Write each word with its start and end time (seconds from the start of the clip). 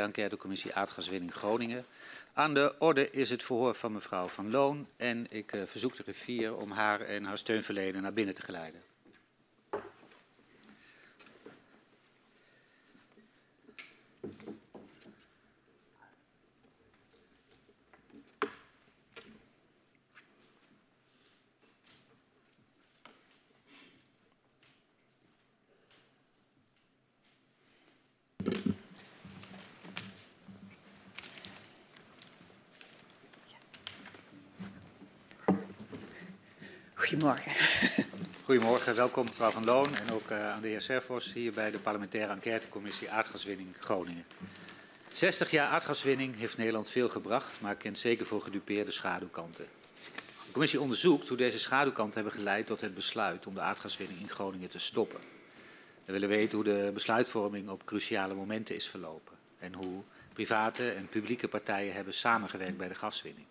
enquêtecommissie 0.00 0.74
aardgaswinning 0.74 1.34
Groningen. 1.34 1.84
Aan 2.32 2.54
de 2.54 2.74
orde 2.78 3.10
is 3.10 3.30
het 3.30 3.42
verhoor 3.42 3.74
van 3.74 3.92
mevrouw 3.92 4.26
Van 4.26 4.50
Loon 4.50 4.86
en 4.96 5.26
ik 5.30 5.54
uh, 5.54 5.62
verzoek 5.66 5.96
de 5.96 6.02
griffier 6.02 6.56
om 6.56 6.70
haar 6.70 7.00
en 7.00 7.24
haar 7.24 7.38
steunverlener 7.38 8.00
naar 8.00 8.12
binnen 8.12 8.34
te 8.34 8.42
geleiden. 8.42 8.82
Goedemorgen, 38.46 38.94
welkom 38.94 39.24
mevrouw 39.24 39.50
Van 39.50 39.64
Loon 39.64 39.96
en 39.96 40.12
ook 40.12 40.30
uh, 40.30 40.50
aan 40.50 40.60
de 40.60 40.68
heer 40.68 40.80
Servos 40.80 41.32
hier 41.32 41.52
bij 41.52 41.70
de 41.70 41.78
parlementaire 41.78 42.32
enquêtecommissie 42.32 43.10
aardgaswinning 43.10 43.76
Groningen. 43.80 44.24
60 45.12 45.50
jaar 45.50 45.68
aardgaswinning 45.68 46.36
heeft 46.36 46.56
Nederland 46.56 46.90
veel 46.90 47.08
gebracht, 47.08 47.60
maar 47.60 47.74
kent 47.74 47.98
zeker 47.98 48.26
voor 48.26 48.42
gedupeerde 48.42 48.90
schaduwkanten. 48.90 49.66
De 50.46 50.52
commissie 50.52 50.80
onderzoekt 50.80 51.28
hoe 51.28 51.36
deze 51.36 51.58
schaduwkanten 51.58 52.14
hebben 52.14 52.32
geleid 52.32 52.66
tot 52.66 52.80
het 52.80 52.94
besluit 52.94 53.46
om 53.46 53.54
de 53.54 53.60
aardgaswinning 53.60 54.20
in 54.20 54.28
Groningen 54.28 54.68
te 54.68 54.78
stoppen. 54.78 55.20
We 56.04 56.12
willen 56.12 56.28
weten 56.28 56.54
hoe 56.54 56.64
de 56.64 56.90
besluitvorming 56.94 57.68
op 57.68 57.84
cruciale 57.84 58.34
momenten 58.34 58.74
is 58.74 58.88
verlopen 58.88 59.34
en 59.58 59.74
hoe 59.74 60.02
private 60.32 60.90
en 60.90 61.08
publieke 61.08 61.48
partijen 61.48 61.94
hebben 61.94 62.14
samengewerkt 62.14 62.76
bij 62.76 62.88
de 62.88 62.94
gaswinning. 62.94 63.46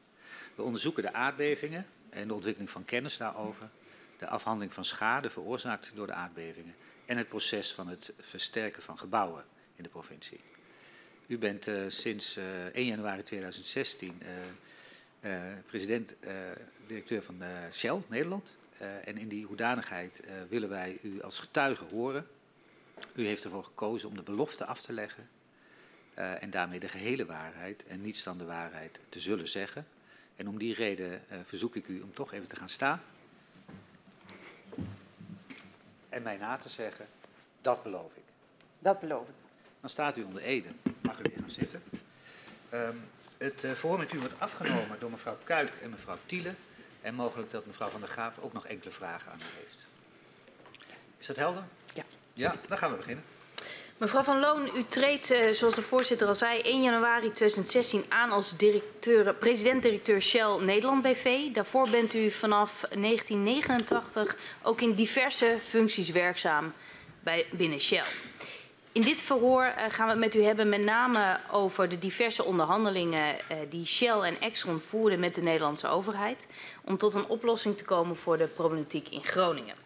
We 0.55 0.62
onderzoeken 0.62 1.04
de 1.04 1.13
aardbevingen 1.13 1.85
en 2.10 2.27
de 2.27 2.34
ontwikkeling 2.34 2.71
van 2.71 2.85
kennis 2.85 3.18
daarover, 3.18 3.70
de 4.18 4.27
afhandeling 4.27 4.74
van 4.74 4.85
schade 4.85 5.30
veroorzaakt 5.30 5.91
door 5.96 6.08
de 6.08 6.13
aardbevingen 6.13 6.76
en 7.05 7.18
het 7.18 7.27
proces 7.27 7.74
van 7.74 7.88
het 7.88 8.13
versterken 8.20 8.82
van 8.82 8.98
gebouwen 8.98 9.46
in 9.76 9.84
de 9.84 9.90
provincie. 9.90 10.40
U 11.27 11.38
bent 11.38 11.68
uh, 11.68 11.76
sinds 11.88 12.38
uh, 12.38 12.66
1 12.66 12.85
januari 12.85 13.24
2016 13.24 14.22
uh, 15.22 15.32
president-directeur 15.66 17.24
van 17.24 17.35
Shell 17.72 18.02
Nederland. 18.07 18.55
en 19.04 19.18
in 19.18 19.27
die 19.27 19.46
hoedanigheid 19.46 20.24
willen 20.50 20.70
wij 20.70 20.98
u 21.02 21.22
als 21.22 21.40
getuige 21.40 21.84
horen. 21.91 22.27
U 23.13 23.26
heeft 23.26 23.44
ervoor 23.44 23.63
gekozen 23.63 24.10
om 24.10 24.16
de 24.16 24.22
belofte 24.22 24.66
af 24.66 24.82
te 24.82 24.94
leggen 24.94 25.29
en 26.13 26.50
daarmee 26.50 26.79
de 26.79 26.88
gehele 26.88 27.26
waarheid 27.26 27.85
en 27.85 28.02
niets 28.02 28.24
dan 28.24 28.38
de 28.38 28.46
waarheid 28.46 29.00
te 29.10 29.20
zullen 29.20 29.48
zeggen. 29.48 29.88
En 30.35 30.48
om 30.48 30.57
die 30.57 30.74
reden 30.74 31.22
verzoek 31.46 31.76
ik 31.76 31.88
u 31.88 32.02
om 32.02 32.13
toch 32.13 32.34
even 32.34 32.48
te 32.48 32.55
gaan 32.55 32.70
staan. 32.70 33.02
En 36.16 36.21
mij 36.21 36.38
na 36.38 36.58
te 36.58 36.70
zeggen, 36.70 37.08
dat 37.62 37.84
beloof 37.84 38.12
ik. 38.16 38.24
Dat 38.80 38.99
beloof 38.99 39.27
ik. 39.27 39.34
Dan 39.82 39.90
staat 39.90 40.18
u 40.18 40.24
onder 40.24 40.41
Ede. 40.41 40.70
Mag 41.02 41.20
u 41.20 41.22
weer 41.22 41.40
gaan 41.40 41.52
zitten. 41.52 41.84
Um, 42.74 43.10
het 43.38 43.63
uh, 43.63 43.72
verhoor 43.72 43.98
met 43.98 44.13
u 44.13 44.20
wordt 44.20 44.40
afgenomen 44.40 44.99
door 44.99 45.12
mevrouw 45.12 45.38
Kuik 45.44 45.72
en 45.82 45.90
mevrouw 45.90 46.18
Tiele. 46.26 46.54
En 47.02 47.16
mogelijk 47.16 47.52
dat 47.52 47.66
mevrouw 47.66 47.90
Van 47.90 47.99
der 47.99 48.10
Graaf 48.10 48.40
ook 48.40 48.54
nog 48.54 48.66
enkele 48.66 48.91
vragen 48.91 49.32
aan 49.32 49.40
u 49.40 49.60
heeft. 49.60 49.77
Is 51.18 51.27
dat 51.27 51.35
helder? 51.35 51.63
Ja. 51.94 52.04
Ja, 52.34 52.55
dan 52.68 52.77
gaan 52.77 52.91
we 52.91 52.98
beginnen. 52.98 53.24
Mevrouw 53.98 54.24
Van 54.24 54.40
Loon, 54.40 54.70
u 54.76 54.85
treedt, 54.88 55.32
uh, 55.32 55.49
zoals 55.51 55.76
de 55.76 55.82
voorzitter 55.82 56.27
al 56.27 56.35
zei, 56.35 56.60
1 56.60 56.82
januari 56.82 57.32
2016 57.32 58.05
aan 58.10 58.32
als 58.32 58.55
president-directeur 59.40 60.21
Shell 60.21 60.57
Nederland 60.60 61.01
BV. 61.01 61.51
Daarvoor 61.51 61.90
bent 61.90 62.13
u 62.13 62.32
vanaf 62.32 62.82
1989 62.90 64.35
ook 64.63 64.81
in 64.81 64.94
diverse 64.94 65.57
functies 65.63 66.09
werkzaam 66.09 66.73
bij, 67.19 67.45
binnen 67.51 67.79
Shell. 67.79 68.03
In 68.91 69.01
dit 69.01 69.22
verhoor 69.22 69.63
uh, 69.63 69.83
gaan 69.88 70.06
we 70.06 70.12
het 70.12 70.22
met 70.22 70.35
u 70.35 70.44
hebben 70.44 70.69
met 70.69 70.83
name 70.83 71.39
over 71.51 71.89
de 71.89 72.00
diverse 72.00 72.44
onderhandelingen 72.44 73.35
uh, 73.35 73.57
die 73.69 73.85
Shell 73.85 74.19
en 74.19 74.39
Exxon 74.39 74.79
voerden 74.79 75.19
met 75.19 75.35
de 75.35 75.41
Nederlandse 75.41 75.88
overheid 75.88 76.47
om 76.83 76.97
tot 76.97 77.13
een 77.13 77.27
oplossing 77.27 77.77
te 77.77 77.83
komen 77.83 78.16
voor 78.16 78.38
de 78.38 78.47
problematiek 78.47 79.09
in 79.09 79.23
Groningen. 79.23 79.84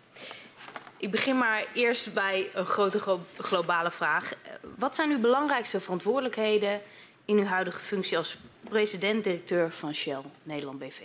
Ik 0.99 1.11
begin 1.11 1.37
maar 1.37 1.65
eerst 1.73 2.13
bij 2.13 2.49
een 2.53 2.65
grote 2.65 3.19
globale 3.37 3.91
vraag. 3.91 4.33
Wat 4.77 4.95
zijn 4.95 5.11
uw 5.11 5.19
belangrijkste 5.19 5.79
verantwoordelijkheden 5.79 6.81
in 7.25 7.37
uw 7.37 7.43
huidige 7.43 7.79
functie 7.79 8.17
als 8.17 8.37
president-directeur 8.69 9.71
van 9.71 9.93
Shell 9.93 10.21
Nederland 10.43 10.79
BV? 10.79 10.99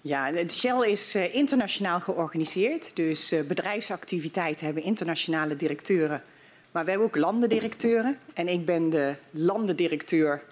Ja, 0.00 0.48
Shell 0.48 0.90
is 0.90 1.16
uh, 1.16 1.34
internationaal 1.34 2.00
georganiseerd. 2.00 2.96
Dus 2.96 3.32
uh, 3.32 3.46
bedrijfsactiviteiten 3.46 4.64
hebben 4.64 4.82
internationale 4.82 5.56
directeuren. 5.56 6.22
Maar 6.70 6.84
we 6.84 6.90
hebben 6.90 7.08
ook 7.08 7.16
landendirecteuren. 7.16 8.18
En 8.34 8.48
ik 8.48 8.64
ben 8.64 8.90
de 8.90 9.14
landendirecteur 9.30 10.42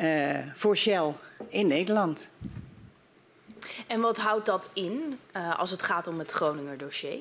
uh, 0.00 0.38
voor 0.54 0.76
Shell 0.76 1.12
in 1.48 1.66
Nederland. 1.66 2.28
En 3.86 4.00
wat 4.00 4.18
houdt 4.18 4.46
dat 4.46 4.68
in 4.72 5.18
als 5.56 5.70
het 5.70 5.82
gaat 5.82 6.06
om 6.06 6.18
het 6.18 6.30
Groninger 6.30 6.78
dossier? 6.78 7.18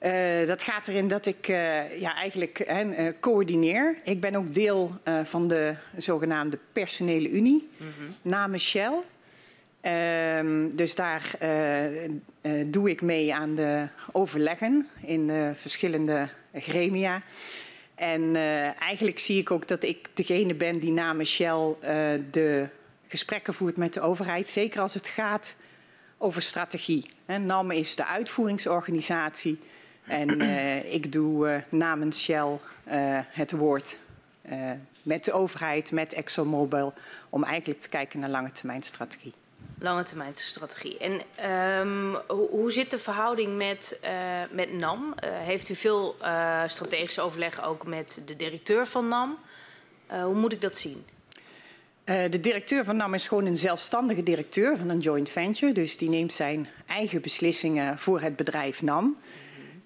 Uh, 0.00 0.46
dat 0.46 0.62
gaat 0.62 0.88
erin 0.88 1.08
dat 1.08 1.26
ik 1.26 1.48
uh, 1.48 2.00
ja, 2.00 2.14
eigenlijk 2.14 2.70
uh, 2.70 3.08
coördineer. 3.20 3.96
Ik 4.04 4.20
ben 4.20 4.34
ook 4.34 4.54
deel 4.54 5.00
van 5.24 5.48
de 5.48 5.74
zogenaamde 5.96 6.58
personele 6.72 7.30
unie 7.30 7.68
mm 7.76 7.86
-hmm. 7.98 8.14
namens 8.22 8.68
Shell. 8.68 8.92
Ehm, 9.80 10.68
dus 10.70 10.94
daar 10.94 11.30
doe 12.66 12.90
ik 12.90 13.02
mee 13.02 13.34
aan 13.34 13.54
de 13.54 13.86
overleggen 14.12 14.88
in 15.04 15.30
verschillende 15.54 16.28
gremia. 16.54 17.22
En 17.94 18.36
eigenlijk 18.78 19.18
zie 19.18 19.40
ik 19.40 19.50
ook 19.50 19.68
dat 19.68 19.82
ik 19.82 20.08
degene 20.14 20.54
ben 20.54 20.78
die 20.78 20.92
namens 20.92 21.30
Shell 21.30 21.74
de 22.30 22.68
gesprekken 23.08 23.54
voert 23.54 23.76
met 23.76 23.94
de 23.94 24.00
overheid. 24.00 24.48
Zeker 24.48 24.80
als 24.80 24.94
het 24.94 25.08
gaat 25.08 25.54
over 26.18 26.42
strategie. 26.42 27.10
NAM 27.26 27.70
is 27.70 27.94
de 27.94 28.06
uitvoeringsorganisatie. 28.06 29.58
En 30.10 30.42
uh, 30.42 30.92
ik 30.92 31.12
doe 31.12 31.48
uh, 31.48 31.56
namens 31.68 32.22
Shell 32.22 32.46
uh, 32.46 33.18
het 33.28 33.50
woord 33.50 33.98
met 35.02 35.24
de 35.24 35.32
overheid, 35.32 35.92
met 35.92 36.12
ExxonMobil, 36.12 36.94
om 37.28 37.44
eigenlijk 37.44 37.80
te 37.80 37.88
kijken 37.88 38.20
naar 38.20 38.28
lange 38.28 38.52
termijn 38.52 38.82
strategie. 38.82 39.32
Lange 39.78 40.02
termijn 40.02 40.32
strategie. 40.34 40.98
En 40.98 41.12
um, 41.80 42.16
hoe, 42.28 42.48
hoe, 42.48 42.72
zit 42.72 42.90
de 42.90 42.98
verhouding 42.98 43.56
met, 43.56 44.00
met 44.50 44.72
NAM? 44.72 45.14
heeft 45.24 45.68
u 45.68 45.74
veel 45.74 46.16
strategische 46.66 47.20
overleg 47.20 47.64
ook 47.64 47.86
met 47.86 48.22
de 48.24 48.36
directeur 48.36 48.86
van 48.86 49.08
NAM? 49.08 49.38
hoe 50.06 50.34
moet 50.34 50.52
ik 50.52 50.60
dat 50.60 50.78
zien? 50.78 51.04
de 52.04 52.40
directeur 52.40 52.84
van 52.84 52.96
NAM 52.96 53.14
is 53.14 53.28
gewoon 53.28 53.46
een 53.46 53.56
zelfstandige 53.56 54.22
directeur 54.22 54.76
van 54.76 54.88
een 54.88 54.98
joint 54.98 55.30
venture. 55.30 55.72
Dus 55.72 55.96
die 55.96 56.08
neemt 56.08 56.32
zijn 56.32 56.68
eigen 56.86 57.20
beslissingen 57.20 57.98
voor 57.98 58.20
het 58.20 58.36
bedrijf 58.36 58.82
NAM. 58.82 59.16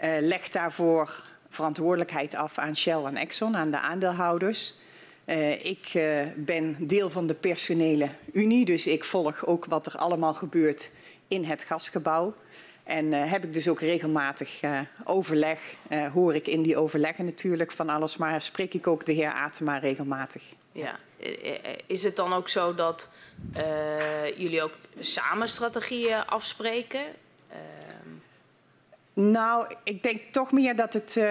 Uh, 0.00 0.10
legt 0.20 0.52
daarvoor 0.52 1.22
verantwoordelijkheid 1.48 2.34
af 2.34 2.58
aan 2.58 2.76
Shell 2.76 3.04
en 3.04 3.16
Exxon, 3.16 3.56
aan 3.56 3.70
de 3.70 3.78
aandeelhouders. 3.78 4.74
Uh, 5.26 5.64
ik 5.64 5.94
uh, 5.94 6.20
ben 6.36 6.76
deel 6.86 7.10
van 7.10 7.26
de 7.26 7.34
personele 7.34 8.08
unie, 8.32 8.64
dus 8.64 8.86
ik 8.86 9.04
volg 9.04 9.46
ook 9.46 9.64
wat 9.64 9.86
er 9.86 9.96
allemaal 9.96 10.34
gebeurt 10.34 10.90
in 11.28 11.44
het 11.44 11.64
gasgebouw. 11.64 12.34
En 12.84 13.12
heb 13.12 13.44
ik 13.44 13.52
dus 13.52 13.68
ook 13.68 13.80
regelmatig 13.80 14.60
overleg, 15.04 15.60
hoor 16.12 16.34
ik 16.34 16.46
in 16.46 16.62
die 16.62 16.76
overleggen 16.76 17.24
natuurlijk 17.24 17.72
van 17.72 17.88
alles, 17.88 18.16
maar 18.16 18.42
spreek 18.42 18.74
ik 18.74 18.86
ook 18.86 19.04
de 19.04 19.12
heer 19.12 19.32
Atema 19.32 19.78
regelmatig. 19.78 20.42
Ja, 20.72 20.98
is 21.86 22.02
het 22.02 22.16
dan 22.16 22.32
ook 22.32 22.48
zo 22.48 22.74
dat 22.74 23.08
jullie 24.36 24.62
ook 24.62 24.74
samen 24.98 25.48
strategieën 25.48 26.26
afspreken? 26.26 27.04
Nou, 29.14 29.66
ik 29.84 30.02
denk 30.02 30.24
toch 30.24 30.52
meer 30.52 30.76
dat 30.76 30.92
het 30.92 31.08
uh, 31.08 31.24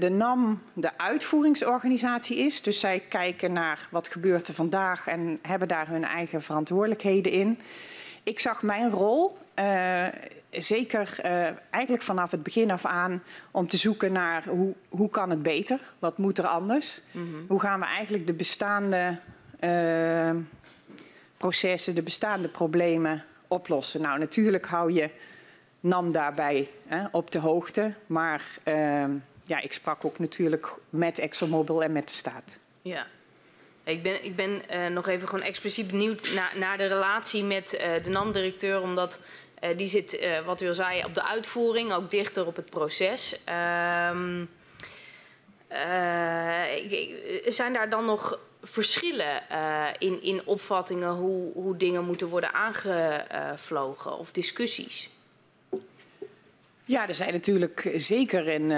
de 0.00 0.10
NAM 0.10 0.62
de 0.72 0.98
uitvoeringsorganisatie 0.98 2.36
is. 2.36 2.62
Dus 2.62 2.80
zij 2.80 3.00
kijken 3.08 3.52
naar 3.52 3.88
wat 3.90 4.08
gebeurt 4.08 4.48
er 4.48 4.54
vandaag 4.54 5.06
en 5.06 5.38
hebben 5.42 5.68
daar 5.68 5.88
hun 5.88 6.04
eigen 6.04 6.42
verantwoordelijkheden 6.42 7.32
in. 7.32 7.58
Ik 8.22 8.38
zag 8.38 8.62
mijn 8.62 8.90
rol, 8.90 9.38
uh, 9.58 10.06
zeker 10.50 11.18
uh, 11.24 11.48
eigenlijk 11.70 12.02
vanaf 12.02 12.30
het 12.30 12.42
begin 12.42 12.70
af 12.70 12.84
aan, 12.84 13.22
om 13.50 13.68
te 13.68 13.76
zoeken 13.76 14.12
naar 14.12 14.44
hoe, 14.48 14.74
hoe 14.88 15.10
kan 15.10 15.30
het 15.30 15.42
beter? 15.42 15.80
Wat 15.98 16.18
moet 16.18 16.38
er 16.38 16.46
anders? 16.46 17.02
Mm 17.10 17.32
-hmm. 17.32 17.44
Hoe 17.48 17.60
gaan 17.60 17.80
we 17.80 17.86
eigenlijk 17.86 18.26
de 18.26 18.34
bestaande 18.34 19.18
processen, 21.36 21.94
de 21.94 22.02
bestaande 22.02 22.48
problemen 22.48 23.24
oplossen? 23.48 24.00
Nou, 24.02 24.18
natuurlijk 24.18 24.66
hou 24.66 24.92
je 24.92 25.10
nam 25.84 26.12
daarbij 26.12 26.70
hè, 26.86 27.04
op 27.10 27.30
de 27.30 27.38
hoogte. 27.38 27.92
Maar 28.06 28.42
uh, 28.64 29.04
ja, 29.44 29.60
ik 29.60 29.72
sprak 29.72 30.04
ook 30.04 30.18
natuurlijk 30.18 30.72
met 30.90 31.18
ExxonMobil 31.18 31.82
en 31.82 31.92
met 31.92 32.08
de 32.08 32.14
staat. 32.14 32.58
Ja. 32.82 33.06
Ik 33.84 34.02
ben, 34.02 34.24
ik 34.24 34.36
ben 34.36 34.62
uh, 34.74 34.86
nog 34.86 35.08
even 35.08 35.28
gewoon 35.28 35.44
expliciet 35.44 35.86
benieuwd 35.90 36.30
naar, 36.34 36.52
naar 36.58 36.78
de 36.78 36.86
relatie 36.86 37.44
met 37.44 37.74
uh, 37.74 38.04
de 38.04 38.10
NAM-directeur, 38.10 38.82
omdat 38.82 39.18
uh, 39.64 39.76
die 39.76 39.86
zit, 39.86 40.28
wat 40.44 40.60
u 40.60 40.68
al 40.68 40.74
zei, 40.74 41.04
op 41.04 41.14
de 41.14 41.24
uitvoering, 41.24 41.92
ook 41.92 42.10
dichter 42.10 42.46
op 42.46 42.56
het 42.56 42.70
proces. 42.70 43.40
Um, 44.12 44.50
zijn 47.44 47.72
daar 47.72 47.90
dan 47.90 48.04
nog 48.04 48.38
verschillen 48.62 49.42
in, 49.98 50.22
in 50.22 50.42
opvattingen 50.44 51.10
hoe, 51.10 51.52
hoe 51.52 51.76
dingen 51.76 52.04
moeten 52.04 52.28
worden 52.28 52.52
aangevlogen 52.52 54.18
of 54.18 54.30
discussies? 54.30 55.10
Ja, 56.84 57.08
er 57.08 57.14
zijn 57.14 57.32
natuurlijk 57.32 57.92
zeker 57.94 58.48
in 58.48 58.72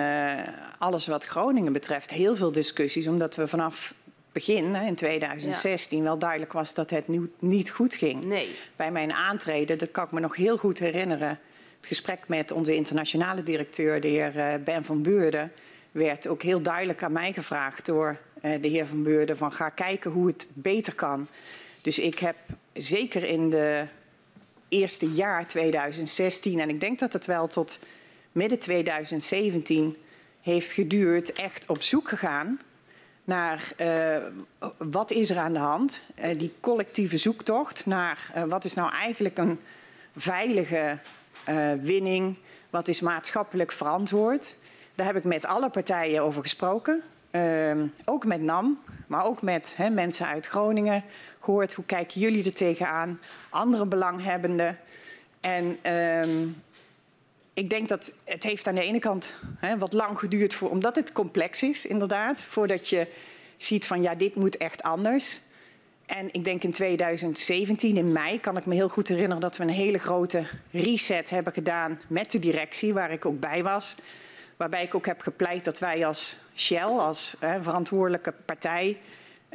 alles 0.79 1.07
wat 1.07 1.25
Groningen 1.25 1.73
betreft 1.73 2.11
heel 2.11 2.37
veel 2.37 2.53
discussies, 2.53 3.07
omdat 3.07 3.37
we 3.37 3.49
vanaf 3.49 3.95
begin, 4.37 4.75
in 4.75 4.95
2016, 4.95 6.03
wel 6.03 6.19
duidelijk 6.19 6.53
was 6.53 6.75
dat 6.75 6.91
het 6.91 7.05
niet 7.39 7.71
goed 7.71 7.95
ging. 7.95 8.25
Nee. 8.25 8.57
Bij 8.77 8.91
mijn 8.91 9.13
aantreden, 9.13 9.79
dat 9.79 9.91
kan 9.91 10.05
ik 10.05 10.13
me 10.13 10.21
nog 10.21 10.37
heel 10.37 10.57
goed 10.57 10.79
herinneren, 10.79 11.29
het 11.77 11.87
gesprek 11.87 12.19
met 12.27 12.53
onze 12.53 12.75
internationale 12.75 13.43
directeur, 13.43 14.01
de 14.01 14.09
heer 14.09 14.37
eh, 14.37 14.55
Ben 14.65 14.85
van 14.85 15.03
Beurden, 15.03 15.53
werd 15.91 16.27
ook 16.27 16.43
heel 16.43 16.61
duidelijk 16.61 17.03
aan 17.03 17.13
mij 17.13 17.33
gevraagd 17.33 17.87
door 17.87 18.17
eh, 18.41 18.63
de 18.63 18.69
heer 18.69 18.87
van 18.87 19.03
Beurden 19.03 19.37
van 19.37 19.53
ga 19.53 19.69
kijken 19.69 20.11
hoe 20.11 20.27
het 20.27 20.47
beter 20.53 20.95
kan. 20.95 21.29
Dus 21.83 21.99
ik 21.99 22.19
heb 22.19 22.37
zeker 22.73 23.25
in 23.25 23.51
de 23.51 23.85
eerste 24.69 25.11
jaar 25.11 25.47
2016, 25.47 26.61
en 26.61 26.69
ik 26.69 26.81
denk 26.81 26.99
dat 26.99 27.13
het 27.13 27.27
wel 27.27 27.47
tot 27.47 27.79
midden 28.33 28.59
2017 28.59 29.97
heeft 30.41 30.73
geduurd, 30.73 31.33
echt 31.33 31.69
op 31.69 31.83
zoek 31.83 32.09
gegaan 32.09 32.61
naar 33.25 33.73
uh, 33.81 34.17
wat 34.79 35.11
is 35.11 35.31
er 35.31 35.39
aan 35.39 35.53
de 35.53 35.59
hand. 35.59 36.01
Uh, 36.25 36.39
die 36.39 36.53
collectieve 36.61 37.17
zoektocht 37.17 37.87
naar 37.87 38.31
uh, 38.37 38.43
wat 38.43 38.65
is 38.65 38.75
nou 38.75 38.93
eigenlijk 38.93 39.39
een 39.39 39.61
veilige 40.17 40.99
winning, 41.81 42.37
wat 42.71 42.89
is 42.89 43.01
maatschappelijk 43.01 43.73
verantwoord. 43.73 44.57
Daar 44.95 45.07
heb 45.07 45.17
ik 45.17 45.25
met 45.25 45.45
alle 45.45 45.71
partijen 45.71 46.23
over 46.23 46.43
gesproken. 46.43 47.03
Ehm, 47.31 47.87
ook 48.05 48.25
met 48.25 48.41
NAM, 48.41 48.83
maar 49.07 49.25
ook 49.25 49.43
met 49.43 49.77
mensen 49.93 50.27
uit 50.27 50.47
Groningen 50.47 51.03
gehoord. 51.41 51.75
Hoe 51.75 51.85
kijken 51.85 52.21
jullie 52.21 52.45
er 52.45 52.53
tegenaan? 52.53 53.21
Andere 53.57 53.87
belanghebbenden. 53.87 54.79
En 55.41 55.79
ehm, 55.83 56.49
ik 57.55 57.71
denk 57.71 57.89
dat 57.89 58.13
het 58.25 58.43
heeft 58.43 58.67
aan 58.67 58.75
de 58.75 58.81
ene 58.81 58.99
kant 58.99 59.35
hè, 59.59 59.79
wat 59.79 59.93
lang 59.93 60.19
geduurd, 60.19 60.55
voor, 60.55 60.71
omdat 60.71 60.97
het 60.97 61.13
complex 61.13 61.63
is, 61.63 61.87
inderdaad. 61.87 62.41
Voordat 62.41 62.89
je 62.89 63.07
ziet 63.57 63.87
van 63.87 64.03
ja, 64.03 64.15
dit 64.15 64.37
moet 64.37 64.57
echt 64.57 64.83
anders. 64.83 65.41
En 66.07 66.29
ik 66.33 66.45
denk 66.45 66.63
in 66.63 66.73
2017, 66.73 67.97
in 67.97 68.13
mei, 68.13 68.41
kan 68.41 68.57
ik 68.57 68.67
me 68.67 68.75
heel 68.75 68.89
goed 68.89 69.09
herinneren 69.09 69.41
dat 69.41 69.57
we 69.57 69.63
een 69.63 69.69
hele 69.69 69.99
grote 69.99 70.47
reset 70.71 71.31
hebben 71.31 71.53
gedaan 71.53 72.01
met 72.07 72.31
de 72.31 72.39
directie, 72.39 72.95
waar 72.95 73.11
ik 73.11 73.25
ook 73.25 73.41
bij 73.41 73.63
was. 73.63 73.97
Waarbij 74.57 74.83
ik 74.83 74.95
ook 74.95 75.07
heb 75.07 75.21
gepleit 75.21 75.65
dat 75.65 75.79
wij 75.79 76.07
als 76.07 76.37
Shell, 76.55 76.83
als 76.83 77.37
hè, 77.39 77.63
verantwoordelijke 77.63 78.35
partij, 78.45 78.99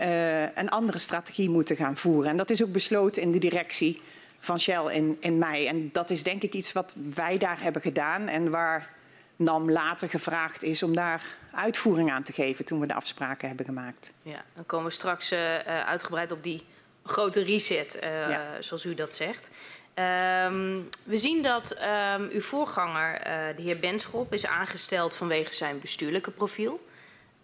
uh, 0.02 0.42
een 0.56 0.70
andere 0.70 0.98
strategie 0.98 1.50
moeten 1.50 1.76
gaan 1.76 1.98
voeren. 1.98 2.30
En 2.30 2.38
dat 2.38 2.50
is 2.50 2.64
ook 2.64 2.72
besloten 2.72 3.22
in 3.22 3.32
de 3.32 3.38
directie 3.38 4.02
van 4.40 4.60
Shell 4.60 4.94
in, 4.94 5.18
in 5.20 5.38
mei. 5.38 5.68
En 5.68 5.90
dat 5.92 6.10
is 6.10 6.24
denk 6.24 6.42
ik 6.42 6.54
iets 6.54 6.74
wat 6.74 6.96
wij 7.14 7.38
daar 7.38 7.62
hebben 7.62 7.82
gedaan 7.82 8.28
en 8.28 8.50
waar 8.50 8.90
NAM 9.36 9.72
later 9.72 10.10
gevraagd 10.10 10.64
is 10.64 10.84
om 10.84 10.96
daar 10.96 11.24
uitvoering 11.52 12.12
aan 12.12 12.24
te 12.24 12.34
geven 12.34 12.66
toen 12.66 12.80
we 12.80 12.88
de 12.88 12.94
afspraken 12.94 13.48
hebben 13.48 13.66
gemaakt. 13.66 14.12
Ja, 14.22 14.44
dan 14.56 14.66
komen 14.66 14.86
we 14.86 14.92
straks 14.92 15.32
uh, 15.32 15.40
uitgebreid 15.86 16.32
op 16.32 16.44
die 16.44 16.66
grote 17.04 17.44
reset, 17.44 18.00
uh, 18.04 18.30
ja. 18.30 18.62
zoals 18.62 18.86
u 18.86 18.94
dat 18.94 19.16
zegt. 19.16 19.50
Um, 19.96 20.90
we 21.04 21.18
zien 21.18 21.44
dat 21.44 21.78
um, 22.16 22.30
uw 22.32 22.42
voorganger, 22.42 23.22
de 23.56 23.62
heer 23.62 23.80
Benschop, 23.80 24.34
is 24.34 24.46
aangesteld 24.46 25.16
vanwege 25.16 25.54
zijn 25.54 25.80
bestuurlijke 25.80 26.32
profiel. 26.32 26.90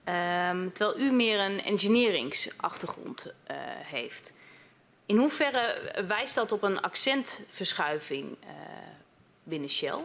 Um, 0.08 0.74
terwijl 0.74 1.00
u 1.00 1.12
meer 1.12 1.40
een 1.40 1.64
engineeringsachtergrond 1.64 3.34
heeft. 3.84 4.34
In 5.06 5.18
hoeverre 5.18 5.94
wijst 6.08 6.36
dat 6.36 6.52
op 6.52 6.64
een 6.64 6.82
accentverschuiving 6.82 8.26
uh, 8.44 8.50
binnen 9.44 9.70
Shell? 9.70 10.00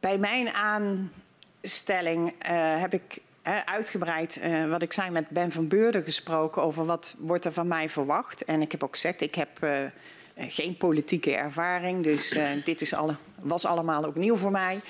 Bij 0.00 0.18
mijn 0.18 0.48
aanstelling 0.52 2.26
uh, 2.28 2.80
heb 2.80 2.92
ik 2.92 3.18
uh, 3.46 3.58
uitgebreid, 3.64 4.40
wat 4.68 4.82
ik 4.82 4.92
zei, 4.92 5.10
met 5.10 5.28
Ben 5.28 5.52
van 5.52 5.68
Beurden 5.68 6.02
gesproken 6.02 6.62
over 6.62 6.84
wat 6.84 7.14
wordt 7.18 7.44
er 7.44 7.52
van 7.52 7.68
mij 7.68 7.88
verwacht. 7.88 8.44
En 8.44 8.60
ik 8.60 8.72
heb 8.72 8.82
ook 8.82 8.92
gezegd, 8.92 9.20
ik 9.20 9.34
heb 9.34 9.66
geen 10.38 10.76
politieke 10.76 11.36
ervaring, 11.36 12.02
dus 12.02 12.38
dit 12.64 12.80
is 12.80 12.94
alle, 12.94 13.16
was 13.40 13.66
allemaal 13.66 14.04
ook 14.04 14.14
nieuw 14.14 14.36
voor 14.36 14.50
mij. 14.50 14.80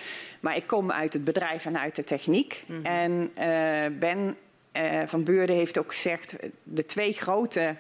Maar 0.41 0.57
ik 0.57 0.67
kom 0.67 0.93
uit 0.93 1.13
het 1.13 1.25
bedrijf 1.25 1.67
en 1.67 1.79
uit 1.79 1.97
de 1.97 2.05
techniek. 2.05 2.65
Mm 2.67 2.77
-hmm. 2.77 2.85
En 2.85 3.31
Ben 3.99 4.37
uh, 4.73 5.03
Van 5.07 5.25
Beurden 5.25 5.57
heeft 5.57 5.79
ook 5.79 5.93
gezegd, 5.93 6.37
de 6.63 6.87
twee 6.87 7.13
grote 7.13 7.77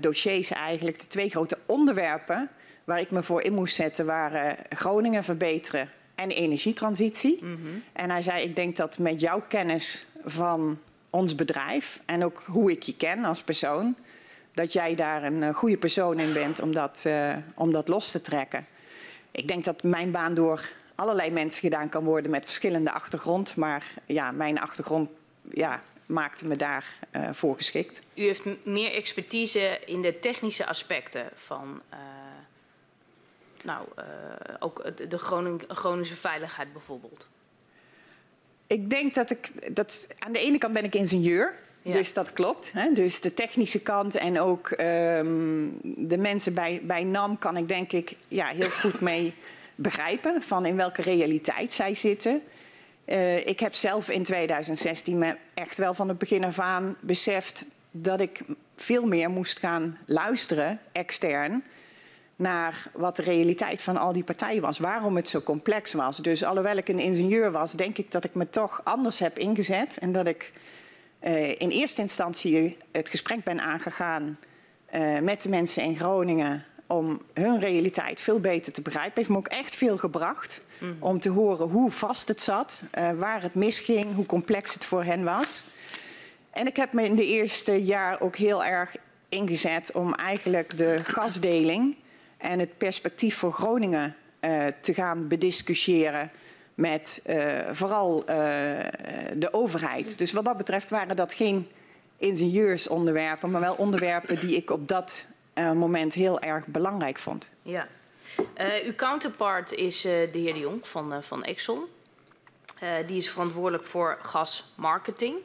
dossiers 0.00 0.50
eigenlijk, 0.50 1.00
de 1.00 1.06
twee 1.06 1.30
grote 1.30 1.58
onderwerpen 1.66 2.50
waar 2.84 3.00
ik 3.00 3.10
me 3.10 3.22
voor 3.22 3.42
in 3.42 3.54
moest 3.54 3.74
zetten 3.74 4.06
waren 4.06 4.56
Groningen 4.68 5.24
verbeteren 5.24 5.88
en 6.14 6.30
energietransitie. 6.30 7.38
Mm 7.42 7.58
-hmm. 7.62 7.82
En 7.92 8.10
hij 8.10 8.22
zei, 8.22 8.42
ik 8.42 8.56
denk 8.56 8.76
dat 8.76 8.98
met 8.98 9.20
jouw 9.20 9.42
kennis 9.48 10.06
van 10.24 10.78
ons 11.10 11.34
bedrijf 11.34 12.00
en 12.06 12.24
ook 12.24 12.42
hoe 12.46 12.70
ik 12.70 12.82
je 12.82 12.96
ken 12.96 13.24
als 13.24 13.42
persoon, 13.42 13.96
dat 14.60 14.72
jij 14.72 14.94
daar 14.94 15.24
een 15.24 15.42
uh, 15.42 15.54
goede 15.54 15.76
persoon 15.76 16.18
in 16.18 16.32
bent 16.32 16.60
om 16.60 16.74
dat, 16.74 17.04
uh, 17.06 17.36
om 17.54 17.72
dat 17.72 17.88
los 17.88 18.10
te 18.10 18.20
trekken. 18.20 18.66
Ik 19.30 19.48
denk 19.48 19.64
dat 19.64 19.82
mijn 19.82 20.10
baan 20.10 20.34
door 20.34 20.70
allerlei 20.94 21.30
mensen 21.30 21.60
gedaan 21.60 21.88
kan 21.88 22.04
worden 22.04 22.30
met 22.30 22.44
verschillende 22.44 22.90
achtergrond. 22.90 23.56
Maar 23.56 23.84
ja, 24.06 24.30
mijn 24.30 24.60
achtergrond 24.60 25.10
ja, 25.52 25.82
maakte 26.06 26.46
me 26.46 26.56
daar 26.56 26.84
uh, 27.16 27.28
voor 27.32 27.56
geschikt. 27.56 28.02
U 28.14 28.22
heeft 28.22 28.42
meer 28.62 28.92
expertise 28.92 29.80
in 29.86 30.02
de 30.02 30.18
technische 30.18 30.66
aspecten 30.66 31.30
van 31.34 31.80
uh, 31.92 31.98
nou, 33.64 33.86
uh, 33.98 34.04
ook 34.58 34.92
de 35.10 35.18
Groning, 35.18 35.64
Groningse 35.68 36.16
veiligheid 36.16 36.72
bijvoorbeeld. 36.72 37.28
Ik 38.66 38.90
denk 38.90 39.14
dat 39.14 39.30
ik 39.30 39.74
dat 39.74 40.14
aan 40.18 40.32
de 40.32 40.38
ene 40.38 40.58
kant 40.58 40.72
ben 40.72 40.84
ik 40.84 40.94
ingenieur. 40.94 41.54
Dus 41.92 42.12
dat 42.12 42.32
klopt. 42.32 42.72
Hè? 42.72 42.92
Dus 42.92 43.20
de 43.20 43.34
technische 43.34 43.80
kant 43.80 44.14
en 44.14 44.40
ook 44.40 44.70
um, 44.70 45.78
de 45.82 46.18
mensen 46.18 46.54
bij, 46.54 46.80
bij 46.82 47.04
NAM 47.04 47.38
kan 47.38 47.56
ik 47.56 47.68
denk 47.68 47.92
ik 47.92 48.16
ja, 48.28 48.46
heel 48.46 48.70
goed 48.70 49.00
mee 49.00 49.34
begrijpen 49.74 50.42
van 50.42 50.66
in 50.66 50.76
welke 50.76 51.02
realiteit 51.02 51.72
zij 51.72 51.94
zitten. 51.94 52.42
Uh, 53.06 53.46
ik 53.46 53.60
heb 53.60 53.74
zelf 53.74 54.08
in 54.08 54.22
2016 54.22 55.18
me 55.18 55.36
echt 55.54 55.78
wel 55.78 55.94
van 55.94 56.08
het 56.08 56.18
begin 56.18 56.44
af 56.44 56.58
aan 56.58 56.96
beseft 57.00 57.66
dat 57.90 58.20
ik 58.20 58.40
veel 58.76 59.06
meer 59.06 59.30
moest 59.30 59.58
gaan 59.58 59.98
luisteren, 60.06 60.80
extern, 60.92 61.62
naar 62.36 62.90
wat 62.92 63.16
de 63.16 63.22
realiteit 63.22 63.82
van 63.82 63.96
al 63.96 64.12
die 64.12 64.24
partijen 64.24 64.62
was. 64.62 64.78
Waarom 64.78 65.16
het 65.16 65.28
zo 65.28 65.40
complex 65.40 65.92
was. 65.92 66.16
Dus 66.16 66.44
alhoewel 66.44 66.76
ik 66.76 66.88
een 66.88 66.98
ingenieur 66.98 67.50
was, 67.50 67.72
denk 67.72 67.98
ik 67.98 68.12
dat 68.12 68.24
ik 68.24 68.34
me 68.34 68.50
toch 68.50 68.80
anders 68.84 69.18
heb 69.18 69.38
ingezet. 69.38 69.98
En 69.98 70.12
dat 70.12 70.26
ik 70.26 70.52
uh, 71.24 71.48
in 71.48 71.70
eerste 71.70 72.00
instantie 72.00 72.76
het 72.92 73.08
gesprek 73.08 73.44
ben 73.44 73.60
aangegaan 73.60 74.38
uh, 74.94 75.18
met 75.18 75.42
de 75.42 75.48
mensen 75.48 75.82
in 75.82 75.96
Groningen 75.96 76.64
om 76.86 77.20
hun 77.34 77.60
realiteit 77.60 78.20
veel 78.20 78.40
beter 78.40 78.72
te 78.72 78.82
begrijpen. 78.82 79.12
Heeft 79.14 79.28
me 79.28 79.36
ook 79.36 79.48
echt 79.48 79.76
veel 79.76 79.98
gebracht 79.98 80.62
mm. 80.78 80.96
om 80.98 81.20
te 81.20 81.28
horen 81.28 81.68
hoe 81.68 81.90
vast 81.90 82.28
het 82.28 82.40
zat, 82.40 82.82
uh, 82.98 83.10
waar 83.10 83.42
het 83.42 83.54
misging, 83.54 84.14
hoe 84.14 84.26
complex 84.26 84.74
het 84.74 84.84
voor 84.84 85.04
hen 85.04 85.24
was. 85.24 85.64
En 86.50 86.66
ik 86.66 86.76
heb 86.76 86.92
me 86.92 87.04
in 87.04 87.16
de 87.16 87.26
eerste 87.26 87.84
jaar 87.84 88.20
ook 88.20 88.36
heel 88.36 88.64
erg 88.64 88.96
ingezet 89.28 89.92
om 89.92 90.14
eigenlijk 90.14 90.76
de 90.76 91.00
gasdeling 91.04 91.96
en 92.36 92.58
het 92.58 92.78
perspectief 92.78 93.36
voor 93.36 93.52
Groningen 93.52 94.16
te 94.80 94.94
gaan 94.94 95.28
bediscussiëren 95.28 96.30
met 96.80 97.22
uh, 97.26 97.58
vooral 97.72 98.24
de 99.34 99.48
overheid. 99.50 100.18
Dus 100.18 100.32
wat 100.32 100.44
dat 100.44 100.56
betreft 100.56 100.90
waren 100.90 101.16
dat 101.16 101.34
geen 101.34 101.68
ingenieursonderwerpen, 102.16 103.50
maar 103.50 103.60
wel 103.60 103.74
onderwerpen 103.74 104.40
die 104.40 104.56
ik 104.56 104.70
op 104.70 104.88
dat 104.88 105.26
uh, 105.54 105.72
moment 105.72 106.14
heel 106.14 106.40
erg 106.40 106.66
belangrijk 106.66 107.18
vond. 107.18 107.52
Ja. 107.62 107.88
Uw 108.84 108.94
counterpart 108.94 109.72
is 109.72 110.00
de 110.00 110.28
heer 110.32 110.52
De 110.52 110.58
Jong 110.58 110.88
van, 110.88 111.22
van 111.22 111.44
Exxon. 111.44 111.84
die 113.06 113.16
is 113.16 113.30
verantwoordelijk 113.30 113.84
voor 113.84 114.18
gasmarketing. 114.22 115.36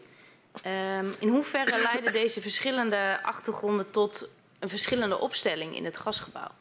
Um, 0.99 1.13
in 1.19 1.29
hoeverre 1.29 1.81
leiden 1.81 2.13
deze 2.13 2.41
verschillende 2.41 3.19
achtergronden 3.21 3.91
tot 3.91 4.29
een 4.59 4.69
verschillende 4.69 5.19
opstelling 5.19 5.75
in 5.75 5.85
het 5.85 5.97
gasgebouw? 5.97 6.51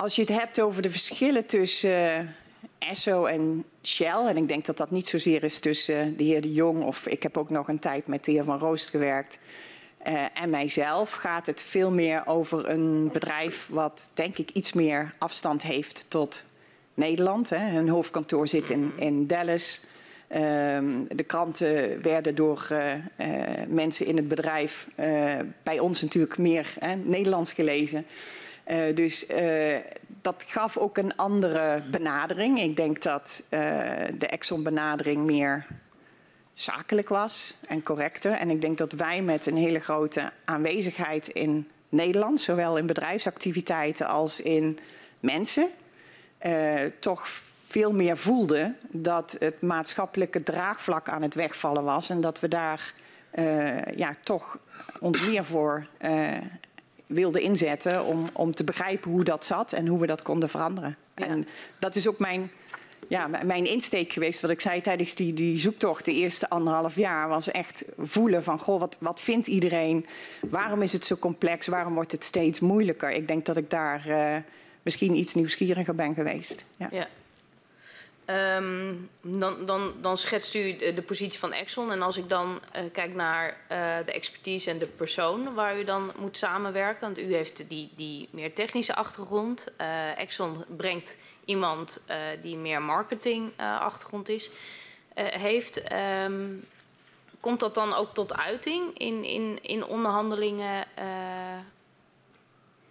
Als 0.00 0.16
je 0.16 0.22
het 0.22 0.30
hebt 0.30 0.60
over 0.60 0.82
de 0.82 0.90
verschillen 0.90 1.46
tussen 1.46 2.34
Esso 2.78 3.24
en 3.24 3.64
Shell. 3.82 4.26
En 4.26 4.36
ik 4.36 4.48
denk 4.48 4.64
dat 4.64 4.76
dat 4.76 4.90
niet 4.90 5.08
zozeer 5.08 5.44
is 5.44 5.58
tussen 5.58 6.16
de 6.16 6.24
heer 6.24 6.40
De 6.40 6.52
Jong 6.52 6.84
of 6.84 7.06
ik 7.06 7.22
heb 7.22 7.36
ook 7.36 7.50
nog 7.50 7.68
een 7.68 7.78
tijd 7.78 8.06
met 8.06 8.24
de 8.24 8.32
heer 8.32 8.44
Van 8.44 8.58
Roost 8.58 8.88
gewerkt. 8.88 9.38
Uh, 10.06 10.24
en 10.34 10.50
mijzelf 10.50 11.12
gaat 11.12 11.46
het 11.46 11.62
veel 11.62 11.90
meer 11.90 12.22
over 12.26 12.68
een 12.68 13.10
bedrijf 13.12 13.68
wat 13.70 14.10
denk 14.14 14.38
ik 14.38 14.50
iets 14.50 14.72
meer 14.72 15.14
afstand 15.18 15.62
heeft 15.62 16.04
tot 16.08 16.44
Nederland. 16.94 17.50
Hè. 17.50 17.68
Hun 17.70 17.88
hoofdkantoor 17.88 18.48
zit 18.48 18.70
in, 18.70 18.92
in 18.96 19.26
Dallas. 19.26 19.80
Um, 20.36 21.06
de 21.08 21.24
kranten 21.26 22.02
werden 22.02 22.34
door 22.34 22.68
uh, 22.72 22.94
uh, 22.94 23.66
mensen 23.68 24.06
in 24.06 24.16
het 24.16 24.28
bedrijf 24.28 24.88
bij 25.62 25.78
ons 25.78 26.02
natuurlijk 26.02 26.38
meer 26.38 26.74
Nederlands 27.04 27.52
gelezen. 27.52 28.06
Dus 28.94 29.26
dat 30.22 30.44
gaf 30.48 30.76
ook 30.76 30.98
een 30.98 31.16
andere 31.16 31.82
benadering. 31.90 32.60
Ik 32.60 32.76
denk 32.76 33.02
dat 33.02 33.42
de 34.18 34.26
Exxon-benadering 34.26 35.24
meer 35.24 35.66
zakelijk 36.52 37.08
was 37.08 37.56
en 37.68 37.82
correcter. 37.82 38.32
En 38.32 38.50
ik 38.50 38.60
denk 38.60 38.78
dat 38.78 38.92
wij 38.92 39.22
met 39.22 39.46
een 39.46 39.56
hele 39.56 39.80
grote 39.80 40.30
aanwezigheid 40.44 41.28
in 41.28 41.68
Nederland, 41.88 42.40
zowel 42.40 42.78
in 42.78 42.86
bedrijfsactiviteiten 42.86 44.06
als 44.06 44.40
in 44.40 44.78
mensen, 45.20 45.68
toch 46.98 47.28
veel 47.66 47.92
meer 47.92 48.16
voelden 48.16 48.76
dat 48.88 49.36
het 49.38 49.62
maatschappelijke 49.62 50.42
draagvlak 50.42 51.08
aan 51.08 51.22
het 51.22 51.34
wegvallen 51.34 51.84
was. 51.84 52.10
En 52.10 52.20
dat 52.20 52.40
we 52.40 52.48
daar 52.48 52.94
ja, 53.96 54.14
toch 54.22 54.58
ons 55.00 55.26
meer 55.26 55.44
voor 55.44 55.86
wilden 57.10 57.42
inzetten 57.42 58.04
om, 58.04 58.28
om 58.32 58.54
te 58.54 58.64
begrijpen 58.64 59.10
hoe 59.10 59.24
dat 59.24 59.44
zat 59.44 59.72
en 59.72 59.86
hoe 59.86 60.00
we 60.00 60.06
dat 60.06 60.22
konden 60.22 60.48
veranderen. 60.48 60.96
Ja. 61.16 61.26
En 61.26 61.46
dat 61.78 61.94
is 61.94 62.08
ook 62.08 62.18
mijn 62.18 62.50
ja, 63.08 63.26
mijn 63.26 63.66
insteek 63.66 64.12
geweest. 64.12 64.40
Wat 64.40 64.50
ik 64.50 64.60
zei 64.60 64.80
tijdens 64.80 65.14
die, 65.14 65.32
die 65.32 65.58
zoektocht, 65.58 66.04
de 66.04 66.12
eerste 66.12 66.48
anderhalf 66.48 66.94
jaar, 66.94 67.28
was 67.28 67.50
echt 67.50 67.84
voelen 67.98 68.42
van, 68.42 68.58
goh, 68.58 68.80
wat, 68.80 68.96
wat 69.00 69.20
vindt 69.20 69.46
iedereen? 69.46 70.06
Waarom 70.50 70.82
is 70.82 70.92
het 70.92 71.04
zo 71.04 71.16
complex? 71.16 71.66
Waarom 71.66 71.94
wordt 71.94 72.12
het 72.12 72.24
steeds 72.24 72.60
moeilijker? 72.60 73.10
Ik 73.10 73.26
denk 73.26 73.46
dat 73.46 73.56
ik 73.56 73.70
daar 73.70 74.04
uh, 74.08 74.36
misschien 74.82 75.14
iets 75.14 75.34
nieuwsgieriger 75.34 75.94
ben 75.94 76.14
geweest. 76.14 76.64
Ja. 76.76 76.88
ja. 76.90 77.08
Um, 78.30 79.10
dan, 79.22 79.66
dan, 79.66 79.94
dan, 80.00 80.18
schetst 80.18 80.54
u 80.54 80.76
de 80.76 81.02
positie 81.06 81.38
van 81.38 81.52
Exxon. 81.52 81.92
En 81.92 82.02
als 82.02 82.16
ik 82.16 82.28
dan 82.28 82.60
uh, 82.76 82.82
kijk 82.92 83.14
naar 83.14 83.48
uh, 83.48 83.96
de 84.04 84.12
expertise 84.12 84.70
en 84.70 84.78
de 84.78 84.86
persoon 84.86 85.54
waar 85.54 85.78
u 85.78 85.84
dan 85.84 86.12
moet 86.16 86.36
samenwerken. 86.36 87.00
Want 87.00 87.18
u 87.18 87.34
heeft 87.34 87.68
die, 87.68 87.90
die 87.96 88.28
meer 88.30 88.54
technische 88.54 88.94
achtergrond. 88.94 89.66
Uh, 89.80 90.18
Exxon 90.18 90.64
brengt 90.76 91.16
iemand 91.44 92.00
die 92.42 92.56
meer 92.56 92.82
marketing 92.82 93.52
achtergrond 93.56 94.28
is, 94.28 94.50
heeft. 95.14 95.82
Um, 96.24 96.66
komt 97.40 97.60
dat 97.60 97.74
dan 97.74 97.94
ook 97.94 98.14
tot 98.14 98.36
uiting 98.36 98.98
in, 98.98 99.24
in, 99.24 99.58
in 99.62 99.84
onderhandelingen? 99.84 100.86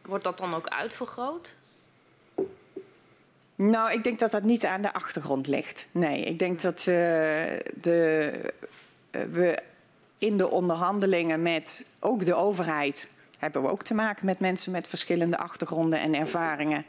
wordt 0.01 0.23
dat 0.23 0.37
dan 0.37 0.55
ook 0.55 0.67
uitvergroot? 0.67 1.55
Nou, 3.61 3.91
ik 3.91 4.03
denk 4.03 4.19
dat 4.19 4.31
dat 4.31 4.43
niet 4.43 4.65
aan 4.65 4.81
de 4.81 4.93
achtergrond 4.93 5.47
ligt. 5.47 5.87
Nee, 5.91 6.21
ik 6.21 6.39
denk 6.39 6.61
dat 6.61 6.79
uh, 6.79 6.85
de, 7.81 8.31
uh, 9.11 9.21
we 9.31 9.59
in 10.17 10.37
de 10.37 10.49
onderhandelingen 10.49 11.41
met 11.41 11.85
ook 11.99 12.25
de 12.25 12.33
overheid 12.33 13.09
hebben 13.37 13.61
we 13.61 13.69
ook 13.69 13.83
te 13.83 13.93
maken 13.93 14.25
met 14.25 14.39
mensen 14.39 14.71
met 14.71 14.87
verschillende 14.87 15.37
achtergronden 15.37 15.99
en 15.99 16.15
ervaringen. 16.15 16.85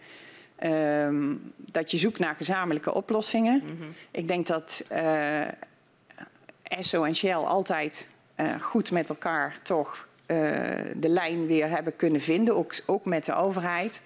Um, 0.65 1.53
dat 1.57 1.91
je 1.91 1.99
zoekt 1.99 2.19
naar 2.19 2.35
gezamenlijke 2.35 2.95
oplossingen. 2.95 3.63
-hmm. 3.67 3.95
Ik 4.11 4.29
denk 4.29 4.47
dat 4.47 4.83
uh, 4.93 5.41
Esso 6.63 7.05
en 7.05 7.15
Shell 7.15 7.35
altijd 7.35 8.09
goed 8.61 8.91
met 8.91 9.09
elkaar 9.09 9.59
toch 9.63 10.09
de 10.97 11.09
lijn 11.09 11.47
weer 11.47 11.69
hebben 11.69 11.97
kunnen 11.97 12.21
vinden, 12.21 12.57
ook, 12.57 12.75
ook 12.87 13.05
met 13.05 13.25
de 13.25 13.35
overheid. 13.35 14.01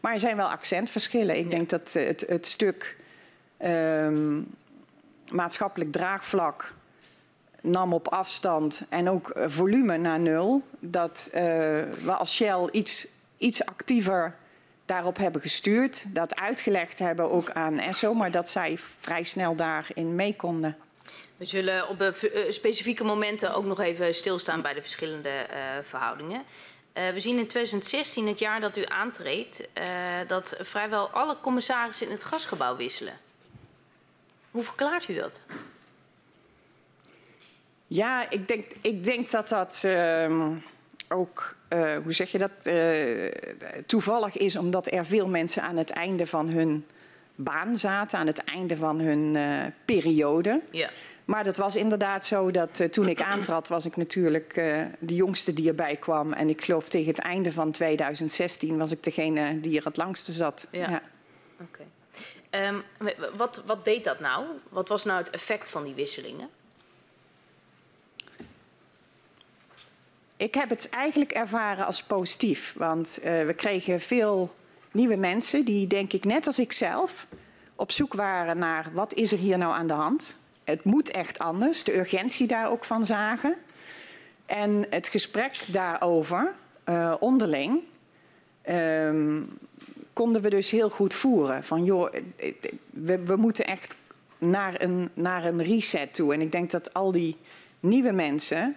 Maar 0.00 0.12
er 0.12 0.18
zijn 0.18 0.36
wel 0.36 0.50
accentverschillen. 0.50 1.36
Ik 1.36 1.50
denk 1.50 1.70
dat 1.70 1.92
het, 1.92 2.24
het 2.28 2.46
stuk 2.46 2.96
um, 3.64 4.46
maatschappelijk 5.30 5.92
draagvlak 5.92 6.72
nam 7.60 7.92
op 7.92 8.08
afstand 8.08 8.84
en 8.88 9.08
ook 9.08 9.32
volume 9.34 9.96
naar 9.96 10.20
nul. 10.20 10.62
Dat 10.78 11.30
uh, 11.34 11.40
we 12.02 12.16
als 12.18 12.34
Shell 12.34 12.68
iets, 12.70 13.06
iets 13.38 13.64
actiever 13.64 14.36
daarop 14.84 15.16
hebben 15.16 15.40
gestuurd. 15.40 16.04
Dat 16.14 16.36
uitgelegd 16.36 16.98
hebben 16.98 17.30
ook 17.30 17.50
aan 17.50 17.78
ESSO, 17.78 18.14
maar 18.14 18.30
dat 18.30 18.48
zij 18.48 18.78
vrij 19.00 19.24
snel 19.24 19.54
daarin 19.54 20.14
mee 20.14 20.36
konden. 20.36 20.76
We 21.36 21.44
zullen 21.44 21.88
op 21.88 22.14
specifieke 22.48 23.04
momenten 23.04 23.54
ook 23.54 23.64
nog 23.64 23.80
even 23.80 24.14
stilstaan 24.14 24.62
bij 24.62 24.74
de 24.74 24.80
verschillende 24.80 25.28
uh, 25.28 25.56
verhoudingen. 25.82 26.42
Uh, 26.94 27.08
we 27.08 27.20
zien 27.20 27.38
in 27.38 27.46
2016, 27.46 28.26
het 28.26 28.38
jaar 28.38 28.60
dat 28.60 28.76
u 28.76 28.84
aantreedt, 28.84 29.68
uh, 29.78 29.84
dat 30.26 30.56
vrijwel 30.60 31.08
alle 31.08 31.36
commissarissen 31.40 32.06
in 32.06 32.12
het 32.12 32.24
gasgebouw 32.24 32.76
wisselen. 32.76 33.14
Hoe 34.50 34.64
verklaart 34.64 35.08
u 35.08 35.14
dat? 35.14 35.40
Ja, 37.86 38.30
ik 38.30 38.48
denk, 38.48 38.64
ik 38.80 39.04
denk 39.04 39.30
dat 39.30 39.48
dat 39.48 39.82
uh, 39.86 40.48
ook, 41.08 41.56
uh, 41.68 41.96
hoe 42.02 42.12
zeg 42.12 42.32
je 42.32 42.38
dat, 42.38 42.50
toevallig 43.86 44.36
is 44.36 44.56
omdat 44.56 44.92
er 44.92 45.06
veel 45.06 45.28
mensen 45.28 45.62
aan 45.62 45.76
het 45.76 45.90
einde 45.90 46.26
van 46.26 46.48
hun 46.48 46.86
baan 47.34 47.78
zaten, 47.78 48.18
aan 48.18 48.26
het 48.26 48.44
einde 48.44 48.76
van 48.76 49.00
hun 49.00 49.36
periode. 49.84 50.60
Ja. 50.70 50.90
Maar 51.30 51.44
dat 51.44 51.56
was 51.56 51.76
inderdaad 51.76 52.26
zo 52.26 52.50
dat 52.50 52.78
uh, 52.78 52.88
toen 52.88 53.08
ik 53.08 53.22
aantrad 53.22 53.68
was 53.68 53.86
ik 53.86 53.96
natuurlijk 53.96 54.56
uh, 54.56 54.84
de 54.98 55.14
jongste 55.14 55.52
die 55.52 55.68
erbij 55.68 55.96
kwam. 55.96 56.32
En 56.32 56.48
ik 56.48 56.64
geloof 56.64 56.88
tegen 56.88 57.08
het 57.08 57.18
einde 57.18 57.52
van 57.52 57.70
2016 57.70 58.78
was 58.78 58.90
ik 58.90 59.02
degene 59.02 59.60
die 59.60 59.78
er 59.78 59.84
het 59.84 59.96
langste 59.96 60.32
zat. 60.32 60.66
Ja. 60.70 60.90
ja. 60.90 61.02
Oké. 61.60 61.86
Okay. 62.50 62.66
Um, 62.66 62.82
wat, 63.36 63.62
wat 63.66 63.84
deed 63.84 64.04
dat 64.04 64.20
nou? 64.20 64.44
Wat 64.68 64.88
was 64.88 65.04
nou 65.04 65.18
het 65.18 65.30
effect 65.30 65.70
van 65.70 65.84
die 65.84 65.94
wisselingen? 65.94 66.48
Ik 70.36 70.54
heb 70.54 70.68
het 70.68 70.88
eigenlijk 70.88 71.32
ervaren 71.32 71.86
als 71.86 72.02
positief. 72.02 72.74
Want 72.76 73.18
uh, 73.18 73.24
we 73.44 73.54
kregen 73.54 74.00
veel 74.00 74.54
nieuwe 74.90 75.16
mensen 75.16 75.64
die, 75.64 75.86
denk 75.86 76.12
ik, 76.12 76.24
net 76.24 76.46
als 76.46 76.58
ik 76.58 76.72
zelf, 76.72 77.26
op 77.74 77.92
zoek 77.92 78.14
waren 78.14 78.58
naar 78.58 78.90
wat 78.92 79.14
is 79.14 79.32
er 79.32 79.38
hier 79.38 79.58
nou 79.58 79.72
aan 79.72 79.86
de 79.86 79.92
hand 79.92 80.38
het 80.70 80.84
moet 80.84 81.10
echt 81.10 81.38
anders, 81.38 81.84
de 81.84 81.98
urgentie 81.98 82.46
daar 82.46 82.70
ook 82.70 82.84
van 82.84 83.04
zagen. 83.04 83.54
En 84.46 84.86
het 84.90 85.08
gesprek 85.08 85.60
daarover, 85.66 86.52
uh, 86.88 87.14
onderling, 87.20 87.80
um, 88.68 89.58
konden 90.12 90.42
we 90.42 90.50
dus 90.50 90.70
heel 90.70 90.90
goed 90.90 91.14
voeren. 91.14 91.64
Van 91.64 91.84
joh, 91.84 92.12
we, 92.90 93.18
we 93.18 93.36
moeten 93.36 93.66
echt 93.66 93.96
naar 94.38 94.82
een, 94.82 95.10
naar 95.14 95.44
een 95.44 95.62
reset 95.62 96.14
toe. 96.14 96.34
En 96.34 96.40
ik 96.40 96.52
denk 96.52 96.70
dat 96.70 96.94
al 96.94 97.10
die 97.10 97.36
nieuwe 97.80 98.12
mensen 98.12 98.76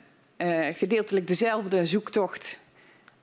gedeeltelijk 0.73 1.27
dezelfde 1.27 1.85
zoektocht 1.85 2.57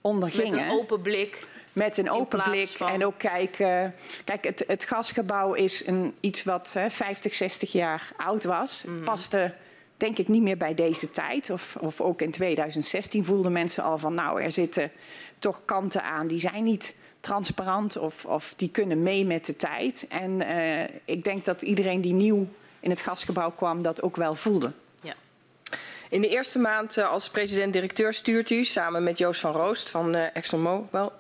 ondergingen. 0.01 0.51
Met 0.51 0.61
een 0.61 0.71
open 0.71 1.03
blik 1.03 1.49
met 1.73 1.99
een 1.99 2.11
open 2.11 2.43
blik 2.43 2.69
van... 2.69 2.89
en 2.89 3.05
ook 3.05 3.19
kijken. 3.19 3.95
Kijk, 4.25 4.45
het, 4.45 4.65
het 4.67 4.85
gasgebouw 4.85 5.53
is 5.53 5.87
een, 5.87 6.15
iets 6.21 6.45
wat 6.45 6.73
hè, 6.73 6.91
50, 6.91 7.35
60 7.35 7.73
jaar 7.73 8.13
oud 8.17 8.45
was. 8.45 8.85
Mm 8.85 8.95
-hmm. 8.95 9.05
Paste 9.05 9.55
denk 9.97 10.19
ik 10.19 10.29
niet 10.29 10.43
meer 10.43 10.57
bij 10.57 10.75
deze 10.75 11.11
tijd. 11.11 11.51
Of, 11.51 11.77
of 11.81 12.01
ook 12.01 12.23
in 12.23 12.31
2016 12.31 13.25
voelden 13.25 13.53
mensen 13.53 13.83
al 13.83 13.99
van... 13.99 14.15
nou, 14.15 14.43
er 14.43 14.53
zitten 14.53 14.91
toch 15.39 15.61
kanten 15.65 16.03
aan 16.03 16.27
die 16.27 16.41
zijn 16.41 16.65
niet 16.65 16.95
transparant... 17.21 17.97
of, 17.97 18.25
of 18.25 18.55
die 18.57 18.71
kunnen 18.71 19.03
mee 19.03 19.25
met 19.25 19.47
de 19.47 19.57
tijd. 19.57 20.07
En 20.09 20.41
uh, 20.41 20.83
ik 21.05 21.25
denk 21.25 21.45
dat 21.45 21.63
iedereen 21.63 22.01
die 22.01 22.13
nieuw 22.13 22.47
in 22.81 22.91
het 22.91 23.01
gasgebouw 23.01 23.51
kwam... 23.51 23.83
dat 23.83 24.03
ook 24.03 24.17
wel 24.17 24.35
voelde. 24.35 24.73
In 26.11 26.21
de 26.21 26.29
eerste 26.29 26.59
maand 26.59 26.99
uh, 26.99 27.11
als 27.11 27.29
president-directeur 27.29 28.15
stuurt 28.15 28.51
u 28.51 28.65
samen 28.65 29.03
met 29.03 29.19
Joost 29.19 29.41
van 29.41 29.53
Roost 29.53 29.91
van 29.91 30.17
uh, 30.17 30.37
ExxonMobil 30.37 31.13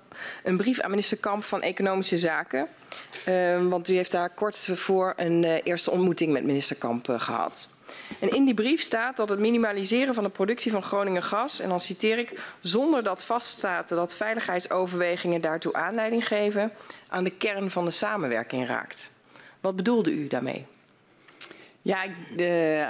een 0.42 0.56
brief 0.56 0.80
aan 0.80 0.90
minister 0.90 1.16
Kamp 1.16 1.44
van 1.44 1.62
Economische 1.62 2.18
Zaken. 2.18 2.68
Uh, 3.28 3.66
want 3.68 3.88
u 3.88 3.94
heeft 3.94 4.10
daar 4.10 4.30
kort 4.30 4.68
voor 4.72 5.12
een 5.16 5.42
uh, 5.42 5.58
eerste 5.62 5.90
ontmoeting 5.90 6.32
met 6.32 6.44
minister 6.44 6.76
Kamp 6.76 7.06
gehad. 7.16 7.68
En 8.18 8.30
in 8.30 8.44
die 8.44 8.54
brief 8.54 8.80
staat 8.80 9.16
dat 9.16 9.28
het 9.28 9.38
minimaliseren 9.38 10.14
van 10.14 10.24
de 10.24 10.30
productie 10.30 10.70
van 10.70 10.82
Groningen 10.82 11.22
gas, 11.22 11.60
en 11.60 11.68
dan 11.68 11.80
citeer 11.80 12.18
ik, 12.18 12.40
zonder 12.60 13.02
dat 13.02 13.24
vaststaat 13.24 13.88
dat 13.88 14.14
veiligheidsoverwegingen 14.14 15.40
daartoe 15.40 15.72
aanleiding 15.72 16.26
geven, 16.26 16.72
aan 17.08 17.24
de 17.24 17.30
kern 17.30 17.70
van 17.70 17.84
de 17.84 17.90
samenwerking 17.90 18.66
raakt. 18.66 19.10
Wat 19.60 19.76
bedoelde 19.76 20.12
u 20.12 20.26
daarmee? 20.26 20.66
Ja, 21.82 22.04
de, 22.36 22.86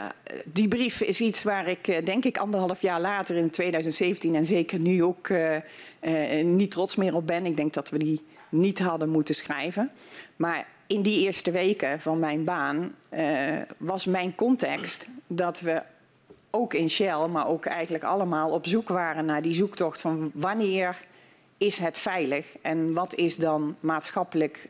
die 0.47 0.69
brief 0.69 1.01
is 1.01 1.21
iets 1.21 1.43
waar 1.43 1.69
ik 1.69 1.89
eh, 1.89 2.05
denk 2.05 2.25
ik 2.25 2.39
anderhalf 2.39 2.83
jaar 2.83 3.01
later 3.01 3.37
in 3.37 3.51
2017 3.51 4.35
en 4.35 4.47
zeker 4.47 4.79
nu 4.79 5.05
ook 5.05 5.29
uh, 5.29 5.57
niet 6.43 6.71
trots 6.71 6.97
meer 6.97 7.15
op 7.15 7.27
ben. 7.27 7.47
Ik 7.47 7.57
denk 7.57 7.73
dat 7.73 7.91
we 7.91 7.99
die 7.99 8.25
niet 8.49 8.79
hadden 8.79 9.09
moeten 9.09 9.35
schrijven. 9.35 9.91
Maar 10.37 10.67
in 10.87 11.03
die 11.03 11.21
eerste 11.21 11.51
weken 11.51 12.01
van 12.01 12.19
mijn 12.19 12.45
baan 12.45 12.95
was 13.77 14.05
mijn 14.05 14.35
context 14.35 15.07
dat 15.27 15.61
we 15.61 15.83
ook 16.51 16.75
in 16.75 16.91
Shell, 16.91 17.27
maar 17.27 17.47
ook 17.49 17.67
eigenlijk 17.67 18.05
allemaal 18.05 18.51
op 18.51 18.67
zoek 18.67 18.89
waren 18.89 19.25
naar 19.25 19.43
die 19.43 19.55
zoektocht 19.55 20.01
van 20.01 20.31
wanneer 20.35 20.97
is 21.59 21.79
het 21.79 21.99
veilig 21.99 22.47
en 22.63 22.93
wat 22.93 23.15
is 23.15 23.37
dan 23.37 23.77
maatschappelijk 23.81 24.69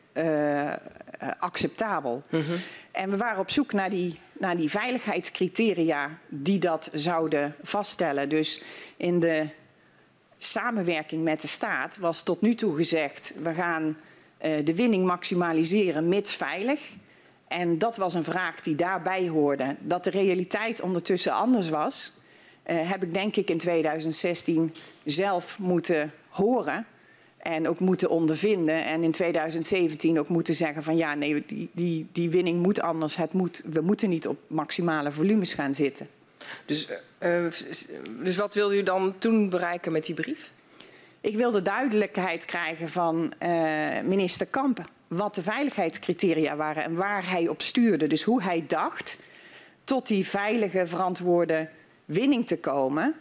acceptabel. 1.39 2.23
Mm. 2.29 2.43
En 2.91 3.09
we 3.09 3.17
waren 3.17 3.39
op 3.39 3.51
zoek 3.51 3.73
naar 3.73 3.89
die, 3.89 4.19
naar 4.33 4.57
die 4.57 4.69
veiligheidscriteria 4.69 6.09
die 6.27 6.59
dat 6.59 6.89
zouden 6.93 7.55
vaststellen. 7.61 8.29
Dus 8.29 8.63
in 8.97 9.19
de 9.19 9.47
samenwerking 10.37 11.23
met 11.23 11.41
de 11.41 11.47
staat 11.47 11.97
was 11.97 12.23
tot 12.23 12.41
nu 12.41 12.55
toe 12.55 12.75
gezegd: 12.75 13.33
we 13.41 13.53
gaan 13.53 13.97
uh, 14.45 14.65
de 14.65 14.75
winning 14.75 15.05
maximaliseren, 15.05 16.07
mits 16.07 16.35
veilig. 16.35 16.81
En 17.47 17.77
dat 17.77 17.97
was 17.97 18.13
een 18.13 18.23
vraag 18.23 18.59
die 18.59 18.75
daarbij 18.75 19.27
hoorde. 19.27 19.75
Dat 19.79 20.03
de 20.03 20.09
realiteit 20.09 20.81
ondertussen 20.81 21.33
anders 21.33 21.69
was, 21.69 22.13
uh, 22.65 22.89
heb 22.89 23.03
ik 23.03 23.13
denk 23.13 23.35
ik 23.35 23.49
in 23.49 23.57
2016 23.57 24.73
zelf 25.03 25.59
moeten 25.59 26.13
horen. 26.29 26.85
En 27.43 27.67
ook 27.67 27.79
moeten 27.79 28.09
ondervinden. 28.09 28.85
En 28.85 29.03
in 29.03 29.11
2017 29.11 30.19
ook 30.19 30.27
moeten 30.27 30.55
zeggen 30.55 30.83
van 30.83 30.97
ja, 30.97 31.15
nee, 31.15 31.43
die, 31.47 31.69
die, 31.71 32.07
die 32.11 32.29
winning 32.29 32.61
moet 32.61 32.81
anders. 32.81 33.15
Het 33.15 33.33
moet, 33.33 33.63
we 33.65 33.81
moeten 33.81 34.09
niet 34.09 34.27
op 34.27 34.37
maximale 34.47 35.11
volumes 35.11 35.53
gaan 35.53 35.73
zitten. 35.73 36.07
Dus, 36.65 36.87
uh, 37.19 37.45
dus 38.23 38.35
wat 38.35 38.53
wilde 38.53 38.75
u 38.77 38.83
dan 38.83 39.15
toen 39.17 39.49
bereiken 39.49 39.91
met 39.91 40.05
die 40.05 40.15
brief? 40.15 40.51
Ik 41.21 41.35
wilde 41.35 41.61
duidelijkheid 41.61 42.45
krijgen 42.45 42.89
van 42.89 43.33
uh, 43.43 43.99
minister 44.03 44.47
Kampen. 44.47 44.85
Wat 45.07 45.35
de 45.35 45.43
veiligheidscriteria 45.43 46.55
waren 46.55 46.83
en 46.83 46.95
waar 46.95 47.29
hij 47.29 47.47
op 47.47 47.61
stuurde. 47.61 48.07
Dus 48.07 48.23
hoe 48.23 48.43
hij 48.43 48.63
dacht 48.67 49.17
tot 49.83 50.07
die 50.07 50.27
veilige, 50.27 50.87
verantwoorde 50.87 51.69
winning 52.05 52.47
te 52.47 52.59
komen. 52.59 53.15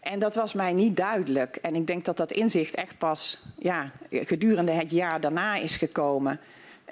En 0.00 0.18
dat 0.18 0.34
was 0.34 0.52
mij 0.52 0.72
niet 0.72 0.96
duidelijk. 0.96 1.56
En 1.56 1.74
ik 1.74 1.86
denk 1.86 2.04
dat 2.04 2.16
dat 2.16 2.32
inzicht 2.32 2.74
echt 2.74 2.98
pas 2.98 3.38
ja, 3.58 3.90
gedurende 4.10 4.72
het 4.72 4.90
jaar 4.90 5.20
daarna 5.20 5.56
is 5.56 5.76
gekomen. 5.76 6.40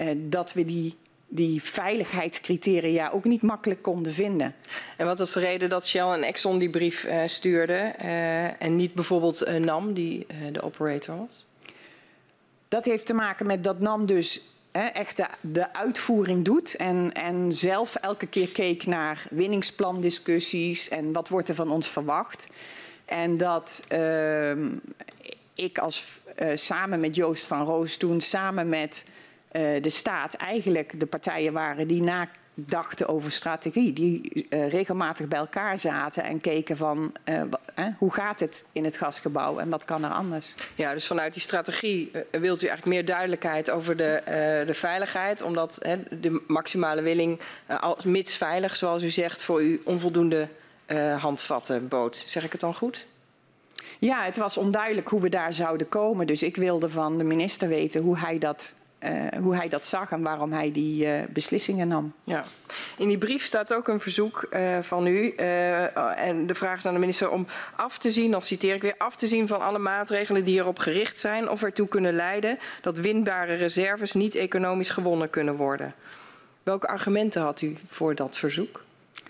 Uh, 0.00 0.08
dat 0.16 0.52
we 0.52 0.64
die, 0.64 0.96
die 1.28 1.62
veiligheidscriteria 1.62 3.10
ook 3.10 3.24
niet 3.24 3.42
makkelijk 3.42 3.82
konden 3.82 4.12
vinden. 4.12 4.54
En 4.96 5.06
wat 5.06 5.18
was 5.18 5.32
de 5.32 5.40
reden 5.40 5.68
dat 5.68 5.86
Shell 5.86 6.12
en 6.12 6.22
Exxon 6.22 6.58
die 6.58 6.70
brief 6.70 7.04
uh, 7.04 7.22
stuurden 7.26 7.94
uh, 8.02 8.62
en 8.62 8.76
niet 8.76 8.94
bijvoorbeeld 8.94 9.58
NAM, 9.58 9.92
die 9.92 10.26
de 10.52 10.62
operator 10.62 11.16
was? 11.16 11.46
Dat 12.68 12.84
heeft 12.84 13.06
te 13.06 13.14
maken 13.14 13.46
met 13.46 13.64
dat 13.64 13.80
NAM 13.80 14.06
dus 14.06 14.42
echt 14.72 15.16
de, 15.16 15.26
de, 15.40 15.74
uitvoering 15.74 16.44
doet 16.44 16.76
en, 16.76 17.12
en 17.12 17.52
zelf 17.52 17.94
elke 17.94 18.26
keer 18.26 18.48
keek 18.48 18.86
naar 18.86 19.26
winningsplandiscussies 19.30 20.88
en 20.88 21.12
wat 21.12 21.28
wordt 21.28 21.48
er 21.48 21.54
van 21.54 21.70
ons 21.70 21.88
verwacht. 21.88 22.48
En 23.08 23.36
dat 23.36 23.84
uh, 23.92 24.50
ik 25.54 25.78
als 25.78 26.04
uh, 26.42 26.50
samen 26.54 27.00
met 27.00 27.14
Joost 27.14 27.46
van 27.46 27.64
Roos 27.64 27.96
toen 27.96 28.20
samen 28.20 28.68
met 28.68 29.06
uh, 29.52 29.82
de 29.82 29.90
staat 29.90 30.34
eigenlijk 30.34 31.00
de 31.00 31.06
partijen 31.06 31.52
waren 31.52 31.88
die 31.88 32.02
nadachten 32.02 33.08
over 33.08 33.32
strategie. 33.32 33.92
Die 33.92 34.46
uh, 34.50 34.68
regelmatig 34.68 35.28
bij 35.28 35.38
elkaar 35.38 35.78
zaten 35.78 36.24
en 36.24 36.40
keken 36.40 36.76
van 36.76 37.12
hoe 37.98 38.12
gaat 38.12 38.40
het 38.40 38.64
in 38.72 38.84
het 38.84 38.96
gasgebouw 38.96 39.58
en 39.58 39.68
wat 39.68 39.84
kan 39.84 40.04
er 40.04 40.10
anders. 40.10 40.54
Ja, 40.74 40.92
dus 40.92 41.06
vanuit 41.06 41.32
die 41.32 41.42
strategie 41.42 42.10
wilt 42.30 42.62
u 42.62 42.66
eigenlijk 42.66 42.86
meer 42.86 43.04
duidelijkheid 43.04 43.70
over 43.70 43.96
de, 43.96 44.22
de 44.66 44.74
veiligheid. 44.74 45.42
Omdat 45.42 45.78
de 46.10 46.42
maximale 46.46 47.02
willing, 47.02 47.40
als 47.80 48.04
mits 48.04 48.36
veilig 48.36 48.76
zoals 48.76 49.02
u 49.02 49.10
zegt, 49.10 49.42
voor 49.42 49.62
u 49.62 49.80
onvoldoende 49.84 50.48
uh, 50.88 51.22
handvatten 51.22 51.88
bood. 51.88 52.24
Zeg 52.26 52.44
ik 52.44 52.52
het 52.52 52.60
dan 52.60 52.74
goed? 52.74 53.06
Ja, 53.98 54.22
het 54.22 54.36
was 54.36 54.56
onduidelijk 54.56 55.08
hoe 55.08 55.20
we 55.20 55.28
daar 55.28 55.54
zouden 55.54 55.88
komen. 55.88 56.26
Dus 56.26 56.42
ik 56.42 56.56
wilde 56.56 56.88
van 56.88 57.18
de 57.18 57.24
minister 57.24 57.68
weten 57.68 58.02
hoe 58.02 58.18
hij 58.18 58.38
dat, 58.38 58.74
uh, 59.02 59.10
hoe 59.42 59.54
hij 59.54 59.68
dat 59.68 59.86
zag 59.86 60.10
en 60.10 60.22
waarom 60.22 60.52
hij 60.52 60.72
die 60.72 61.06
uh, 61.06 61.12
beslissingen 61.28 61.88
nam. 61.88 62.12
Ja. 62.24 62.44
In 62.96 63.08
die 63.08 63.18
brief 63.18 63.44
staat 63.44 63.74
ook 63.74 63.88
een 63.88 64.00
verzoek 64.00 64.46
uh, 64.50 64.78
van 64.80 65.06
u. 65.06 65.34
en 66.16 66.46
de 66.46 66.54
vraag 66.54 66.78
is 66.78 66.86
aan 66.86 66.94
de 66.94 67.00
minister 67.00 67.30
om 67.30 67.46
af 67.76 67.98
te 67.98 68.10
zien, 68.10 68.30
dan 68.30 68.42
citeer 68.42 68.74
ik 68.74 68.82
weer, 68.82 68.94
af 68.98 69.16
te 69.16 69.26
zien 69.26 69.46
van 69.46 69.60
alle 69.60 69.78
maatregelen 69.78 70.44
die 70.44 70.58
erop 70.58 70.78
gericht 70.78 71.18
zijn 71.18 71.48
of 71.48 71.62
ertoe 71.62 71.88
kunnen 71.88 72.14
leiden 72.14 72.58
dat 72.80 72.98
winbare 72.98 73.54
reserves 73.54 74.12
niet 74.12 74.34
economisch 74.34 74.90
gewonnen 74.90 75.30
kunnen 75.30 75.56
worden. 75.56 75.94
Welke 76.62 76.88
argumenten 76.88 77.42
had 77.42 77.60
u 77.60 77.76
voor 77.88 78.14
dat 78.14 78.36
verzoek? 78.36 78.80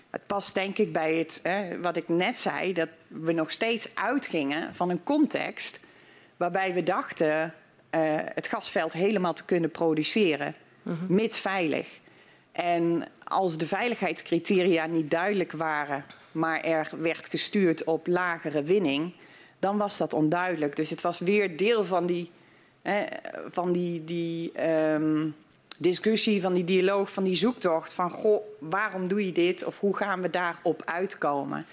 Het 0.09 0.27
past 0.27 0.53
denk 0.53 0.77
ik 0.77 0.93
bij 0.93 1.15
het, 1.15 1.39
hè, 1.43 1.79
wat 1.79 1.95
ik 1.95 2.07
net 2.07 2.37
zei, 2.37 2.73
dat 2.73 2.89
we 3.07 3.31
nog 3.31 3.51
steeds 3.51 3.95
uitgingen 3.95 4.75
van 4.75 4.89
een 4.89 5.03
context 5.03 5.79
waarbij 6.37 6.73
we 6.73 6.83
dachten 6.83 7.53
uh, 7.91 8.15
het 8.15 8.47
gasveld 8.47 8.93
helemaal 8.93 9.33
te 9.33 9.45
kunnen 9.45 9.71
produceren, 9.71 10.55
-huh. 10.83 10.93
mits 11.07 11.39
veilig. 11.39 11.87
En 12.51 13.03
als 13.23 13.57
de 13.57 13.67
veiligheidscriteria 13.67 14.85
niet 14.85 15.09
duidelijk 15.11 15.51
waren, 15.51 16.05
maar 16.31 16.61
er 16.61 16.89
werd 16.97 17.27
gestuurd 17.27 17.83
op 17.83 18.07
lagere 18.07 18.63
winning, 18.63 19.13
dan 19.59 19.77
was 19.77 19.97
dat 19.97 20.13
onduidelijk. 20.13 20.75
Dus 20.75 20.89
het 20.89 21.01
was 21.01 21.19
weer 21.19 21.57
deel 21.57 21.85
van 21.85 22.05
die, 22.05 22.31
hè, 22.81 23.05
van 23.47 23.71
die, 23.71 24.03
die 24.03 24.69
um, 24.69 25.35
discussie, 25.79 26.41
van 26.41 26.53
die 26.53 26.63
dialoog, 26.63 27.11
van 27.11 27.23
die 27.23 27.35
zoektocht. 27.35 27.93
Van 27.93 28.11
goh, 28.11 28.43
waarom 28.59 29.07
doe 29.07 29.25
je 29.25 29.31
dit? 29.31 29.63
Of 29.63 29.79
hoe 29.79 29.95
gaan 29.95 30.21
we 30.21 30.29
daarop 30.29 30.81
uitkomen? 30.85 31.65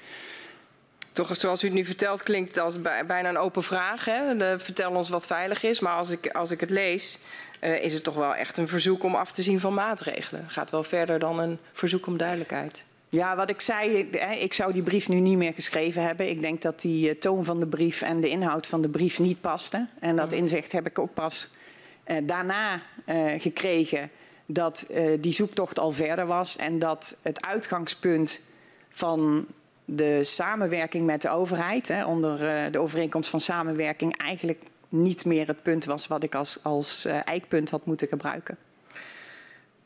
Toch, 1.12 1.36
zoals 1.36 1.62
u 1.62 1.66
het 1.66 1.76
nu 1.76 1.84
vertelt, 1.84 2.22
klinkt 2.22 2.48
het 2.54 2.58
als 2.58 2.82
bijna 2.82 3.28
een 3.28 3.38
open 3.38 3.62
vraag. 3.62 4.04
Hè? 4.04 4.36
De, 4.36 4.58
vertel 4.58 4.90
ons 4.90 5.08
wat 5.08 5.26
veilig 5.26 5.62
is. 5.62 5.80
Maar 5.80 5.96
als 5.96 6.10
ik, 6.10 6.26
als 6.26 6.50
ik 6.50 6.60
het 6.60 6.70
lees, 6.70 7.18
uh, 7.60 7.82
is 7.82 7.94
het 7.94 8.04
toch 8.04 8.14
wel 8.14 8.34
echt 8.34 8.56
een 8.56 8.68
verzoek 8.68 9.02
om 9.02 9.14
af 9.14 9.32
te 9.32 9.42
zien 9.42 9.60
van 9.60 9.74
maatregelen. 9.74 10.42
Het 10.42 10.52
gaat 10.52 10.70
wel 10.70 10.82
verder 10.82 11.18
dan 11.18 11.38
een 11.38 11.58
verzoek 11.72 12.06
om 12.06 12.16
duidelijkheid. 12.16 12.84
Ja, 13.08 13.36
wat 13.36 13.50
ik 13.50 13.60
zei, 13.60 13.98
ik 14.40 14.52
zou 14.52 14.72
die 14.72 14.82
brief 14.82 15.08
nu 15.08 15.20
niet 15.20 15.36
meer 15.36 15.52
geschreven 15.54 16.02
hebben. 16.02 16.28
Ik 16.28 16.40
denk 16.40 16.62
dat 16.62 16.80
die 16.80 17.18
toon 17.18 17.44
van 17.44 17.60
de 17.60 17.66
brief 17.66 18.02
en 18.02 18.20
de 18.20 18.28
inhoud 18.28 18.66
van 18.66 18.82
de 18.82 18.88
brief 18.88 19.18
niet 19.18 19.40
pasten. 19.40 19.90
En 20.00 20.16
dat 20.16 20.32
inzicht 20.32 20.72
heb 20.72 20.86
ik 20.86 20.98
ook 20.98 21.14
pas 21.14 21.48
daarna 22.22 22.82
uh, 23.06 23.32
gekregen 23.36 24.10
dat 24.46 24.86
uh, 24.90 25.12
die 25.20 25.32
zoektocht 25.32 25.78
al 25.78 25.92
verder 25.92 26.26
was 26.26 26.56
en 26.56 26.78
dat 26.78 27.16
het 27.22 27.44
uitgangspunt 27.44 28.40
van 28.90 29.46
de 29.84 30.24
samenwerking 30.24 31.06
met 31.06 31.22
de 31.22 31.30
overheid, 31.30 31.88
hè, 31.88 32.04
onder 32.04 32.38
de 32.72 32.78
overeenkomst 32.78 33.30
van 33.30 33.40
samenwerking, 33.40 34.16
eigenlijk 34.16 34.62
niet 34.88 35.24
meer 35.24 35.46
het 35.46 35.62
punt 35.62 35.84
was 35.84 36.06
wat 36.06 36.22
ik 36.22 36.34
als, 36.34 36.58
als 36.62 37.04
eikpunt 37.04 37.70
had 37.70 37.86
moeten 37.86 38.08
gebruiken. 38.08 38.56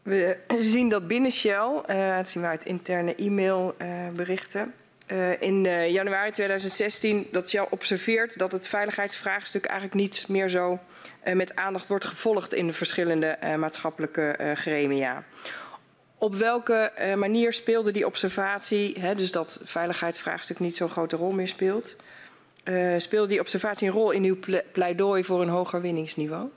We 0.02 0.38
zien 0.58 0.88
dat 0.88 1.06
binnen 1.06 1.32
Shell, 1.32 1.82
dat 2.16 2.28
zien 2.28 2.42
we 2.42 2.48
uit 2.48 2.64
interne 2.64 3.14
e-mailberichten, 3.14 4.74
uh, 5.12 5.42
in 5.42 5.64
uh, 5.64 5.90
januari 5.90 6.30
2016 6.30 7.28
dat 7.32 7.48
Shell 7.48 7.66
observeert 7.70 8.38
dat 8.38 8.52
het 8.52 8.68
veiligheidsvraagstuk 8.68 9.64
eigenlijk 9.64 10.00
niet 10.00 10.28
meer 10.28 10.48
zo 10.48 10.78
uh, 11.24 11.34
met 11.34 11.56
aandacht 11.56 11.88
wordt 11.88 12.04
gevolgd 12.04 12.54
in 12.54 12.66
de 12.66 12.72
verschillende 12.72 13.38
maatschappelijke 13.58 14.54
gremia. 14.54 15.24
Op 16.18 16.34
welke 16.34 16.92
manier 17.16 17.52
speelde 17.52 17.90
die 17.90 18.06
observatie, 18.06 18.96
hè, 19.00 19.14
dus 19.14 19.30
dat 19.30 19.60
veiligheidsvraagstuk 19.64 20.58
niet 20.58 20.76
zo'n 20.76 20.88
grote 20.88 21.16
rol 21.16 21.30
meer 21.30 21.48
speelt, 21.48 21.96
speelde 22.96 23.28
die 23.28 23.40
observatie 23.40 23.88
een 23.88 23.94
rol 23.94 24.10
in 24.10 24.24
uw 24.24 24.36
pleidooi 24.72 25.24
voor 25.24 25.42
een 25.42 25.48
hoger 25.48 25.80
winningsniveau? 25.80 26.48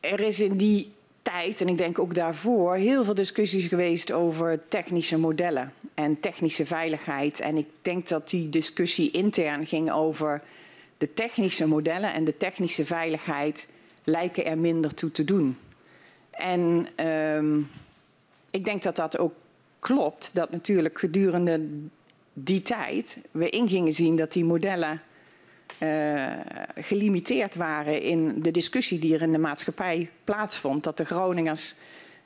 Er 0.00 0.20
is 0.20 0.40
in 0.40 0.56
die 0.56 0.92
tijd, 1.30 1.60
en 1.60 1.68
ik 1.68 1.78
denk 1.78 1.98
ook 1.98 2.14
daarvoor, 2.14 2.74
heel 2.74 3.04
veel 3.04 3.14
discussies 3.14 3.66
geweest 3.66 4.12
over 4.12 4.60
technische 4.68 5.18
modellen 5.18 5.72
en 5.94 6.20
technische 6.20 6.66
veiligheid. 6.66 7.40
En 7.40 7.56
ik 7.56 7.66
denk 7.82 8.08
dat 8.08 8.28
die 8.28 8.48
discussie 8.48 9.10
intern 9.10 9.66
ging 9.66 9.92
over 9.92 10.42
de 10.98 11.14
technische 11.14 11.66
modellen 11.66 12.12
en 12.12 12.24
de 12.24 12.36
technische 12.36 12.84
veiligheid 12.84 13.66
lijken 14.04 14.44
er 14.44 14.58
minder 14.58 14.94
toe 14.94 15.10
te 15.10 15.24
doen. 15.24 15.56
En 16.30 16.88
um, 17.06 17.70
ik 18.50 18.64
denk 18.64 18.82
dat 18.82 18.96
dat 18.96 19.18
ook 19.18 19.34
klopt, 19.78 20.30
dat 20.32 20.50
natuurlijk 20.50 20.98
gedurende 20.98 21.66
die 22.32 22.62
tijd 22.62 23.18
we 23.30 23.48
ingingen 23.48 23.92
zien 23.92 24.16
dat 24.16 24.32
die 24.32 24.44
modellen 24.44 25.02
uh, 25.80 26.30
gelimiteerd 26.74 27.54
waren 27.54 28.02
in 28.02 28.42
de 28.42 28.50
discussie 28.50 28.98
die 28.98 29.14
er 29.14 29.22
in 29.22 29.32
de 29.32 29.38
maatschappij 29.38 30.10
plaatsvond. 30.24 30.84
Dat 30.84 30.96
de 30.96 31.04
Groningers 31.04 31.74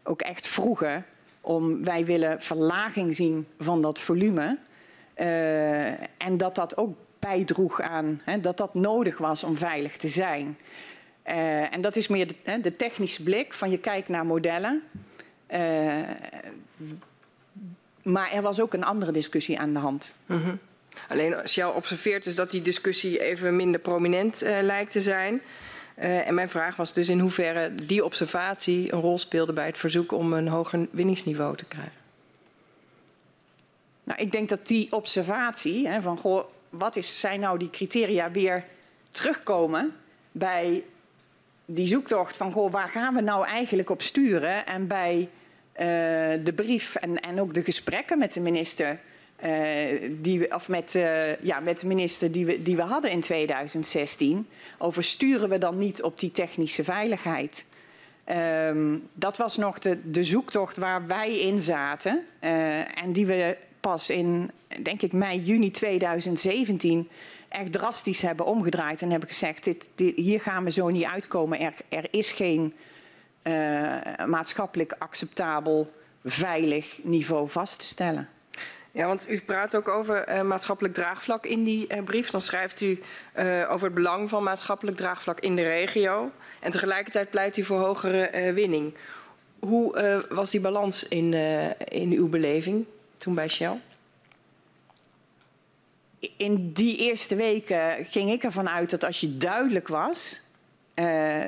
ook 0.02 0.22
echt 0.22 0.46
vroegen 0.46 1.04
om 1.40 1.84
wij 1.84 2.04
willen 2.04 2.42
verlaging 2.42 3.14
zien 3.14 3.46
van 3.58 3.82
dat 3.82 4.00
volume. 4.00 4.58
Uh, 5.16 5.86
en 6.22 6.36
dat 6.36 6.54
dat 6.54 6.76
ook 6.76 6.96
bijdroeg 7.18 7.80
aan 7.80 8.20
hè, 8.24 8.40
dat 8.40 8.56
dat 8.56 8.74
nodig 8.74 9.18
was 9.18 9.44
om 9.44 9.56
veilig 9.56 9.96
te 9.96 10.08
zijn. 10.08 10.58
Uh, 11.26 11.74
en 11.74 11.80
dat 11.80 11.96
is 11.96 12.08
meer 12.08 12.26
de, 12.26 12.60
de, 12.60 12.76
technische 12.76 13.22
blik 13.22 13.52
van 13.52 13.70
je 13.70 13.78
kijkt 13.78 14.08
naar 14.08 14.26
modellen. 14.26 14.82
Maar 18.02 18.32
er 18.32 18.42
was 18.42 18.60
ook 18.60 18.74
een 18.74 18.84
andere 18.84 19.12
discussie 19.12 19.58
aan 19.58 19.72
de 19.72 19.78
hand. 19.80 20.14
-hmm. 20.26 20.58
Alleen 21.08 21.48
Shell 21.48 21.66
observeert 21.66 22.24
dus 22.24 22.34
dat 22.34 22.50
die 22.50 22.62
discussie 22.62 23.20
even 23.20 23.56
minder 23.56 23.80
prominent 23.80 24.42
uh, 24.42 24.58
lijkt 24.60 24.92
te 24.92 25.00
zijn. 25.00 25.42
en 25.94 26.34
mijn 26.34 26.48
vraag 26.48 26.76
was 26.76 26.92
dus 26.92 27.08
in 27.08 27.18
hoeverre 27.20 27.74
die 27.74 28.04
observatie 28.04 28.92
een 28.92 29.00
rol 29.00 29.18
speelde 29.18 29.52
bij 29.52 29.66
het 29.66 29.78
verzoek 29.78 30.12
om 30.12 30.32
een 30.32 30.48
hoger 30.48 30.86
winningsniveau 30.90 31.56
te 31.56 31.64
krijgen. 31.64 32.02
Nou, 34.04 34.20
ik 34.20 34.30
denk 34.30 34.48
dat 34.48 34.66
die 34.66 34.92
observatie 34.92 35.88
hè, 35.88 36.02
van 36.02 36.18
goh, 36.18 36.44
wat 36.70 36.96
is, 36.96 37.20
zijn 37.20 37.40
nou 37.40 37.58
die 37.58 37.70
criteria 37.70 38.30
weer 38.30 38.64
terugkomen 39.10 39.96
bij 40.32 40.84
die 41.64 41.86
zoektocht 41.86 42.36
van 42.36 42.52
goh, 42.52 42.72
waar 42.72 42.88
gaan 42.88 43.14
we 43.14 43.20
nou 43.20 43.46
eigenlijk 43.46 43.90
op 43.90 44.02
sturen 44.02 44.66
en 44.66 44.86
bij 44.86 45.28
uh, 45.72 45.78
de 46.44 46.52
brief 46.54 46.94
en, 46.94 47.20
en 47.20 47.40
ook 47.40 47.54
de 47.54 47.62
gesprekken 47.62 48.18
met 48.18 48.32
de 48.32 48.40
minister 48.40 48.98
uh, 49.42 50.10
die 50.10 50.54
of 50.54 50.68
met, 50.68 50.94
uh, 50.94 51.36
ja, 51.36 51.60
met 51.60 51.80
de 51.80 51.86
minister 51.86 52.32
die 52.32 52.46
we, 52.46 52.62
die 52.62 52.76
we 52.76 52.82
hadden 52.82 53.10
in 53.10 53.20
2016 53.20 54.46
over 54.78 55.04
sturen 55.04 55.48
we 55.48 55.58
dan 55.58 55.78
niet 55.78 56.02
op 56.02 56.18
die 56.18 56.32
technische 56.32 56.84
veiligheid. 56.84 57.64
Um, 58.68 59.08
dat 59.14 59.36
was 59.36 59.56
nog 59.56 59.78
de, 59.78 60.10
de 60.10 60.24
zoektocht 60.24 60.76
waar 60.76 61.06
wij 61.06 61.38
in 61.38 61.58
zaten 61.58 62.24
en 62.94 63.12
die 63.12 63.26
we 63.26 63.56
pas 63.80 64.10
in, 64.10 64.50
denk 64.82 65.02
ik, 65.02 65.12
mei, 65.12 65.40
juni 65.42 65.70
2017 65.70 67.08
echt 67.48 67.72
drastisch 67.72 68.20
hebben 68.20 68.46
omgedraaid 68.46 69.02
en 69.02 69.10
hebben 69.10 69.28
gezegd: 69.28 69.64
dit, 69.64 70.14
hier 70.16 70.40
gaan 70.40 70.64
we 70.64 70.70
zo 70.70 70.88
niet 70.88 71.04
uitkomen. 71.04 71.60
Er, 71.60 71.74
er 71.88 72.06
is 72.10 72.32
geen 72.32 72.74
maatschappelijk 74.26 74.94
acceptabel, 74.98 75.92
veilig 76.24 76.98
niveau 77.02 77.48
vast 77.48 77.78
te 77.78 77.84
stellen. 77.84 78.28
Ja, 78.94 79.06
want 79.06 79.30
u 79.30 79.40
praat 79.40 79.76
ook 79.76 79.88
over 79.88 80.28
uh, 80.28 80.42
maatschappelijk 80.42 80.94
draagvlak 80.94 81.46
in 81.46 81.64
die 81.64 81.94
uh, 81.94 82.02
brief. 82.02 82.30
Dan 82.30 82.40
schrijft 82.40 82.80
u 82.80 83.02
over 83.68 83.84
het 83.84 83.94
belang 83.94 84.30
van 84.30 84.42
maatschappelijk 84.42 84.96
draagvlak 84.96 85.40
in 85.40 85.56
de 85.56 85.62
regio. 85.62 86.30
En 86.60 86.70
tegelijkertijd 86.70 87.30
pleit 87.30 87.56
u 87.56 87.62
voor 87.62 87.78
hogere 87.78 88.52
winning. 88.52 88.94
Hoe 89.58 90.24
was 90.28 90.50
die 90.50 90.60
balans 90.60 91.08
in, 91.08 91.32
in 91.88 92.10
uw 92.10 92.28
beleving? 92.28 92.86
toen 93.18 93.34
bij 93.34 93.48
Shell? 93.48 93.80
In 96.36 96.72
die 96.72 96.96
eerste 96.96 97.36
weken 97.36 98.04
ging 98.04 98.30
ik 98.30 98.42
ervan 98.42 98.68
uit 98.68 98.90
dat 98.90 99.04
als 99.04 99.20
je 99.20 99.36
duidelijk 99.36 99.88
was, 99.88 100.40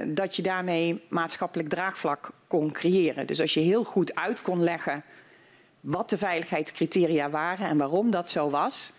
dat 0.06 0.36
je 0.36 0.42
daarmee 0.42 1.02
maatschappelijk 1.08 1.68
draagvlak 1.68 2.30
kon 2.46 2.72
creëren. 2.72 3.26
Dus 3.26 3.40
als 3.40 3.54
je 3.54 3.60
heel 3.60 3.84
goed 3.84 4.14
uit 4.14 4.42
kon 4.42 4.62
leggen 4.62 5.04
wat 5.86 6.10
de 6.10 6.18
veiligheidscriteria 6.18 7.30
waren 7.30 7.66
en 7.66 7.78
waarom 7.78 8.10
dat 8.10 8.30
zo 8.30 8.50
was, 8.50 8.92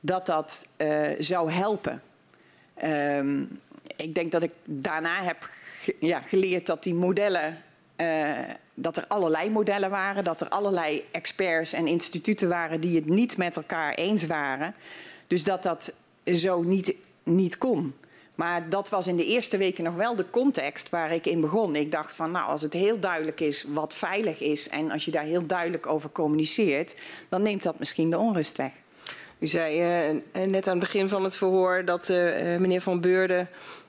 dat 0.00 0.26
dat 0.26 0.66
uh, 0.76 1.08
zou 1.18 1.50
helpen. 1.50 2.02
Um, 2.84 3.60
ik 3.96 4.14
denk 4.14 4.32
dat 4.32 4.42
ik 4.42 4.52
daarna 4.64 5.22
heb 5.22 5.48
ja, 6.00 6.20
geleerd 6.20 6.66
dat 6.66 6.82
die 6.82 6.94
modellen 6.94 7.62
uh, 7.96 8.38
dat 8.74 8.96
er 8.96 9.04
allerlei 9.06 9.50
modellen 9.50 9.90
waren, 9.90 10.24
dat 10.24 10.40
er 10.40 10.48
allerlei 10.48 11.04
experts 11.10 11.72
en 11.72 11.86
instituten 11.86 12.48
waren 12.48 12.80
die 12.80 12.96
het 12.96 13.06
niet 13.08 13.36
met 13.36 13.56
elkaar 13.56 13.94
eens 13.94 14.26
waren. 14.26 14.74
Dus 15.26 15.44
dat 15.44 15.62
dat 15.62 15.94
zo 16.24 16.62
niet, 16.62 16.94
niet 17.22 17.58
kon. 17.58 17.94
Maar 18.36 18.68
dat 18.68 18.88
was 18.88 19.06
in 19.06 19.16
de 19.16 19.24
eerste 19.24 19.56
weken 19.56 19.84
nog 19.84 19.94
wel 19.94 20.16
de 20.16 20.30
context 20.30 20.90
waar 20.90 21.12
ik 21.12 21.26
in 21.26 21.40
begon. 21.40 21.76
Ik 21.76 21.90
dacht 21.90 22.16
van, 22.16 22.30
nou, 22.30 22.48
als 22.48 22.62
het 22.62 22.72
heel 22.72 23.00
duidelijk 23.00 23.40
is 23.40 23.64
wat 23.68 23.94
veilig 23.94 24.40
is 24.40 24.68
en 24.68 24.90
als 24.90 25.04
je 25.04 25.10
daar 25.10 25.22
heel 25.22 25.46
duidelijk 25.46 25.86
over 25.86 26.10
communiceert, 26.10 26.94
dan 27.28 27.42
neemt 27.42 27.62
dat 27.62 27.78
misschien 27.78 28.10
de 28.10 28.18
onrust 28.18 28.56
weg. 28.56 28.70
U 29.38 29.46
zei 29.46 30.10
uh, 30.12 30.46
net 30.46 30.68
aan 30.68 30.78
het 30.78 30.84
begin 30.84 31.08
van 31.08 31.24
het 31.24 31.36
verhoor 31.36 31.84
dat 31.84 32.08
uh, 32.08 32.16
meneer 32.56 32.80
Van 32.80 33.00
Beurden 33.00 33.48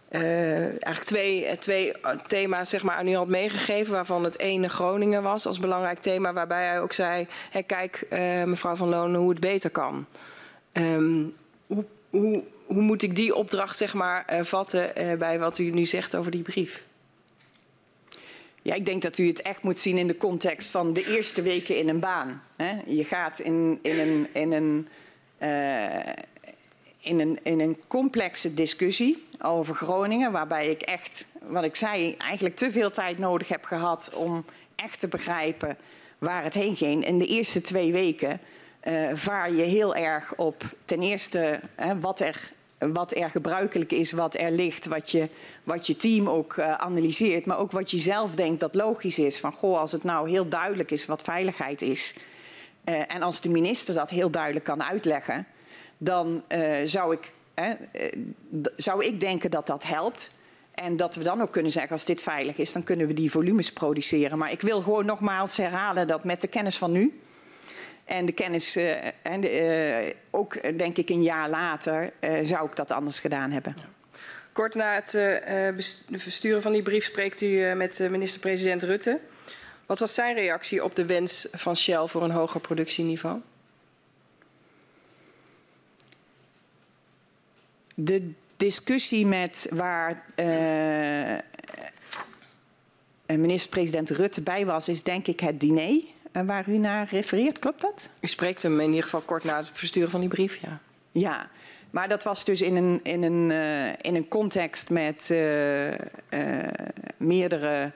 eigenlijk 0.10 1.03
twee, 1.03 1.45
eh, 1.45 1.57
twee 1.57 1.93
eh, 1.93 2.19
thema's 2.27 2.69
zeg 2.69 2.83
maar, 2.83 2.95
aan 2.95 3.07
u 3.07 3.15
had 3.15 3.27
meegegeven, 3.27 3.93
waarvan 3.93 4.23
het 4.23 4.39
ene 4.39 4.67
Groningen 4.67 5.23
was 5.23 5.45
als 5.45 5.60
belangrijk 5.60 5.99
thema, 5.99 6.33
waarbij 6.33 6.65
hij 6.65 6.81
ook 6.81 6.93
zei: 6.93 7.27
kijk, 7.65 8.07
mevrouw 8.45 8.75
Van 8.75 8.89
Lonen, 8.89 9.19
hoe 9.19 9.29
het 9.29 9.39
beter 9.39 9.69
kan. 9.69 10.05
Um, 10.73 11.36
hoe, 11.67 11.86
hoe, 12.10 12.43
hoe, 12.67 12.82
moet 12.82 13.01
ik 13.01 13.15
die 13.15 13.36
opdracht 13.36 13.77
zeg 13.77 13.93
maar, 13.93 14.34
uh, 14.34 14.43
vatten 14.43 15.01
uh, 15.01 15.13
bij 15.17 15.39
wat 15.39 15.58
u 15.58 15.69
nu 15.69 15.86
zegt 15.86 16.15
over 16.15 16.32
die 16.32 16.41
brief? 16.41 16.84
Ja, 18.62 18.73
ik 18.73 18.86
denk 18.86 19.01
dat 19.01 19.17
u 19.17 19.27
het 19.27 19.41
echt 19.41 19.62
moet 19.62 19.80
zien 19.80 19.97
in 19.97 20.08
de 20.08 20.17
context 20.17 20.69
van 20.69 20.93
de 20.93 21.15
eerste 21.15 21.41
weken 21.41 21.77
in 21.77 21.89
een 21.89 21.99
baan. 21.99 22.43
Je 22.86 23.03
gaat 23.03 23.39
in, 23.39 23.80
in 23.82 23.99
een. 23.99 24.27
In 24.32 24.51
een 24.51 24.88
in 26.99 27.19
een, 27.19 27.39
in 27.43 27.60
een 27.60 27.77
complexe 27.88 28.53
discussie 28.53 29.25
over 29.41 29.75
Groningen, 29.75 30.32
waarbij 30.32 30.67
ik 30.67 30.82
echt, 30.82 31.25
wat 31.41 31.63
ik 31.63 31.75
zei, 31.75 32.15
eigenlijk 32.17 32.56
te 32.56 32.71
veel 32.71 32.91
tijd 32.91 33.17
nodig 33.17 33.47
heb 33.47 33.63
gehad 33.63 34.12
om 34.13 34.45
echt 34.75 34.99
te 34.99 35.08
begrijpen 35.08 35.77
waar 36.17 36.43
het 36.43 36.53
heen 36.53 36.75
ging. 36.75 37.06
In 37.06 37.19
de 37.19 37.25
eerste 37.25 37.62
twee 37.62 37.91
weken 37.91 38.39
vaar 39.13 39.51
je 39.51 39.63
heel 39.63 39.95
erg 39.95 40.34
op 40.36 40.63
ten 40.86 41.01
eerste 41.01 41.60
hè, 41.75 41.99
wat, 41.99 42.19
er, 42.19 42.51
wat 42.77 43.15
er 43.15 43.29
gebruikelijk 43.29 43.91
is, 43.91 44.11
wat 44.11 44.35
er 44.35 44.51
ligt, 44.51 44.85
wat 44.85 45.11
je, 45.11 45.29
wat 45.63 45.87
je 45.87 45.97
team 45.97 46.29
ook 46.29 46.55
uh, 46.55 46.73
analyseert, 46.73 47.45
maar 47.45 47.57
ook 47.57 47.71
wat 47.71 47.91
je 47.91 47.97
zelf 47.97 48.35
denkt 48.35 48.59
dat 48.59 48.75
logisch 48.75 49.19
is. 49.19 49.39
Van 49.39 49.51
goh, 49.51 49.79
als 49.79 49.91
het 49.91 50.03
nou 50.03 50.29
heel 50.29 50.47
duidelijk 50.47 50.91
is 50.91 51.05
wat 51.05 51.21
veiligheid 51.21 51.81
is. 51.81 52.13
Uh, 52.85 53.13
en 53.13 53.21
als 53.21 53.41
de 53.41 53.49
minister 53.49 53.93
dat 53.93 54.09
heel 54.09 54.29
duidelijk 54.29 54.65
kan 54.65 54.83
uitleggen, 54.83 55.47
dan 55.97 56.43
uh, 56.49 56.75
zou, 56.83 57.13
ik, 57.13 57.31
zou 58.75 59.05
ik 59.05 59.19
denken 59.19 59.51
dat 59.51 59.67
dat 59.67 59.83
helpt. 59.83 60.29
En 60.73 60.97
dat 60.97 61.15
we 61.15 61.23
dan 61.23 61.41
ook 61.41 61.51
kunnen 61.51 61.71
zeggen, 61.71 61.91
als 61.91 62.05
dit 62.05 62.21
veilig 62.21 62.57
is, 62.57 62.73
dan 62.73 62.83
kunnen 62.83 63.07
we 63.07 63.13
die 63.13 63.31
volumes 63.31 63.73
produceren. 63.73 64.37
Maar 64.37 64.51
ik 64.51 64.61
wil 64.61 64.81
gewoon 64.81 65.05
nogmaals 65.05 65.57
herhalen 65.57 66.07
dat 66.07 66.23
met 66.23 66.41
de 66.41 66.47
kennis 66.47 66.77
van 66.77 66.91
nu 66.91 67.19
en 68.07 68.25
de 68.25 68.31
kennis, 68.31 68.77
uh, 68.77 69.05
en 69.21 69.41
de, 69.41 70.15
ook 70.29 70.77
denk 70.77 70.97
ik 70.97 71.09
een 71.09 71.23
jaar 71.23 71.49
later, 71.49 72.11
zou 72.43 72.65
ik 72.65 72.75
dat 72.75 72.91
anders 72.91 73.19
gedaan 73.19 73.51
hebben. 73.51 73.75
Ja. 73.77 73.83
Kort 74.51 74.75
na 74.75 74.93
het 74.93 75.09
versturen 76.11 76.61
van 76.61 76.71
die 76.71 76.81
brief 76.81 77.05
spreekt 77.05 77.41
u 77.41 77.73
met 77.73 77.99
minister-president 77.99 78.83
Rutte. 78.83 79.19
Wat 79.85 79.99
was 79.99 80.13
zijn 80.13 80.35
reactie 80.35 80.83
op 80.83 80.95
de 80.95 81.05
wens 81.05 81.47
van 81.51 81.77
Shell 81.77 82.07
voor 82.07 82.23
een 82.23 82.31
hoger 82.31 82.59
productieniveau? 82.59 83.41
de 87.99 88.31
discussie 88.57 89.25
met 89.25 89.67
waar 89.71 90.25
uh, 90.35 91.37
minister-president 93.37 94.09
Rutte 94.09 94.41
bij 94.41 94.65
was, 94.65 94.89
is 94.89 95.03
denk 95.03 95.27
ik 95.27 95.39
het 95.39 95.59
diner 95.59 96.03
waar 96.45 96.69
u 96.69 96.78
naar 96.78 97.08
refereert. 97.12 97.60
Klopt 97.60 97.82
dat? 97.82 98.10
U 98.19 98.28
spreekt 98.28 98.63
hem 98.63 98.80
in 98.80 98.88
ieder 98.88 99.04
geval 99.04 99.21
kort 99.21 99.43
na 99.43 99.58
het 99.58 99.69
versturen 99.73 100.10
van 100.10 100.19
die 100.19 100.30
brief, 100.30 100.56
ja. 100.56 100.80
Ja, 101.12 101.50
maar 101.89 102.10
dat 102.10 102.23
was 102.23 102.45
dus 102.45 102.62
in 102.62 102.76
een, 102.76 103.00
in 103.04 103.23
een, 103.23 103.50
uh, 103.50 103.88
in 103.88 104.15
een 104.15 104.28
context 104.28 104.89
met 104.89 105.34
meerdere, 107.17 107.91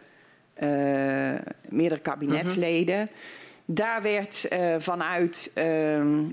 meerdere 1.69 2.01
kabinetsleden. 2.01 2.99
Mm 2.99 3.07
-hmm. 3.07 3.41
Daar 3.65 4.01
werd 4.01 4.47
vanuit 4.77 5.51
uh, 5.55 5.63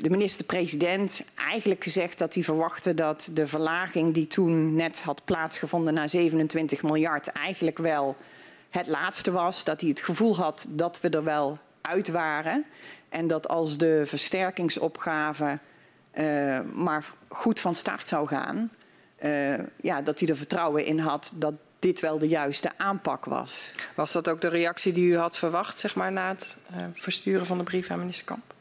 de 0.01 0.11
minister-president 0.11 1.25
eigenlijk 1.35 1.83
gezegd 1.83 2.18
dat 2.18 2.35
hij 2.35 2.42
verwachtte 2.42 2.94
dat 2.94 3.31
de 3.33 3.47
verlaging 3.47 4.14
die 4.14 4.27
toen 4.27 4.75
net 4.75 5.01
had 5.01 5.25
plaatsgevonden 5.25 5.94
naar 5.94 6.09
27 6.09 6.83
miljard 6.83 7.29
eigenlijk 7.29 7.79
wel 7.79 8.16
het 8.71 8.87
laatste 8.87 9.31
was. 9.31 9.64
Dat 9.64 9.81
hij 9.81 9.88
het 9.88 10.01
gevoel 10.01 10.37
had 10.37 10.66
dat 10.68 11.01
we 11.01 11.09
er 11.09 11.25
wel 11.25 11.59
uit 11.80 12.08
waren. 12.08 12.64
En 13.08 13.26
dat 13.26 13.48
als 13.48 13.78
de 13.78 14.02
versterkingsopgave 14.06 15.58
uh, 16.14 16.58
maar 16.74 17.04
goed 17.28 17.60
van 17.60 17.74
start 17.74 18.08
zou 18.08 18.26
gaan, 18.26 18.70
ja, 19.80 20.02
dat 20.02 20.20
hij 20.20 20.28
er 20.28 20.36
vertrouwen 20.36 20.84
in 20.84 20.98
had 20.98 21.32
dat 21.34 21.54
dit 21.78 22.00
wel 22.00 22.18
de 22.18 22.28
juiste 22.28 22.70
aanpak 22.76 23.24
was. 23.24 23.72
Was 23.94 24.12
dat 24.12 24.28
ook 24.28 24.40
de 24.40 24.48
reactie 24.48 24.92
die 24.92 25.10
u 25.10 25.16
had 25.16 25.38
verwacht, 25.38 25.78
zeg 25.78 25.94
maar, 25.94 26.12
na 26.12 26.28
het 26.28 26.56
uh, 26.70 26.76
versturen 26.94 27.46
van 27.46 27.58
de 27.58 27.64
brief 27.64 27.90
aan 27.90 27.98
minister 27.98 28.24
Kamp? 28.24 28.54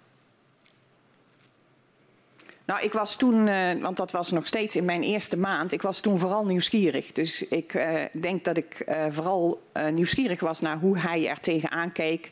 Nou, 2.65 2.82
ik 2.82 2.93
was 2.93 3.15
toen, 3.15 3.47
uh, 3.47 3.73
want 3.82 3.97
dat 3.97 4.12
was 4.12 4.32
nog 4.32 4.47
steeds 4.47 4.75
in 4.75 4.86
mijn 4.86 5.03
eerste 5.03 5.38
maand, 5.38 5.71
ik 5.71 5.82
was 5.82 5.99
toen 5.99 6.17
vooral 6.17 6.45
nieuwsgierig. 6.45 7.12
Dus 7.12 7.47
ik 7.47 7.88
denk 8.12 8.43
dat 8.43 8.58
ik 8.58 8.86
vooral 9.10 9.62
nieuwsgierig 9.91 10.39
was 10.39 10.62
naar 10.62 10.77
hoe 10.77 10.97
hij 10.97 11.30
er 11.30 11.39
tegenaan 11.39 11.91
keek. 11.91 12.30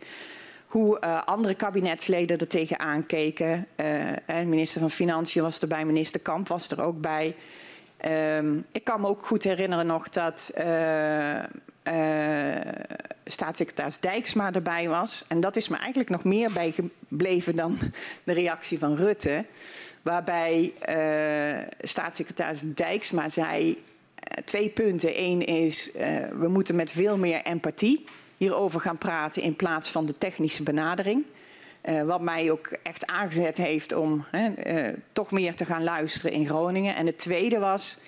Hoe 0.75 0.99
andere 1.25 1.53
kabinetsleden 1.53 2.38
er 2.38 2.47
tegenaan 2.47 3.05
keken. 3.05 3.67
minister 4.27 4.81
van 4.81 4.89
Financiën 4.89 5.41
was 5.41 5.59
erbij, 5.59 5.85
minister 5.85 6.21
Kamp 6.21 6.47
was 6.47 6.69
er 6.69 6.81
ook 6.81 7.01
bij. 7.01 7.35
Ehm, 7.97 8.57
ik 8.71 8.83
kan 8.83 9.01
me 9.01 9.07
ook 9.07 9.25
goed 9.25 9.43
herinneren 9.43 9.85
nog 9.85 10.09
dat 10.09 10.53
uh, 10.57 11.39
staatssecretaris 13.25 13.99
Dijksma 13.99 14.53
erbij 14.53 14.88
was. 14.88 15.25
En 15.27 15.39
dat 15.39 15.55
is 15.55 15.67
me 15.67 15.77
eigenlijk 15.77 16.09
nog 16.09 16.23
meer 16.23 16.51
bijgebleven 16.51 17.55
dan 17.55 17.77
de 18.23 18.33
reactie 18.33 18.79
van 18.79 18.95
Rutte. 18.95 19.45
Waarbij 20.01 20.73
staatssecretaris 21.81 22.61
Dijksma 22.65 23.29
zei 23.29 23.83
twee 24.45 24.69
punten. 24.69 25.21
Eén 25.21 25.45
is, 25.45 25.91
we 26.39 26.47
moeten 26.47 26.75
met 26.75 26.91
veel 26.91 27.17
meer 27.17 27.41
empathie 27.41 28.05
hierover 28.45 28.81
gaan 28.81 28.97
praten 28.97 29.41
in 29.41 29.55
plaats 29.55 29.89
van 29.89 30.05
de 30.05 30.17
technische 30.17 30.63
benadering. 30.63 31.25
Uh, 31.84 32.03
wat 32.03 32.21
mij 32.21 32.51
ook 32.51 32.67
echt 32.84 33.05
aangezet 33.05 33.58
heeft 33.58 33.93
om 33.93 34.25
uh, 34.31 34.88
toch 35.12 35.31
meer 35.31 35.55
te 35.55 35.65
gaan 35.65 35.84
luisteren 35.84 36.31
in 36.31 36.47
Groningen. 36.47 36.95
En 36.95 37.05
het 37.05 37.17
tweede 37.17 37.60
was 37.60 37.99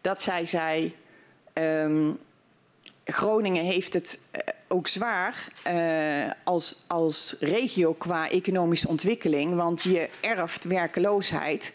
dat 0.00 0.22
zij 0.22 0.46
zei: 0.46 0.96
um, 1.54 2.18
Groningen 3.04 3.64
heeft 3.64 3.94
het 3.94 4.20
uh, 4.32 4.40
ook 4.68 4.88
zwaar 4.88 5.48
als, 6.44 6.76
als 6.86 7.36
regio 7.40 7.92
qua 7.92 8.30
economische 8.30 8.88
ontwikkeling, 8.88 9.54
want 9.54 9.82
je 9.82 10.08
erft 10.20 10.64
werkeloosheid 10.64 11.72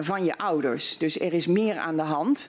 van 0.00 0.24
je 0.24 0.38
ouders. 0.38 0.98
Dus 0.98 1.20
er 1.20 1.32
is 1.32 1.46
meer 1.46 1.76
aan 1.76 1.96
de 1.96 2.02
hand. 2.02 2.48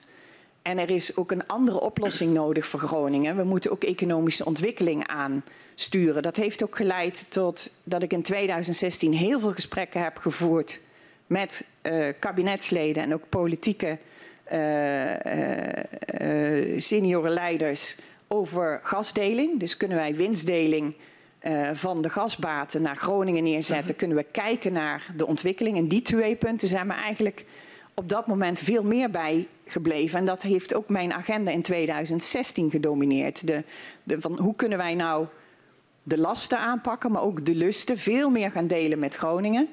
En 0.68 0.78
er 0.78 0.90
is 0.90 1.16
ook 1.16 1.30
een 1.30 1.46
andere 1.46 1.80
oplossing 1.80 2.34
nodig 2.34 2.66
voor 2.66 2.80
Groningen. 2.80 3.36
We 3.36 3.44
moeten 3.44 3.70
ook 3.70 3.84
economische 3.84 4.44
ontwikkeling 4.44 5.06
aansturen. 5.06 6.22
Dat 6.22 6.36
heeft 6.36 6.64
ook 6.64 6.76
geleid 6.76 7.26
tot 7.28 7.70
dat 7.84 8.02
ik 8.02 8.12
in 8.12 8.22
2016 8.22 9.12
heel 9.12 9.40
veel 9.40 9.52
gesprekken 9.52 10.02
heb 10.02 10.16
gevoerd 10.16 10.80
met 11.26 11.64
uh, 11.82 12.08
kabinetsleden 12.18 13.02
en 13.02 13.14
ook 13.14 13.28
politieke 13.28 13.98
uh, 14.52 15.12
uh, 16.20 16.80
senioren 16.80 17.32
leiders 17.32 17.96
over 18.26 18.80
gasdeling. 18.82 19.60
Dus 19.60 19.76
kunnen 19.76 19.96
wij 19.96 20.14
winstdeling 20.14 20.96
van 21.72 22.02
de 22.02 22.10
gasbaten 22.10 22.82
naar 22.82 22.96
Groningen 22.96 23.42
neerzetten? 23.42 23.96
Kunnen 23.96 24.16
we 24.16 24.26
kijken 24.30 24.72
naar 24.72 25.06
de 25.16 25.26
ontwikkeling? 25.26 25.76
En 25.76 25.88
die 25.88 26.02
twee 26.02 26.36
punten 26.36 26.68
zijn 26.68 26.86
me 26.86 26.94
eigenlijk 26.94 27.44
op 27.94 28.08
dat 28.08 28.26
moment 28.26 28.58
veel 28.58 28.82
meer 28.82 29.10
bij 29.10 29.48
gebleven. 29.70 30.18
En 30.18 30.24
dat 30.24 30.42
heeft 30.42 30.74
ook 30.74 30.88
mijn 30.88 31.12
agenda 31.12 31.50
in 31.50 31.62
2016 31.62 32.70
gedomineerd. 32.70 33.46
De, 33.46 33.64
van 34.18 34.38
hoe 34.38 34.54
kunnen 34.54 34.78
wij 34.78 34.94
nou 34.94 35.26
de 36.02 36.18
lasten 36.18 36.58
aanpakken, 36.58 37.12
maar 37.12 37.22
ook 37.22 37.44
de 37.44 37.54
lusten 37.54 37.98
veel 37.98 38.30
meer 38.30 38.50
gaan 38.50 38.66
delen 38.66 38.98
met 38.98 39.14
Groningen. 39.14 39.68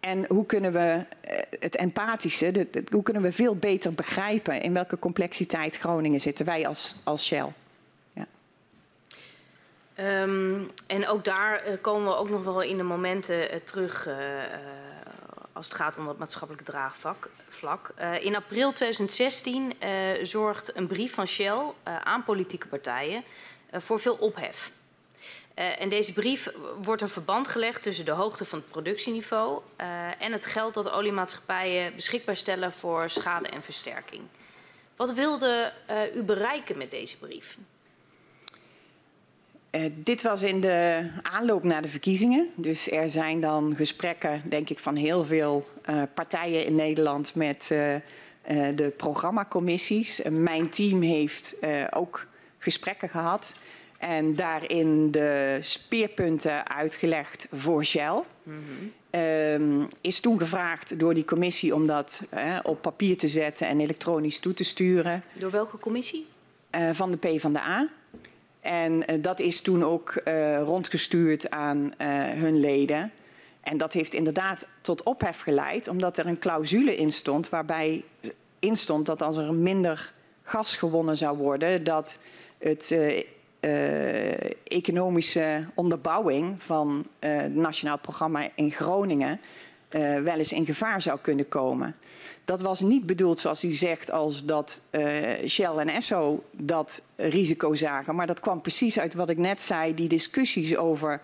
En 0.00 0.24
hoe 0.28 0.46
kunnen 0.46 0.72
we 0.72 1.04
eh, 1.20 1.38
het 1.60 1.76
empathische, 1.76 2.66
hoe 2.90 3.02
kunnen 3.02 3.22
we 3.22 3.32
veel 3.32 3.56
beter 3.56 3.94
begrijpen 3.94 4.62
in 4.62 4.72
welke 4.72 4.98
complexiteit 4.98 5.76
Groningen 5.76 6.20
zitten, 6.20 6.46
wij 6.46 6.66
als, 6.66 6.96
als 7.04 7.24
Shell. 7.26 7.52
Ja. 8.12 8.26
Um, 10.22 10.70
en 10.86 11.08
ook 11.08 11.24
daar 11.24 11.62
uh, 11.66 11.72
komen 11.80 12.08
we 12.08 12.16
ook 12.16 12.30
nog 12.30 12.44
wel 12.44 12.62
in 12.62 12.76
de 12.76 12.82
momenten 12.82 13.54
uh, 13.54 13.60
terug. 13.64 14.08
Als 15.60 15.68
het 15.68 15.78
gaat 15.78 15.98
om 15.98 16.06
dat 16.06 16.18
maatschappelijke 16.18 16.70
draagvlak. 16.70 17.92
Uh, 17.98 18.24
in 18.24 18.36
april 18.36 18.72
2016 18.72 19.72
uh, 19.82 19.90
zorgt 20.22 20.76
een 20.76 20.86
brief 20.86 21.14
van 21.14 21.26
Shell 21.26 21.62
uh, 21.88 22.00
aan 22.00 22.24
politieke 22.24 22.66
partijen 22.66 23.24
voor 23.72 24.00
veel 24.00 24.14
ophef. 24.14 24.70
en 25.54 25.88
deze 25.88 26.12
brief 26.12 26.52
wordt 26.82 27.02
een 27.02 27.08
verband 27.08 27.48
gelegd 27.48 27.82
tussen 27.82 28.04
de 28.04 28.10
hoogte 28.10 28.44
van 28.44 28.58
het 28.58 28.70
productieniveau 28.70 29.62
en 30.18 30.32
het 30.32 30.46
geld 30.46 30.74
dat 30.74 30.90
oliemaatschappijen 30.90 31.94
beschikbaar 31.94 32.36
stellen 32.36 32.72
voor 32.72 33.10
schade 33.10 33.48
en 33.48 33.62
versterking. 33.62 34.22
Wat 34.96 35.12
wilde 35.12 35.72
u 36.14 36.22
bereiken 36.22 36.78
met 36.78 36.90
deze 36.90 37.16
brief? 37.16 37.56
Uh, 39.70 39.82
dit 39.94 40.22
was 40.22 40.42
in 40.42 40.60
de 40.60 41.08
aanloop 41.22 41.62
naar 41.62 41.82
de 41.82 41.88
verkiezingen. 41.88 42.48
Dus 42.54 42.90
er 42.90 43.10
zijn 43.10 43.40
dan 43.40 43.74
gesprekken, 43.76 44.42
denk 44.48 44.70
ik, 44.70 44.78
van 44.78 44.96
heel 44.96 45.24
veel 45.24 45.68
uh, 45.90 46.02
partijen 46.14 46.64
in 46.64 46.74
Nederland 46.74 47.34
met 47.34 47.70
uh, 47.72 47.96
de 48.74 48.92
programmacommissies. 48.96 50.20
mijn 50.30 50.70
team 50.70 51.02
heeft 51.02 51.56
ook 51.90 52.26
gesprekken 52.58 53.08
gehad 53.08 53.54
en 53.98 54.34
daarin 54.34 55.10
de 55.10 55.58
speerpunten 55.60 56.68
uitgelegd 56.68 57.48
voor 57.52 57.84
Shell. 57.84 58.22
Mm 58.42 58.64
-hmm. 59.10 59.88
is 60.00 60.20
toen 60.20 60.38
gevraagd 60.38 60.98
door 60.98 61.14
die 61.14 61.24
commissie 61.24 61.74
om 61.74 61.86
dat 61.86 62.22
op 62.62 62.82
papier 62.82 63.16
te 63.16 63.26
zetten 63.26 63.68
en 63.68 63.80
elektronisch 63.80 64.38
toe 64.38 64.54
te 64.54 64.64
sturen. 64.64 65.22
Door 65.32 65.50
welke 65.50 65.78
commissie? 65.78 66.26
van 66.92 67.10
de 67.10 67.16
PvdA. 67.16 67.88
En 68.60 68.92
uh, 69.12 69.22
dat 69.22 69.40
is 69.40 69.60
toen 69.60 69.84
ook 69.84 70.20
uh, 70.24 70.62
rondgestuurd 70.62 71.50
aan 71.50 71.76
uh, 71.76 72.08
hun 72.28 72.60
leden. 72.60 73.12
En 73.60 73.76
dat 73.76 73.92
heeft 73.92 74.14
inderdaad 74.14 74.66
tot 74.80 75.02
ophef 75.02 75.40
geleid, 75.40 75.88
omdat 75.88 76.18
er 76.18 76.26
een 76.26 76.38
clausule 76.38 76.96
in 76.96 77.10
stond 77.10 77.48
waarbij 77.48 78.04
in 78.58 78.76
stond 78.76 79.06
dat 79.06 79.22
als 79.22 79.36
er 79.36 79.54
minder 79.54 80.12
gas 80.42 80.76
gewonnen 80.76 81.16
zou 81.16 81.36
worden, 81.36 81.84
dat 81.84 82.18
het 82.58 82.96
economische 84.64 85.64
onderbouwing 85.74 86.62
van 86.62 87.06
het 87.18 87.54
Nationaal 87.54 87.98
Programma 87.98 88.48
in 88.54 88.70
Groningen 88.70 89.40
wel 90.22 90.38
eens 90.38 90.52
in 90.52 90.66
gevaar 90.66 91.02
zou 91.02 91.18
kunnen 91.20 91.48
komen. 91.48 91.96
Dat 92.50 92.60
was 92.60 92.80
niet 92.80 93.06
bedoeld, 93.06 93.40
zoals 93.40 93.64
u 93.64 93.72
zegt, 93.72 94.10
als 94.10 94.44
dat 94.44 94.80
uh, 94.90 95.28
Shell 95.46 95.76
en 95.76 95.88
Esso 95.88 96.44
dat 96.50 97.02
risico 97.16 97.74
zagen. 97.74 98.14
Maar 98.14 98.26
dat 98.26 98.40
kwam 98.40 98.60
precies 98.60 98.98
uit 98.98 99.14
wat 99.14 99.28
ik 99.28 99.38
net 99.38 99.60
zei, 99.60 99.94
die 99.94 100.08
discussies 100.08 100.76
over 100.76 101.20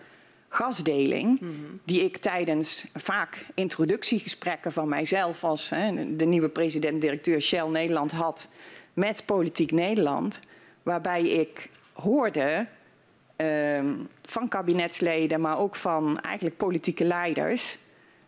gasdeling. 0.49 1.39
-hmm. 1.39 1.79
Die 1.83 2.03
ik 2.03 2.17
tijdens 2.17 2.85
vaak 2.93 3.45
introductiegesprekken 3.53 4.71
van 4.71 4.89
mijzelf 4.89 5.43
als 5.43 5.69
hè, 5.69 6.15
de 6.15 6.25
nieuwe 6.25 6.49
president-directeur 6.49 7.41
Shell 7.41 7.67
Nederland 7.67 8.11
had 8.11 8.47
met 8.93 9.25
Politiek 9.25 9.71
Nederland. 9.71 10.41
Waarbij 10.83 11.23
ik 11.23 11.69
hoorde 11.93 12.67
uh, 13.37 13.83
van 14.23 14.47
kabinetsleden, 14.47 15.41
maar 15.41 15.59
ook 15.59 15.75
van 15.75 16.19
eigenlijk 16.19 16.57
politieke 16.57 17.03
leiders. 17.03 17.77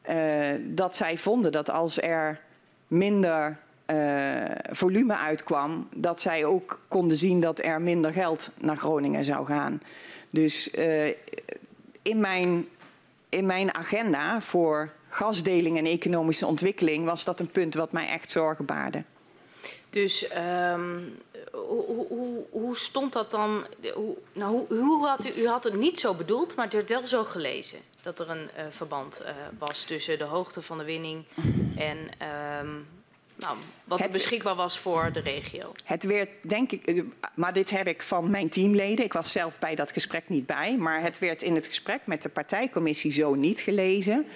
Uh, 0.10 0.48
dat 0.66 0.96
zij 0.96 1.18
vonden 1.18 1.52
dat 1.52 1.70
als 1.70 2.02
er 2.02 2.48
minder 2.89 3.58
uh, 3.91 4.43
volume 4.69 5.17
uitkwam, 5.17 5.88
dat 5.95 6.21
zij 6.21 6.45
ook 6.45 6.80
konden 6.88 7.17
zien 7.17 7.41
dat 7.41 7.63
er 7.63 7.82
minder 7.82 8.13
geld 8.13 8.49
naar 8.58 8.78
Groningen 8.78 9.23
zou 9.23 9.45
gaan. 9.45 9.82
Dus 10.30 10.73
uh, 10.75 11.08
in, 12.02 12.19
mijn, 12.19 12.67
in 13.30 13.45
mijn 13.45 13.73
agenda 13.75 14.41
voor 14.41 14.91
gasdeling 15.10 15.78
en 15.78 15.86
economische 15.86 16.45
ontwikkeling 16.45 17.06
was 17.06 17.23
dat 17.23 17.39
een 17.39 17.52
punt 17.52 17.73
wat 17.73 17.91
mij 17.91 18.08
echt 18.08 18.32
zorgen 18.32 18.65
baarde. 18.65 19.04
Dus 19.89 20.26
um, 20.72 21.17
hoe, 21.52 22.06
hoe, 22.08 22.45
hoe, 22.50 22.78
stond 22.78 23.13
dat 23.13 23.32
dan? 23.32 23.65
Hoe, 23.93 24.17
nou, 24.34 24.52
hoe, 24.52 24.80
hoe 24.80 25.08
had 25.08 25.26
u, 25.26 25.41
u 25.41 25.48
had 25.48 25.63
het 25.63 25.74
niet 25.74 26.00
zo 26.00 26.13
bedoeld, 26.13 26.56
maar 26.56 26.65
het 26.65 26.74
werd 26.74 26.89
wel 26.89 27.08
zo 27.08 27.24
gelezen 27.24 27.80
dat 28.02 28.19
er 28.19 28.30
een 28.30 28.50
uh, 28.58 28.63
verband 28.69 29.22
uh, 29.22 29.30
was 29.60 29.84
tussen 29.84 30.17
de 30.17 30.24
hoogte 30.24 30.62
van 30.62 30.78
de 30.78 30.84
winning 30.84 31.24
en 31.78 31.98
um, 32.62 32.88
nou, 33.39 33.58
wat 33.84 33.98
het, 33.98 34.08
er 34.08 34.13
beschikbaar 34.13 34.56
was 34.56 34.80
voor 34.80 35.10
de 35.13 35.19
regio. 35.19 35.72
Het 35.84 36.04
werd, 36.04 36.30
denk 36.41 36.72
ik, 36.72 36.86
eh, 36.86 37.04
maar 37.34 37.54
dit 37.54 37.69
heb 37.69 37.88
ik 37.88 38.04
van 38.04 38.30
mijn 38.30 38.50
teamleden. 38.50 39.06
Ik 39.06 39.13
was 39.13 39.32
zelf 39.32 39.60
bij 39.60 39.76
dat 39.76 39.91
gesprek 39.91 40.30
niet 40.30 40.45
bij, 40.45 40.78
maar 40.78 41.02
het 41.02 41.19
werd 41.19 41.41
in 41.41 41.56
het 41.56 41.67
gesprek 41.67 42.02
met 42.06 42.22
de 42.22 42.30
partijcommissie 42.30 43.12
zo 43.12 43.36
niet 43.36 43.60
gelezen. 43.60 44.28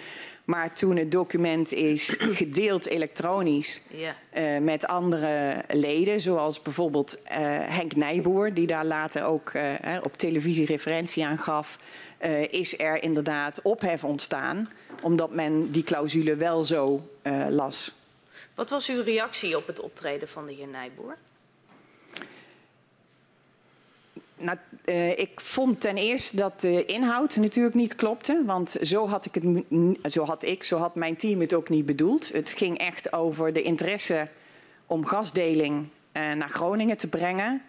Maar 0.43 0.73
toen 0.73 0.95
het 0.95 1.11
document 1.11 1.71
is 1.71 2.17
gedeeld 2.41 2.85
elektronisch 2.85 3.81
yeah. 3.89 4.57
uh, 4.57 4.63
met 4.63 4.85
andere 4.87 5.63
leden, 5.67 6.21
zoals 6.21 6.61
bijvoorbeeld 6.61 7.17
uh, 7.17 7.29
Henk 7.67 7.95
Nijboer, 7.95 8.53
die 8.53 8.67
daar 8.67 8.85
later 8.85 9.23
ook 9.23 9.53
uh, 9.53 9.73
op 10.03 10.17
televisie 10.17 10.65
referentie 10.65 11.25
aan 11.25 11.37
gaf, 11.37 11.77
is 12.49 12.79
er 12.79 13.03
inderdaad 13.03 13.59
ophef 13.61 14.03
ontstaan, 14.03 14.69
omdat 15.01 15.33
men 15.33 15.71
die 15.71 15.83
clausule 15.83 16.35
wel 16.35 16.63
zo 16.63 17.09
las. 17.49 17.95
Wat 18.55 18.69
was 18.69 18.89
uw 18.89 19.03
reactie 19.03 19.57
op 19.57 19.67
het 19.67 19.79
optreden 19.79 20.27
van 20.27 20.45
de 20.45 20.53
heer 20.53 20.67
Nijboer? 20.67 21.17
Nou, 24.43 24.57
uh, 24.85 25.19
ik 25.19 25.41
vond 25.41 25.81
ten 25.81 25.97
eerste 25.97 26.35
dat 26.35 26.61
de 26.61 26.85
inhoud 26.85 27.35
natuurlijk 27.35 27.75
niet 27.75 27.95
klopte. 27.95 28.43
Want 28.45 28.75
zo 28.81 29.07
had, 29.07 29.25
ik 29.25 29.33
het, 29.33 30.13
zo 30.13 30.23
had 30.23 30.43
ik, 30.43 30.63
zo 30.63 30.77
had 30.77 30.95
mijn 30.95 31.15
team 31.15 31.39
het 31.39 31.53
ook 31.53 31.69
niet 31.69 31.85
bedoeld. 31.85 32.33
Het 32.33 32.49
ging 32.49 32.77
echt 32.77 33.13
over 33.13 33.53
de 33.53 33.61
interesse 33.61 34.27
om 34.85 35.05
gasdeling 35.05 35.75
uh, 35.77 36.33
naar 36.33 36.49
Groningen 36.49 36.97
te 36.97 37.07
brengen. 37.07 37.61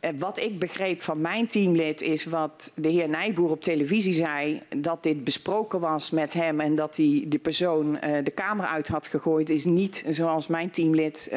eh, 0.00 0.10
wat 0.18 0.38
ik 0.38 0.58
begreep 0.58 1.02
van 1.02 1.20
mijn 1.20 1.46
teamlid 1.46 2.00
is 2.02 2.24
wat 2.24 2.72
de 2.74 2.88
heer 2.88 3.08
Nijboer 3.08 3.50
op 3.50 3.62
televisie 3.62 4.12
zei. 4.12 4.60
Dat 4.76 5.02
dit 5.02 5.24
besproken 5.24 5.80
was 5.80 6.10
met 6.10 6.32
hem 6.32 6.60
en 6.60 6.74
dat 6.74 6.96
hij 6.96 7.24
de 7.26 7.38
persoon 7.38 7.98
de 8.22 8.32
kamer 8.34 8.66
uit 8.66 8.88
had 8.88 9.06
gegooid. 9.06 9.50
Is 9.50 9.64
niet 9.64 10.04
zoals 10.08 10.46
mijn 10.46 10.70
teamlid 10.70 11.30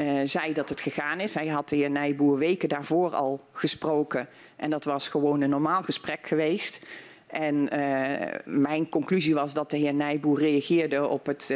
uh, 0.00 0.20
zei 0.24 0.52
dat 0.52 0.68
het 0.68 0.80
gegaan 0.80 1.20
is. 1.20 1.34
Hij 1.34 1.46
had 1.46 1.68
de 1.68 1.76
heer 1.76 1.90
Nijboer 1.90 2.38
weken 2.38 2.68
daarvoor 2.68 3.14
al 3.14 3.40
gesproken. 3.52 4.28
En 4.56 4.70
dat 4.70 4.84
was 4.84 5.08
gewoon 5.08 5.40
een 5.40 5.50
normaal 5.50 5.82
gesprek 5.82 6.26
geweest. 6.26 6.78
En 7.26 7.68
mijn 8.44 8.88
conclusie 8.88 9.34
was 9.34 9.54
dat 9.54 9.70
de 9.70 9.76
heer 9.76 9.94
Nijboer 9.94 10.38
reageerde 10.38 11.08
op 11.08 11.26
het 11.26 11.54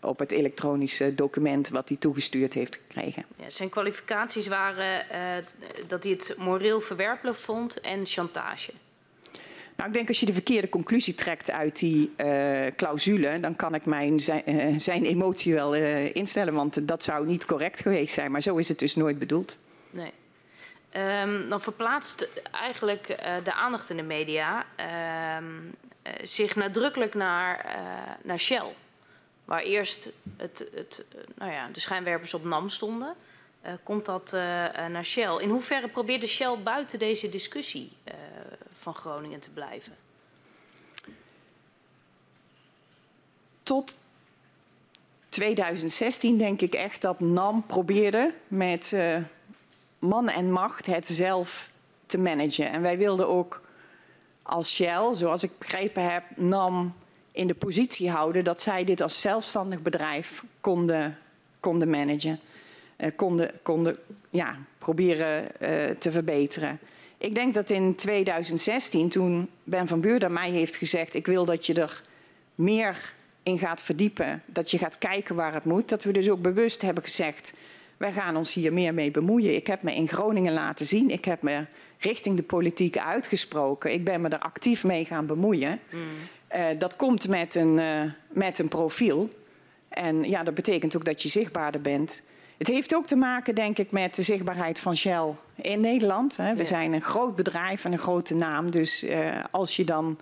op 0.00 0.18
het 0.18 0.32
elektronische 0.32 1.14
document 1.14 1.68
wat 1.68 1.88
hij 1.88 1.98
toegestuurd 1.98 2.54
heeft 2.54 2.80
gekregen. 2.86 3.24
Zijn 3.48 3.68
kwalificaties 3.68 4.46
waren 4.46 5.06
dat 5.86 6.02
hij 6.02 6.12
het 6.12 6.34
moreel 6.38 6.80
verwerpelijk 6.80 7.38
vond 7.38 7.80
en 7.80 8.06
chantage. 8.06 8.72
Nou, 9.80 9.92
ik 9.92 9.98
denk 9.98 10.08
als 10.08 10.20
je 10.20 10.26
de 10.26 10.32
verkeerde 10.32 10.68
conclusie 10.68 11.14
trekt 11.14 11.50
uit 11.50 11.78
die 11.78 12.12
uh, 12.16 12.66
clausule, 12.76 13.40
dan 13.40 13.56
kan 13.56 13.74
ik 13.74 13.86
mijn, 13.86 14.20
zijn, 14.20 14.80
zijn 14.80 15.04
emotie 15.04 15.54
wel 15.54 15.74
instellen, 16.12 16.54
want 16.54 16.88
dat 16.88 17.04
zou 17.04 17.26
niet 17.26 17.44
correct 17.44 17.80
geweest 17.80 18.14
zijn. 18.14 18.30
Maar 18.30 18.40
zo 18.40 18.56
is 18.56 18.68
het 18.68 18.78
dus 18.78 18.94
nooit 18.94 19.18
bedoeld. 19.18 19.58
Nee. 19.90 20.12
Um, 21.22 21.48
dan 21.48 21.60
verplaatst 21.60 22.28
eigenlijk 22.50 23.06
de 23.44 23.52
aandacht 23.52 23.90
in 23.90 23.96
de 23.96 24.02
media 24.02 24.66
ehm, 24.76 25.44
zich 26.22 26.56
nadrukkelijk 26.56 27.14
naar, 27.14 27.78
naar 28.22 28.38
Shell 28.38 28.74
waar 29.44 29.62
eerst 29.62 30.10
het, 30.36 30.68
het, 30.74 31.04
nou 31.34 31.52
ja, 31.52 31.68
de 31.72 31.80
schijnwerpers 31.80 32.34
op 32.34 32.44
NAM 32.44 32.68
stonden, 32.68 33.14
komt 33.82 34.04
dat 34.04 34.32
naar 34.90 35.04
Shell. 35.04 35.36
In 35.38 35.50
hoeverre 35.50 35.88
probeerde 35.88 36.26
Shell 36.26 36.56
buiten 36.62 36.98
deze 36.98 37.28
discussie 37.28 37.92
uh, 38.08 38.14
van 38.80 38.94
Groningen 38.94 39.40
te 39.40 39.50
blijven? 39.50 39.96
Tot 43.62 43.98
2016 45.28 46.38
denk 46.38 46.60
ik 46.60 46.74
echt 46.74 47.00
dat 47.00 47.20
NAM 47.20 47.66
probeerde 47.66 48.34
met 48.48 48.94
man 49.98 50.28
en 50.28 50.52
macht 50.52 50.86
het 50.86 51.06
zelf 51.06 51.70
te 52.06 52.18
managen. 52.18 52.70
En 52.70 52.82
wij 52.82 52.98
wilden 52.98 53.28
ook 53.28 53.60
als 54.42 54.74
Shell, 54.74 55.14
zoals 55.14 55.42
ik 55.42 55.58
begrepen 55.58 56.12
heb, 56.12 56.24
NAM 56.36 56.94
in 57.32 57.46
de 57.46 57.54
positie 57.54 58.10
houden 58.10 58.44
dat 58.44 58.60
zij 58.60 58.84
dit 58.84 59.00
als 59.00 59.20
zelfstandig 59.20 59.82
bedrijf 59.82 60.44
konden, 60.60 61.18
konden 61.60 61.90
managen. 61.90 62.40
Uh, 62.96 63.10
konden, 63.16 63.50
konden 63.62 63.96
ja, 64.30 64.56
proberen 64.78 65.42
uh, 65.42 65.90
te 65.90 66.12
verbeteren. 66.12 66.78
Ik 67.20 67.34
denk 67.34 67.54
dat 67.54 67.70
in 67.70 67.94
2016, 67.94 69.08
toen 69.08 69.48
Ben 69.64 69.88
van 69.88 70.00
Buurden 70.00 70.32
mij 70.32 70.50
heeft 70.50 70.76
gezegd... 70.76 71.14
ik 71.14 71.26
wil 71.26 71.44
dat 71.44 71.66
je 71.66 71.74
er 71.74 72.02
meer 72.54 73.14
in 73.42 73.58
gaat 73.58 73.82
verdiepen, 73.82 74.42
dat 74.46 74.70
je 74.70 74.78
gaat 74.78 74.98
kijken 74.98 75.34
waar 75.34 75.54
het 75.54 75.64
moet... 75.64 75.88
dat 75.88 76.04
we 76.04 76.12
dus 76.12 76.30
ook 76.30 76.42
bewust 76.42 76.82
hebben 76.82 77.02
gezegd, 77.04 77.52
wij 77.96 78.12
gaan 78.12 78.36
ons 78.36 78.54
hier 78.54 78.72
meer 78.72 78.94
mee 78.94 79.10
bemoeien. 79.10 79.54
Ik 79.54 79.66
heb 79.66 79.82
me 79.82 79.94
in 79.94 80.08
Groningen 80.08 80.52
laten 80.52 80.86
zien, 80.86 81.10
ik 81.10 81.24
heb 81.24 81.42
me 81.42 81.64
richting 81.98 82.36
de 82.36 82.42
politiek 82.42 82.98
uitgesproken. 82.98 83.92
Ik 83.92 84.04
ben 84.04 84.20
me 84.20 84.28
er 84.28 84.38
actief 84.38 84.84
mee 84.84 85.04
gaan 85.04 85.26
bemoeien. 85.26 85.80
Mm. 85.90 86.00
Uh, 86.54 86.66
dat 86.78 86.96
komt 86.96 87.28
met 87.28 87.54
een, 87.54 87.80
uh, 87.80 88.02
met 88.28 88.58
een 88.58 88.68
profiel. 88.68 89.30
En 89.88 90.24
ja, 90.24 90.42
dat 90.42 90.54
betekent 90.54 90.96
ook 90.96 91.04
dat 91.04 91.22
je 91.22 91.28
zichtbaarder 91.28 91.80
bent. 91.80 92.22
Het 92.60 92.68
heeft 92.68 92.94
ook 92.94 93.06
te 93.06 93.16
maken, 93.16 93.54
denk 93.54 93.78
ik, 93.78 93.90
met 93.90 94.14
de 94.14 94.22
zichtbaarheid 94.22 94.80
van 94.80 94.96
Shell 94.96 95.34
in 95.54 95.80
Nederland. 95.80 96.36
Hè. 96.36 96.54
We 96.54 96.60
ja. 96.60 96.66
zijn 96.66 96.92
een 96.92 97.02
groot 97.02 97.36
bedrijf 97.36 97.84
en 97.84 97.92
een 97.92 97.98
grote 97.98 98.34
naam. 98.34 98.70
Dus 98.70 99.04
uh, 99.04 99.44
als 99.50 99.76
je 99.76 99.84
dan 99.84 100.18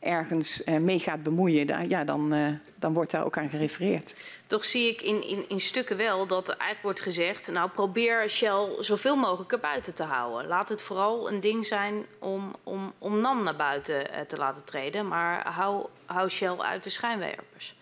ergens 0.00 0.64
uh, 0.64 0.76
mee 0.76 0.98
gaat 0.98 1.22
bemoeien, 1.22 1.66
dan, 1.66 1.88
ja, 1.88 2.04
dan, 2.04 2.34
uh, 2.34 2.48
dan 2.74 2.92
wordt 2.92 3.10
daar 3.10 3.24
ook 3.24 3.38
aan 3.38 3.48
gerefereerd. 3.48 4.14
Toch 4.46 4.64
zie 4.64 4.88
ik 4.88 5.00
in, 5.00 5.28
in, 5.28 5.48
in 5.48 5.60
stukken 5.60 5.96
wel 5.96 6.26
dat 6.26 6.48
er 6.48 6.54
eigenlijk 6.54 6.82
wordt 6.82 7.00
gezegd... 7.00 7.50
nou, 7.50 7.70
probeer 7.70 8.30
Shell 8.30 8.68
zoveel 8.78 9.16
mogelijk 9.16 9.52
er 9.52 9.60
buiten 9.60 9.94
te 9.94 10.02
houden. 10.02 10.46
Laat 10.46 10.68
het 10.68 10.82
vooral 10.82 11.30
een 11.30 11.40
ding 11.40 11.66
zijn 11.66 12.04
om, 12.18 12.56
om, 12.62 12.92
om 12.98 13.20
NAM 13.20 13.42
naar 13.42 13.56
buiten 13.56 14.26
te 14.26 14.36
laten 14.36 14.64
treden... 14.64 15.08
maar 15.08 15.48
hou, 15.48 15.86
hou 16.04 16.28
Shell 16.28 16.56
uit 16.58 16.84
de 16.84 16.90
schijnwerpers. 16.90 17.74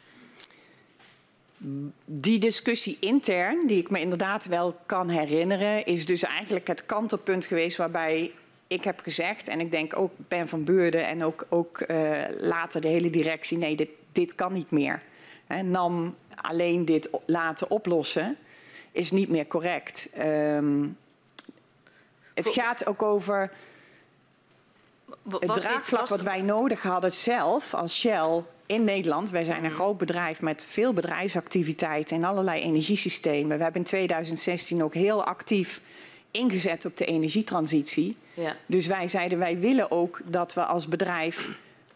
Die 2.05 2.39
discussie 2.39 2.97
intern, 3.01 3.67
die 3.67 3.79
ik 3.79 3.91
me 3.91 4.01
inderdaad 4.01 4.47
wel 4.47 4.77
kan 4.87 5.09
herinneren... 5.09 5.85
is 5.85 6.07
dus 6.07 6.23
eigenlijk 6.23 6.67
het 6.67 6.87
kantelpunt 6.87 7.47
geweest 7.47 7.77
waarbij 7.77 8.33
ik 8.67 8.85
heb 8.85 9.01
gezegd, 9.01 9.49
en 9.49 9.61
ik 9.61 9.71
denk 9.71 9.99
ook 9.99 10.13
Ben 10.17 10.49
van 10.49 10.65
Beurden 10.65 11.07
en 11.07 11.25
ook, 11.25 11.47
ook 11.49 11.85
uh, 11.87 12.23
later 12.39 12.81
de 12.81 12.89
hele 12.89 13.11
directie, 13.11 13.59
nee, 13.59 13.77
dit, 13.77 13.89
dit 14.13 14.35
kan 14.35 14.53
niet 14.53 14.71
meer. 14.71 15.03
He, 15.47 15.63
NAM 15.63 16.15
alleen 16.35 16.85
dit 16.85 17.09
laten 17.27 17.71
oplossen 17.71 18.37
is 18.93 19.11
niet 19.11 19.29
meer 19.29 19.47
correct. 19.47 20.09
Um, 20.19 20.97
het 22.35 22.49
gaat 22.49 22.87
ook 22.87 23.03
over 23.03 23.51
het 25.29 25.55
draagvlak 25.55 26.09
wat 26.09 26.23
wij 26.23 26.43
nodig 26.43 26.83
hadden 26.83 27.13
zelf 27.13 27.75
als 27.75 27.99
Shell 27.99 28.43
in 28.67 28.85
Nederland. 28.85 29.31
Wij 29.31 29.45
zijn 29.45 29.65
een 29.65 29.71
groot 29.71 29.99
bedrijf 29.99 30.41
met 30.41 30.67
veel 30.69 30.93
bedrijfsactiviteiten 30.93 32.17
in 32.17 32.25
allerlei 32.25 32.63
energiesystemen. 32.63 33.57
We 33.57 33.63
hebben 33.63 33.81
in 33.81 33.87
2016 33.87 34.83
ook 34.83 34.95
heel 34.95 35.25
actief 35.25 35.81
ingezet 36.31 36.85
op 36.85 36.97
de 36.97 37.05
energietransitie. 37.05 38.17
Ja. 38.35 38.57
Dus 38.67 38.87
wij 38.87 39.09
zeiden, 39.09 39.39
wij 39.39 39.59
willen 39.59 39.91
ook 39.91 40.21
dat 40.25 40.55
we 40.55 40.65
als 40.65 40.89
bedrijf 40.89 41.49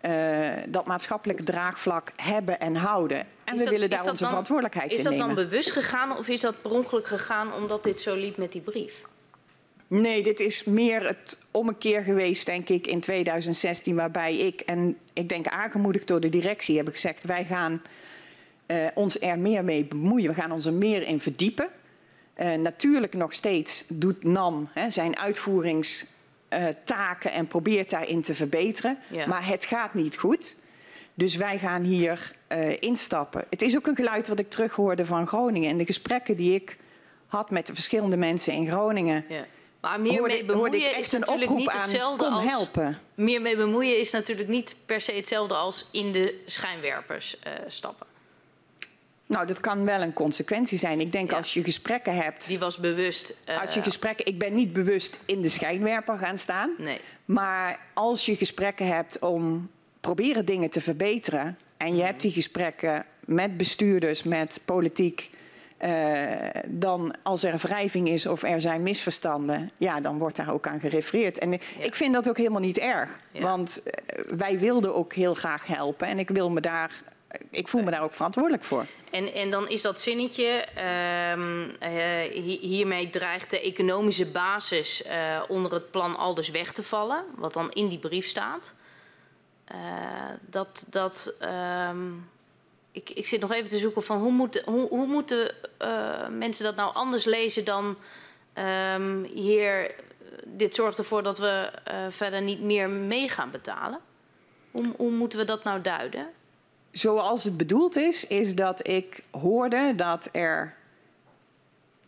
uh, 0.02 0.48
dat 0.68 0.86
maatschappelijke 0.86 1.42
draagvlak 1.42 2.12
hebben 2.16 2.60
en 2.60 2.76
houden. 2.76 3.18
En 3.18 3.26
is 3.44 3.52
we 3.52 3.58
dat, 3.58 3.68
willen 3.68 3.90
daar 3.90 4.06
onze 4.08 4.22
dan, 4.22 4.28
verantwoordelijkheid 4.28 4.90
in 4.90 4.96
nemen. 4.96 5.12
Is 5.12 5.18
dat 5.18 5.26
dan 5.26 5.44
bewust 5.44 5.70
gegaan 5.70 6.16
of 6.16 6.28
is 6.28 6.40
dat 6.40 6.62
per 6.62 6.70
ongeluk 6.70 7.06
gegaan 7.06 7.54
omdat 7.54 7.84
dit 7.84 8.00
zo 8.00 8.14
liep 8.14 8.36
met 8.36 8.52
die 8.52 8.60
brief? 8.60 8.94
Nee, 9.88 10.22
dit 10.22 10.40
is 10.40 10.64
meer 10.64 11.06
het 11.06 11.38
ommekeer 11.50 12.02
geweest, 12.02 12.46
denk 12.46 12.68
ik, 12.68 12.86
in 12.86 13.00
2016, 13.00 13.94
waarbij 13.94 14.36
ik, 14.36 14.60
en 14.60 14.98
ik 15.12 15.28
denk 15.28 15.46
aangemoedigd 15.46 16.06
door 16.06 16.20
de 16.20 16.28
directie, 16.28 16.76
hebben 16.76 16.94
gezegd: 16.94 17.24
wij 17.24 17.44
gaan 17.44 17.82
uh, 18.66 18.86
ons 18.94 19.20
er 19.20 19.38
meer 19.38 19.64
mee 19.64 19.84
bemoeien, 19.84 20.28
we 20.28 20.34
gaan 20.34 20.52
ons 20.52 20.66
er 20.66 20.72
meer 20.72 21.02
in 21.02 21.20
verdiepen. 21.20 21.68
Uh, 22.36 22.54
natuurlijk 22.54 23.14
nog 23.14 23.32
steeds 23.32 23.84
doet 23.88 24.24
NAM 24.24 24.68
hè, 24.72 24.90
zijn 24.90 25.18
uitvoeringstaken 25.18 27.30
uh, 27.30 27.36
en 27.36 27.46
probeert 27.46 27.90
daarin 27.90 28.22
te 28.22 28.34
verbeteren. 28.34 28.98
Ja. 29.10 29.26
Maar 29.26 29.46
het 29.46 29.64
gaat 29.64 29.94
niet 29.94 30.16
goed. 30.16 30.56
Dus 31.14 31.36
wij 31.36 31.58
gaan 31.58 31.82
hier 31.82 32.32
uh, 32.52 32.76
instappen. 32.80 33.44
Het 33.50 33.62
is 33.62 33.76
ook 33.76 33.86
een 33.86 33.96
geluid 33.96 34.28
wat 34.28 34.38
ik 34.38 34.50
terughoorde 34.50 35.06
van 35.06 35.26
Groningen. 35.26 35.70
En 35.70 35.76
de 35.76 35.86
gesprekken 35.86 36.36
die 36.36 36.54
ik 36.54 36.76
had 37.26 37.50
met 37.50 37.66
de 37.66 37.74
verschillende 37.74 38.16
mensen 38.16 38.52
in 38.52 38.68
Groningen. 38.68 39.24
Ja. 39.28 39.44
Maar 39.80 40.00
meer 40.00 40.22
mee 40.22 40.44
bemoeien 40.44 40.96
is 40.96 41.10
natuurlijk 41.10 41.50
niet 41.50 41.72
hetzelfde 41.72 42.26
aan, 42.26 42.32
als. 42.32 42.44
helpen. 42.44 42.98
Meer 43.14 43.42
mee 43.42 43.56
bemoeien 43.56 43.98
is 43.98 44.10
natuurlijk 44.10 44.48
niet 44.48 44.76
per 44.86 45.00
se 45.00 45.12
hetzelfde 45.12 45.54
als 45.54 45.86
in 45.90 46.12
de 46.12 46.42
schijnwerpers 46.46 47.36
uh, 47.46 47.52
stappen. 47.68 48.06
Nou, 49.26 49.46
dat 49.46 49.60
kan 49.60 49.84
wel 49.84 50.02
een 50.02 50.12
consequentie 50.12 50.78
zijn. 50.78 51.00
Ik 51.00 51.12
denk 51.12 51.30
ja. 51.30 51.36
als 51.36 51.54
je 51.54 51.64
gesprekken 51.64 52.14
hebt. 52.14 52.46
Die 52.46 52.58
was 52.58 52.78
bewust. 52.78 53.34
Uh, 53.48 53.60
als 53.60 53.74
je 53.74 53.82
gesprekken. 53.82 54.26
Ik 54.26 54.38
ben 54.38 54.54
niet 54.54 54.72
bewust 54.72 55.18
in 55.24 55.42
de 55.42 55.48
schijnwerper 55.48 56.18
gaan 56.18 56.38
staan. 56.38 56.74
Nee. 56.78 57.00
Maar 57.24 57.80
als 57.94 58.26
je 58.26 58.36
gesprekken 58.36 58.86
hebt 58.86 59.18
om 59.18 59.70
proberen 60.00 60.44
dingen 60.44 60.70
te 60.70 60.80
verbeteren. 60.80 61.58
En 61.76 61.96
je 61.96 62.02
hebt 62.02 62.20
die 62.20 62.32
gesprekken 62.32 63.04
met 63.24 63.56
bestuurders, 63.56 64.22
met 64.22 64.60
politiek. 64.64 65.30
Uh, 65.84 66.36
dan 66.66 67.14
als 67.22 67.42
er 67.42 67.56
wrijving 67.56 68.08
is 68.08 68.26
of 68.26 68.42
er 68.42 68.60
zijn 68.60 68.82
misverstanden, 68.82 69.70
ja, 69.78 70.00
dan 70.00 70.18
wordt 70.18 70.36
daar 70.36 70.52
ook 70.52 70.66
aan 70.66 70.80
gerefereerd. 70.80 71.38
En 71.38 71.50
ja. 71.50 71.58
ik 71.78 71.94
vind 71.94 72.14
dat 72.14 72.28
ook 72.28 72.36
helemaal 72.36 72.60
niet 72.60 72.78
erg. 72.78 73.10
Ja. 73.32 73.40
Want 73.40 73.82
uh, 73.84 73.92
wij 74.36 74.58
wilden 74.58 74.94
ook 74.94 75.12
heel 75.12 75.34
graag 75.34 75.66
helpen. 75.66 76.06
En 76.06 76.18
ik 76.18 76.28
wil 76.28 76.50
me 76.50 76.60
daar 76.60 77.02
ik 77.50 77.68
voel 77.68 77.82
me 77.82 77.90
daar 77.90 78.02
ook 78.02 78.14
verantwoordelijk 78.14 78.64
voor. 78.64 78.86
En, 79.10 79.32
en 79.32 79.50
dan 79.50 79.68
is 79.68 79.82
dat 79.82 80.00
zinnetje, 80.00 80.64
um, 81.32 81.76
uh, 81.82 82.50
hiermee 82.60 83.10
dreigt 83.10 83.50
de 83.50 83.60
economische 83.60 84.26
basis 84.26 85.06
uh, 85.06 85.42
onder 85.48 85.72
het 85.72 85.90
plan 85.90 86.16
Alders 86.16 86.50
weg 86.50 86.72
te 86.72 86.82
vallen, 86.82 87.24
wat 87.36 87.52
dan 87.52 87.70
in 87.72 87.88
die 87.88 87.98
brief 87.98 88.26
staat. 88.26 88.74
Uh, 89.72 89.78
dat, 90.40 90.84
dat, 90.90 91.34
um, 91.90 92.28
ik, 93.00 93.10
ik 93.10 93.26
zit 93.26 93.40
nog 93.40 93.52
even 93.52 93.68
te 93.68 93.78
zoeken 93.78 94.02
van 94.02 94.18
hoe, 94.18 94.32
moet, 94.32 94.62
hoe, 94.64 94.88
hoe 94.88 95.06
moeten 95.06 95.54
mensen 96.38 96.64
dat 96.64 96.76
nou 96.76 96.94
anders 96.94 97.24
lezen 97.24 97.64
dan 97.64 97.96
um, 98.94 99.24
hier, 99.24 99.94
dit 100.44 100.74
zorgt 100.74 100.98
ervoor 100.98 101.22
dat 101.22 101.38
we 101.38 101.70
verder 102.10 102.42
niet 102.42 102.60
meer 102.60 102.90
mee 102.90 103.28
gaan 103.28 103.50
betalen. 103.50 103.98
Hoe, 104.70 104.94
hoe 104.96 105.10
moeten 105.10 105.38
we 105.38 105.44
dat 105.44 105.64
nou 105.64 105.80
duiden? 105.80 106.28
zoals 106.98 107.44
het 107.44 107.56
bedoeld 107.56 107.96
is, 107.96 108.26
is 108.26 108.54
dat 108.54 108.88
ik 108.88 109.20
hoorde 109.30 109.92
dat 109.96 110.28
er 110.32 110.74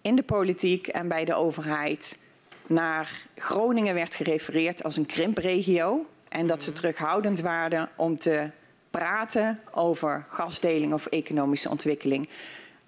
in 0.01 0.17
de 0.17 0.23
politiek 0.23 0.87
en 0.87 1.09
bij 1.09 1.25
de 1.25 1.35
overheid 1.35 2.19
naar 2.67 3.27
Groningen 3.37 3.95
werd 3.95 4.15
gerefereerd 4.15 4.83
als 4.83 4.97
een 4.97 5.07
krimpregio. 5.07 6.07
En 6.29 6.47
dat 6.47 6.63
ze 6.63 6.73
terughoudend 6.73 7.41
waren 7.41 7.89
om 7.97 8.19
te 8.19 8.51
praten 8.91 9.61
over 9.71 10.27
gasdeling 10.29 10.93
of 10.93 11.07
economische 11.07 11.71
ontwikkeling. 11.71 12.29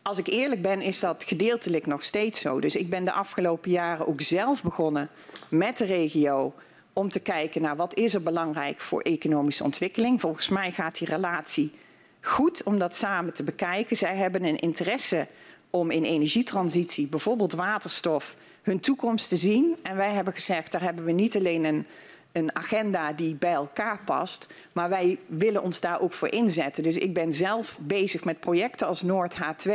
Als 0.02 0.18
ik 0.18 0.26
eerlijk 0.26 0.62
ben, 0.62 0.80
is 0.80 1.00
dat 1.00 1.24
gedeeltelijk 1.24 1.86
nog 1.86 2.04
steeds 2.04 2.40
zo. 2.40 2.60
Dus 2.60 2.76
ik 2.76 2.90
ben 2.90 3.04
de 3.04 3.12
afgelopen 3.12 3.70
jaren 3.70 4.06
ook 4.06 4.20
zelf 4.20 4.62
begonnen 4.62 5.08
met 5.48 5.78
de 5.78 5.84
regio 5.84 6.54
om 6.92 7.10
te 7.10 7.20
kijken 7.20 7.62
naar 7.62 7.76
wat 7.76 7.94
is 7.94 8.14
er 8.14 8.22
belangrijk 8.22 8.80
voor 8.80 9.00
economische 9.00 9.64
ontwikkeling. 9.64 10.20
Volgens 10.20 10.48
mij 10.48 10.72
gaat 10.72 10.98
die 10.98 11.08
relatie 11.08 11.72
goed 12.20 12.62
om 12.62 12.78
dat 12.78 12.96
samen 12.96 13.34
te 13.34 13.42
bekijken. 13.42 13.96
Zij 13.96 14.16
hebben 14.16 14.44
een 14.44 14.58
interesse 14.58 15.26
om 15.70 15.90
in 15.90 16.04
energietransitie, 16.04 17.06
bijvoorbeeld 17.06 17.52
waterstof, 17.52 18.36
hun 18.62 18.80
toekomst 18.80 19.28
te 19.28 19.36
zien. 19.36 19.76
En 19.82 19.96
wij 19.96 20.12
hebben 20.12 20.32
gezegd, 20.32 20.72
daar 20.72 20.82
hebben 20.82 21.04
we 21.04 21.12
niet 21.12 21.36
alleen 21.36 21.64
een, 21.64 21.86
een 22.32 22.56
agenda 22.56 23.12
die 23.12 23.34
bij 23.34 23.52
elkaar 23.52 24.00
past, 24.04 24.46
maar 24.72 24.88
wij 24.88 25.18
willen 25.26 25.62
ons 25.62 25.80
daar 25.80 26.00
ook 26.00 26.12
voor 26.12 26.28
inzetten. 26.28 26.82
Dus 26.82 26.96
ik 26.96 27.14
ben 27.14 27.32
zelf 27.32 27.78
bezig 27.80 28.24
met 28.24 28.40
projecten 28.40 28.86
als 28.86 29.02
Noord 29.02 29.36
H2 29.38 29.72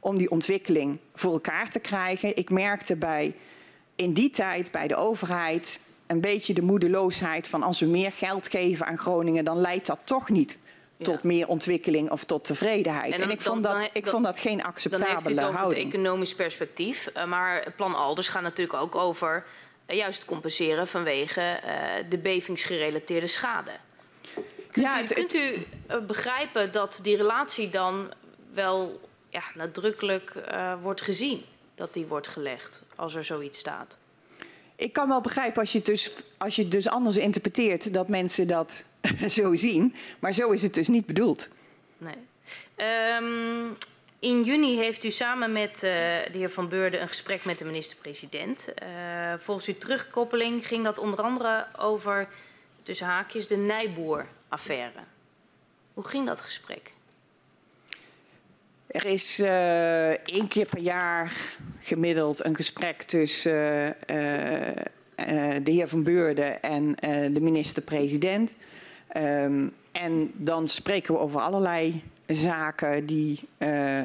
om 0.00 0.18
die 0.18 0.30
ontwikkeling 0.30 0.98
voor 1.14 1.32
elkaar 1.32 1.70
te 1.70 1.78
krijgen. 1.78 2.36
Ik 2.36 2.50
merkte 2.50 2.96
bij 2.96 3.34
in 3.96 4.12
die 4.12 4.30
tijd 4.30 4.70
bij 4.70 4.86
de 4.86 4.96
overheid 4.96 5.80
een 6.06 6.20
beetje 6.20 6.54
de 6.54 6.62
moedeloosheid 6.62 7.48
van 7.48 7.62
als 7.62 7.80
we 7.80 7.86
meer 7.86 8.12
geld 8.12 8.48
geven 8.48 8.86
aan 8.86 8.98
Groningen, 8.98 9.44
dan 9.44 9.60
leidt 9.60 9.86
dat 9.86 9.98
toch 10.04 10.28
niet 10.28 10.58
tot 10.98 11.24
meer 11.24 11.48
ontwikkeling 11.48 12.10
of 12.10 12.24
tot 12.24 12.44
tevredenheid. 12.44 13.18
En, 13.18 13.30
ik, 13.30 13.40
vond 13.40 13.62
dat, 13.62 13.90
ik 13.92 14.06
vond 14.06 14.24
dat 14.24 14.38
geen 14.38 14.64
acceptabele 14.64 15.10
houding. 15.10 15.36
Dan 15.36 15.44
heeft 15.44 15.58
het 15.58 15.66
over 15.66 15.78
het 15.78 15.94
economisch 15.94 16.34
perspectief. 16.34 17.10
Uh, 17.16 17.24
maar 17.24 17.72
plan 17.76 17.94
Alders 17.94 18.28
gaat 18.28 18.42
natuurlijk 18.42 18.82
ook 18.82 18.94
over 18.94 19.44
juist 19.86 20.24
compenseren 20.24 20.88
vanwege 20.88 21.60
uh, 21.64 22.10
de 22.10 22.18
bevingsgerelateerde 22.18 23.26
schade. 23.26 23.70
Kunt 24.70 24.86
ja, 24.86 24.98
u, 24.98 25.00
het, 25.00 25.12
kunt 25.12 25.34
u 25.34 25.66
begrijpen 26.06 26.72
dat 26.72 27.00
die 27.02 27.16
relatie 27.16 27.70
dan 27.70 28.12
wel 28.54 29.00
ja, 29.28 29.42
nadrukkelijk 29.54 30.32
wordt 30.82 31.00
gezien? 31.00 31.44
Dat 31.74 31.94
die 31.94 32.06
wordt 32.06 32.28
gelegd 32.28 32.82
als 32.96 33.14
er 33.14 33.24
zoiets 33.24 33.58
staat? 33.58 33.96
Ik 34.76 34.92
kan 34.92 35.08
wel 35.08 35.20
begrijpen 35.20 35.60
als 35.60 35.72
je 35.72 35.78
het 35.78 35.86
dus, 35.86 36.12
als 36.38 36.56
je 36.56 36.62
het 36.62 36.70
dus 36.70 36.88
anders 36.88 37.16
interpreteert 37.16 37.94
dat 37.94 38.08
mensen 38.08 38.46
dat 38.46 38.84
zo 39.28 39.54
zien. 39.54 39.94
Maar 40.18 40.32
zo 40.32 40.50
is 40.50 40.62
het 40.62 40.74
dus 40.74 40.88
niet 40.88 41.06
bedoeld. 41.06 41.48
Nee. 41.98 42.14
Um, 43.16 43.76
in 44.24 44.42
juni 44.42 44.76
heeft 44.76 45.04
u 45.04 45.10
samen 45.10 45.52
met 45.52 45.74
uh, 45.74 45.80
de 45.80 46.30
heer 46.32 46.50
Van 46.50 46.68
Beurden 46.68 47.00
een 47.00 47.08
gesprek 47.08 47.44
met 47.44 47.58
de 47.58 47.64
minister-president. 47.64 48.68
Uh, 48.82 48.88
volgens 49.38 49.66
uw 49.66 49.78
terugkoppeling 49.78 50.66
ging 50.66 50.84
dat 50.84 50.98
onder 50.98 51.22
andere 51.22 51.66
over, 51.78 52.28
tussen 52.82 53.06
haakjes, 53.06 53.46
de 53.46 53.56
Nijboer-affaire. 53.56 54.98
Hoe 55.94 56.06
ging 56.06 56.26
dat 56.26 56.40
gesprek? 56.40 56.92
Er 58.86 59.04
is 59.04 59.40
uh, 59.40 60.10
één 60.10 60.48
keer 60.48 60.66
per 60.66 60.78
jaar 60.78 61.32
gemiddeld 61.80 62.44
een 62.44 62.56
gesprek 62.56 63.02
tussen 63.02 63.96
de 65.62 65.70
heer 65.70 65.88
Van 65.88 66.02
Beurden 66.02 66.62
en 66.62 66.94
de 67.34 67.40
minister-president. 67.40 68.54
Um, 69.16 69.74
en 69.92 70.30
dan 70.34 70.68
spreken 70.68 71.14
we 71.14 71.20
over 71.20 71.40
allerlei 71.40 72.02
zaken 72.26 73.06
die 73.06 73.40
uh, 73.58 74.02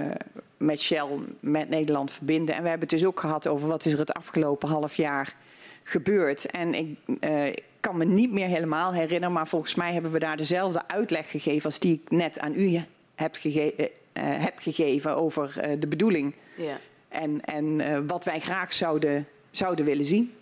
met 0.58 0.82
Shell, 0.82 1.08
met 1.40 1.70
Nederland 1.70 2.12
verbinden. 2.12 2.56
En 2.56 2.64
we 2.64 2.70
hebben 2.70 2.88
het 2.88 3.00
dus 3.00 3.08
ook 3.08 3.20
gehad 3.20 3.48
over 3.48 3.68
wat 3.68 3.86
is 3.86 3.94
er 3.94 4.00
het 4.00 4.14
afgelopen 4.14 4.70
half 4.70 4.96
jaar 4.96 5.36
gebeurd. 5.84 6.46
En 6.46 6.74
ik 6.74 6.98
uh, 7.20 7.54
kan 7.80 7.98
me 7.98 8.06
niet 8.06 8.32
meer 8.32 8.48
helemaal 8.48 8.94
herinneren, 8.94 9.32
maar 9.32 9.48
volgens 9.48 9.76
mij 9.76 9.94
hebben 9.94 10.12
we 10.12 10.20
daar 10.20 10.38
dezelfde 10.38 10.88
uitleg 10.88 11.30
gegeven 11.32 11.64
als 11.64 11.80
die 11.80 12.02
ik 12.04 12.12
net 12.12 12.40
aan 12.40 12.54
u 12.56 12.82
heb, 13.16 13.36
gege 13.36 13.74
uh, 13.78 14.24
heb 14.44 14.60
gegeven 14.60 15.16
over 15.16 15.80
de 15.80 15.88
bedoeling. 15.88 16.34
Ja. 16.56 16.80
En, 17.08 17.46
en 17.46 18.08
wat 18.08 18.24
wij 18.24 18.40
graag 18.40 18.74
zouden, 18.74 19.28
zouden 19.52 19.86
willen 19.86 20.06
zien. 20.06 20.34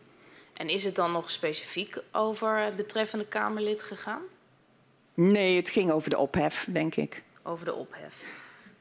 En 0.54 0.70
is 0.70 0.84
het 0.84 0.96
dan 0.96 1.12
nog 1.12 1.32
specifiek 1.32 2.02
over 2.12 2.58
het 2.58 2.76
betreffende 2.76 3.26
Kamerlid 3.26 3.84
gegaan? 3.84 4.22
Nee, 5.14 5.56
het 5.56 5.70
ging 5.70 5.92
over 5.92 6.10
de 6.10 6.18
ophef, 6.18 6.68
denk 6.72 6.96
ik. 6.96 7.24
Over 7.48 7.66
de 7.66 7.74
ophef. 7.74 8.14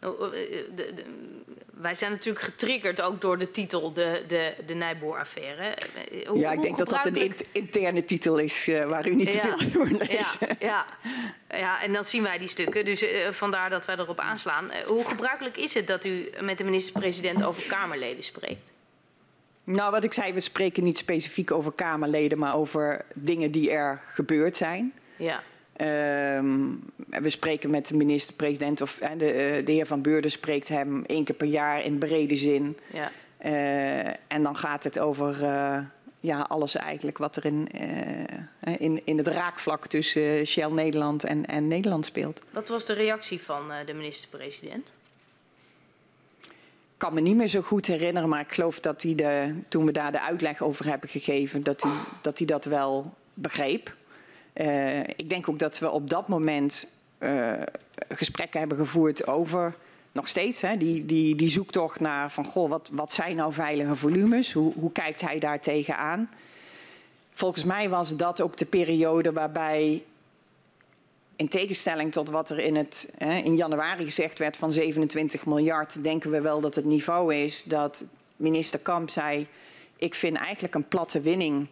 Nou, 0.00 0.34
eh, 0.34 0.42
eh, 0.42 0.64
de, 0.74 0.94
de, 0.94 1.04
wij 1.70 1.94
zijn 1.94 2.10
natuurlijk 2.10 2.44
getriggerd 2.44 3.00
ook 3.00 3.20
door 3.20 3.38
de 3.38 3.50
titel, 3.50 3.92
de, 3.92 4.24
de, 4.28 4.54
de 4.66 4.74
Nijboer-affaire. 4.74 5.74
Eh, 6.10 6.34
ja, 6.34 6.52
ik 6.52 6.62
denk 6.62 6.78
dat 6.78 6.88
dat 6.88 7.04
een 7.04 7.34
interne 7.52 8.04
titel 8.04 8.38
is 8.38 8.68
uh, 8.68 8.84
waar 8.84 9.08
u 9.08 9.14
niet 9.14 9.30
te 9.30 9.38
veel 9.38 9.80
over 9.80 9.96
leest. 9.96 10.38
Ja, 10.40 10.56
ja, 10.58 10.86
ja, 11.48 11.82
en 11.82 11.92
dan 11.92 12.04
zien 12.04 12.22
wij 12.22 12.38
die 12.38 12.48
stukken. 12.48 12.84
Dus 12.84 13.02
uh, 13.02 13.30
vandaar 13.30 13.70
dat 13.70 13.84
wij 13.84 13.96
erop 13.96 14.20
aanslaan. 14.20 14.64
Uh, 14.64 14.76
hoe 14.76 15.04
gebruikelijk 15.04 15.56
is 15.56 15.74
het 15.74 15.86
dat 15.86 16.04
u 16.04 16.30
met 16.40 16.58
de 16.58 16.64
minister-president 16.64 17.44
over 17.44 17.62
Kamerleden 17.62 18.24
spreekt? 18.24 18.72
Nou, 19.64 19.90
wat 19.90 20.04
ik 20.04 20.12
zei, 20.12 20.32
we 20.32 20.40
spreken 20.40 20.84
niet 20.84 20.98
specifiek 20.98 21.50
over 21.50 21.72
Kamerleden, 21.72 22.38
maar 22.38 22.56
over 22.56 23.04
dingen 23.14 23.50
die 23.50 23.70
er 23.70 24.02
gebeurd 24.06 24.56
zijn. 24.56 24.92
Ja. 25.16 25.42
Um, 25.80 26.82
we 27.08 27.30
spreken 27.30 27.70
met 27.70 27.86
de 27.86 27.96
minister-president 27.96 28.80
of 28.80 29.00
uh, 29.02 29.08
de, 29.18 29.58
uh, 29.58 29.66
de, 29.66 29.72
heer 29.72 29.86
Van 29.86 30.02
Beurden 30.02 30.30
spreekt 30.30 30.68
hem 30.68 31.04
één 31.06 31.24
keer 31.24 31.34
per 31.34 31.46
jaar 31.46 31.84
in 31.84 31.98
brede 31.98 32.36
zin. 32.36 32.78
Ja. 32.92 33.10
Uh, 33.44 34.06
en 34.06 34.42
dan 34.42 34.56
gaat 34.56 34.84
het 34.84 34.98
over 34.98 35.36
ja, 36.20 36.40
alles 36.40 36.74
eigenlijk 36.74 37.18
wat 37.18 37.36
er 37.36 37.44
in, 37.44 37.68
in, 38.78 39.00
in 39.04 39.16
het 39.18 39.26
raakvlak 39.26 39.86
tussen 39.86 40.46
Shell 40.46 40.70
Nederland 40.70 41.24
en, 41.24 41.46
en 41.46 41.68
Nederland 41.68 42.06
speelt. 42.06 42.40
Wat 42.50 42.68
was 42.68 42.86
de 42.86 42.92
reactie 42.92 43.40
van 43.40 43.62
de 43.86 43.92
minister-president? 43.92 44.92
Ik 46.96 47.02
kan 47.02 47.14
me 47.14 47.20
niet 47.20 47.36
meer 47.36 47.46
zo 47.46 47.60
goed 47.60 47.86
herinneren, 47.86 48.28
maar 48.28 48.40
ik 48.40 48.52
geloof 48.52 48.80
dat 48.80 49.02
hij 49.02 49.14
de, 49.14 49.54
toen 49.68 49.86
we 49.86 49.92
daar 49.92 50.12
de 50.12 50.20
uitleg 50.20 50.62
over 50.62 50.86
hebben 50.86 51.08
gegeven, 51.08 51.62
dat 51.62 51.82
hij 51.82 51.92
dat, 52.22 52.38
hij 52.38 52.46
dat 52.46 52.64
wel 52.64 53.14
begreep. 53.34 53.94
Uh, 54.60 55.00
ik 55.00 55.28
denk 55.28 55.48
ook 55.48 55.58
dat 55.58 55.78
we 55.78 55.90
op 55.90 56.10
dat 56.10 56.28
moment 56.28 56.88
uh, 57.18 57.52
gesprekken 58.08 58.58
hebben 58.58 58.78
gevoerd 58.78 59.26
over 59.26 59.74
nog 60.12 60.28
steeds 60.28 60.60
hè, 60.60 60.76
die, 60.76 61.06
die, 61.06 61.34
die 61.34 61.48
zoektocht 61.48 62.00
naar 62.00 62.30
van 62.30 62.44
goh, 62.44 62.68
wat, 62.68 62.88
wat 62.92 63.12
zijn 63.12 63.36
nou 63.36 63.52
veilige 63.52 63.96
volumes? 63.96 64.52
Hoe, 64.52 64.72
hoe 64.74 64.92
kijkt 64.92 65.20
hij 65.20 65.38
daar 65.38 65.60
tegenaan? 65.60 66.30
Volgens 67.32 67.64
mij 67.64 67.88
was 67.88 68.16
dat 68.16 68.40
ook 68.40 68.56
de 68.56 68.64
periode 68.64 69.32
waarbij, 69.32 70.02
in 71.36 71.48
tegenstelling 71.48 72.12
tot 72.12 72.30
wat 72.30 72.50
er 72.50 72.58
in, 72.58 72.76
het, 72.76 73.08
hè, 73.18 73.36
in 73.36 73.56
januari 73.56 74.04
gezegd 74.04 74.38
werd 74.38 74.56
van 74.56 74.72
27 74.72 75.46
miljard, 75.46 76.02
denken 76.02 76.30
we 76.30 76.40
wel 76.40 76.60
dat 76.60 76.74
het 76.74 76.84
niveau 76.84 77.34
is 77.34 77.64
dat 77.64 78.04
minister 78.36 78.78
Kamp 78.78 79.10
zei: 79.10 79.46
Ik 79.96 80.14
vind 80.14 80.36
eigenlijk 80.36 80.74
een 80.74 80.88
platte 80.88 81.20
winning 81.20 81.68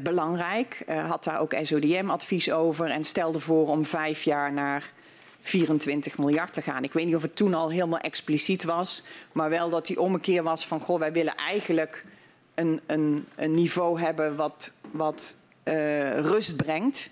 belangrijk. 0.00 0.82
Uh, 0.88 1.10
had 1.10 1.24
daar 1.24 1.40
ook 1.40 1.54
SODM-advies 1.62 2.50
over 2.50 2.90
en 2.90 3.04
stelde 3.04 3.40
voor 3.40 3.68
om 3.68 3.84
vijf 3.84 4.22
jaar 4.22 4.52
naar 4.52 4.92
24 5.40 6.18
miljard 6.18 6.52
te 6.52 6.62
gaan. 6.62 6.84
Ik 6.84 6.92
weet 6.92 7.06
niet 7.06 7.16
of 7.16 7.22
het 7.22 7.36
toen 7.36 7.54
al 7.54 7.70
helemaal 7.70 7.98
expliciet 7.98 8.64
was, 8.64 9.02
maar 9.32 9.50
wel 9.50 9.70
dat 9.70 9.86
die 9.86 10.00
ommekeer 10.00 10.42
was 10.42 10.66
van 10.66 10.80
goh, 10.80 10.98
wij 10.98 11.12
willen 11.12 11.34
eigenlijk 11.34 12.04
een, 12.54 12.80
een, 12.86 13.26
een 13.34 13.54
niveau 13.54 14.00
hebben 14.00 14.36
wat, 14.36 14.72
wat 14.90 15.36
uh, 15.64 16.18
rust 16.18 16.56
brengt, 16.56 17.10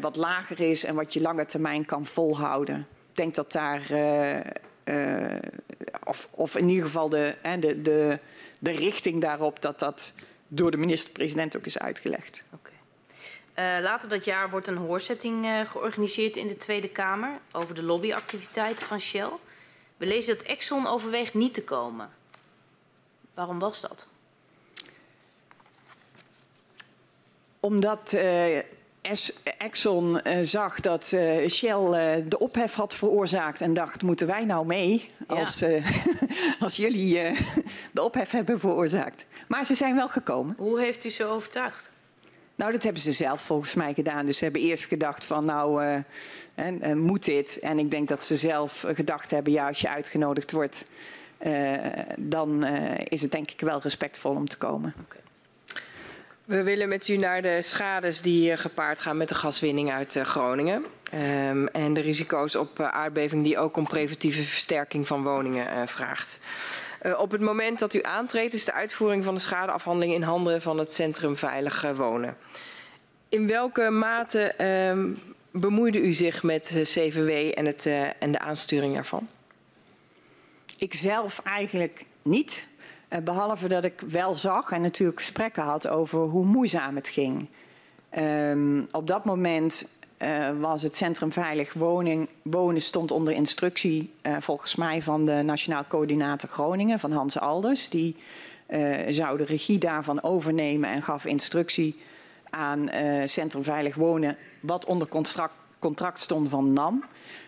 wat 0.00 0.16
lager 0.16 0.60
is 0.60 0.84
en 0.84 0.94
wat 0.94 1.12
je 1.12 1.20
lange 1.20 1.46
termijn 1.46 1.84
kan 1.84 2.06
volhouden. 2.06 2.86
Ik 3.10 3.16
denk 3.16 3.34
dat 3.34 3.52
daar, 3.52 3.82
of, 6.04 6.28
of 6.30 6.56
in 6.56 6.68
ieder 6.68 6.84
geval 6.84 7.08
de, 7.08 7.34
de, 7.60 7.82
de, 7.82 8.18
de 8.58 8.70
richting 8.70 9.20
daarop, 9.20 9.62
dat 9.62 9.78
dat 9.78 10.12
door 10.54 10.70
de 10.70 10.76
minister-president 10.76 11.56
ook 11.56 11.66
is 11.66 11.78
uitgelegd. 11.78 12.42
Okay. 12.52 12.72
Uh, 13.76 13.82
later 13.82 14.08
dat 14.08 14.24
jaar 14.24 14.50
wordt 14.50 14.66
een 14.66 14.76
hoorzetting 14.76 15.44
uh, 15.44 15.60
georganiseerd 15.70 16.36
in 16.36 16.46
de 16.46 16.56
Tweede 16.56 16.88
Kamer 16.88 17.38
over 17.52 17.74
de 17.74 17.82
lobbyactiviteiten 17.82 18.86
van 18.86 19.00
Shell. 19.00 19.30
We 19.96 20.06
lezen 20.06 20.36
dat 20.36 20.46
Exxon 20.46 20.86
overweegt 20.86 21.34
niet 21.34 21.54
te 21.54 21.64
komen. 21.64 22.10
Waarom 23.34 23.58
was 23.58 23.80
dat? 23.80 24.06
Omdat 27.60 28.12
uh, 28.12 28.58
Exxon 29.58 30.20
zag 30.42 30.80
dat 30.80 31.06
Shell 31.48 32.22
de 32.28 32.38
ophef 32.38 32.74
had 32.74 32.94
veroorzaakt 32.94 33.60
en 33.60 33.74
dacht: 33.74 34.02
moeten 34.02 34.26
wij 34.26 34.44
nou 34.44 34.66
mee 34.66 35.10
als, 35.26 35.58
ja. 35.58 35.80
als 36.60 36.76
jullie 36.84 37.36
de 37.92 38.02
ophef 38.02 38.30
hebben 38.30 38.60
veroorzaakt? 38.60 39.24
Maar 39.48 39.64
ze 39.64 39.74
zijn 39.74 39.94
wel 39.94 40.08
gekomen. 40.08 40.54
Hoe 40.58 40.80
heeft 40.80 41.04
u 41.04 41.10
ze 41.10 41.24
overtuigd? 41.24 41.90
Nou, 42.54 42.72
dat 42.72 42.82
hebben 42.82 43.02
ze 43.02 43.12
zelf 43.12 43.40
volgens 43.40 43.74
mij 43.74 43.94
gedaan. 43.94 44.26
Dus 44.26 44.36
ze 44.36 44.44
hebben 44.44 44.62
eerst 44.62 44.86
gedacht 44.86 45.24
van 45.24 45.44
nou, 45.44 45.84
uh, 45.84 45.98
uh, 46.56 46.92
moet 46.92 47.24
dit? 47.24 47.58
En 47.58 47.78
ik 47.78 47.90
denk 47.90 48.08
dat 48.08 48.22
ze 48.22 48.36
zelf 48.36 48.84
gedacht 48.94 49.30
hebben, 49.30 49.52
ja, 49.52 49.66
als 49.66 49.80
je 49.80 49.88
uitgenodigd 49.88 50.52
wordt, 50.52 50.86
uh, 51.46 51.76
dan 52.18 52.64
is 53.08 53.20
het 53.22 53.32
denk 53.32 53.50
ik 53.50 53.60
wel 53.60 53.80
respectvol 53.80 54.34
om 54.34 54.48
te 54.48 54.58
komen. 54.58 54.94
Okay. 55.04 55.22
We 56.44 56.62
willen 56.62 56.88
met 56.88 57.08
u 57.08 57.16
naar 57.16 57.42
de 57.42 57.62
schades 57.62 58.20
die 58.20 58.50
eh, 58.50 58.58
gepaard 58.58 59.00
gaan 59.00 59.16
met 59.16 59.28
de 59.28 59.34
gaswinning 59.34 59.92
uit 59.92 60.16
eh, 60.16 60.24
Groningen. 60.24 60.84
Um, 61.14 61.68
en 61.68 61.94
de 61.94 62.00
risico's 62.00 62.54
op 62.54 62.80
aardbeving 62.80 63.44
die 63.44 63.58
ook 63.58 63.76
om 63.76 63.86
preventieve 63.86 64.42
versterking 64.42 65.06
van 65.06 65.22
woningen 65.22 65.88
vraagt. 65.88 66.38
Uh, 67.04 67.18
op 67.18 67.30
het 67.30 67.40
moment 67.40 67.78
dat 67.78 67.94
u 67.94 68.02
aantreedt 68.02 68.54
is 68.54 68.64
de 68.64 68.72
uitvoering 68.72 69.24
van 69.24 69.34
de 69.34 69.40
schadeafhandeling 69.40 70.14
in 70.14 70.22
handen 70.22 70.62
van 70.62 70.78
het 70.78 70.92
Centrum 70.92 71.36
Veilig 71.36 71.92
Wonen. 71.96 72.36
In 73.28 73.46
welke 73.46 73.90
mate 73.90 74.64
um, 74.90 75.16
bemoeide 75.50 76.00
u 76.00 76.12
zich 76.12 76.42
met 76.42 76.70
CVW 76.82 77.58
en, 77.58 77.66
het, 77.66 77.86
en 78.18 78.32
de 78.32 78.38
aansturing 78.38 78.96
ervan? 78.96 79.28
Ik 80.78 80.94
zelf 80.94 81.40
eigenlijk 81.44 82.04
niet. 82.22 82.66
Behalve 83.22 83.68
dat 83.68 83.84
ik 83.84 84.00
wel 84.00 84.34
zag 84.34 84.70
en 84.70 84.80
natuurlijk 84.80 85.18
gesprekken 85.18 85.62
had 85.62 85.88
over 85.88 86.18
hoe 86.18 86.44
moeizaam 86.44 86.96
het 86.96 87.08
ging. 87.08 87.48
Um, 88.18 88.86
op 88.90 89.06
dat 89.06 89.24
moment 89.24 89.88
uh, 90.24 90.60
was 90.60 90.82
het 90.82 90.96
Centrum 90.96 91.32
Veilig 91.32 91.72
Wonen 92.42 92.82
stond 92.82 93.10
onder 93.10 93.34
instructie 93.34 94.12
uh, 94.22 94.36
volgens 94.40 94.74
mij 94.74 95.02
van 95.02 95.26
de 95.26 95.42
Nationaal 95.42 95.84
Coördinator 95.88 96.50
Groningen, 96.50 96.98
van 96.98 97.12
Hans 97.12 97.38
Alders. 97.38 97.88
Die 97.88 98.16
zou 99.08 99.36
de 99.36 99.44
regie 99.44 99.78
daarvan 99.78 100.22
overnemen 100.22 100.90
en 100.90 101.02
gaf 101.02 101.24
instructie 101.24 102.00
aan 102.50 102.90
Centrum 103.24 103.64
Veilig 103.64 103.94
Wonen 103.94 104.36
wat 104.60 104.84
onder 104.84 105.08
contract, 105.08 105.54
contract 105.78 106.18
stond 106.18 106.48
van 106.48 106.72
NAM. 106.72 107.04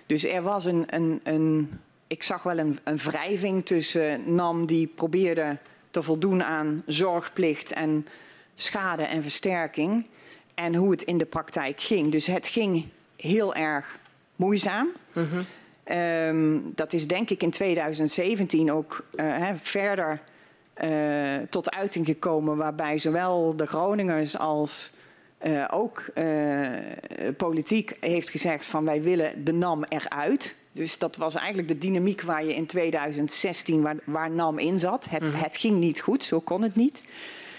Dus 0.06 0.24
er 0.24 0.42
was 0.42 0.64
een, 0.64 0.84
een, 0.86 1.20
een 1.22 1.70
ik 2.06 2.22
zag 2.22 2.42
wel 2.42 2.58
een, 2.58 2.78
een 2.84 2.96
wrijving 2.96 3.66
tussen 3.66 4.34
NAM 4.34 4.66
die 4.66 4.86
probeerde 4.86 5.58
te 5.90 6.02
voldoen 6.02 6.42
aan 6.42 6.82
zorgplicht 6.86 7.72
en 7.72 8.06
schade 8.54 9.02
en 9.02 9.22
versterking. 9.22 10.06
En 10.56 10.74
hoe 10.74 10.90
het 10.90 11.02
in 11.02 11.18
de 11.18 11.24
praktijk 11.24 11.80
ging. 11.80 12.12
Dus 12.12 12.26
het 12.26 12.48
ging 12.48 12.86
heel 13.16 13.54
erg 13.54 13.98
moeizaam. 14.36 14.88
Mm 15.12 15.28
-hmm. 15.28 15.96
um, 15.96 16.72
dat 16.74 16.92
is 16.92 17.06
denk 17.06 17.30
ik 17.30 17.42
in 17.42 17.50
2017 17.50 18.72
ook 18.72 19.04
uh, 19.14 19.36
hè, 19.38 19.56
verder 19.56 20.20
uh, 20.84 21.36
tot 21.50 21.70
uiting 21.70 22.06
gekomen. 22.06 22.56
Waarbij 22.56 22.98
zowel 22.98 23.56
de 23.56 23.66
Groningers 23.66 24.38
als 24.38 24.92
uh, 25.46 25.64
ook 25.70 26.04
politiek 27.36 27.96
heeft 28.00 28.30
gezegd 28.30 28.64
van 28.64 28.84
wij 28.84 29.02
willen 29.02 29.44
de 29.44 29.52
NAM 29.52 29.84
eruit. 29.88 30.56
Dus 30.72 30.98
dat 30.98 31.16
was 31.16 31.34
eigenlijk 31.34 31.68
de 31.68 31.78
dynamiek 31.78 32.22
waar 32.22 32.44
je 32.44 32.54
in 32.54 32.66
2016, 32.66 33.82
waar, 33.82 33.96
waar 34.04 34.30
NAM 34.30 34.58
in 34.58 34.78
zat. 34.78 35.06
Het, 35.10 35.20
mm 35.20 35.26
-hmm. 35.26 35.42
het 35.42 35.56
ging 35.56 35.78
niet 35.78 36.00
goed, 36.00 36.24
zo 36.24 36.40
kon 36.40 36.62
het 36.62 36.76
niet. 36.76 37.02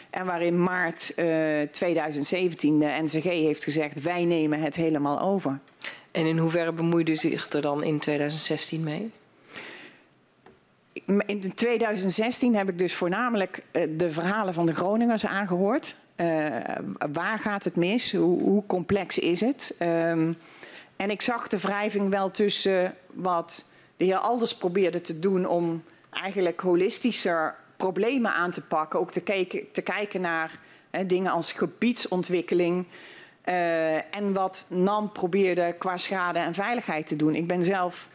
En 0.10 0.26
waarin 0.26 0.64
maart 0.64 1.14
uh, 1.16 1.62
2017 1.62 2.80
de 2.80 3.00
NCG 3.02 3.24
heeft 3.24 3.64
gezegd, 3.64 4.02
wij 4.02 4.26
nemen 4.26 4.62
het 4.62 4.76
helemaal 4.76 5.22
over. 5.22 5.60
En 6.12 6.26
in 6.26 6.38
hoeverre 6.38 6.72
bemoeide 6.72 7.12
u 7.12 7.16
zich 7.16 7.50
er 7.50 7.62
dan 7.62 7.84
in 7.84 8.00
2016 8.00 8.84
mee? 8.84 9.12
In 11.26 11.54
2016 11.56 12.56
heb 12.56 12.70
ik 12.70 12.78
dus 12.78 12.94
voornamelijk 12.94 13.64
uh, 13.72 13.84
de 13.98 14.10
verhalen 14.10 14.54
van 14.54 14.66
de 14.66 14.76
Groningers 14.76 15.26
aangehoord. 15.26 15.96
Uh, 16.16 16.46
waar 17.14 17.40
gaat 17.40 17.64
het 17.64 17.76
mis? 17.76 18.16
Hoe, 18.16 18.42
hoe 18.42 18.66
complex 18.66 19.20
is 19.20 19.42
het? 19.42 19.76
Um, 19.80 20.38
en 20.96 21.10
ik 21.10 21.22
zag 21.22 21.48
de 21.48 21.60
wrijving 21.60 22.10
wel 22.10 22.32
tussen 22.32 22.96
wat 23.14 23.66
de 23.98 24.06
heer 24.06 24.18
Alders 24.18 24.56
probeerde 24.56 25.02
te 25.02 25.20
doen 25.20 25.46
om 25.46 25.84
eigenlijk 26.10 26.62
holistischer 26.62 27.56
problemen 27.78 28.34
aan 28.34 28.52
te 28.52 28.62
pakken. 28.62 29.00
Ook 29.00 29.12
te 29.12 29.22
kijken, 29.22 29.72
te 29.72 29.82
kijken 29.82 30.22
naar 30.22 30.60
hè, 30.90 31.06
dingen 31.06 31.32
als 31.32 31.52
gebiedsontwikkeling. 31.52 32.86
Uh, 33.46 34.16
en 34.16 34.34
wat 34.34 34.66
NAM 34.70 35.12
probeerde 35.12 35.76
qua 35.80 35.98
schade 35.98 36.40
en 36.40 36.54
veiligheid 36.54 37.08
te 37.08 37.16
doen. 37.16 37.36
Ik 37.36 37.48
ben 37.48 37.64
zelf 37.64 38.08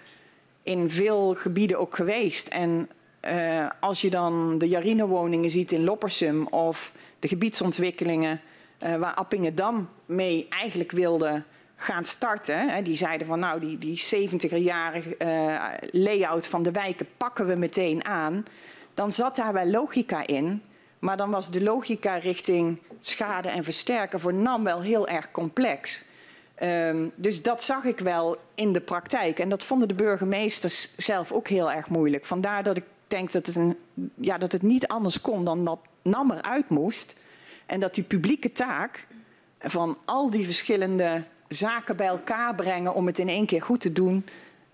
in 0.63 0.91
veel 0.91 1.35
gebieden 1.35 1.79
ook 1.79 1.97
geweest. 1.97 2.49
En 2.49 2.89
uh, 3.29 3.67
als 3.81 4.01
je 4.01 4.11
dan 4.11 4.59
de 4.59 4.69
Jarine-woningen 4.69 5.51
ziet 5.51 5.73
in 5.73 5.85
Loppersum 5.85 6.47
of 6.47 6.93
de 7.19 7.29
gebiedsontwikkelingen 7.29 8.41
uh, 8.85 8.97
waar 8.97 9.15
Appingedam 9.15 9.89
mee 10.07 10.47
eigenlijk 10.49 10.91
wilde 10.91 11.43
gaan 11.77 12.05
starten. 12.05 12.69
Hè, 12.69 12.83
die 12.83 12.97
zeiden 12.97 13.27
van 13.27 13.39
nou 13.39 13.61
die, 13.61 13.79
die 13.79 14.29
70-jarige 14.31 15.15
uh, 15.19 15.65
layout 15.91 16.47
van 16.47 16.63
de 16.63 16.71
wijken 16.71 17.07
pakken 17.17 17.47
we 17.47 17.55
meteen 17.55 18.05
aan. 18.05 18.45
Dan 18.95 19.13
zat 19.13 19.37
daar 19.37 19.53
wel 19.53 19.67
logica 19.67 20.27
in. 20.27 20.63
Maar 20.99 21.17
dan 21.17 21.31
was 21.31 21.51
de 21.51 21.63
logica 21.63 22.17
richting 22.17 22.79
schade 23.01 23.49
en 23.49 23.65
versterken 23.65 24.21
voor 24.21 24.35
NAM 24.35 24.65
wel 24.65 24.81
heel 24.81 25.09
erg 25.09 25.31
complex. 25.31 26.05
Um, 26.63 27.13
dus 27.15 27.43
dat 27.43 27.63
zag 27.63 27.85
ik 27.85 27.99
wel 27.99 28.37
in 28.55 28.73
de 28.73 28.81
praktijk. 28.81 29.39
En 29.39 29.49
dat 29.49 29.65
vonden 29.65 29.89
de 29.89 29.95
burgemeesters 29.95 30.97
zelf 30.97 31.33
ook 31.33 31.49
heel 31.49 31.73
erg 31.73 31.89
moeilijk. 31.89 32.27
Vandaar 32.27 32.63
dat 32.63 32.77
ik 32.77 32.85
denk 33.07 33.33
dat 33.33 33.47
het, 33.47 33.57
een, 33.57 33.79
ja, 34.15 34.39
dat 34.39 34.53
het 34.53 34.63
niet 34.63 34.87
anders 34.87 35.21
kon 35.21 35.45
dan 35.45 35.65
dat 35.65 35.79
NAM 36.03 36.31
eruit 36.31 36.69
moest. 36.69 37.15
En 37.67 37.81
dat 37.81 37.95
die 37.95 38.05
publieke 38.05 38.53
taak 38.53 39.07
van 39.59 39.99
al 40.05 40.31
die 40.31 40.45
verschillende 40.45 41.25
zaken 41.49 41.97
bij 41.97 42.07
elkaar 42.07 42.55
brengen 42.55 42.95
om 42.95 43.07
het 43.07 43.19
in 43.19 43.29
één 43.29 43.47
keer 43.47 43.63
goed 43.63 43.81
te 43.81 43.93
doen 43.93 44.25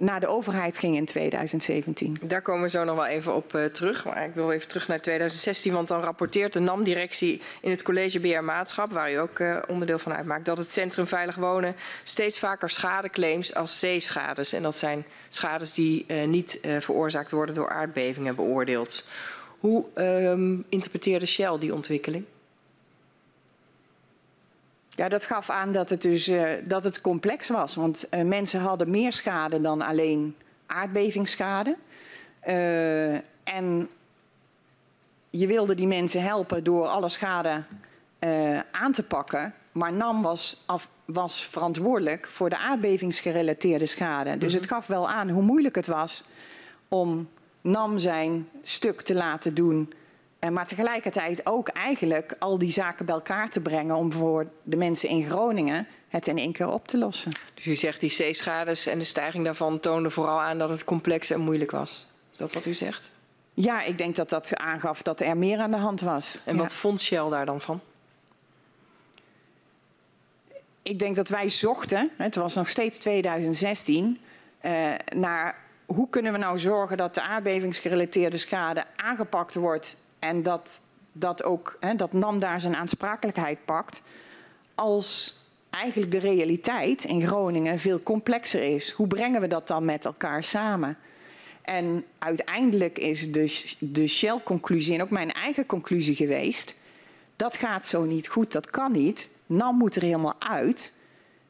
naar 0.01 0.21
de 0.21 0.27
overheid 0.27 0.79
ging 0.79 0.97
in 0.97 1.05
2017. 1.05 2.17
Daar 2.23 2.43
komen 2.43 2.63
we 2.63 2.69
zo 2.69 2.85
nog 2.85 2.97
wel 2.97 3.07
even 3.07 3.35
op 3.35 3.55
uh, 3.55 3.65
terug. 3.65 4.05
Maar 4.05 4.25
ik 4.25 4.35
wil 4.35 4.53
even 4.53 4.69
terug 4.69 4.89
naar 4.89 5.01
2016, 5.01 5.73
want 5.73 5.89
dan 5.89 6.01
rapporteert 6.01 6.53
de 6.53 6.61
NAM-directie 6.61 7.41
in 7.61 7.71
het 7.71 7.83
college 7.83 8.21
BR 8.21 8.43
Maatschap, 8.43 8.93
waar 8.93 9.13
u 9.13 9.15
ook 9.15 9.39
uh, 9.39 9.59
onderdeel 9.69 9.99
van 9.99 10.15
uitmaakt, 10.15 10.45
dat 10.45 10.59
het 10.59 10.71
Centrum 10.71 11.07
Veilig 11.07 11.35
Wonen 11.35 11.77
steeds 12.05 12.39
vaker 12.39 12.71
schadeclaims 12.71 13.55
als 13.55 13.85
C-schades, 13.85 14.53
en 14.53 14.63
dat 14.63 14.77
zijn 14.77 15.05
schades 15.29 15.75
die 15.75 16.05
uh, 16.09 16.27
niet 16.27 16.61
veroorzaakt 16.79 17.31
worden 17.31 17.55
door 17.55 17.69
aardbevingen, 17.69 18.35
beoordeeld. 18.35 19.05
Hoe 19.59 19.85
um, 19.95 20.65
interpreteerde 20.69 21.27
Shell 21.27 21.59
die 21.59 21.75
ontwikkeling? 21.75 22.25
Ja, 24.99 25.09
dat 25.09 25.25
gaf 25.25 25.51
aan 25.51 25.73
dat 25.73 25.91
het 25.91 26.03
dus 26.03 26.29
uh, 26.29 26.51
dat 26.65 26.85
het 26.85 27.01
complex 27.01 27.49
was. 27.49 27.75
Want 27.75 28.07
uh, 28.11 28.23
mensen 28.23 28.61
hadden 28.61 28.91
meer 28.91 29.13
schade 29.13 29.61
dan 29.61 29.83
alleen 29.83 30.37
aardbevingsschade. 30.67 31.77
Uh, 32.49 33.13
en 33.45 33.89
je 35.31 35.47
wilde 35.47 35.75
die 35.75 35.87
mensen 35.87 36.23
helpen 36.23 36.65
door 36.65 36.87
alle 36.87 37.09
schade 37.09 37.63
aan 38.71 38.93
te 38.93 39.03
pakken. 39.03 39.55
Maar 39.73 39.93
NAM 39.93 40.23
was, 40.23 40.63
af, 40.67 40.89
was 41.05 41.47
verantwoordelijk 41.47 42.29
voor 42.29 42.49
de 42.49 42.59
aardbevingsgerelateerde 42.59 43.87
schade. 43.87 44.39
Dus 44.39 44.53
-hmm. 44.53 44.61
het 44.61 44.71
gaf 44.71 44.87
wel 44.87 45.09
aan 45.09 45.31
hoe 45.31 45.43
moeilijk 45.43 45.75
het 45.75 45.87
was 45.87 46.25
om 46.89 47.29
NAM 47.61 47.99
zijn 47.99 48.49
stuk 48.63 49.01
te 49.01 49.15
laten 49.15 49.55
doen 49.55 49.79
en 49.79 49.98
maar 50.41 50.67
tegelijkertijd 50.67 51.47
ook 51.47 51.69
eigenlijk 51.69 52.35
al 52.39 52.59
die 52.59 52.71
zaken 52.71 53.07
bij 53.07 53.15
elkaar 53.15 53.51
te 53.51 53.61
brengen 53.61 53.97
om 53.97 54.13
voor 54.13 54.47
de 54.63 54.77
mensen 54.77 55.09
in 55.09 55.25
Groningen 55.25 55.87
het 56.09 56.27
in 56.27 56.39
één 56.39 56.53
keer 56.53 56.69
op 56.69 56.89
te 56.89 56.99
lossen. 56.99 57.33
Dus 57.55 57.67
u 57.67 57.75
zegt 57.75 58.01
die 58.01 58.11
zeeschades 58.11 58.87
en 58.87 58.99
de 58.99 59.05
stijging 59.05 59.45
daarvan 59.45 59.81
toonden 59.81 60.13
vooral 60.13 60.41
aan 60.41 60.59
dat 60.59 60.69
het 60.69 60.85
complex 60.85 61.31
en 61.31 61.41
moeilijk 61.41 61.71
was. 61.71 62.07
Is 62.33 62.39
dat 62.39 62.53
wat 62.53 62.67
u 62.67 62.75
zegt? 62.75 63.11
Ja, 63.55 63.83
ik 63.83 63.99
denk 63.99 64.17
dat 64.17 64.29
dat 64.29 64.57
aangaf 64.57 65.03
dat 65.03 65.21
er 65.21 65.37
meer 65.37 65.59
aan 65.59 65.71
de 65.71 65.77
hand 65.77 66.01
was. 66.01 66.39
En 66.45 66.55
ja. 66.55 66.61
wat 66.61 66.75
vond 66.75 67.01
Shell 67.01 67.29
daar 67.29 67.47
dan 67.47 67.61
van? 67.61 67.81
Ik 70.83 70.99
denk 70.99 71.17
dat 71.17 71.29
wij 71.29 71.49
zochten, 71.49 72.11
het 72.17 72.35
was 72.35 72.55
nog 72.55 72.69
steeds 72.69 72.99
2016, 72.99 74.19
uh, 74.63 74.95
naar 75.15 75.57
hoe 75.87 76.09
kunnen 76.11 76.33
we 76.33 76.39
nou 76.39 76.59
zorgen 76.59 76.97
dat 76.97 77.15
de 77.15 77.23
aardbevingsgerelateerde 77.23 78.37
schade 78.37 78.85
aangepakt 78.97 79.55
wordt 79.55 79.97
en 80.19 80.43
dat, 80.43 80.81
dat 81.13 81.45
ook 81.45 81.77
hè, 81.81 81.95
dat 81.95 82.13
NAM 82.13 82.39
daar 82.39 82.61
zijn 82.61 82.77
aansprakelijkheid 82.77 83.65
pakt 83.65 84.03
als 84.75 85.37
eigenlijk 85.71 86.11
de 86.13 86.19
realiteit 86.19 87.05
in 87.05 87.27
Groningen 87.27 87.79
veel 87.79 88.03
complexer 88.03 88.75
is. 88.75 88.91
Hoe 88.91 89.07
brengen 89.07 89.41
we 89.41 89.47
dat 89.47 89.67
dan 89.67 89.85
met 89.85 90.05
elkaar 90.05 90.45
samen? 90.45 90.97
En 91.63 92.05
uiteindelijk 92.19 92.99
is 92.99 93.33
de, 93.33 93.75
de 93.79 94.07
Shell-conclusie 94.07 94.95
en 94.95 95.03
ook 95.03 95.11
mijn 95.11 95.33
eigen 95.33 95.67
conclusie 95.67 96.15
geweest... 96.15 96.75
dat 97.37 97.57
gaat 97.57 97.87
zo 97.87 98.05
niet 98.05 98.29
goed, 98.29 98.53
dat 98.53 98.71
kan 98.71 98.93
niet. 98.93 99.31
NAM 99.47 99.77
moet 99.77 99.97
er 99.97 100.03
helemaal 100.03 100.37
uit. 100.39 100.93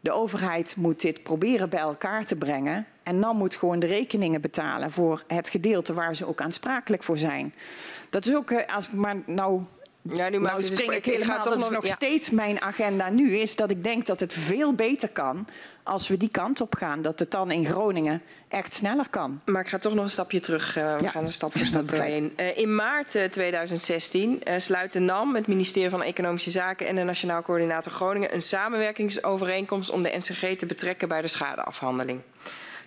De 0.00 0.12
overheid 0.12 0.76
moet 0.76 1.00
dit 1.00 1.22
proberen 1.22 1.68
bij 1.68 1.80
elkaar 1.80 2.24
te 2.24 2.36
brengen. 2.36 2.86
En 3.02 3.18
NAM 3.18 3.36
moet 3.36 3.56
gewoon 3.56 3.78
de 3.78 3.86
rekeningen 3.86 4.40
betalen 4.40 4.90
voor 4.90 5.24
het 5.26 5.48
gedeelte 5.48 5.94
waar 5.94 6.16
ze 6.16 6.26
ook 6.26 6.40
aansprakelijk 6.40 7.02
voor 7.02 7.18
zijn. 7.18 7.54
Dat 8.10 8.26
is 8.26 8.34
ook, 8.34 8.50
eh, 8.50 8.74
als 8.74 8.86
ik 8.86 8.92
maar 8.92 9.16
nou 9.26 9.62
Ja, 10.14 10.28
nu 10.28 10.38
nou 10.38 10.62
spring 10.62 10.92
ik 10.92 11.04
helemaal, 11.04 11.44
dat 11.44 11.56
is 11.56 11.68
nog- 11.68 11.86
ja. 11.86 11.94
steeds 11.94 12.30
mijn 12.30 12.62
agenda 12.62 13.10
nu, 13.10 13.32
is 13.36 13.56
dat 13.56 13.70
ik 13.70 13.84
denk 13.84 14.06
dat 14.06 14.20
het 14.20 14.32
veel 14.32 14.72
beter 14.72 15.08
kan 15.08 15.46
als 15.82 16.08
we 16.08 16.16
die 16.16 16.28
kant 16.28 16.60
op 16.60 16.74
gaan. 16.74 17.02
Dat 17.02 17.18
het 17.18 17.30
dan 17.30 17.50
in 17.50 17.66
Groningen 17.66 18.22
echt 18.48 18.74
sneller 18.74 19.08
kan. 19.08 19.40
Maar 19.44 19.60
ik 19.62 19.68
ga 19.68 19.78
toch 19.78 19.94
nog 19.94 20.04
een 20.04 20.10
stapje 20.10 20.40
terug. 20.40 20.76
eh, 20.76 20.96
we 20.96 21.02
Ja. 21.04 21.10
gaan 21.10 21.24
er 21.24 21.32
stap 21.32 21.52
voor 21.56 21.66
stap 21.66 21.88
doorheen. 21.88 22.32
Eh, 22.36 22.58
in 22.58 22.74
maart 22.74 23.14
eh, 23.14 23.24
2016 23.24 24.42
eh, 24.42 24.58
sluit 24.58 24.92
de 24.92 24.98
NAM, 24.98 25.34
het 25.34 25.46
ministerie 25.46 25.90
van 25.90 26.02
Economische 26.02 26.50
Zaken 26.50 26.86
en 26.86 26.96
de 26.96 27.02
Nationaal 27.02 27.42
Coördinator 27.42 27.92
Groningen 27.92 28.34
een 28.34 28.42
samenwerkingsovereenkomst 28.42 29.90
om 29.90 30.02
de 30.02 30.16
NCG 30.16 30.56
te 30.56 30.66
betrekken 30.66 31.08
bij 31.08 31.22
de 31.22 31.28
schadeafhandeling. 31.28 32.20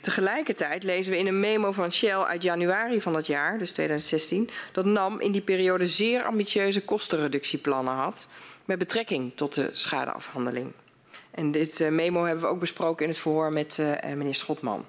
Tegelijkertijd 0.02 0.84
lezen 0.84 1.12
we 1.12 1.20
in 1.20 1.28
een 1.28 1.40
memo 1.40 1.72
van 1.72 1.92
Shell 1.92 2.18
uit 2.18 2.44
januari 2.44 3.02
van 3.02 3.14
dat 3.14 3.28
jaar, 3.28 3.58
dus 3.58 3.72
2016, 3.72 4.50
dat 4.72 4.86
NAM 4.86 5.20
in 5.20 5.32
die 5.32 5.42
periode 5.42 5.88
zeer 5.88 6.24
ambitieuze 6.24 6.82
kostenreductieplannen 6.82 7.94
had 7.94 8.28
met 8.66 8.78
betrekking 8.78 9.32
tot 9.36 9.54
de 9.54 9.70
schadeafhandeling. 9.74 10.72
En 11.32 11.52
dit 11.52 11.80
eh, 11.80 11.90
memo 11.90 12.24
hebben 12.24 12.44
we 12.44 12.50
ook 12.50 12.60
besproken 12.60 13.04
in 13.06 13.12
het 13.12 13.20
verhoor 13.20 13.54
met 13.54 13.80
eh, 13.80 14.14
meneer 14.14 14.36
Schotman. 14.36 14.86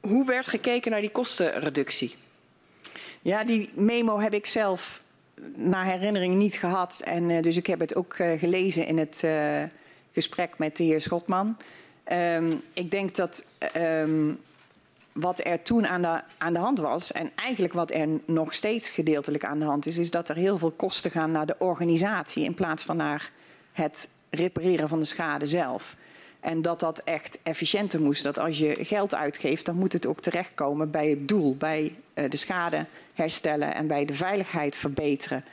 Hoe 0.00 0.26
werd 0.26 0.48
gekeken 0.48 0.90
naar 0.90 1.00
die 1.00 1.10
kostenreductie? 1.10 2.14
Ja, 3.22 3.44
die 3.44 3.70
memo 3.74 4.18
heb 4.18 4.34
ik 4.34 4.46
zelf 4.46 5.02
naar 5.54 5.84
herinnering 5.84 6.34
niet 6.34 6.54
gehad. 6.54 7.00
En 7.04 7.30
eh, 7.30 7.42
dus 7.42 7.56
ik 7.56 7.66
heb 7.66 7.80
het 7.80 7.94
ook 7.94 8.14
eh, 8.14 8.38
gelezen 8.38 8.86
in 8.86 8.98
het 8.98 9.24
gesprek 10.12 10.58
met 10.58 10.76
de 10.76 10.84
heer 10.84 11.00
Schotman. 11.00 11.56
Ehm, 12.06 12.52
ik 12.72 12.90
denk 12.90 13.14
dat 13.14 13.44
ehm, 13.58 14.32
wat 15.12 15.44
er 15.44 15.62
toen 15.62 15.86
aan 15.86 16.02
de, 16.02 16.20
aan 16.38 16.52
de 16.52 16.58
hand 16.58 16.78
was, 16.78 17.12
en 17.12 17.30
eigenlijk 17.34 17.72
wat 17.72 17.90
er 17.90 18.08
nog 18.24 18.54
steeds 18.54 18.90
gedeeltelijk 18.90 19.44
aan 19.44 19.58
de 19.58 19.64
hand 19.64 19.86
is, 19.86 19.98
is 19.98 20.10
dat 20.10 20.28
er 20.28 20.36
heel 20.36 20.58
veel 20.58 20.70
kosten 20.70 21.10
gaan 21.10 21.30
naar 21.30 21.46
de 21.46 21.56
organisatie 21.58 22.44
in 22.44 22.54
plaats 22.54 22.84
van 22.84 22.96
naar 22.96 23.30
het 23.72 24.08
repareren 24.30 24.88
van 24.88 24.98
de 24.98 25.04
schade 25.04 25.46
zelf. 25.46 25.96
En 26.40 26.62
dat 26.62 26.80
dat 26.80 26.98
echt 26.98 27.38
efficiënter 27.42 28.00
moest. 28.00 28.22
Dat 28.22 28.38
als 28.38 28.58
je 28.58 28.84
geld 28.84 29.14
uitgeeft, 29.14 29.66
dan 29.66 29.76
moet 29.76 29.92
het 29.92 30.06
ook 30.06 30.20
terechtkomen 30.20 30.90
bij 30.90 31.08
het 31.08 31.28
doel, 31.28 31.56
bij 31.56 31.94
eh, 32.14 32.30
de 32.30 32.36
schade 32.36 32.86
herstellen 33.14 33.74
en 33.74 33.86
bij 33.86 34.04
de 34.04 34.14
veiligheid 34.14 34.76
verbeteren. 34.76 35.44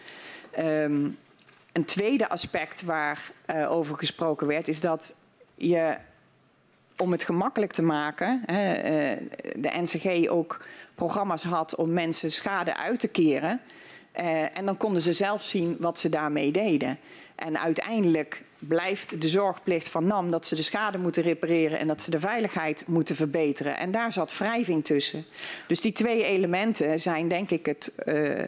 Ehm, 0.51 1.07
een 1.71 1.85
tweede 1.85 2.29
aspect 2.29 2.83
waar 2.83 3.31
eh, 3.45 3.79
gesproken 3.81 4.47
werd, 4.47 4.67
is 4.67 4.81
dat 4.81 5.15
je 5.55 5.97
om 6.97 7.11
het 7.11 7.23
gemakkelijk 7.23 7.71
te 7.73 7.81
maken, 7.81 8.43
hè, 8.45 8.73
eh, 8.73 9.17
de 9.55 9.69
NCG 9.73 10.27
ook 10.27 10.65
programma's 10.95 11.43
had 11.43 11.75
om 11.75 11.93
mensen 11.93 12.31
schade 12.31 12.77
uit 12.77 12.99
te 12.99 13.07
keren. 13.07 13.61
Eh, 14.11 14.57
en 14.57 14.65
dan 14.65 14.77
konden 14.77 15.01
ze 15.01 15.13
zelf 15.13 15.43
zien 15.43 15.75
wat 15.79 15.99
ze 15.99 16.09
daarmee 16.09 16.51
deden. 16.51 16.97
En 17.35 17.59
uiteindelijk 17.59 18.43
blijft 18.59 19.21
de 19.21 19.29
zorgplicht 19.29 19.89
van 19.89 20.07
NAM 20.07 20.31
dat 20.31 20.47
ze 20.47 20.55
de 20.55 20.61
schade 20.61 20.97
moeten 20.97 21.23
repareren 21.23 21.79
en 21.79 21.87
dat 21.87 22.01
ze 22.01 22.11
de 22.11 22.19
veiligheid 22.19 22.83
moeten 22.87 23.15
verbeteren. 23.15 23.77
En 23.77 23.91
daar 23.91 24.11
zat 24.11 24.37
wrijving 24.37 24.85
tussen. 24.85 25.25
Dus 25.67 25.81
die 25.81 25.91
twee 25.91 26.23
elementen 26.23 26.99
zijn 26.99 27.27
denk 27.27 27.49
ik 27.49 27.65
het, 27.65 27.91
eh, 27.95 28.47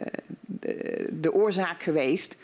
de, 1.08 1.32
oorzaak 1.32 1.82
geweest 1.82 2.36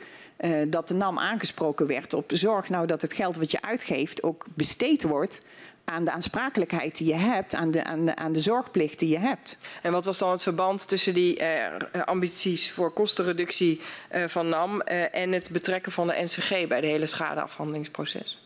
dat 0.69 0.89
de 0.89 0.95
NAM 0.95 1.19
aangesproken 1.19 1.87
werd 1.87 2.15
op 2.15 2.31
zorg 2.35 2.69
nou 2.69 2.87
dat 2.87 3.03
het 3.03 3.13
geld 3.13 3.37
wat 3.37 3.51
je 3.51 3.63
uitgeeft 3.63 4.23
ook 4.23 4.47
besteed 4.55 5.03
wordt 5.03 5.43
aan 5.85 6.05
de 6.05 6.11
aansprakelijkheid 6.11 6.97
die 6.97 7.07
je 7.07 7.15
hebt, 7.15 7.55
aan 7.55 7.71
de, 7.71 7.85
aan 7.85 8.05
de, 8.05 8.17
aan 8.17 8.33
de 8.33 8.41
zorgplicht 8.41 8.99
die 8.99 9.09
je 9.09 9.19
hebt. 9.19 9.59
En 9.83 9.93
wat 9.93 10.05
was 10.05 10.19
dan 10.19 10.31
het 10.31 10.43
verband 10.43 10.89
tussen 10.89 11.15
die 11.15 11.39
eh, 11.39 12.03
ambities 12.05 12.71
voor 12.71 12.93
kostenreductie 12.93 13.81
eh, 14.09 14.25
van 14.27 14.49
NAM 14.49 14.81
eh, 14.81 15.15
en 15.15 15.33
het 15.33 15.51
betrekken 15.51 15.93
van 15.93 16.07
de 16.07 16.23
NCG 16.23 16.69
bij 16.69 16.81
de 16.81 16.87
hele 16.87 17.07
schadeafhandelingsproces? 17.07 18.42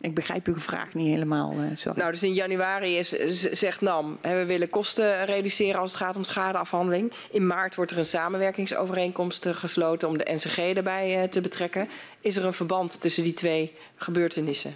Ik 0.00 0.14
begrijp 0.14 0.46
uw 0.46 0.60
vraag 0.60 0.94
niet 0.94 1.08
helemaal, 1.08 1.52
eh, 1.52 1.58
sorry. 1.74 1.98
Nou, 1.98 2.10
dus 2.10 2.22
in 2.22 2.32
januari 2.32 2.96
is, 2.96 3.08
zegt 3.52 3.80
NAM, 3.80 4.18
hè, 4.20 4.38
we 4.38 4.44
willen 4.44 4.70
kosten 4.70 5.24
reduceren 5.24 5.80
als 5.80 5.92
het 5.92 6.00
gaat 6.00 6.16
om 6.16 6.24
schadeafhandeling. 6.24 7.12
In 7.30 7.46
maart 7.46 7.74
wordt 7.74 7.90
er 7.90 7.98
een 7.98 8.06
samenwerkingsovereenkomst 8.06 9.46
eh, 9.46 9.54
gesloten 9.54 10.08
om 10.08 10.18
de 10.18 10.32
NCG 10.32 10.58
erbij 10.58 11.22
eh, 11.22 11.28
te 11.28 11.40
betrekken. 11.40 11.88
Is 12.20 12.36
er 12.36 12.44
een 12.44 12.52
verband 12.52 13.00
tussen 13.00 13.22
die 13.22 13.34
twee 13.34 13.74
gebeurtenissen? 13.94 14.74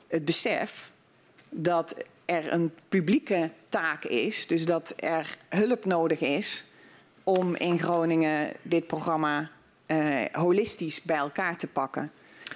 het 0.08 0.26
besef 0.26 0.92
dat 1.50 1.96
er 2.26 2.54
een 2.54 2.72
publieke 2.90 3.50
taak 3.70 4.04
is, 4.04 4.48
dus 4.48 4.66
dat 4.66 4.94
er 4.96 5.38
hulp 5.50 5.86
nodig 5.86 6.20
is 6.20 6.66
om 7.24 7.56
in 7.56 7.80
Groningen 7.80 8.52
dit 8.62 8.88
programma 8.88 9.50
eh, 9.86 10.22
holistisch 10.32 11.02
bij 11.02 11.18
elkaar 11.18 11.58
te 11.58 11.68
pakken. 11.68 12.12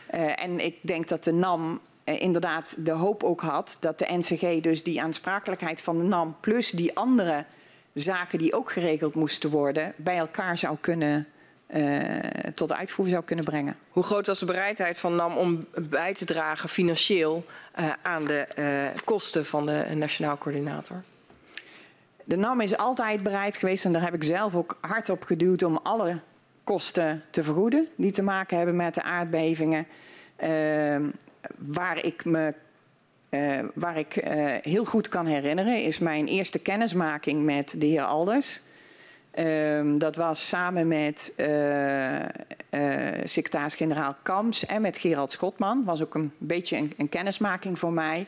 Eh, 0.08 0.44
en 0.44 0.60
ik 0.60 0.78
denk 0.82 1.08
dat 1.08 1.24
de 1.24 1.34
NAM 1.34 1.82
eh, 2.04 2.22
inderdaad 2.22 2.76
de 2.78 2.92
hoop 2.92 3.24
ook 3.24 3.42
had 3.42 3.78
dat 3.80 4.00
de 4.00 4.18
NCG 4.18 4.62
dus 4.62 4.84
die 4.84 5.02
aansprakelijkheid 5.02 5.82
van 5.82 5.98
de 5.98 6.04
NAM 6.04 6.38
plus 6.40 6.72
die 6.72 6.96
andere 6.96 7.46
zaken 7.94 8.38
die 8.38 8.54
ook 8.54 8.72
geregeld 8.72 9.16
moesten 9.16 9.50
worden 9.50 9.94
bij 9.96 10.18
elkaar 10.18 10.58
zou 10.58 10.78
kunnen 10.82 11.28
tot 12.54 12.74
uitvoer 12.74 13.08
zou 13.08 13.24
kunnen 13.24 13.46
brengen. 13.46 13.78
Hoe 13.90 14.04
groot 14.04 14.28
was 14.28 14.40
de 14.40 14.46
bereidheid 14.46 14.98
van 14.98 15.16
NAM 15.16 15.38
om 15.38 15.68
bij 15.90 16.14
te 16.14 16.26
dragen 16.26 16.70
financieel 16.70 17.46
eh, 17.72 17.90
aan 18.02 18.26
de 18.26 18.40
eh, 18.40 19.04
kosten 19.04 19.46
van 19.46 19.66
de 19.66 19.86
Nationaal 19.94 20.38
Coördinator? 20.38 21.04
De 22.24 22.38
NAM 22.38 22.62
is 22.62 22.78
altijd 22.78 23.24
bereid 23.24 23.58
geweest, 23.58 23.86
en 23.86 23.92
daar 23.92 24.04
heb 24.04 24.14
ik 24.14 24.24
zelf 24.24 24.56
ook 24.56 24.78
hard 24.82 25.10
op 25.10 25.24
geduwd, 25.24 25.64
om 25.64 25.80
alle 25.84 26.20
kosten 26.64 27.24
te 27.30 27.44
vergoeden 27.44 27.88
die 27.96 28.12
te 28.12 28.22
maken 28.22 28.58
hebben 28.58 28.76
met 28.76 28.96
de 28.96 29.04
aardbevingen. 29.04 29.88
Ehm, 30.36 31.10
waar 31.58 32.06
ik 32.06 32.26
me 32.26 32.54
eh, 33.30 33.60
waar 33.74 33.98
ik 33.98 34.16
eh, 34.16 34.56
heel 34.62 34.86
goed 34.86 35.10
kan 35.10 35.26
herinneren, 35.26 35.84
is 35.84 36.00
mijn 36.00 36.28
eerste 36.28 36.60
kennismaking 36.60 37.44
met 37.44 37.76
de 37.78 37.86
heer 37.86 38.02
Alders. 38.02 38.62
Ehm, 39.38 39.98
dat 39.98 40.16
was 40.16 40.48
samen 40.48 40.88
met 40.88 41.34
eh, 41.36 42.20
eh, 42.20 42.26
secretaris-generaal 43.24 44.16
Kamps 44.24 44.66
en 44.66 44.82
met 44.82 44.98
Gerald 44.98 45.32
Schotman. 45.32 45.84
was 45.84 46.04
ook 46.04 46.16
een 46.16 46.32
beetje 46.38 46.88
een, 46.98 47.10
kennismaking 47.10 47.80
voor 47.80 47.94
mij. 47.94 48.28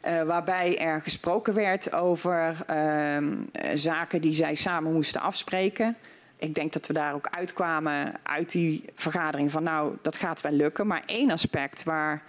Eh, 0.00 0.22
waarbij 0.22 0.78
er 0.78 1.02
gesproken 1.02 1.54
werd 1.54 1.92
over 1.92 2.56
ehm, 2.66 3.32
eh, 3.52 3.70
zaken 3.74 4.20
die 4.20 4.34
zij 4.34 4.54
samen 4.54 4.92
moesten 4.92 5.20
afspreken. 5.20 5.96
Ik 6.36 6.54
denk 6.54 6.72
dat 6.72 6.86
we 6.86 6.92
daar 6.92 7.14
ook 7.14 7.28
uitkwamen 7.30 8.12
uit 8.22 8.52
die 8.52 8.84
vergadering 8.94 9.50
van 9.50 9.62
nou, 9.62 9.96
dat 10.02 10.16
gaat 10.16 10.40
wel 10.40 10.52
lukken. 10.52 10.86
Maar 10.86 11.02
één 11.06 11.30
aspect 11.30 11.82
waar 11.82 12.22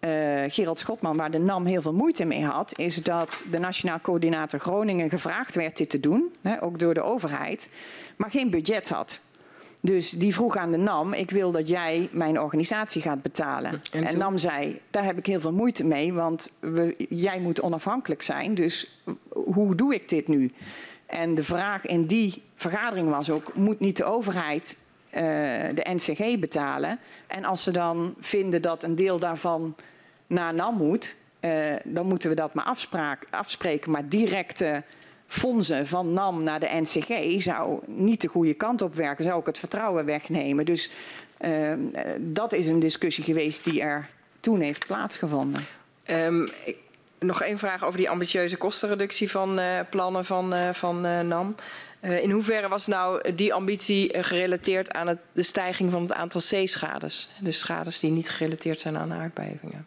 eh, 0.00 0.10
Gerald 0.48 0.78
Schotman, 0.78 1.16
waar 1.16 1.30
de 1.30 1.38
NAM 1.38 1.64
heel 1.64 1.82
veel 1.82 1.92
moeite 1.92 2.24
mee 2.24 2.44
had, 2.44 2.78
is 2.78 3.02
dat 3.02 3.42
de 3.50 3.58
Nationaal 3.58 4.00
Coördinator 4.00 4.60
Groningen 4.60 5.10
gevraagd 5.10 5.54
werd 5.54 5.76
dit 5.76 5.90
te 5.90 6.00
doen, 6.00 6.34
hè, 6.40 6.62
ook 6.62 6.78
door 6.78 6.94
de 6.94 7.02
overheid, 7.02 7.68
maar 8.16 8.30
geen 8.30 8.50
budget 8.50 8.88
had. 8.88 9.20
Dus 9.80 10.10
die 10.10 10.34
vroeg 10.34 10.56
aan 10.56 10.70
de 10.70 10.76
NAM, 10.76 11.12
ik 11.12 11.30
wil 11.30 11.52
dat 11.52 11.68
jij 11.68 12.08
mijn 12.12 12.40
organisatie 12.40 13.02
gaat 13.02 13.22
betalen. 13.22 13.80
En? 13.92 14.18
NAM 14.18 14.38
zei, 14.38 14.80
daar 14.90 15.04
heb 15.04 15.18
ik 15.18 15.26
heel 15.26 15.40
veel 15.40 15.52
moeite 15.52 15.84
mee, 15.84 16.12
want 16.12 16.50
we, 16.60 17.06
jij 17.08 17.40
moet 17.40 17.60
onafhankelijk 17.60 18.22
zijn, 18.22 18.54
dus 18.54 19.00
hoe 19.28 19.74
doe 19.74 19.94
ik 19.94 20.08
dit 20.08 20.28
nu? 20.28 20.52
En 21.06 21.34
de 21.34 21.44
vraag 21.44 21.86
in 21.86 22.06
die 22.06 22.42
vergadering 22.54 23.10
was 23.10 23.30
ook, 23.30 23.54
moet 23.54 23.80
niet 23.80 23.96
de 23.96 24.04
overheid 24.04 24.76
eh, 25.10 25.22
de 25.74 25.86
NCG 25.94 26.38
betalen? 26.38 26.98
En 27.26 27.44
als 27.44 27.62
ze 27.62 27.70
dan 27.70 28.14
vinden 28.20 28.62
dat 28.62 28.82
een 28.82 28.94
deel 28.94 29.18
daarvan 29.18 29.74
naar 30.30 30.54
NAM 30.54 30.76
moet, 30.76 31.16
eh, 31.40 31.52
dan 31.84 32.06
moeten 32.06 32.28
we 32.28 32.34
dat 32.34 32.54
maar 32.54 32.64
afspraak, 32.64 33.26
afspreken. 33.30 33.90
Maar 33.90 34.08
directe 34.08 34.82
fondsen 35.26 35.86
van 35.86 36.12
NAM 36.12 36.42
naar 36.42 36.60
de 36.60 36.68
NCG 36.70 37.42
zou 37.42 37.80
niet 37.86 38.20
de 38.20 38.28
goede 38.28 38.54
kant 38.54 38.82
op 38.82 38.94
werken, 38.94 39.24
zou 39.24 39.36
ook 39.36 39.46
het 39.46 39.58
vertrouwen 39.58 40.04
wegnemen. 40.04 40.64
Dus 40.64 40.90
eh, 41.36 41.72
dat 42.18 42.52
is 42.52 42.66
een 42.66 42.78
discussie 42.78 43.24
geweest 43.24 43.64
die 43.64 43.80
er 43.80 44.08
toen 44.40 44.60
heeft 44.60 44.86
plaatsgevonden. 44.86 45.66
Ehm, 46.02 46.46
nog 47.18 47.42
één 47.42 47.58
vraag 47.58 47.84
over 47.84 47.98
die 47.98 48.10
ambitieuze 48.10 48.56
kostenreductie 48.56 49.30
van 49.30 49.58
eh, 49.58 49.80
plannen 49.90 50.24
van, 50.24 50.74
van 50.74 51.00
NAM. 51.28 51.54
In 52.00 52.30
hoeverre 52.30 52.68
was 52.68 52.86
nou 52.86 53.34
die 53.34 53.54
ambitie 53.54 54.22
gerelateerd 54.22 54.92
aan 54.92 55.18
de 55.32 55.42
stijging 55.42 55.92
van 55.92 56.02
het 56.02 56.12
aantal 56.12 56.40
zeeschades? 56.40 57.30
Dus 57.40 57.58
schades 57.58 58.00
die 58.00 58.10
niet 58.10 58.30
gerelateerd 58.30 58.80
zijn 58.80 58.98
aan 58.98 59.12
aardbevingen. 59.12 59.86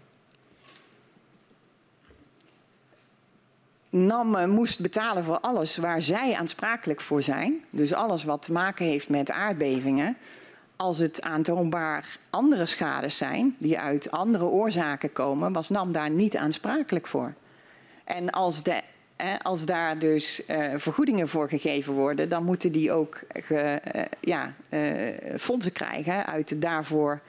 NAM 3.93 4.35
eh, 4.35 4.45
moest 4.45 4.79
betalen 4.79 5.23
voor 5.23 5.39
alles 5.39 5.77
waar 5.77 6.01
zij 6.01 6.33
aansprakelijk 6.35 7.01
voor 7.01 7.21
zijn. 7.21 7.63
Dus 7.69 7.93
alles 7.93 8.23
wat 8.23 8.41
te 8.41 8.51
maken 8.51 8.85
heeft 8.85 9.09
met 9.09 9.31
aardbevingen. 9.31 10.17
als 10.75 10.97
het 10.97 11.21
aantoonbaar 11.21 12.17
andere 12.29 12.65
schades 12.65 13.17
zijn 13.17 13.55
die 13.57 13.79
uit 13.79 14.11
andere 14.11 14.45
oorzaken 14.45 15.11
komen, 15.11 15.53
was 15.53 15.69
NAM 15.69 15.91
daar 15.91 16.09
niet 16.09 16.35
aansprakelijk 16.35 17.07
voor. 17.07 17.33
En 18.03 18.29
als, 18.29 18.63
de, 18.63 18.81
als 19.41 19.65
daar 19.65 19.99
dus 19.99 20.49
uh, 20.49 20.73
vergoedingen 20.75 21.27
voor 21.27 21.49
gegeven 21.49 21.93
worden, 21.93 22.29
dan 22.29 22.43
moeten 22.43 22.71
die 22.71 22.91
ook 22.91 23.19
ge, 23.33 23.81
uh, 23.95 24.01
ja, 24.19 24.53
uh, 24.69 24.81
fondsen 25.37 25.71
krijgen 25.71 26.25
uit 26.25 26.61
daarvoor 26.61 27.21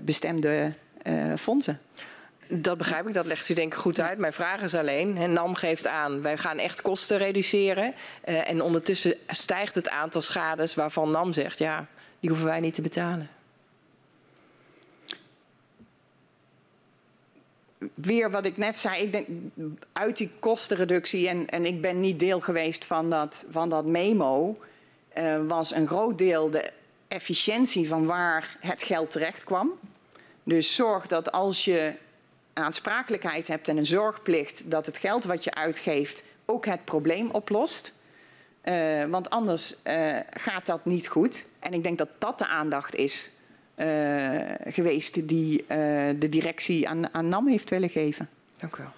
bestemde 0.00 0.72
fondsen. 1.36 1.80
Dat 2.54 2.78
begrijp 2.78 3.06
ik, 3.06 3.14
dat 3.14 3.26
legt 3.26 3.48
u 3.48 3.54
denk 3.54 3.72
ik 3.72 3.78
goed 3.78 4.00
uit. 4.00 4.18
Mijn 4.18 4.32
vraag 4.32 4.62
is 4.62 4.74
alleen, 4.74 5.32
NAM 5.32 5.54
geeft 5.54 5.86
aan, 5.86 6.22
wij 6.22 6.38
gaan 6.38 6.58
echt 6.58 6.82
kosten 6.82 7.18
reduceren. 7.18 7.94
Uh, 8.24 8.48
en 8.48 8.62
ondertussen 8.62 9.16
stijgt 9.26 9.74
het 9.74 9.88
aantal 9.88 10.20
schades 10.20 10.74
waarvan 10.74 11.10
NAM 11.10 11.32
zegt, 11.32 11.58
ja, 11.58 11.86
die 12.20 12.30
hoeven 12.30 12.48
wij 12.48 12.60
niet 12.60 12.74
te 12.74 12.82
betalen. 12.82 13.30
Weer 17.94 18.30
wat 18.30 18.44
ik 18.44 18.56
net 18.56 18.78
zei, 18.78 19.02
ik 19.02 19.12
denk, 19.12 19.26
uit 19.92 20.16
die 20.16 20.30
kostenreductie, 20.38 21.28
en, 21.28 21.48
en 21.48 21.66
ik 21.66 21.80
ben 21.80 22.00
niet 22.00 22.18
deel 22.18 22.40
geweest 22.40 22.84
van 22.84 23.10
dat, 23.10 23.46
van 23.50 23.68
dat 23.68 23.84
memo, 23.84 24.58
uh, 25.18 25.46
was 25.46 25.74
een 25.74 25.86
groot 25.86 26.18
deel 26.18 26.50
de 26.50 26.70
efficiëntie 27.08 27.88
van 27.88 28.06
waar 28.06 28.56
het 28.60 28.82
geld 28.82 29.10
terecht 29.10 29.44
kwam. 29.44 29.70
Dus 30.44 30.74
zorg 30.74 31.06
dat 31.06 31.32
als 31.32 31.64
je 31.64 31.94
aansprakelijkheid 32.52 33.48
hebt 33.48 33.68
en 33.68 33.76
een 33.76 33.86
zorgplicht, 33.86 34.70
dat 34.70 34.86
het 34.86 34.98
geld 34.98 35.24
wat 35.24 35.44
je 35.44 35.54
uitgeeft 35.54 36.22
ook 36.44 36.66
het 36.66 36.84
probleem 36.84 37.30
oplost. 37.30 37.94
Uh, 38.64 39.04
want 39.04 39.30
anders 39.30 39.74
uh, 39.84 40.16
gaat 40.30 40.66
dat 40.66 40.84
niet 40.84 41.08
goed. 41.08 41.46
En 41.58 41.72
ik 41.72 41.82
denk 41.82 41.98
dat 41.98 42.08
dat 42.18 42.38
de 42.38 42.46
aandacht 42.46 42.94
is 42.94 43.30
uh, 43.76 43.86
geweest 44.64 45.28
die 45.28 45.64
de 46.18 46.28
directie 46.30 46.88
aan, 46.88 47.14
aan, 47.14 47.28
NAM 47.28 47.48
heeft 47.48 47.70
willen 47.70 47.90
geven. 47.90 48.28
Dank 48.56 48.76
u 48.76 48.82
wel. 48.82 48.92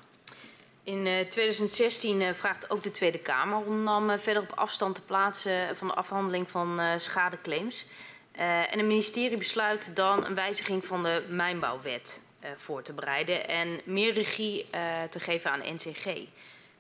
In 0.83 1.29
2016 1.29 2.35
vraagt 2.35 2.71
ook 2.71 2.83
de 2.83 2.91
Tweede 2.91 3.19
Kamer 3.19 3.59
om 3.59 3.83
NAM 3.83 4.19
verder 4.19 4.43
op 4.43 4.53
afstand 4.55 4.95
te 4.95 5.01
plaatsen 5.01 5.77
van 5.77 5.87
de 5.87 5.95
afhandeling 5.95 6.51
van 6.51 6.81
schadeclaims. 6.97 7.87
en 8.33 8.79
het 8.79 8.87
ministerie 8.87 9.39
besluit 9.39 9.91
dan 9.95 10.25
een 10.25 10.35
wijziging 10.35 10.85
van 10.87 11.03
de 11.03 11.25
mijnbouwwet 11.29 12.21
voor 12.57 12.83
te 12.83 12.93
bereiden 12.93 13.49
en 13.49 13.81
meer 13.85 14.13
regie 14.13 14.67
uh, 14.75 15.03
te 15.11 15.21
geven 15.21 15.51
aan 15.51 15.75
NCG. 15.75 16.07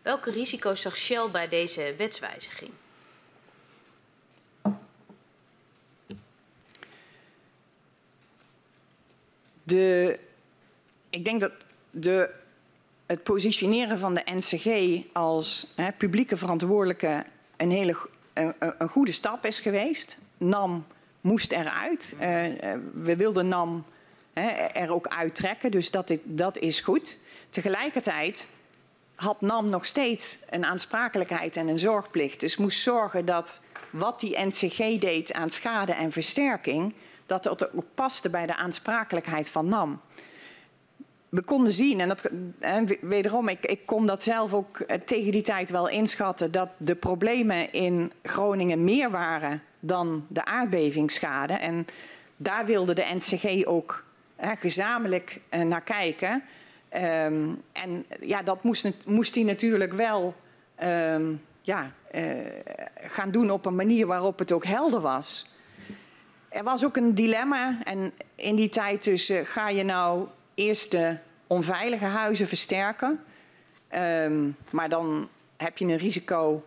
Welke 0.02 0.30
risico's 0.30 0.80
zag 0.80 0.96
Shell 0.96 1.30
bij 1.30 1.48
deze 1.48 1.94
wetswijziging? 1.98 2.70
De, 9.62 10.18
ik 11.10 11.24
denk 11.24 11.40
dat 11.40 11.52
de, 11.90 12.30
het 13.06 13.22
positioneren 13.22 13.98
van 13.98 14.14
de 14.14 14.22
NCG 14.24 15.02
als 15.12 15.66
hè, 15.76 15.92
publieke 15.92 16.36
verantwoordelijke 16.36 17.24
een 17.56 17.70
hele 17.70 17.96
een, 18.32 18.54
een, 18.58 18.88
goede 18.88 19.12
stap 19.12 19.44
is 19.44 19.60
geweest. 19.60 20.18
NAM 20.36 20.86
moest 21.20 21.52
eruit. 21.52 22.14
Uh, 22.14 22.20
we 22.92 23.16
wilden 23.16 23.48
NAM 23.48 23.84
er 24.72 24.92
ook 24.92 25.06
uittrekken. 25.08 25.70
Dus 25.70 25.90
dat, 25.90 26.18
dat 26.22 26.58
is 26.58 26.80
goed. 26.80 27.18
Tegelijkertijd 27.50 28.46
had 29.14 29.40
NAM 29.40 29.68
nog 29.68 29.86
steeds 29.86 30.38
een 30.50 30.64
aansprakelijkheid 30.64 31.56
en 31.56 31.68
een 31.68 31.78
zorgplicht. 31.78 32.40
Dus 32.40 32.56
moest 32.56 32.80
zorgen 32.80 33.24
dat 33.24 33.60
wat 33.90 34.20
die 34.20 34.38
NCG 34.38 34.98
deed 34.98 35.32
aan 35.32 35.50
schade 35.50 35.92
en 35.92 36.12
versterking, 36.12 36.94
dat 37.26 37.42
dat 37.42 37.74
ook 37.74 37.84
paste 37.94 38.30
bij 38.30 38.46
de 38.46 38.56
aansprakelijkheid 38.56 39.50
van 39.50 39.68
NAM. 39.68 40.00
We 41.28 41.42
konden 41.42 41.72
zien, 41.72 42.00
en, 42.00 42.08
dat, 42.08 42.30
en 42.58 42.88
wederom, 43.00 43.48
ik, 43.48 43.66
ik 43.66 43.86
kon 43.86 44.06
dat 44.06 44.22
zelf 44.22 44.54
ook 44.54 44.78
eh, 44.78 44.98
tegen 44.98 45.32
die 45.32 45.42
tijd 45.42 45.70
wel 45.70 45.88
inschatten, 45.88 46.52
dat 46.52 46.68
de 46.76 46.94
problemen 46.94 47.72
in 47.72 48.12
Groningen 48.22 48.84
meer 48.84 49.10
waren 49.10 49.62
dan 49.80 50.26
de 50.28 50.44
aardbevingsschade. 50.44 51.52
En 51.52 51.86
daar 52.36 52.66
wilde 52.66 52.94
de 52.94 53.06
NCG 53.14 53.66
ook 53.66 54.03
gezamenlijk 54.60 55.40
uh, 55.50 55.62
naar 55.62 55.82
kijken. 55.82 56.42
Um, 56.96 57.62
en 57.72 58.04
ja, 58.20 58.42
dat 58.42 58.62
moest, 58.62 59.06
moest 59.06 59.34
hij 59.34 59.44
natuurlijk 59.44 59.92
wel 59.92 60.34
um, 60.82 61.42
ja, 61.60 61.92
uh, 62.14 62.22
gaan 62.96 63.30
doen 63.30 63.50
op 63.50 63.66
een 63.66 63.74
manier 63.74 64.06
waarop 64.06 64.38
het 64.38 64.52
ook 64.52 64.64
helder 64.64 65.00
was. 65.00 65.52
Er 66.48 66.64
was 66.64 66.84
ook 66.84 66.96
een 66.96 67.14
dilemma 67.14 67.78
en 67.84 68.12
in 68.34 68.56
die 68.56 68.68
tijd 68.68 69.02
tussen 69.02 69.40
uh, 69.40 69.46
ga 69.46 69.68
je 69.68 69.82
nou 69.82 70.26
eerst 70.54 70.90
de 70.90 71.16
onveilige 71.46 72.04
huizen 72.04 72.48
versterken, 72.48 73.20
um, 74.24 74.56
maar 74.70 74.88
dan 74.88 75.28
heb 75.56 75.78
je 75.78 75.84
een 75.84 75.96
risico 75.96 76.64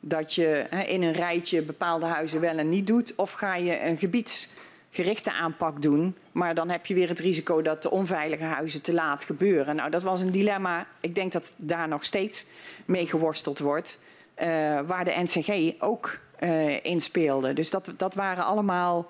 dat 0.00 0.34
je 0.34 0.66
in 0.86 1.02
een 1.02 1.12
rijtje 1.12 1.62
bepaalde 1.62 2.06
huizen 2.06 2.40
wel 2.40 2.58
en 2.58 2.68
niet 2.68 2.86
doet, 2.86 3.14
of 3.14 3.32
ga 3.32 3.54
je 3.54 3.80
een 3.80 3.98
gebieds 3.98 4.48
gerichte 4.96 5.32
aanpak 5.32 5.82
doen. 5.82 6.16
Maar 6.32 6.54
dan 6.54 6.68
heb 6.68 6.86
je 6.86 6.94
weer 6.94 7.08
het 7.08 7.18
risico 7.18 7.62
dat 7.62 7.82
de 7.82 7.90
onveilige 7.90 8.44
huizen 8.44 8.82
te 8.82 8.92
laat 8.92 9.24
gebeuren. 9.24 9.76
Nou, 9.76 9.90
dat 9.90 10.02
was 10.02 10.22
een 10.22 10.30
dilemma. 10.30 10.86
Ik 11.00 11.14
denk 11.14 11.32
dat 11.32 11.52
daar 11.56 11.88
nog 11.88 12.04
steeds 12.04 12.44
mee 12.84 13.06
geworsteld 13.06 13.58
wordt. 13.58 14.00
Uh, 14.38 14.46
waar 14.86 15.04
de 15.04 15.14
NCG 15.22 15.82
ook 15.82 16.18
uh, 16.40 16.84
in 16.84 17.00
speelde. 17.00 17.52
Dus 17.52 17.70
dat, 17.70 17.92
dat 17.96 18.14
waren 18.14 18.44
allemaal 18.44 19.08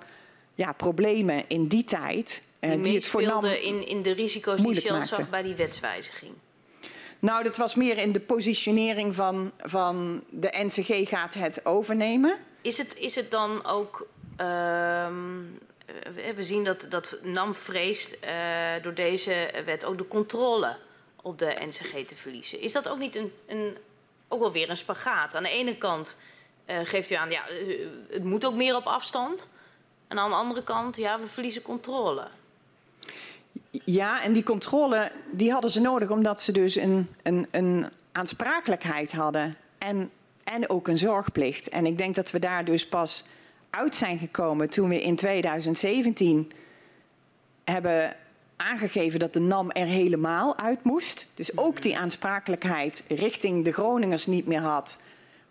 ja, 0.55 0.73
problemen 0.73 1.45
in 1.49 1.67
die 1.67 1.85
tijd. 1.85 2.43
Uh, 2.61 2.71
die, 2.71 2.81
die 2.81 2.95
het 2.95 3.07
voornam 3.07 3.45
in, 3.45 3.87
in 3.87 4.03
de 4.03 4.13
risico's 4.13 4.61
die 4.61 4.81
Shell 4.81 4.93
maakte. 4.93 5.15
zag 5.15 5.31
bij 5.31 5.43
die 5.43 5.55
wetswijziging. 5.55 6.33
Nou, 7.19 7.45
dat 7.45 7.57
was 7.57 7.75
meer 7.75 7.99
in 7.99 8.13
de 8.13 8.21
positionering 8.21 9.15
van, 9.15 9.53
van 9.59 10.23
de 10.31 10.65
NCG 10.67 11.09
gaat 11.09 11.35
het 11.35 11.67
overnemen. 11.67 12.37
Is 12.61 12.79
het, 12.79 12.97
is 12.97 13.15
het 13.15 13.31
dan 13.31 13.65
ook 13.65 14.09
uh, 14.41 15.07
we 16.35 16.43
zien 16.43 16.65
dat, 16.65 16.87
dat 16.89 17.19
NAM 17.23 17.55
vreest 17.55 18.19
uh, 18.25 18.83
door 18.83 18.95
deze 18.95 19.51
wet 19.65 19.85
ook 19.85 19.99
de 19.99 20.09
controle 20.09 20.77
op 21.23 21.39
de 21.39 21.57
NCG 21.67 22.07
te 22.07 22.17
verliezen. 22.17 22.61
Is 22.61 22.73
dat 22.73 22.89
ook 22.89 22.99
niet 22.99 23.17
een, 23.17 23.33
een, 23.47 23.77
ook 24.29 24.41
wel 24.41 24.53
weer 24.53 24.71
een 24.71 24.77
spagaat? 24.77 25.35
Aan 25.35 25.43
de 25.43 25.49
ene 25.49 25.77
kant 25.77 26.17
uh, 26.67 26.79
geeft 26.83 27.11
u 27.11 27.15
aan, 27.15 27.31
ja, 27.31 27.43
het 28.11 28.25
moet 28.25 28.47
ook 28.47 28.55
meer 28.55 28.77
op 28.77 28.85
afstand. 28.85 29.49
En 30.09 30.19
aan 30.19 30.31
de 30.31 30.37
andere 30.37 30.63
kant, 30.63 30.97
ja, 30.97 31.21
we 31.21 31.27
verliezen 31.27 31.63
controle. 31.63 32.29
Ja, 33.85 34.23
en 34.23 34.33
die 34.33 34.43
controle 34.43 35.13
die 35.31 35.53
hadden 35.53 35.71
ze 35.71 35.81
nodig 35.81 36.11
omdat 36.11 36.43
ze 36.43 36.53
dus 36.53 36.77
een, 36.77 37.15
een, 37.23 37.49
een 37.51 37.87
aansprakelijkheid 38.13 39.13
hadden 39.13 39.57
en, 39.79 40.11
en 40.45 40.69
ook 40.71 40.89
een 40.89 40.99
zorgplicht. 40.99 41.69
En 41.69 41.87
ik 41.87 41.99
denk 41.99 42.15
dat 42.15 42.31
we 42.31 42.39
daar 42.39 42.65
dus 42.65 42.89
pas 42.89 43.25
uit 43.71 43.97
zijn 43.97 44.19
gekomen 44.19 44.71
toen 44.71 44.89
we 44.89 45.03
in 45.03 45.17
2017 45.17 46.53
hebben 47.65 48.17
aangegeven 48.57 49.19
dat 49.19 49.33
de 49.33 49.41
NAM 49.41 49.71
er 49.71 49.87
helemaal 49.87 50.59
uit 50.59 50.85
moest. 50.85 51.27
Dus 51.35 51.57
ook 51.57 51.83
die 51.83 51.99
aansprakelijkheid 51.99 53.03
richting 53.09 53.65
de 53.65 53.73
Groningers 53.73 54.27
niet 54.27 54.47
meer 54.47 54.61
had. 54.61 54.99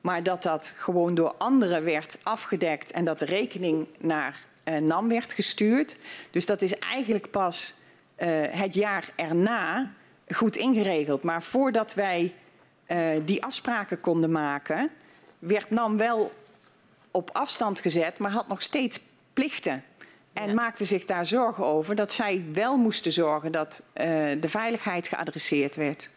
Maar 0.02 0.24
dat 0.24 0.44
dat 0.44 0.74
gewoon 0.78 1.16
door 1.16 1.34
anderen 1.38 1.84
werd 1.84 2.18
afgedekt 2.24 2.92
en 2.92 3.06
dat 3.06 3.20
de 3.20 3.26
rekening 3.26 3.88
naar 3.98 4.44
uh, 4.64 4.78
NAM 4.78 5.08
werd 5.08 5.34
gestuurd. 5.34 5.98
Dus 6.32 6.46
dat 6.46 6.62
is 6.62 6.80
eigenlijk 6.80 7.32
pas 7.32 7.76
uh, 8.18 8.42
het 8.50 8.74
jaar 8.74 9.10
erna 9.16 9.92
goed 10.34 10.58
ingeregeld. 10.58 11.24
Maar 11.24 11.44
voordat 11.44 11.94
wij 11.94 12.34
uh, 12.88 13.10
die 13.26 13.44
afspraken 13.44 14.00
konden 14.00 14.32
maken, 14.32 14.90
werd 15.40 15.70
NAM 15.70 15.98
wel 15.98 16.32
op 17.16 17.30
afstand 17.34 17.80
gezet, 17.80 18.18
maar 18.18 18.32
had 18.32 18.48
nog 18.48 18.62
steeds 18.62 19.00
plichten. 19.34 19.84
En 20.34 20.48
ja. 20.48 20.54
maakte 20.54 20.86
zich 20.86 21.06
daar 21.06 21.26
zorgen 21.26 21.66
over 21.66 21.96
dat 21.96 22.12
zij 22.12 22.46
wel 22.54 22.78
moesten 22.78 23.12
zorgen 23.12 23.52
dat 23.52 23.84
uh, 23.94 24.06
de 24.42 24.50
veiligheid 24.50 25.08
geadresseerd 25.08 25.76
werd. 25.76 26.10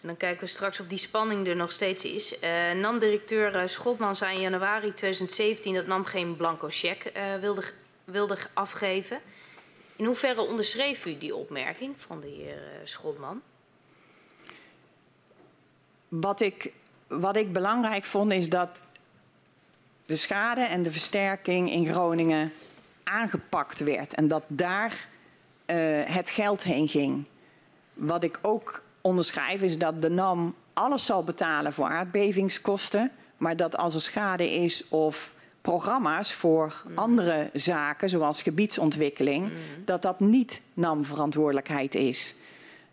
En 0.00 0.08
dan 0.08 0.16
kijken 0.16 0.40
we 0.40 0.46
straks 0.46 0.80
of 0.80 0.86
die 0.86 0.98
spanning 0.98 1.46
er 1.46 1.56
nog 1.56 1.72
steeds 1.72 2.04
is. 2.04 2.34
Uh, 2.42 2.72
NAM-directeur 2.72 3.56
uh, 3.56 3.66
Schotman 3.66 4.16
zei 4.16 4.34
in 4.34 4.40
januari 4.40 4.94
2017 4.94 5.74
dat 5.74 5.86
NAM 5.86 6.04
geen 6.04 6.36
blanco 6.36 6.66
cheque 6.70 7.38
wilde, 7.40 7.62
wilde 8.04 8.36
afgeven. 8.52 9.20
In 9.96 10.04
hoeverre 10.04 10.40
onderschreef 10.40 11.06
u 11.06 11.18
die 11.18 11.34
opmerking 11.34 11.94
van 11.96 12.20
de 12.20 12.26
heer 12.26 12.58
Schotman? 12.84 13.42
Wat 16.08 16.40
ik, 16.40 16.72
wat 17.06 17.36
ik 17.36 17.52
belangrijk 17.52 18.04
vond 18.04 18.32
is 18.32 18.48
dat 18.48 18.86
de 20.06 20.16
schade 20.16 20.60
en 20.60 20.82
de 20.82 20.92
versterking 20.92 21.70
in 21.70 21.86
Groningen 21.86 22.52
aangepakt 23.04 23.78
werd 23.78 24.14
en 24.14 24.28
dat 24.28 24.42
daar 24.46 25.08
uh, 25.66 26.02
het 26.04 26.30
geld 26.30 26.62
heen 26.62 26.88
ging. 26.88 27.24
Wat 27.94 28.24
ik 28.24 28.38
ook 28.42 28.82
onderschrijf 29.00 29.62
is 29.62 29.78
dat 29.78 30.02
de 30.02 30.10
NAM 30.10 30.54
alles 30.72 31.04
zal 31.04 31.24
betalen 31.24 31.72
voor 31.72 31.88
aardbevingskosten, 31.88 33.10
maar 33.36 33.56
dat 33.56 33.76
als 33.76 33.94
er 33.94 34.00
schade 34.00 34.50
is 34.50 34.88
of 34.88 35.34
programma's 35.60 36.32
voor 36.32 36.82
andere 36.94 37.50
zaken, 37.52 38.08
zoals 38.08 38.42
gebiedsontwikkeling, 38.42 39.50
dat 39.84 40.02
dat 40.02 40.20
niet 40.20 40.60
NAM-verantwoordelijkheid 40.74 41.94
is. 41.94 42.34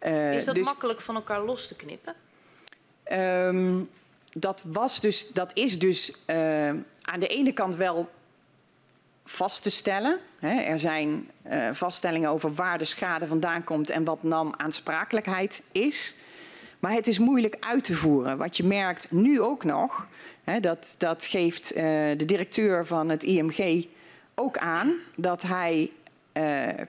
Uh, 0.01 0.33
is 0.33 0.45
dat 0.45 0.55
dus, 0.55 0.65
makkelijk 0.65 1.01
van 1.01 1.15
elkaar 1.15 1.41
los 1.41 1.67
te 1.67 1.75
knippen? 1.75 2.15
Um, 3.11 3.89
dat, 4.33 4.63
was 4.65 4.99
dus, 4.99 5.29
dat 5.29 5.51
is 5.53 5.79
dus 5.79 6.13
uh, 6.27 6.67
aan 7.01 7.19
de 7.19 7.27
ene 7.27 7.53
kant 7.53 7.75
wel 7.75 8.09
vast 9.25 9.63
te 9.63 9.69
stellen. 9.69 10.19
Hè. 10.39 10.61
Er 10.61 10.79
zijn 10.79 11.29
uh, 11.47 11.69
vaststellingen 11.71 12.29
over 12.29 12.53
waar 12.53 12.77
de 12.77 12.85
schade 12.85 13.27
vandaan 13.27 13.63
komt 13.63 13.89
en 13.89 14.03
wat 14.03 14.23
NAM 14.23 14.53
aansprakelijkheid 14.57 15.61
is. 15.71 16.15
Maar 16.79 16.91
het 16.91 17.07
is 17.07 17.19
moeilijk 17.19 17.57
uit 17.59 17.83
te 17.83 17.93
voeren. 17.93 18.37
Wat 18.37 18.57
je 18.57 18.63
merkt 18.63 19.11
nu 19.11 19.41
ook 19.41 19.63
nog, 19.63 20.07
hè, 20.43 20.59
dat, 20.59 20.95
dat 20.97 21.25
geeft 21.25 21.75
uh, 21.75 21.81
de 22.17 22.25
directeur 22.25 22.87
van 22.87 23.09
het 23.09 23.23
IMG 23.23 23.85
ook 24.35 24.57
aan, 24.57 24.93
dat 25.15 25.41
hij 25.41 25.91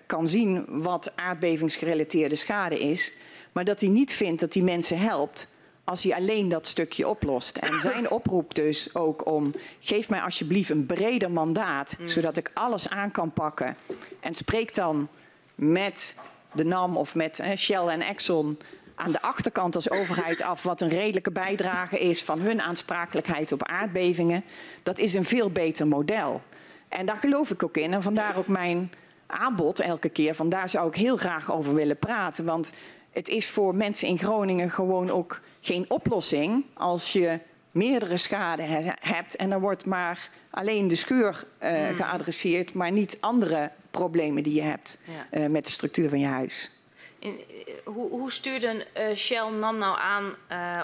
kan 0.06 0.28
zien 0.28 0.64
wat 0.68 1.12
aardbevingsgerelateerde 1.16 2.36
schade 2.36 2.78
is, 2.78 3.12
maar 3.52 3.64
dat 3.64 3.80
hij 3.80 3.90
niet 3.90 4.12
vindt 4.12 4.40
dat 4.40 4.52
die 4.52 4.62
mensen 4.62 4.98
helpt 4.98 5.48
als 5.84 6.02
hij 6.02 6.14
alleen 6.14 6.48
dat 6.48 6.66
stukje 6.66 7.08
oplost. 7.08 7.56
En 7.56 7.80
zijn 7.80 8.10
oproep 8.18 8.54
dus 8.54 8.94
ook 8.94 9.26
om, 9.26 9.52
geef 9.80 10.08
mij 10.08 10.20
alsjeblieft 10.20 10.70
een 10.70 10.86
breder 10.86 11.30
mandaat, 11.30 11.96
mm. 11.98 12.08
zodat 12.08 12.36
ik 12.36 12.50
alles 12.54 12.88
aan 12.88 13.10
kan 13.10 13.32
pakken. 13.32 13.76
En 14.20 14.34
spreek 14.34 14.74
dan 14.74 15.08
met 15.54 16.14
de 16.52 16.64
NAM 16.64 16.96
of 16.96 17.14
met 17.14 17.42
Shell 17.56 17.86
en 17.86 18.00
Exxon 18.00 18.58
aan 18.94 19.12
de 19.12 19.22
achterkant 19.22 19.74
als 19.74 19.90
overheid 19.90 20.42
af 20.42 20.62
wat 20.62 20.80
een 20.80 20.88
redelijke 20.88 21.30
bijdrage 21.30 21.98
is 21.98 22.22
van 22.22 22.40
hun 22.40 22.62
aansprakelijkheid 22.62 23.52
op 23.52 23.62
aardbevingen. 23.62 24.44
Dat 24.82 24.98
is 24.98 25.14
een 25.14 25.24
veel 25.24 25.50
beter 25.50 25.86
model. 25.86 26.42
En 26.88 27.06
daar 27.06 27.16
geloof 27.16 27.50
ik 27.50 27.62
ook 27.62 27.76
in. 27.76 27.92
En 27.92 28.02
vandaar 28.02 28.36
ook 28.36 28.46
mijn 28.46 28.92
aanbod 29.26 29.80
elke 29.80 30.08
keer. 30.08 30.34
Van 30.34 30.48
daar 30.48 30.68
zou 30.68 30.88
ik 30.88 30.94
heel 30.94 31.16
graag 31.16 31.52
over 31.52 31.74
willen 31.74 31.98
praten. 31.98 32.44
Want 32.44 32.72
het 33.14 33.28
is 33.28 33.48
voor 33.48 33.74
mensen 33.74 34.08
in 34.08 34.18
Groningen 34.18 34.70
gewoon 34.70 35.10
ook 35.10 35.40
geen 35.60 35.90
oplossing 35.90 36.64
als 36.74 37.12
je 37.12 37.38
meerdere 37.70 38.16
schade 38.16 38.62
hebt 39.00 39.36
en 39.36 39.52
er 39.52 39.60
wordt 39.60 39.84
maar 39.84 40.30
alleen 40.50 40.88
de 40.88 40.94
scheur 40.94 41.44
uh, 41.62 41.88
geadresseerd, 41.96 42.74
maar 42.74 42.92
niet 42.92 43.16
andere 43.20 43.70
problemen 43.90 44.42
die 44.42 44.54
je 44.54 44.62
hebt 44.62 44.98
ja. 45.04 45.38
uh, 45.38 45.46
met 45.46 45.64
de 45.64 45.70
structuur 45.70 46.08
van 46.08 46.18
je 46.18 46.26
huis. 46.26 46.70
In, 47.18 47.32
uh, 47.32 47.74
hoe, 47.84 48.10
hoe, 48.10 48.32
stuurde 48.32 48.86
Shell 49.16 49.50
NAM 49.50 49.78
nou 49.78 49.98
aan 49.98 50.34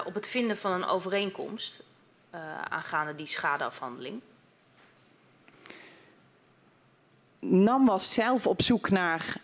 op 0.05 0.13
het 0.13 0.27
vinden 0.27 0.57
van 0.57 0.71
een 0.71 0.85
overeenkomst 0.85 1.83
aangaande 2.69 3.15
die 3.15 3.25
schadeafhandeling? 3.25 4.21
NAM 7.41 7.85
was 7.85 8.13
zelf 8.13 8.47
op 8.47 8.61
zoek 8.61 8.89
naar 8.89 9.35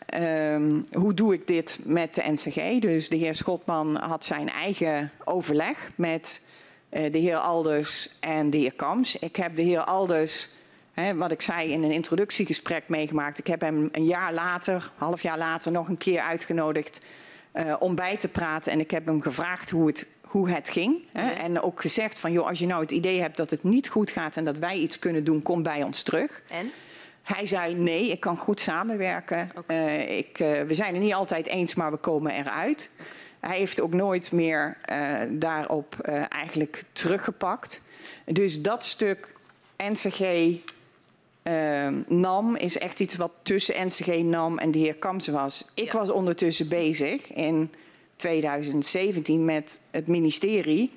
um, 0.54 0.86
hoe 0.91 1.14
doe 1.14 1.34
ik 1.34 1.48
dit 1.48 1.80
met 1.84 2.16
de 2.16 2.22
NCG. 2.26 2.80
Dus 2.80 3.10
de 3.10 3.16
heer 3.16 3.36
Schotman 3.36 3.95
had 3.95 4.26
zijn 4.26 4.50
eigen 4.50 5.12
overleg 5.24 5.91
met 5.95 6.41
uh, 6.89 7.12
de 7.12 7.18
heer 7.18 7.36
Alders 7.36 8.10
en 8.20 8.50
de 8.50 8.58
heer 8.58 8.74
Kams. 8.74 9.20
Ik 9.20 9.36
heb 9.36 9.56
de 9.56 9.62
heer 9.62 9.80
Alders, 9.80 10.50
hè, 10.93 11.16
wat 11.16 11.32
ik 11.32 11.41
zei 11.41 11.72
in 11.72 11.84
een 11.84 11.91
introductiegesprek 11.91 12.84
meegemaakt. 12.88 13.39
Ik 13.39 13.48
heb 13.48 13.62
hem 13.62 13.89
een 13.91 14.06
jaar 14.06 14.34
later, 14.34 14.91
half 14.95 15.22
jaar 15.22 15.38
later, 15.38 15.72
nog 15.72 15.88
een 15.88 15.98
keer 15.98 16.20
uitgenodigd 16.20 17.02
uh, 17.54 17.76
om 17.80 17.95
bij 17.95 18.18
te 18.18 18.28
praten. 18.28 18.72
En 18.72 18.80
ik 18.80 18.91
heb 18.91 19.06
hem 19.06 19.22
gevraagd 19.22 19.70
hoe 19.70 19.88
het, 19.88 20.08
hoe 20.22 20.50
het 20.50 20.70
ging. 20.70 21.04
Hè. 21.12 21.32
En 21.32 21.62
ook 21.62 21.82
gezegd 21.82 22.20
van, 22.20 22.32
joh, 22.32 22.48
als 22.48 22.60
je 22.60 22.66
nou 22.66 22.82
het 22.82 22.91
idee 22.91 23.22
hebt 23.22 23.38
dat 23.38 23.50
het 23.50 23.64
niet 23.64 23.89
goed 23.89 24.12
gaat 24.12 24.38
en 24.38 24.45
dat 24.45 24.58
wij 24.58 24.76
iets 24.76 25.00
kunnen 25.00 25.24
doen, 25.24 25.41
kom 25.41 25.64
bij 25.64 25.84
ons 25.84 26.04
terug. 26.04 26.41
En? 26.50 26.72
Hij 27.28 27.46
zei 27.46 27.76
nee, 27.76 28.10
ik 28.10 28.20
kan 28.20 28.38
goed 28.38 28.60
samenwerken. 28.62 29.52
Okay. 29.56 29.78
Uh, 29.78 30.18
ik, 30.18 30.40
uh, 30.40 30.62
we 30.62 30.74
zijn 30.74 30.94
het 30.94 31.04
niet 31.04 31.14
altijd 31.14 31.48
eens, 31.48 31.76
maar 31.76 31.92
we 31.92 31.98
komen 31.98 32.32
eruit. 32.32 32.92
Hij 33.40 33.58
heeft 33.58 33.82
ook 33.82 33.94
nooit 33.94 34.32
meer 34.32 34.78
uh, 34.92 35.22
daarop 35.30 35.96
eigenlijk 36.30 36.84
teruggepakt. 36.92 37.82
Dus 38.26 38.62
dat 38.62 38.86
stuk 38.86 39.36
NCG 39.78 40.22
NAM 42.08 42.56
is 42.56 42.78
echt 42.78 43.00
iets 43.00 43.16
wat 43.16 43.32
tussen 43.42 43.86
NCG 43.86 44.08
NAM 44.08 44.58
en 44.58 44.72
de 44.72 44.80
heer 44.80 44.96
Kamsen 44.96 45.34
was. 45.34 45.66
Ik 45.74 45.92
ja. 45.92 46.00
was 46.00 46.10
ondertussen 46.10 46.68
bezig 46.68 47.34
in 47.34 47.74
2017 48.16 49.46
met 49.46 49.80
het 49.92 50.08
ministerie 50.08 50.92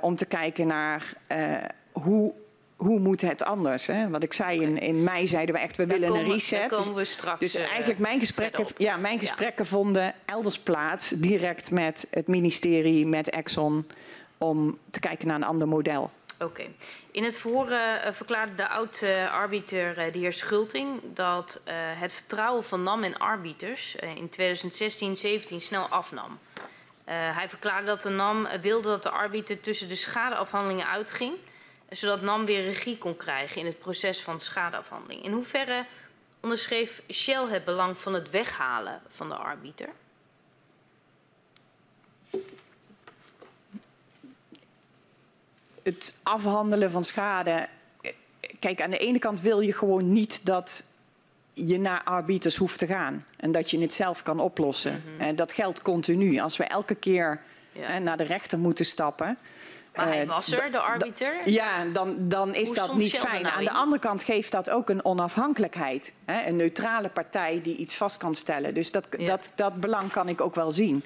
om 0.00 0.16
te 0.16 0.26
kijken 0.26 0.66
naar 0.66 1.12
hoe 1.92 2.32
hoe 2.82 2.98
moet 2.98 3.20
het 3.20 3.44
anders? 3.44 3.86
Hè? 3.86 4.08
Wat 4.08 4.22
ik 4.22 4.32
zei, 4.32 4.60
in, 4.60 4.78
in 4.78 5.02
mei 5.02 5.26
zeiden 5.26 5.54
we 5.54 5.60
echt, 5.60 5.76
we 5.76 5.86
daar 5.86 5.98
willen 5.98 6.14
komen, 6.14 6.26
een 6.26 6.32
reset. 6.32 6.68
komen 6.68 6.94
we 6.94 7.04
straks, 7.04 7.40
dus 7.40 7.54
eigenlijk 7.54 7.98
mijn 7.98 8.18
gesprekken, 8.18 8.66
ja, 8.76 8.96
mijn 8.96 9.18
gesprekken 9.18 9.64
ja. 9.64 9.70
vonden 9.70 10.14
elders 10.24 10.58
plaats, 10.58 11.08
direct 11.08 11.70
met 11.70 12.06
het 12.10 12.26
ministerie, 12.26 13.06
met 13.06 13.30
Exxon, 13.30 13.86
om 14.38 14.78
te 14.90 15.00
kijken 15.00 15.26
naar 15.26 15.36
een 15.36 15.44
ander 15.44 15.68
model. 15.68 16.10
Oké. 16.34 16.44
Okay. 16.44 16.74
In 17.10 17.24
het 17.24 17.38
verhoor 17.38 17.70
uh, 17.70 17.78
verklaarde 18.10 18.54
de 18.54 18.68
oud-arbiter, 18.68 20.06
uh, 20.06 20.12
de 20.12 20.18
heer 20.18 20.32
Schulting, 20.32 21.00
dat 21.14 21.60
uh, 21.64 21.74
het 21.74 22.12
vertrouwen 22.12 22.64
van 22.64 22.82
NAM 22.82 23.02
en 23.02 23.18
arbiters 23.18 23.96
in 23.96 24.30
2016-17 25.52 25.56
snel 25.56 25.86
afnam. 25.86 26.38
hij 27.04 27.48
verklaarde 27.48 27.86
dat 27.86 28.02
de 28.02 28.08
NAM 28.08 28.48
wilde 28.60 28.88
dat 28.88 29.02
de 29.02 29.10
arbiter 29.10 29.60
tussen 29.60 29.88
de 29.88 29.94
schadeafhandelingen 29.94 30.88
uitging 30.88 31.34
zodat 31.92 32.22
NAM 32.22 32.44
weer 32.44 32.62
regie 32.62 32.98
kon 32.98 33.16
krijgen 33.16 33.60
in 33.60 33.66
het 33.66 33.78
proces 33.78 34.20
van 34.20 34.40
schadeafhandeling. 34.40 35.24
In 35.24 35.32
hoeverre 35.32 35.86
onderschreef 36.40 37.02
Shell 37.12 37.46
het 37.48 37.64
belang 37.64 37.98
van 37.98 38.14
het 38.14 38.30
weghalen 38.30 39.00
van 39.08 39.28
de 39.28 39.34
arbiter? 39.34 39.88
Het 45.82 46.14
afhandelen 46.22 46.90
van 46.90 47.04
schade. 47.04 47.68
Kijk, 48.58 48.80
aan 48.80 48.90
de 48.90 48.98
ene 48.98 49.18
kant 49.18 49.40
wil 49.40 49.60
je 49.60 49.72
gewoon 49.72 50.12
niet 50.12 50.46
dat 50.46 50.82
je 51.54 51.78
naar 51.78 52.02
arbiters 52.04 52.56
hoeft 52.56 52.78
te 52.78 52.86
gaan 52.86 53.24
en 53.36 53.52
dat 53.52 53.70
je 53.70 53.80
het 53.80 53.92
zelf 53.92 54.22
kan 54.22 54.40
oplossen. 54.40 54.92
Mm 54.92 55.12
-hmm. 55.12 55.20
En 55.20 55.36
dat 55.36 55.52
geldt 55.52 55.82
continu. 55.82 56.38
Als 56.38 56.56
we 56.56 56.64
elke 56.64 56.94
keer 56.94 57.40
ja. 57.72 57.98
naar 57.98 58.16
de 58.16 58.24
rechter 58.24 58.58
moeten 58.58 58.84
stappen, 58.84 59.38
maar 59.94 60.06
hij 60.06 60.22
eh, 60.22 60.28
was 60.28 60.52
er, 60.52 60.70
de 60.70 60.78
arbiter? 60.78 61.50
Ja, 61.50 61.84
dan, 61.84 62.16
dan 62.18 62.54
is 62.54 62.66
Hoe 62.66 62.76
dat 62.76 62.94
niet 62.94 63.18
fijn. 63.18 63.42
Nou 63.42 63.54
Aan 63.54 63.64
de 63.64 63.70
andere 63.70 64.00
kant 64.00 64.22
geeft 64.22 64.52
dat 64.52 64.70
ook 64.70 64.88
een 64.88 65.04
onafhankelijkheid. 65.04 66.12
Hè? 66.24 66.48
Een 66.48 66.56
neutrale 66.56 67.08
partij 67.08 67.60
die 67.62 67.76
iets 67.76 67.96
vast 67.96 68.16
kan 68.16 68.34
stellen. 68.34 68.74
Dus 68.74 68.90
dat, 68.90 69.06
ja. 69.18 69.26
dat, 69.26 69.52
dat 69.54 69.80
belang 69.80 70.10
kan 70.10 70.28
ik 70.28 70.40
ook 70.40 70.54
wel 70.54 70.72
zien. 70.72 71.04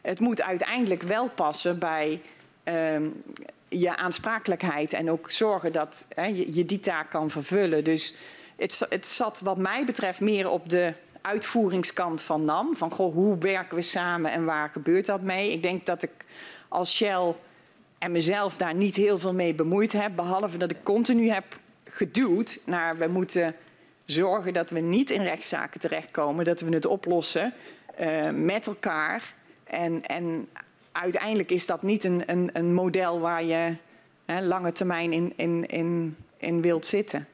Het 0.00 0.20
moet 0.20 0.42
uiteindelijk 0.42 1.02
wel 1.02 1.28
passen 1.28 1.78
bij 1.78 2.22
um, 2.64 3.22
je 3.68 3.96
aansprakelijkheid. 3.96 4.92
En 4.92 5.10
ook 5.10 5.30
zorgen 5.30 5.72
dat 5.72 6.06
hè, 6.14 6.24
je, 6.24 6.54
je, 6.54 6.64
die 6.64 6.80
taak 6.80 7.10
kan 7.10 7.30
vervullen. 7.30 7.84
Dus 7.84 8.14
het, 8.56 8.86
het 8.88 9.06
zat 9.06 9.40
wat 9.40 9.56
mij 9.56 9.84
betreft 9.84 10.20
meer 10.20 10.50
op 10.50 10.68
de 10.68 10.92
uitvoeringskant 11.20 12.22
van 12.22 12.44
NAM. 12.44 12.76
Van 12.76 12.90
goh, 12.90 13.14
hoe 13.14 13.38
werken 13.38 13.76
we 13.76 13.82
samen 13.82 14.30
en 14.30 14.44
waar 14.44 14.68
gebeurt 14.68 15.06
dat 15.06 15.20
mee? 15.20 15.52
Ik 15.52 15.62
denk 15.62 15.86
dat 15.86 16.02
ik 16.02 16.10
als 16.68 16.94
Shell 16.94 17.34
en 18.06 18.12
mezelf 18.12 18.56
daar 18.56 18.74
niet 18.74 18.96
heel 18.96 19.18
veel 19.18 19.34
mee 19.34 19.54
bemoeid 19.54 19.92
heb. 19.92 20.16
Behalve 20.16 20.56
dat 20.56 20.70
ik 20.70 20.76
continu 20.82 21.30
heb 21.30 21.44
geduwd 21.84 22.58
naar 22.64 22.98
we 22.98 23.06
moeten 23.06 23.54
zorgen 24.04 24.52
dat 24.52 24.70
we 24.70 24.80
niet 24.80 25.10
in 25.10 25.22
rechtszaken 25.22 25.80
terechtkomen. 25.80 26.44
Dat 26.44 26.60
we 26.60 26.74
het 26.74 26.86
oplossen 26.86 27.52
uh, 28.00 28.30
met 28.30 28.66
elkaar. 28.66 29.34
En, 29.64 30.04
en 30.04 30.48
uiteindelijk 30.92 31.50
is 31.50 31.66
dat 31.66 31.82
niet 31.82 32.04
een, 32.04 32.22
een, 32.26 32.50
een 32.52 32.74
model 32.74 33.20
waar 33.20 33.44
je 33.44 33.76
hè, 34.26 34.40
lange 34.42 34.72
termijn 34.72 35.12
in, 35.12 35.32
in, 35.36 35.66
in, 35.66 36.16
in 36.36 36.60
wilt 36.62 36.86
zitten. 36.86 37.26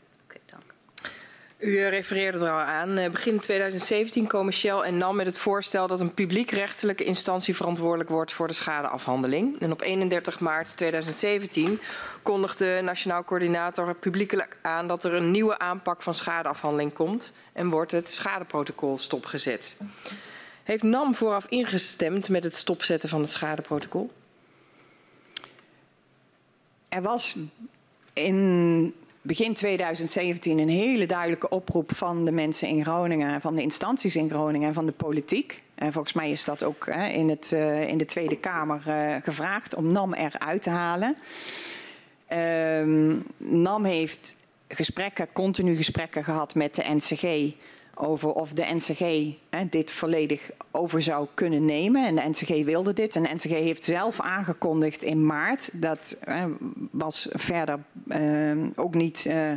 U 1.63 1.87
refereerde 1.87 2.39
er 2.39 2.53
al 2.53 2.59
aan. 2.59 2.99
Eh, 2.99 3.11
begin 3.11 3.41
2017 3.41 4.27
komen 4.27 4.53
Shell 4.53 4.79
en 4.79 4.97
NAM 4.97 5.17
met 5.17 5.27
het 5.27 5.39
voorstel 5.39 5.87
dat 5.87 6.01
een 6.01 6.15
publiekrechtelijke 6.15 7.05
instantie 7.05 7.57
verantwoordelijk 7.57 8.09
wordt 8.09 8.33
voor 8.33 8.47
de 8.47 8.53
schadeafhandeling. 8.53 9.61
En 9.61 9.73
op 9.73 9.81
31 9.81 10.41
maart 10.41 10.77
2017 10.77 11.81
kondigde 12.23 12.81
Nationaal 12.83 13.25
Coördinator 13.25 13.95
publiekelijk 13.95 14.57
aan 14.63 14.89
dat 14.89 15.05
er 15.05 15.15
een 15.15 15.31
nieuwe 15.31 15.59
aanpak 15.59 16.03
van 16.03 16.15
schadeafhandeling 16.15 16.93
komt 16.93 17.33
en 17.53 17.71
wordt 17.71 17.93
het 17.93 18.09
schadeprotocol 18.09 18.99
stopgezet. 18.99 19.75
Heeft 20.63 20.83
NAM 20.83 21.15
vooraf 21.15 21.47
ingestemd 21.47 22.29
met 22.29 22.45
het 22.45 22.57
stopzetten 22.57 23.09
van 23.09 23.21
het 23.21 23.31
schadeprotocol? 23.31 24.11
Er 26.89 27.03
was 27.03 27.37
in 28.13 28.95
begin 29.23 29.55
2017 29.55 30.59
een 30.59 30.68
hele 30.68 31.07
duidelijke 31.07 31.49
oproep 31.49 31.95
van 31.95 32.25
de 32.25 32.33
mensen 32.33 32.68
in 32.68 32.85
Groningen, 32.85 33.41
van 33.41 33.57
de 33.57 33.62
instanties 33.62 34.16
in 34.16 34.31
Groningen 34.31 34.68
en 34.68 34.75
van 34.75 34.87
de 34.87 34.93
politiek. 34.93 35.62
En 35.75 35.93
volgens 35.93 36.12
mij 36.12 36.31
is 36.31 36.45
dat 36.45 36.62
ook 36.62 36.87
hè, 36.87 37.07
in, 37.07 37.29
het, 37.29 37.51
uh, 37.55 37.89
in 37.89 37.99
de 37.99 38.05
Tweede 38.05 38.37
Kamer 38.37 38.83
uh, 38.89 39.14
gevraagd 39.23 39.75
om 39.75 39.93
NAM 39.93 40.12
eruit 40.14 40.62
te 40.62 40.70
halen. 40.70 41.16
Um, 42.33 43.25
NAM 43.37 43.85
heeft 43.85 44.37
gesprekken, 44.68 45.33
continu 45.33 45.77
gesprekken 45.77 46.25
gehad 46.25 46.55
met 46.55 46.75
de 46.75 46.85
NCG 46.95 47.55
over 48.03 48.32
of 48.32 48.53
de 48.53 48.66
NCG 48.74 49.34
dit 49.70 49.90
volledig 49.90 50.50
over 50.70 51.03
zou 51.03 51.26
kunnen 51.34 51.64
nemen. 51.64 52.07
En 52.07 52.14
de 52.14 52.28
NCG 52.28 52.64
wilde 52.64 52.92
dit. 52.92 53.16
En 53.16 53.22
de 53.22 53.34
NCG 53.34 53.50
heeft 53.50 53.84
zelf 53.84 54.20
aangekondigd 54.20 55.03
in 55.03 55.26
maart. 55.26 55.68
Dat 55.72 56.16
hè, 56.24 56.46
was 56.90 57.28
verder 57.30 57.78
uh, 58.07 58.57
ook 58.74 58.94
niet 58.94 59.24
uh, 59.24 59.50
uh, 59.50 59.57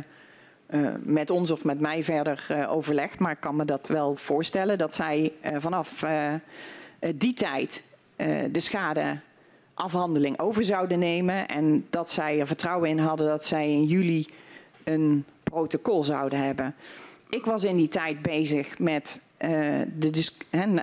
met 1.02 1.30
ons 1.30 1.50
of 1.50 1.64
met 1.64 1.80
mij 1.80 2.02
verder 2.02 2.66
overlegd. 2.68 3.18
Maar 3.18 3.32
ik 3.32 3.40
kan 3.40 3.56
me 3.56 3.64
dat 3.64 3.86
wel 3.88 4.16
voorstellen 4.16 4.78
dat 4.78 4.94
zij 4.94 5.32
vanaf 5.58 6.04
die 7.14 7.34
tijd 7.34 7.82
de 8.50 8.60
schadeafhandeling 8.60 10.38
over 10.38 10.64
zouden 10.64 10.98
nemen. 10.98 11.48
En 11.48 11.86
dat 11.90 12.10
zij 12.10 12.40
er 12.40 12.46
vertrouwen 12.46 12.88
in 12.88 12.98
hadden 12.98 13.26
dat 13.26 13.44
zij 13.44 13.70
in 13.70 13.84
juli 13.84 14.26
een 14.84 15.24
protocol 15.42 16.04
zouden 16.04 16.38
hebben. 16.38 16.74
Ik 17.28 17.44
was 17.44 17.64
in 17.64 17.76
die 17.76 17.88
tijd 17.88 18.22
bezig 18.22 18.78
met 18.78 19.20
uh, 19.40 19.50
de, 19.98 20.10
dis 20.10 20.36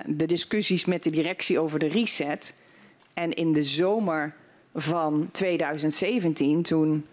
de, 0.06 0.26
discussies 0.26 0.84
met 0.84 1.02
de 1.02 1.10
directie 1.10 1.58
over 1.58 1.78
de 1.78 1.88
reset. 1.88 2.54
En 3.14 3.32
in 3.32 3.52
de 3.52 3.62
zomer 3.62 4.34
van 4.74 5.28
2017, 5.32 6.62
toen 6.62 7.06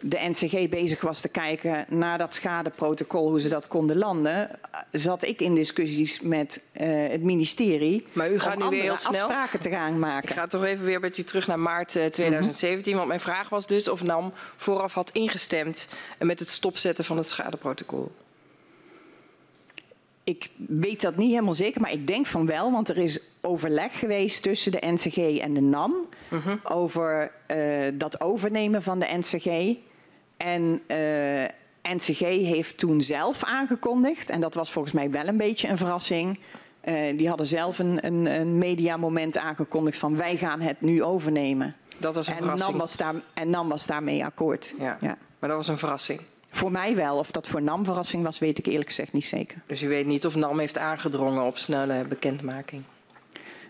de 0.00 0.18
NCG 0.20 0.68
bezig 0.68 1.00
was 1.00 1.20
te 1.20 1.28
kijken 1.28 1.84
naar 1.88 2.18
dat 2.18 2.34
schadeprotocol, 2.34 3.28
hoe 3.28 3.40
ze 3.40 3.48
dat 3.48 3.68
konden 3.68 3.96
landen, 3.96 4.50
zat 4.92 5.24
ik 5.24 5.40
in 5.40 5.54
discussies 5.54 6.20
met 6.20 6.62
uh, 6.80 7.08
het 7.08 7.22
ministerie. 7.22 8.06
Maar 8.12 8.30
u 8.30 8.38
gaat 8.38 8.62
om 8.62 8.62
nu 8.62 8.68
weer 8.68 8.82
heel 8.82 8.96
snel 8.96 9.22
afspraken 9.22 9.60
te 9.60 9.70
gaan 9.70 9.98
maken. 9.98 10.28
Ik 10.28 10.34
ga 10.34 10.46
toch 10.46 10.64
even 10.64 10.84
weer 10.84 11.00
met 11.00 11.18
u 11.18 11.22
terug 11.22 11.46
naar 11.46 11.58
maart 11.58 11.88
2017. 11.88 12.76
Mm 12.76 12.84
-hmm. 12.84 12.94
Want 12.96 13.08
mijn 13.08 13.20
vraag 13.20 13.48
was 13.48 13.66
dus 13.66 13.88
of 13.88 14.02
NAM 14.02 14.32
vooraf 14.56 14.92
had 14.92 15.10
ingestemd 15.10 15.88
met 16.18 16.38
het 16.38 16.48
stopzetten 16.48 17.04
van 17.04 17.16
het 17.16 17.28
schadeprotocol 17.28 18.12
ik 20.26 20.50
weet 20.68 21.00
dat 21.00 21.16
niet 21.16 21.30
helemaal 21.30 21.54
zeker, 21.54 21.80
maar 21.80 21.92
ik 21.92 22.06
denk 22.06 22.26
van 22.26 22.46
wel, 22.46 22.72
want 22.72 22.88
er 22.88 22.98
is 22.98 23.20
overleg 23.40 23.98
geweest 23.98 24.42
tussen 24.42 24.72
de 24.72 24.86
NCG 24.86 25.38
en 25.38 25.54
de 25.54 25.60
NAM 25.60 25.94
uh 26.30 26.44
-huh. 26.44 26.56
over 26.62 27.32
uh, 27.56 27.84
dat 27.94 28.20
overnemen 28.20 28.82
van 28.82 28.98
de 28.98 29.06
NCG. 29.18 29.76
En 30.36 30.82
uh, 30.86 31.94
NCG 31.94 32.20
heeft 32.20 32.78
toen 32.78 33.00
zelf 33.00 33.44
aangekondigd, 33.44 34.30
en 34.30 34.40
dat 34.40 34.54
was 34.54 34.72
volgens 34.72 34.94
mij 34.94 35.10
wel 35.10 35.26
een 35.26 35.36
beetje 35.36 35.68
een 35.68 35.78
verrassing. 35.78 36.38
Uh, 36.84 37.18
die 37.18 37.28
hadden 37.28 37.46
zelf 37.46 37.78
een, 37.78 38.06
een, 38.06 38.40
een 38.40 38.58
mediamoment 38.58 39.38
aangekondigd 39.38 39.98
van 39.98 40.16
wij 40.16 40.36
gaan 40.36 40.60
het 40.60 40.80
nu 40.80 41.02
overnemen. 41.02 41.76
Dat 41.98 42.14
was 42.14 42.26
een 42.26 42.32
en 42.32 42.38
verrassing. 42.38 42.70
NAM 42.70 42.78
was 42.78 42.96
daar, 42.96 43.14
en 43.34 43.50
NAM 43.50 43.68
was 43.68 43.86
daarmee 43.86 44.24
akkoord. 44.24 44.74
Ja, 44.78 44.96
ja. 45.00 45.18
Maar 45.38 45.48
dat 45.48 45.58
was 45.58 45.68
een 45.68 45.78
verrassing. 45.78 46.20
Voor 46.56 46.72
mij 46.72 46.96
wel. 46.96 47.18
Of 47.18 47.30
dat 47.30 47.48
voor 47.48 47.62
NAM 47.62 47.84
verrassing 47.84 48.22
was, 48.22 48.38
weet 48.38 48.58
ik 48.58 48.66
eerlijk 48.66 48.88
gezegd 48.88 49.12
niet 49.12 49.26
zeker. 49.26 49.62
Dus 49.66 49.82
u 49.82 49.88
weet 49.88 50.06
niet 50.06 50.26
of 50.26 50.34
NAM 50.34 50.58
heeft 50.58 50.78
aangedrongen 50.78 51.42
op 51.42 51.58
snelle 51.58 52.04
bekendmaking? 52.08 52.82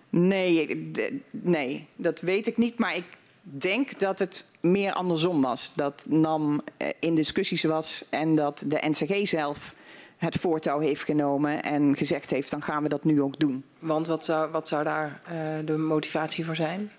Nee, 0.09 0.91
nee, 1.31 1.87
dat 1.97 2.21
weet 2.21 2.47
ik 2.47 2.57
niet. 2.57 2.79
Maar 2.79 2.97
ik 2.97 3.05
denk 3.41 3.99
dat 3.99 4.19
het 4.19 4.45
meer 4.61 4.93
andersom 4.93 5.43
was. 5.43 5.73
Dat 5.75 6.05
NAM 6.09 6.61
in 7.01 7.15
discussies 7.15 7.63
was 7.63 8.05
en 8.11 8.35
dat 8.35 8.65
de 8.67 8.79
NCG 8.89 9.29
zelf 9.29 9.75
het 10.17 10.37
voortouw 10.37 10.79
heeft 10.79 11.05
genomen 11.05 11.63
en 11.63 11.97
gezegd 11.97 12.31
heeft, 12.31 12.51
dan 12.51 12.63
gaan 12.63 12.83
we 12.83 12.89
dat 12.89 13.05
nu 13.05 13.23
ook 13.23 13.39
doen. 13.39 13.65
Want 13.79 14.07
wat 14.07 14.25
zou, 14.25 14.51
wat 14.51 14.69
zou 14.69 14.85
daar 14.85 15.21
uh, 15.25 15.67
de 15.67 15.77
motivatie 15.77 16.45
voor 16.45 16.57
zijn 16.57 16.93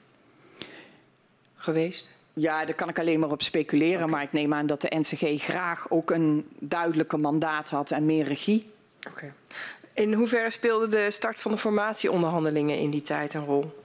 geweest? 1.55 2.09
Ja, 2.39 2.65
daar 2.65 2.75
kan 2.75 2.89
ik 2.89 2.99
alleen 2.99 3.19
maar 3.19 3.31
op 3.31 3.41
speculeren. 3.41 3.97
Okay. 3.97 4.09
Maar 4.09 4.23
ik 4.23 4.31
neem 4.31 4.53
aan 4.53 4.65
dat 4.65 4.81
de 4.81 4.95
NCG 4.97 5.43
graag 5.43 5.89
ook 5.89 6.11
een 6.11 6.47
duidelijker 6.59 7.19
mandaat 7.19 7.69
had 7.69 7.91
en 7.91 8.05
meer 8.05 8.25
regie. 8.25 8.71
Okay. 9.09 9.33
In 9.93 10.13
hoeverre 10.13 10.49
speelde 10.49 10.87
de 10.87 11.11
start 11.11 11.39
van 11.39 11.51
de 11.51 11.57
formatieonderhandelingen 11.57 12.77
in 12.77 12.89
die 12.89 13.01
tijd 13.01 13.33
een 13.33 13.45
rol? 13.45 13.83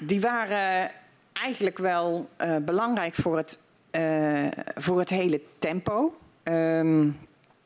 Die 0.00 0.20
waren 0.20 0.90
eigenlijk 1.32 1.78
wel 1.78 2.28
uh, 2.40 2.56
belangrijk 2.56 3.14
voor 3.14 3.36
het, 3.36 3.58
uh, 3.90 4.46
voor 4.74 4.98
het 4.98 5.10
hele 5.10 5.40
tempo. 5.58 6.18
Um, 6.44 7.18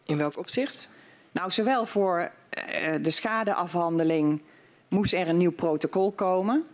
in 0.05 0.17
welk 0.17 0.39
opzicht? 0.39 0.89
Nou, 1.33 1.51
zowel 1.51 1.87
voor 1.87 2.19
uh, 2.21 2.95
de 3.03 3.11
schadeafhandeling 3.11 4.43
moest 4.89 5.13
er 5.13 5.29
een 5.29 5.37
nieuw 5.37 5.53
protocol 5.53 6.13
komen. 6.13 6.67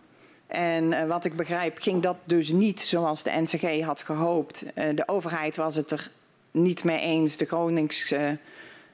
En 0.47 0.91
uh, 0.91 1.05
wat 1.05 1.25
ik 1.25 1.35
begrijp 1.35 1.77
ging 1.77 2.01
dat 2.01 2.15
dus 2.23 2.51
niet 2.51 2.81
zoals 2.81 3.23
de 3.23 3.31
NCG 3.31 3.81
had 3.83 4.01
gehoopt. 4.01 4.63
Uh, 4.63 4.83
de 4.95 5.07
overheid 5.07 5.55
was 5.55 5.75
het 5.75 5.91
er 5.91 6.11
niet 6.51 6.83
mee 6.83 6.99
eens. 6.99 7.37
De 7.37 7.45
Groningse 7.45 8.19
uh, 8.19 8.29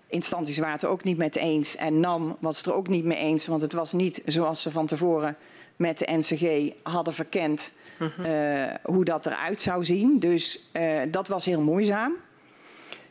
instanties 0.07 0.57
waren 0.57 0.73
het 0.73 0.83
er 0.83 0.89
ook 0.89 1.03
niet 1.03 1.17
mee 1.17 1.29
eens. 1.29 1.75
En 1.75 1.99
NAM 1.99 2.37
was 2.39 2.57
het 2.57 2.65
er 2.65 2.73
ook 2.73 2.87
niet 2.87 3.03
mee 3.03 3.17
eens. 3.17 3.45
Want 3.45 3.61
het 3.61 3.73
was 3.73 3.93
niet 3.93 4.21
zoals 4.25 4.61
ze 4.61 4.71
van 4.71 4.85
tevoren 4.85 5.37
met 5.75 5.97
de 5.97 6.11
NCG 6.11 6.73
hadden 6.83 7.13
verkend 7.13 7.71
uh 7.99 8.07
-huh. 8.17 8.69
hoe 8.83 9.05
dat 9.05 9.25
eruit 9.25 9.61
zou 9.61 9.85
zien. 9.85 10.19
Dus 10.19 10.69
dat 11.07 11.27
was 11.27 11.45
heel 11.45 11.61
moeizaam. 11.61 12.13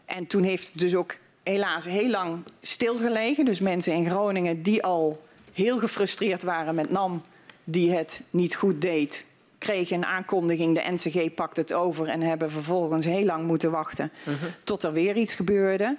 En 0.04 0.26
toen 0.26 0.42
heeft 0.42 0.68
het 0.68 0.78
dus 0.78 0.94
ook 0.94 1.16
helaas 1.42 1.84
heel 1.84 2.08
lang 2.08 2.44
stilgelegen. 2.60 3.44
Dus 3.44 3.60
mensen 3.60 3.92
in 3.92 4.10
Groningen 4.10 4.62
die 4.62 4.82
al 4.82 5.22
heel 5.52 5.78
gefrustreerd 5.78 6.42
waren 6.42 6.74
met 6.74 6.90
NAM 6.90 7.22
die 7.64 7.92
het 7.92 8.22
niet 8.30 8.54
goed 8.54 8.82
deed, 8.82 9.26
kregen 9.58 9.96
een 9.96 10.06
aankondiging, 10.06 10.74
de 10.74 10.92
NCG 10.92 11.34
pakt 11.34 11.56
het 11.56 11.72
over 11.72 12.06
en 12.06 12.20
hebben 12.20 12.50
vervolgens 12.50 13.04
heel 13.04 13.24
lang 13.24 13.46
moeten 13.46 13.70
wachten 13.70 14.12
uh 14.28 14.40
-huh. 14.40 14.50
tot 14.64 14.82
er 14.82 14.92
weer 14.92 15.16
iets 15.16 15.34
gebeurde. 15.34 15.96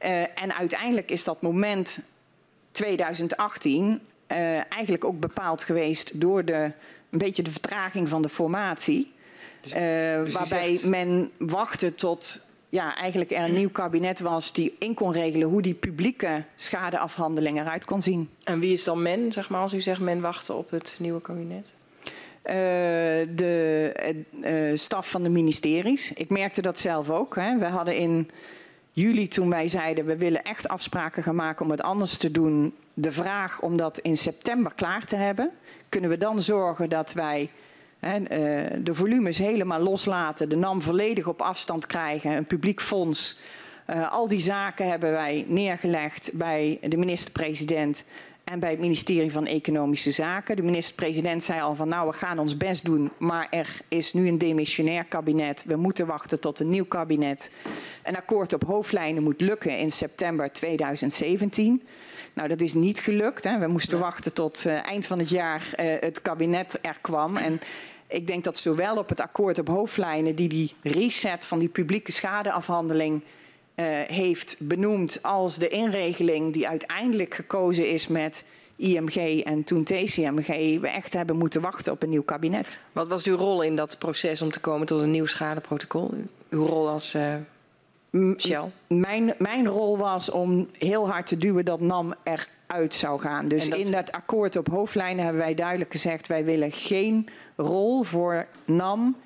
Uh, 0.00 0.20
en 0.20 0.54
uiteindelijk 0.54 1.10
is 1.10 1.24
dat 1.24 1.42
moment 1.42 1.98
2018 2.70 4.00
uh, 4.32 4.72
eigenlijk 4.72 5.04
ook 5.04 5.20
bepaald 5.20 5.64
geweest 5.64 6.20
door 6.20 6.44
de, 6.44 6.72
een 7.10 7.18
beetje 7.18 7.42
de 7.42 7.50
vertraging 7.50 8.08
van 8.08 8.22
de 8.22 8.28
formatie. 8.28 9.12
Dus, 9.60 9.72
uh, 9.72 9.78
dus 10.24 10.32
waarbij 10.32 10.68
zegt... 10.70 10.84
men 10.84 11.30
wachtte 11.38 11.94
tot 11.94 12.45
ja, 12.68 12.96
eigenlijk 12.96 13.30
er 13.30 13.44
een 13.44 13.54
nieuw 13.54 13.70
kabinet 13.70 14.20
was 14.20 14.52
die 14.52 14.76
in 14.78 14.94
kon 14.94 15.12
regelen 15.12 15.48
hoe 15.48 15.62
die 15.62 15.74
publieke 15.74 16.44
schadeafhandeling 16.54 17.60
eruit 17.60 17.84
kon 17.84 18.02
zien. 18.02 18.30
En 18.44 18.60
wie 18.60 18.72
is 18.72 18.84
dan 18.84 19.02
men, 19.02 19.32
zeg 19.32 19.48
maar, 19.48 19.60
als 19.60 19.74
u 19.74 19.80
zegt 19.80 20.00
men 20.00 20.20
wachtte 20.20 20.52
op 20.52 20.70
het 20.70 20.96
nieuwe 20.98 21.20
kabinet? 21.20 21.72
Uh, 22.44 22.52
de 23.36 24.24
uh, 24.44 24.76
staf 24.76 25.10
van 25.10 25.22
de 25.22 25.28
ministeries. 25.28 26.12
Ik 26.12 26.30
merkte 26.30 26.62
dat 26.62 26.78
zelf 26.78 27.10
ook. 27.10 27.36
Hè. 27.36 27.58
We 27.58 27.64
hadden 27.64 27.96
in 27.96 28.30
juli, 28.90 29.28
toen 29.28 29.50
wij 29.50 29.68
zeiden 29.68 30.04
we 30.04 30.16
willen 30.16 30.42
echt 30.42 30.68
afspraken 30.68 31.22
gaan 31.22 31.34
maken 31.34 31.64
om 31.64 31.70
het 31.70 31.82
anders 31.82 32.16
te 32.16 32.30
doen, 32.30 32.74
de 32.94 33.12
vraag 33.12 33.60
om 33.60 33.76
dat 33.76 33.98
in 33.98 34.16
september 34.16 34.72
klaar 34.74 35.04
te 35.04 35.16
hebben. 35.16 35.50
Kunnen 35.88 36.10
we 36.10 36.18
dan 36.18 36.42
zorgen 36.42 36.88
dat 36.88 37.12
wij 37.12 37.50
de 37.98 38.94
volumes 38.94 39.38
helemaal 39.38 39.80
loslaten, 39.80 40.48
de 40.48 40.56
NAM 40.56 40.80
volledig 40.80 41.26
op 41.26 41.40
afstand 41.40 41.86
krijgen, 41.86 42.36
een 42.36 42.46
publiek 42.46 42.80
fonds. 42.80 43.36
Uh, 43.90 44.12
al 44.12 44.28
die 44.28 44.40
zaken 44.40 44.88
hebben 44.88 45.10
wij 45.10 45.44
neergelegd 45.48 46.30
bij 46.32 46.78
de 46.82 46.96
minister-president 46.96 48.04
en 48.44 48.60
bij 48.60 48.70
het 48.70 48.78
ministerie 48.78 49.32
van 49.32 49.46
Economische 49.46 50.10
Zaken. 50.10 50.56
De 50.56 50.62
minister-president 50.62 51.44
zei 51.44 51.60
al 51.60 51.74
van 51.74 51.88
nou 51.88 52.08
we 52.08 52.12
gaan 52.12 52.38
ons 52.38 52.56
best 52.56 52.84
doen, 52.84 53.10
maar 53.18 53.46
er 53.50 53.80
is 53.88 54.12
nu 54.12 54.28
een 54.28 54.38
demissionair 54.38 55.04
kabinet. 55.04 55.64
We 55.66 55.76
moeten 55.76 56.06
wachten 56.06 56.40
tot 56.40 56.58
een 56.58 56.70
nieuw 56.70 56.84
kabinet. 56.84 57.52
Een 58.02 58.16
akkoord 58.16 58.52
op 58.52 58.64
hoofdlijnen 58.64 59.22
moet 59.22 59.40
lukken 59.40 59.78
in 59.78 59.90
september 59.90 60.52
2017. 60.52 61.82
Nou, 62.36 62.48
dat 62.48 62.60
is 62.60 62.74
niet 62.74 63.00
gelukt. 63.00 63.44
Hè. 63.44 63.58
We 63.58 63.66
moesten 63.66 63.98
wachten 63.98 64.34
tot 64.34 64.64
uh, 64.66 64.86
eind 64.86 65.06
van 65.06 65.18
het 65.18 65.28
jaar 65.28 65.70
uh, 65.80 65.94
het 66.00 66.22
kabinet 66.22 66.78
er 66.82 66.98
kwam. 67.00 67.36
En 67.36 67.60
ik 68.06 68.26
denk 68.26 68.44
dat 68.44 68.58
zowel 68.58 68.96
op 68.96 69.08
het 69.08 69.20
akkoord 69.20 69.58
op 69.58 69.68
hoofdlijnen, 69.68 70.34
die 70.34 70.48
die 70.48 70.74
reset 70.82 71.46
van 71.46 71.58
die 71.58 71.68
publieke 71.68 72.12
schadeafhandeling 72.12 73.22
uh, 73.22 73.86
heeft 74.06 74.56
benoemd, 74.58 75.22
als 75.22 75.56
de 75.56 75.68
inregeling 75.68 76.52
die 76.52 76.68
uiteindelijk 76.68 77.34
gekozen 77.34 77.88
is 77.88 78.06
met 78.06 78.44
IMG 78.76 79.42
en 79.44 79.64
toen 79.64 79.84
TCMG, 79.84 80.80
we 80.80 80.88
echt 80.88 81.12
hebben 81.12 81.36
moeten 81.36 81.60
wachten 81.60 81.92
op 81.92 82.02
een 82.02 82.10
nieuw 82.10 82.22
kabinet. 82.22 82.78
Wat 82.92 83.08
was 83.08 83.24
uw 83.24 83.36
rol 83.36 83.62
in 83.62 83.76
dat 83.76 83.98
proces 83.98 84.42
om 84.42 84.50
te 84.50 84.60
komen 84.60 84.86
tot 84.86 85.00
een 85.00 85.10
nieuw 85.10 85.26
schadeprotocol? 85.26 86.10
Uw 86.48 86.64
rol 86.64 86.88
als 86.88 87.14
Shell? 88.38 88.70
Mijn, 88.86 89.34
mijn 89.38 89.66
rol 89.66 89.98
was 89.98 90.30
om 90.30 90.68
heel 90.78 91.10
hard 91.10 91.26
te 91.26 91.36
duwen 91.36 91.64
dat 91.64 91.80
NAM 91.80 92.14
eruit 92.22 92.94
zou 92.94 93.20
gaan. 93.20 93.48
Dus 93.48 93.70
dat... 93.70 93.78
in 93.78 93.90
dat 93.90 94.12
akkoord 94.12 94.56
op 94.56 94.68
hoofdlijnen 94.68 95.24
hebben 95.24 95.42
wij 95.42 95.54
duidelijk 95.54 95.90
gezegd, 95.90 96.26
wij 96.26 96.44
willen 96.44 96.72
geen 96.72 97.28
rol 97.56 98.02
voor 98.02 98.46
NAM 98.64 99.16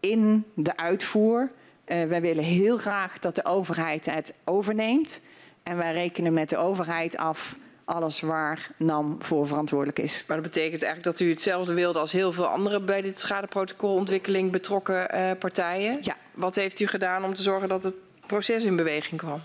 in 0.00 0.44
de 0.54 0.76
uitvoer. 0.76 1.50
Uh, 1.86 2.04
wij 2.04 2.20
willen 2.20 2.44
heel 2.44 2.78
graag 2.78 3.18
dat 3.18 3.34
de 3.34 3.44
overheid 3.44 4.04
het 4.04 4.32
overneemt. 4.44 5.20
En 5.62 5.76
wij 5.76 5.92
rekenen 5.92 6.32
met 6.32 6.48
de 6.48 6.56
overheid 6.56 7.16
af 7.16 7.56
alles 7.84 8.20
waar 8.20 8.70
NAM 8.76 9.16
voor 9.18 9.46
verantwoordelijk 9.46 9.98
is. 9.98 10.24
Maar 10.26 10.36
dat 10.36 10.46
betekent 10.46 10.82
eigenlijk 10.82 11.16
dat 11.16 11.26
u 11.26 11.30
hetzelfde 11.30 11.74
wilde 11.74 11.98
als 11.98 12.12
heel 12.12 12.32
veel 12.32 12.46
andere 12.46 12.80
bij 12.80 13.02
dit 13.02 13.18
schadeprotocolontwikkeling 13.18 14.52
betrokken 14.52 15.14
uh, 15.14 15.30
partijen. 15.38 15.98
Ja. 16.00 16.16
Wat 16.34 16.54
heeft 16.54 16.80
u 16.80 16.86
gedaan 16.86 17.24
om 17.24 17.34
te 17.34 17.42
zorgen 17.42 17.68
dat 17.68 17.82
het 17.82 17.94
proces 18.26 18.64
in 18.64 18.76
beweging 18.76 19.20
kwam? 19.20 19.40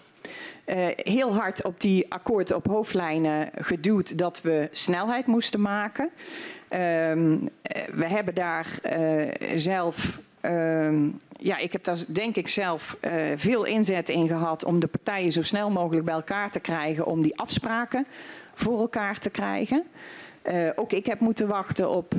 Uh, 0.66 0.88
heel 0.96 1.36
hard 1.36 1.64
op 1.64 1.82
die 1.82 2.06
akkoord 2.12 2.54
op 2.54 2.68
hoofdlijnen 2.68 3.50
geduwd 3.56 4.18
dat 4.18 4.42
we 4.42 4.70
snelheid 4.72 5.26
moesten 5.26 5.62
maken. 5.62 6.10
Uh, 6.16 6.80
we 7.94 8.06
hebben 8.06 8.36
daar 8.36 8.68
uh, 9.00 9.30
zelf 9.56 10.20
uh, 10.42 10.92
ja, 11.38 11.58
ik 11.58 11.72
heb 11.72 11.84
daar 11.84 11.98
denk 12.08 12.36
ik 12.36 12.48
zelf 12.48 12.98
veel 13.36 13.64
inzet 13.64 14.10
in 14.10 14.28
gehad 14.28 14.64
om 14.64 14.80
de 14.80 14.88
partijen 14.88 15.32
zo 15.32 15.42
snel 15.42 15.70
mogelijk 15.70 16.06
bij 16.06 16.14
elkaar 16.14 16.52
te 16.52 16.60
krijgen 16.60 17.06
om 17.06 17.22
die 17.22 17.38
afspraken 17.38 18.08
voor 18.54 18.80
elkaar 18.80 19.20
te 19.20 19.30
krijgen. 19.30 19.84
Ook 20.76 20.92
ik 20.92 21.06
heb 21.06 21.20
moeten 21.20 21.48
wachten 21.48 21.90
op 21.90 22.14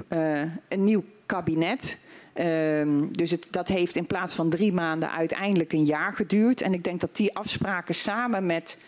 een 0.69 0.85
nieuw 0.85 1.05
kabinet. 1.27 1.99
Ehm, 2.33 3.07
dus 3.11 3.31
het, 3.31 3.49
dat 3.51 3.69
heeft 3.69 3.97
in 3.97 4.07
plaats 4.07 4.35
van 4.35 4.51
drie 4.51 4.73
maanden 4.73 5.11
uiteindelijk 5.11 5.73
een 5.73 5.85
jaar 5.85 6.15
geduurd. 6.15 6.61
En 6.61 6.73
ik 6.73 6.85
denk 6.85 7.01
dat 7.01 7.17
die 7.17 7.37
afspraken 7.37 7.95
samen 7.95 8.47
met 8.47 8.79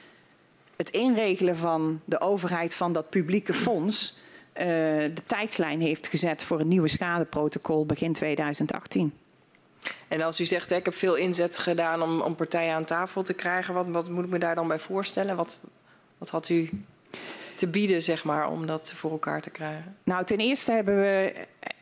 het 0.76 0.90
inregelen 0.90 1.56
van 1.56 2.00
de 2.04 2.20
overheid 2.20 2.74
van 2.74 2.92
dat 2.92 3.10
publieke 3.10 3.54
fonds 3.54 4.22
de 4.54 5.22
tijdslijn 5.26 5.80
heeft 5.80 6.06
gezet 6.06 6.44
voor 6.44 6.60
een 6.60 6.68
nieuwe 6.68 6.88
schadeprotocol 6.88 7.86
begin 7.86 8.12
2018. 8.12 9.12
En 10.08 10.20
als 10.20 10.40
u 10.40 10.44
zegt, 10.44 10.70
ik 10.70 10.84
heb 10.84 10.94
veel 10.94 11.14
inzet 11.14 11.58
gedaan 11.58 12.02
om, 12.02 12.20
om 12.20 12.34
partijen 12.34 12.74
aan 12.74 12.84
tafel 12.84 13.22
te 13.22 13.32
krijgen, 13.32 13.74
wat, 13.74 13.86
wat 13.88 14.08
moet 14.08 14.24
ik 14.24 14.30
me 14.30 14.38
daar 14.38 14.54
dan 14.54 14.68
bij 14.68 14.78
voorstellen? 14.78 15.36
Wat, 15.36 15.58
wat 16.18 16.28
had 16.28 16.48
u 16.48 16.70
te 17.54 17.66
bieden, 17.66 18.02
zeg 18.02 18.24
maar, 18.24 18.50
om 18.50 18.66
dat 18.66 18.92
voor 18.94 19.10
elkaar 19.10 19.42
te 19.42 19.50
krijgen? 19.50 19.96
Nou, 20.04 20.24
ten 20.24 20.38
eerste 20.38 20.72
hebben 20.72 21.00
we 21.00 21.32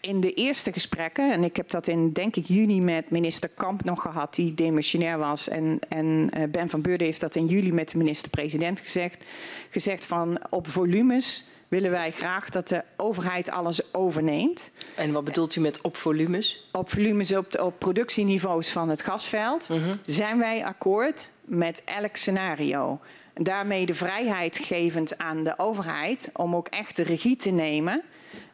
in 0.01 0.21
de 0.21 0.35
eerste 0.35 0.73
gesprekken, 0.73 1.33
en 1.33 1.45
ik 1.45 1.57
heb 1.57 1.71
dat 1.71 1.87
in, 1.87 2.13
denk 2.13 2.37
ik, 2.37 2.47
juni 2.47 2.81
met 2.81 3.11
minister 3.11 3.49
Kamp 3.49 3.85
nog 3.85 4.03
gehad, 4.03 4.35
die 4.35 4.55
demissionair 4.55 5.19
was. 5.19 5.49
En, 5.49 5.79
en 5.89 6.31
Ben 6.51 6.71
van 6.71 6.81
Beurden 6.81 7.07
heeft 7.07 7.21
dat 7.21 7.35
in 7.35 7.47
juli 7.47 7.73
met 7.73 7.91
de 7.91 7.99
minister-president 7.99 8.81
gezegd. 8.81 9.25
Gezegd 9.71 10.05
van 10.05 10.39
op 10.51 10.69
volumes 10.69 11.45
willen 11.73 11.91
wij 11.91 12.11
graag 12.11 12.51
dat 12.51 12.69
de 12.69 12.83
overheid 12.97 13.51
alles 13.51 13.95
overneemt. 13.95 14.71
En 14.97 15.13
wat 15.13 15.25
bedoelt 15.25 15.57
u 15.57 15.61
met 15.61 15.81
op 15.81 15.97
volumes? 15.97 16.69
Op 16.73 16.91
volumes 16.91 17.37
op, 17.37 17.61
op 17.61 17.79
productieniveaus 17.79 18.71
van 18.71 18.89
het 18.89 19.03
gasveld 19.03 19.67
-hmm. 19.67 19.93
zijn 20.07 20.39
wij 20.39 20.65
akkoord 20.65 21.31
met 21.45 21.83
elk 21.85 22.17
scenario. 22.17 23.01
Daarmee 23.35 23.87
de 23.87 23.95
vrijheid 23.95 24.59
gevend 24.59 25.19
aan 25.19 25.45
de 25.45 25.59
overheid 25.59 26.31
om 26.33 26.57
ook 26.57 26.69
echt 26.69 26.97
de 26.97 27.03
regie 27.03 27.37
te 27.37 27.51
nemen 27.51 28.03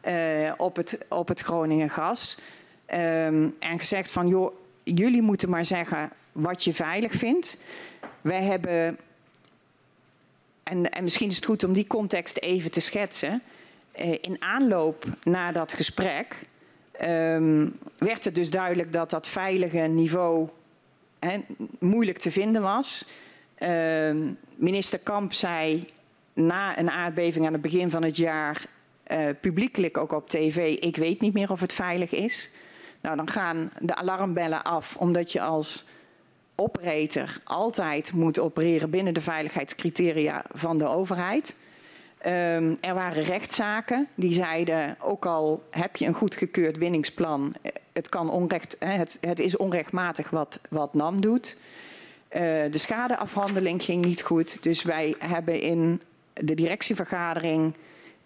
uh, 0.07 0.51
op, 0.57 0.75
het, 0.75 0.97
op 1.09 1.27
het 1.27 1.39
Groningen 1.39 1.89
gas. 1.89 2.37
Um, 2.93 3.55
en 3.59 3.79
gezegd 3.79 4.11
van, 4.11 4.27
joh, 4.27 4.53
jullie 4.83 5.21
moeten 5.21 5.49
maar 5.49 5.65
zeggen 5.65 6.11
wat 6.31 6.63
je 6.63 6.73
veilig 6.73 7.13
vindt. 7.13 7.57
Wij 8.21 8.43
hebben 8.43 8.97
en, 10.63 10.91
en, 10.91 11.03
misschien 11.03 11.29
is 11.29 11.35
het 11.35 11.45
goed 11.45 11.63
om 11.63 11.73
die 11.73 11.87
context 11.87 12.37
even 12.37 12.71
te 12.71 12.79
schetsen. 12.79 13.41
Uh, 13.99 14.11
in 14.21 14.41
aanloop 14.41 15.05
naar 15.23 15.53
dat 15.53 15.73
gesprek 15.73 16.35
um, 17.01 17.79
werd 17.97 18.23
het 18.23 18.35
dus 18.35 18.49
duidelijk 18.49 18.93
dat 18.93 19.09
dat 19.09 19.27
veilige 19.27 19.79
niveau 19.79 20.49
moeilijk 21.79 22.17
te 22.17 22.31
vinden 22.31 22.61
was. 22.61 23.05
Uh, 23.63 24.31
minister 24.55 24.99
Kamp 24.99 25.33
zei 25.33 25.85
na 26.33 26.79
een 26.79 26.89
aardbeving 26.89 27.45
aan 27.45 27.53
het 27.53 27.61
begin 27.61 27.89
van 27.89 28.03
het 28.03 28.17
jaar 28.17 28.65
uh, 29.07 29.27
publiekelijk 29.41 29.97
ook 29.97 30.11
op 30.11 30.29
tv: 30.29 30.77
Ik 30.79 30.95
weet 30.95 31.21
niet 31.21 31.33
meer 31.33 31.51
of 31.51 31.59
het 31.59 31.73
veilig 31.73 32.11
is. 32.11 32.49
Nou, 33.01 33.15
dan 33.15 33.29
gaan 33.29 33.71
de 33.79 33.95
alarmbellen 33.95 34.63
af, 34.63 34.95
omdat 34.95 35.31
je 35.31 35.41
als 35.41 35.85
operator 36.55 37.37
altijd 37.43 38.13
moet 38.13 38.39
opereren 38.39 38.89
binnen 38.89 39.13
de 39.13 39.21
veiligheidscriteria 39.21 40.43
van 40.51 40.77
de 40.77 40.87
overheid. 40.87 41.55
Um, 42.25 42.77
er 42.81 42.93
waren 42.93 43.23
rechtszaken 43.23 44.07
die 44.15 44.33
zeiden, 44.33 44.97
ook 45.01 45.25
al 45.25 45.63
heb 45.69 45.95
je 45.95 46.05
een 46.05 46.13
goedgekeurd 46.13 46.77
winningsplan, 46.77 47.53
het, 47.93 48.09
kan 48.09 48.29
onrecht, 48.29 48.75
het, 48.79 49.17
het 49.21 49.39
is 49.39 49.57
onrechtmatig 49.57 50.29
wat, 50.29 50.59
wat 50.69 50.93
NAM 50.93 51.21
doet. 51.21 51.57
Uh, 52.35 52.41
de 52.71 52.77
schadeafhandeling 52.77 53.83
ging 53.83 54.05
niet 54.05 54.21
goed, 54.21 54.63
dus 54.63 54.83
wij 54.83 55.15
hebben 55.19 55.61
in 55.61 56.01
de 56.33 56.55
directievergadering 56.55 57.73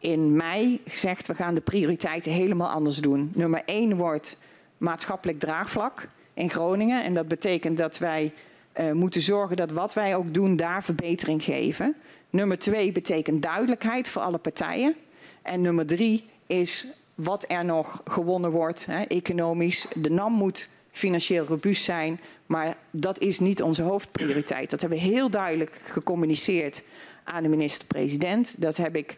in 0.04 0.36
mei 0.36 0.82
gezegd, 0.88 1.28
we 1.28 1.36
gaan 1.36 1.56
de 1.56 1.62
prioriteiten 1.62 2.32
helemaal 2.32 2.70
anders 2.70 2.98
doen. 2.98 3.32
Nummer 3.34 3.62
één 3.66 3.96
wordt 3.96 4.38
maatschappelijk 4.78 5.40
draagvlak 5.40 6.08
in 6.34 6.50
Groningen. 6.50 7.04
En 7.04 7.14
dat 7.14 7.28
betekent 7.28 7.78
dat 7.78 7.98
wij 7.98 8.34
uh, 8.80 8.92
moeten 8.92 9.22
zorgen 9.22 9.56
dat 9.56 9.72
wat 9.72 9.94
wij 9.94 10.16
ook 10.16 10.34
doen 10.34 10.56
daar 10.56 10.84
verbetering 10.84 11.44
geven. 11.44 11.96
Nummer 12.30 12.60
twee 12.60 12.92
betekent 12.92 13.42
duidelijkheid 13.42 14.10
voor 14.10 14.22
alle 14.22 14.38
partijen. 14.38 14.96
En 15.42 15.62
nummer 15.62 15.86
drie 15.86 16.26
is 16.48 16.88
wat 17.16 17.46
er 17.48 17.66
nog 17.66 18.02
gewonnen 18.06 18.52
wordt, 18.52 18.86
hè, 18.86 19.02
economisch. 19.02 19.88
De 19.96 20.10
NAM 20.10 20.34
moet 20.34 20.70
financieel 20.94 21.46
robuust 21.46 21.84
zijn, 21.84 22.20
maar 22.46 22.78
dat 22.92 23.20
is 23.20 23.40
niet 23.40 23.62
onze 23.62 23.82
hoofdprioriteit. 23.82 24.70
Dat 24.70 24.82
hebben 24.82 25.00
we 25.00 25.04
heel 25.04 25.30
duidelijk 25.30 25.76
gecommuniceerd 25.76 26.84
aan 27.24 27.44
de 27.44 27.50
minister-president. 27.50 28.56
Dat 28.58 28.78
heb 28.78 28.96
ik 28.96 29.18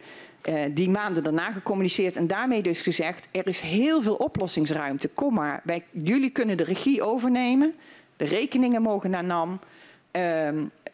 uh, 0.49 0.61
die 0.71 0.89
maanden 0.89 1.23
daarna 1.23 1.51
gecommuniceerd 1.51 2.15
en 2.15 2.27
daarmee 2.27 2.61
dus 2.61 2.81
gezegd: 2.81 3.27
er 3.31 3.47
is 3.47 3.59
heel 3.59 4.01
veel 4.01 4.15
oplossingsruimte. 4.15 5.07
Kom 5.07 5.33
maar, 5.33 5.61
wij, 5.63 5.83
jullie 5.91 6.29
kunnen 6.29 6.57
de 6.57 6.63
regie 6.63 7.03
overnemen, 7.03 7.75
de 8.17 8.25
rekeningen 8.25 8.81
mogen 8.81 9.09
naar 9.09 9.23
NAM. 9.23 9.59
Uh, 10.11 10.49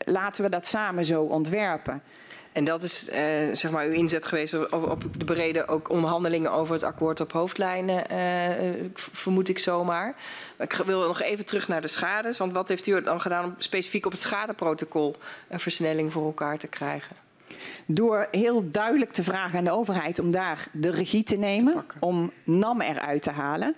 laten 0.05 0.43
we 0.43 0.49
dat 0.49 0.67
samen 0.67 1.05
zo 1.05 1.23
ontwerpen. 1.23 2.01
En 2.51 2.63
dat 2.63 2.83
is 2.83 3.09
uh, 3.09 3.15
zeg 3.51 3.71
maar 3.71 3.85
uw 3.85 3.91
inzet 3.91 4.25
geweest 4.25 4.53
op, 4.53 4.73
op, 4.73 5.03
de 5.17 5.25
brede 5.25 5.67
ook 5.67 5.89
onderhandelingen 5.89 6.51
over 6.51 6.73
het 6.73 6.83
akkoord 6.83 7.21
op 7.21 7.31
hoofdlijnen, 7.31 8.03
uh, 8.11 8.89
vermoed 8.93 9.49
ik 9.49 9.59
zomaar. 9.59 10.15
Ik 10.59 10.73
wil 10.85 11.07
nog 11.07 11.21
even 11.21 11.45
terug 11.45 11.67
naar 11.67 11.81
de 11.81 11.87
schades, 11.87 12.37
want 12.37 12.53
wat 12.53 12.67
heeft 12.67 12.87
u 12.87 13.01
dan 13.01 13.21
gedaan 13.21 13.45
om 13.45 13.55
specifiek 13.57 14.05
op 14.05 14.11
het 14.11 14.21
schadeprotocol 14.21 15.15
een 15.47 15.59
versnelling 15.59 16.11
voor 16.11 16.25
elkaar 16.25 16.57
te 16.57 16.67
krijgen? 16.67 17.15
Door 17.85 18.27
heel 18.31 18.71
duidelijk 18.71 19.11
te 19.11 19.23
vragen 19.23 19.57
aan 19.57 19.63
de 19.63 19.71
overheid 19.71 20.19
om 20.19 20.31
daar 20.31 20.67
de 20.71 20.91
regie 20.91 21.23
te 21.23 21.37
nemen, 21.37 21.73
te 21.73 21.93
om 21.99 22.31
NAM 22.43 22.81
eruit 22.81 23.21
te 23.21 23.31
halen. 23.31 23.75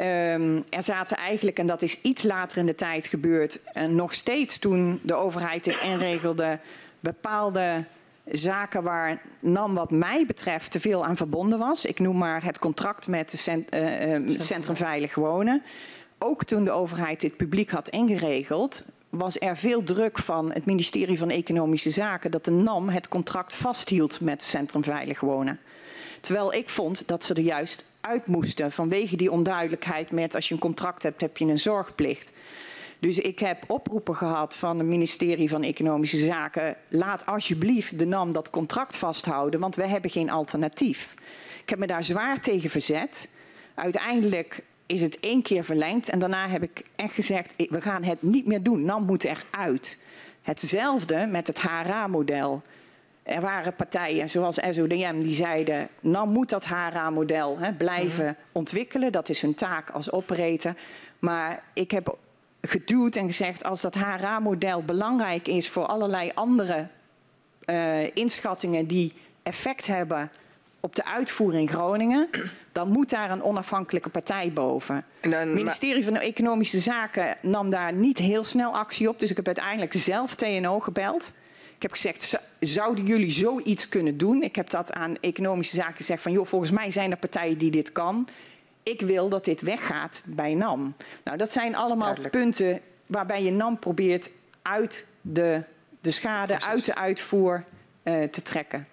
Um, 0.00 0.64
er 0.70 0.82
zaten 0.82 1.16
eigenlijk, 1.16 1.58
en 1.58 1.66
dat 1.66 1.82
is 1.82 2.00
iets 2.00 2.22
later 2.22 2.58
in 2.58 2.66
de 2.66 2.74
tijd 2.74 3.06
gebeurd, 3.06 3.60
en 3.72 3.94
nog 3.94 4.14
steeds 4.14 4.58
toen 4.58 5.00
de 5.02 5.14
overheid 5.14 5.64
dit 5.64 5.80
inregelde, 5.82 6.58
bepaalde 7.06 7.84
zaken 8.24 8.82
waar 8.82 9.20
NAM 9.40 9.74
wat 9.74 9.90
mij 9.90 10.26
betreft 10.26 10.70
te 10.70 10.80
veel 10.80 11.04
aan 11.04 11.16
verbonden 11.16 11.58
was. 11.58 11.84
Ik 11.84 11.98
noem 12.00 12.18
maar 12.18 12.44
het 12.44 12.58
contract 12.58 13.06
met 13.06 13.32
het 13.32 13.40
cent, 13.40 13.74
uh, 13.74 14.18
uh, 14.18 14.38
Centrum 14.38 14.76
Veilig 14.76 15.14
Wonen. 15.14 15.62
Ook 16.18 16.44
toen 16.44 16.64
de 16.64 16.70
overheid 16.70 17.20
dit 17.20 17.36
publiek 17.36 17.70
had 17.70 17.88
ingeregeld, 17.88 18.84
was 19.10 19.40
er 19.40 19.56
veel 19.56 19.82
druk 19.82 20.18
van 20.18 20.52
het 20.52 20.64
ministerie 20.64 21.18
van 21.18 21.30
Economische 21.30 21.90
Zaken 21.90 22.30
dat 22.30 22.44
de 22.44 22.50
NAM 22.50 22.88
het 22.88 23.08
contract 23.08 23.54
vasthield 23.54 24.20
met 24.20 24.42
Centrum 24.42 24.84
Veilig 24.84 25.20
Wonen. 25.20 25.60
Terwijl 26.20 26.54
ik 26.54 26.68
vond 26.68 27.08
dat 27.08 27.24
ze 27.24 27.34
er 27.34 27.42
juist 27.42 27.84
uit 28.00 28.26
moesten 28.26 28.72
vanwege 28.72 29.16
die 29.16 29.30
onduidelijkheid 29.30 30.10
met 30.10 30.34
als 30.34 30.48
je 30.48 30.54
een 30.54 30.60
contract 30.60 31.02
hebt, 31.02 31.20
heb 31.20 31.36
je 31.36 31.44
een 31.44 31.58
zorgplicht. 31.58 32.32
Dus 32.98 33.18
ik 33.18 33.38
heb 33.38 33.64
oproepen 33.66 34.16
gehad 34.16 34.56
van 34.56 34.78
het 34.78 34.86
ministerie 34.86 35.48
van 35.48 35.62
Economische 35.62 36.18
Zaken. 36.18 36.76
Laat 36.88 37.26
alsjeblieft 37.26 37.98
de 37.98 38.06
NAM 38.06 38.32
dat 38.32 38.50
contract 38.50 38.96
vasthouden, 38.96 39.60
want 39.60 39.76
we 39.76 39.86
hebben 39.86 40.10
geen 40.10 40.30
alternatief. 40.30 41.14
Ik 41.62 41.70
heb 41.70 41.78
me 41.78 41.86
daar 41.86 42.04
zwaar 42.04 42.40
tegen 42.40 42.70
verzet. 42.70 43.28
Uiteindelijk 43.74 44.62
is 44.86 45.00
het 45.00 45.20
één 45.20 45.42
keer 45.42 45.64
verlengd 45.64 46.08
en 46.08 46.18
daarna 46.18 46.48
heb 46.48 46.62
ik 46.62 46.82
echt 46.96 47.14
gezegd, 47.14 47.54
we 47.56 47.80
gaan 47.80 48.04
het 48.04 48.22
niet 48.22 48.46
meer 48.46 48.62
doen. 48.62 48.84
NAM 48.84 49.04
moet 49.04 49.24
eruit. 49.24 49.98
Hetzelfde 50.42 51.26
met 51.26 51.46
het 51.46 51.60
HRA-model. 51.60 52.62
Er 53.22 53.40
waren 53.40 53.74
partijen 53.74 54.30
zoals 54.30 54.58
SODM 54.70 55.18
die 55.18 55.34
zeiden, 55.34 55.88
NAM 56.00 56.28
moet 56.28 56.48
dat 56.48 56.64
HRA-model 56.64 57.58
blijven 57.78 58.24
mm 58.24 58.30
-hmm. 58.30 58.36
ontwikkelen. 58.52 59.12
Dat 59.12 59.28
is 59.28 59.40
hun 59.40 59.54
taak 59.54 59.90
als 59.90 60.12
operator. 60.12 60.74
Maar 61.18 61.62
ik 61.72 61.90
heb 61.90 62.16
geduwd 62.60 63.16
en 63.16 63.26
gezegd, 63.26 63.64
als 63.64 63.80
dat 63.80 63.94
HRA-model 63.94 64.82
belangrijk 64.82 65.48
is 65.48 65.68
voor 65.68 65.86
allerlei 65.86 66.30
andere 66.34 66.86
uh, 67.70 68.16
inschattingen 68.16 68.86
die 68.86 69.12
effect 69.42 69.86
hebben 69.86 70.30
op 70.80 70.96
de 70.96 71.04
uitvoering 71.04 71.68
in 71.68 71.74
Groningen, 71.76 72.28
dan 72.72 72.88
moet 72.88 73.10
daar 73.10 73.30
een 73.30 73.42
onafhankelijke 73.42 74.08
partij 74.08 74.52
boven. 74.52 75.04
Het 75.20 75.48
ministerie 75.54 76.04
van 76.04 76.16
Economische 76.16 76.80
Zaken 76.80 77.36
nam 77.42 77.70
daar 77.70 77.92
niet 77.92 78.18
heel 78.18 78.44
snel 78.44 78.72
actie 78.76 79.08
op. 79.08 79.20
Dus 79.20 79.30
ik 79.30 79.36
heb 79.36 79.46
uiteindelijk 79.46 79.92
zelf 79.92 80.34
TNO 80.34 80.80
gebeld. 80.80 81.32
Ik 81.76 81.82
heb 81.82 81.90
gezegd, 81.92 82.22
"Z- 82.22 82.34
zouden 82.60 83.04
jullie 83.06 83.30
zoiets 83.30 83.88
kunnen 83.88 84.16
doen? 84.18 84.42
Ik 84.42 84.56
heb 84.56 84.70
dat 84.70 84.92
aan 84.92 85.16
economische 85.20 85.76
zaken 85.76 85.96
gezegd 85.96 86.22
van, 86.22 86.32
joh, 86.32 86.46
volgens 86.46 86.70
mij 86.70 86.90
zijn 86.90 87.10
er 87.10 87.16
partijen 87.16 87.58
die 87.58 87.70
dit 87.70 87.92
kan. 87.92 88.28
Ik 88.88 89.00
wil 89.00 89.28
dat 89.28 89.44
dit 89.44 89.60
weggaat 89.60 90.22
bij 90.24 90.54
NAM. 90.54 90.96
Nou, 91.24 91.36
dat 91.36 91.52
zijn 91.52 91.76
allemaal 91.76 92.14
Duidelijk. 92.14 92.34
punten 92.34 92.80
waarbij 93.06 93.42
je 93.42 93.50
NAM 93.50 93.78
probeert 93.78 94.30
uit 94.62 95.06
de, 95.20 95.62
de 96.00 96.10
schade, 96.10 96.62
uit 96.62 96.84
de 96.84 96.94
uitvoer 96.94 97.64
eh, 98.02 98.22
te 98.22 98.42
trekken. 98.42 98.88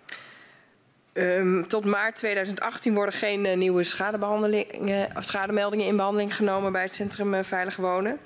Ehm, 1.14 1.64
tot 1.64 1.86
maart 1.86 2.16
2018 2.16 2.94
worden 2.94 3.14
geen 3.14 3.46
eh, 3.46 3.58
nieuwe 3.58 3.84
schadebehandelingen, 3.84 5.18
of 5.18 5.24
schademeldingen 5.24 5.86
in 5.86 5.96
behandeling 5.96 6.36
genomen 6.36 6.72
bij 6.72 6.82
het 6.82 6.96
Centrum 6.96 7.34
eh, 7.34 7.44
Veilig 7.44 7.76
Wonen. 7.76 8.20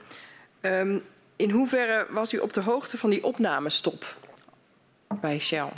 Ehm, 0.61 0.97
in 1.35 1.49
hoeverre 1.49 2.07
was 2.09 2.33
u 2.33 2.37
op 2.37 2.53
de 2.53 2.61
hoogte 2.61 2.97
van 2.97 3.09
die 3.09 3.23
opnamestop 3.23 4.15
bij 5.21 5.39
Shell? 5.39 5.69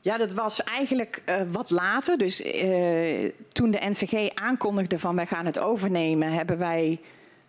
Ja, 0.00 0.18
dat 0.18 0.32
was 0.32 0.62
eigenlijk 0.62 1.22
eh, 1.24 1.36
wat 1.50 1.70
later. 1.70 2.18
Dus 2.18 2.42
eh, 2.42 3.30
toen 3.48 3.70
de 3.70 3.88
NCG 3.88 4.34
aankondigde 4.34 4.98
van 4.98 5.16
wij 5.16 5.26
gaan 5.26 5.46
het 5.46 5.58
overnemen, 5.58 6.32
hebben 6.32 6.58
wij 6.58 7.00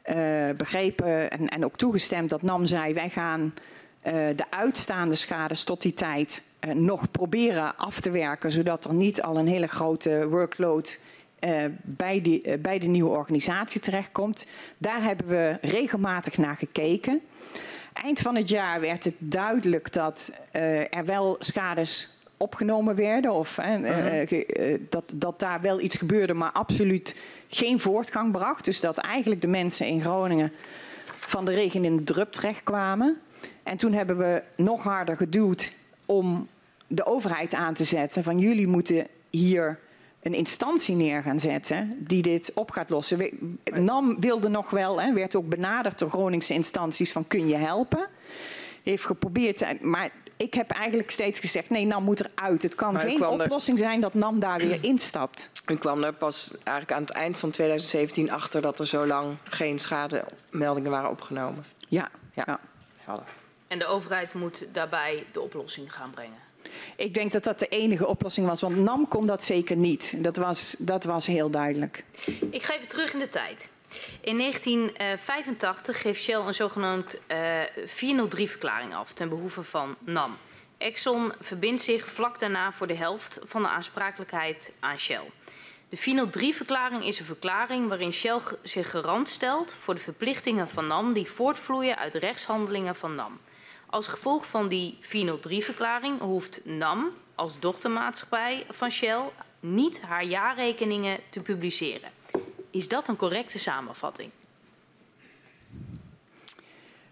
eh, 0.01 0.49
begrepen 0.57 1.31
en, 1.31 1.47
en 1.47 1.65
ook 1.65 1.77
toegestemd 1.77 2.29
dat 2.29 2.41
NAM 2.41 2.65
zei 2.65 2.93
wij 2.93 3.09
gaan 3.09 3.53
de 4.35 4.43
uitstaande 4.49 5.15
schades 5.15 5.63
tot 5.63 5.81
die 5.81 5.93
tijd 5.93 6.41
nog 6.73 7.11
proberen 7.11 7.77
af 7.77 7.99
te 7.99 8.11
werken, 8.11 8.51
zodat 8.51 8.85
er 8.85 8.93
niet 8.93 9.21
al 9.21 9.37
een 9.37 9.47
hele 9.47 9.67
grote 9.67 10.27
workload 10.29 10.99
bij, 11.81 12.21
die, 12.21 12.57
bij 12.57 12.79
de 12.79 12.87
nieuwe 12.87 13.09
organisatie 13.09 13.81
terechtkomt. 13.81 14.47
Daar 14.77 15.03
hebben 15.03 15.27
we 15.27 15.57
regelmatig 15.61 16.37
naar 16.37 16.55
gekeken. 16.55 17.21
Eind 17.93 18.19
van 18.19 18.35
het 18.35 18.49
jaar 18.49 18.79
werd 18.79 19.03
het 19.03 19.15
duidelijk 19.17 19.93
dat 19.93 20.31
er 20.91 21.05
wel 21.05 21.35
schades 21.39 22.18
opgenomen 22.39 22.95
werden. 22.95 23.31
Of 23.31 23.57
eh, 23.57 23.73
eh, 23.73 24.31
eh, 24.31 24.79
dat, 24.89 25.13
dat 25.15 25.39
daar 25.39 25.61
wel 25.61 25.79
iets 25.79 25.95
gebeurde, 25.95 26.33
maar 26.33 26.51
absoluut 26.51 27.15
geen 27.49 27.79
voortgang 27.79 28.31
bracht. 28.31 28.65
Dus 28.65 28.79
dat 28.81 28.97
eigenlijk 28.97 29.41
de 29.41 29.47
mensen 29.47 29.87
in 29.87 30.01
Groningen 30.01 30.51
van 31.05 31.45
de 31.45 31.51
regen 31.51 31.85
in 31.85 31.97
de 31.97 32.03
drup 32.03 32.31
terechtkwamen. 32.31 33.17
En 33.63 33.77
toen 33.77 33.93
hebben 33.93 34.17
we 34.17 34.41
nog 34.55 34.83
harder 34.83 35.17
geduwd 35.17 35.71
om 36.05 36.47
de 36.87 37.05
overheid 37.05 37.53
aan 37.53 37.73
te 37.73 37.83
zetten. 37.83 38.23
Van 38.23 38.39
jullie 38.39 38.67
moeten 38.67 39.07
hier 39.29 39.79
een 40.21 40.33
instantie 40.33 40.95
neer 40.95 41.21
gaan 41.21 41.39
zetten 41.39 41.95
die 41.99 42.21
dit 42.21 42.51
op 42.55 42.71
gaat 42.71 42.89
lossen. 42.89 43.17
We- 43.17 43.57
NAM 43.81 44.19
wilde 44.19 44.47
nog 44.49 44.69
wel, 44.69 45.01
hè, 45.01 45.13
werd 45.13 45.35
ook 45.35 45.49
benaderd 45.49 45.99
door 45.99 46.09
Groningse 46.09 46.53
instanties 46.53 47.11
van 47.11 47.27
kun 47.27 47.47
je 47.47 47.55
helpen? 47.55 48.07
Heeft 48.83 49.05
geprobeerd, 49.05 49.57
te- 49.57 49.77
maar 49.81 50.11
ik 50.39 50.53
heb 50.53 50.71
eigenlijk 50.71 51.11
steeds 51.11 51.39
gezegd 51.39 51.69
nee, 51.69 51.85
NAM 51.85 52.03
moet 52.03 52.19
eruit. 52.25 52.63
Het 52.63 52.75
kan 52.75 52.93
Maar 52.93 53.01
geen 53.01 53.21
er- 53.21 53.27
oplossing 53.27 53.77
zijn 53.77 54.01
dat 54.01 54.13
NAM 54.13 54.39
daar 54.39 54.57
weer 54.57 54.83
instapt. 54.93 55.51
U 55.65 55.75
kwam 55.77 56.03
er 56.03 56.13
pas 56.13 56.51
eigenlijk 56.63 56.91
aan 56.91 57.01
het 57.01 57.11
eind 57.11 57.37
van 57.37 57.49
2017 57.49 58.31
achter 58.31 58.61
dat 58.61 58.79
er 58.79 58.87
zo 58.87 59.05
lang 59.07 59.35
geen 59.43 59.79
schademeldingen 59.79 60.91
waren 60.91 61.09
opgenomen. 61.09 61.63
Ja, 61.87 62.09
Ja. 62.33 62.43
ja. 62.45 62.59
Helder. 62.97 63.25
En 63.67 63.79
de 63.79 63.85
overheid 63.85 64.33
moet 64.33 64.67
daarbij 64.71 65.23
de 65.31 65.41
oplossing 65.41 65.93
gaan 65.93 66.09
brengen. 66.11 66.37
Ik 66.95 67.13
denk 67.13 67.31
dat 67.31 67.43
dat 67.43 67.59
de 67.59 67.67
enige 67.67 68.07
oplossing 68.07 68.47
was, 68.47 68.61
want 68.61 68.75
NAM 68.75 69.07
kon 69.07 69.25
dat 69.25 69.43
zeker 69.43 69.75
niet. 69.75 70.23
Dat 70.23 70.35
was, 70.37 70.75
dat 70.79 71.03
was 71.03 71.25
heel 71.25 71.49
duidelijk. 71.49 72.03
Ik 72.49 72.63
ga 72.63 72.73
even 72.75 72.87
terug 72.87 73.13
in 73.13 73.19
de 73.19 73.29
tijd. 73.29 73.69
In 74.21 74.37
1985 74.37 76.01
geeft 76.01 76.21
Shell 76.21 76.35
een 76.35 76.53
zogenaamd 76.53 77.19
eh 77.27 77.61
403-verklaring 77.85 78.93
af 78.93 79.13
ten 79.13 79.29
behoeve 79.29 79.63
van 79.63 79.95
NAM. 79.99 80.37
Exxon 80.77 81.33
verbindt 81.39 81.81
zich 81.81 82.07
vlak 82.09 82.39
daarna 82.39 82.71
voor 82.71 82.87
de 82.87 82.95
helft 82.95 83.39
van 83.43 83.61
de 83.61 83.67
aansprakelijkheid 83.67 84.71
aan 84.79 84.99
Shell. 84.99 85.31
De 85.89 85.97
403-verklaring 85.97 87.05
is 87.05 87.19
een 87.19 87.25
verklaring 87.25 87.87
waarin 87.87 88.13
Shell 88.13 88.39
zich 88.63 88.89
garant 88.89 89.29
stelt 89.29 89.73
voor 89.73 89.95
de 89.95 90.01
verplichtingen 90.01 90.67
van 90.67 90.87
NAM 90.87 91.13
die 91.13 91.31
voortvloeien 91.31 91.97
uit 91.97 92.15
rechtshandelingen 92.15 92.95
van 92.95 93.15
NAM. 93.15 93.39
Als 93.85 94.07
gevolg 94.07 94.47
van 94.47 94.67
die 94.67 94.97
403-verklaring 95.01 96.19
hoeft 96.19 96.65
NAM 96.65 97.13
als 97.35 97.59
dochtermaatschappij 97.59 98.65
van 98.69 98.91
Shell 98.91 99.21
niet 99.59 100.01
haar 100.01 100.23
jaarrekeningen 100.23 101.19
te 101.29 101.39
publiceren. 101.39 102.18
Is 102.71 102.87
dat 102.87 103.07
een 103.07 103.15
correcte 103.15 103.59
samenvatting? 103.59 104.29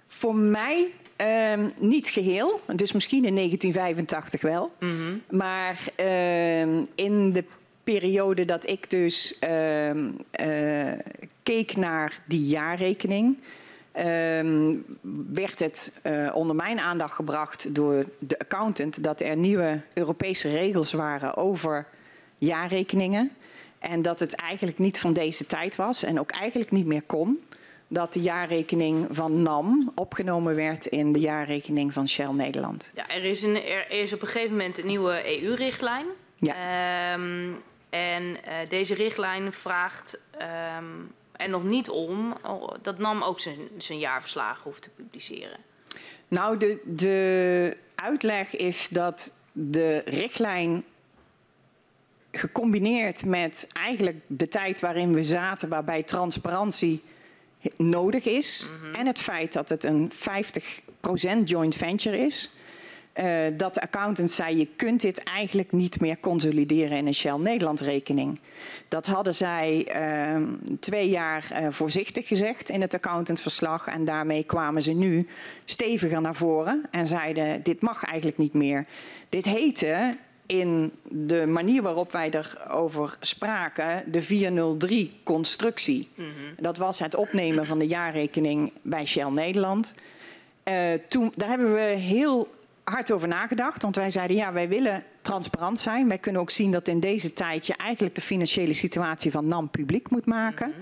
Voor 0.07 0.35
mij 0.35 0.87
ehm, 1.15 1.69
niet 1.77 2.09
geheel, 2.09 2.61
dus 2.75 2.91
misschien 2.91 3.25
in 3.25 3.35
1985 3.35 4.41
wel. 4.41 4.71
Maar 5.29 5.79
ehm, 5.95 6.85
in 6.95 7.31
de 7.31 7.43
periode 7.83 8.45
dat 8.45 8.69
ik 8.69 8.89
dus 8.89 9.39
ehm, 9.39 10.11
eh, 10.31 10.93
keek 11.43 11.75
naar 11.75 12.19
die 12.25 12.45
jaarrekening, 12.45 13.37
werd 15.33 15.59
het 15.59 15.99
eh, 16.01 16.31
onder 16.33 16.55
mijn 16.55 16.79
aandacht 16.79 17.15
gebracht 17.15 17.75
door 17.75 18.05
de 18.19 18.39
accountant 18.39 19.03
dat 19.03 19.21
er 19.21 19.37
nieuwe 19.37 19.81
Europese 19.93 20.49
regels 20.49 20.91
waren 20.91 21.35
over 21.35 21.87
jaarrekeningen. 22.37 23.31
En 23.79 24.01
dat 24.01 24.19
het 24.19 24.35
eigenlijk 24.35 24.77
niet 24.77 24.99
van 24.99 25.13
deze 25.13 25.45
tijd 25.45 25.75
was 25.75 26.03
en 26.03 26.19
ook 26.19 26.31
eigenlijk 26.31 26.71
niet 26.71 26.85
meer 26.85 27.01
kon. 27.01 27.47
Dat 27.87 28.13
de 28.13 28.21
jaarrekening 28.21 29.07
van 29.11 29.41
NAM 29.41 29.91
opgenomen 29.95 30.55
werd 30.55 30.85
in 30.85 31.11
de 31.11 31.19
jaarrekening 31.19 31.93
van 31.93 32.09
Shell 32.09 32.31
Nederland. 32.31 32.91
Ja, 32.95 33.09
er, 33.09 33.23
is 33.23 33.41
een, 33.41 33.63
er 33.63 33.89
is 33.89 34.13
op 34.13 34.21
een 34.21 34.27
gegeven 34.27 34.51
moment 34.51 34.77
een 34.77 34.85
nieuwe 34.85 35.41
EU-richtlijn. 35.41 36.05
Ja. 36.35 36.53
Ehm, 36.53 37.51
en 37.89 38.43
eh, 38.43 38.69
deze 38.69 38.93
richtlijn 38.93 39.53
vraagt 39.53 40.19
ehm, 40.37 40.85
er 41.31 41.49
nog 41.49 41.63
niet 41.63 41.89
om 41.89 42.37
oh, 42.43 42.73
dat 42.81 42.97
NAM 42.97 43.23
ook 43.23 43.39
zijn, 43.39 43.57
zijn 43.77 43.99
jaarverslagen 43.99 44.63
hoeft 44.63 44.81
te 44.81 44.89
publiceren. 44.89 45.57
Nou, 46.27 46.57
de, 46.57 46.81
de 46.85 47.77
uitleg 47.95 48.55
is 48.55 48.87
dat 48.89 49.33
de 49.51 50.01
richtlijn 50.05 50.83
gecombineerd 52.37 53.25
met 53.25 53.67
eigenlijk 53.73 54.17
de 54.27 54.47
tijd 54.47 54.79
waarin 54.79 55.13
we 55.13 55.23
zaten, 55.23 55.69
waarbij 55.69 56.03
transparantie 56.03 57.03
nodig 57.75 58.25
is, 58.25 58.67
en 58.93 59.05
het 59.05 59.19
feit 59.19 59.53
dat 59.53 59.69
het 59.69 59.83
een 59.83 60.11
50% 60.11 61.43
joint 61.43 61.75
venture 61.75 62.17
is, 62.17 62.57
eh, 63.17 63.45
dat 63.53 63.73
de 63.73 63.81
accountant 63.81 64.31
zei: 64.31 64.57
je 64.57 64.67
kunt 64.75 65.01
dit 65.01 65.23
eigenlijk 65.23 65.71
niet 65.71 65.99
meer 65.99 66.19
consolideren 66.19 66.97
in 66.97 67.07
een 67.07 67.13
Shell 67.13 67.37
Nederland 67.37 67.81
rekening. 67.81 68.39
Dat 68.87 69.05
hadden 69.05 69.35
zij 69.35 69.87
ehm, 69.87 70.45
twee 70.79 71.09
jaar 71.09 71.47
eh, 71.51 71.67
voorzichtig 71.69 72.27
gezegd 72.27 72.69
in 72.69 72.81
het 72.81 72.93
accountantsverslag. 72.93 73.87
En 73.87 74.05
daarmee 74.05 74.43
kwamen 74.43 74.83
ze 74.83 74.93
nu 74.93 75.27
steviger 75.65 76.21
naar 76.21 76.35
voren 76.35 76.83
en 76.91 77.07
zeiden: 77.07 77.63
dit 77.63 77.81
mag 77.81 78.03
eigenlijk 78.03 78.37
niet 78.37 78.53
meer. 78.53 78.85
Dit 79.29 79.45
heette 79.45 80.17
in 80.47 80.91
de 81.03 81.45
manier 81.45 81.81
waarop 81.81 82.11
wij 82.11 82.31
erover 82.31 83.17
spraken 83.19 84.03
de 84.11 84.23
403-constructie. 84.23 86.07
Dat 86.59 86.77
was 86.77 86.99
het 86.99 87.15
opnemen 87.15 87.65
van 87.65 87.79
de 87.79 87.87
jaarrekening 87.87 88.71
bij 88.81 89.05
Shell 89.05 89.29
Nederland. 89.29 89.95
Eh, 90.63 90.75
toen, 91.07 91.31
daar 91.35 91.49
hebben 91.49 91.73
we 91.73 91.81
heel 91.81 92.55
hard 92.83 93.11
over 93.11 93.27
nagedacht. 93.27 93.81
Want 93.81 93.95
wij 93.95 94.09
zeiden, 94.09 94.35
ja, 94.35 94.53
wij 94.53 94.67
willen 94.67 95.03
transparant 95.21 95.79
zijn. 95.79 96.07
Wij 96.07 96.17
kunnen 96.17 96.41
ook 96.41 96.49
zien 96.49 96.71
dat 96.71 96.87
in 96.87 96.99
deze 96.99 97.33
tijd 97.33 97.67
je 97.67 97.75
eigenlijk 97.75 98.15
de 98.15 98.21
financiële 98.21 98.73
situatie 98.73 99.31
van 99.31 99.47
NAM 99.47 99.69
publiek 99.69 100.09
moet 100.09 100.25
maken. 100.25 100.73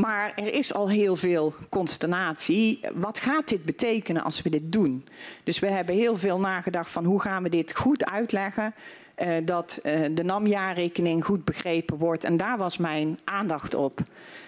Maar 0.00 0.32
er 0.34 0.54
is 0.54 0.74
al 0.74 0.88
heel 0.88 1.16
veel 1.16 1.54
consternatie. 1.68 2.80
Wat 2.94 3.18
gaat 3.18 3.48
dit 3.48 3.64
betekenen 3.64 4.22
als 4.22 4.42
we 4.42 4.50
dit 4.50 4.72
doen? 4.72 5.06
Dus 5.44 5.58
we 5.58 5.66
hebben 5.66 5.94
heel 5.94 6.16
veel 6.16 6.40
nagedacht 6.40 6.90
van 6.90 7.04
hoe 7.04 7.20
gaan 7.20 7.42
we 7.42 7.48
dit 7.48 7.76
goed 7.76 8.04
uitleggen. 8.04 8.74
eh, 9.14 9.34
dat 9.44 9.80
eh, 9.82 10.00
de 10.10 10.24
NAM-jaarrekening 10.24 11.24
goed 11.24 11.44
begrepen 11.44 11.96
wordt. 11.96 12.24
En 12.24 12.36
daar 12.36 12.58
was 12.58 12.76
mijn 12.76 13.18
aandacht 13.24 13.74
op. 13.74 14.00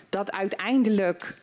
Dat 0.09 0.33
uiteindelijk 0.33 1.35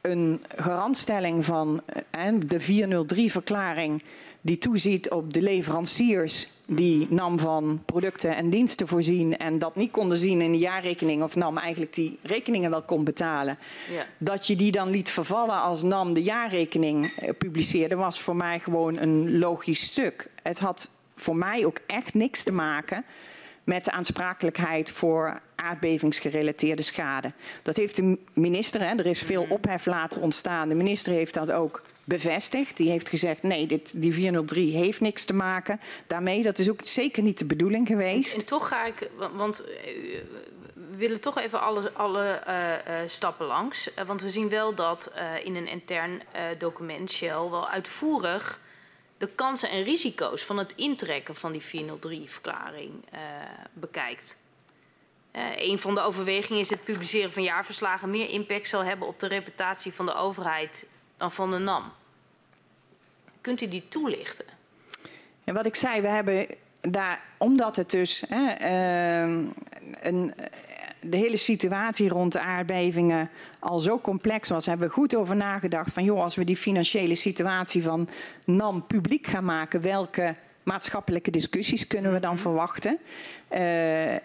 een 0.00 0.44
garantstelling 0.56 1.44
van 1.44 1.82
eh, 2.10 2.32
de 2.46 2.60
403-verklaring 2.60 4.02
die 4.40 4.58
toeziet 4.58 5.10
op 5.10 5.32
de 5.32 5.42
leveranciers 5.42 6.48
die 6.66 7.06
NAM 7.10 7.38
van 7.38 7.82
producten 7.84 8.36
en 8.36 8.50
diensten 8.50 8.88
voorzien 8.88 9.38
en 9.38 9.58
dat 9.58 9.76
niet 9.76 9.90
konden 9.90 10.18
zien 10.18 10.40
in 10.40 10.52
de 10.52 10.58
jaarrekening 10.58 11.22
of 11.22 11.36
NAM 11.36 11.58
eigenlijk 11.58 11.94
die 11.94 12.18
rekeningen 12.22 12.70
wel 12.70 12.82
kon 12.82 13.04
betalen. 13.04 13.58
Ja. 13.92 14.06
Dat 14.18 14.46
je 14.46 14.56
die 14.56 14.72
dan 14.72 14.90
liet 14.90 15.10
vervallen 15.10 15.60
als 15.60 15.82
NAM 15.82 16.14
de 16.14 16.22
jaarrekening 16.22 17.06
eh, 17.06 17.30
publiceerde 17.38 17.94
was 17.94 18.20
voor 18.20 18.36
mij 18.36 18.58
gewoon 18.58 18.98
een 18.98 19.38
logisch 19.38 19.82
stuk. 19.82 20.30
Het 20.42 20.58
had 20.58 20.90
voor 21.16 21.36
mij 21.36 21.64
ook 21.64 21.80
echt 21.86 22.14
niks 22.14 22.42
te 22.42 22.52
maken 22.52 23.04
met 23.64 23.84
de 23.84 23.90
aansprakelijkheid 23.90 24.90
voor 24.90 25.40
aardbevingsgerelateerde 25.54 26.82
schade. 26.82 27.32
Dat 27.62 27.76
heeft 27.76 27.96
de 27.96 28.18
minister, 28.32 28.80
hè, 28.80 28.94
er 28.94 29.06
is 29.06 29.22
veel 29.22 29.46
ophef 29.48 29.86
laten 29.86 30.20
ontstaan. 30.20 30.68
De 30.68 30.74
minister 30.74 31.12
heeft 31.12 31.34
dat 31.34 31.52
ook 31.52 31.82
bevestigd. 32.08 32.76
Die 32.76 32.90
heeft 32.90 33.08
gezegd, 33.08 33.42
nee, 33.42 33.66
dit, 33.66 33.92
die 33.96 34.12
403 34.12 34.76
heeft 34.76 35.00
niks 35.00 35.24
te 35.24 35.32
maken 35.34 35.80
daarmee. 36.06 36.42
Dat 36.42 36.58
is 36.58 36.70
ook 36.70 36.80
zeker 36.82 37.22
niet 37.22 37.38
de 37.38 37.44
bedoeling 37.44 37.86
geweest. 37.86 38.36
En 38.36 38.44
toch 38.44 38.68
ga 38.68 38.84
ik, 38.86 39.08
wa- 39.16 39.30
want 39.32 39.64
eh, 39.64 39.74
we 40.74 40.96
willen 40.96 41.20
toch 41.20 41.38
even 41.38 41.60
alle, 41.94 42.28
eh, 42.30 42.74
eh, 43.02 43.08
stappen 43.08 43.46
langs. 43.46 43.90
Want 44.06 44.22
we 44.22 44.30
zien 44.30 44.48
wel 44.48 44.74
dat 44.74 45.10
in 45.44 45.54
een 45.56 45.66
intern 45.68 46.22
document 46.58 47.10
Shell 47.10 47.28
wel 47.50 47.68
uitvoerig 47.68 48.60
de 49.18 49.26
kansen 49.34 49.70
en 49.70 49.82
risico's 49.82 50.42
van 50.42 50.58
het 50.58 50.72
intrekken 50.76 51.36
van 51.36 51.52
die 51.52 51.62
403-verklaring 51.62 52.90
eh, 53.10 53.20
bekijkt. 53.72 54.36
Eh, 55.30 55.42
een 55.56 55.78
van 55.78 55.94
de 55.94 56.00
overwegingen 56.00 56.60
is 56.60 56.70
het 56.70 56.84
publiceren 56.84 57.32
van 57.32 57.42
jaarverslagen 57.42 58.10
meer 58.10 58.28
impact 58.28 58.68
zal 58.68 58.84
hebben 58.84 59.08
op 59.08 59.20
de 59.20 59.26
reputatie 59.26 59.92
van 59.92 60.06
de 60.06 60.14
overheid 60.14 60.86
dan 61.16 61.32
van 61.32 61.50
de 61.50 61.58
NAM. 61.58 61.92
Kunt 63.40 63.60
u 63.60 63.68
die 63.68 63.84
toelichten? 63.88 64.44
En 65.44 65.54
wat 65.54 65.66
ik 65.66 65.74
zei, 65.74 66.00
we 66.00 66.08
hebben 66.08 66.46
daar, 66.80 67.20
omdat 67.38 67.76
het 67.76 67.90
dus 67.90 68.24
hè, 68.28 68.50
ehm, 68.50 69.44
een, 70.00 70.34
de 71.00 71.16
hele 71.16 71.36
situatie 71.36 72.08
rond 72.08 72.32
de 72.32 72.40
aardbevingen 72.40 73.30
al 73.58 73.78
zo 73.78 74.00
complex 74.00 74.48
was, 74.48 74.66
hebben 74.66 74.88
we 74.88 74.94
goed 74.94 75.16
over 75.16 75.36
nagedacht 75.36 75.92
van 75.92 76.04
joh, 76.04 76.22
als 76.22 76.36
we 76.36 76.44
die 76.44 76.56
financiële 76.56 77.14
situatie 77.14 77.82
van 77.82 78.08
NAM 78.44 78.86
publiek 78.86 79.26
gaan 79.26 79.44
maken, 79.44 79.80
welke 79.80 80.34
maatschappelijke 80.68 81.30
discussies 81.30 81.86
kunnen 81.86 82.12
we 82.12 82.20
dan 82.20 82.38
verwachten? 82.38 82.98
Eh, 83.48 84.16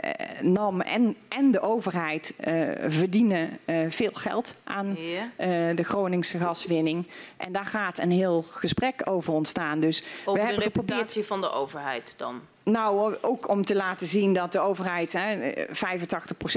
NAM 0.42 0.82
en, 0.82 1.16
en 1.28 1.52
de 1.52 1.62
overheid 1.62 2.34
eh, 2.38 2.70
verdienen 2.88 3.60
eh, 3.66 3.76
veel 3.90 4.12
geld 4.14 4.56
aan 4.64 4.98
eh, 5.36 5.48
de 5.76 5.84
Groningse 5.84 6.38
gaswinning. 6.38 7.08
En 7.38 7.52
daar 7.52 7.66
gaat 7.66 8.00
een 8.00 8.12
heel 8.12 8.46
gesprek 8.50 9.02
over 9.06 9.34
ontstaan. 9.34 9.80
Dus 9.80 10.00
we 10.00 10.34
de 10.34 10.40
hebben 10.40 10.64
geprobeerd. 10.64 10.90
reputatie 10.90 11.24
van 11.24 11.42
de 11.42 11.52
overheid 11.52 12.14
dan? 12.18 12.42
Nou, 12.64 13.16
ook 13.22 13.50
om 13.50 13.66
te 13.66 13.76
laten 13.76 14.08
zien 14.08 14.34
dat 14.34 14.52
de 14.52 14.60
overheid 14.60 15.14
hè, 15.14 15.54
85% 15.68 15.74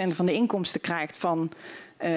van 0.08 0.26
de 0.26 0.32
inkomsten 0.32 0.80
krijgt 0.80 1.16
van 1.16 1.50
eh, 1.96 2.10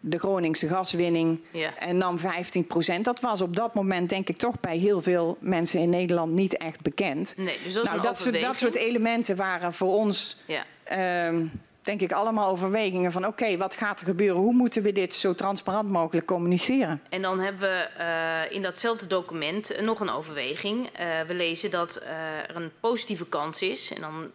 de 0.00 0.18
Groningse 0.18 0.68
gaswinning. 0.68 1.40
Ja. 1.50 1.78
En 1.78 1.96
nam 1.96 2.18
15%. 2.18 3.00
Dat 3.02 3.20
was 3.20 3.40
op 3.40 3.56
dat 3.56 3.74
moment 3.74 4.08
denk 4.08 4.28
ik 4.28 4.36
toch 4.36 4.60
bij 4.60 4.76
heel 4.76 5.00
veel 5.02 5.36
mensen 5.40 5.80
in 5.80 5.90
Nederland 5.90 6.32
niet 6.32 6.56
echt 6.56 6.80
bekend. 6.80 7.34
Nee, 7.36 7.58
dus 7.64 7.72
dat 7.74 7.84
nou, 7.84 8.02
dat, 8.02 8.20
soort, 8.20 8.40
dat 8.40 8.58
soort 8.58 8.74
elementen 8.74 9.36
waren 9.36 9.72
voor 9.72 9.92
ons 9.92 10.40
Ja. 10.46 10.64
ehm, 10.84 11.46
denk 11.82 12.00
ik 12.00 12.12
allemaal 12.12 12.48
overwegingen 12.50 13.12
van 13.12 13.26
oké, 13.26 13.56
wat 13.56 13.74
gaat 13.76 14.00
er 14.00 14.06
gebeuren? 14.06 14.40
Hoe 14.42 14.52
moeten 14.52 14.82
we 14.82 14.92
dit 14.92 15.14
zo 15.14 15.34
transparant 15.34 15.90
mogelijk 15.90 16.26
communiceren? 16.26 17.02
En 17.08 17.22
dan 17.22 17.40
hebben 17.40 17.60
we 17.60 17.88
eh, 17.98 18.56
in 18.56 18.62
datzelfde 18.62 19.06
document 19.06 19.80
nog 19.82 20.00
een 20.00 20.10
overweging. 20.10 20.88
Eh, 20.92 21.06
we 21.26 21.34
lezen 21.34 21.70
dat 21.70 22.00
er 22.48 22.56
een 22.56 22.70
positieve 22.80 23.26
kans 23.26 23.62
is. 23.62 23.92
En 23.94 24.00
dan 24.00 24.30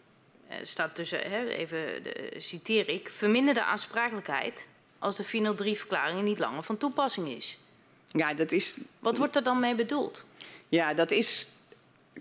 staat 0.61 0.95
tussen, 0.95 1.19
hè, 1.19 1.47
even 1.47 2.03
de, 2.03 2.33
citeer 2.37 2.89
ik, 2.89 3.09
verminderde 3.09 3.63
aansprakelijkheid 3.63 4.67
als 4.99 5.15
de 5.15 5.25
403-verklaring 5.25 6.21
niet 6.21 6.39
langer 6.39 6.63
van 6.63 6.77
toepassing 6.77 7.27
is. 7.27 7.57
Ja, 8.11 8.33
dat 8.33 8.51
is 8.51 8.77
Wat 8.99 9.17
wordt 9.17 9.35
er 9.35 9.43
dan 9.43 9.59
mee 9.59 9.75
bedoeld? 9.75 10.25
Ja, 10.69 10.93
dat 10.93 11.11
is. 11.11 11.49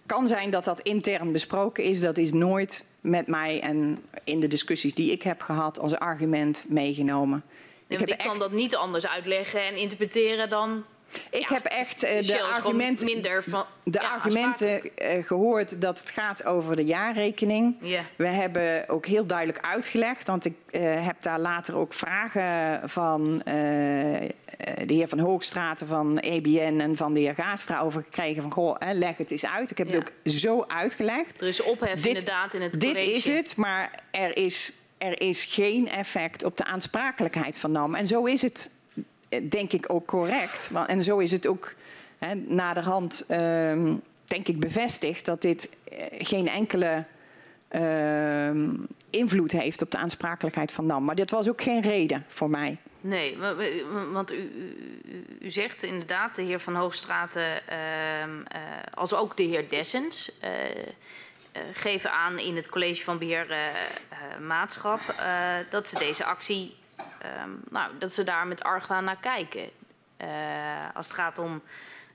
Kan 0.07 0.27
zijn 0.27 0.51
dat 0.51 0.65
dat 0.65 0.81
intern 0.81 1.33
besproken 1.33 1.85
is. 1.85 2.01
Dat 2.01 2.19
is 2.19 2.33
nooit 2.33 2.85
met 3.01 3.27
mij 3.27 3.61
en 3.61 4.05
in 4.25 4.41
de 4.41 4.47
discussies 4.47 4.95
die 4.95 5.13
ik 5.13 5.23
heb 5.23 5.41
gehad 5.41 5.79
als 5.79 5.95
argument 5.95 6.65
meegenomen. 6.69 7.43
Nee, 7.87 7.99
ik 7.99 8.09
heb 8.09 8.19
ik 8.19 8.27
kan 8.27 8.39
dat 8.39 8.53
niet 8.53 8.77
anders 8.77 9.07
uitleggen 9.07 9.63
en 9.63 9.77
interpreteren 9.77 10.49
dan 10.49 10.85
ik 11.31 11.49
ja, 11.49 11.55
heb 11.55 11.65
echt 11.65 12.03
eh, 12.03 12.23
de 12.23 12.43
argumenten, 12.43 13.05
minder 13.07 13.45
van 13.45 13.65
de 13.85 13.99
ja, 14.01 14.09
argumenten 14.11 14.97
eh, 14.97 15.25
gehoord 15.25 15.81
dat 15.81 15.99
het 15.99 16.11
gaat 16.11 16.45
over 16.45 16.77
de 16.77 16.85
jaarrekening. 16.85 17.77
Ja. 17.81 18.03
We 18.17 18.27
hebben 18.27 18.89
ook 18.89 19.07
heel 19.07 19.27
duidelijk 19.27 19.65
uitgelegd, 19.65 20.27
want 20.27 20.45
ik 20.45 20.55
eh, 20.71 20.81
heb 21.07 21.23
daar 21.23 21.41
later 21.41 21.77
ook 21.77 21.93
vragen 21.93 22.81
van 22.91 23.43
de 24.85 24.95
heer 24.95 25.09
Van 25.09 25.19
Hoogstraten 25.19 25.87
van 25.87 26.19
EBN 26.19 26.79
en 26.81 26.97
van 26.97 27.13
de 27.15 27.21
heer 27.21 27.35
Gaastra 27.35 27.81
over 27.81 28.03
gekregen. 28.03 28.43
Van 28.43 28.53
goh, 28.53 28.77
hè, 28.79 28.93
leg 28.93 29.17
het 29.17 29.31
eens 29.31 29.47
uit. 29.47 29.71
Ik 29.71 29.79
heb 29.79 29.89
Ja. 29.89 29.99
het 29.99 30.03
ook 30.09 30.33
zo 30.33 30.65
uitgelegd. 30.69 31.41
Er 31.41 31.49
is 31.49 31.63
ophef 31.63 31.95
Dit- 31.95 32.07
inderdaad 32.07 32.55
in 32.55 32.63
het 32.63 32.81
Dit 32.81 32.95
college. 32.95 33.11
is 33.13 33.25
het, 33.25 33.57
maar 33.57 33.91
er 34.11 34.37
is, 34.37 34.73
er 34.99 35.21
is 35.21 35.45
geen 35.45 35.89
effect 35.89 36.45
op 36.45 36.57
de 36.57 36.65
aansprakelijkheid 36.65 37.59
van 37.59 37.73
NAM. 37.73 37.95
En 37.95 38.07
zo 38.07 38.25
is 38.25 38.43
het, 38.43 38.71
denk 39.49 39.73
ik, 39.73 39.85
ook 39.89 40.07
correct. 40.07 40.71
En 40.87 41.03
zo 41.03 41.19
is 41.19 41.31
het 41.33 41.47
ook 41.47 41.75
hè, 42.19 42.35
naderhand, 42.35 43.25
ehm, 43.29 43.95
denk 44.25 44.49
ik, 44.49 44.61
bevestigd 44.61 45.25
dat 45.25 45.41
dit 45.43 45.77
eh, 45.91 46.05
geen 46.19 46.49
enkele 46.49 47.05
ehm, 47.69 48.71
invloed 49.11 49.53
heeft 49.53 49.83
op 49.83 49.91
de 49.91 49.99
aansprakelijkheid 49.99 50.73
van 50.73 50.87
NAM. 50.87 51.05
Maar 51.05 51.15
dit 51.15 51.31
was 51.31 51.49
ook 51.49 51.63
geen 51.63 51.81
reden 51.81 52.25
voor 52.29 52.51
mij. 52.51 52.77
Nee, 53.01 53.39
wa- 53.39 53.55
wa- 53.55 54.11
want 54.13 54.33
u, 54.33 54.37
u, 54.37 55.25
u- 55.41 55.51
zegt 55.51 55.83
inderdaad, 55.83 56.37
de 56.37 56.43
heer 56.43 56.61
Van 56.61 56.75
Hoogstraten, 56.75 57.69
ehm, 57.69 58.41
eh, 58.49 58.61
als 58.95 59.15
ook 59.15 59.37
de 59.37 59.43
heer 59.43 59.69
Dessens, 59.69 60.31
eh, 60.41 60.51
eh, 60.71 61.63
geven 61.73 62.13
aan 62.13 62.39
in 62.39 62.57
het 62.57 62.69
college 62.69 63.05
van 63.05 63.19
beheer 63.19 63.51
eh, 63.51 63.67
eh, 63.67 64.39
maatschap 64.47 65.01
eh, 65.19 65.55
dat 65.71 65.89
ze 65.89 65.99
deze 65.99 66.25
actie, 66.25 66.75
ehm, 67.21 67.51
nou, 67.71 67.91
dat 67.99 68.13
ze 68.13 68.25
daar 68.25 68.47
met 68.47 68.63
argwaan 68.63 69.05
naar 69.05 69.21
kijken. 69.21 69.71
Eh, 70.17 70.29
als 70.95 71.07
het 71.07 71.15
gaat 71.15 71.39
om 71.39 71.63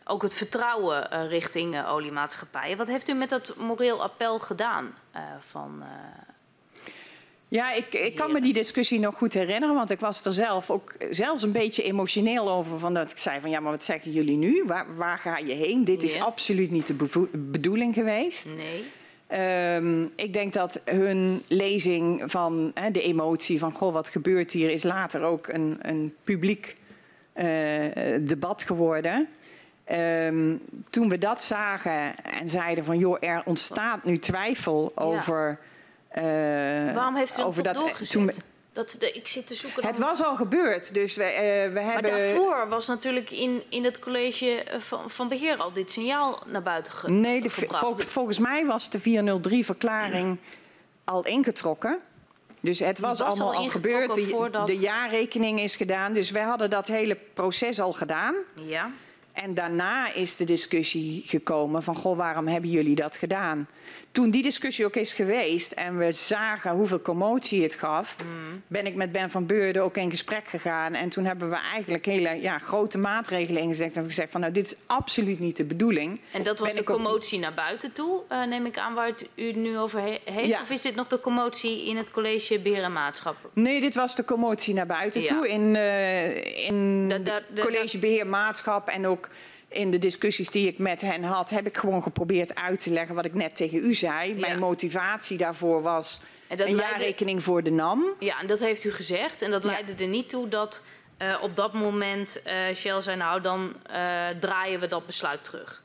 ook 0.06 0.22
het 0.22 0.34
vertrouwen 0.34 1.12
eh, 1.12 1.28
richting 1.28 1.76
eh, 1.76 1.92
oliemaatschappijen. 1.92 2.78
Wat 2.78 2.88
heeft 2.88 3.08
u 3.08 3.14
met 3.14 3.30
dat 3.30 3.56
moreel 3.56 4.02
appel 4.02 4.40
gedaan 4.40 4.96
van... 5.40 5.84
Ja, 7.48 7.72
ik, 7.72 7.94
ik 7.94 8.16
kan 8.16 8.32
me 8.32 8.42
die 8.42 8.54
discussie 8.54 9.00
nog 9.00 9.16
goed 9.16 9.34
herinneren, 9.34 9.76
want 9.76 9.90
ik 9.90 10.00
was 10.00 10.26
er 10.26 10.32
zelf 10.32 10.70
ook 10.70 10.94
zelfs 11.10 11.44
een 11.44 11.52
beetje 11.52 11.84
emotioneel 11.84 12.50
over. 12.50 12.80
Van 12.80 12.94
dat 12.94 13.12
ik 13.12 13.18
zei 13.18 13.42
van 13.42 13.50
ja, 13.50 13.60
maar 13.60 13.72
wat 13.72 13.84
zeggen 13.84 14.12
jullie 14.12 14.38
nu? 14.38 14.64
Waar, 14.66 14.96
waar 14.96 15.18
ga 15.18 15.38
je 15.38 15.54
heen? 15.54 15.84
Dit 15.84 16.04
is 16.04 16.14
Ja. 16.14 16.24
absoluut 16.24 16.72
niet 16.72 16.88
de 16.88 17.28
bedoeling 17.32 17.94
geweest. 17.94 18.46
nee? 18.46 18.92
Ehm, 19.34 20.04
ik 20.16 20.34
denk 20.34 20.54
dat 20.54 20.82
hun 20.86 21.44
lezing 21.48 22.24
van 22.32 22.74
de 22.92 23.02
emotie 23.02 23.60
van 23.60 23.72
goh, 23.72 23.94
wat 23.94 24.08
gebeurt 24.10 24.52
hier, 24.52 24.70
is 24.70 24.84
later 24.84 25.22
ook 25.24 25.48
een, 25.48 25.78
een 25.82 26.14
publiek 26.24 26.78
eh, 27.34 27.46
debat 28.22 28.64
geworden. 28.64 29.28
Ehm, 29.84 30.56
toen 30.90 31.10
we 31.10 31.18
dat 31.18 31.44
zagen 31.44 32.16
en 32.24 32.48
zeiden 32.48 32.86
van 32.86 32.98
joh, 32.98 33.18
er 33.20 33.42
ontstaat 33.46 34.04
nu 34.04 34.20
twijfel 34.20 34.92
over. 34.96 35.60
eh, 36.08 36.24
Waarom 36.94 37.16
heeft 37.16 37.34
u 37.34 37.38
dat 37.38 37.46
over 37.46 37.64
toch 37.64 37.74
dat, 37.74 37.82
doorgezet? 37.82 38.10
toen 38.12 38.26
we- 38.26 38.34
dat, 38.74 38.96
de, 39.00 39.12
ik 39.12 39.28
zit 39.28 39.48
te 39.48 39.56
zoeken. 39.56 39.86
het 39.86 39.98
was 39.98 40.24
al 40.24 40.36
gebeurd, 40.36 40.94
dus 40.94 41.16
we, 41.16 41.24
eh, 41.24 41.64
we 41.64 41.72
maar 41.74 41.84
hebben. 41.94 42.12
daarvoor 42.12 42.68
was 42.70 42.88
natuurlijk 42.88 43.32
in, 43.32 43.64
in 43.70 43.84
het 43.84 44.00
college 44.00 44.64
eh, 44.64 44.80
van, 44.80 45.10
van 45.10 45.28
beheer 45.30 45.58
al 45.58 45.74
dit 45.74 45.92
signaal 45.92 46.44
naar 46.48 46.62
buiten 46.64 46.94
ge 46.94 47.10
Nee, 47.10 47.42
de, 47.42 47.50
gebracht. 47.50 47.86
vol- 47.86 47.96
volgens 47.98 48.40
mij 48.40 48.66
was 48.66 48.90
de 48.90 49.00
403-verklaring 49.00 50.38
al 51.04 51.26
ingetrokken. 51.26 52.00
Dus 52.60 52.80
het 52.80 53.00
was, 53.00 53.20
was 53.20 53.28
allemaal 53.40 53.54
al 53.62 53.68
gebeurd. 53.68 54.14
De, 54.14 54.28
voordat- 54.28 54.68
de 54.68 54.78
jaarrekening 54.78 55.60
is 55.60 55.76
gedaan. 55.76 56.14
Dus 56.14 56.32
wij 56.32 56.42
hadden 56.42 56.70
dat 56.70 56.88
hele 56.88 57.18
proces 57.34 57.80
al 57.80 57.94
gedaan. 57.94 58.36
Ja, 58.54 58.92
En 59.34 59.54
daarna 59.54 60.14
is 60.14 60.36
de 60.36 60.44
discussie 60.44 61.24
gekomen 61.26 61.84
van, 61.84 61.96
goh, 61.96 62.18
waarom 62.18 62.48
hebben 62.48 62.70
jullie 62.70 62.96
dat 62.96 63.16
gedaan? 63.18 63.68
Toen 64.12 64.30
die 64.30 64.44
discussie 64.44 64.86
ook 64.86 64.96
is 64.96 65.14
geweest 65.14 65.72
en 65.72 65.98
we 65.98 66.12
zagen 66.12 66.72
hoeveel 66.72 67.02
commotie 67.02 67.64
het 67.64 67.76
gaf, 67.76 68.16
Mm. 68.24 68.62
ben 68.68 68.86
ik 68.86 68.96
met 68.96 69.12
Ben 69.12 69.30
van 69.30 69.46
Beurden 69.46 69.84
ook 69.84 69.98
in 69.98 70.10
gesprek 70.10 70.48
gegaan. 70.48 70.94
En 70.94 71.10
toen 71.10 71.26
hebben 71.26 71.50
we 71.50 71.56
eigenlijk 71.56 72.06
hele 72.06 72.42
ja, 72.42 72.58
grote 72.60 72.98
maatregelen 72.98 73.62
ingezet. 73.62 73.86
En 73.88 73.92
hebben 73.94 74.12
gezegd 74.12 74.32
van, 74.32 74.42
nou, 74.42 74.54
dit 74.54 74.66
is 74.66 74.76
absoluut 74.86 75.40
niet 75.40 75.58
de 75.58 75.64
bedoeling. 75.64 76.20
en 76.32 76.44
dat 76.44 76.60
was 76.60 76.68
Ben 76.68 76.76
de 76.76 76.82
ook- 76.92 76.96
commotie 76.96 77.40
naar 77.40 77.54
buiten 77.54 77.92
toe, 77.94 78.22
eh, 78.28 78.44
neem 78.44 78.66
ik 78.66 78.78
aan 78.78 78.94
waar 78.94 79.08
het 79.08 79.26
u 79.36 79.52
nu 79.52 79.78
over 79.78 80.00
he- 80.02 80.20
heeft. 80.34 80.48
Ja. 80.48 80.62
Of 80.62 80.70
is 80.70 80.82
dit 80.82 80.96
nog 80.96 81.08
de 81.08 81.20
commotie 81.20 81.86
in 81.88 81.98
het 81.98 82.12
college 82.12 82.60
beheer 82.60 82.84
en 82.84 82.94
maatschap? 82.94 83.36
Nee, 83.54 83.80
dit 83.82 83.96
was 83.96 84.16
de 84.16 84.26
commotie 84.26 84.74
naar 84.74 84.86
buiten 84.86 85.22
Ja. 85.22 85.28
toe. 85.28 85.50
In, 85.50 85.76
eh 85.76 86.68
in 86.68 87.10
Da- 87.10 87.18
da- 87.18 87.42
da- 87.54 87.62
college 87.64 87.98
beheer 87.98 88.28
maatschap 88.28 88.88
en 88.88 89.08
ook 89.08 89.23
in 89.74 89.92
de 89.92 89.98
discussies 90.00 90.50
die 90.50 90.68
ik 90.68 90.78
met 90.78 91.02
hen 91.02 91.24
had, 91.24 91.50
heb 91.50 91.68
ik 91.68 91.78
gewoon 91.78 92.04
geprobeerd 92.04 92.56
uit 92.56 92.80
te 92.80 92.92
leggen 92.92 93.16
wat 93.16 93.26
ik 93.26 93.34
net 93.34 93.56
tegen 93.56 93.78
u 93.86 93.94
zei. 93.94 94.34
Mijn 94.34 94.54
Ja. 94.54 94.60
motivatie 94.60 95.38
daarvoor 95.38 95.82
was 95.82 96.22
En 96.48 96.58
dat 96.58 96.68
een 96.68 96.76
leidde- 96.76 96.94
jaarrekening 96.98 97.44
voor 97.44 97.64
de 97.64 97.72
NAM. 97.72 98.04
Ja, 98.20 98.40
en 98.40 98.48
dat 98.48 98.60
heeft 98.60 98.84
u 98.84 98.92
gezegd. 98.92 99.42
En 99.42 99.52
dat 99.52 99.62
Ja. 99.64 99.68
leidde 99.68 100.04
er 100.04 100.10
niet 100.10 100.30
toe 100.30 100.48
dat 100.48 100.82
eh, 101.18 101.40
op 101.42 101.56
dat 101.56 101.74
moment 101.74 102.42
eh, 102.42 102.56
Shell 102.76 103.02
zei... 103.02 103.18
nou, 103.18 103.42
dan 103.42 103.74
eh, 103.86 103.96
draaien 104.40 104.80
we 104.80 104.88
dat 104.88 105.06
besluit 105.06 105.44
terug. 105.44 105.82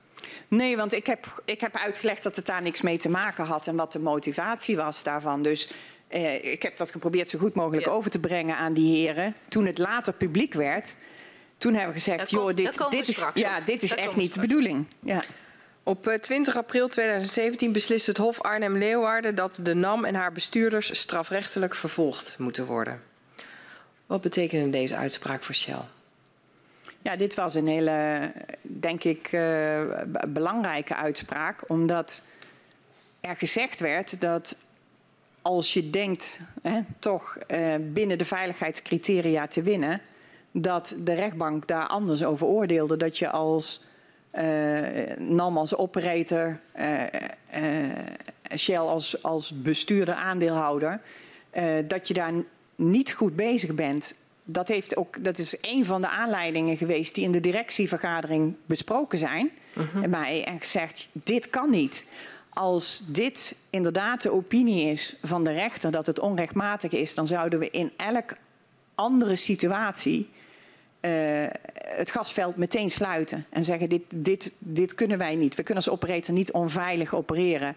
Nee, 0.49 0.77
want 0.77 0.93
ik 0.93 1.07
heb, 1.07 1.43
ik 1.45 1.61
heb 1.61 1.77
uitgelegd 1.77 2.23
dat 2.23 2.37
het 2.37 2.47
daar 2.47 2.63
niks 2.63 2.81
mee 2.83 2.99
te 2.99 3.09
maken 3.09 3.45
had 3.45 3.67
en 3.67 3.77
wat 3.77 3.93
de 3.93 3.99
motivatie 3.99 4.77
was 4.77 5.03
daarvan. 5.03 5.43
Dus 5.43 5.69
ik 6.43 6.63
heb 6.63 6.77
dat 6.77 6.91
geprobeerd 6.91 7.31
zo 7.31 7.39
goed 7.39 7.55
mogelijk 7.55 7.87
Ja. 7.87 7.93
over 7.93 8.11
te 8.11 8.19
brengen 8.21 8.57
aan 8.57 8.73
die 8.73 8.97
heren. 8.97 9.37
Toen 9.49 9.67
het 9.67 9.79
later 9.79 10.13
publiek 10.13 10.55
werd, 10.55 10.95
Toen 11.59 11.73
hebben 11.75 11.93
we 11.95 12.01
gezegd, 12.01 12.31
joh, 12.31 12.55
dit, 12.55 12.91
dit 12.91 13.09
is, 13.09 13.25
ja, 13.35 13.61
dit 13.61 13.83
is 13.83 13.95
echt 13.95 14.17
niet 14.17 14.35
de 14.35 14.41
bedoeling. 14.41 14.87
Ja. 15.01 15.23
Op 15.83 16.07
eh, 16.07 16.19
20 16.19 16.57
april 16.57 16.89
2017 16.89 17.73
beslist 17.73 18.07
het 18.07 18.17
Hof 18.17 18.41
Arnhem-Leeuwarden 18.41 19.35
dat 19.35 19.59
de 19.63 19.75
NAM 19.75 20.05
en 20.05 20.15
haar 20.15 20.33
bestuurders 20.33 20.99
strafrechtelijk 21.01 21.75
vervolgd 21.75 22.35
moeten 22.39 22.67
worden. 22.67 23.03
Wat 24.07 24.21
betekende 24.21 24.71
deze 24.71 24.97
uitspraak 24.97 25.43
voor 25.45 25.55
Shell? 25.55 25.81
Ja, 27.03 27.17
dit 27.17 27.35
was 27.35 27.55
een 27.55 27.67
hele, 27.67 28.33
denk 28.63 29.05
ik, 29.05 29.29
eh, 29.33 29.81
b- 30.13 30.25
belangrijke 30.29 30.95
uitspraak. 30.95 31.63
Omdat 31.67 32.23
er 33.21 33.37
gezegd 33.37 33.81
werd 33.81 34.21
dat 34.21 34.57
als 35.43 35.73
je 35.73 35.91
denkt 35.91 36.41
hè, 36.63 36.81
toch 36.99 37.37
eh, 37.47 37.75
binnen 37.81 38.19
de 38.19 38.25
veiligheidscriteria 38.25 39.47
te 39.47 39.63
winnen, 39.63 40.01
dat 40.63 40.97
de 41.05 41.13
rechtbank 41.13 41.67
daar 41.67 41.87
anders 41.87 42.25
over 42.25 42.47
oordeelde. 42.47 42.97
Dat 42.97 43.19
je 43.19 43.31
als 43.31 43.81
eh, 44.31 45.17
NAM 45.19 45.59
als 45.59 45.77
operator, 45.77 46.61
eh, 46.73 47.03
eh, 47.51 47.97
Shell 48.57 48.77
als, 48.77 49.23
als 49.23 49.63
bestuurder, 49.63 50.15
aandeelhouder, 50.15 51.01
dat 51.87 52.09
je 52.09 52.15
daar 52.15 52.33
niet 52.77 53.13
goed 53.13 53.37
bezig 53.37 53.75
bent. 53.75 54.15
Dat, 54.45 54.69
heeft 54.69 54.97
ook, 54.97 55.25
dat 55.25 55.39
is 55.39 55.57
een 55.61 55.85
van 55.85 56.01
de 56.01 56.09
aanleidingen 56.09 56.77
geweest 56.77 57.15
die 57.15 57.25
in 57.25 57.33
de 57.33 57.41
directievergadering 57.41 58.55
besproken 58.67 59.19
zijn. 59.19 59.51
En 60.03 60.11
mij 60.11 60.45
en 60.45 60.59
gezegd, 60.59 61.09
dit 61.13 61.51
kan 61.51 61.71
niet. 61.71 62.07
Als 62.49 63.03
dit 63.07 63.55
inderdaad 63.71 64.23
de 64.23 64.33
opinie 64.33 64.91
is 64.91 65.17
van 65.23 65.45
de 65.45 65.53
rechter 65.53 65.91
dat 65.91 66.07
het 66.07 66.21
onrechtmatig 66.21 66.93
is, 66.93 67.15
dan 67.15 67.27
zouden 67.27 67.59
we 67.59 67.71
in 67.71 67.93
elk 67.97 68.33
andere 68.95 69.37
situatie 69.37 70.29
eh, 71.01 71.11
het 71.75 72.11
gasveld 72.11 72.57
meteen 72.57 72.91
sluiten 72.91 73.47
en 73.51 73.65
zeggen: 73.65 73.89
dit, 73.89 74.03
dit, 74.09 74.53
dit 74.59 74.95
kunnen 74.95 75.19
wij 75.19 75.35
niet. 75.35 75.55
We 75.55 75.63
kunnen 75.63 75.85
als 75.85 75.95
operator 75.95 76.35
niet 76.35 76.53
onveilig 76.53 77.15
opereren. 77.15 77.77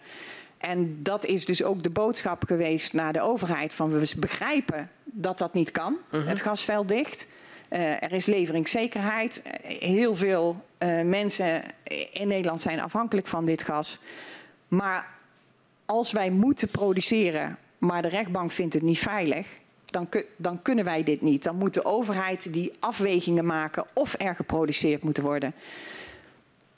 En 0.57 1.03
dat 1.03 1.25
is 1.25 1.45
dus 1.45 1.63
ook 1.63 1.83
de 1.83 1.89
boodschap 1.89 2.43
geweest 2.45 2.93
naar 2.93 3.13
de 3.13 3.21
overheid: 3.21 3.73
van 3.73 3.91
we 3.91 4.13
begrijpen 4.17 4.89
dat 5.03 5.37
dat 5.37 5.53
niet 5.53 5.71
kan, 5.71 5.97
het 6.09 6.41
gasveld 6.41 6.87
dicht. 6.87 7.27
Eh, 7.69 8.03
er 8.03 8.11
is 8.11 8.25
leveringszekerheid. 8.25 9.41
Eh, 9.41 9.79
Heel 9.79 10.15
veel 10.15 10.65
mensen 11.03 11.63
in 12.11 12.27
Nederland 12.27 12.61
zijn 12.61 12.79
afhankelijk 12.81 13.27
van 13.27 13.45
dit 13.45 13.63
gas. 13.63 13.99
Maar 14.67 15.07
als 15.85 16.11
wij 16.11 16.29
moeten 16.29 16.67
produceren, 16.67 17.57
maar 17.77 18.01
de 18.01 18.07
rechtbank 18.07 18.51
vindt 18.51 18.73
het 18.73 18.83
niet 18.83 18.99
veilig, 18.99 19.47
dan, 19.91 20.07
dan 20.35 20.61
kunnen 20.61 20.85
wij 20.85 21.03
dit 21.03 21.21
niet. 21.21 21.43
Dan 21.43 21.55
moet 21.55 21.73
de 21.73 21.85
overheid 21.85 22.53
die 22.53 22.73
afwegingen 22.79 23.45
maken 23.45 23.85
of 23.93 24.15
er 24.17 24.35
geproduceerd 24.35 25.03
moet 25.03 25.17
worden. 25.17 25.53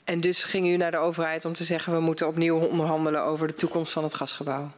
En 0.04 0.20
dus 0.20 0.44
ging 0.44 0.66
u 0.66 0.76
naar 0.76 0.90
de 0.90 0.96
overheid 0.96 1.44
om 1.44 1.52
te 1.52 1.64
zeggen 1.64 1.92
we 1.92 2.00
moeten 2.00 2.26
opnieuw 2.26 2.58
onderhandelen 2.58 3.22
over 3.22 3.46
de 3.46 3.54
toekomst 3.54 3.92
van 3.92 4.02
het 4.02 4.14
gasgebouw. 4.14 4.70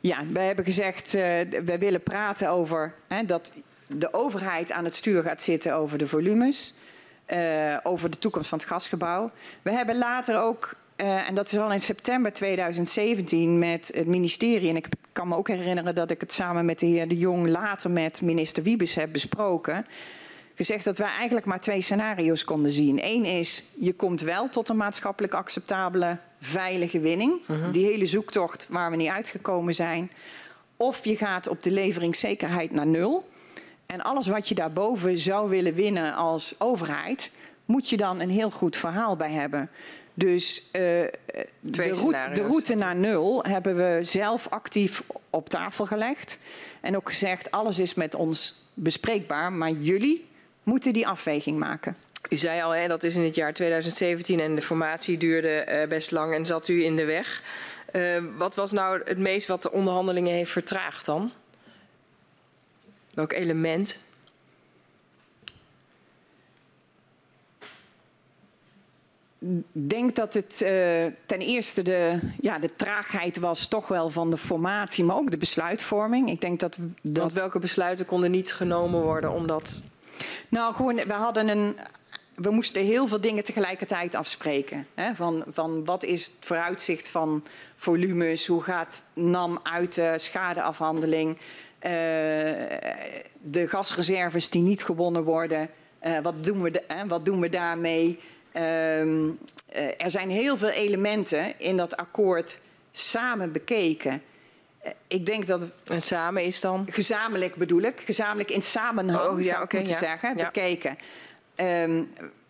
Ja, 0.00 0.24
we 0.32 0.40
hebben 0.40 0.64
gezegd, 0.64 1.14
eh 1.14 1.22
we 1.64 1.78
willen 1.78 2.02
praten 2.02 2.50
over 2.50 2.94
hè, 3.06 3.24
dat 3.24 3.52
de 3.86 4.12
overheid 4.12 4.72
aan 4.72 4.84
het 4.84 4.94
stuur 4.94 5.22
gaat 5.22 5.42
zitten 5.42 5.74
over 5.74 5.98
de 5.98 6.08
volumes, 6.08 6.74
eh, 7.24 7.76
over 7.82 8.10
de 8.10 8.18
toekomst 8.18 8.48
van 8.48 8.58
het 8.58 8.66
gasgebouw. 8.66 9.30
We 9.62 9.70
hebben 9.72 9.98
later 9.98 10.40
ook, 10.40 10.74
eh, 10.96 11.28
en 11.28 11.34
dat 11.34 11.52
is 11.52 11.58
al 11.58 11.72
in 11.72 11.80
september 11.80 12.32
2017, 12.32 13.58
met 13.58 13.90
het 13.94 14.06
ministerie, 14.06 14.68
en 14.68 14.76
ik 14.76 14.88
kan 15.12 15.28
me 15.28 15.36
ook 15.36 15.48
herinneren 15.48 15.94
dat 15.94 16.10
ik 16.10 16.20
het 16.20 16.32
samen 16.32 16.64
met 16.64 16.78
de 16.78 16.86
heer 16.86 17.08
De 17.08 17.16
Jong 17.16 17.48
later 17.48 17.90
met 17.90 18.22
minister 18.22 18.62
Wiebes 18.62 18.94
heb 18.94 19.12
besproken, 19.12 19.86
gezegd 20.54 20.84
dat 20.84 20.98
wij 20.98 21.08
eigenlijk 21.08 21.46
maar 21.46 21.60
twee 21.60 21.82
scenario's 21.82 22.44
konden 22.44 22.70
zien. 22.70 22.98
Eén 23.02 23.24
is, 23.24 23.64
je 23.74 23.92
komt 23.92 24.20
wel 24.20 24.48
tot 24.48 24.68
een 24.68 24.76
maatschappelijk 24.76 25.34
acceptabele, 25.34 26.18
veilige 26.40 27.00
winning. 27.00 27.40
Die 27.72 27.86
hele 27.86 28.06
zoektocht 28.06 28.66
waar 28.68 28.90
we 28.90 28.96
niet 28.96 29.08
uitgekomen 29.08 29.74
zijn. 29.74 30.10
Of 30.76 31.04
je 31.04 31.16
gaat 31.16 31.48
op 31.48 31.62
de 31.62 31.70
leveringszekerheid 31.70 32.72
naar 32.72 32.86
nul. 32.86 33.28
En 33.86 34.02
alles 34.02 34.26
wat 34.26 34.48
je 34.48 34.54
daarboven 34.54 35.18
zou 35.18 35.48
willen 35.48 35.74
winnen 35.74 36.14
als 36.14 36.54
overheid, 36.58 37.30
moet 37.64 37.88
je 37.88 37.96
dan 37.96 38.20
een 38.20 38.30
heel 38.30 38.50
goed 38.50 38.76
verhaal 38.76 39.16
bij 39.16 39.30
hebben. 39.30 39.70
Dus 40.18 40.62
eh, 40.72 40.80
de, 41.60 41.92
route, 41.92 42.30
de 42.32 42.42
route 42.42 42.74
naar 42.74 42.96
nul 42.96 43.44
hebben 43.44 43.76
we 43.76 44.04
zelf 44.04 44.48
actief 44.48 45.02
op 45.30 45.48
tafel 45.48 45.86
gelegd. 45.86 46.38
En 46.80 46.96
ook 46.96 47.08
gezegd, 47.08 47.50
alles 47.50 47.78
is 47.78 47.94
met 47.94 48.14
ons 48.14 48.62
bespreekbaar, 48.74 49.52
maar 49.52 49.70
jullie 49.70 50.26
moeten 50.62 50.92
die 50.92 51.06
afweging 51.06 51.58
maken. 51.58 51.96
U 52.28 52.36
zei 52.36 52.62
al, 52.62 52.70
hè, 52.70 52.88
dat 52.88 53.04
is 53.04 53.16
in 53.16 53.22
het 53.22 53.34
jaar 53.34 53.52
2017 53.52 54.40
en 54.40 54.54
de 54.54 54.62
formatie 54.62 55.18
duurde 55.18 55.48
eh, 55.48 55.88
best 55.88 56.10
lang 56.10 56.34
en 56.34 56.46
zat 56.46 56.68
u 56.68 56.84
in 56.84 56.96
de 56.96 57.04
weg. 57.04 57.42
Eh, 57.92 58.22
wat 58.36 58.54
was 58.54 58.72
nou 58.72 59.00
het 59.04 59.18
meest 59.18 59.46
wat 59.46 59.62
de 59.62 59.72
onderhandelingen 59.72 60.32
heeft 60.32 60.50
vertraagd 60.50 61.06
dan? 61.06 61.32
Welk 63.14 63.32
element? 63.32 63.98
Denk 69.72 70.16
dat 70.16 70.34
het 70.34 70.62
eh, 70.62 70.70
ten 71.26 71.40
eerste 71.40 71.82
de, 71.82 72.18
ja, 72.40 72.58
de 72.58 72.70
traagheid 72.76 73.38
was 73.38 73.66
toch 73.66 73.88
wel 73.88 74.10
van 74.10 74.30
de 74.30 74.36
formatie, 74.36 75.04
maar 75.04 75.16
ook 75.16 75.30
de 75.30 75.36
besluitvorming. 75.36 76.30
Ik 76.30 76.40
denk 76.40 76.60
dat, 76.60 76.78
dat 77.02 77.18
Want 77.18 77.32
welke 77.32 77.58
besluiten 77.58 78.06
konden 78.06 78.30
niet 78.30 78.52
genomen 78.52 79.02
worden 79.02 79.30
omdat... 79.32 79.82
Nou, 80.48 80.74
gewoon, 80.74 80.94
we 80.94 81.12
hadden 81.12 81.48
een. 81.48 81.76
We 82.34 82.50
moesten 82.50 82.84
heel 82.84 83.06
veel 83.08 83.20
dingen 83.20 83.44
tegelijkertijd 83.44 84.14
afspreken. 84.14 84.86
Hè? 84.94 85.14
Van, 85.14 85.44
van 85.52 85.84
wat 85.84 86.04
is 86.04 86.24
het 86.24 86.34
vooruitzicht 86.40 87.08
van 87.08 87.44
volumes? 87.76 88.46
Hoe 88.46 88.62
gaat 88.62 89.02
NAM 89.14 89.60
uit 89.62 89.94
de 89.94 90.14
schadeafhandeling? 90.16 91.38
Eh, 91.78 91.90
de 93.40 93.68
gasreserves 93.68 94.50
die 94.50 94.62
niet 94.62 94.84
gewonnen 94.84 95.24
worden. 95.24 95.68
eh, 95.98 96.18
wat, 96.22 96.44
doen 96.44 96.62
we 96.62 96.70
de- 96.70 96.84
hè, 96.88 97.06
wat 97.06 97.24
doen 97.24 97.40
we 97.40 97.48
daarmee? 97.48 98.18
Ehm, 98.56 99.28
eh, 99.66 100.04
er 100.04 100.10
zijn 100.10 100.30
heel 100.30 100.56
veel 100.56 100.68
elementen 100.68 101.58
in 101.58 101.76
dat 101.76 101.96
akkoord 101.96 102.60
samen 102.92 103.52
bekeken. 103.52 104.22
Eh, 104.78 104.90
ik 105.06 105.26
denk 105.26 105.46
dat 105.46 105.70
En 105.84 106.02
samen 106.02 106.44
is 106.44 106.60
dan... 106.60 106.86
gezamenlijk 106.90 107.54
bedoel 107.54 107.80
ik, 107.80 108.00
gezamenlijk 108.04 108.50
in 108.50 108.62
samenhang 108.62 109.28
Oh, 109.28 109.40
ja, 109.42 109.48
zou 109.50 109.64
ik 109.64 109.72
moeten 109.72 109.92
ja. 109.92 109.98
zeggen, 109.98 110.36
Ja. 110.36 110.44
bekeken. 110.44 110.98
Ehm, 111.54 112.02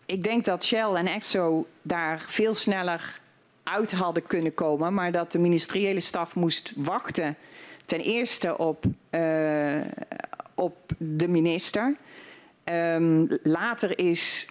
ik 0.06 0.24
denk 0.24 0.44
dat 0.44 0.64
Shell 0.64 0.94
en 0.94 1.06
Exo 1.06 1.66
daar 1.82 2.24
veel 2.28 2.54
sneller 2.54 3.20
uit 3.62 3.92
hadden 3.92 4.26
kunnen 4.26 4.54
komen, 4.54 4.94
maar 4.94 5.12
dat 5.12 5.32
de 5.32 5.38
ministeriële 5.38 6.00
staf 6.00 6.34
moest 6.34 6.72
wachten. 6.76 7.36
Ten 7.84 8.00
eerste 8.00 8.58
op, 8.58 8.84
eh, 9.10 9.80
op 10.54 10.76
de 10.98 11.28
minister. 11.28 11.96
Ehm, 12.64 13.26
later 13.42 13.98
is 13.98 14.46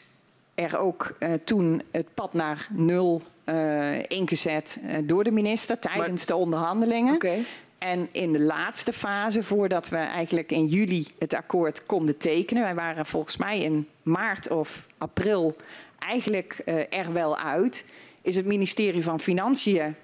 er 0.55 0.77
ook 0.77 1.15
eh, 1.19 1.33
toen 1.43 1.81
het 1.91 2.13
pad 2.13 2.33
naar 2.33 2.67
nul 2.71 3.21
eh, 3.43 3.99
ingezet 4.03 4.79
eh, 4.87 4.97
door 5.03 5.23
de 5.23 5.31
minister 5.31 5.79
tijdens 5.79 6.25
de 6.25 6.35
onderhandelingen. 6.35 7.45
En 7.77 8.09
in 8.11 8.31
de 8.31 8.39
laatste 8.39 8.93
fase, 8.93 9.43
voordat 9.43 9.89
we 9.89 9.97
eigenlijk 9.97 10.51
in 10.51 10.65
juli 10.65 11.07
het 11.19 11.33
akkoord 11.33 11.85
konden 11.85 12.17
tekenen, 12.17 12.63
wij 12.63 12.75
waren 12.75 13.05
volgens 13.05 13.37
mij 13.37 13.59
in 13.59 13.87
maart 14.03 14.49
of 14.49 14.87
april 14.97 15.55
eigenlijk 15.99 16.61
er 16.89 17.13
wel 17.13 17.37
uit, 17.37 17.85
is 18.21 18.35
het 18.35 18.45
ministerie 18.45 19.03
van 19.03 19.19
Financiën 19.19 19.95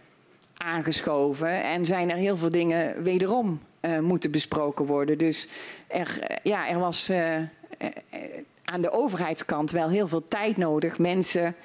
aangeschoven 0.57 1.63
en 1.63 1.85
zijn 1.85 2.11
er 2.11 2.17
heel 2.17 2.37
veel 2.37 2.49
dingen 2.49 3.03
wederom 3.03 3.61
moeten 4.01 4.31
besproken 4.31 4.85
worden. 4.85 5.17
Dus 5.17 5.47
er, 5.87 6.39
ja, 6.43 6.69
er 6.69 6.79
was 6.79 7.11
aan 8.71 8.81
de 8.81 8.91
overheidskant 8.91 9.71
wel 9.71 9.89
heel 9.89 10.07
veel 10.07 10.27
tijd 10.27 10.57
nodig. 10.57 10.97
Mensen, 10.97 11.55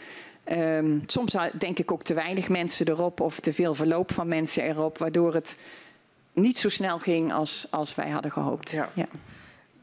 ehm, 0.45 0.99
soms 1.07 1.37
denk 1.59 1.79
ik 1.79 1.93
ook 1.93 2.03
te 2.03 2.15
weinig 2.15 2.49
mensen 2.49 2.89
erop 2.89 3.21
of 3.21 3.41
te 3.41 3.53
veel 3.53 3.75
verloop 3.75 4.13
van 4.13 4.29
mensen 4.29 4.63
erop, 4.63 4.99
waardoor 4.99 5.35
het 5.35 5.59
niet 6.33 6.59
zo 6.59 6.69
snel 6.69 6.99
ging 6.99 7.33
als, 7.33 7.67
als 7.71 7.95
wij 7.95 8.09
hadden 8.11 8.31
gehoopt. 8.31 8.71
Ja. 8.71 8.91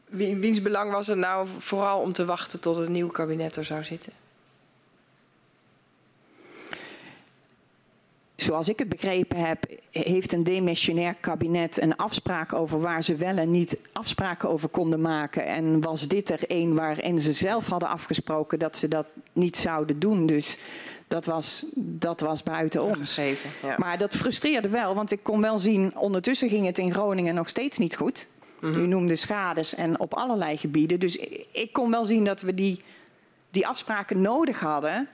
Wie- 0.04 0.36
Wiens 0.36 0.62
belang 0.62 0.92
was 0.92 1.06
het 1.06 1.18
nou 1.18 1.48
vooral 1.58 2.00
om 2.00 2.12
te 2.12 2.24
wachten 2.24 2.60
tot 2.60 2.76
het 2.76 2.88
nieuwe 2.88 3.12
kabinet 3.12 3.56
er 3.56 3.64
zou 3.64 3.84
zitten? 3.84 4.12
Zoals 8.36 8.68
ik 8.68 8.78
het 8.78 8.88
begrepen 8.88 9.36
heb, 9.36 9.64
heeft 9.90 10.32
een 10.32 10.44
demissionair 10.44 11.14
kabinet 11.20 11.82
een 11.82 11.96
afspraak 11.96 12.52
over 12.52 12.80
waar 12.80 13.02
ze 13.02 13.16
wel 13.16 13.36
en 13.36 13.50
niet 13.50 13.76
afspraken 13.92 14.48
over 14.48 14.68
konden 14.68 15.00
maken. 15.00 15.46
En 15.46 15.80
was 15.80 16.08
dit 16.08 16.30
er 16.30 16.40
een 16.46 16.74
waarin 16.74 17.18
ze 17.18 17.32
zelf 17.32 17.66
hadden 17.66 17.88
afgesproken 17.88 18.58
dat 18.58 18.76
ze 18.76 18.88
dat 18.88 19.06
niet 19.32 19.56
zouden 19.56 19.98
doen. 19.98 20.26
Dus 20.26 20.58
dat 21.08 21.24
was, 21.24 21.64
dat 21.74 22.20
was 22.20 22.42
buiten 22.42 22.82
ons. 22.82 23.16
Ja. 23.16 23.74
Maar 23.76 23.98
dat 23.98 24.14
frustreerde 24.14 24.68
wel, 24.68 24.94
want 24.94 25.10
ik 25.10 25.22
kon 25.22 25.40
wel 25.40 25.58
zien, 25.58 25.96
ondertussen 25.96 26.48
ging 26.48 26.66
het 26.66 26.78
in 26.78 26.92
Groningen 26.92 27.34
nog 27.34 27.48
steeds 27.48 27.78
niet 27.78 27.96
goed. 27.96 28.28
U 28.60 28.86
noemde 28.86 29.16
schades 29.16 29.74
en 29.74 30.00
op 30.00 30.14
allerlei 30.14 30.56
gebieden. 30.56 31.00
Dus 31.00 31.16
ik, 31.16 31.46
ik 31.52 31.72
kon 31.72 31.90
wel 31.90 32.04
zien 32.04 32.24
dat 32.24 32.40
we 32.40 32.54
die, 32.54 32.82
die 33.50 33.66
afspraken 33.66 34.20
nodig 34.20 34.60
hadden 34.60 35.08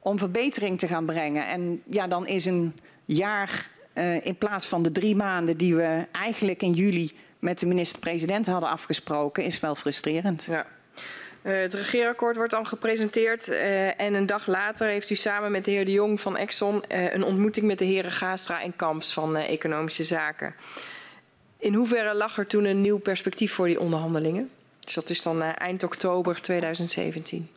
om 0.00 0.18
verbetering 0.18 0.78
te 0.78 0.86
gaan 0.86 1.06
brengen. 1.06 1.46
En 1.46 1.82
ja, 1.86 2.06
dan 2.06 2.26
is 2.26 2.44
een 2.44 2.74
jaar 3.04 3.68
uh, 3.94 4.26
in 4.26 4.36
plaats 4.36 4.66
van 4.66 4.82
de 4.82 4.92
drie 4.92 5.16
maanden 5.16 5.56
die 5.56 5.74
we 5.74 6.06
eigenlijk 6.12 6.62
in 6.62 6.72
juli 6.72 7.10
met 7.38 7.58
de 7.58 7.66
minister-president 7.66 8.46
hadden 8.46 8.68
afgesproken, 8.68 9.44
is 9.44 9.60
wel 9.60 9.74
frustrerend. 9.74 10.44
Ja. 10.44 10.66
Uh, 11.42 11.60
het 11.60 11.74
regeerakkoord 11.74 12.36
wordt 12.36 12.50
dan 12.50 12.66
gepresenteerd 12.66 13.48
uh, 13.48 14.00
en 14.00 14.14
een 14.14 14.26
dag 14.26 14.46
later 14.46 14.86
heeft 14.86 15.10
u 15.10 15.14
samen 15.14 15.50
met 15.50 15.64
de 15.64 15.70
heer 15.70 15.84
De 15.84 15.92
Jong 15.92 16.20
van 16.20 16.36
Exxon 16.36 16.84
een 16.88 17.24
ontmoeting 17.24 17.66
met 17.66 17.78
de 17.78 17.84
heren 17.84 18.10
Gaastra 18.10 18.62
en 18.62 18.76
Kamps 18.76 19.12
van 19.12 19.36
Economische 19.36 20.04
Zaken. 20.04 20.54
In 21.58 21.74
hoeverre 21.74 22.14
lag 22.14 22.38
er 22.38 22.46
toen 22.46 22.64
een 22.64 22.80
nieuw 22.80 22.98
perspectief 22.98 23.52
voor 23.52 23.66
die 23.66 23.80
onderhandelingen? 23.80 24.50
Dus 24.80 24.94
dat 24.94 25.10
is 25.10 25.22
dan 25.22 25.42
eind 25.42 25.82
oktober 25.82 26.40
2017. 26.40 27.48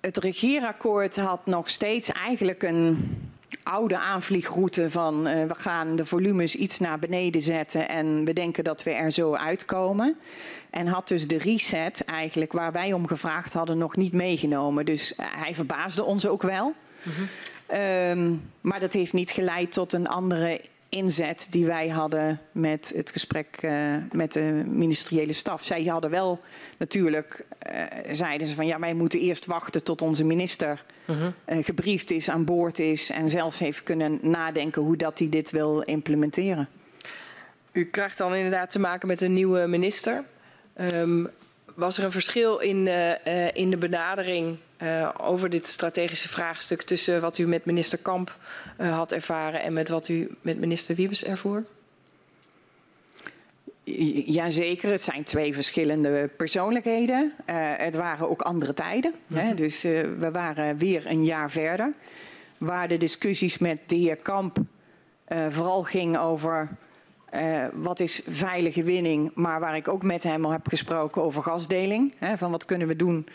Het 0.00 0.18
regeerakkoord 0.18 1.16
had 1.16 1.46
nog 1.46 1.70
steeds 1.70 2.12
eigenlijk 2.12 2.62
een 2.62 3.18
oude 3.62 3.98
aanvliegroute 3.98 4.90
van 4.90 5.28
uh, 5.28 5.44
we 5.46 5.54
gaan 5.54 5.96
de 5.96 6.06
volumes 6.06 6.54
iets 6.54 6.78
naar 6.78 6.98
beneden 6.98 7.42
zetten 7.42 7.88
en 7.88 8.24
we 8.24 8.32
denken 8.32 8.64
dat 8.64 8.82
we 8.82 8.90
er 8.90 9.10
zo 9.10 9.34
uitkomen. 9.34 10.16
En 10.70 10.86
had 10.86 11.08
dus 11.08 11.26
de 11.26 11.38
reset 11.38 12.04
eigenlijk 12.04 12.52
waar 12.52 12.72
wij 12.72 12.92
om 12.92 13.06
gevraagd 13.06 13.52
hadden 13.52 13.78
nog 13.78 13.96
niet 13.96 14.12
meegenomen. 14.12 14.84
Dus 14.84 15.12
uh, 15.12 15.26
hij 15.30 15.54
verbaasde 15.54 16.04
ons 16.04 16.26
ook 16.26 16.42
wel. 16.42 16.74
Mm 17.02 17.12
-hmm. 17.12 17.78
um, 17.80 18.42
maar 18.60 18.80
dat 18.80 18.92
heeft 18.92 19.12
niet 19.12 19.30
geleid 19.30 19.72
tot 19.72 19.92
een 19.92 20.08
andere 20.08 20.60
inzet 20.90 21.46
die 21.50 21.66
wij 21.66 21.88
hadden 21.88 22.40
met 22.52 22.92
het 22.96 23.10
gesprek 23.10 23.58
uh, 23.60 23.96
met 24.12 24.32
de 24.32 24.62
ministeriële 24.66 25.32
staf. 25.32 25.64
Zij 25.64 25.84
hadden 25.84 26.10
wel 26.10 26.40
natuurlijk, 26.78 27.44
uh, 27.72 27.82
zeiden 28.12 28.46
ze 28.46 28.54
van 28.54 28.66
ja, 28.66 28.78
wij 28.78 28.94
moeten 28.94 29.20
eerst 29.20 29.46
wachten 29.46 29.82
tot 29.82 30.02
onze 30.02 30.24
minister 30.24 30.84
uh 31.06 31.16
-huh. 31.16 31.32
uh, 31.58 31.64
gebriefd 31.64 32.10
is, 32.10 32.28
aan 32.28 32.44
boord 32.44 32.78
is 32.78 33.10
en 33.10 33.28
zelf 33.28 33.58
heeft 33.58 33.82
kunnen 33.82 34.18
nadenken 34.22 34.82
hoe 34.82 34.96
dat 34.96 35.18
hij 35.18 35.28
dit 35.28 35.50
wil 35.50 35.80
implementeren. 35.80 36.68
U 37.72 37.84
krijgt 37.84 38.18
dan 38.18 38.34
inderdaad 38.34 38.70
te 38.70 38.78
maken 38.78 39.08
met 39.08 39.20
een 39.20 39.32
nieuwe 39.32 39.66
minister. 39.66 40.24
Um, 40.80 41.28
was 41.74 41.98
er 41.98 42.04
een 42.04 42.12
verschil 42.12 42.58
in, 42.58 42.88
in 43.54 43.70
de 43.70 43.76
benadering 43.76 44.58
uh, 44.82 45.08
over 45.16 45.50
dit 45.50 45.66
strategische 45.66 46.28
vraagstuk 46.28 46.82
tussen 46.82 47.20
wat 47.20 47.38
u 47.38 47.46
met 47.46 47.64
minister 47.64 47.98
Kamp 47.98 48.36
uh, 48.80 48.96
had 48.96 49.12
ervaren 49.12 49.62
en 49.62 49.72
met 49.72 49.88
wat 49.88 50.08
u 50.08 50.36
met 50.40 50.58
minister 50.58 50.94
Wiebes 50.94 51.24
ervoer? 51.24 51.64
Jazeker, 54.24 54.90
het 54.90 55.02
zijn 55.02 55.24
twee 55.24 55.54
verschillende 55.54 56.30
persoonlijkheden. 56.36 57.32
Uh, 57.46 57.54
het 57.76 57.94
waren 57.94 58.30
ook 58.30 58.42
andere 58.42 58.74
tijden. 58.74 59.14
Hè? 59.34 59.54
Dus 59.54 59.82
we 59.82 60.28
waren 60.32 60.78
weer 60.78 61.06
een 61.06 61.24
jaar 61.24 61.50
verder. 61.50 61.92
Waar 62.58 62.88
de 62.88 62.96
discussies 62.96 63.58
met 63.58 63.80
de 63.86 63.96
heer 63.96 64.16
Kamp 64.16 64.58
vooral 65.50 65.82
gingen 65.82 66.20
over 66.20 66.68
uh, 67.34 67.64
wat 67.74 68.00
is 68.00 68.22
veilige 68.28 68.82
winning, 68.82 69.30
maar 69.34 69.60
waar 69.60 69.76
ik 69.76 69.88
ook 69.88 70.02
met 70.02 70.22
hem 70.22 70.44
al 70.44 70.50
heb 70.50 70.68
gesproken 70.68 71.22
over 71.22 71.42
gasdeling. 71.42 72.14
Hè, 72.18 72.38
van 72.38 72.50
wat 72.50 72.64
kunnen 72.64 72.88
we 72.88 72.96
doen 72.96 73.26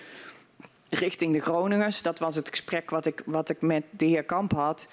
richting 0.89 1.33
de 1.33 1.41
Groningers. 1.41 2.01
Dat 2.01 2.19
was 2.19 2.35
het 2.35 2.49
gesprek 2.49 2.89
wat 2.89 3.05
ik, 3.05 3.21
wat 3.25 3.49
ik 3.49 3.61
met 3.61 3.83
de 3.89 4.05
heer 4.05 4.23
Kamp 4.23 4.51
had. 4.51 4.87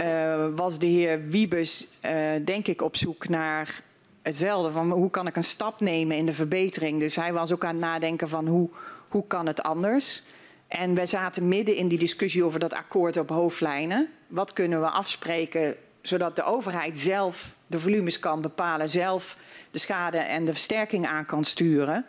Uh, 0.00 0.46
was 0.54 0.78
de 0.78 0.86
heer 0.86 1.28
Wiebes, 1.28 1.88
uh, 2.04 2.12
denk 2.44 2.66
ik, 2.66 2.82
op 2.82 2.96
zoek 2.96 3.28
naar 3.28 3.82
hetzelfde. 4.22 4.70
Van 4.70 4.90
hoe 4.90 5.10
kan 5.10 5.26
ik 5.26 5.36
een 5.36 5.44
stap 5.44 5.80
nemen 5.80 6.16
in 6.16 6.26
de 6.26 6.32
verbetering? 6.32 7.00
Dus 7.00 7.16
hij 7.16 7.32
was 7.32 7.52
ook 7.52 7.64
aan 7.64 7.74
het 7.74 7.84
nadenken 7.84 8.28
van 8.28 8.46
hoe, 8.46 8.68
hoe 9.08 9.26
kan 9.26 9.46
het 9.46 9.62
anders? 9.62 10.22
En 10.68 10.94
wij 10.94 11.06
zaten 11.06 11.48
midden 11.48 11.76
in 11.76 11.88
die 11.88 11.98
discussie 11.98 12.44
over 12.44 12.60
dat 12.60 12.72
akkoord 12.72 13.16
op 13.16 13.28
hoofdlijnen. 13.28 14.08
Wat 14.26 14.52
kunnen 14.52 14.80
we 14.80 14.88
afspreken 14.88 15.76
zodat 16.02 16.36
de 16.36 16.44
overheid 16.44 16.98
zelf 16.98 17.50
de 17.66 17.78
volumes 17.78 18.18
kan 18.18 18.40
bepalen, 18.40 18.88
zelf 18.88 19.36
de 19.70 19.78
schade 19.78 20.18
en 20.18 20.44
de 20.44 20.52
versterking 20.52 21.06
aan 21.06 21.26
kan 21.26 21.44
sturen? 21.44 22.06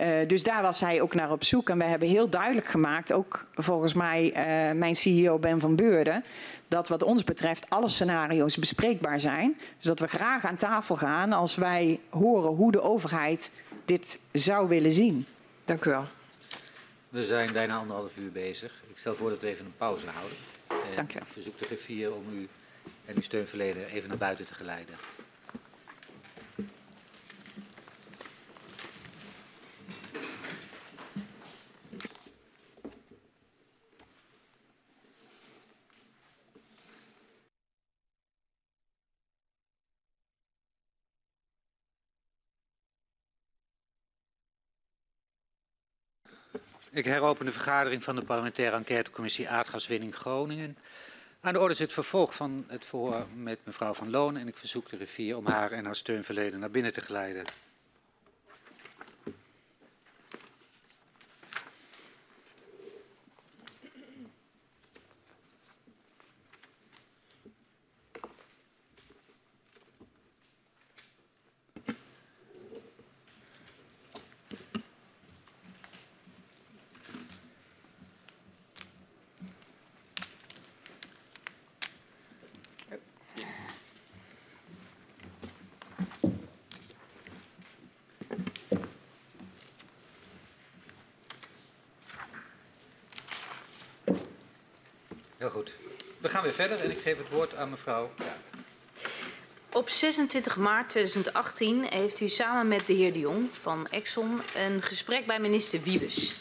Uh, 0.00 0.26
dus 0.26 0.42
daar 0.42 0.62
was 0.62 0.80
hij 0.80 1.00
ook 1.00 1.14
naar 1.14 1.30
op 1.30 1.44
zoek. 1.44 1.68
En 1.68 1.78
we 1.78 1.84
hebben 1.84 2.08
heel 2.08 2.28
duidelijk 2.28 2.66
gemaakt, 2.66 3.12
ook 3.12 3.44
volgens 3.54 3.92
mij 3.92 4.24
uh, 4.24 4.78
mijn 4.78 4.96
CEO 4.96 5.38
Ben 5.38 5.60
van 5.60 5.76
Beurden, 5.76 6.24
dat 6.68 6.88
wat 6.88 7.02
ons 7.02 7.24
betreft 7.24 7.70
alle 7.70 7.88
scenario's 7.88 8.56
bespreekbaar 8.56 9.20
zijn. 9.20 9.58
Dus 9.76 9.84
dat 9.86 9.98
we 9.98 10.06
graag 10.06 10.44
aan 10.44 10.56
tafel 10.56 10.96
gaan 10.96 11.32
als 11.32 11.56
wij 11.56 12.00
horen 12.10 12.50
hoe 12.50 12.72
de 12.72 12.80
overheid 12.80 13.50
dit 13.84 14.18
zou 14.32 14.68
willen 14.68 14.92
zien. 14.92 15.26
Dank 15.64 15.84
u 15.84 15.90
wel. 15.90 16.04
We 17.08 17.24
zijn 17.24 17.52
bijna 17.52 17.76
anderhalf 17.76 18.16
uur 18.16 18.32
bezig. 18.32 18.72
Ik 18.90 18.98
stel 18.98 19.14
voor 19.14 19.30
dat 19.30 19.40
we 19.40 19.46
even 19.46 19.64
een 19.64 19.76
pauze 19.76 20.06
houden. 20.06 20.36
En 20.68 20.96
Dank 20.96 21.10
u 21.10 21.14
wel. 21.14 21.22
Ik 21.22 21.32
verzoek 21.32 21.58
de 21.58 21.64
griffier 21.64 22.14
om 22.14 22.24
u 22.34 22.48
en 23.04 23.14
uw 23.14 23.22
steunverlener 23.22 23.86
even 23.86 24.08
naar 24.08 24.18
buiten 24.18 24.46
te 24.46 24.54
geleiden. 24.54 24.94
Ik 46.98 47.04
heropen 47.04 47.44
de 47.46 47.52
vergadering 47.52 48.04
van 48.04 48.14
de 48.16 48.22
parlementaire 48.22 48.76
enquêtecommissie 48.76 49.48
aardgaswinning 49.48 50.14
Groningen. 50.14 50.76
Aan 51.40 51.52
de 51.52 51.60
orde 51.60 51.74
is 51.74 51.78
het 51.78 51.92
vervolg 51.92 52.34
van 52.34 52.64
het 52.68 52.84
verhoor 52.84 53.26
met 53.34 53.58
mevrouw 53.64 53.94
Van 53.94 54.10
Loon 54.10 54.36
en 54.36 54.48
ik 54.48 54.56
verzoek 54.56 54.88
de 54.88 54.96
rivier 54.96 55.36
om 55.36 55.46
haar 55.46 55.72
en 55.72 55.84
haar 55.84 55.96
steunverleden 55.96 56.60
naar 56.60 56.70
binnen 56.70 56.92
te 56.92 57.00
geleiden. 57.00 57.44
Heel 95.38 95.50
goed. 95.50 95.74
We 96.18 96.28
gaan 96.28 96.40
weer 96.40 96.46
verder 96.58 96.80
en 96.80 96.90
ik 96.90 96.98
geef 97.02 97.18
het 97.18 97.28
woord 97.28 97.54
aan 97.54 97.70
mevrouw 97.70 98.10
Kaak. 98.16 98.62
Op 99.72 99.88
26 99.88 100.56
maart 100.56 100.88
2018 100.88 101.84
heeft 101.84 102.20
u 102.20 102.28
samen 102.28 102.68
met 102.68 102.86
de 102.86 102.92
heer 102.92 103.12
De 103.12 103.18
Jong 103.18 103.48
van 103.52 103.88
Exxon 103.90 104.40
een 104.56 104.82
gesprek 104.82 105.26
bij 105.26 105.40
minister 105.40 105.82
Wiebes. 105.82 106.34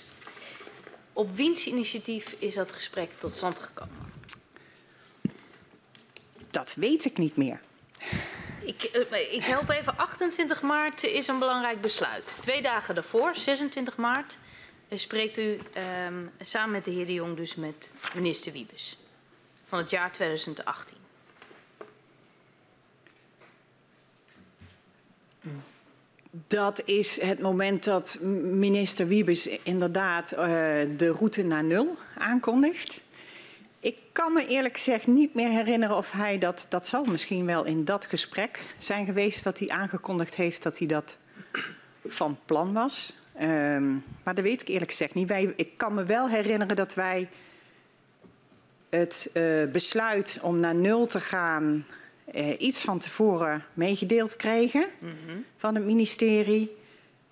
Op 1.13 1.35
wiens 1.35 1.65
initiatief 1.65 2.35
is 2.39 2.53
dat 2.53 2.73
gesprek 2.73 3.13
tot 3.13 3.33
stand 3.33 3.59
gekomen? 3.59 4.13
Dat 6.51 6.73
weet 6.77 7.05
ik 7.05 7.17
niet 7.17 7.35
meer. 7.35 7.59
Ik, 8.61 9.07
uh, 9.11 9.33
ik 9.33 9.43
help 9.43 9.69
even. 9.69 9.97
28 9.97 10.61
maart 10.61 11.03
is 11.03 11.27
een 11.27 11.39
belangrijk 11.39 11.81
besluit. 11.81 12.37
Twee 12.39 12.61
dagen 12.61 12.95
daarvoor, 12.95 13.35
26 13.35 13.97
maart, 13.97 14.37
spreekt 14.89 15.37
u 15.37 15.59
um, 16.05 16.31
samen 16.41 16.71
met 16.71 16.85
de 16.85 16.91
heer 16.91 17.05
De 17.05 17.13
Jong 17.13 17.35
dus 17.35 17.55
met 17.55 17.91
minister 18.15 18.51
Wiebes 18.51 18.97
van 19.67 19.79
het 19.79 19.89
jaar 19.89 20.11
2018. 20.11 20.97
Dat 26.47 26.81
is 26.85 27.21
het 27.21 27.39
moment 27.39 27.83
dat 27.83 28.17
minister 28.41 29.07
Wiebes 29.07 29.47
inderdaad 29.47 30.31
uh, 30.31 30.39
de 30.97 31.13
route 31.17 31.43
naar 31.43 31.63
nul 31.63 31.97
aankondigt. 32.17 33.01
Ik 33.79 33.97
kan 34.11 34.33
me 34.33 34.47
eerlijk 34.47 34.73
gezegd 34.73 35.07
niet 35.07 35.33
meer 35.33 35.49
herinneren 35.49 35.95
of 35.95 36.11
hij 36.11 36.37
dat, 36.37 36.65
dat 36.69 36.87
zal 36.87 37.05
misschien 37.05 37.45
wel 37.45 37.63
in 37.65 37.85
dat 37.85 38.05
gesprek 38.05 38.75
zijn 38.77 39.05
geweest 39.05 39.43
dat 39.43 39.59
hij 39.59 39.69
aangekondigd 39.69 40.35
heeft 40.35 40.63
dat 40.63 40.77
hij 40.77 40.87
dat 40.87 41.17
van 42.05 42.39
plan 42.45 42.73
was. 42.73 43.13
Um, 43.41 44.03
maar 44.23 44.35
dat 44.35 44.43
weet 44.43 44.61
ik 44.61 44.67
eerlijk 44.67 44.91
gezegd 44.91 45.13
niet. 45.13 45.27
Wij, 45.27 45.53
ik 45.55 45.77
kan 45.77 45.93
me 45.93 46.03
wel 46.03 46.29
herinneren 46.29 46.75
dat 46.75 46.93
wij 46.93 47.29
het 48.89 49.29
uh, 49.33 49.71
besluit 49.71 50.39
om 50.41 50.59
naar 50.59 50.75
nul 50.75 51.05
te 51.05 51.19
gaan 51.19 51.85
eh, 52.25 52.61
iets 52.61 52.81
van 52.81 52.99
tevoren 52.99 53.63
meegedeeld 53.73 54.35
kregen 54.35 54.87
van 55.57 55.75
het 55.75 55.85
ministerie. 55.85 56.75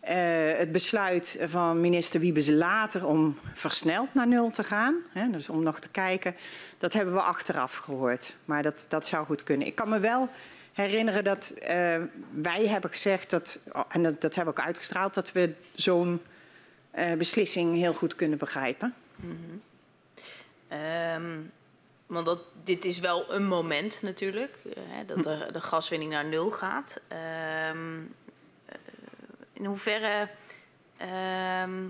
Eh, 0.06 0.58
het 0.58 0.72
besluit 0.72 1.38
van 1.46 1.82
minister 1.82 2.20
Wiebes 2.20 2.50
later 2.50 3.08
om 3.08 3.38
versneld 3.54 4.14
naar 4.14 4.28
nul 4.28 4.50
te 4.50 4.64
gaan, 4.64 4.96
hè, 5.10 5.30
dus 5.30 5.50
om 5.50 5.64
nog 5.64 5.80
te 5.80 5.90
kijken, 5.90 6.36
dat 6.78 6.94
hebben 6.94 7.14
we 7.14 7.22
achteraf 7.22 7.76
gehoord. 7.78 8.36
Maar 8.46 8.64
dat, 8.64 8.86
dat 8.90 9.08
zou 9.08 9.26
goed 9.26 9.44
kunnen. 9.44 9.68
Ik 9.68 9.76
kan 9.76 9.90
me 9.90 10.00
wel 10.00 10.30
herinneren 10.74 11.24
dat 11.24 11.50
eh, 11.50 12.02
wij 12.32 12.68
hebben 12.68 12.90
gezegd, 12.90 13.30
dat, 13.30 13.60
en 13.90 14.04
dat, 14.04 14.22
dat 14.22 14.36
hebben 14.36 14.54
we 14.54 14.60
ook 14.60 14.66
uitgestraald, 14.66 15.14
dat 15.14 15.32
we 15.32 15.54
zo'n 15.76 16.22
eh, 16.92 17.14
beslissing 17.14 17.76
heel 17.76 17.94
goed 17.94 18.16
kunnen 18.16 18.38
begrijpen. 18.38 18.94
Ehm, 20.76 21.42
want 22.06 22.26
dat, 22.26 22.40
dit 22.64 22.86
is 22.86 23.00
wel 23.00 23.34
een 23.34 23.48
moment 23.48 24.02
natuurlijk, 24.02 24.58
eh, 24.76 24.82
dat 25.06 25.24
de, 25.54 25.62
gaswinning 25.62 26.12
naar 26.12 26.26
nul 26.26 26.52
gaat. 26.52 27.00
Ehm, 27.08 28.00
eh, 28.66 28.76
in 29.54 29.66
hoeverre... 29.66 30.30
ehm, 30.98 31.84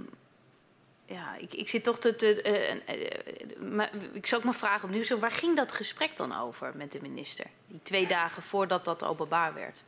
ja, 1.05 1.35
ik, 1.37 1.53
ik 1.53 1.69
zit 1.69 1.83
toch 1.83 1.99
te... 1.99 2.41
eh, 2.41 3.69
maar 3.69 3.91
ik 4.13 4.27
zou 4.27 4.45
ook 4.45 4.53
vragen 4.53 4.83
opnieuw, 4.83 5.03
zo, 5.03 5.19
waar 5.19 5.31
ging 5.31 5.55
dat 5.55 5.71
gesprek 5.71 6.17
dan 6.17 6.35
over 6.35 6.71
met 6.75 6.91
de 6.91 7.01
minister? 7.01 7.45
Die 7.67 7.79
twee 7.83 8.07
dagen 8.07 8.43
voordat 8.43 8.85
dat 8.85 9.03
openbaar 9.03 9.53
werd. 9.53 9.83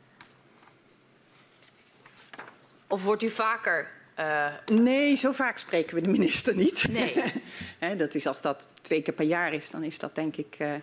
Of 2.86 3.04
wordt 3.04 3.22
u 3.22 3.30
vaker... 3.30 3.96
eh, 4.18 4.46
Nee, 4.66 5.14
zo 5.14 5.32
vaak 5.32 5.58
spreken 5.58 5.94
we 5.94 6.00
de 6.00 6.10
minister 6.10 6.54
niet. 6.54 6.88
nee, 6.88 7.14
Hè, 7.78 7.96
dat 7.96 8.14
is 8.14 8.26
als 8.26 8.42
dat 8.42 8.68
twee 8.82 9.02
keer 9.02 9.14
per 9.14 9.24
jaar 9.24 9.52
is, 9.52 9.70
dan 9.70 9.82
is 9.82 9.98
dat 9.98 10.14
denk 10.14 10.36
ik 10.36 10.56
eh, 10.58 10.74
eh, 10.74 10.80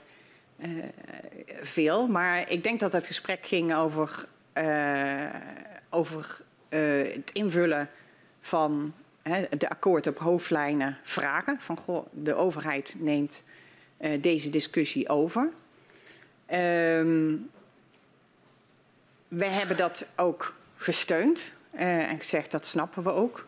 veel. 1.45 2.07
Maar 2.07 2.52
ik 2.52 2.64
denk 2.64 2.80
dat 2.80 2.91
het 2.91 3.06
gesprek 3.06 3.45
ging 3.45 3.76
over, 3.76 4.26
over 5.90 6.41
het 6.70 7.32
invullen 7.34 7.90
van 8.41 8.94
hè, 9.22 9.45
de 9.57 9.70
akkoord 9.70 10.07
op 10.07 10.18
hoofdlijnen 10.18 10.98
vragen. 11.03 11.57
Van 11.60 11.78
goh, 11.78 12.06
de 12.12 12.34
overheid 12.34 12.95
neemt 12.98 13.44
deze 14.20 14.49
discussie 14.49 15.10
over. 15.10 15.49
Ehm, 16.45 17.36
we 19.28 19.45
hebben 19.45 19.78
dat 19.78 20.06
ook 20.16 20.56
gesteund 20.76 21.52
eh, 21.76 22.10
en 22.10 22.18
gezegd 22.18 22.52
dat 22.52 22.65
snappen 22.65 23.03
we 23.03 23.11
ook. 23.11 23.47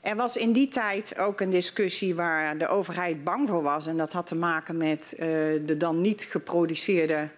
Er 0.00 0.16
was 0.16 0.36
in 0.36 0.52
die 0.52 0.68
tijd 0.68 1.18
ook 1.18 1.40
een 1.40 1.50
discussie 1.50 2.14
waar 2.14 2.58
de 2.58 2.68
overheid 2.68 3.24
bang 3.24 3.48
voor 3.48 3.62
was. 3.62 3.86
En 3.86 3.96
dat 3.96 4.12
had 4.12 4.26
te 4.26 4.34
maken 4.34 4.76
met 4.76 5.14
eh, 5.18 5.26
de 5.66 5.74
dan 5.78 6.00
niet 6.00 6.22
geproduceerde 6.22 7.28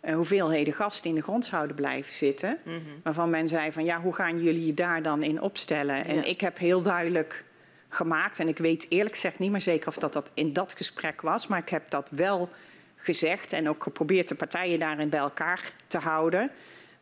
eh, 0.00 0.14
hoeveelheden 0.14 0.74
gas 0.74 1.02
die 1.02 1.10
in 1.10 1.16
de 1.16 1.22
grond 1.22 1.44
zouden 1.44 1.76
blijven 1.76 2.14
zitten. 2.14 2.58
Waarvan 3.02 3.30
men 3.30 3.48
zei 3.48 3.72
van 3.72 3.84
ja, 3.84 4.00
hoe 4.00 4.14
gaan 4.14 4.42
jullie 4.42 4.66
je 4.66 4.74
daar 4.74 5.02
dan 5.02 5.22
in 5.22 5.40
opstellen? 5.40 6.04
En 6.04 6.28
ik 6.28 6.40
heb 6.40 6.58
heel 6.58 6.82
duidelijk 6.82 7.44
gemaakt, 7.88 8.38
en 8.38 8.48
ik 8.48 8.58
weet 8.58 8.86
eerlijk 8.88 9.14
gezegd 9.14 9.38
niet 9.38 9.50
meer 9.50 9.60
zeker 9.60 9.88
of 9.88 9.96
dat, 9.96 10.12
dat 10.12 10.30
in 10.34 10.52
dat 10.52 10.72
gesprek 10.76 11.20
was, 11.20 11.46
maar 11.46 11.58
ik 11.58 11.68
heb 11.68 11.90
dat 11.90 12.10
wel 12.10 12.48
gezegd 12.96 13.52
en 13.52 13.68
ook 13.68 13.82
geprobeerd 13.82 14.28
de 14.28 14.34
partijen 14.34 14.78
daarin 14.78 15.08
bij 15.08 15.20
elkaar 15.20 15.72
te 15.86 15.98
houden. 15.98 16.50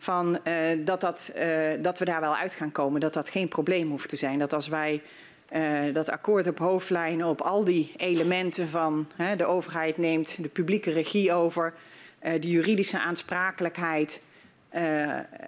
Van, 0.02 0.44
eh, 0.44 0.54
dat, 0.78 1.00
dat, 1.00 1.30
eh, 1.34 1.48
dat 1.82 1.98
we 1.98 2.04
daar 2.04 2.20
wel 2.20 2.36
uit 2.36 2.54
gaan 2.54 2.72
komen, 2.72 3.00
dat 3.00 3.12
dat 3.12 3.28
geen 3.28 3.48
probleem 3.48 3.88
hoeft 3.90 4.08
te 4.08 4.16
zijn. 4.16 4.38
Dat 4.38 4.52
als 4.52 4.68
wij 4.68 5.02
eh, 5.48 5.80
dat 5.92 6.10
akkoord 6.10 6.46
op 6.46 6.58
hoofdlijnen 6.58 7.26
op 7.26 7.40
al 7.40 7.64
die 7.64 7.92
elementen 7.96 8.68
van 8.68 9.08
hè, 9.16 9.36
de 9.36 9.44
overheid 9.44 9.98
neemt 9.98 10.42
de 10.42 10.48
publieke 10.48 10.90
regie 10.90 11.32
over, 11.32 11.74
de 12.20 12.48
juridische 12.48 13.00
aansprakelijkheid 13.00 14.20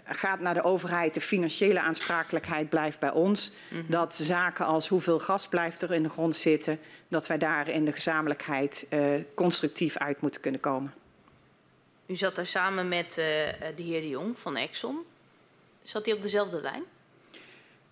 gaat 0.05 0.41
naar 0.41 0.55
de 0.55 0.63
overheid, 0.63 1.15
de 1.15 1.21
financiële 1.21 1.81
aansprakelijkheid 1.81 2.69
blijft 2.69 2.99
bij 2.99 3.11
ons. 3.13 3.53
Dat 3.87 4.15
zaken 4.15 4.67
als 4.67 4.89
hoeveel 4.89 5.19
gas 5.19 5.49
blijft 5.49 5.83
er 5.83 5.93
in 5.93 6.03
de 6.03 6.09
grond 6.09 6.37
zitten, 6.37 6.79
dat 7.09 7.27
wij 7.27 7.39
daar 7.39 7.69
in 7.69 7.85
de 7.85 7.93
gezamenlijkheid 7.93 8.87
constructief 9.35 9.97
uit 9.97 10.21
moeten 10.21 10.41
kunnen 10.41 10.61
komen. 10.61 10.93
U 12.13 12.17
zat 12.17 12.37
daar 12.37 12.47
samen 12.47 12.89
met 12.89 13.19
eh, 13.19 13.49
eh, 13.49 13.77
de 13.77 13.83
heer 13.83 14.01
De 14.01 14.09
Jong 14.09 14.39
van 14.39 14.57
Exxon. 14.57 14.99
Zat 15.83 16.05
hij 16.05 16.15
op 16.15 16.23
dezelfde 16.23 16.61
lijn? 16.61 16.83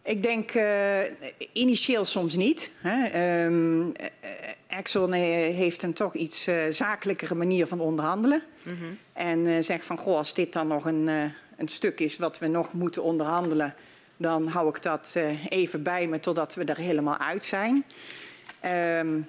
Ik 0.02 0.22
denk 0.22 0.50
eh, 0.50 1.00
initieel 1.52 2.04
soms 2.04 2.36
niet. 2.36 2.70
Hè. 2.76 3.04
Ehm, 3.06 3.90
eh, 3.90 4.78
Exxon 4.78 5.12
heeft 5.12 5.82
een 5.82 5.92
toch 5.92 6.14
iets 6.14 6.48
zakelijkere 6.70 7.34
manier 7.34 7.66
van 7.66 7.80
onderhandelen. 7.80 8.42
En 9.12 9.46
eh, 9.46 9.62
zegt 9.62 9.86
van, 9.86 9.98
goh, 9.98 10.16
als 10.16 10.34
dit 10.34 10.52
dan 10.52 10.66
nog 10.66 10.84
een, 10.84 11.06
een 11.56 11.68
stuk 11.68 12.00
is 12.00 12.18
wat 12.18 12.38
we 12.38 12.46
nog 12.46 12.72
moeten 12.72 13.02
onderhandelen... 13.02 13.74
dan 14.16 14.46
hou 14.46 14.68
ik 14.68 14.82
dat 14.82 15.16
even 15.48 15.82
bij 15.82 16.06
me 16.06 16.20
totdat 16.20 16.54
we 16.54 16.64
er 16.64 16.76
helemaal 16.76 17.18
uit 17.18 17.44
zijn. 17.44 17.84
Ehm, 18.60 19.20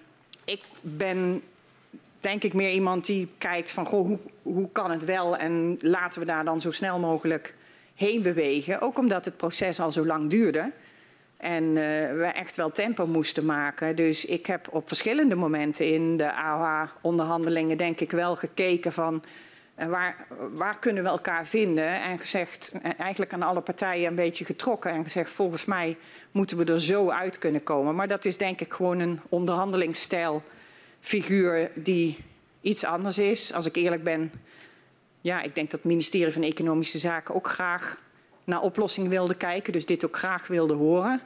ik 0.46 0.62
ben 0.82 1.44
denk 2.22 2.44
ik 2.44 2.54
meer 2.54 2.72
iemand 2.72 3.06
die 3.06 3.30
kijkt 3.38 3.72
van, 3.72 3.86
goh, 3.86 4.06
hoe, 4.06 4.20
hoe 4.42 4.70
kan 4.72 4.92
het 4.92 5.06
wel? 5.06 5.38
En 5.38 5.78
laten 5.80 6.20
we 6.20 6.26
daar 6.26 6.46
dan 6.46 6.62
zo 6.62 6.72
snel 6.72 7.00
mogelijk 7.00 7.56
heen 7.96 8.22
bewegen. 8.22 8.82
Ook 8.82 8.98
omdat 8.98 9.26
het 9.26 9.38
proces 9.38 9.80
al 9.80 9.92
zo 9.92 10.06
lang 10.06 10.30
duurde. 10.30 10.72
En 11.38 11.64
eh, 11.64 12.16
we 12.16 12.32
echt 12.34 12.56
wel 12.56 12.72
tempo 12.72 13.08
moesten 13.08 13.46
maken. 13.46 13.96
Dus 13.96 14.26
ik 14.26 14.46
heb 14.46 14.68
op 14.72 14.88
verschillende 14.88 15.36
momenten 15.36 15.94
in 15.94 16.18
de 16.18 16.34
AOA-onderhandelingen 16.34 17.78
denk 17.78 18.00
ik 18.00 18.12
wel 18.12 18.36
gekeken 18.36 18.94
van... 18.94 19.24
eh, 19.76 19.88
waar, 19.88 20.28
waar 20.54 20.80
kunnen 20.80 21.04
we 21.04 21.10
elkaar 21.10 21.48
vinden? 21.48 22.02
En 22.02 22.20
gezegd, 22.20 22.74
eh, 22.82 22.92
eigenlijk 22.98 23.34
aan 23.34 23.42
alle 23.42 23.62
partijen 23.62 24.08
een 24.08 24.16
beetje 24.16 24.46
getrokken. 24.46 24.92
En 24.92 25.04
gezegd, 25.04 25.30
volgens 25.30 25.66
mij 25.66 25.98
moeten 26.32 26.58
we 26.58 26.66
er 26.66 26.82
zo 26.82 27.10
uit 27.10 27.38
kunnen 27.38 27.64
komen. 27.64 27.96
Maar 27.96 28.08
dat 28.08 28.26
is 28.26 28.38
denk 28.38 28.62
ik 28.62 28.74
gewoon 28.74 29.00
een 29.00 29.20
onderhandelingsstijl 29.30 30.44
figuur 31.02 31.72
die 31.76 32.18
iets 32.62 32.84
anders 32.84 33.18
is. 33.18 33.54
Als 33.54 33.66
ik 33.66 33.76
eerlijk 33.76 34.04
ben, 34.04 34.32
ja, 35.22 35.42
ik 35.42 35.56
denk 35.56 35.72
dat 35.72 35.80
het 35.80 35.90
ministerie 35.92 36.34
van 36.34 36.44
Economische 36.44 36.98
Zaken 37.00 37.36
ook 37.36 37.48
graag 37.48 38.02
naar 38.44 38.62
oplossingen 38.62 39.10
wilde 39.10 39.36
kijken. 39.36 39.74
Dus 39.74 39.86
dit 39.86 40.06
ook 40.06 40.18
graag 40.18 40.48
wilde 40.48 40.74
horen. 40.74 41.22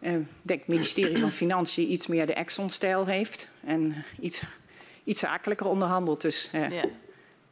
Eh, 0.00 0.14
Ik 0.14 0.26
denk 0.42 0.58
het 0.60 0.68
ministerie 0.68 1.18
van 1.18 1.30
Financiën 1.30 1.92
iets 1.92 2.06
meer 2.06 2.26
de 2.26 2.34
Exxon-stijl 2.34 3.06
heeft. 3.06 3.48
En 3.64 4.04
iets, 4.20 4.42
iets 5.04 5.20
zakelijker 5.20 5.66
onderhandelt. 5.66 6.20
Dus 6.20 6.50
eh, 6.52 6.70
Ja. 6.70 6.84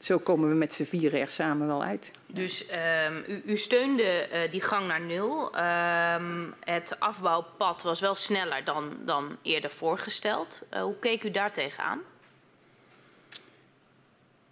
Zo 0.04 0.18
komen 0.18 0.48
we 0.48 0.54
met 0.54 0.72
z'n 0.72 0.84
vieren 0.84 1.20
er 1.20 1.30
samen 1.30 1.66
wel 1.66 1.82
uit. 1.82 2.12
Dus 2.26 2.66
ehm, 2.66 3.16
u, 3.26 3.42
u 3.46 3.56
steunde 3.56 4.02
eh, 4.02 4.50
die 4.50 4.60
gang 4.60 4.86
naar 4.86 5.00
nul. 5.00 5.56
Ehm, 5.56 6.46
het 6.64 7.00
afbouwpad 7.00 7.82
was 7.82 8.00
wel 8.00 8.14
sneller 8.14 8.64
dan, 8.64 8.96
dan 9.04 9.36
eerder 9.42 9.70
voorgesteld. 9.70 10.62
Eh, 10.68 10.82
hoe 10.82 10.98
keek 10.98 11.24
u 11.24 11.30
daar 11.30 11.52
tegenaan? 11.52 12.00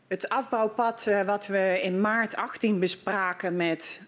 Het 0.08 0.28
afbouwpad 0.28 1.06
eh, 1.06 1.22
wat 1.22 1.46
we 1.46 1.78
in 1.82 2.00
maart 2.00 2.36
18 2.36 2.78
bespraken 2.78 3.56
met 3.56 4.00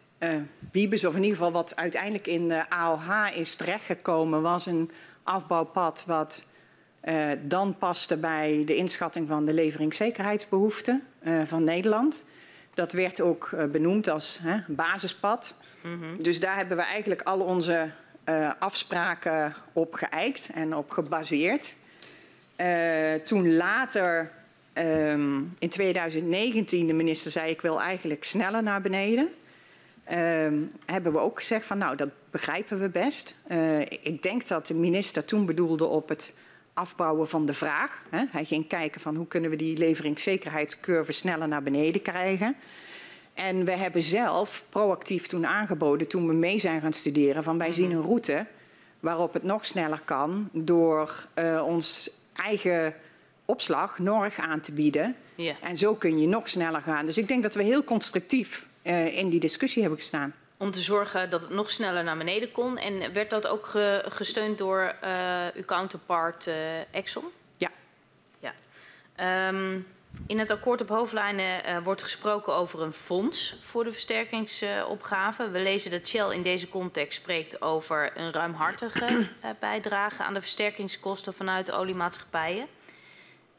Wiebes, 0.73 1.05
of 1.05 1.14
in 1.14 1.23
ieder 1.23 1.36
geval 1.36 1.52
wat 1.52 1.77
uiteindelijk 1.77 2.27
in 2.27 2.48
de 2.48 2.70
AOH 2.70 3.28
is 3.35 3.55
terechtgekomen, 3.55 4.43
was 4.43 4.66
een 4.66 4.90
afbouwpad 5.23 6.05
wat 6.06 6.47
dan 7.40 7.78
paste 7.78 8.16
bij 8.16 8.62
de 8.66 8.77
inschatting 8.77 9.28
van 9.28 9.44
de 9.44 9.52
leveringszekerheidsbehoeften 9.52 10.94
eh, 10.94 11.12
van 11.44 11.65
Nederland. 11.65 12.24
Dat 12.74 12.93
werd 12.93 13.20
ook 13.20 13.51
eh, 13.53 13.65
benoemd 13.65 14.09
als 14.09 14.39
hè, 14.43 14.57
basispad. 14.66 15.57
Dus 16.19 16.40
daar 16.40 16.57
hebben 16.57 16.77
we 16.77 16.82
eigenlijk 16.82 17.23
al 17.23 17.40
onze 17.40 17.90
eh, 18.24 18.51
afspraken 18.59 19.55
op 19.73 19.94
geëikt 19.94 20.51
en 20.55 20.77
op 20.77 20.90
gebaseerd. 20.90 21.74
Eh, 22.57 23.15
toen 23.15 23.57
later 23.57 24.31
ehm, 24.73 25.40
in 25.59 25.69
2019 25.69 26.86
de 26.86 26.93
minister 26.93 27.31
zei 27.31 27.51
ik 27.51 27.61
wil 27.61 27.81
eigenlijk 27.81 28.24
sneller 28.24 28.62
naar 28.62 28.81
beneden. 28.81 29.28
ehm, 30.05 30.55
hebben 30.86 31.12
we 31.12 31.19
ook 31.19 31.39
gezegd 31.39 31.66
van 31.66 31.78
nou 31.78 31.97
dat 31.97 32.09
begrijpen 32.31 32.81
we 32.81 32.89
best. 32.89 33.36
Eh, 33.47 33.81
ik 33.81 34.23
denk 34.23 34.49
dat 34.49 34.66
de 34.66 34.74
minister 34.74 35.24
toen 35.24 35.47
bedoelde 35.47 35.86
op 35.86 36.09
het 36.09 36.35
afbouwen 36.74 37.28
van 37.28 37.47
de 37.47 37.53
vraag. 37.53 38.03
Hè. 38.11 38.24
Hij 38.31 38.44
ging 38.44 38.69
kijken 38.69 39.01
van 39.01 39.16
hoe 39.16 39.27
kunnen 39.27 39.51
we 39.51 39.57
die 39.57 39.78
leveringszekerheidscurve 39.78 41.12
sneller 41.12 41.49
naar 41.49 41.62
beneden 41.62 42.03
krijgen. 42.03 42.57
En 43.35 43.65
we 43.65 43.73
hebben 43.73 44.03
zelf 44.03 44.65
proactief 44.69 45.27
toen 45.27 45.47
aangeboden, 45.47 46.09
toen 46.09 46.27
we 46.27 46.32
mee 46.32 46.59
zijn 46.59 46.81
gaan 46.81 46.93
studeren, 46.93 47.43
van 47.43 47.59
wij 47.59 47.73
zien 47.73 47.90
een 47.90 48.03
route 48.03 48.47
waarop 49.01 49.32
het 49.32 49.43
nog 49.43 49.66
sneller 49.66 50.01
kan 50.05 50.49
door 50.53 51.27
eh, 51.35 51.62
ons 51.66 52.11
eigen 52.32 52.94
opslag 53.44 53.99
Norg 53.99 54.39
aan 54.39 54.61
te 54.61 54.73
bieden. 54.73 55.16
Ja. 55.35 55.55
En 55.61 55.77
zo 55.77 55.94
kun 55.94 56.19
je 56.19 56.27
nog 56.27 56.49
sneller 56.49 56.81
gaan. 56.81 57.07
Dus 57.07 57.19
ik 57.19 57.28
denk 57.28 57.43
dat 57.43 57.55
we 57.55 57.62
heel 57.62 57.85
constructief 57.85 58.66
eh, 58.82 59.19
in 59.19 59.28
die 59.28 59.40
discussie 59.40 59.82
hebben 59.82 60.01
gestaan. 60.01 60.35
Om 60.63 60.71
te 60.71 60.81
zorgen 60.81 61.31
dat 61.31 61.41
het 61.41 61.51
nog 61.51 61.71
sneller 61.71 62.05
naar 62.05 62.17
beneden 62.17 62.53
kon. 62.53 62.79
En 62.79 63.13
werd 63.13 63.31
dat 63.31 63.47
ook 63.47 63.67
ge- 63.67 64.05
gesteund 64.09 64.59
door 64.59 64.95
eh, 65.01 65.47
uw 65.55 65.65
counterpart 65.65 66.47
eh, 66.47 66.81
Exxon? 66.95 67.25
Ja. 67.57 67.71
Ja. 68.39 68.53
Ehm, 69.15 69.79
In 70.27 70.39
het 70.39 70.51
akkoord 70.51 70.81
op 70.81 70.89
hoofdlijnen 70.89 71.69
uh, 71.69 71.79
wordt 71.85 72.03
gesproken 72.03 72.55
over 72.55 72.83
een 72.83 72.93
fonds 72.93 73.57
voor 73.63 73.85
de 73.85 73.93
versterkingsopgave. 73.93 75.51
we 75.51 75.59
lezen 75.61 75.91
dat 75.91 76.07
Shell 76.09 76.31
in 76.31 76.43
deze 76.43 76.69
context 76.69 77.19
spreekt 77.21 77.63
over 77.63 78.13
een 78.17 78.33
ruimhartige 78.33 79.27
bijdrage 79.61 80.23
aan 80.23 80.35
de 80.35 80.41
versterkingskosten 80.41 81.35
vanuit 81.35 81.67
de 81.67 81.73
oliemaatschappijen. 81.73 82.67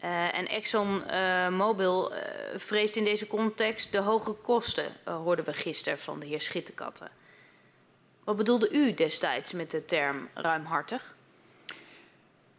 Uh, 0.04 0.38
en 0.38 0.48
ExxonMobil 0.48 2.12
vreest 2.56 2.96
in 2.96 3.04
deze 3.04 3.28
context 3.28 3.92
de 3.92 3.98
hoge 3.98 4.34
kosten, 4.34 4.86
hoorden 5.04 5.46
we 5.46 5.54
gisteren 5.54 6.00
van 6.00 6.20
de 6.20 6.26
heer 6.26 6.42
Schitterkatten. 6.42 7.10
Wat 8.24 8.38
bedoelde 8.38 8.72
u 8.72 8.94
destijds 8.94 9.54
met 9.54 9.72
de 9.72 9.86
term 9.86 10.30
ruimhartig? 10.34 11.16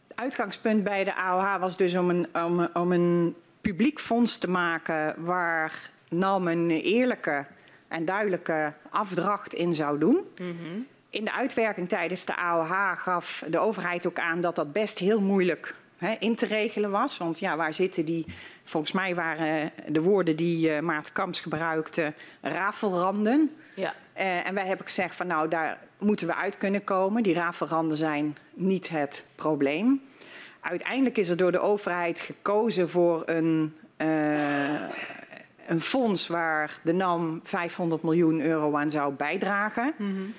Het 0.08 0.16
uitgangspunt 0.16 0.84
bij 0.84 1.04
de 1.04 1.14
AOH 1.14 1.60
was 1.60 1.76
dus 1.76 1.94
om 1.94 2.10
een, 2.10 2.28
om, 2.34 2.68
om 2.72 2.92
een 2.92 3.36
publiek 3.60 4.00
fonds 4.00 4.38
te 4.38 4.50
maken 4.50 5.24
waar 5.24 5.90
NAM 6.08 6.48
een 6.48 6.70
eerlijke 6.70 7.46
en 7.88 8.04
duidelijke 8.04 8.72
afdracht 8.90 9.54
in 9.54 9.74
zou 9.74 9.98
doen. 9.98 10.26
Mm 10.36 10.58
-hmm. 10.58 10.86
In 11.10 11.24
de 11.24 11.32
uitwerking 11.32 11.88
tijdens 11.88 12.24
de 12.24 12.36
AOH 12.36 12.92
gaf 12.96 13.44
de 13.48 13.58
overheid 13.58 14.06
ook 14.06 14.18
aan 14.18 14.40
dat 14.40 14.54
dat 14.54 14.72
best 14.72 14.98
heel 14.98 15.20
moeilijk 15.20 15.74
hè, 16.04 16.16
in 16.18 16.34
te 16.34 16.46
regelen 16.46 16.90
was. 16.90 17.18
Want 17.18 17.38
ja, 17.38 17.56
waar 17.56 17.74
zitten 17.74 18.04
die, 18.04 18.26
volgens 18.64 18.92
mij 18.92 19.14
waren 19.14 19.72
de 19.88 20.00
woorden 20.00 20.36
die 20.36 20.70
uh, 20.70 20.80
Maarten 20.80 21.12
Kamps 21.12 21.40
gebruikte, 21.40 22.12
rafelranden. 22.40 23.56
Ja. 23.74 23.94
Uh, 24.18 24.46
en 24.46 24.54
wij 24.54 24.66
hebben 24.66 24.86
gezegd 24.86 25.14
van 25.14 25.26
nou, 25.26 25.48
daar 25.48 25.78
moeten 25.98 26.26
we 26.26 26.34
uit 26.34 26.58
kunnen 26.58 26.84
komen. 26.84 27.22
Die 27.22 27.34
rafelranden 27.34 27.96
zijn 27.96 28.36
niet 28.54 28.88
het 28.88 29.24
probleem. 29.34 30.02
Uiteindelijk 30.60 31.16
is 31.16 31.28
er 31.28 31.36
door 31.36 31.52
de 31.52 31.58
overheid 31.58 32.20
gekozen 32.20 32.90
voor 32.90 33.22
een, 33.26 33.76
uh, 33.96 34.80
een 35.66 35.80
fonds 35.80 36.26
waar 36.26 36.78
de 36.82 36.92
NAM 36.92 37.40
500 37.42 38.02
miljoen 38.02 38.40
euro 38.40 38.76
aan 38.76 38.90
zou 38.90 39.14
bijdragen. 39.14 39.94
Mm 39.96 40.16
-hmm. 40.16 40.34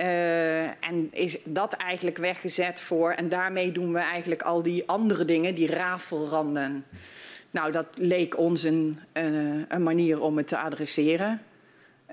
Uh, 0.00 0.62
en 0.66 1.08
is 1.10 1.38
dat 1.44 1.72
eigenlijk 1.72 2.16
weggezet 2.16 2.80
voor, 2.80 3.12
en 3.12 3.28
daarmee 3.28 3.72
doen 3.72 3.92
we 3.92 3.98
eigenlijk 3.98 4.42
al 4.42 4.62
die 4.62 4.88
andere 4.88 5.24
dingen, 5.24 5.54
die 5.54 5.66
rafelranden. 5.66 6.84
Nou, 7.50 7.72
dat 7.72 7.86
leek 7.94 8.38
ons 8.38 8.62
een, 8.62 9.00
een 9.68 9.82
manier 9.82 10.20
om 10.20 10.36
het 10.36 10.46
te 10.46 10.58
adresseren. 10.58 11.42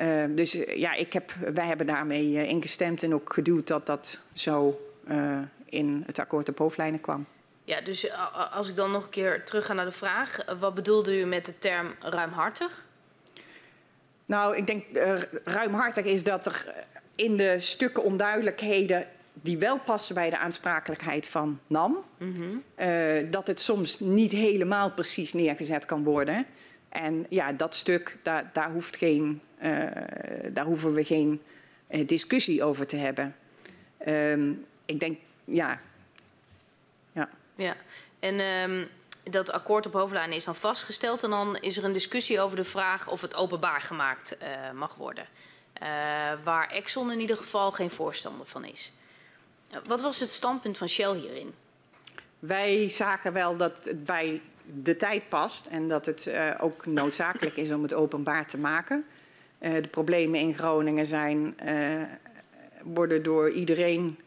Uh, 0.01 0.23
dus 0.29 0.51
ja, 0.75 0.93
ik 0.93 1.13
heb, 1.13 1.31
wij 1.53 1.65
hebben 1.65 1.85
daarmee 1.85 2.29
uh, 2.29 2.49
ingestemd 2.49 3.03
en 3.03 3.13
ook 3.13 3.33
geduwd 3.33 3.67
dat 3.67 3.85
dat 3.85 4.19
zo 4.33 4.79
in 5.65 6.03
het 6.05 6.19
akkoord 6.19 6.49
op 6.49 6.57
hoofdlijnen 6.57 7.01
kwam. 7.01 7.25
Ja, 7.63 7.81
dus 7.81 8.11
als 8.51 8.69
ik 8.69 8.75
dan 8.75 8.91
nog 8.91 9.03
een 9.03 9.09
keer 9.09 9.45
terug 9.45 9.65
ga 9.65 9.73
naar 9.73 9.85
de 9.85 9.91
vraag, 9.91 10.37
wat 10.59 10.75
bedoelde 10.75 11.19
u 11.19 11.25
met 11.25 11.45
de 11.45 11.57
term 11.59 11.95
ruimhartig? 11.99 12.85
Nou, 14.25 14.55
ik 14.55 14.65
denk 14.65 14.85
ruimhartig 15.43 16.05
is 16.05 16.23
dat 16.23 16.45
er 16.45 16.85
in 17.15 17.37
de 17.37 17.59
stukken 17.59 18.03
onduidelijkheden 18.03 19.07
die 19.33 19.57
wel 19.57 19.79
passen 19.79 20.15
bij 20.15 20.29
de 20.29 20.37
aansprakelijkheid 20.37 21.27
van 21.27 21.59
NAM, 21.67 22.03
mm 22.17 22.35
-hmm. 22.35 22.63
dat 23.31 23.47
het 23.47 23.61
soms 23.61 23.99
niet 23.99 24.31
helemaal 24.31 24.91
precies 24.91 25.33
neergezet 25.33 25.85
kan 25.85 26.03
worden. 26.03 26.45
En 26.95 27.25
ja, 27.29 27.53
dat 27.53 27.75
stuk, 27.75 28.17
daar, 28.23 28.49
daar, 28.53 28.71
hoeft 28.71 28.97
geen, 28.97 29.41
uh, 29.63 29.81
daar 30.51 30.65
hoeven 30.65 30.93
we 30.93 31.03
geen 31.03 31.41
uh, 31.89 32.07
discussie 32.07 32.63
over 32.63 32.87
te 32.87 32.95
hebben. 32.95 33.35
Um, 34.07 34.65
ik 34.85 34.99
denk, 34.99 35.17
ja. 35.43 35.81
Ja, 37.11 37.29
ja. 37.55 37.75
en 38.19 38.39
um, 38.39 38.87
dat 39.23 39.51
akkoord 39.51 39.85
op 39.85 39.93
hoofdlijnen 39.93 40.35
is 40.35 40.43
dan 40.43 40.55
vastgesteld. 40.55 41.23
En 41.23 41.29
dan 41.29 41.57
is 41.57 41.77
er 41.77 41.83
een 41.83 41.93
discussie 41.93 42.39
over 42.39 42.57
de 42.57 42.63
vraag 42.63 43.09
of 43.09 43.21
het 43.21 43.35
openbaar 43.35 43.81
gemaakt 43.81 44.37
mag 44.73 44.95
worden. 44.95 45.25
Waar 46.43 46.69
Exxon 46.69 47.11
in 47.11 47.19
ieder 47.19 47.37
geval 47.37 47.71
geen 47.71 47.89
voorstander 47.89 48.47
van 48.47 48.65
is. 48.65 48.91
Wat 49.87 50.01
was 50.01 50.19
het 50.19 50.29
standpunt 50.29 50.77
van 50.77 50.89
Shell 50.89 51.13
hierin? 51.13 51.53
Wij 52.39 52.89
zagen 52.89 53.33
wel 53.33 53.57
dat 53.57 53.85
het 53.85 54.05
bij 54.05 54.41
de 54.83 54.95
tijd 54.95 55.29
past 55.29 55.65
en 55.65 55.87
dat 55.87 56.05
het 56.05 56.25
uh, 56.25 56.51
ook 56.59 56.85
noodzakelijk 56.85 57.55
is 57.55 57.71
om 57.71 57.81
het 57.81 57.93
openbaar 57.93 58.47
te 58.47 58.57
maken. 58.57 59.05
Uh, 59.59 59.73
de 59.73 59.87
problemen 59.87 60.39
in 60.39 60.53
Groningen 60.53 61.05
zijn, 61.05 61.55
worden 62.83 63.23
door 63.23 63.49
iedereen 63.49 64.19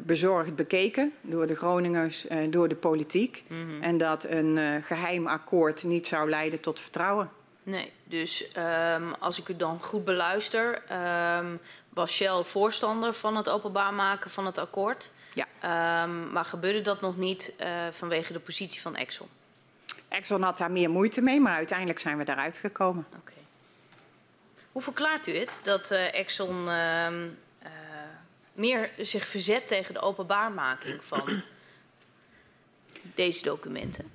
bezorgd 0.00 0.56
bekeken, 0.56 1.12
door 1.20 1.46
de 1.46 1.56
Groningers, 1.56 2.26
door 2.50 2.68
de 2.68 2.74
politiek. 2.74 3.44
Mm 3.48 3.68
-hmm. 3.68 3.82
En 3.82 3.98
dat 3.98 4.24
een 4.24 4.82
geheim 4.82 5.26
akkoord 5.26 5.84
niet 5.84 6.06
zou 6.06 6.28
leiden 6.28 6.60
tot 6.60 6.80
vertrouwen. 6.80 7.30
Nee, 7.68 7.92
dus 8.04 8.44
um, 8.56 9.14
als 9.14 9.38
ik 9.38 9.48
u 9.48 9.56
dan 9.56 9.82
goed 9.82 10.04
beluister, 10.04 10.82
um, 11.38 11.60
was 11.88 12.12
Shell 12.12 12.42
voorstander 12.42 13.14
van 13.14 13.36
het 13.36 13.48
openbaar 13.48 13.94
maken 13.94 14.30
van 14.30 14.46
het 14.46 14.58
akkoord. 14.58 15.10
Ja. 15.34 16.02
Um, 16.02 16.32
maar 16.32 16.44
gebeurde 16.44 16.80
dat 16.80 17.00
nog 17.00 17.16
niet 17.16 17.52
uh, 17.60 17.86
vanwege 17.90 18.32
de 18.32 18.38
positie 18.38 18.80
van 18.80 18.96
Exxon? 18.96 19.28
Exxon 20.08 20.42
had 20.42 20.58
daar 20.58 20.70
meer 20.70 20.90
moeite 20.90 21.20
mee, 21.20 21.40
maar 21.40 21.54
uiteindelijk 21.54 21.98
zijn 21.98 22.18
we 22.18 22.24
daaruit 22.24 22.58
gekomen. 22.58 23.06
Okay. 23.18 23.42
Hoe 24.72 24.82
verklaart 24.82 25.26
u 25.26 25.36
het 25.36 25.60
dat 25.64 25.90
uh, 25.90 26.14
Exxon 26.14 26.66
uh, 26.66 27.08
meer 28.52 28.90
zich 28.98 29.26
verzet 29.26 29.66
tegen 29.66 29.94
de 29.94 30.00
openbaarmaking 30.00 31.04
van 31.04 31.42
deze 33.14 33.42
documenten? 33.42 34.10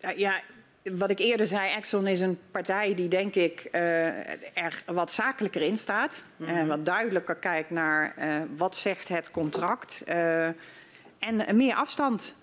Ja, 0.00 0.10
ja, 0.10 0.40
wat 0.82 1.10
ik 1.10 1.18
eerder 1.18 1.46
zei, 1.46 1.70
Exxon 1.70 2.06
is 2.06 2.20
een 2.20 2.38
partij 2.50 2.94
die 2.94 3.08
denk 3.08 3.34
ik 3.34 3.68
uh, 3.72 4.06
er 4.54 4.82
wat 4.86 5.12
zakelijker 5.12 5.62
in 5.62 5.76
staat. 5.76 6.22
Mm 6.36 6.46
-hmm. 6.46 6.56
uh, 6.56 6.64
wat 6.64 6.84
duidelijker 6.84 7.34
kijkt 7.34 7.70
naar 7.70 8.14
uh, 8.18 8.34
wat 8.56 8.76
zegt 8.76 9.08
het 9.08 9.30
contract. 9.30 10.02
en 11.18 11.56
meer 11.56 11.74
afstand 11.74 12.36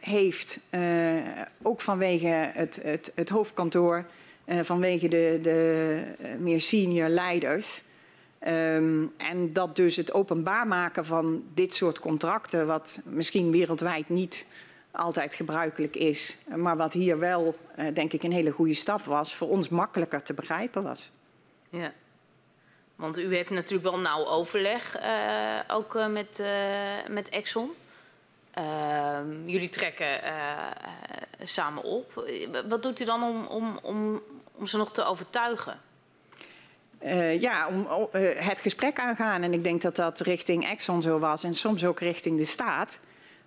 heeft, 0.00 0.60
ook 1.62 1.80
vanwege 1.80 2.50
het, 2.52 2.80
het, 2.82 3.12
het 3.14 3.28
hoofdkantoor, 3.28 4.04
vanwege 4.46 5.08
de, 5.08 5.38
de 5.42 6.02
meer 6.38 6.60
senior 6.60 7.08
leiders. 7.08 7.82
Um, 8.48 9.12
en 9.16 9.52
dat 9.52 9.76
dus 9.76 9.96
het 9.96 10.12
openbaar 10.12 10.66
maken 10.66 11.04
van 11.04 11.44
dit 11.54 11.74
soort 11.74 11.98
contracten, 11.98 12.66
wat 12.66 13.00
misschien 13.04 13.50
wereldwijd 13.50 14.08
niet 14.08 14.46
altijd 14.92 15.34
gebruikelijk 15.34 15.96
is, 15.96 16.36
maar 16.56 16.76
wat 16.76 16.92
hier 16.92 17.18
wel, 17.18 17.58
uh, 17.78 17.94
denk 17.94 18.12
ik, 18.12 18.22
een 18.22 18.32
hele 18.32 18.50
goede 18.50 18.74
stap 18.74 19.04
was, 19.04 19.34
voor 19.34 19.48
ons 19.48 19.68
makkelijker 19.68 20.22
te 20.22 20.34
begrijpen 20.34 20.82
was. 20.82 21.10
Ja, 21.70 21.92
want 22.96 23.18
u 23.18 23.34
heeft 23.34 23.50
natuurlijk 23.50 23.90
wel 23.90 23.98
nauw 23.98 24.26
overleg, 24.26 25.00
uh, 25.00 25.60
ook 25.68 25.94
uh, 25.94 26.06
met, 26.06 26.42
met 27.08 27.28
Exxon. 27.28 27.70
Ehm, 28.50 29.48
jullie 29.48 29.68
trekken 29.68 30.20
samen 31.42 31.82
op. 31.82 32.24
Wat 32.68 32.82
doet 32.82 33.00
u 33.00 33.04
dan 33.04 33.22
om, 33.22 33.46
om, 33.46 33.78
om, 33.82 34.22
om 34.52 34.66
ze 34.66 34.76
nog 34.76 34.92
te 34.92 35.04
overtuigen? 35.04 35.80
ja, 37.40 37.68
om 37.68 38.08
het 38.36 38.60
gesprek 38.60 38.98
aangaan. 38.98 39.42
En 39.42 39.52
ik 39.52 39.64
denk 39.64 39.82
dat 39.82 39.96
dat 39.96 40.20
richting 40.20 40.68
Exxon 40.68 41.02
zo 41.02 41.18
was 41.18 41.44
en 41.44 41.54
soms 41.54 41.84
ook 41.84 42.00
richting 42.00 42.38
de 42.38 42.44
staat 42.44 42.98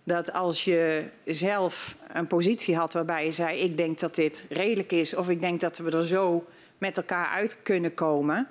dat 0.06 0.34
als 0.34 0.64
je 0.64 1.04
zelf 1.26 1.96
een 2.14 2.28
positie 2.28 2.76
had 2.76 2.94
waarbij 2.94 3.26
je 3.26 3.32
zei: 3.32 3.60
Ik 3.60 3.78
denk 3.78 4.00
dat 4.00 4.16
dit 4.16 4.46
redelijk 4.50 4.92
is, 4.92 5.16
of 5.16 5.30
ik 5.30 5.40
denk 5.40 5.60
dat 5.60 5.78
we 5.78 5.92
er 5.92 6.06
zo 6.06 6.46
met 6.78 6.98
elkaar 6.98 7.28
uit 7.28 7.58
kunnen 7.64 7.94
komen. 7.94 8.48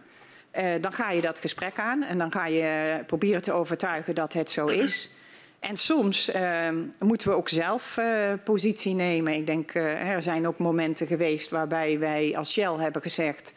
Uh, 0.59 0.73
dan 0.81 0.93
ga 0.93 1.11
je 1.11 1.21
dat 1.21 1.41
gesprek 1.41 1.79
aan 1.79 2.03
en 2.03 2.19
dan 2.19 2.33
ga 2.33 2.47
je 2.47 2.99
proberen 3.07 3.43
te 3.43 3.53
overtuigen 3.53 4.15
dat 4.15 4.33
het 4.33 4.51
zo 4.51 4.67
is. 4.67 5.11
En 5.59 5.77
soms 5.77 6.35
uh, 6.35 6.69
moeten 6.99 7.29
we 7.29 7.35
ook 7.35 7.49
zelf 7.49 7.97
uh, 7.97 8.33
positie 8.45 8.95
nemen. 8.95 9.35
Ik 9.35 9.47
denk, 9.47 9.75
er 9.75 10.23
zijn 10.23 10.47
ook 10.47 10.59
momenten 10.59 11.07
geweest 11.07 11.51
waarbij 11.51 11.99
wij 11.99 12.37
als 12.37 12.53
Shell 12.53 12.75
hebben 12.79 13.03
gezegd, 13.03 13.53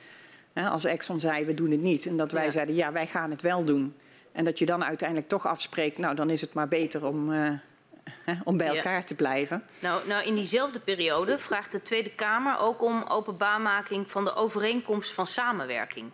als 0.53 0.86
Exxon 0.86 1.19
zei 1.19 1.45
we 1.45 1.53
doen 1.53 1.72
het 1.72 1.82
niet, 1.82 2.06
en 2.06 2.18
dat 2.18 2.32
wij 2.32 2.45
ja. 2.45 2.52
zeiden 2.52 2.76
ja, 2.76 2.91
wij 2.91 3.07
gaan 3.07 3.30
het 3.30 3.41
wel 3.41 3.64
doen. 3.64 3.95
En 4.32 4.45
dat 4.45 4.60
je 4.60 4.65
dan 4.65 4.84
uiteindelijk 4.84 5.30
toch 5.30 5.48
afspreekt, 5.48 5.98
nou 5.98 6.15
dan 6.15 6.30
is 6.30 6.41
het 6.41 6.53
maar 6.53 6.68
beter 6.68 7.06
om 7.06 7.32
om 8.43 8.57
bij 8.57 8.67
elkaar 8.67 8.97
ja. 8.97 9.03
te 9.03 9.15
blijven. 9.15 9.63
Nou, 9.79 10.07
nou, 10.07 10.25
in 10.25 10.35
diezelfde 10.35 10.79
periode 10.79 11.38
vraagt 11.38 11.71
de 11.71 11.81
Tweede 11.81 12.09
Kamer 12.09 12.59
ook 12.59 12.81
om 12.81 13.03
openbaarmaking 13.03 14.11
van 14.11 14.25
de 14.25 14.35
overeenkomst 14.35 15.13
van 15.13 15.27
samenwerking. 15.27 16.11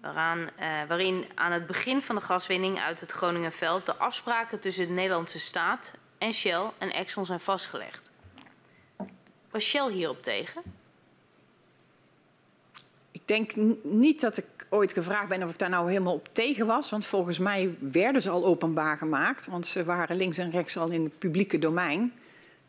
Waaraan, 0.00 0.38
uh, 0.38 0.48
waarin 0.88 1.26
aan 1.34 1.52
het 1.52 1.66
begin 1.66 2.02
van 2.02 2.14
de 2.14 2.20
gaswinning 2.20 2.80
uit 2.80 3.00
het 3.00 3.12
Groningenveld 3.12 3.86
de 3.86 3.96
afspraken 3.96 4.60
tussen 4.60 4.86
de 4.86 4.92
Nederlandse 4.92 5.38
staat 5.38 5.92
en 6.18 6.32
Shell 6.32 6.70
en 6.78 6.92
Exxon 6.92 7.26
zijn 7.26 7.40
vastgelegd. 7.40 8.10
Was 9.50 9.64
Shell 9.64 9.90
hierop 9.90 10.22
tegen? 10.22 10.62
Denk 13.30 13.52
niet 13.82 14.20
dat 14.20 14.36
ik 14.36 14.44
ooit 14.68 14.92
gevraagd 14.92 15.28
ben 15.28 15.42
of 15.42 15.50
ik 15.50 15.58
daar 15.58 15.68
nou 15.70 15.88
helemaal 15.90 16.14
op 16.14 16.28
tegen 16.32 16.66
was. 16.66 16.90
Want 16.90 17.06
volgens 17.06 17.38
mij 17.38 17.74
werden 17.78 18.22
ze 18.22 18.30
al 18.30 18.44
openbaar 18.44 18.96
gemaakt. 18.96 19.46
Want 19.46 19.66
ze 19.66 19.84
waren 19.84 20.16
links 20.16 20.38
en 20.38 20.50
rechts 20.50 20.76
al 20.76 20.88
in 20.90 21.04
het 21.04 21.18
publieke 21.18 21.58
domein. 21.58 22.12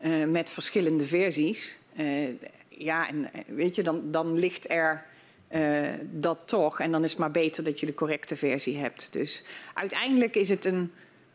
uh, 0.00 0.24
met 0.26 0.50
verschillende 0.50 1.04
versies. 1.04 1.78
Uh, 2.00 2.28
ja, 2.68 3.08
en 3.08 3.30
weet 3.46 3.74
je, 3.74 3.82
dan, 3.82 4.10
dan 4.10 4.38
ligt 4.38 4.70
er 4.70 5.04
dat 6.10 6.38
toch. 6.44 6.80
En 6.80 6.92
dan 6.92 7.04
is 7.04 7.10
het 7.10 7.20
maar 7.20 7.30
beter 7.30 7.64
dat 7.64 7.80
je 7.80 7.86
de 7.86 7.94
correcte 7.94 8.36
versie 8.36 8.78
hebt. 8.78 9.12
Dus 9.12 9.44
uiteindelijk 9.74 10.36
is 10.36 10.48
het 10.48 10.64
een, 10.64 10.92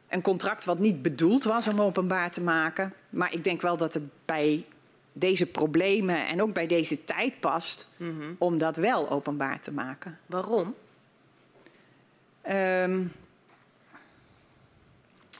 een 0.09 0.21
contract 0.21 0.65
wat 0.65 0.79
niet 0.79 1.01
bedoeld 1.01 1.43
was 1.43 1.67
om 1.67 1.81
openbaar 1.81 2.31
te 2.31 2.41
maken. 2.41 2.93
Maar 3.09 3.33
ik 3.33 3.43
denk 3.43 3.61
wel 3.61 3.77
dat 3.77 3.93
het 3.93 4.03
bij 4.25 4.65
deze 5.19 5.45
problemen 5.45 6.27
en 6.27 6.41
ook 6.41 6.53
bij 6.53 6.67
deze 6.67 7.03
tijd 7.03 7.39
past 7.39 7.87
mm 7.97 8.19
-hmm. 8.19 8.35
om 8.37 8.57
dat 8.57 8.77
wel 8.77 9.09
openbaar 9.09 9.59
te 9.59 9.71
maken. 9.71 10.19
Waarom? 10.25 10.75
Um, 12.49 13.11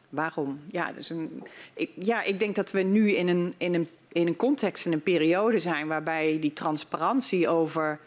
waarom? 0.10 0.60
Ja, 0.68 0.92
dus 0.92 1.10
een, 1.10 1.44
ik, 1.74 1.92
ja, 1.96 2.24
ik 2.24 2.40
denk 2.40 2.56
dat 2.56 2.72
we 2.72 2.82
nu 2.82 3.12
in 3.12 3.28
een, 3.28 3.54
in, 3.58 3.74
een, 3.74 3.90
in 4.12 4.28
een 4.28 4.36
context, 4.36 4.86
in 4.86 4.92
een 4.92 5.04
periode 5.04 5.60
zijn 5.60 5.88
waarbij 5.88 6.40
die 6.40 6.54
transparantie 6.54 7.48
over 7.48 8.00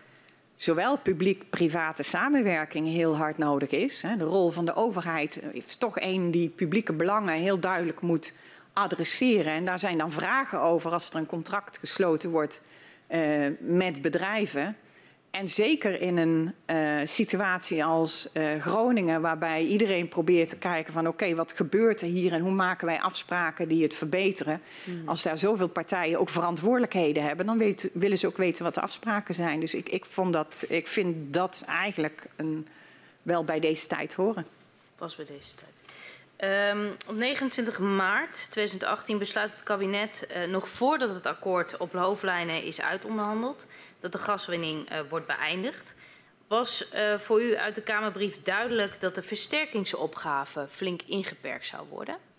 zowel 0.57 0.99
publiek-private 0.99 2.03
samenwerking 2.03 2.87
heel 2.87 3.17
hard 3.17 3.39
nodig 3.39 3.71
is. 3.71 4.01
De 4.19 4.25
rol 4.25 4.51
van 4.51 4.65
de 4.65 4.75
overheid 4.75 5.41
is 5.53 5.77
toch 5.77 5.99
één 5.99 6.31
die 6.31 6.49
publieke 6.49 6.93
belangen 6.93 7.35
heel 7.35 7.61
duidelijk 7.61 8.01
moet 8.01 8.33
adresseren. 8.81 9.53
En 9.53 9.65
daar 9.65 9.79
zijn 9.79 9.99
dan 9.99 10.13
vragen 10.13 10.61
over 10.61 10.93
als 10.93 11.11
er 11.11 11.17
een 11.17 11.27
contract 11.27 11.79
gesloten 11.79 12.31
wordt 12.31 12.63
uh, 13.11 13.47
met 13.59 14.03
bedrijven. 14.03 14.77
En 15.31 15.49
zeker 15.49 16.01
in 16.01 16.17
een 16.17 16.55
uh, 16.67 17.01
situatie 17.05 17.85
als 17.85 18.29
uh, 18.33 18.61
Groningen, 18.61 19.21
waarbij 19.21 19.65
iedereen 19.65 20.09
probeert 20.09 20.49
te 20.49 20.57
kijken 20.57 20.93
van 20.93 21.07
oké, 21.07 21.25
okay, 21.25 21.35
wat 21.35 21.53
gebeurt 21.53 22.01
er 22.01 22.07
hier 22.07 22.33
en 22.33 22.41
hoe 22.41 22.53
maken 22.53 22.87
wij 22.87 23.01
afspraken 23.01 23.69
die 23.69 23.83
het 23.83 23.95
verbeteren. 23.95 24.63
Mm. 24.85 25.09
Als 25.09 25.23
daar 25.23 25.39
zoveel 25.39 25.69
partijen 25.69 26.19
ook 26.19 26.29
verantwoordelijkheden 26.29 27.23
hebben, 27.25 27.47
dan 27.47 27.59
weet, 27.59 27.91
willen 27.93 28.19
ze 28.19 28.27
ook 28.27 28.37
weten 28.37 28.65
wat 28.65 28.75
de 28.75 28.81
afspraken 28.81 29.35
zijn. 29.35 29.61
Dus 29.61 29.75
ik, 29.75 29.89
ik, 29.89 30.05
vond 30.05 30.33
dat, 30.33 30.65
ik 30.69 30.87
vind 30.87 31.33
dat 31.33 31.65
eigenlijk 31.67 32.23
een, 32.37 32.67
wel 33.23 33.45
bij 33.45 33.61
deze 33.61 33.87
tijd 33.87 34.13
horen. 34.13 34.47
Pas 34.97 35.17
bij 35.17 35.27
deze 35.27 35.55
tijd. 35.55 35.80
Um, 36.45 36.97
op 37.09 37.17
29 37.17 37.79
maart 37.79 38.51
2018 38.51 39.19
besluit 39.19 39.51
het 39.51 39.63
kabinet, 39.63 40.29
uh, 40.37 40.45
nog 40.45 40.69
voordat 40.69 41.15
het 41.15 41.27
akkoord 41.27 41.77
op 41.77 41.93
hoofdlijnen 41.93 42.63
is 42.63 42.81
uitonderhandeld, 42.81 43.67
dat 43.99 44.13
de 44.13 44.19
gaswinning 44.19 44.93
uh, 44.93 44.99
wordt 45.09 45.27
beëindigd. 45.27 45.95
Was 46.49 46.89
uh, 46.95 47.19
voor 47.19 47.43
u 47.43 47.57
uit 47.57 47.75
de 47.75 47.83
Kamerbrief 47.83 48.43
duidelijk 48.43 49.01
dat 49.01 49.15
de 49.15 49.23
versterkingsopgave 49.23 50.67
flink 50.71 51.03
ingeperkt 51.03 51.67
zou 51.67 51.87
worden? 51.89 52.30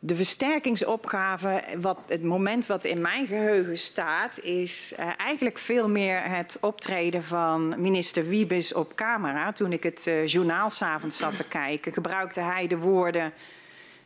De 0.00 0.14
versterkingsopgave, 0.14 1.62
wat, 1.80 1.98
het 2.06 2.22
moment 2.22 2.66
wat 2.66 2.84
in 2.84 3.00
mijn 3.00 3.26
geheugen 3.26 3.78
staat, 3.78 4.40
is 4.40 4.92
uh, 4.98 5.10
eigenlijk 5.16 5.58
veel 5.58 5.88
meer 5.88 6.22
het 6.22 6.56
optreden 6.60 7.22
van 7.22 7.80
minister 7.80 8.28
Wiebes 8.28 8.72
op 8.72 8.94
camera. 8.94 9.52
Toen 9.52 9.72
ik 9.72 9.82
het 9.82 10.06
uh, 10.06 10.26
journaal 10.26 10.70
s'avonds 10.70 11.16
zat 11.16 11.36
te 11.36 11.48
kijken, 11.48 11.92
gebruikte 11.92 12.40
hij 12.40 12.66
de 12.66 12.78
woorden: 12.78 13.32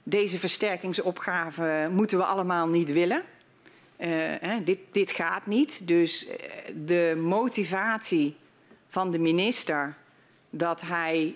Deze 0.02 0.38
versterkingsopgave 0.38 1.88
moeten 1.90 2.18
we 2.18 2.24
allemaal 2.24 2.68
niet 2.68 2.92
willen. 2.92 3.22
Uh, 3.98 4.08
hè, 4.40 4.62
dit, 4.64 4.78
dit 4.90 5.10
gaat 5.10 5.46
niet. 5.46 5.80
Dus 5.88 6.26
de 6.74 7.20
motivatie 7.22 8.36
van 8.88 9.10
de 9.10 9.18
minister 9.18 9.94
dat 10.50 10.80
hij 10.80 11.34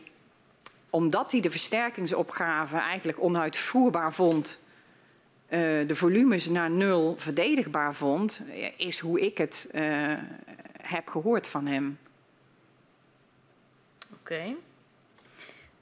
omdat 0.97 1.33
hij 1.33 1.41
de 1.41 1.51
versterkingsopgave 1.51 2.77
eigenlijk 2.77 3.23
onuitvoerbaar 3.23 4.13
vond, 4.13 4.59
uh, 5.49 5.89
de 5.89 5.95
volumes 5.95 6.49
naar 6.49 6.71
nul 6.71 7.15
verdedigbaar 7.19 7.95
vond, 7.95 8.43
is 8.77 8.99
hoe 8.99 9.21
ik 9.21 9.39
het 9.39 9.69
uh, 9.75 10.15
heb 10.83 11.09
gehoord 11.09 11.49
van 11.49 11.67
hem. 11.67 11.99
Oké. 14.13 14.55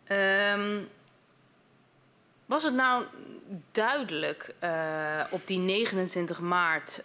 Um, 0.08 0.88
was 2.46 2.62
het 2.62 2.74
nou 2.74 3.04
duidelijk 3.72 4.54
op 5.30 5.46
die 5.46 5.58
29 5.58 6.40
maart 6.40 7.02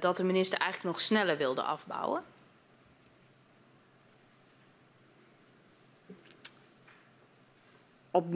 dat 0.00 0.16
de 0.16 0.24
minister 0.24 0.58
eigenlijk 0.58 0.94
nog 0.94 1.04
sneller 1.04 1.36
wilde 1.36 1.62
afbouwen? 1.62 2.22
Op, 8.10 8.26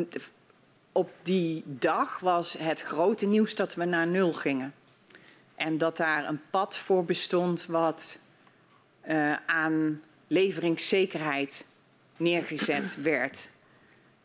op 0.92 1.10
die 1.22 1.62
dag 1.66 2.18
was 2.18 2.52
het 2.58 2.82
grote 2.82 3.26
nieuws 3.26 3.54
dat 3.54 3.74
we 3.74 3.84
naar 3.84 4.06
nul 4.06 4.32
gingen. 4.32 4.74
En 5.54 5.78
dat 5.78 5.96
daar 5.96 6.28
een 6.28 6.40
pad 6.50 6.76
voor 6.76 7.04
bestond 7.04 7.66
wat 7.66 8.18
uh, 9.08 9.34
aan 9.46 10.02
leveringszekerheid 10.26 11.64
neergezet 12.16 13.02
werd. 13.02 13.48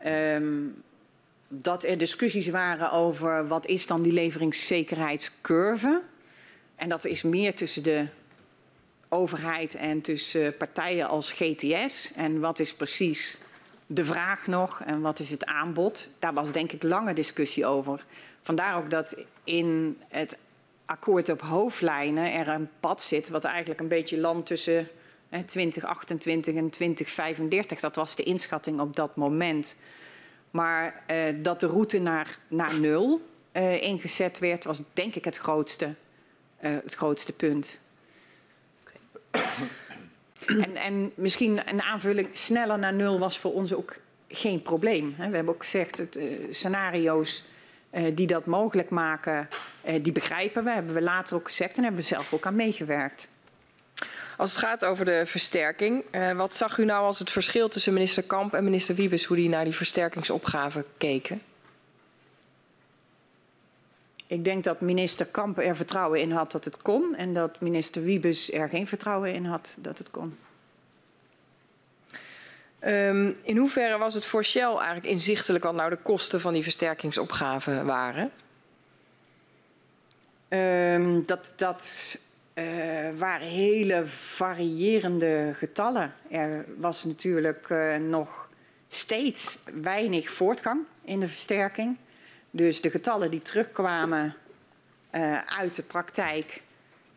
Um, 0.06 0.84
dat 1.48 1.84
er 1.84 1.98
discussies 1.98 2.48
waren 2.48 2.92
over 2.92 3.48
wat 3.48 3.66
is 3.66 3.86
dan 3.86 4.02
die 4.02 4.14
leveringszekerheidscurve. 4.14 6.02
En 6.76 6.90
dat 6.90 7.06
is 7.06 7.24
meer 7.24 7.56
tussen 7.56 7.84
de 7.84 8.06
overheid 9.10 9.76
en 9.76 10.02
tussen 10.02 10.58
partijen 10.58 11.08
als 11.08 11.32
GTS. 11.32 12.14
En 12.14 12.40
wat 12.40 12.60
is 12.60 12.74
precies 12.74 13.38
de 13.88 14.06
vraag 14.06 14.48
nog 14.48 14.82
en 14.82 15.02
wat 15.02 15.20
is 15.20 15.30
het 15.30 15.46
aanbod. 15.46 16.10
Daar 16.20 16.34
was 16.34 16.52
denk 16.52 16.72
ik 16.72 16.84
lange 16.84 17.14
discussie 17.14 17.66
over. 17.66 18.06
Vandaar 18.42 18.78
ook 18.78 18.90
dat 18.90 19.18
in 19.44 19.98
het 20.08 20.38
akkoord 20.86 21.30
op 21.30 21.42
hoofdlijnen 21.42 22.34
er 22.34 22.48
een 22.48 22.70
pad 22.80 23.02
zit 23.02 23.30
wat 23.30 23.44
eigenlijk 23.44 23.80
een 23.80 23.88
beetje 23.88 24.20
land 24.20 24.46
tussen 24.46 24.88
2028 25.46 26.56
en 26.56 26.70
2035. 26.70 27.80
Dat 27.80 27.96
was 27.96 28.16
de 28.16 28.24
inschatting 28.24 28.80
op 28.80 28.96
dat 28.96 29.16
moment. 29.16 29.76
Maar 30.52 31.04
uh, 31.12 31.24
dat 31.44 31.60
de 31.60 31.68
route 31.68 32.00
naar, 32.00 32.38
naar 32.48 32.80
nul 32.80 33.22
uh, 33.54 33.82
ingezet 33.82 34.40
werd, 34.40 34.64
was 34.64 34.82
denk 34.94 35.16
ik 35.16 35.26
het 35.26 35.38
grootste, 35.38 35.86
uh, 36.62 36.72
het 36.84 36.94
grootste 36.94 37.34
punt. 37.34 37.80
En, 40.48 40.76
en 40.76 41.12
misschien 41.16 41.60
een 41.70 41.82
aanvulling 41.82 42.28
sneller 42.32 42.80
naar 42.80 42.94
nul 42.94 43.20
was 43.20 43.40
voor 43.40 43.54
ons 43.54 43.74
ook 43.74 43.96
geen 44.28 44.62
probleem. 44.62 45.16
We 45.18 45.24
hebben 45.24 45.54
ook 45.54 45.64
gezegd, 45.64 45.98
het, 45.98 46.18
uh, 46.18 46.24
scenario's 46.50 47.44
uh, 47.92 48.16
die 48.16 48.28
dat 48.28 48.46
mogelijk 48.46 48.90
maken, 48.90 49.48
uh, 49.88 49.94
die 50.02 50.12
begrijpen 50.12 50.64
we. 50.64 50.70
Hebben 50.72 50.94
we 50.94 51.02
later 51.02 51.36
ook 51.36 51.48
gezegd 51.48 51.78
en 51.78 51.84
hebben 51.84 52.02
we 52.02 52.08
zelf 52.08 52.34
ook 52.34 52.46
aan 52.46 52.56
meegewerkt. 52.56 53.28
Als 54.38 54.52
het 54.52 54.60
gaat 54.60 54.86
over 54.86 55.06
de 55.06 55.26
versterking, 55.26 56.04
wat 56.36 56.56
zag 56.56 56.78
u 56.78 56.86
nou 56.86 57.06
als 57.06 57.20
het 57.20 57.32
verschil 57.32 57.70
tussen 57.70 57.94
minister 57.94 58.24
Kamp 58.24 58.54
en 58.54 58.64
minister 58.64 58.96
Wiebes, 58.96 59.26
hoe 59.26 59.38
die 59.38 59.50
naar 59.50 59.64
die 59.64 59.74
versterkingsopgave 59.74 60.86
keken? 60.98 61.42
Ik 64.28 64.44
denk 64.44 64.64
dat 64.64 64.82
minister 64.82 65.26
Kamp 65.26 65.60
er 65.60 65.76
vertrouwen 65.76 66.22
in 66.22 66.32
had 66.32 66.52
dat 66.52 66.66
het 66.66 66.82
kon 66.82 67.16
en 67.16 67.34
dat 67.34 67.62
minister 67.62 68.04
Wiebes 68.04 68.52
er 68.52 68.70
geen 68.70 68.88
vertrouwen 68.88 69.34
in 69.34 69.46
had 69.46 69.78
dat 69.80 69.98
het 69.98 70.12
kon. 70.12 70.38
Um, 72.86 73.38
in 73.42 73.58
hoeverre 73.58 73.98
was 73.98 74.14
het 74.14 74.26
voor 74.26 74.44
Shell 74.44 74.76
eigenlijk 74.76 75.06
inzichtelijk 75.06 75.64
wat 75.64 75.76
nou 75.76 75.90
de 75.90 75.98
kosten 75.98 76.42
van 76.42 76.54
die 76.54 76.64
versterkingsopgave 76.64 77.84
waren? 77.84 78.32
Um, 80.50 81.26
dat 81.26 81.54
dat 81.56 82.18
uh, 82.54 82.64
waren 83.18 83.48
hele 83.48 84.06
variërende 84.06 85.52
getallen. 85.54 86.14
Er 86.30 86.66
was 86.78 87.04
natuurlijk 87.04 87.70
uh, 87.70 87.96
nog 87.96 88.50
steeds 88.90 89.58
weinig 89.82 90.32
voortgang 90.32 90.82
in 91.04 91.20
de 91.20 91.28
versterking. 91.28 91.98
Dus 92.52 92.82
de 92.82 92.90
getallen 92.90 93.32
die 93.32 93.42
terugkwamen 93.42 94.36
uh, 95.16 95.38
uit 95.42 95.76
de 95.76 95.84
praktijk 95.84 96.62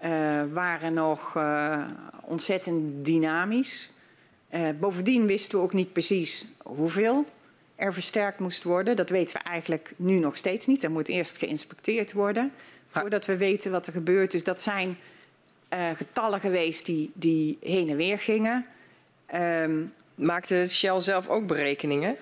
uh, 0.04 0.42
waren 0.52 0.94
nog 0.94 1.34
uh, 1.36 1.86
ontzettend 2.24 3.04
dynamisch. 3.04 3.90
bovendien 4.80 5.26
wisten 5.26 5.58
we 5.58 5.64
ook 5.64 5.72
niet 5.72 5.92
precies 5.92 6.44
hoeveel 6.62 7.26
er 7.76 7.92
versterkt 7.92 8.38
moest 8.38 8.62
worden. 8.62 8.96
Dat 8.96 9.10
weten 9.10 9.36
we 9.36 9.42
eigenlijk 9.42 9.92
nu 9.96 10.18
nog 10.18 10.36
steeds 10.36 10.66
niet. 10.66 10.82
Er 10.82 10.90
moet 10.90 11.08
eerst 11.08 11.38
geïnspecteerd 11.38 12.12
worden 12.12 12.52
voordat 12.88 13.26
we 13.26 13.36
weten 13.36 13.70
wat 13.70 13.86
er 13.86 13.92
gebeurt. 13.92 14.30
Dus 14.30 14.44
dat 14.44 14.60
zijn 14.60 14.98
getallen 15.96 16.40
geweest 16.40 16.86
die, 16.86 17.10
die 17.14 17.58
heen 17.60 17.88
en 17.88 17.96
weer 17.96 18.18
gingen. 18.18 18.66
Um, 19.34 19.92
Maakte 20.20 20.66
Shell 20.68 21.00
zelf 21.00 21.28
ook 21.28 21.46
berekeningen? 21.46 22.16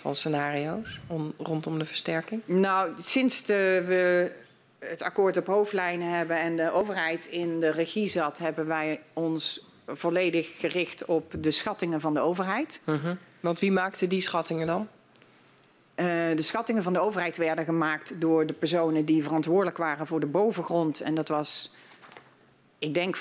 Van 0.00 0.14
scenario's 0.14 1.00
om, 1.06 1.32
rondom 1.38 1.78
de 1.78 1.84
versterking? 1.84 2.42
Nou, 2.44 2.92
sinds 2.98 3.42
de, 3.42 3.84
we 3.86 4.32
het 4.78 5.02
akkoord 5.02 5.36
op 5.36 5.46
hoofdlijnen 5.46 6.08
hebben 6.08 6.40
en 6.40 6.56
de 6.56 6.72
overheid 6.72 7.26
in 7.26 7.60
de 7.60 7.70
regie 7.70 8.06
zat, 8.06 8.38
hebben 8.38 8.66
wij 8.66 9.00
ons 9.12 9.68
volledig 9.86 10.58
gericht 10.58 11.04
op 11.04 11.34
de 11.38 11.50
schattingen 11.50 12.00
van 12.00 12.14
de 12.14 12.20
overheid. 12.20 12.80
Uh 12.84 13.02
-huh. 13.02 13.16
Want 13.40 13.58
wie 13.58 13.72
maakte 13.72 14.06
die 14.06 14.20
schattingen 14.20 14.66
dan? 14.66 14.88
Uh, 15.96 16.06
de 16.36 16.42
schattingen 16.42 16.82
van 16.82 16.92
de 16.92 17.00
overheid 17.00 17.36
werden 17.36 17.64
gemaakt 17.64 18.20
door 18.20 18.46
de 18.46 18.52
personen 18.52 19.04
die 19.04 19.22
verantwoordelijk 19.22 19.76
waren 19.76 20.06
voor 20.06 20.20
de 20.20 20.26
bovengrond. 20.26 21.00
En 21.00 21.14
dat 21.14 21.28
was, 21.28 21.72
ik 22.78 22.94
denk 22.94 23.16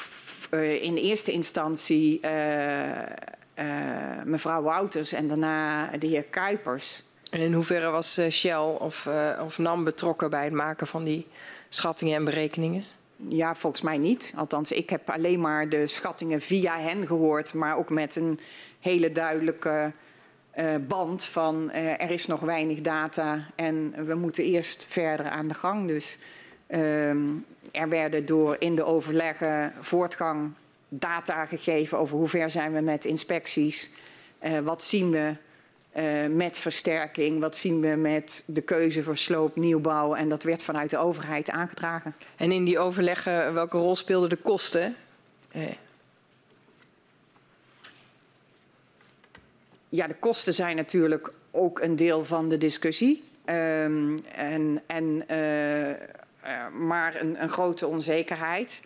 uh, 0.51 0.83
in 0.83 0.95
eerste 0.95 1.31
instantie 1.31 2.19
uh, 2.25 2.31
mevrouw 4.23 4.61
Wouters 4.61 5.11
en 5.11 5.27
daarna 5.27 5.89
de 5.97 6.07
heer 6.07 6.23
Kuipers. 6.23 7.03
En 7.31 7.39
in 7.39 7.53
hoeverre 7.53 7.89
was 7.89 8.19
Shell 8.29 8.57
of, 8.57 9.09
of 9.39 9.57
NAM 9.57 9.83
betrokken 9.83 10.29
bij 10.29 10.43
het 10.43 10.53
maken 10.53 10.87
van 10.87 11.03
die 11.03 11.27
schattingen 11.69 12.15
en 12.15 12.25
berekeningen? 12.25 12.85
Ja, 13.27 13.55
volgens 13.55 13.81
mij 13.81 13.97
niet. 13.97 14.33
Althans, 14.35 14.71
ik 14.71 14.89
heb 14.89 15.09
alleen 15.09 15.41
maar 15.41 15.69
de 15.69 15.87
schattingen 15.87 16.41
via 16.41 16.77
hen 16.77 17.07
gehoord, 17.07 17.53
maar 17.53 17.77
ook 17.77 17.89
met 17.89 18.15
een 18.15 18.39
hele 18.79 19.11
duidelijke 19.11 19.91
uh, 20.59 20.75
band 20.87 21.23
van 21.23 21.71
uh, 21.73 22.01
er 22.01 22.11
is 22.11 22.27
nog 22.27 22.39
weinig 22.39 22.81
data 22.81 23.45
en 23.55 24.05
we 24.05 24.15
moeten 24.15 24.43
eerst 24.43 24.85
verder 24.89 25.29
aan 25.29 25.47
de 25.47 25.53
gang. 25.53 25.87
Dus 25.87 26.17
uh, 26.67 27.09
er 27.71 27.89
werden 27.89 28.25
door 28.25 28.55
in 28.59 28.75
de 28.75 28.83
overleggen 28.83 29.73
voortgang 29.79 30.51
data 30.89 31.45
gegeven 31.45 31.97
over 31.97 32.17
hoe 32.17 32.27
ver 32.27 32.51
zijn 32.51 32.73
we 32.73 32.81
met 32.81 33.05
inspecties, 33.05 33.91
uh, 34.43 34.59
wat 34.59 34.83
zien 34.83 35.09
we 35.09 35.33
met 36.31 36.57
versterking, 36.57 37.39
wat 37.39 37.55
zien 37.55 37.81
we 37.81 37.87
met 37.87 38.43
de 38.45 38.61
keuze 38.61 39.03
voor 39.03 39.17
sloop, 39.17 39.55
nieuwbouw 39.55 40.15
en 40.15 40.29
dat 40.29 40.43
werd 40.43 40.63
vanuit 40.63 40.89
de 40.89 40.97
overheid 40.97 41.49
aangedragen. 41.49 42.15
En 42.35 42.51
in 42.51 42.63
die 42.63 42.79
overleggen, 42.79 43.53
welke 43.53 43.77
rol 43.77 43.95
speelden 43.95 44.29
de 44.29 44.35
kosten? 44.35 44.95
ja, 49.89 50.07
de 50.07 50.15
kosten 50.19 50.53
zijn 50.53 50.75
natuurlijk 50.75 51.31
ook 51.51 51.79
een 51.79 51.95
deel 51.95 52.25
van 52.25 52.49
de 52.49 52.57
discussie. 52.57 53.23
Um, 53.45 54.17
en, 54.35 54.81
en, 54.87 55.23
maar 56.87 57.21
een, 57.21 57.41
een, 57.41 57.49
grote 57.49 57.87
onzekerheid. 57.87 58.81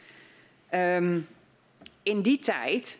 Um, 0.73 1.27
in 2.03 2.21
die 2.21 2.39
tijd 2.39 2.97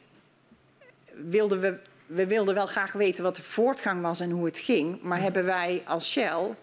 wilden 1.13 1.59
we, 1.59 1.79
we 2.05 2.27
wilden 2.27 2.53
wel 2.55 2.65
graag 2.65 2.91
weten 2.91 3.23
wat 3.23 3.35
de 3.35 3.43
voortgang 3.43 4.01
was 4.01 4.19
en 4.19 4.29
hoe 4.29 4.45
het 4.45 4.59
ging. 4.59 5.01
Maar 5.01 5.21
hebben 5.21 5.45
wij 5.45 5.81
als 5.85 6.11
Shell 6.11 6.55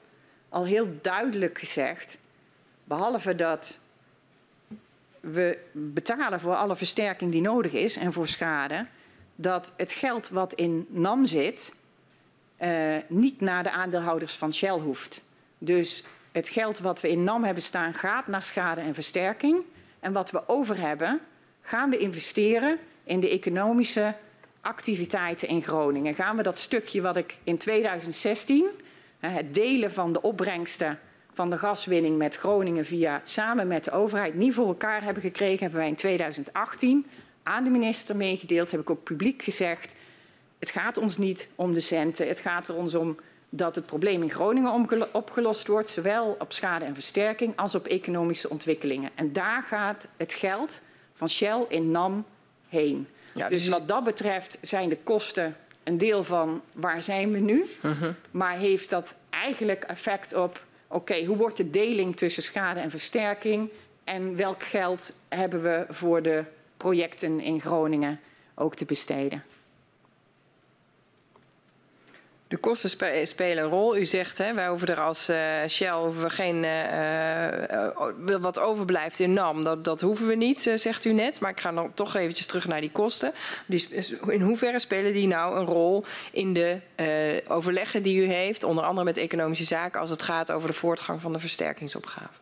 al 0.48 0.64
heel 0.64 0.88
duidelijk 1.02 1.58
gezegd, 1.58 2.16
behalve 2.84 3.34
dat 3.34 3.78
we 5.20 5.58
betalen 5.72 6.40
voor 6.40 6.54
alle 6.54 6.76
versterking 6.76 7.32
die 7.32 7.40
nodig 7.40 7.72
is 7.72 7.96
en 7.96 8.12
voor 8.12 8.28
schade 8.28 8.86
dat 9.34 9.72
het 9.76 9.92
geld 9.92 10.28
wat 10.28 10.52
in 10.52 10.86
NAM 10.88 11.26
zit 11.26 11.72
uh, 12.62 12.96
niet 13.08 13.40
naar 13.40 13.62
de 13.62 13.70
aandeelhouders 13.70 14.36
van 14.36 14.54
Shell 14.54 14.78
hoeft. 14.78 15.20
Dus 15.58 16.04
het 16.32 16.48
geld 16.48 16.78
wat 16.78 17.00
we 17.00 17.10
in 17.10 17.24
NAM 17.24 17.44
hebben 17.44 17.62
staan 17.62 17.94
gaat 17.94 18.26
naar 18.26 18.42
schade 18.42 18.80
en 18.80 18.94
versterking. 18.94 19.62
En 20.00 20.12
wat 20.12 20.30
we 20.30 20.48
over 20.48 20.78
hebben 20.78 21.20
gaan 21.62 21.90
we 21.90 21.98
investeren 21.98 22.78
in 23.04 23.20
de 23.20 23.28
economische 23.28 24.14
activiteiten 24.60 25.48
in 25.48 25.62
Groningen. 25.62 26.14
Gaan 26.14 26.36
we 26.36 26.42
dat 26.42 26.58
stukje 26.58 27.00
wat 27.00 27.16
ik 27.16 27.36
in 27.44 27.58
2016, 27.58 28.66
het 29.18 29.54
delen 29.54 29.92
van 29.92 30.12
de 30.12 30.22
opbrengsten 30.22 30.98
van 31.34 31.50
de 31.50 31.58
gaswinning 31.58 32.16
met 32.16 32.36
Groningen 32.36 32.84
via 32.84 33.20
samen 33.24 33.66
met 33.66 33.84
de 33.84 33.90
overheid 33.90 34.34
niet 34.34 34.54
voor 34.54 34.66
elkaar 34.66 35.02
hebben 35.02 35.22
gekregen, 35.22 35.60
hebben 35.60 35.80
wij 35.80 35.88
in 35.88 35.94
2018 35.94 37.06
aan 37.42 37.64
de 37.64 37.70
minister 37.70 38.16
meegedeeld, 38.16 38.70
heb 38.70 38.80
ik 38.80 38.90
ook 38.90 39.04
publiek 39.04 39.42
gezegd. 39.42 39.94
Het 40.58 40.70
gaat 40.70 40.98
ons 40.98 41.18
niet 41.18 41.48
om 41.54 41.72
de 41.72 41.80
centen. 41.80 42.28
Het 42.28 42.40
gaat 42.40 42.68
er 42.68 42.74
ons 42.74 42.94
om 42.94 43.16
dat 43.48 43.74
het 43.74 43.86
probleem 43.86 44.22
in 44.22 44.30
Groningen 44.30 45.08
opgelost 45.12 45.66
wordt, 45.66 45.88
zowel 45.88 46.36
op 46.38 46.52
schade 46.52 46.84
en 46.84 46.94
versterking 46.94 47.56
als 47.56 47.74
op 47.74 47.86
economische 47.86 48.50
ontwikkelingen. 48.50 49.10
En 49.14 49.32
daar 49.32 49.62
gaat 49.62 50.06
het 50.16 50.32
geld 50.34 50.80
van 51.20 51.28
Shell 51.28 51.64
in 51.68 51.90
NAM 51.90 52.24
heen. 52.68 53.08
Ja, 53.34 53.48
dus, 53.48 53.64
dus 53.64 53.72
wat 53.72 53.88
dat 53.88 54.04
betreft 54.04 54.58
zijn 54.60 54.88
de 54.88 54.96
kosten 54.96 55.56
een 55.82 55.98
deel 55.98 56.24
van 56.24 56.62
waar 56.72 57.02
zijn 57.02 57.32
we 57.32 57.38
nu, 57.38 57.64
uh 57.82 58.00
-huh. 58.00 58.14
maar 58.30 58.56
heeft 58.56 58.90
dat 58.90 59.16
eigenlijk 59.30 59.84
effect 59.84 60.34
op, 60.34 60.64
oké, 60.86 60.96
okay, 60.96 61.24
hoe 61.24 61.36
wordt 61.36 61.56
de 61.56 61.70
deling 61.70 62.16
tussen 62.16 62.42
schade 62.42 62.80
en 62.80 62.90
versterking 62.90 63.70
en 64.04 64.36
welk 64.36 64.62
geld 64.62 65.12
hebben 65.28 65.62
we 65.62 65.84
voor 65.88 66.22
de 66.22 66.44
projecten 66.76 67.40
in 67.40 67.60
Groningen 67.60 68.20
ook 68.54 68.74
te 68.74 68.84
besteden. 68.84 69.42
De 72.50 72.56
kosten 72.56 72.90
spelen 73.26 73.64
een 73.64 73.70
rol. 73.70 73.96
U 73.96 74.06
zegt, 74.06 74.38
hè, 74.38 74.54
wij 74.54 74.68
hoeven 74.68 74.88
er 74.88 75.00
als 75.00 75.28
uh, 75.28 75.66
Shell 75.68 75.92
hoeven 75.92 76.30
geen, 76.30 76.62
uh, 76.62 77.62
uh, 77.62 78.36
wat 78.40 78.58
overblijft 78.58 79.18
in 79.18 79.32
NAM, 79.32 79.64
dat, 79.64 79.84
dat 79.84 80.00
hoeven 80.00 80.26
we 80.26 80.34
niet, 80.34 80.70
zegt 80.74 81.04
u 81.04 81.12
net. 81.12 81.40
Maar 81.40 81.50
ik 81.50 81.60
ga 81.60 81.72
dan 81.72 81.94
toch 81.94 82.16
eventjes 82.16 82.46
terug 82.46 82.66
naar 82.66 82.80
die 82.80 82.90
kosten. 82.90 83.32
In 84.26 84.40
hoeverre 84.40 84.78
spelen 84.78 85.12
die 85.12 85.26
nou 85.26 85.58
een 85.58 85.64
rol 85.64 86.04
in 86.32 86.52
de 86.52 86.80
overleggen 87.48 88.02
die 88.02 88.22
u 88.22 88.24
heeft, 88.24 88.64
onder 88.64 88.84
andere 88.84 89.04
met 89.04 89.16
economische 89.16 89.64
zaken, 89.64 90.00
als 90.00 90.10
het 90.10 90.22
gaat 90.22 90.52
over 90.52 90.68
de 90.68 90.74
voortgang 90.74 91.20
van 91.20 91.32
de 91.32 91.38
versterkingsopgave? 91.38 92.38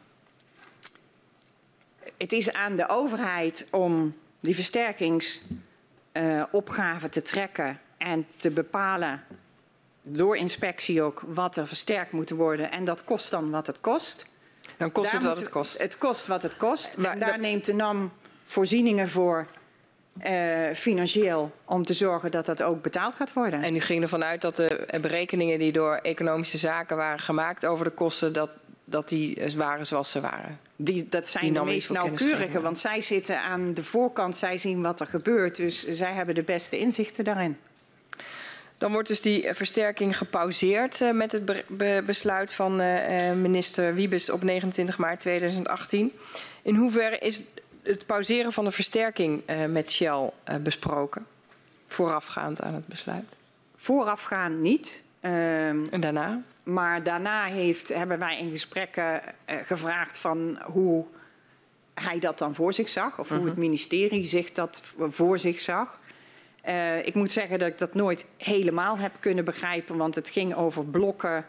Het 2.18 2.32
is 2.32 2.52
aan 2.52 2.76
de 2.76 2.88
overheid 2.88 3.66
om 3.70 4.16
die 4.40 4.54
versterkingsopgave 4.54 7.08
te 7.08 7.22
trekken 7.22 7.80
en 7.98 8.26
te 8.36 8.50
bepalen 8.50 9.24
door 10.08 10.36
inspectie 10.36 11.02
ook 11.02 11.22
wat 11.26 11.56
er 11.56 11.66
versterkt 11.66 12.12
moet 12.12 12.30
worden. 12.30 12.70
En 12.70 12.84
dat 12.84 13.04
kost 13.04 13.30
dan 13.30 13.50
wat 13.50 13.66
het 13.66 13.80
kost. 13.80 14.26
Dan 14.76 14.92
kost 14.92 15.12
daar 15.12 15.20
het 15.20 15.28
wat 15.28 15.38
het 15.38 15.48
kost. 15.48 15.78
Het 15.78 15.98
kost 15.98 16.26
wat 16.26 16.42
het 16.42 16.56
kost. 16.56 16.96
Maar 16.96 17.12
en 17.12 17.18
daar 17.18 17.30
dat... 17.30 17.40
neemt 17.40 17.64
de 17.64 17.74
NAM 17.74 18.12
voorzieningen 18.44 19.08
voor 19.08 19.46
uh, 20.24 20.72
financieel 20.74 21.52
om 21.64 21.84
te 21.84 21.92
zorgen 21.92 22.30
dat 22.30 22.46
dat 22.46 22.62
ook 22.62 22.82
betaald 22.82 23.14
gaat 23.14 23.32
worden. 23.32 23.62
En 23.62 23.74
u 23.74 23.80
ging 23.80 24.02
ervan 24.02 24.24
uit 24.24 24.40
dat 24.40 24.56
de 24.56 24.98
berekeningen 25.00 25.58
die 25.58 25.72
door 25.72 25.94
economische 25.94 26.58
zaken 26.58 26.96
waren 26.96 27.18
gemaakt 27.18 27.66
over 27.66 27.84
de 27.84 27.90
kosten, 27.90 28.32
dat 28.32 28.50
dat 28.90 29.08
die 29.08 29.52
waren 29.56 29.86
zoals 29.86 30.10
ze 30.10 30.20
waren. 30.20 30.58
Die, 30.76 31.08
dat 31.08 31.28
zijn 31.28 31.52
de 31.52 31.64
meest 31.64 31.90
nauwkeurige, 31.90 32.60
want 32.60 32.78
zij 32.78 33.00
zitten 33.02 33.40
aan 33.40 33.72
de 33.72 33.84
voorkant, 33.84 34.36
zij 34.36 34.58
zien 34.58 34.82
wat 34.82 35.00
er 35.00 35.06
gebeurt. 35.06 35.56
Dus 35.56 35.86
zij 35.86 36.12
hebben 36.12 36.34
de 36.34 36.42
beste 36.42 36.78
inzichten 36.78 37.24
daarin. 37.24 37.56
Dan 38.78 38.92
wordt 38.92 39.08
dus 39.08 39.20
die 39.20 39.54
versterking 39.54 40.16
gepauzeerd 40.16 41.00
uh, 41.00 41.10
met 41.10 41.32
het 41.32 41.44
be 41.44 41.64
be 41.68 42.02
besluit 42.06 42.54
van 42.54 42.80
uh, 42.80 43.32
minister 43.32 43.94
Wiebes 43.94 44.30
op 44.30 44.42
29 44.42 44.98
maart 44.98 45.20
2018. 45.20 46.12
In 46.62 46.74
hoeverre 46.74 47.18
is 47.18 47.42
het 47.82 48.06
pauzeren 48.06 48.52
van 48.52 48.64
de 48.64 48.70
versterking 48.70 49.42
uh, 49.50 49.64
met 49.64 49.92
Shell 49.92 50.30
besproken, 50.60 51.26
voorafgaand 51.86 52.62
aan 52.62 52.74
het 52.74 52.86
besluit? 52.86 53.24
Voorafgaand 53.76 54.58
niet. 54.58 55.02
Ehm, 55.20 55.84
en 55.90 56.00
daarna? 56.00 56.42
Maar 56.62 57.02
daarna 57.02 57.44
heeft, 57.44 57.88
hebben 57.88 58.18
wij 58.18 58.38
in 58.38 58.50
gesprekken 58.50 59.20
gevraagd 59.46 60.18
van 60.18 60.58
hoe 60.62 61.04
hij 61.94 62.18
dat 62.18 62.38
dan 62.38 62.54
voor 62.54 62.72
zich 62.72 62.88
zag. 62.88 63.18
Of 63.18 63.28
-huh. 63.28 63.38
hoe 63.38 63.46
het 63.46 63.56
mhm. 63.56 63.66
ministerie 63.66 64.24
zich 64.24 64.52
dat 64.52 64.82
voor 65.08 65.38
zich 65.38 65.60
zag. 65.60 65.98
Uh, 66.68 67.06
ik 67.06 67.14
moet 67.14 67.32
zeggen 67.32 67.58
dat 67.58 67.68
ik 67.68 67.78
dat 67.78 67.94
nooit 67.94 68.24
helemaal 68.36 68.98
heb 68.98 69.12
kunnen 69.20 69.44
begrijpen. 69.44 69.96
Want 69.96 70.14
het 70.14 70.28
ging 70.28 70.54
over 70.54 70.84
blokken. 70.84 71.46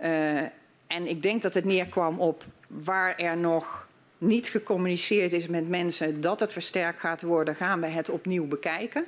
Uh, 0.00 0.38
en 0.86 1.06
ik 1.06 1.22
denk 1.22 1.42
dat 1.42 1.54
het 1.54 1.64
neerkwam 1.64 2.20
op 2.20 2.44
waar 2.66 3.16
er 3.16 3.36
nog 3.36 3.88
niet 4.18 4.48
gecommuniceerd 4.48 5.32
is 5.32 5.46
met 5.46 5.68
mensen 5.68 6.20
dat 6.20 6.40
het 6.40 6.52
versterkt 6.52 7.00
gaat 7.00 7.22
worden, 7.22 7.54
gaan 7.54 7.80
we 7.80 7.86
het 7.86 8.08
opnieuw 8.08 8.46
bekijken. 8.46 9.04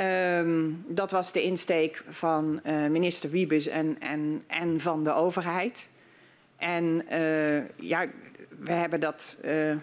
Um, 0.00 0.84
dat 0.88 1.10
was 1.10 1.32
de 1.32 1.42
insteek 1.42 2.02
van 2.08 2.60
uh, 2.64 2.86
minister 2.86 3.30
Wiebes 3.30 3.66
en, 3.66 3.96
en, 4.00 4.44
en 4.46 4.80
van 4.80 5.04
de 5.04 5.12
overheid. 5.12 5.88
En 6.56 7.04
ja, 7.76 8.06
we 8.58 8.72
hebben 8.72 9.00
dat, 9.00 9.38
hoe 9.42 9.80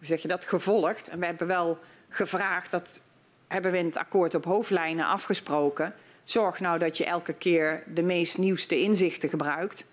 zeg 0.00 0.22
je 0.22 0.28
dat, 0.28 0.44
gevolgd. 0.44 1.08
En 1.08 1.18
we 1.18 1.26
hebben 1.26 1.46
wel 1.46 1.78
gevraagd, 2.08 2.70
dat 2.70 3.00
hebben 3.48 3.72
we 3.72 3.78
in 3.78 3.86
het 3.86 3.96
akkoord 3.96 4.34
op 4.34 4.44
hoofdlijnen 4.44 5.06
afgesproken. 5.06 5.94
Zorg 6.24 6.60
nou 6.60 6.78
dat 6.78 6.96
je 6.96 7.04
elke 7.04 7.32
keer 7.32 7.82
de 7.94 8.02
meest 8.02 8.38
nieuwste 8.38 8.80
inzichten 8.80 9.28
gebruikt 9.28 9.84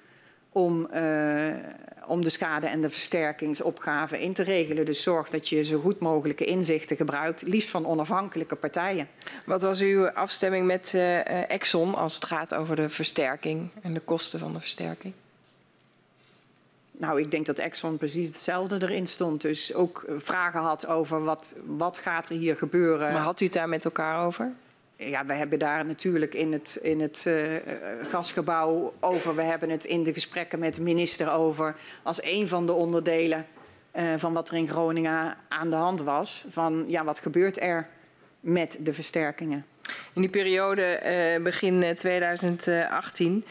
om, 0.50 0.88
uh, 0.94 1.54
om 2.08 2.22
de 2.22 2.30
schade 2.30 2.68
en 2.68 2.82
de 2.82 2.90
versterkingsopgave 2.90 4.22
in 4.22 4.34
te 4.34 4.44
regelen. 4.44 4.86
Dus 4.86 5.04
zorg 5.04 5.30
dat 5.30 5.50
je 5.50 5.64
zo 5.64 5.80
goed 5.80 6.00
mogelijke 6.00 6.46
inzichten 6.46 6.96
gebruikt, 6.96 7.42
liefst 7.42 7.70
van 7.70 7.86
onafhankelijke 7.86 8.56
partijen. 8.56 9.08
Wat 9.46 9.62
was 9.62 9.82
uw 9.82 10.10
afstemming 10.10 10.66
met 10.66 10.92
uh, 10.96 11.52
Exxon 11.52 11.96
als 11.96 12.16
het 12.16 12.26
gaat 12.26 12.56
over 12.56 12.76
de 12.76 12.90
versterking 12.90 13.70
en 13.82 13.94
de 13.94 14.00
kosten 14.00 14.40
van 14.40 14.54
de 14.54 14.60
versterking? 14.60 15.14
Nou, 17.04 17.20
ik 17.20 17.32
denk 17.32 17.46
dat 17.46 17.60
Exxon 17.60 17.98
precies 17.98 18.30
hetzelfde 18.30 18.78
erin 18.82 19.08
stond. 19.08 19.42
Dus 19.42 19.74
ook 19.74 20.06
vragen 20.18 20.60
had 20.60 20.88
over 20.88 21.24
wat, 21.24 21.56
wat 21.66 21.98
gaat 21.98 22.30
er 22.30 22.36
hier 22.36 22.56
gebeuren. 22.56 23.14
Maar 23.14 23.22
had 23.22 23.42
u 23.42 23.46
het 23.46 23.54
daar 23.54 23.70
met 23.70 23.86
elkaar 23.86 24.26
over? 24.26 24.52
ja, 24.96 25.26
we 25.26 25.34
hebben 25.34 25.60
daar 25.60 25.86
natuurlijk 25.86 26.34
in 26.34 26.52
het, 26.52 26.80
in 26.82 27.00
het 27.00 27.26
uh, 27.28 27.56
gasgebouw 28.12 28.94
over. 29.00 29.36
We 29.36 29.42
hebben 29.42 29.70
het 29.70 29.86
in 29.86 30.04
de 30.04 30.14
gesprekken 30.14 30.60
met 30.60 30.76
de 30.76 30.82
minister 30.82 31.32
over. 31.32 31.76
Als 32.04 32.24
een 32.24 32.48
van 32.48 32.66
de 32.66 32.74
onderdelen 32.74 33.46
uh, 33.96 34.04
van 34.18 34.34
wat 34.34 34.50
er 34.50 34.56
in 34.56 34.68
Groningen 34.68 35.38
aan 35.48 35.70
de 35.70 35.76
hand 35.76 36.02
was. 36.02 36.46
Van 36.50 36.86
ja, 36.88 37.04
wat 37.04 37.20
gebeurt 37.20 37.62
er 37.62 37.88
met 38.40 38.78
de 38.80 38.94
versterkingen? 38.94 39.66
In 40.14 40.22
die 40.22 40.30
periode 40.30 41.00
begin 41.44 41.96
2018 41.96 43.46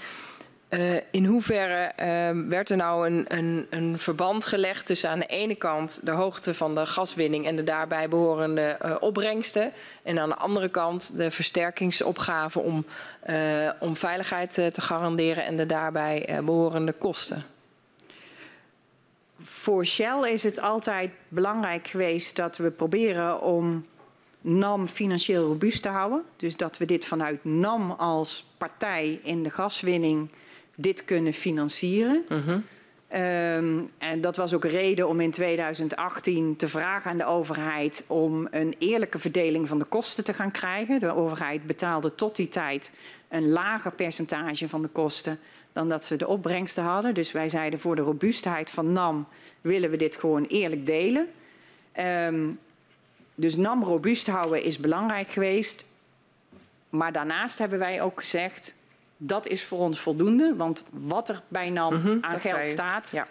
uh, 0.73 0.97
in 1.11 1.25
hoeverre 1.25 1.93
uh, 2.01 2.49
werd 2.49 2.71
er 2.71 2.77
nou 2.77 3.07
een, 3.07 3.25
een, 3.29 3.67
een, 3.71 3.99
verband 3.99 4.47
gelegd 4.47 4.87
tussen 4.87 5.11
aan 5.11 5.19
de 5.19 5.27
ene 5.27 5.55
kant 5.55 6.01
de 6.05 6.11
hoogte 6.11 6.55
van 6.55 6.75
de 6.75 6.87
gaswinning 6.87 7.47
en 7.47 7.57
de 7.57 7.65
daarbij 7.65 8.09
behorende 8.09 8.79
uh, 8.85 8.97
opbrengsten 9.01 9.73
en 10.03 10.19
aan 10.19 10.29
de 10.29 10.37
andere 10.37 10.69
kant 10.69 11.17
de 11.17 11.31
versterkingsopgave 11.31 12.61
om, 12.61 12.85
om 13.81 13.97
veiligheid 13.97 14.51
te 14.51 14.81
garanderen 14.81 15.45
en 15.45 15.57
de 15.57 15.67
daarbij 15.67 16.41
behorende 16.45 16.93
kosten? 16.93 17.45
Voor 19.43 19.87
Shell 19.87 20.33
is 20.33 20.43
het 20.43 20.61
altijd 20.61 21.11
belangrijk 21.29 21.89
geweest 21.89 22.37
dat 22.37 22.57
we 22.57 22.71
proberen 22.71 23.41
om 23.41 23.87
NAM 24.41 24.89
financieel 24.89 25.47
robuust 25.47 25.83
te 25.83 25.89
houden. 25.89 26.25
Dus 26.37 26.57
dat 26.57 26.79
we 26.79 26.85
dit 26.85 27.05
vanuit 27.05 27.45
NAM 27.45 27.91
als 27.91 28.47
partij 28.59 29.21
in 29.23 29.43
de 29.43 29.51
gaswinning 29.51 30.31
dit 30.75 31.05
kunnen 31.05 31.33
financieren. 31.33 32.25
Uh 32.29 32.47
-huh. 32.47 33.57
um, 33.57 33.91
en 33.99 34.21
dat 34.21 34.37
was 34.37 34.55
ook 34.55 34.65
reden 34.65 35.09
om 35.09 35.21
in 35.21 35.31
2018 35.31 36.57
te 36.57 36.69
vragen 36.69 37.11
aan 37.11 37.19
de 37.19 37.27
overheid 37.27 38.05
om 38.07 38.49
een 38.51 38.75
eerlijke 38.79 39.19
verdeling 39.19 39.69
van 39.69 39.79
de 39.79 39.85
kosten 39.85 40.25
te 40.25 40.35
gaan 40.35 40.51
krijgen. 40.51 41.01
De 41.01 41.15
overheid 41.15 41.67
betaalde 41.67 42.15
tot 42.15 42.37
die 42.37 42.49
tijd 42.49 42.93
een 43.29 43.49
lager 43.49 43.93
percentage 43.93 44.69
van 44.69 44.83
de 44.83 44.89
kosten 44.89 45.39
dan 45.73 45.89
dat 45.89 46.05
ze 46.05 46.17
de 46.17 46.27
opbrengsten 46.27 46.83
hadden. 46.83 47.15
Dus 47.15 47.33
wij 47.33 47.49
zeiden 47.49 47.81
voor 47.81 47.97
de 47.97 48.03
robuustheid 48.03 48.71
van 48.71 48.93
NAM 48.93 49.27
willen 49.61 49.91
we 49.91 49.97
dit 49.97 50.17
gewoon 50.17 50.45
eerlijk 50.45 50.87
delen. 50.87 51.29
Um, 52.01 52.59
dus 53.35 53.57
NAM 53.57 53.85
robuust 53.85 54.27
houden 54.27 54.63
is 54.63 54.79
belangrijk 54.79 55.31
geweest. 55.31 55.85
Maar 56.89 57.13
daarnaast 57.13 57.59
hebben 57.59 57.79
wij 57.79 58.03
ook 58.03 58.21
gezegd, 58.21 58.75
dat 59.27 59.47
is 59.47 59.65
voor 59.65 59.79
ons 59.79 60.01
voldoende. 60.01 60.55
Want 60.57 60.85
wat 60.91 61.29
er 61.29 61.43
bij 61.49 61.71
NAM 61.71 61.95
mm 61.95 62.01
-hmm, 62.01 62.19
aan 62.21 62.39
geld 62.39 62.67
staat, 62.67 63.11
ja. 63.13 63.27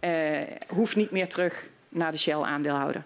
uh, 0.00 0.46
hoeft 0.68 0.96
niet 0.96 1.10
meer 1.10 1.28
terug 1.28 1.68
naar 1.88 2.12
de 2.12 2.18
Shell-aandeelhouder. 2.18 3.04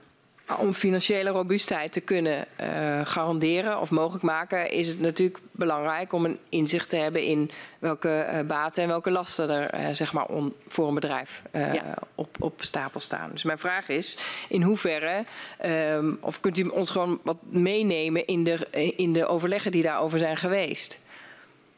Om 0.58 0.74
financiële 0.74 1.30
robuustheid 1.30 1.92
te 1.92 2.00
kunnen 2.00 2.46
uh, 2.60 3.00
garanderen 3.04 3.80
of 3.80 3.90
mogelijk 3.90 4.24
maken, 4.24 4.70
is 4.70 4.88
het 4.88 5.00
natuurlijk 5.00 5.38
belangrijk 5.50 6.12
om 6.12 6.24
een 6.24 6.38
inzicht 6.48 6.88
te 6.88 6.96
hebben 6.96 7.24
in 7.24 7.50
welke 7.78 8.26
uh, 8.32 8.40
baten 8.40 8.82
en 8.82 8.88
welke 8.88 9.10
lasten 9.10 9.70
er 9.70 9.96
zeg 9.96 10.12
maar 10.12 10.26
on, 10.26 10.54
voor 10.68 10.88
een 10.88 10.94
bedrijf 10.94 11.42
ja. 11.52 11.94
op, 12.14 12.36
op 12.38 12.62
stapel 12.62 13.00
staan. 13.00 13.30
Dus 13.30 13.42
mijn 13.42 13.58
vraag 13.58 13.88
is: 13.88 14.18
in 14.48 14.62
hoeverre, 14.62 15.24
um, 15.66 16.18
of 16.20 16.40
kunt 16.40 16.58
u 16.58 16.62
ons 16.62 16.90
gewoon 16.90 17.20
wat 17.22 17.38
meenemen 17.48 18.26
in 18.26 18.44
de, 18.44 18.66
in 18.96 19.12
de 19.12 19.26
overleggen 19.26 19.70
die 19.72 19.82
daarover 19.82 20.18
zijn 20.18 20.36
geweest? 20.36 21.01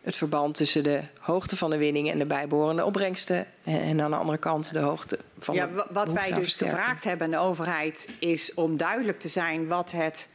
Het 0.05 0.15
verband 0.15 0.55
tussen 0.55 0.83
de 0.83 1.03
hoogte 1.19 1.57
van 1.57 1.71
de 1.71 1.77
winning 1.77 2.11
en 2.11 2.19
de 2.19 2.27
bijbehorende 2.27 2.85
opbrengsten. 2.85 3.47
En 3.65 4.01
aan 4.01 4.11
de 4.11 4.17
andere 4.17 4.39
kant 4.39 4.73
de 4.73 4.79
hoogte 4.79 5.19
van 5.39 5.55
ja, 5.55 5.67
de 5.67 5.85
Wat 5.91 6.13
wij 6.13 6.33
dus 6.33 6.55
gevraagd 6.55 7.05
hebben 7.05 7.27
aan 7.27 7.33
de 7.33 7.39
overheid 7.39 8.09
is 8.19 8.55
om 8.55 8.77
duidelijk 8.77 9.21
te 9.21 9.29
zijn 9.29 9.67
wat 9.67 9.93
het, 9.93 10.29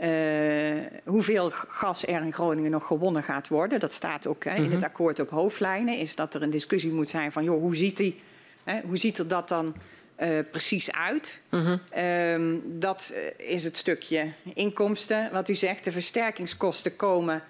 uh, 0.00 0.84
hoeveel 1.04 1.50
gas 1.50 2.06
er 2.06 2.22
in 2.22 2.32
Groningen 2.32 2.70
nog 2.70 2.86
gewonnen 2.86 3.22
gaat 3.22 3.48
worden. 3.48 3.80
Dat 3.80 3.92
staat 3.92 4.26
ook 4.26 4.44
hè, 4.44 4.50
in 4.50 4.56
mm 4.56 4.64
-hmm. 4.64 4.74
het 4.74 4.84
akkoord 4.84 5.20
op 5.20 5.30
hoofdlijnen. 5.30 5.98
Is 5.98 6.14
dat 6.14 6.34
er 6.34 6.42
een 6.42 6.50
discussie 6.50 6.92
moet 6.92 7.10
zijn 7.10 7.32
van 7.32 7.44
joh, 7.44 7.60
hoe 7.60 7.76
ziet, 7.76 7.96
die, 7.96 8.20
hè, 8.64 8.80
hoe 8.86 8.96
ziet 8.96 9.18
er 9.18 9.28
dat 9.28 9.48
dan 9.48 9.74
uh, 10.20 10.28
precies 10.50 10.92
uit? 10.92 11.42
-hmm. 11.48 11.80
um, 11.98 12.62
dat 12.64 13.14
is 13.36 13.64
het 13.64 13.76
stukje 13.76 14.32
inkomsten. 14.54 15.28
Wat 15.32 15.48
u 15.48 15.54
zegt, 15.54 15.84
de 15.84 15.92
versterkingskosten 15.92 16.96
komen 16.96 17.42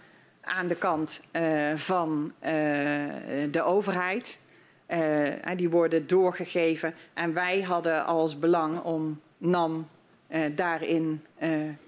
aan 0.46 0.68
de 0.68 0.74
kant 0.74 1.26
uh, 1.32 1.74
van 1.74 2.32
uh, 2.42 2.50
de 3.50 3.62
overheid. 3.62 4.38
Uh, 4.88 5.28
die 5.56 5.70
worden 5.70 6.06
doorgegeven. 6.06 6.94
En 7.14 7.32
wij 7.32 7.62
hadden 7.62 8.04
als 8.04 8.38
belang 8.38 8.82
om 8.82 9.20
NAM 9.38 9.88
daarin 10.54 11.24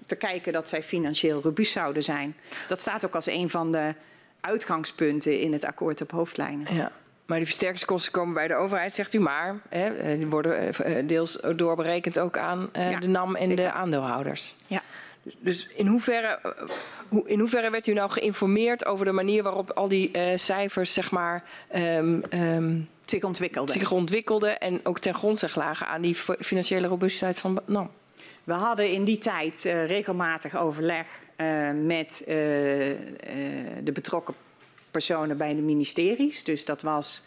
te 0.05 0.15
kijken 0.15 0.53
dat 0.53 0.69
zij 0.69 0.83
financieel 0.83 1.41
robuust 1.41 1.71
zouden 1.71 2.03
zijn. 2.03 2.35
Dat 2.67 2.79
staat 2.79 3.05
ook 3.05 3.15
als 3.15 3.27
een 3.27 3.49
van 3.49 3.71
de 3.71 3.93
uitgangspunten 4.41 5.39
in 5.39 5.53
het 5.53 5.63
akkoord 5.65 6.01
op 6.01 6.11
hoofdlijnen. 6.11 6.75
Ja. 6.75 6.91
Maar 7.25 7.37
die 7.37 7.47
versterkingskosten 7.47 8.11
komen 8.11 8.33
bij 8.33 8.47
de 8.47 8.55
overheid, 8.55 8.93
zegt 8.93 9.13
u 9.13 9.19
maar. 9.19 9.55
Hè, 9.69 10.17
die 10.17 10.27
worden 10.27 11.07
deels 11.07 11.39
doorberekend 11.55 12.19
ook 12.19 12.37
aan 12.37 12.69
ja, 12.73 12.99
de 12.99 13.07
NAM 13.07 13.35
en 13.35 13.41
zeker. 13.41 13.55
de 13.55 13.71
aandeelhouders. 13.71 14.55
Ja. 14.67 14.81
Dus 15.39 15.67
in 15.75 15.87
hoeverre, 15.87 16.39
eh, 16.43 17.19
in 17.25 17.39
hoeverre 17.39 17.69
werd 17.69 17.87
u 17.87 17.93
nou 17.93 18.09
geïnformeerd 18.09 18.85
over 18.85 19.05
de 19.05 19.11
manier 19.11 19.43
waarop 19.43 19.71
al 19.71 19.87
die 19.87 20.09
uh, 20.11 20.31
cijfers 20.35 20.93
zeg 20.93 21.11
maar, 21.11 21.43
um, 21.75 22.21
um, 22.33 22.89
zich, 23.05 23.23
ontwikkelden. 23.23 23.79
zich 23.79 23.91
ontwikkelden 23.91 24.59
en 24.59 24.79
ook 24.83 24.99
ten 24.99 25.13
grondslag 25.13 25.55
lagen 25.55 25.87
aan 25.87 26.01
die 26.01 26.15
financiële 26.39 26.87
robuustheid 26.87 27.39
van 27.39 27.61
NAM? 27.65 27.89
We 28.43 28.53
hadden 28.53 28.91
in 28.91 29.03
die 29.03 29.17
tijd 29.17 29.65
uh, 29.65 29.85
regelmatig 29.85 30.57
overleg 30.57 31.05
uh, 31.37 31.71
met 31.71 32.23
de 33.83 33.91
betrokken 33.93 34.33
personen 34.91 35.37
bij 35.37 35.55
de 35.55 35.61
ministeries. 35.61 36.43
Dus 36.43 36.65
dat 36.65 36.81
was 36.81 37.23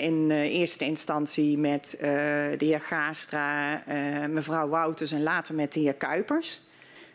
in 0.00 0.30
eerste 0.30 0.84
instantie 0.84 1.58
met 1.58 1.96
de 2.00 2.56
heer 2.58 2.80
Gaastra, 2.80 3.82
mevrouw 4.28 4.68
Wouters 4.68 5.12
en 5.12 5.22
later 5.22 5.54
met 5.54 5.72
de 5.72 5.80
heer 5.80 5.94
Kuipers. 5.94 6.60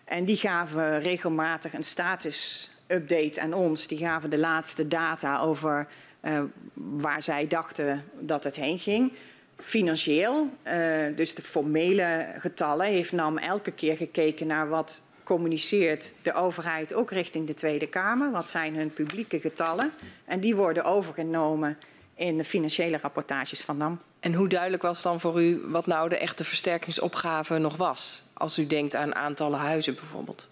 En 0.07 0.25
die 0.25 0.37
gaven 0.37 0.99
regelmatig 0.99 1.73
een 1.73 1.83
status-update 1.83 3.41
aan 3.41 3.53
ons. 3.53 3.87
Die 3.87 3.97
gaven 3.97 4.29
de 4.29 4.37
laatste 4.37 4.87
data 4.87 5.39
over 5.39 5.87
uh, 6.21 6.41
waar 6.73 7.21
zij 7.21 7.47
dachten 7.47 8.03
dat 8.19 8.43
het 8.43 8.55
heen 8.55 8.79
ging. 8.79 9.13
Financieel, 9.57 10.49
uh, 10.67 10.73
dus 11.15 11.35
de 11.35 11.41
formele 11.41 12.27
getallen, 12.37 12.85
heeft 12.85 13.11
NAM 13.11 13.37
elke 13.37 13.71
keer 13.71 13.97
gekeken 13.97 14.47
naar 14.47 14.69
wat 14.69 15.01
communiceert 15.23 16.13
de 16.21 16.33
overheid 16.33 16.93
ook 16.93 17.11
richting 17.11 17.47
de 17.47 17.53
Tweede 17.53 17.87
Kamer. 17.87 18.31
Wat 18.31 18.49
zijn 18.49 18.75
hun 18.75 18.93
publieke 18.93 19.39
getallen? 19.39 19.91
En 20.25 20.39
die 20.39 20.55
worden 20.55 20.83
overgenomen 20.83 21.77
in 22.15 22.37
de 22.37 22.43
financiële 22.43 22.97
rapportages 23.01 23.61
van 23.61 23.77
NAM. 23.77 23.99
En 24.19 24.33
hoe 24.33 24.47
duidelijk 24.47 24.83
was 24.83 25.01
dan 25.01 25.19
voor 25.19 25.41
u 25.41 25.61
wat 25.65 25.85
nou 25.85 26.09
de 26.09 26.17
echte 26.17 26.43
versterkingsopgave 26.43 27.57
nog 27.57 27.75
was? 27.75 28.25
Als 28.37 28.57
u 28.57 28.67
denkt 28.67 28.95
aan 28.95 29.15
aantallen 29.15 29.59
huizen 29.59 29.95
bijvoorbeeld. 29.95 30.47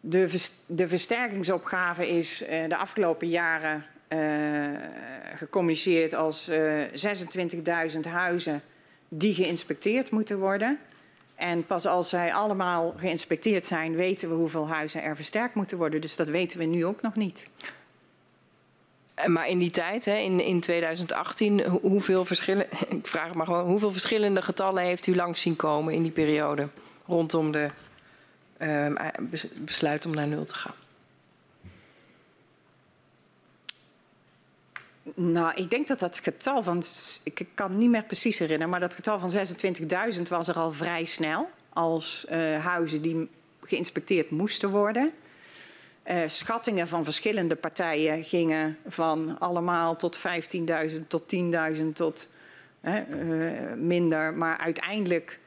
De, 0.00 0.48
de 0.66 0.88
versterkingsopgave 0.88 2.08
is 2.08 2.42
uh, 2.42 2.48
de 2.68 2.76
afgelopen 2.76 3.28
jaren 3.28 3.84
uh, 4.08 4.18
gecommuniceerd 5.36 6.14
als 6.14 6.48
uh, 6.48 6.82
26.000 7.94 8.00
huizen 8.00 8.62
die 9.08 9.34
geïnspecteerd 9.34 10.10
moeten 10.10 10.38
worden. 10.38 10.78
En 11.34 11.66
pas 11.66 11.86
als 11.86 12.08
zij 12.08 12.32
allemaal 12.32 12.94
geïnspecteerd 12.96 13.66
zijn, 13.66 13.94
weten 13.94 14.28
we 14.28 14.34
hoeveel 14.34 14.68
huizen 14.68 15.02
er 15.02 15.16
versterkt 15.16 15.54
moeten 15.54 15.78
worden. 15.78 16.00
Dus 16.00 16.16
dat 16.16 16.28
weten 16.28 16.58
we 16.58 16.64
nu 16.64 16.84
ook 16.84 17.02
nog 17.02 17.16
niet. 17.16 17.48
Maar 19.26 19.48
in 19.48 19.58
die 19.58 19.70
tijd, 19.70 20.04
hè, 20.04 20.16
in, 20.16 20.40
in 20.40 20.60
2018, 20.60 21.64
hoeveel, 21.64 22.24
verschillen, 22.24 22.66
ik 22.98 23.06
vraag 23.06 23.34
maar 23.34 23.46
gewoon, 23.46 23.66
hoeveel 23.66 23.92
verschillende 23.92 24.42
getallen 24.42 24.82
heeft 24.82 25.06
u 25.06 25.14
langs 25.14 25.40
zien 25.40 25.56
komen 25.56 25.94
in 25.94 26.02
die 26.02 26.12
periode 26.12 26.68
rondom 27.06 27.52
de 27.52 27.68
uh, 28.58 29.08
besluit 29.60 30.06
om 30.06 30.14
naar 30.14 30.26
nul 30.26 30.44
te 30.44 30.54
gaan? 30.54 30.74
Nou, 35.14 35.52
ik 35.54 35.70
denk 35.70 35.88
dat 35.88 35.98
dat 35.98 36.20
getal 36.22 36.62
van, 36.62 36.82
ik 37.24 37.46
kan 37.54 37.78
niet 37.78 37.90
meer 37.90 38.04
precies 38.04 38.38
herinneren, 38.38 38.70
maar 38.70 38.80
dat 38.80 38.94
getal 38.94 39.18
van 39.18 39.32
26.000 40.16 40.22
was 40.28 40.48
er 40.48 40.54
al 40.54 40.72
vrij 40.72 41.04
snel 41.04 41.50
als 41.68 42.26
uh, 42.30 42.64
huizen 42.64 43.02
die 43.02 43.28
geïnspecteerd 43.62 44.30
moesten 44.30 44.70
worden. 44.70 45.12
Uh, 46.10 46.22
schattingen 46.26 46.88
van 46.88 47.04
verschillende 47.04 47.56
partijen 47.56 48.24
gingen 48.24 48.78
van 48.86 49.38
allemaal 49.38 49.96
tot 49.96 50.18
15.000 50.18 51.06
tot 51.06 51.34
10.000 51.76 51.82
tot 51.92 52.28
uh, 52.80 52.94
minder. 53.76 54.34
Maar 54.34 54.56
uiteindelijk 54.58 55.38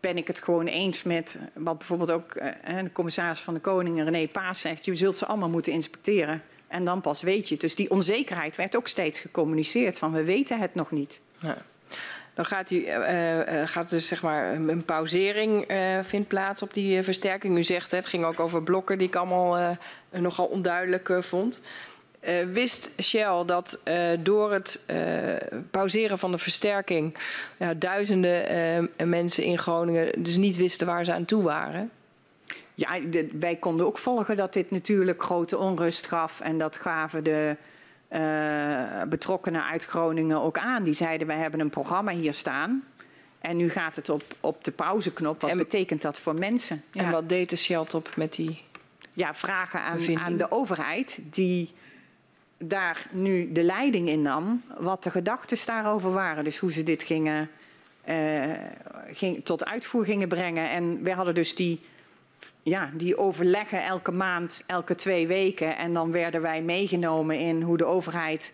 ben 0.00 0.16
ik 0.16 0.26
het 0.26 0.42
gewoon 0.42 0.66
eens 0.66 1.02
met 1.02 1.38
wat 1.54 1.78
bijvoorbeeld 1.78 2.10
ook 2.10 2.34
uh, 2.34 2.82
de 2.82 2.92
commissaris 2.92 3.40
van 3.40 3.54
de 3.54 3.60
Koning, 3.60 4.02
René 4.02 4.28
Paas, 4.28 4.60
zegt. 4.60 4.84
Je 4.84 4.94
zult 4.94 5.18
ze 5.18 5.26
allemaal 5.26 5.48
moeten 5.48 5.72
inspecteren. 5.72 6.42
En 6.66 6.84
dan 6.84 7.00
pas 7.00 7.22
weet 7.22 7.48
je. 7.48 7.56
Dus 7.56 7.74
die 7.74 7.90
onzekerheid 7.90 8.56
werd 8.56 8.76
ook 8.76 8.88
steeds 8.88 9.20
gecommuniceerd 9.20 9.98
van 9.98 10.12
we 10.12 10.24
weten 10.24 10.58
het 10.58 10.74
nog 10.74 10.90
niet. 10.90 11.20
Ja. 11.38 11.56
Dan 12.38 12.46
gaat, 12.46 12.70
u, 12.70 12.86
uh, 12.86 13.42
gaat 13.64 13.90
dus 13.90 14.06
zeg 14.06 14.22
maar 14.22 14.54
een 14.54 14.84
pauzering 14.84 15.70
uh, 15.70 15.98
vindt 16.02 16.28
plaats 16.28 16.62
op 16.62 16.74
die 16.74 17.02
versterking. 17.02 17.58
U 17.58 17.64
zegt 17.64 17.90
het 17.90 18.06
ging 18.06 18.24
ook 18.24 18.40
over 18.40 18.62
blokken 18.62 18.98
die 18.98 19.06
ik 19.06 19.16
allemaal 19.16 19.76
nogal 20.10 20.46
onduidelijk 20.46 21.10
vond. 21.20 21.60
wist 22.52 22.90
Shell 23.02 23.44
dat 23.46 23.78
door 24.22 24.52
het 24.52 24.84
pauzeren 25.70 26.18
van 26.18 26.30
de 26.30 26.38
versterking 26.38 27.16
duizenden 27.76 28.90
mensen 29.04 29.44
in 29.44 29.58
Groningen 29.58 30.22
dus 30.22 30.36
niet 30.36 30.56
wisten 30.56 30.86
waar 30.86 31.04
ze 31.04 31.12
aan 31.12 31.24
toe 31.24 31.42
waren? 31.42 31.90
Ja, 32.74 32.88
wij 33.32 33.56
konden 33.56 33.86
ook 33.86 33.98
volgen 33.98 34.36
dat 34.36 34.52
dit 34.52 34.70
natuurlijk 34.70 35.22
grote 35.22 35.58
onrust 35.58 36.06
gaf 36.06 36.40
en 36.40 36.58
dat 36.58 36.76
gaven 36.76 37.24
de 37.24 37.56
betrokkenen 39.08 39.64
uit 39.64 39.84
Groningen 39.84 40.40
ook 40.40 40.58
aan. 40.58 40.82
Die 40.82 40.94
zeiden, 40.94 41.26
wij 41.26 41.36
hebben 41.36 41.60
een 41.60 41.70
programma 41.70 42.12
hier 42.12 42.34
staan. 42.34 42.84
En 43.38 43.56
nu 43.56 43.70
gaat 43.70 43.96
het 43.96 44.08
op, 44.08 44.22
op 44.40 44.64
de 44.64 44.70
pauzeknop. 44.70 45.40
Wat 45.40 45.56
betekent 45.56 46.02
dat 46.02 46.18
voor 46.18 46.34
mensen? 46.34 46.82
En 46.92 47.10
wat 47.10 47.28
deed 47.28 47.50
de 47.50 47.56
Shell 47.56 47.84
op 47.92 48.16
met 48.16 48.32
die 48.34 48.62
Ja, 49.12 49.34
vragen 49.34 49.80
aan, 49.80 50.18
aan 50.18 50.36
de 50.36 50.50
overheid 50.50 51.18
die 51.22 51.72
daar 52.58 53.06
nu 53.12 53.52
de 53.52 53.62
leiding 53.62 54.08
in 54.08 54.22
nam. 54.22 54.62
Wat 54.78 55.02
de 55.02 55.10
gedachten 55.10 55.58
daarover 55.66 56.12
waren. 56.12 56.44
Dus 56.44 56.58
hoe 56.58 56.72
ze 56.72 56.82
dit 56.82 57.02
gingen, 57.02 57.50
uh, 58.08 58.14
ging, 59.12 59.44
tot 59.44 59.64
uitvoer 59.64 60.04
gingen 60.04 60.28
brengen. 60.28 60.70
En 60.70 61.02
we 61.02 61.12
hadden 61.12 61.34
dus 61.34 61.54
die 61.54 61.80
ja, 62.62 62.90
die 62.94 63.18
overleggen 63.18 63.84
elke 63.84 64.10
maand, 64.10 64.64
elke 64.66 64.94
twee 64.94 65.26
weken. 65.26 65.76
En 65.76 65.92
dan 65.92 66.12
werden 66.12 66.42
wij 66.42 66.62
meegenomen 66.62 67.38
in 67.38 67.62
hoe 67.62 67.76
de 67.76 67.84
overheid 67.84 68.52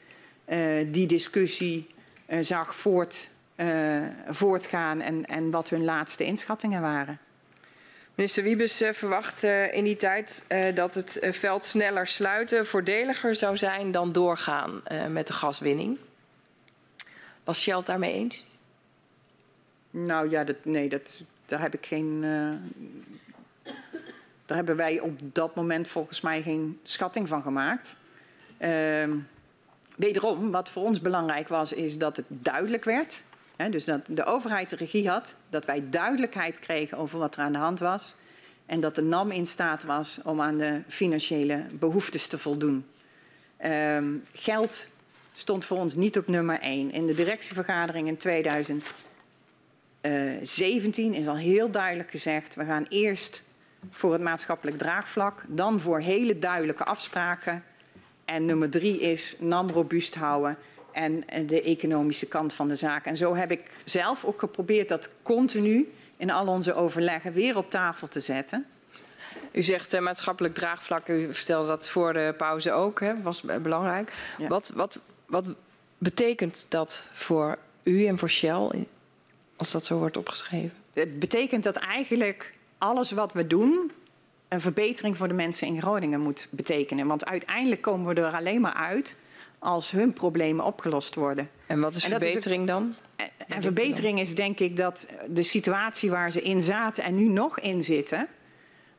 uh, 0.49 0.59
die 0.87 1.07
discussie 1.07 1.87
uh, 2.29 2.39
zag 2.41 2.75
voort, 2.75 3.29
uh, 3.57 4.03
voortgaan 4.29 5.01
en, 5.01 5.27
en 5.27 5.51
wat 5.51 5.69
hun 5.69 5.85
laatste 5.85 6.25
inschattingen 6.25 6.81
waren. 6.81 7.19
Minister 8.15 8.43
Wiebes 8.43 8.83
verwacht 8.93 9.43
in 9.73 9.85
die 9.85 9.97
tijd 9.97 10.45
dat 10.75 10.95
het 10.95 11.19
veld 11.31 11.65
sneller 11.65 12.07
sluiten 12.07 12.67
voordeliger 12.67 13.35
zou 13.35 13.57
zijn 13.57 13.93
dan 13.93 14.13
doorgaan 14.13 14.83
met 15.09 15.27
de 15.27 15.33
gaswinning. 15.33 15.99
Was 17.45 17.61
Shell 17.61 17.77
het 17.77 17.87
daarmee 17.87 18.13
eens? 18.13 18.47
Nou 19.91 20.31
ja, 20.31 20.45
dat, 20.45 20.65
nee, 20.65 20.89
dat, 20.89 21.23
daar 21.47 21.61
heb 21.61 21.75
ik 21.75 21.87
geen 21.87 22.25
daar 24.47 24.57
hebben 24.57 24.77
wij 24.77 25.01
op 25.01 25.19
dat 25.23 25.55
moment 25.55 25.89
volgens 25.89 26.21
mij 26.21 26.43
geen 26.43 26.79
schatting 26.83 27.29
van 27.29 27.43
gemaakt. 27.43 27.95
Uh, 28.59 29.09
wederom, 29.97 30.51
wat 30.51 30.69
voor 30.69 30.83
ons 30.83 31.01
belangrijk 31.01 31.49
was, 31.49 31.73
is 31.73 31.99
dat 31.99 32.17
het 32.17 32.27
duidelijk 32.29 32.85
werd. 32.85 33.23
Hè, 33.57 33.69
dus 33.69 33.85
dat 33.85 34.01
de 34.09 34.25
overheid 34.25 34.71
de 34.71 34.77
regie 34.77 35.09
had, 35.09 35.35
dat 35.51 35.65
wij 35.65 35.85
duidelijkheid 35.91 36.59
kregen 36.59 36.99
over 36.99 37.19
wat 37.19 37.37
er 37.37 37.43
aan 37.43 37.53
de 37.53 37.59
hand 37.59 37.79
was. 37.79 38.17
En 38.67 38.81
dat 38.81 38.95
de 38.95 39.03
NAM 39.03 39.31
in 39.31 39.47
staat 39.47 39.85
was 39.85 40.19
om 40.25 40.41
aan 40.41 40.59
de 40.59 40.83
financiële 40.89 41.67
behoeftes 41.75 42.27
te 42.27 42.39
voldoen. 42.39 42.87
Uh, 43.65 43.99
geld 44.33 44.89
stond 45.33 45.65
voor 45.65 45.79
ons 45.79 45.95
niet 45.95 46.19
op 46.19 46.27
nummer 46.27 46.61
1. 46.61 46.91
In 46.91 47.07
de 47.07 47.15
directievergadering 47.15 48.09
in 48.09 48.17
2017 48.17 51.15
is 51.15 51.27
al 51.27 51.37
heel 51.37 51.71
duidelijk 51.71 52.11
gezegd: 52.11 52.55
we 52.55 52.65
gaan 52.65 52.87
eerst 52.89 53.43
voor 53.91 54.13
het 54.13 54.23
maatschappelijk 54.23 54.79
draagvlak, 54.79 55.45
dan 55.47 55.81
voor 55.81 56.01
hele 56.01 56.39
duidelijke 56.39 56.85
afspraken. 56.85 57.65
En 58.25 58.45
nummer 58.45 58.71
drie 58.71 59.01
is 59.01 59.37
NAM 59.39 59.71
robuust 59.71 60.15
houden 60.15 60.59
en 60.93 61.25
de 61.47 61.63
economische 61.63 62.27
kant 62.27 62.53
van 62.53 62.69
de 62.69 62.75
zaak. 62.75 63.05
En 63.05 63.17
zo 63.17 63.35
heb 63.35 63.51
ik 63.51 63.71
zelf 63.85 64.25
ook 64.25 64.39
geprobeerd 64.39 64.89
dat 64.89 65.09
continu 65.23 65.93
in 66.17 66.31
al 66.31 66.47
onze 66.47 66.75
overleggen 66.75 67.33
weer 67.33 67.57
op 67.57 67.71
tafel 67.71 68.09
te 68.09 68.21
zetten. 68.21 68.67
U 69.53 69.63
zegt 69.63 69.95
uh, 69.95 70.01
maatschappelijk 70.01 70.55
draagvlak, 70.55 71.09
u 71.09 71.35
vertelde 71.35 71.69
dat 71.69 71.89
voor 71.89 72.13
de 72.13 72.35
pauze 72.37 72.73
ook, 72.73 73.01
hè, 73.01 73.23
was 73.23 73.43
belangrijk. 73.43 74.13
Ja. 74.39 74.49
Wat, 74.49 74.71
wat, 74.75 75.01
wat 75.27 75.49
betekent 75.99 76.67
dat 76.69 77.07
voor 77.13 77.59
u 77.83 78.07
en 78.07 78.19
voor 78.19 78.31
Shell, 78.31 78.87
als 79.57 79.71
dat 79.71 79.85
zo 79.85 79.99
wordt 79.99 80.17
opgeschreven? 80.17 80.73
Het 80.93 81.19
betekent 81.19 81.65
dat 81.65 81.77
eigenlijk 81.77 82.54
alles 82.85 83.11
wat 83.11 83.33
we 83.33 83.47
doen 83.47 83.93
een 84.49 84.61
verbetering 84.61 85.17
voor 85.17 85.29
de 85.29 85.35
mensen 85.35 85.67
in 85.67 85.81
Groningen 85.81 86.21
moet 86.21 86.49
betekenen. 86.51 87.07
Want 87.07 87.25
uiteindelijk 87.27 87.83
komen 87.83 88.15
we 88.15 88.21
er 88.21 88.33
alleen 88.33 88.61
maar 88.61 88.75
uit 88.75 89.17
als 89.59 89.91
hun 89.91 90.13
problemen 90.13 90.65
opgelost 90.65 91.15
worden. 91.15 91.51
En 91.67 91.81
wat 91.81 91.95
is 91.95 92.05
en 92.05 92.11
verbetering 92.11 92.63
is 92.63 92.69
dan? 92.69 92.95
En 93.49 93.63
verbetering 93.63 94.21
is 94.21 94.35
denk 94.35 94.61
ik 94.61 94.77
dat 94.77 95.09
de 95.29 95.43
situatie 95.43 96.11
waar 96.11 96.31
ze 96.31 96.43
in 96.43 96.61
zaten 96.61 97.05
en 97.05 97.15
nu 97.15 97.29
nog 97.29 97.59
in 97.59 97.83
zitten, 97.83 98.29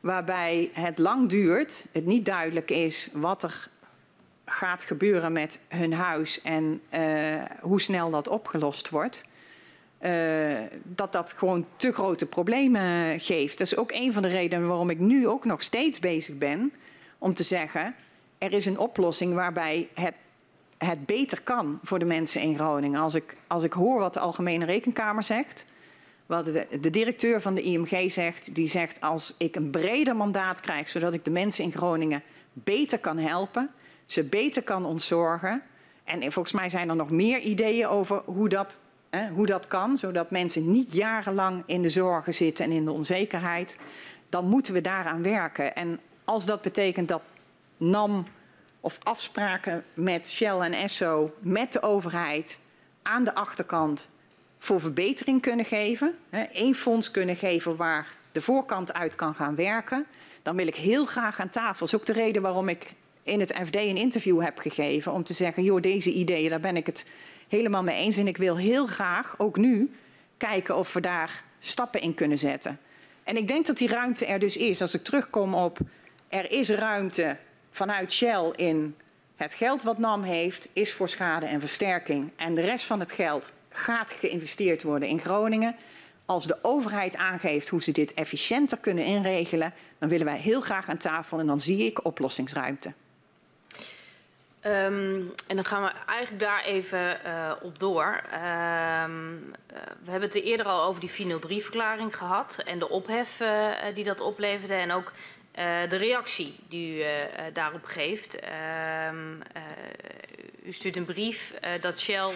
waarbij 0.00 0.70
het 0.72 0.98
lang 0.98 1.28
duurt, 1.28 1.86
het 1.92 2.06
niet 2.06 2.24
duidelijk 2.24 2.70
is 2.70 3.10
wat 3.12 3.42
er 3.42 3.68
gaat 4.44 4.84
gebeuren 4.84 5.32
met 5.32 5.58
hun 5.68 5.92
huis 5.92 6.42
en 6.42 6.80
uh, 6.94 7.00
hoe 7.60 7.80
snel 7.80 8.10
dat 8.10 8.28
opgelost 8.28 8.88
wordt. 8.88 9.24
Uh, 10.00 10.58
dat 10.82 11.12
dat 11.12 11.32
gewoon 11.32 11.66
te 11.76 11.92
grote 11.92 12.26
problemen 12.26 13.20
geeft. 13.20 13.58
Dat 13.58 13.66
is 13.66 13.76
ook 13.76 13.92
een 13.92 14.12
van 14.12 14.22
de 14.22 14.28
redenen 14.28 14.68
waarom 14.68 14.90
ik 14.90 14.98
nu 14.98 15.28
ook 15.28 15.44
nog 15.44 15.62
steeds 15.62 16.00
bezig 16.00 16.38
ben 16.38 16.72
om 17.18 17.34
te 17.34 17.42
zeggen: 17.42 17.94
er 18.38 18.52
is 18.52 18.66
een 18.66 18.78
oplossing 18.78 19.34
waarbij 19.34 19.88
het, 19.94 20.14
het 20.78 21.06
beter 21.06 21.42
kan 21.42 21.78
voor 21.82 21.98
de 21.98 22.04
mensen 22.04 22.40
in 22.40 22.54
Groningen. 22.54 23.00
Als 23.00 23.14
ik, 23.14 23.36
als 23.46 23.62
ik 23.62 23.72
hoor 23.72 23.98
wat 23.98 24.14
de 24.14 24.20
Algemene 24.20 24.64
Rekenkamer 24.64 25.24
zegt, 25.24 25.64
wat 26.26 26.44
de, 26.44 26.66
de 26.80 26.90
directeur 26.90 27.40
van 27.40 27.54
de 27.54 27.62
IMG 27.62 28.10
zegt, 28.10 28.54
die 28.54 28.68
zegt: 28.68 29.00
als 29.00 29.34
ik 29.38 29.56
een 29.56 29.70
breder 29.70 30.16
mandaat 30.16 30.60
krijg, 30.60 30.88
zodat 30.88 31.12
ik 31.12 31.24
de 31.24 31.30
mensen 31.30 31.64
in 31.64 31.72
Groningen 31.72 32.22
beter 32.52 32.98
kan 32.98 33.18
helpen, 33.18 33.70
ze 34.06 34.24
beter 34.24 34.62
kan 34.62 34.84
ontzorgen. 34.84 35.62
En 36.04 36.32
volgens 36.32 36.54
mij 36.54 36.68
zijn 36.68 36.88
er 36.88 36.96
nog 36.96 37.10
meer 37.10 37.38
ideeën 37.38 37.86
over 37.86 38.22
hoe 38.24 38.48
dat 38.48 38.78
Hè, 39.16 39.28
hoe 39.28 39.46
dat 39.46 39.66
kan, 39.66 39.98
zodat 39.98 40.30
mensen 40.30 40.72
niet 40.72 40.92
jarenlang 40.92 41.62
in 41.66 41.82
de 41.82 41.88
zorgen 41.88 42.34
zitten 42.34 42.64
en 42.64 42.70
in 42.70 42.84
de 42.84 42.92
onzekerheid. 42.92 43.76
Dan 44.28 44.48
moeten 44.48 44.72
we 44.72 44.80
daaraan 44.80 45.22
werken. 45.22 45.74
En 45.74 46.00
als 46.24 46.46
dat 46.46 46.62
betekent 46.62 47.08
dat 47.08 47.22
NAM 47.76 48.26
of 48.80 48.98
afspraken 49.02 49.84
met 49.94 50.30
Shell 50.30 50.58
en 50.58 50.72
Esso, 50.72 51.34
met 51.38 51.72
de 51.72 51.82
overheid 51.82 52.58
aan 53.02 53.24
de 53.24 53.34
achterkant 53.34 54.08
voor 54.58 54.80
verbetering 54.80 55.42
kunnen 55.42 55.64
geven. 55.64 56.14
Één 56.52 56.74
fonds 56.74 57.10
kunnen 57.10 57.36
geven 57.36 57.76
waar 57.76 58.06
de 58.32 58.40
voorkant 58.40 58.92
uit 58.92 59.14
kan 59.14 59.34
gaan 59.34 59.54
werken. 59.54 60.06
Dan 60.42 60.56
wil 60.56 60.66
ik 60.66 60.76
heel 60.76 61.06
graag 61.06 61.40
aan 61.40 61.48
tafel. 61.48 61.78
Dat 61.78 61.88
is 61.88 61.94
ook 61.94 62.06
de 62.06 62.12
reden 62.12 62.42
waarom 62.42 62.68
ik 62.68 62.92
in 63.22 63.40
het 63.40 63.54
FD 63.64 63.76
een 63.76 63.96
interview 63.96 64.42
heb 64.42 64.58
gegeven. 64.58 65.12
Om 65.12 65.24
te 65.24 65.32
zeggen, 65.32 65.62
joh, 65.62 65.80
deze 65.80 66.12
ideeën, 66.12 66.50
daar 66.50 66.60
ben 66.60 66.76
ik 66.76 66.86
het 66.86 67.04
helemaal 67.48 67.82
mee 67.82 67.96
eens. 67.96 68.16
En 68.16 68.28
ik 68.28 68.36
wil 68.36 68.56
heel 68.56 68.86
graag, 68.86 69.34
ook 69.38 69.56
nu, 69.56 69.94
kijken 70.36 70.76
of 70.76 70.92
we 70.92 71.00
daar 71.00 71.42
stappen 71.58 72.00
in 72.00 72.14
kunnen 72.14 72.38
zetten. 72.38 72.78
En 73.24 73.36
ik 73.36 73.48
denk 73.48 73.66
dat 73.66 73.78
die 73.78 73.88
ruimte 73.88 74.26
er 74.26 74.38
dus 74.38 74.56
is. 74.56 74.80
Als 74.80 74.94
ik 74.94 75.04
terugkom 75.04 75.54
op, 75.54 75.78
er 76.28 76.52
is 76.52 76.68
ruimte 76.68 77.36
vanuit 77.70 78.12
Shell 78.12 78.52
in 78.56 78.96
het 79.36 79.54
geld 79.54 79.82
wat 79.82 79.98
NAM 79.98 80.22
heeft, 80.22 80.68
is 80.72 80.92
voor 80.92 81.08
schade 81.08 81.46
en 81.46 81.60
versterking. 81.60 82.30
En 82.36 82.54
de 82.54 82.60
rest 82.60 82.84
van 82.84 83.00
het 83.00 83.12
geld 83.12 83.52
gaat 83.68 84.12
geïnvesteerd 84.12 84.82
worden 84.82 85.08
in 85.08 85.20
Groningen. 85.20 85.76
Als 86.24 86.46
de 86.46 86.58
overheid 86.62 87.16
aangeeft 87.16 87.68
hoe 87.68 87.82
ze 87.82 87.92
dit 87.92 88.14
efficiënter 88.14 88.78
kunnen 88.78 89.04
inregelen, 89.04 89.74
dan 89.98 90.08
willen 90.08 90.26
wij 90.26 90.38
heel 90.38 90.60
graag 90.60 90.88
aan 90.88 90.96
tafel 90.96 91.38
en 91.38 91.46
dan 91.46 91.60
zie 91.60 91.84
ik 91.84 92.04
oplossingsruimte. 92.04 92.92
Um, 94.66 95.32
en 95.46 95.56
dan 95.56 95.64
gaan 95.64 95.82
we 95.82 95.90
eigenlijk 96.06 96.40
daar 96.40 96.64
even 96.64 97.20
uh, 97.26 97.52
op 97.62 97.78
door. 97.78 98.20
Um, 98.34 99.36
uh, 99.38 99.78
we 100.04 100.10
hebben 100.10 100.28
het 100.28 100.34
er 100.34 100.42
eerder 100.42 100.66
al 100.66 100.82
over 100.84 101.00
die 101.00 101.10
403-verklaring 101.10 102.16
gehad 102.16 102.58
en 102.64 102.78
de 102.78 102.88
ophef 102.88 103.40
uh, 103.40 103.70
die 103.94 104.04
dat 104.04 104.20
opleverde 104.20 104.74
en 104.74 104.92
ook 104.92 105.12
de 105.88 105.96
reactie 105.96 106.56
die 106.68 106.98
u 106.98 107.04
daarop 107.52 107.84
geeft. 107.84 108.38
Um, 109.10 109.42
u 110.64 110.72
stuurt 110.72 110.96
een 110.96 111.04
brief 111.04 111.54
dat 111.80 112.00
Shell 112.00 112.30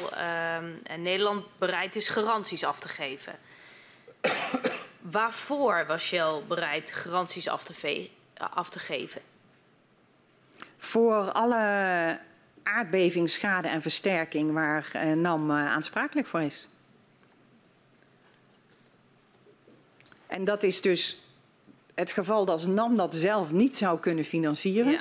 en 0.82 1.02
Nederland 1.02 1.44
bereid 1.59 1.97
is 1.97 2.09
garanties 2.09 2.65
af 2.65 2.78
te 2.78 2.89
geven. 2.89 3.39
Waarvoor 5.01 5.86
was 5.86 6.02
Shell 6.05 6.43
bereid 6.48 6.93
garanties 6.93 7.48
af 7.48 7.65
te, 7.65 8.09
af 8.35 8.69
te 8.69 8.78
geven? 8.78 9.20
Voor 10.81 11.32
alle 11.32 12.19
aardbevingsschade 12.62 13.69
en 13.69 13.82
versterking 13.82 14.52
waar 14.52 14.90
eh, 14.93 15.12
NAM 15.12 15.51
eh, 15.51 15.57
aansprakelijk 15.57 16.27
voor 16.27 16.40
is. 16.40 16.69
En 20.27 20.44
dat 20.44 20.62
is 20.62 20.81
dus 20.81 21.20
het 21.94 22.12
geval 22.12 22.44
dat 22.44 22.66
NAM 22.66 22.97
dat 22.97 23.15
zelf 23.15 23.52
niet 23.52 23.77
zou 23.77 23.98
kunnen 23.98 24.24
financieren. 24.24 24.93
Ja. 24.93 25.01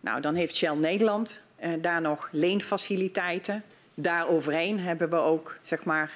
Nou, 0.00 0.20
dan 0.20 0.34
heeft 0.34 0.56
Shell 0.56 0.74
Nederland 0.74 1.40
uh, 1.64 1.72
daar 1.80 2.00
nog 2.00 2.28
leenfaciliteiten 2.32 3.62
daaroverheen 3.94 4.80
hebben 4.80 5.10
we 5.10 5.16
ook 5.16 5.58
zeg 5.62 5.84
maar, 5.84 6.14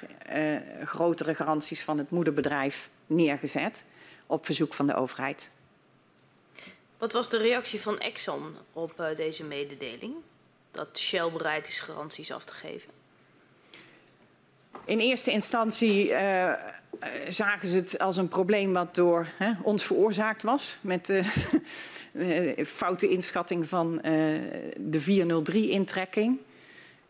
grotere 0.83 1.35
garanties 1.35 1.83
van 1.83 1.97
het 1.97 2.09
moederbedrijf 2.09 2.89
neergezet 3.07 3.83
op 4.27 4.45
verzoek 4.45 4.73
van 4.73 4.87
de 4.87 4.95
overheid. 4.95 5.49
Wat 7.03 7.11
was 7.11 7.29
de 7.29 7.37
reactie 7.37 7.81
van 7.81 7.99
Exxon 7.99 8.55
op 8.73 8.99
uh, 8.99 9.07
deze 9.15 9.43
mededeling? 9.43 10.13
Dat 10.71 10.99
Shell 10.99 11.31
bereid 11.31 11.67
is 11.67 11.79
garanties 11.79 12.31
af 12.31 12.45
te 12.45 12.53
geven? 12.53 12.89
In 14.85 14.99
eerste 14.99 15.31
instantie 15.31 16.09
uh, 16.09 16.53
zagen 17.27 17.67
ze 17.67 17.75
het 17.75 17.99
als 17.99 18.17
een 18.17 18.27
probleem 18.27 18.73
wat 18.73 18.95
door 18.95 19.27
hè, 19.37 19.51
ons 19.61 19.83
veroorzaakt 19.83 20.43
was. 20.43 20.77
Met 20.81 21.05
de 21.05 21.23
foute 22.79 23.09
inschatting 23.09 23.67
van 23.67 23.99
de 24.77 25.01
403-intrekking. 25.01 26.31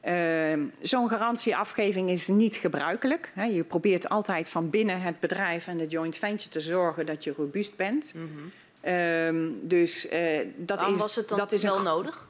Uh, 0.06 0.66
Zo'n 0.82 1.10
garantieafgeving 1.10 2.10
is 2.10 2.28
niet 2.28 2.56
gebruikelijk. 2.56 3.32
Hè. 3.34 3.46
Je 3.46 3.64
probeert 3.64 4.10
altijd 4.10 4.50
van 4.50 4.70
binnen 4.70 5.02
het 5.02 5.20
bedrijf 5.20 5.68
en 5.68 5.78
de 5.78 5.88
joint 5.88 6.18
venture 6.18 6.50
te 6.50 6.62
zorgen 6.62 7.06
dat 7.06 7.24
je 7.24 7.34
robuust 7.38 7.76
bent. 7.76 8.14
Mm 8.16 8.30
-hmm. 8.34 8.52
Uh, 8.84 9.50
dus 9.62 10.12
uh, 10.12 10.40
dat 10.56 10.78
Waarom 10.78 10.96
is. 10.96 11.02
was 11.02 11.16
het 11.16 11.30
dan 11.30 11.38
dat 11.38 11.52
is 11.52 11.64
wel 11.64 11.78
een... 11.78 11.84
nodig? 11.84 12.28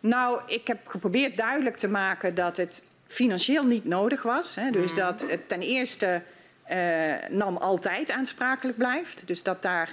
Nou, 0.00 0.40
ik 0.46 0.66
heb 0.66 0.86
geprobeerd 0.86 1.36
duidelijk 1.36 1.76
te 1.76 1.88
maken 1.88 2.34
dat 2.34 2.56
het 2.56 2.82
financieel 3.06 3.64
niet 3.64 3.84
nodig 3.84 4.22
was. 4.22 4.54
Hè. 4.54 4.70
Dus 4.70 4.90
mm 4.90 4.96
dat 4.96 5.24
het 5.28 5.48
ten 5.48 5.60
eerste 5.60 6.22
uh, 6.70 7.14
NAM 7.28 7.56
altijd 7.56 8.10
aansprakelijk 8.10 8.78
blijft. 8.78 9.26
Dus 9.26 9.42
dat 9.42 9.62
daar 9.62 9.90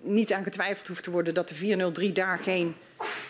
niet 0.00 0.32
aan 0.32 0.42
getwijfeld 0.42 0.88
hoeft 0.88 1.02
te 1.02 1.10
worden 1.10 1.34
dat 1.34 1.48
de 1.48 1.54
403 1.54 2.12
daar 2.12 2.38
geen 2.38 2.76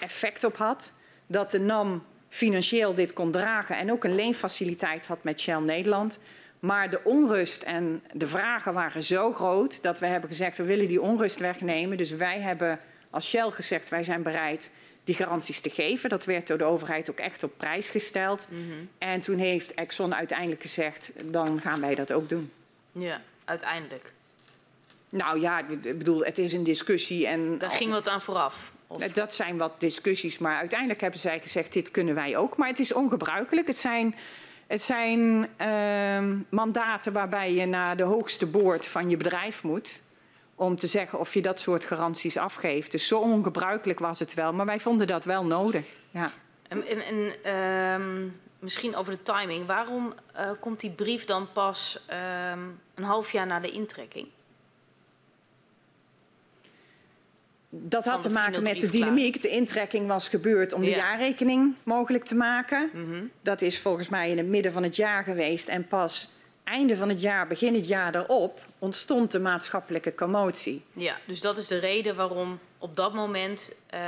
effect 0.00 0.44
op 0.44 0.56
had. 0.56 0.92
Dat 1.26 1.50
de 1.50 1.60
NAM 1.60 2.04
financieel 2.28 2.94
dit 2.94 3.12
kon 3.12 3.30
dragen 3.30 3.76
en 3.76 3.92
ook 3.92 4.04
een 4.04 4.14
leenfaciliteit 4.14 5.06
had 5.06 5.24
met 5.24 5.40
Shell 5.40 5.60
Nederland. 5.60 6.18
Maar 6.62 6.90
de 6.90 7.00
onrust 7.04 7.62
en 7.62 8.02
de 8.12 8.26
vragen 8.26 8.74
waren 8.74 9.02
zo 9.02 9.32
groot 9.32 9.82
dat 9.82 10.00
we 10.00 10.06
hebben 10.06 10.28
gezegd 10.28 10.56
we 10.56 10.64
willen 10.64 10.88
die 10.88 11.00
onrust 11.00 11.38
wegnemen. 11.38 11.96
Dus 11.96 12.10
wij 12.10 12.40
hebben 12.40 12.80
als 13.10 13.28
Shell 13.28 13.50
gezegd 13.50 13.88
wij 13.88 14.04
zijn 14.04 14.22
bereid 14.22 14.70
die 15.04 15.14
garanties 15.14 15.60
te 15.60 15.70
geven. 15.70 16.08
Dat 16.08 16.24
werd 16.24 16.46
door 16.46 16.58
de 16.58 16.64
overheid 16.64 17.10
ook 17.10 17.18
echt 17.18 17.42
op 17.42 17.52
prijs 17.56 17.90
gesteld. 17.90 18.46
Mm 18.48 18.70
-hmm. 18.70 18.88
En 18.98 19.20
toen 19.20 19.38
heeft 19.38 19.74
Exxon 19.74 20.14
uiteindelijk 20.14 20.62
gezegd 20.62 21.10
dan 21.24 21.60
gaan 21.60 21.80
wij 21.80 21.94
dat 21.94 22.12
ook 22.12 22.28
doen. 22.28 22.52
Ja, 22.92 23.20
uiteindelijk. 23.44 24.12
Nou 25.08 25.40
ja, 25.40 25.68
ik 25.68 25.98
bedoel, 25.98 26.24
het 26.24 26.38
is 26.38 26.52
een 26.52 26.64
discussie 26.64 27.26
en... 27.26 27.58
Daar 27.58 27.70
ging 27.70 27.90
wat 27.90 28.08
aan 28.08 28.22
vooraf. 28.22 28.72
Of? 28.86 28.98
Dat 28.98 29.34
zijn 29.34 29.56
wat 29.56 29.80
discussies, 29.80 30.38
maar 30.38 30.56
uiteindelijk 30.56 31.00
hebben 31.00 31.20
zij 31.20 31.40
gezegd: 31.40 31.72
dit 31.72 31.90
kunnen 31.90 32.14
wij 32.14 32.36
ook. 32.36 32.56
Maar 32.56 32.68
het 32.68 32.78
is 32.78 32.92
ongebruikelijk. 32.92 33.66
Het 33.66 33.76
zijn, 33.76 34.14
het 34.66 34.82
zijn 34.82 35.48
uh, 35.60 36.36
mandaten 36.50 37.12
waarbij 37.12 37.54
je 37.54 37.66
naar 37.66 37.96
de 37.96 38.02
hoogste 38.02 38.46
boord 38.46 38.86
van 38.86 39.10
je 39.10 39.16
bedrijf 39.16 39.62
moet. 39.62 40.00
Om 40.54 40.76
te 40.76 40.86
zeggen 40.86 41.18
of 41.18 41.34
je 41.34 41.42
dat 41.42 41.60
soort 41.60 41.84
garanties 41.84 42.36
afgeeft. 42.36 42.90
Dus 42.90 43.06
zo 43.06 43.18
ongebruikelijk 43.18 43.98
was 43.98 44.18
het 44.18 44.34
wel. 44.34 44.52
Maar 44.52 44.66
wij 44.66 44.80
vonden 44.80 45.06
dat 45.06 45.24
wel 45.24 45.44
nodig. 45.44 45.86
Ja. 46.10 46.30
En, 46.68 46.86
en, 46.86 47.32
uh, 47.46 48.26
misschien 48.58 48.96
over 48.96 49.12
de 49.12 49.22
timing. 49.22 49.66
Waarom 49.66 50.14
uh, 50.36 50.50
komt 50.60 50.80
die 50.80 50.90
brief 50.90 51.24
dan 51.24 51.48
pas 51.52 52.00
een 52.94 53.04
half 53.04 53.32
jaar 53.32 53.46
na 53.46 53.60
de 53.60 53.70
intrekking? 53.70 54.28
Dat 57.74 58.04
had 58.04 58.20
te 58.20 58.30
maken 58.30 58.62
met 58.62 58.80
de 58.80 58.88
dynamiek. 58.88 59.42
De 59.42 59.48
intrekking 59.48 60.06
was 60.06 60.28
gebeurd 60.28 60.72
om 60.72 60.80
de 60.80 60.90
ja. 60.90 60.96
jaarrekening 60.96 61.74
mogelijk 61.82 62.24
te 62.24 62.34
maken. 62.34 62.90
Mm 62.92 63.12
-hmm. 63.12 63.30
Dat 63.42 63.62
is 63.62 63.78
volgens 63.80 64.08
mij 64.08 64.30
in 64.30 64.38
het 64.38 64.46
midden 64.46 64.72
van 64.72 64.82
het 64.82 64.96
jaar 64.96 65.24
geweest. 65.24 65.68
En 65.68 65.86
pas 65.86 66.28
einde 66.64 66.96
van 66.96 67.08
het 67.08 67.20
jaar, 67.20 67.46
begin 67.46 67.74
het 67.74 67.88
jaar 67.88 68.14
erop, 68.14 68.60
ontstond 68.78 69.30
de 69.30 69.40
maatschappelijke 69.40 70.14
commotie. 70.14 70.84
Ja, 70.92 71.18
dus 71.26 71.40
dat 71.40 71.58
is 71.58 71.66
de 71.66 71.78
reden 71.78 72.16
waarom 72.16 72.58
op 72.78 72.96
dat 72.96 73.14
moment. 73.14 73.72
Uh, 73.94 74.00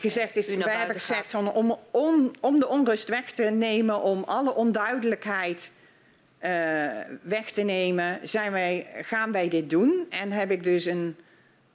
gezegd 0.00 0.36
is, 0.36 0.54
wij 0.54 0.76
hebben 0.76 0.96
gezegd 0.96 1.30
van, 1.30 1.52
om, 1.52 1.78
om, 1.90 2.30
om 2.40 2.60
de 2.60 2.68
onrust 2.68 3.08
weg 3.08 3.30
te 3.30 3.42
nemen, 3.42 4.02
om 4.02 4.24
alle 4.24 4.54
onduidelijkheid 4.54 5.70
uh, 6.42 6.50
weg 7.22 7.50
te 7.50 7.62
nemen, 7.62 8.18
zijn 8.22 8.52
wij, 8.52 8.86
gaan 9.02 9.32
wij 9.32 9.48
dit 9.48 9.70
doen. 9.70 10.06
En 10.10 10.32
heb 10.32 10.50
ik 10.50 10.64
dus 10.64 10.84
een 10.84 11.16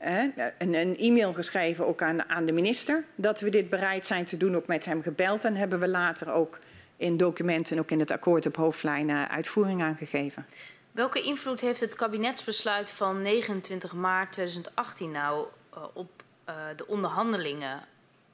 een, 0.03 0.73
een 0.73 0.97
e-mail 0.97 1.33
geschreven 1.33 1.87
ook 1.87 2.01
aan, 2.01 2.29
aan, 2.29 2.45
de 2.45 2.51
minister 2.51 3.03
dat 3.15 3.39
we 3.39 3.49
dit 3.49 3.69
bereid 3.69 4.05
zijn 4.05 4.25
te 4.25 4.37
doen, 4.37 4.55
ook 4.55 4.67
met 4.67 4.85
hem 4.85 5.01
gebeld. 5.01 5.43
En 5.45 5.55
hebben 5.55 5.79
we 5.79 5.87
later 5.87 6.31
ook 6.31 6.59
in 6.97 7.17
documenten, 7.17 7.79
ook 7.79 7.91
in 7.91 7.99
het 7.99 8.11
akkoord 8.11 8.45
op 8.45 8.55
hoofdlijnen, 8.55 9.29
uitvoering 9.29 9.81
aangegeven. 9.81 10.45
Welke 10.91 11.21
invloed 11.21 11.61
heeft 11.61 11.79
het 11.79 11.95
kabinetsbesluit 11.95 12.89
van 12.89 13.21
29 13.21 13.93
maart 13.93 14.31
2018 14.31 15.11
nou 15.11 15.47
uh, 15.73 15.83
op 15.93 16.23
uh, 16.49 16.55
de 16.75 16.87
onderhandelingen 16.87 17.81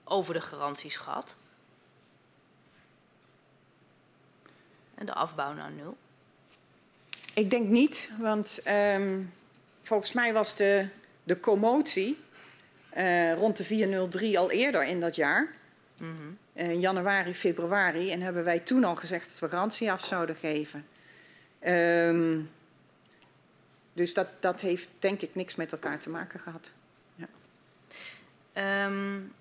over 0.03 0.33
de 0.33 0.41
garanties 0.41 0.95
gehad? 0.95 1.35
En 4.95 5.05
de 5.05 5.13
afbouw 5.13 5.53
naar 5.53 5.71
nul? 5.71 5.97
Ik 7.33 7.49
denk 7.49 7.67
niet, 7.67 8.11
want 8.19 8.59
um, 8.95 9.33
volgens 9.83 10.13
mij 10.13 10.33
was 10.33 10.55
de 10.55 10.87
de 11.29 11.39
commotie 11.39 12.17
uh, 12.97 13.33
rond 13.33 13.57
de 13.57 13.63
403 13.63 14.39
al 14.39 14.51
eerder 14.51 14.85
in 14.85 14.99
dat 14.99 15.15
jaar. 15.15 15.53
Mm 15.97 16.15
-hmm. 16.17 16.37
In 16.53 16.79
januari, 16.79 17.35
februari. 17.35 18.11
En 18.11 18.21
hebben 18.21 18.43
wij 18.43 18.59
toen 18.59 18.83
al 18.83 18.95
gezegd 18.95 19.29
dat 19.29 19.39
we 19.39 19.49
garantie 19.49 19.91
af 19.91 20.05
zouden 20.05 20.35
geven. 20.35 20.85
Um, 21.67 22.49
dus 23.93 24.13
dat, 24.13 24.27
dat 24.39 24.61
heeft 24.61 24.89
denk 24.99 25.21
ik 25.21 25.35
niks 25.35 25.55
met 25.55 25.71
elkaar 25.71 25.99
te 25.99 26.09
maken 26.09 26.39
gehad. 26.39 26.71
Ja. 27.15 28.85
Um, 28.85 29.33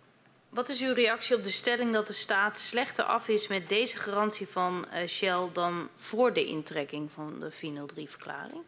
wat 0.49 0.69
is 0.69 0.81
uw 0.81 0.95
reactie 0.95 1.37
op 1.37 1.45
de 1.45 1.51
stelling 1.51 1.93
dat 1.93 2.07
de 2.07 2.13
staat 2.13 2.59
slechter 2.59 3.05
af 3.05 3.29
is 3.29 3.49
met 3.49 3.69
deze 3.69 3.97
garantie 3.97 4.47
van 4.47 4.87
uh, 4.95 5.07
Shell 5.07 5.49
dan 5.53 5.89
voor 5.97 6.33
de 6.33 6.45
intrekking 6.45 7.11
van 7.13 7.41
de 7.41 7.53
403-verklaring? 7.53 8.63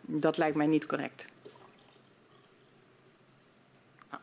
Dat 0.00 0.36
lijkt 0.36 0.56
mij 0.56 0.66
niet 0.66 0.86
correct. 0.86 1.32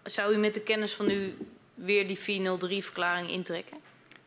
Zou 0.04 0.34
u 0.34 0.38
met 0.38 0.54
de 0.54 0.62
kennis 0.62 0.94
van 0.94 1.10
u 1.10 1.34
weer 1.74 2.08
die 2.08 2.20
403-verklaring 2.20 3.30
intrekken? 3.30 3.78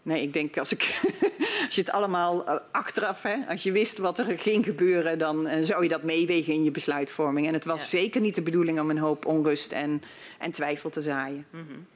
Nee, 0.04 0.22
ik 0.22 0.32
denk 0.32 0.58
als, 0.58 0.72
ik, 0.72 1.00
als 1.66 1.74
je 1.74 1.80
het 1.80 1.90
allemaal 1.90 2.48
uh, 2.48 2.56
achteraf, 2.70 3.22
hè, 3.22 3.36
als 3.48 3.62
je 3.62 3.72
wist 3.72 3.98
wat 3.98 4.18
er 4.18 4.38
ging 4.38 4.64
gebeuren, 4.64 5.18
dan 5.18 5.48
uh, 5.48 5.62
zou 5.62 5.82
je 5.82 5.88
dat 5.88 6.02
meewegen 6.02 6.52
in 6.52 6.64
je 6.64 6.70
besluitvorming. 6.70 7.46
En 7.46 7.52
het 7.52 7.64
was 7.64 7.80
ja. 7.80 7.98
zeker 7.98 8.20
niet 8.20 8.34
de 8.34 8.42
bedoeling 8.42 8.80
om 8.80 8.90
een 8.90 8.98
hoop 8.98 9.26
onrust 9.26 9.72
en, 9.72 10.02
en 10.38 10.50
twijfel 10.50 10.90
te 10.90 11.02
zaaien. 11.02 11.46
Mm 11.50 11.66
-hmm. 11.68 11.86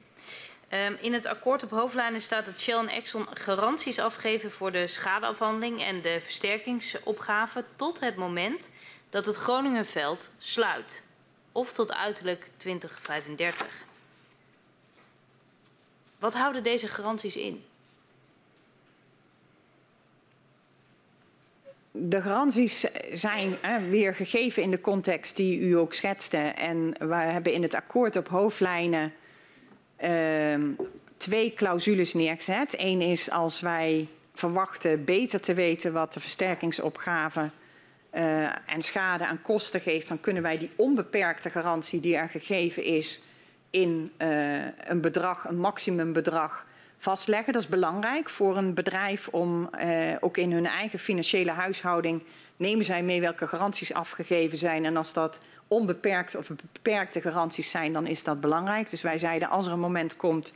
um, 0.79 0.97
in 1.01 1.13
het 1.13 1.25
akkoord 1.25 1.63
op 1.63 1.69
hoofdlijnen 1.69 2.21
staat 2.21 2.45
dat 2.45 2.59
Shell 2.59 2.77
en 2.77 2.89
Exxon 2.89 3.25
garanties 3.33 3.99
afgeven 3.99 4.51
voor 4.51 4.71
de 4.71 4.87
schadeafhandeling 4.87 5.83
en 5.83 6.01
de 6.01 6.19
versterkingsopgave 6.23 7.63
tot 7.75 7.99
het 7.99 8.15
moment 8.15 8.69
dat 9.09 9.25
het 9.25 9.35
Groningenveld 9.35 10.29
sluit 10.37 11.03
of 11.59 11.73
tot 11.73 11.93
uiterlijk 11.93 12.47
2035. 12.57 13.67
Wat 16.19 16.33
houden 16.33 16.63
deze 16.63 16.87
garanties 16.87 17.35
in? 17.35 17.63
De 21.91 22.21
garanties 22.21 22.79
zijn 23.11 23.57
hè, 23.61 23.89
weer 23.89 24.15
gegeven 24.15 24.63
in 24.63 24.71
de 24.71 24.81
context 24.81 25.35
die 25.35 25.59
u 25.59 25.73
ook 25.73 25.93
schetste. 25.93 26.37
En 26.37 26.93
we 26.99 27.15
hebben 27.15 27.53
in 27.53 27.61
het 27.61 27.73
akkoord 27.73 28.15
op 28.15 28.27
hoofdlijnen 28.27 29.13
uh, 30.03 30.55
twee 31.17 31.53
clausules 31.53 32.13
neergezet. 32.13 32.75
Eén 32.77 33.01
is 33.01 33.31
als 33.31 33.59
wij 33.59 34.07
verwachten 34.33 35.03
beter 35.03 35.41
te 35.41 35.53
weten 35.53 35.93
wat 35.93 36.13
de 36.13 36.19
versterkingsopgave 36.19 37.49
uh, 38.13 38.43
en 38.45 38.81
schade 38.81 39.25
aan 39.25 39.41
kosten 39.41 39.81
geeft, 39.81 40.07
dan 40.07 40.19
kunnen 40.19 40.43
wij 40.43 40.57
die 40.57 40.69
onbeperkte 40.75 41.49
garantie 41.49 41.99
die 41.99 42.15
er 42.15 42.29
gegeven 42.29 42.83
is 42.83 43.21
in 43.69 44.11
uh, 44.17 44.57
een 44.77 45.01
bedrag, 45.01 45.47
een 45.47 45.59
maximumbedrag 45.59 46.65
vastleggen. 46.97 47.53
Dat 47.53 47.61
is 47.61 47.67
belangrijk 47.67 48.29
voor 48.29 48.57
een 48.57 48.73
bedrijf 48.73 49.27
om 49.27 49.69
uh, 49.83 50.15
ook 50.19 50.37
in 50.37 50.51
hun 50.51 50.65
eigen 50.65 50.99
financiële 50.99 51.51
huishouding 51.51 52.23
nemen 52.57 52.85
zij 52.85 53.03
mee 53.03 53.21
welke 53.21 53.47
garanties 53.47 53.93
afgegeven 53.93 54.57
zijn. 54.57 54.85
En 54.85 54.97
als 54.97 55.13
dat 55.13 55.39
onbeperkte 55.67 56.37
of 56.37 56.49
beperkte 56.73 57.21
garanties 57.21 57.69
zijn, 57.69 57.93
dan 57.93 58.07
is 58.07 58.23
dat 58.23 58.41
belangrijk. 58.41 58.89
Dus 58.89 59.01
wij 59.01 59.17
zeiden 59.17 59.49
als 59.49 59.67
er 59.67 59.73
een 59.73 59.79
moment 59.79 60.15
komt 60.15 60.53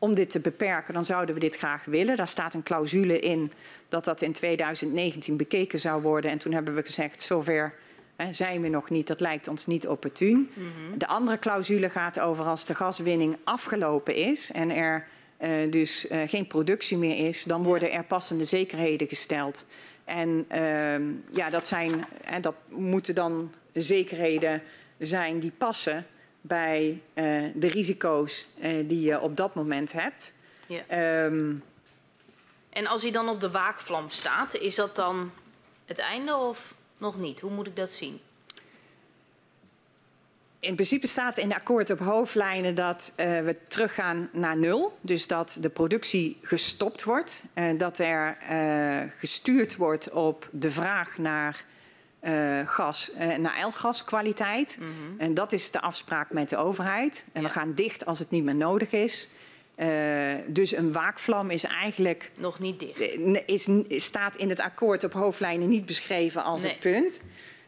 om 0.00 0.14
dit 0.14 0.30
te 0.30 0.40
beperken, 0.40 0.94
dan 0.94 1.04
zouden 1.04 1.34
we 1.34 1.40
dit 1.40 1.56
graag 1.56 1.84
willen. 1.84 2.16
Daar 2.16 2.28
staat 2.28 2.54
een 2.54 2.62
clausule 2.62 3.18
in 3.18 3.52
dat 3.88 4.04
dat 4.04 4.22
in 4.22 4.32
2019 4.32 5.36
bekeken 5.36 5.78
zou 5.78 6.02
worden. 6.02 6.30
En 6.30 6.38
toen 6.38 6.52
hebben 6.52 6.74
we 6.74 6.82
gezegd, 6.82 7.22
zover 7.22 7.74
hè, 8.16 8.32
zijn 8.32 8.60
we 8.60 8.68
nog 8.68 8.90
niet, 8.90 9.06
dat 9.06 9.20
lijkt 9.20 9.48
ons 9.48 9.66
niet 9.66 9.88
opportun. 9.88 10.50
Mm 10.54 10.72
-hmm. 10.76 10.98
De 10.98 11.06
andere 11.06 11.38
clausule 11.38 11.90
gaat 11.90 12.20
over 12.20 12.44
als 12.44 12.64
de 12.64 12.74
gaswinning 12.74 13.36
afgelopen 13.44 14.14
is 14.14 14.52
en 14.52 14.70
er 14.70 15.06
uh, 15.40 15.72
dus 15.72 16.10
uh, 16.10 16.20
geen 16.26 16.46
productie 16.46 16.96
meer 16.96 17.26
is, 17.28 17.44
dan 17.44 17.62
worden 17.62 17.92
er 17.92 18.04
passende 18.04 18.44
zekerheden 18.44 19.08
gesteld. 19.08 19.64
En 20.04 20.46
uh, 20.52 21.36
ja, 21.36 21.50
dat, 21.50 21.66
zijn, 21.66 22.04
en 22.24 22.42
dat 22.42 22.54
moeten 22.68 23.14
dan 23.14 23.52
zekerheden 23.72 24.62
zijn 24.98 25.40
die 25.40 25.52
passen 25.58 26.06
bij 26.40 27.02
de 27.54 27.68
risico's 27.68 28.48
die 28.60 29.00
je 29.00 29.20
op 29.20 29.36
dat 29.36 29.54
moment 29.54 29.92
hebt. 29.92 30.34
Ja. 30.66 31.24
Um, 31.24 31.62
en 32.70 32.86
als 32.86 33.02
hij 33.02 33.10
dan 33.10 33.28
op 33.28 33.40
de 33.40 33.50
waakvlam 33.50 34.10
staat, 34.10 34.54
is 34.54 34.74
dat 34.74 34.96
dan 34.96 35.32
het 35.84 35.98
einde 35.98 36.36
of 36.36 36.74
nog 36.98 37.18
niet? 37.18 37.40
Hoe 37.40 37.50
moet 37.50 37.66
ik 37.66 37.76
dat 37.76 37.90
zien? 37.90 38.20
In 40.60 40.74
principe 40.74 41.06
staat 41.06 41.38
in 41.38 41.48
de 41.48 41.54
akkoord 41.54 41.90
op 41.90 41.98
hoofdlijnen 41.98 42.74
dat 42.74 43.12
uh, 43.16 43.26
we 43.26 43.56
teruggaan 43.68 44.28
naar 44.32 44.56
nul. 44.56 44.98
Dus 45.00 45.26
dat 45.26 45.58
de 45.60 45.68
productie 45.68 46.38
gestopt 46.42 47.04
wordt. 47.04 47.42
Uh, 47.54 47.78
dat 47.78 47.98
er 47.98 48.36
gestuurd 49.18 49.76
wordt 49.76 50.10
op 50.10 50.48
de 50.50 50.70
vraag 50.70 51.18
naar 51.18 51.64
gas, 52.66 53.10
naar 53.38 53.66
L-gaskwaliteit. 53.66 54.76
Mm 54.80 54.86
-hmm. 54.86 55.18
En 55.18 55.34
dat 55.34 55.52
is 55.52 55.70
de 55.70 55.80
afspraak 55.80 56.30
met 56.30 56.48
de 56.48 56.56
overheid. 56.56 57.24
En 57.32 57.42
ja. 57.42 57.48
we 57.48 57.52
gaan 57.52 57.74
dicht 57.74 58.06
als 58.06 58.18
het 58.18 58.30
niet 58.30 58.44
meer 58.44 58.54
nodig 58.54 58.92
is. 58.92 59.28
Uh, 59.80 60.32
dus 60.46 60.76
een 60.76 60.92
waakvlam 60.92 61.50
is 61.50 61.64
eigenlijk. 61.64 62.30
Nog 62.34 62.58
niet 62.58 62.80
dicht. 62.80 63.00
Is, 63.46 63.68
staat 64.04 64.36
in 64.36 64.48
het 64.48 64.60
akkoord 64.60 65.04
op 65.04 65.12
hoofdlijnen 65.12 65.68
niet 65.68 65.86
beschreven 65.86 66.44
als 66.44 66.62
nee. 66.62 66.70
het 66.70 66.80
punt. 66.80 67.20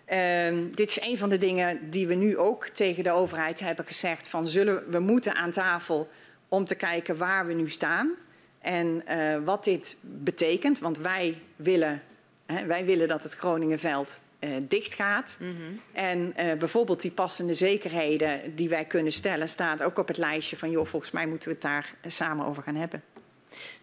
Uh, 0.08 0.74
dit 0.74 0.88
is 0.88 1.00
een 1.00 1.18
van 1.18 1.28
de 1.28 1.38
dingen 1.38 1.90
die 1.90 2.06
we 2.06 2.14
nu 2.14 2.38
ook 2.38 2.66
tegen 2.66 3.04
de 3.04 3.10
overheid 3.10 3.60
hebben 3.60 3.86
gezegd: 3.86 4.28
van 4.28 4.48
zullen 4.48 4.90
we 4.90 4.98
moeten 4.98 5.34
aan 5.34 5.50
tafel 5.50 6.08
om 6.48 6.64
te 6.64 6.74
kijken 6.74 7.16
waar 7.16 7.46
we 7.46 7.52
nu 7.52 7.68
staan 7.68 8.10
en 8.58 9.02
uh, 9.08 9.36
wat 9.44 9.64
dit 9.64 9.96
betekent. 10.00 10.78
Want 10.78 10.98
wij 10.98 11.38
willen, 11.56 12.02
hè, 12.46 12.66
wij 12.66 12.84
willen 12.84 13.08
dat 13.08 13.22
het 13.22 13.34
Groningenveld 13.34 14.20
dicht 14.62 14.94
gaat. 14.94 15.36
Mm 15.40 15.56
-hmm. 15.56 15.80
En 15.92 16.34
uh, 16.36 16.52
bijvoorbeeld 16.58 17.00
die 17.00 17.10
passende 17.10 17.54
zekerheden 17.54 18.54
die 18.54 18.68
wij 18.68 18.84
kunnen 18.84 19.12
stellen, 19.12 19.48
staat 19.48 19.82
ook 19.82 19.98
op 19.98 20.08
het 20.08 20.16
lijstje 20.16 20.56
van 20.56 20.70
joh, 20.70 20.86
volgens 20.86 21.12
mij 21.12 21.26
moeten 21.26 21.48
we 21.48 21.54
het 21.54 21.62
daar 21.62 21.94
samen 22.06 22.46
over 22.46 22.62
gaan 22.62 22.74
hebben. 22.74 23.02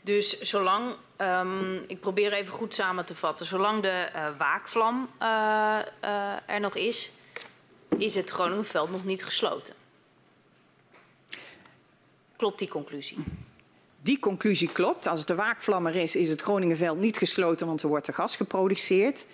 Dus 0.02 0.40
zolang, 0.40 0.96
um, 1.18 1.84
ik 1.88 2.00
probeer 2.00 2.34
even 2.34 2.54
goed 2.54 2.74
samen 2.74 3.06
te 3.06 3.16
vatten, 3.16 3.46
zolang 3.46 3.82
de 3.82 4.10
uh, 4.16 4.38
waakvlam 4.38 5.10
er 6.46 6.60
nog 6.60 6.76
is, 6.76 7.12
is 7.98 8.16
het 8.16 8.30
Groningenveld 8.30 8.92
nog 8.92 9.06
niet 9.06 9.24
gesloten. 9.24 9.74
Klopt 12.36 12.60
die 12.60 12.68
conclusie? 12.68 13.18
Die 14.02 14.20
conclusie 14.20 14.72
klopt. 14.72 15.08
Als 15.08 15.26
de 15.26 15.36
waakvlam 15.36 15.88
er 15.88 15.96
is, 15.96 16.16
is 16.16 16.30
het 16.30 16.42
Groningenveld 16.42 17.00
niet 17.00 17.18
gesloten, 17.18 17.68
want 17.68 17.82
er 17.82 17.88
wordt 17.90 18.08
er 18.08 18.14
gas 18.14 18.36
geproduceerd. 18.36 19.26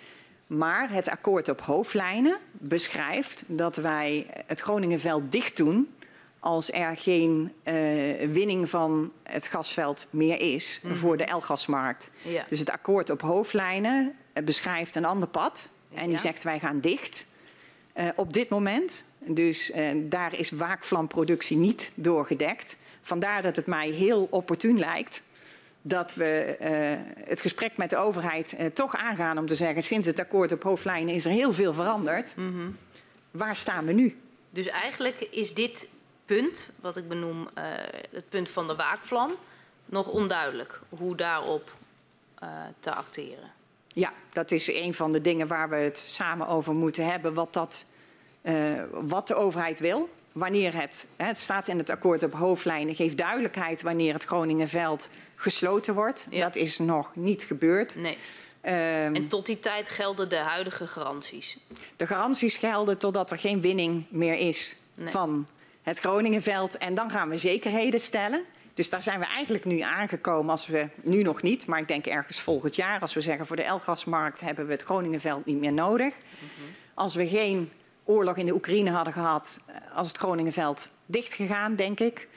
Maar 0.46 0.90
het 0.90 1.08
akkoord 1.08 1.48
op 1.48 1.60
hoofdlijnen 1.60 2.38
beschrijft 2.52 3.44
dat 3.46 3.76
wij 3.76 4.26
het 4.46 4.60
Groningenveld 4.60 5.32
dicht 5.32 5.56
doen 5.56 5.94
als 6.40 6.72
er 6.72 6.96
geen 6.96 7.52
uh, 7.64 7.74
winning 8.32 8.70
van 8.70 9.12
het 9.22 9.46
gasveld 9.46 10.06
meer 10.10 10.40
is 10.40 10.80
mm 10.82 10.90
-hmm. 10.90 10.98
voor 10.98 11.16
de 11.16 11.24
L-gasmarkt. 11.24 12.10
Ja. 12.22 12.46
Dus 12.48 12.58
het 12.58 12.70
akkoord 12.70 13.10
op 13.10 13.20
hoofdlijnen 13.20 14.14
beschrijft 14.44 14.94
een 14.94 15.04
ander 15.04 15.28
pad. 15.28 15.70
En 15.94 16.04
die 16.04 16.12
ja. 16.12 16.18
zegt 16.18 16.42
wij 16.42 16.58
gaan 16.58 16.80
dicht 16.80 17.26
uh, 17.96 18.08
op 18.16 18.32
dit 18.32 18.48
moment. 18.48 19.04
Dus 19.18 19.70
uh, 19.70 19.90
daar 19.96 20.38
is 20.38 20.50
waakvlamproductie 20.50 21.56
niet 21.56 21.92
doorgedekt. 21.94 22.76
Vandaar 23.02 23.42
dat 23.42 23.56
het 23.56 23.66
mij 23.66 23.88
heel 23.88 24.26
opportun 24.30 24.78
lijkt 24.78 25.22
dat 25.88 26.14
we 26.14 26.56
uh, 26.60 27.28
het 27.28 27.40
gesprek 27.40 27.76
met 27.76 27.90
de 27.90 27.96
overheid 27.96 28.54
uh, 28.60 28.66
toch 28.66 28.96
aangaan 28.96 29.38
om 29.38 29.46
te 29.46 29.54
zeggen... 29.54 29.82
sinds 29.82 30.06
het 30.06 30.20
akkoord 30.20 30.52
op 30.52 30.62
hoofdlijnen 30.62 31.14
is 31.14 31.24
er 31.24 31.30
heel 31.30 31.52
veel 31.52 31.72
veranderd. 31.72 32.36
Mm 32.36 32.52
-hmm. 32.52 32.76
Waar 33.30 33.56
staan 33.56 33.86
we 33.86 33.92
nu? 33.92 34.20
Dus 34.50 34.66
eigenlijk 34.66 35.20
is 35.20 35.54
dit 35.54 35.88
punt, 36.24 36.70
wat 36.80 36.96
ik 36.96 37.08
benoem 37.08 37.40
uh, 37.40 37.64
het 38.10 38.28
punt 38.28 38.48
van 38.48 38.66
de 38.66 38.74
waakvlam... 38.74 39.32
nog 39.84 40.06
onduidelijk 40.06 40.80
hoe 40.88 41.16
daarop 41.16 41.74
te 42.80 42.94
acteren. 42.94 43.52
Ja, 43.88 44.12
dat 44.32 44.50
is 44.50 44.72
een 44.72 44.94
van 44.94 45.12
de 45.12 45.20
dingen 45.20 45.46
waar 45.46 45.68
we 45.68 45.76
het 45.76 45.98
samen 45.98 46.46
over 46.46 46.74
moeten 46.74 47.10
hebben. 47.10 47.34
Wat, 47.34 47.52
dat, 47.52 47.86
wat 48.90 49.28
de 49.28 49.34
overheid 49.34 49.80
wil 49.80 50.08
wanneer 50.32 50.74
het, 50.74 51.06
het 51.16 51.38
staat 51.38 51.68
in 51.68 51.78
het 51.78 51.90
akkoord 51.90 52.22
op 52.22 52.32
hoofdlijnen, 52.32 52.94
geeft 52.94 53.16
duidelijkheid 53.16 53.82
wanneer 53.82 54.12
het 54.12 54.24
Groningenveld 54.24 55.08
gesloten 55.36 55.94
wordt. 55.94 56.26
Ja. 56.30 56.40
Dat 56.40 56.56
is 56.56 56.78
nog 56.78 57.10
niet 57.14 57.44
gebeurd. 57.44 57.96
Nee. 57.96 58.18
Um, 58.62 59.14
en 59.14 59.28
tot 59.28 59.46
die 59.46 59.60
tijd 59.60 59.88
gelden 59.88 60.28
de 60.28 60.36
huidige 60.36 60.86
garanties? 60.86 61.56
De 61.96 62.06
garanties 62.06 62.56
gelden 62.56 62.98
totdat 62.98 63.30
er 63.30 63.38
geen 63.38 63.60
winning 63.60 64.06
meer 64.08 64.34
is 64.34 64.76
nee. 64.94 65.08
van 65.08 65.48
het 65.82 65.98
Groningenveld. 65.98 66.78
En 66.78 66.94
dan 66.94 67.10
gaan 67.10 67.28
we 67.28 67.38
zekerheden 67.38 68.00
stellen. 68.00 68.44
Dus 68.74 68.90
daar 68.90 69.02
zijn 69.02 69.18
we 69.18 69.26
eigenlijk 69.26 69.64
nu 69.64 69.80
aangekomen 69.80 70.50
als 70.50 70.66
we, 70.66 70.88
nu 71.02 71.22
nog 71.22 71.42
niet, 71.42 71.66
maar 71.66 71.78
ik 71.78 71.88
denk 71.88 72.06
ergens 72.06 72.40
volgend 72.40 72.76
jaar, 72.76 73.00
als 73.00 73.14
we 73.14 73.20
zeggen 73.20 73.46
voor 73.46 73.56
de 73.56 73.62
Elgasmarkt 73.62 74.40
hebben 74.40 74.66
we 74.66 74.72
het 74.72 74.82
Groningenveld 74.82 75.46
niet 75.46 75.58
meer 75.58 75.72
nodig. 75.72 76.14
Mm 76.14 76.48
-hmm. 76.56 76.74
Als 76.94 77.14
we 77.14 77.28
geen 77.28 77.70
oorlog 78.06 78.36
in 78.36 78.46
de 78.46 78.54
Oekraïne 78.54 78.90
hadden 78.90 79.12
gehad, 79.12 79.60
eh, 79.66 79.74
als 79.94 80.08
het 80.08 80.16
Groningenveld 80.16 80.90
dicht 81.06 81.34
gegaan, 81.34 81.74
denk 81.74 82.00
ik. 82.00 82.28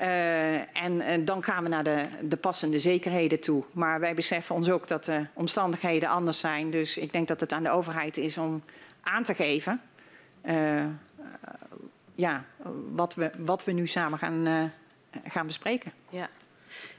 Uh, 0.00 0.54
en, 0.82 1.00
en, 1.00 1.24
dan 1.24 1.42
gaan 1.42 1.62
we 1.62 1.68
naar 1.68 1.84
de, 1.84 2.06
de 2.22 2.36
passende 2.36 2.78
zekerheden 2.78 3.40
toe. 3.40 3.64
Maar 3.72 4.00
wij 4.00 4.14
beseffen 4.14 4.54
ons 4.54 4.70
ook 4.70 4.88
dat 4.88 5.04
de 5.04 5.26
omstandigheden 5.32 6.08
anders 6.08 6.38
zijn. 6.38 6.70
Dus 6.70 6.98
ik 6.98 7.12
denk 7.12 7.28
dat 7.28 7.40
het 7.40 7.52
aan 7.52 7.62
de 7.62 7.70
overheid 7.70 8.16
is 8.16 8.38
om 8.38 8.62
aan 9.02 9.22
te 9.22 9.34
geven 9.34 9.80
ja, 12.14 12.44
wat, 12.90 13.14
we, 13.14 13.30
wat 13.38 13.64
we 13.64 13.72
nu 13.72 13.86
samen 13.86 14.18
gaan, 14.18 14.72
gaan 15.26 15.46
bespreken. 15.46 15.92
Ja. 16.08 16.28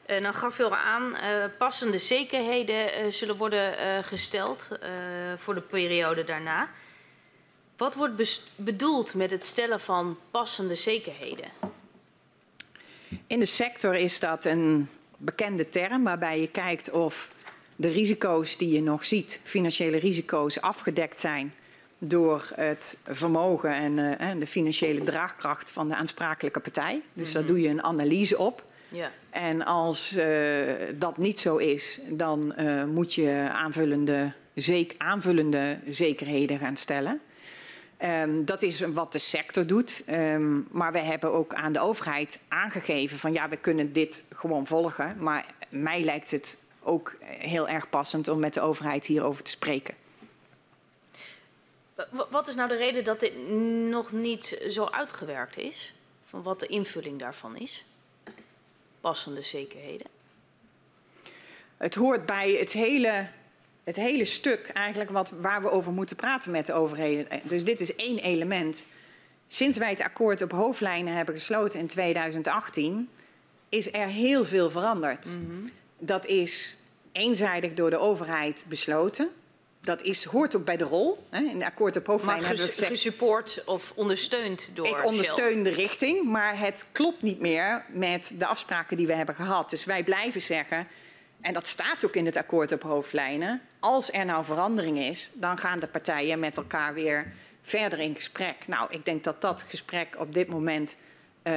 Nou 0.07 0.33
gaf 0.33 0.59
u 0.59 0.63
al 0.63 0.75
aan, 0.75 1.15
passende 1.57 1.97
zekerheden 1.97 3.13
zullen 3.13 3.37
worden 3.37 3.73
gesteld 4.03 4.67
voor 5.35 5.53
de 5.53 5.61
periode 5.61 6.23
daarna. 6.23 6.69
Wat 7.77 7.95
wordt 7.95 8.41
bedoeld 8.55 9.13
met 9.13 9.31
het 9.31 9.45
stellen 9.45 9.79
van 9.79 10.17
passende 10.31 10.75
zekerheden? 10.75 11.45
In 13.27 13.39
de 13.39 13.45
sector 13.45 13.95
is 13.95 14.19
dat 14.19 14.45
een 14.45 14.89
bekende 15.17 15.69
term 15.69 16.03
waarbij 16.03 16.39
je 16.39 16.47
kijkt 16.47 16.91
of 16.91 17.31
de 17.75 17.89
risico's 17.89 18.57
die 18.57 18.71
je 18.71 18.81
nog 18.81 19.05
ziet, 19.05 19.39
financiële 19.43 19.97
risico's, 19.97 20.61
afgedekt 20.61 21.19
zijn 21.19 21.53
door 21.97 22.51
het 22.55 22.97
vermogen 23.03 23.71
en, 23.71 23.97
uh, 24.21 24.39
de 24.39 24.47
financiële 24.47 25.03
draagkracht 25.03 25.71
van 25.71 25.87
de 25.87 25.95
aansprakelijke 25.95 26.59
partij. 26.59 27.01
Dus 27.13 27.31
daar 27.31 27.45
doe 27.45 27.61
je 27.61 27.69
een 27.69 27.83
analyse 27.83 28.37
op. 28.37 28.63
Ja. 28.87 29.11
En 29.29 29.65
als 29.65 30.17
uh, 30.17 30.73
dat 30.93 31.17
niet 31.17 31.39
zo 31.39 31.57
is, 31.57 31.99
dan 32.09 32.53
uh, 32.59 32.83
moet 32.83 33.13
je 33.13 33.49
aanvullende, 33.51 34.31
zeek, 34.53 34.95
aanvullende 34.97 35.79
zekerheden 35.87 36.59
gaan 36.59 36.77
stellen. 36.77 37.21
Um, 38.05 38.45
dat 38.45 38.61
is 38.61 38.79
wat 38.79 39.11
de 39.11 39.19
sector 39.19 39.67
doet. 39.67 40.03
Um, 40.09 40.67
maar 40.71 40.91
wij 40.91 41.03
hebben 41.03 41.31
ook 41.31 41.53
aan 41.53 41.73
de 41.73 41.79
overheid 41.79 42.39
aangegeven 42.47 43.17
van 43.17 43.33
ja, 43.33 43.49
we 43.49 43.57
kunnen 43.57 43.93
dit 43.93 44.23
gewoon 44.35 44.67
volgen. 44.67 45.15
Maar 45.19 45.53
mij 45.69 46.03
lijkt 46.03 46.31
het 46.31 46.57
ook 46.83 47.15
heel 47.23 47.67
erg 47.67 47.89
passend 47.89 48.27
om 48.27 48.39
met 48.39 48.53
de 48.53 48.61
overheid 48.61 49.05
hierover 49.05 49.43
te 49.43 49.51
spreken. 49.51 49.95
Wat 52.29 52.47
is 52.47 52.55
nou 52.55 52.69
de 52.69 52.75
reden 52.75 53.03
dat 53.03 53.19
dit 53.19 53.47
nog 53.89 54.11
niet 54.11 54.57
zo 54.69 54.85
uitgewerkt 54.85 55.57
is? 55.57 55.93
Van 56.25 56.43
wat 56.43 56.59
de 56.59 56.67
invulling 56.67 57.19
daarvan 57.19 57.57
is? 57.57 57.85
Passende 59.01 59.41
zekerheden. 59.41 60.07
Het 61.77 61.95
hoort 61.95 62.25
bij 62.25 62.51
het 62.51 62.71
hele 62.71 63.27
het 63.85 63.95
hele 63.95 64.25
stuk 64.25 64.67
eigenlijk 64.73 65.09
wat, 65.09 65.33
waar 65.41 65.61
we 65.61 65.71
over 65.71 65.91
moeten 65.91 66.15
praten 66.15 66.51
met 66.51 66.65
de 66.65 66.73
overheden. 66.73 67.27
Dus 67.43 67.65
dit 67.65 67.79
is 67.79 67.95
één 67.95 68.19
element. 68.19 68.85
Sinds 69.47 69.77
wij 69.77 69.89
het 69.89 70.01
akkoord 70.01 70.41
op 70.41 70.51
hoofdlijnen 70.51 71.13
hebben 71.13 71.35
gesloten 71.35 71.79
in 71.79 71.87
2018, 71.87 73.09
is 73.69 73.93
er 73.93 74.07
heel 74.07 74.45
veel 74.45 74.69
veranderd. 74.69 75.25
Mm 75.25 75.45
-hmm. 75.45 75.71
Dat 75.99 76.25
is 76.25 76.77
eenzijdig 77.11 77.73
door 77.73 77.89
de 77.89 77.97
overheid 77.97 78.65
besloten. 78.67 79.29
Dat 79.81 80.01
is, 80.01 80.23
hoort 80.23 80.55
ook 80.55 80.65
bij 80.65 80.77
de 80.77 80.83
rol. 80.83 81.25
Hè. 81.29 81.39
In 81.39 81.49
het 81.49 81.63
akkoord 81.63 81.97
op 81.97 82.05
hoofdlijnen 82.05 82.41
maar 82.41 82.49
hebben 82.49 82.65
we 82.65 82.71
gezegd... 82.71 82.91
gesupport 82.91 83.63
of 83.65 83.91
ondersteund 83.95 84.71
door 84.73 84.87
Ik 84.87 85.05
ondersteun 85.05 85.63
de 85.63 85.69
richting, 85.69 86.23
maar 86.23 86.59
het 86.59 86.87
klopt 86.91 87.21
niet 87.21 87.39
meer 87.39 87.85
met 87.89 88.33
de 88.37 88.45
afspraken 88.45 88.97
die 88.97 89.07
we 89.07 89.13
hebben 89.13 89.35
gehad. 89.35 89.69
Dus 89.69 89.85
wij 89.85 90.03
blijven 90.03 90.41
zeggen, 90.41 90.87
en 91.41 91.53
dat 91.53 91.67
staat 91.67 92.05
ook 92.05 92.15
in 92.15 92.25
het 92.25 92.37
akkoord 92.37 92.71
op 92.71 92.81
hoofdlijnen. 92.81 93.61
Als 93.85 94.11
er 94.11 94.25
nou 94.25 94.45
verandering 94.45 94.97
is, 94.97 95.31
dan 95.33 95.57
gaan 95.57 95.79
de 95.79 95.87
partijen 95.87 96.39
met 96.39 96.57
elkaar 96.57 96.93
weer 96.93 97.33
verder 97.61 97.99
in 97.99 98.15
gesprek. 98.15 98.55
Nou, 98.67 98.87
ik 98.89 99.05
denk 99.05 99.23
dat 99.23 99.41
dat 99.41 99.65
gesprek 99.67 100.15
op 100.17 100.33
dit 100.33 100.47
moment 100.47 100.95
uh, 101.43 101.53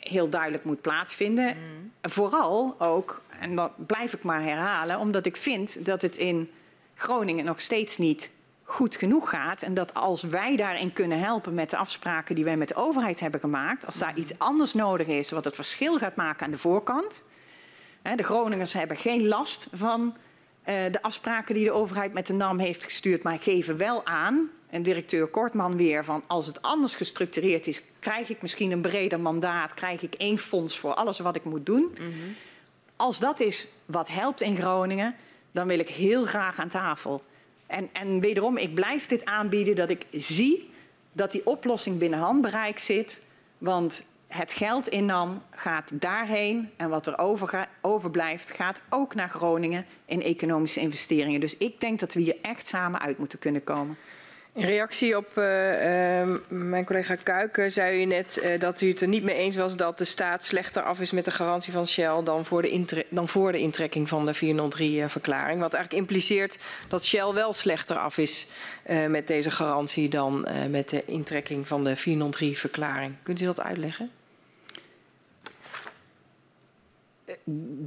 heel 0.00 0.28
duidelijk 0.28 0.64
moet 0.64 0.80
plaatsvinden. 0.80 1.56
Vooral 2.02 2.74
ook, 2.78 3.22
en 3.40 3.56
dat 3.56 3.86
blijf 3.86 4.12
ik 4.12 4.22
maar 4.22 4.42
herhalen, 4.42 4.98
omdat 4.98 5.26
ik 5.26 5.36
vind 5.36 5.84
dat 5.84 6.02
het 6.02 6.16
in 6.16 6.50
Groningen 6.94 7.44
nog 7.44 7.60
steeds 7.60 7.98
niet 7.98 8.30
goed 8.62 8.96
genoeg 8.96 9.30
gaat. 9.30 9.62
En 9.62 9.74
dat 9.74 9.94
als 9.94 10.22
wij 10.22 10.56
daarin 10.56 10.92
kunnen 10.92 11.18
helpen 11.18 11.54
met 11.54 11.70
de 11.70 11.76
afspraken 11.76 12.34
die 12.34 12.44
wij 12.44 12.56
met 12.56 12.68
de 12.68 12.74
overheid 12.74 13.20
hebben 13.20 13.40
gemaakt, 13.40 13.86
als 13.86 13.98
daar 13.98 14.16
iets 14.16 14.38
anders 14.38 14.74
nodig 14.74 15.06
is 15.06 15.30
wat 15.30 15.44
het 15.44 15.54
verschil 15.54 15.98
gaat 15.98 16.16
maken 16.16 16.44
aan 16.44 16.52
de 16.52 16.58
voorkant. 16.58 17.24
Hè, 18.02 18.16
de 18.16 18.22
Groningers 18.22 18.72
hebben 18.72 18.96
geen 18.96 19.26
last 19.26 19.68
van 19.72 20.16
de 20.64 21.02
afspraken 21.02 21.54
die 21.54 21.64
de 21.64 21.72
overheid 21.72 22.12
met 22.12 22.26
de 22.26 22.32
NAM 22.32 22.58
heeft 22.58 22.84
gestuurd, 22.84 23.22
maar 23.22 23.38
geven 23.40 23.76
wel 23.76 24.06
aan, 24.06 24.50
en 24.74 24.82
directeur 24.82 25.26
Kortman 25.26 25.76
weer, 25.76 26.04
van 26.04 26.24
als 26.26 26.46
het 26.46 26.62
anders 26.62 26.94
gestructureerd 26.94 27.66
is, 27.66 27.82
krijg 27.98 28.28
ik 28.28 28.42
misschien 28.42 28.70
een 28.70 28.80
breder 28.80 29.20
mandaat, 29.20 29.74
krijg 29.74 30.02
ik 30.02 30.14
één 30.14 30.38
fonds 30.38 30.78
voor 30.78 30.94
alles 30.94 31.18
wat 31.18 31.36
ik 31.36 31.44
moet 31.44 31.66
doen. 31.66 31.82
Mm 31.82 31.96
-hmm. 31.96 32.34
Als 32.96 33.18
dat 33.18 33.40
is 33.40 33.68
wat 33.86 34.08
helpt 34.08 34.40
in 34.40 34.56
Groningen, 34.56 35.14
dan 35.52 35.66
wil 35.66 35.78
ik 35.78 35.88
heel 35.88 36.24
graag 36.24 36.58
aan 36.58 36.68
tafel. 36.68 37.22
En, 37.66 37.88
en 37.92 38.20
wederom, 38.20 38.56
ik 38.56 38.74
blijf 38.74 39.06
dit 39.06 39.24
aanbieden 39.24 39.76
dat 39.76 39.90
ik 39.90 40.06
zie 40.10 40.70
dat 41.12 41.32
die 41.32 41.46
oplossing 41.46 41.98
binnen 41.98 42.18
handbereik 42.18 42.78
zit. 42.78 43.20
Want 43.58 44.04
het 44.36 44.52
geld 44.52 44.88
in 44.88 45.04
NAM 45.04 45.42
gaat 45.50 45.90
daarheen 46.00 46.70
en 46.76 46.88
wat 46.88 47.06
er 47.06 47.18
over 47.18 47.68
overblijft 47.80 48.50
gaat 48.50 48.80
ook 48.88 49.14
naar 49.14 49.28
Groningen 49.28 49.86
in 50.06 50.22
economische 50.22 50.80
investeringen. 50.80 51.40
Dus 51.40 51.56
ik 51.56 51.80
denk 51.80 52.00
dat 52.00 52.14
we 52.14 52.20
hier 52.20 52.36
echt 52.42 52.66
samen 52.66 53.00
uit 53.00 53.18
moeten 53.18 53.38
kunnen 53.38 53.64
komen. 53.64 53.96
In 54.54 54.66
reactie 54.66 55.16
op 55.16 55.30
uh, 55.38 56.22
uh, 56.24 56.34
mijn 56.48 56.84
collega 56.84 57.14
Kuiken 57.14 57.72
zei 57.72 58.02
u 58.02 58.04
net 58.04 58.40
uh, 58.44 58.60
dat 58.60 58.80
u 58.80 58.88
het 58.88 59.00
er 59.00 59.08
niet 59.08 59.22
mee 59.22 59.34
eens 59.34 59.56
was 59.56 59.76
dat 59.76 59.98
de 59.98 60.04
staat 60.04 60.44
slechter 60.44 60.82
af 60.82 61.00
is 61.00 61.10
met 61.10 61.24
de 61.24 61.30
garantie 61.30 61.72
van 61.72 61.86
Shell 61.86 62.22
dan 62.24 62.44
voor 62.44 62.62
de, 62.62 63.06
dan 63.10 63.28
voor 63.28 63.52
de 63.52 63.58
intrekking 63.58 64.08
van 64.08 64.26
de 64.26 64.34
403-verklaring. 64.34 65.58
Wat 65.58 65.74
eigenlijk 65.74 65.92
impliceert 65.92 66.58
dat 66.88 67.04
Shell 67.04 67.32
wel 67.32 67.52
slechter 67.52 67.96
af 67.96 68.18
is 68.18 68.46
met 69.08 69.26
deze 69.26 69.50
garantie 69.50 70.08
dan 70.08 70.46
met 70.70 70.88
de 70.88 71.04
intrekking 71.04 71.68
van 71.68 71.84
de 71.84 71.96
403-verklaring. 71.96 73.12
Kunt 73.22 73.40
u 73.40 73.44
dat 73.44 73.60
uitleggen? 73.60 74.10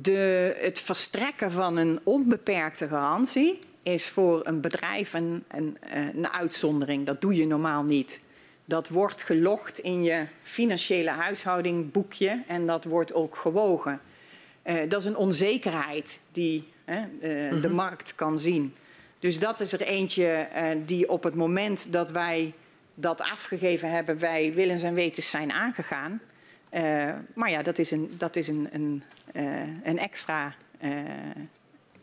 De, 0.01 0.55
het 0.59 0.79
verstrekken 0.79 1.51
van 1.51 1.77
een 1.77 1.99
onbeperkte 2.03 2.87
garantie 2.87 3.59
is 3.83 4.07
voor 4.07 4.47
een 4.47 4.61
bedrijf 4.61 5.13
een, 5.13 5.43
een, 5.47 5.77
een 6.15 6.29
uitzondering. 6.29 7.05
Dat 7.05 7.21
doe 7.21 7.35
je 7.35 7.47
normaal 7.47 7.83
niet. 7.83 8.21
Dat 8.65 8.89
wordt 8.89 9.23
gelogd 9.23 9.79
in 9.79 10.03
je 10.03 10.25
financiële 10.41 11.09
huishouding 11.09 11.91
boekje 11.91 12.43
en 12.47 12.65
dat 12.65 12.83
wordt 12.83 13.13
ook 13.13 13.35
gewogen. 13.35 14.01
Uh, 14.65 14.75
dat 14.87 14.99
is 14.99 15.05
een 15.05 15.15
onzekerheid 15.15 16.19
die 16.31 16.67
uh, 16.85 16.95
uh, 16.95 17.61
de 17.61 17.69
markt 17.69 18.15
kan 18.15 18.39
zien. 18.39 18.75
Dus 19.19 19.39
dat 19.39 19.59
is 19.59 19.73
er 19.73 19.81
eentje 19.81 20.47
die 20.85 21.09
op 21.09 21.23
het 21.23 21.35
moment 21.35 21.93
dat 21.93 22.11
wij 22.11 22.53
dat 22.95 23.21
afgegeven 23.21 23.91
hebben, 23.91 24.19
wij 24.19 24.53
willens 24.53 24.83
en 24.83 24.93
wetens 24.93 25.29
zijn 25.29 25.51
aangegaan. 25.51 26.21
maar 27.33 27.49
ja, 27.49 27.63
dat 27.63 27.77
is 27.77 27.91
een, 27.91 28.11
dat 28.17 28.35
is 28.35 28.47
een, 28.47 28.67
een, 28.71 29.03
een 29.83 29.99
extra 29.99 30.55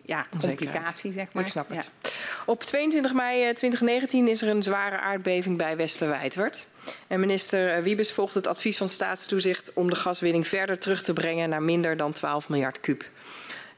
ja, 0.02 0.26
complicatie, 0.40 1.12
zeg 1.12 1.32
maar. 1.32 1.42
Ik 1.42 1.48
snap 1.48 1.68
het. 1.68 1.76
Ja. 2.02 2.10
Op 2.46 2.62
22 2.62 3.12
mei 3.12 3.52
2019 3.52 4.28
is 4.28 4.42
er 4.42 4.48
een 4.48 4.62
zware 4.62 4.98
aardbeving 4.98 5.56
bij 5.56 5.76
Westerwijdwerd. 5.76 6.66
En 7.06 7.20
minister 7.20 7.82
Wiebes 7.82 8.12
volgt 8.12 8.34
het 8.34 8.46
advies 8.46 8.76
van 8.76 8.88
staatstoezicht 8.88 9.72
om 9.72 9.90
de 9.90 9.96
gaswinning 9.96 10.46
verder 10.46 10.78
terug 10.78 11.02
te 11.02 11.12
brengen 11.12 11.48
naar 11.48 11.62
minder 11.62 11.96
dan 11.96 12.12
12 12.12 12.48
miljard 12.48 12.80
kuub. 12.80 13.04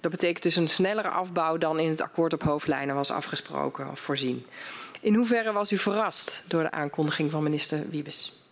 Dat 0.01 0.10
betekent 0.10 0.43
dus 0.43 0.56
een 0.56 0.68
snellere 0.68 1.09
afbouw 1.09 1.59
dan 1.59 1.78
in 1.78 1.89
het 1.89 2.01
akkoord 2.01 2.32
op 2.32 2.43
hoofdlijnen 2.43 2.94
was 2.94 3.10
afgesproken 3.10 3.90
of 3.90 3.98
voorzien. 4.01 4.47
In 5.01 5.14
hoeverre 5.14 5.52
was 5.52 5.73
u 5.73 5.78
verrast 5.78 6.44
door 6.47 6.62
de 6.62 6.70
aankondiging 6.70 7.31
van 7.31 7.43
minister 7.43 7.90
Wiebes? 7.90 8.45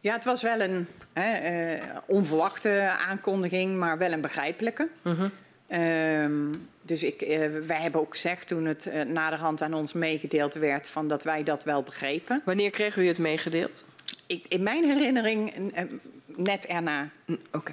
Ja, 0.00 0.14
het 0.14 0.24
was 0.24 0.42
wel 0.42 0.60
een 0.60 0.86
hè, 1.12 1.76
uh, 1.76 1.96
onverwachte 2.06 2.96
aankondiging, 3.08 3.76
maar 3.76 3.98
wel 3.98 4.12
een 4.12 4.20
begrijpelijke. 4.20 4.88
Uh 5.02 5.18
-huh. 5.18 5.30
Um, 6.22 6.68
dus 6.82 7.02
ik, 7.02 7.22
uh, 7.22 7.38
wij 7.66 7.80
hebben 7.80 8.00
ook 8.00 8.10
gezegd 8.10 8.46
toen 8.46 8.64
het 8.64 8.86
uh, 8.86 9.02
naderhand 9.02 9.62
aan 9.62 9.74
ons 9.74 9.92
meegedeeld 9.92 10.54
werd 10.54 10.88
van 10.88 11.08
dat 11.08 11.24
wij 11.24 11.42
dat 11.42 11.64
wel 11.64 11.82
begrepen. 11.82 12.42
Wanneer 12.44 12.70
kreeg 12.70 12.96
u 12.96 13.06
het 13.06 13.18
meegedeeld? 13.18 13.84
Ik, 14.26 14.44
in 14.48 14.62
mijn 14.62 14.84
herinnering 14.84 15.72
net 16.26 16.66
erna. 16.66 17.08
Oké. 17.52 17.72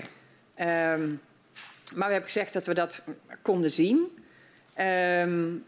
Okay. 0.57 0.93
Um, 0.93 1.21
maar 1.95 2.07
we 2.07 2.13
hebben 2.13 2.31
gezegd 2.31 2.53
dat 2.53 2.65
we 2.65 2.73
dat 2.73 3.03
konden 3.41 3.71
zien. 3.71 4.17
Um, 4.79 5.65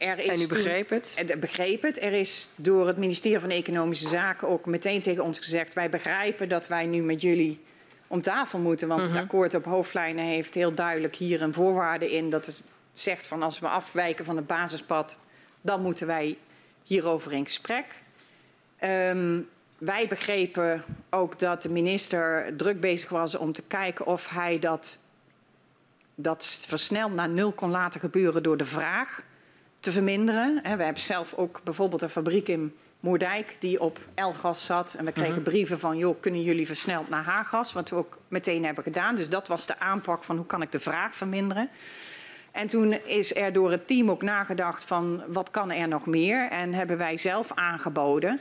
er 0.00 0.18
is 0.18 0.28
en 0.28 0.40
u 0.40 0.46
begreep 0.46 0.88
toen, 0.88 1.00
het? 1.14 1.40
Begreep 1.40 1.82
het. 1.82 2.02
Er 2.02 2.12
is 2.12 2.50
door 2.56 2.86
het 2.86 2.96
ministerie 2.96 3.40
van 3.40 3.50
Economische 3.50 4.08
Zaken 4.08 4.48
ook 4.48 4.66
meteen 4.66 5.00
tegen 5.00 5.24
ons 5.24 5.38
gezegd: 5.38 5.74
wij 5.74 5.90
begrijpen 5.90 6.48
dat 6.48 6.68
wij 6.68 6.86
nu 6.86 7.02
met 7.02 7.20
jullie 7.20 7.60
om 8.06 8.20
tafel 8.20 8.58
moeten. 8.58 8.88
Want 8.88 9.04
het 9.04 9.16
akkoord 9.16 9.54
op 9.54 9.64
hoofdlijnen 9.64 10.24
heeft 10.24 10.54
heel 10.54 10.74
duidelijk 10.74 11.16
hier 11.16 11.42
een 11.42 11.52
voorwaarde 11.52 12.12
in 12.12 12.30
dat 12.30 12.46
het 12.46 12.62
zegt 12.92 13.26
van 13.26 13.42
als 13.42 13.58
we 13.58 13.68
afwijken 13.68 14.24
van 14.24 14.36
het 14.36 14.46
basispad, 14.46 15.18
dan 15.60 15.82
moeten 15.82 16.06
wij 16.06 16.38
hierover 16.82 17.32
in 17.32 17.44
gesprek. 17.44 17.84
Um, 18.84 19.48
wij 19.78 20.06
begrepen 20.08 20.84
ook 21.10 21.38
dat 21.38 21.62
de 21.62 21.68
minister 21.68 22.56
druk 22.56 22.80
bezig 22.80 23.08
was 23.08 23.36
om 23.36 23.52
te 23.52 23.62
kijken 23.62 24.06
of 24.06 24.28
hij 24.28 24.58
dat, 24.58 24.98
dat 26.14 26.64
versneld 26.68 27.14
naar 27.14 27.28
nul 27.28 27.52
kon 27.52 27.70
laten 27.70 28.00
gebeuren 28.00 28.42
door 28.42 28.56
de 28.56 28.64
vraag 28.64 29.22
te 29.80 29.92
verminderen. 29.92 30.60
We 30.62 30.68
hebben 30.68 31.00
zelf 31.00 31.34
ook 31.34 31.60
bijvoorbeeld 31.64 32.02
een 32.02 32.08
fabriek 32.08 32.48
in 32.48 32.74
Moerdijk 33.00 33.56
die 33.58 33.80
op 33.80 33.98
L-gas 34.14 34.64
zat. 34.64 34.94
En 34.98 35.04
we 35.04 35.12
kregen 35.12 35.34
mhm. 35.34 35.42
brieven 35.42 35.78
van, 35.78 35.96
joh, 35.96 36.20
kunnen 36.20 36.42
jullie 36.42 36.66
versneld 36.66 37.08
naar 37.08 37.24
H-gas? 37.24 37.72
Wat 37.72 37.88
we 37.88 37.96
ook 37.96 38.18
meteen 38.28 38.64
hebben 38.64 38.84
gedaan. 38.84 39.16
Dus 39.16 39.28
dat 39.28 39.48
was 39.48 39.66
de 39.66 39.78
aanpak 39.78 40.24
van 40.24 40.36
hoe 40.36 40.46
kan 40.46 40.62
ik 40.62 40.72
de 40.72 40.80
vraag 40.80 41.14
verminderen. 41.14 41.68
En 42.52 42.66
toen 42.66 42.92
is 42.92 43.34
er 43.34 43.52
door 43.52 43.70
het 43.70 43.86
team 43.86 44.10
ook 44.10 44.22
nagedacht 44.22 44.84
van 44.84 45.22
wat 45.28 45.50
kan 45.50 45.70
er 45.70 45.88
nog 45.88 46.06
meer? 46.06 46.48
En 46.48 46.74
hebben 46.74 46.98
wij 46.98 47.16
zelf 47.16 47.52
aangeboden 47.54 48.40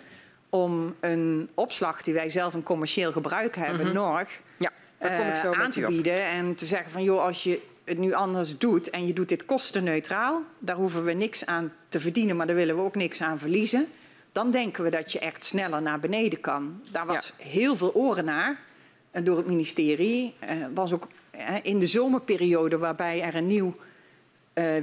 om 0.50 0.96
een 1.00 1.50
opslag 1.54 2.02
die 2.02 2.14
wij 2.14 2.30
zelf 2.30 2.54
een 2.54 2.64
commercieel 2.64 3.12
gebruik 3.12 3.56
hebben, 3.56 3.88
mm 3.88 3.94
Norg, 3.94 4.40
ja, 4.58 4.72
uh, 5.02 5.52
aan 5.52 5.70
te 5.70 5.86
bieden. 5.88 6.26
En 6.26 6.56
te 6.56 6.66
zeggen 6.66 6.92
van 6.92 7.04
joh, 7.04 7.24
als 7.24 7.44
je 7.44 7.62
het 7.90 7.98
nu 7.98 8.14
anders 8.14 8.58
doet 8.58 8.90
en 8.90 9.08
je 9.08 9.14
doet 9.14 9.30
dit 9.30 9.46
kostenneutraal, 9.46 10.42
daar 10.60 10.76
hoeven 10.76 11.04
we 11.04 11.14
niks 11.14 11.46
aan 11.46 11.74
te 11.90 12.00
verdienen, 12.00 12.36
maar 12.36 12.48
daar 12.48 12.56
willen 12.56 12.76
we 12.76 12.82
ook 12.82 12.96
niks 12.96 13.22
aan 13.22 13.40
verliezen 13.40 13.88
dan 14.32 14.52
denken 14.52 14.84
we 14.84 14.90
dat 14.90 15.12
je 15.12 15.20
echt 15.20 15.44
sneller 15.44 15.82
naar 15.82 16.00
beneden 16.00 16.40
kan. 16.40 16.82
Daar 16.92 17.06
was 17.06 17.34
ja. 17.38 17.46
heel 17.46 17.76
veel 17.76 17.94
oren 17.94 18.26
naar 18.26 18.60
en 19.12 19.24
door 19.24 19.38
het 19.38 19.46
ministerie. 19.46 20.36
Uh, 20.44 20.50
was 20.74 20.94
ook 20.94 21.08
uh, 21.36 21.42
in 21.62 21.80
de 21.80 21.88
zomerperiode 21.88 22.78
waarbij 22.78 23.22
er 23.22 23.36
een 23.36 23.48
nieuw 23.48 23.76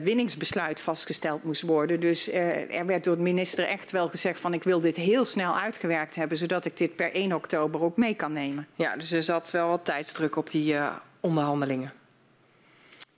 winningsbesluit 0.02 0.80
vastgesteld 0.80 1.44
moest 1.44 1.62
worden. 1.62 2.00
Dus 2.00 2.32
er 2.32 2.86
werd 2.86 3.04
door 3.04 3.16
de 3.16 3.22
minister 3.22 3.66
echt 3.66 3.90
wel 3.90 4.08
gezegd 4.08 4.40
van 4.40 4.54
ik 4.54 4.62
wil 4.62 4.80
dit 4.80 4.96
heel 4.96 5.24
snel 5.24 5.58
uitgewerkt 5.58 6.14
hebben, 6.14 6.38
zodat 6.38 6.64
ik 6.64 6.76
dit 6.76 6.96
per 6.96 7.12
1 7.12 7.32
oktober 7.32 7.82
ook 7.82 7.96
mee 7.96 8.14
kan 8.14 8.32
nemen. 8.32 8.66
Ja, 8.74 8.96
dus 8.96 9.12
er 9.12 9.22
zat 9.22 9.50
wel 9.50 9.68
wat 9.68 9.84
tijdsdruk 9.84 10.36
op 10.36 10.50
die 10.50 10.76
onderhandelingen. 11.20 11.92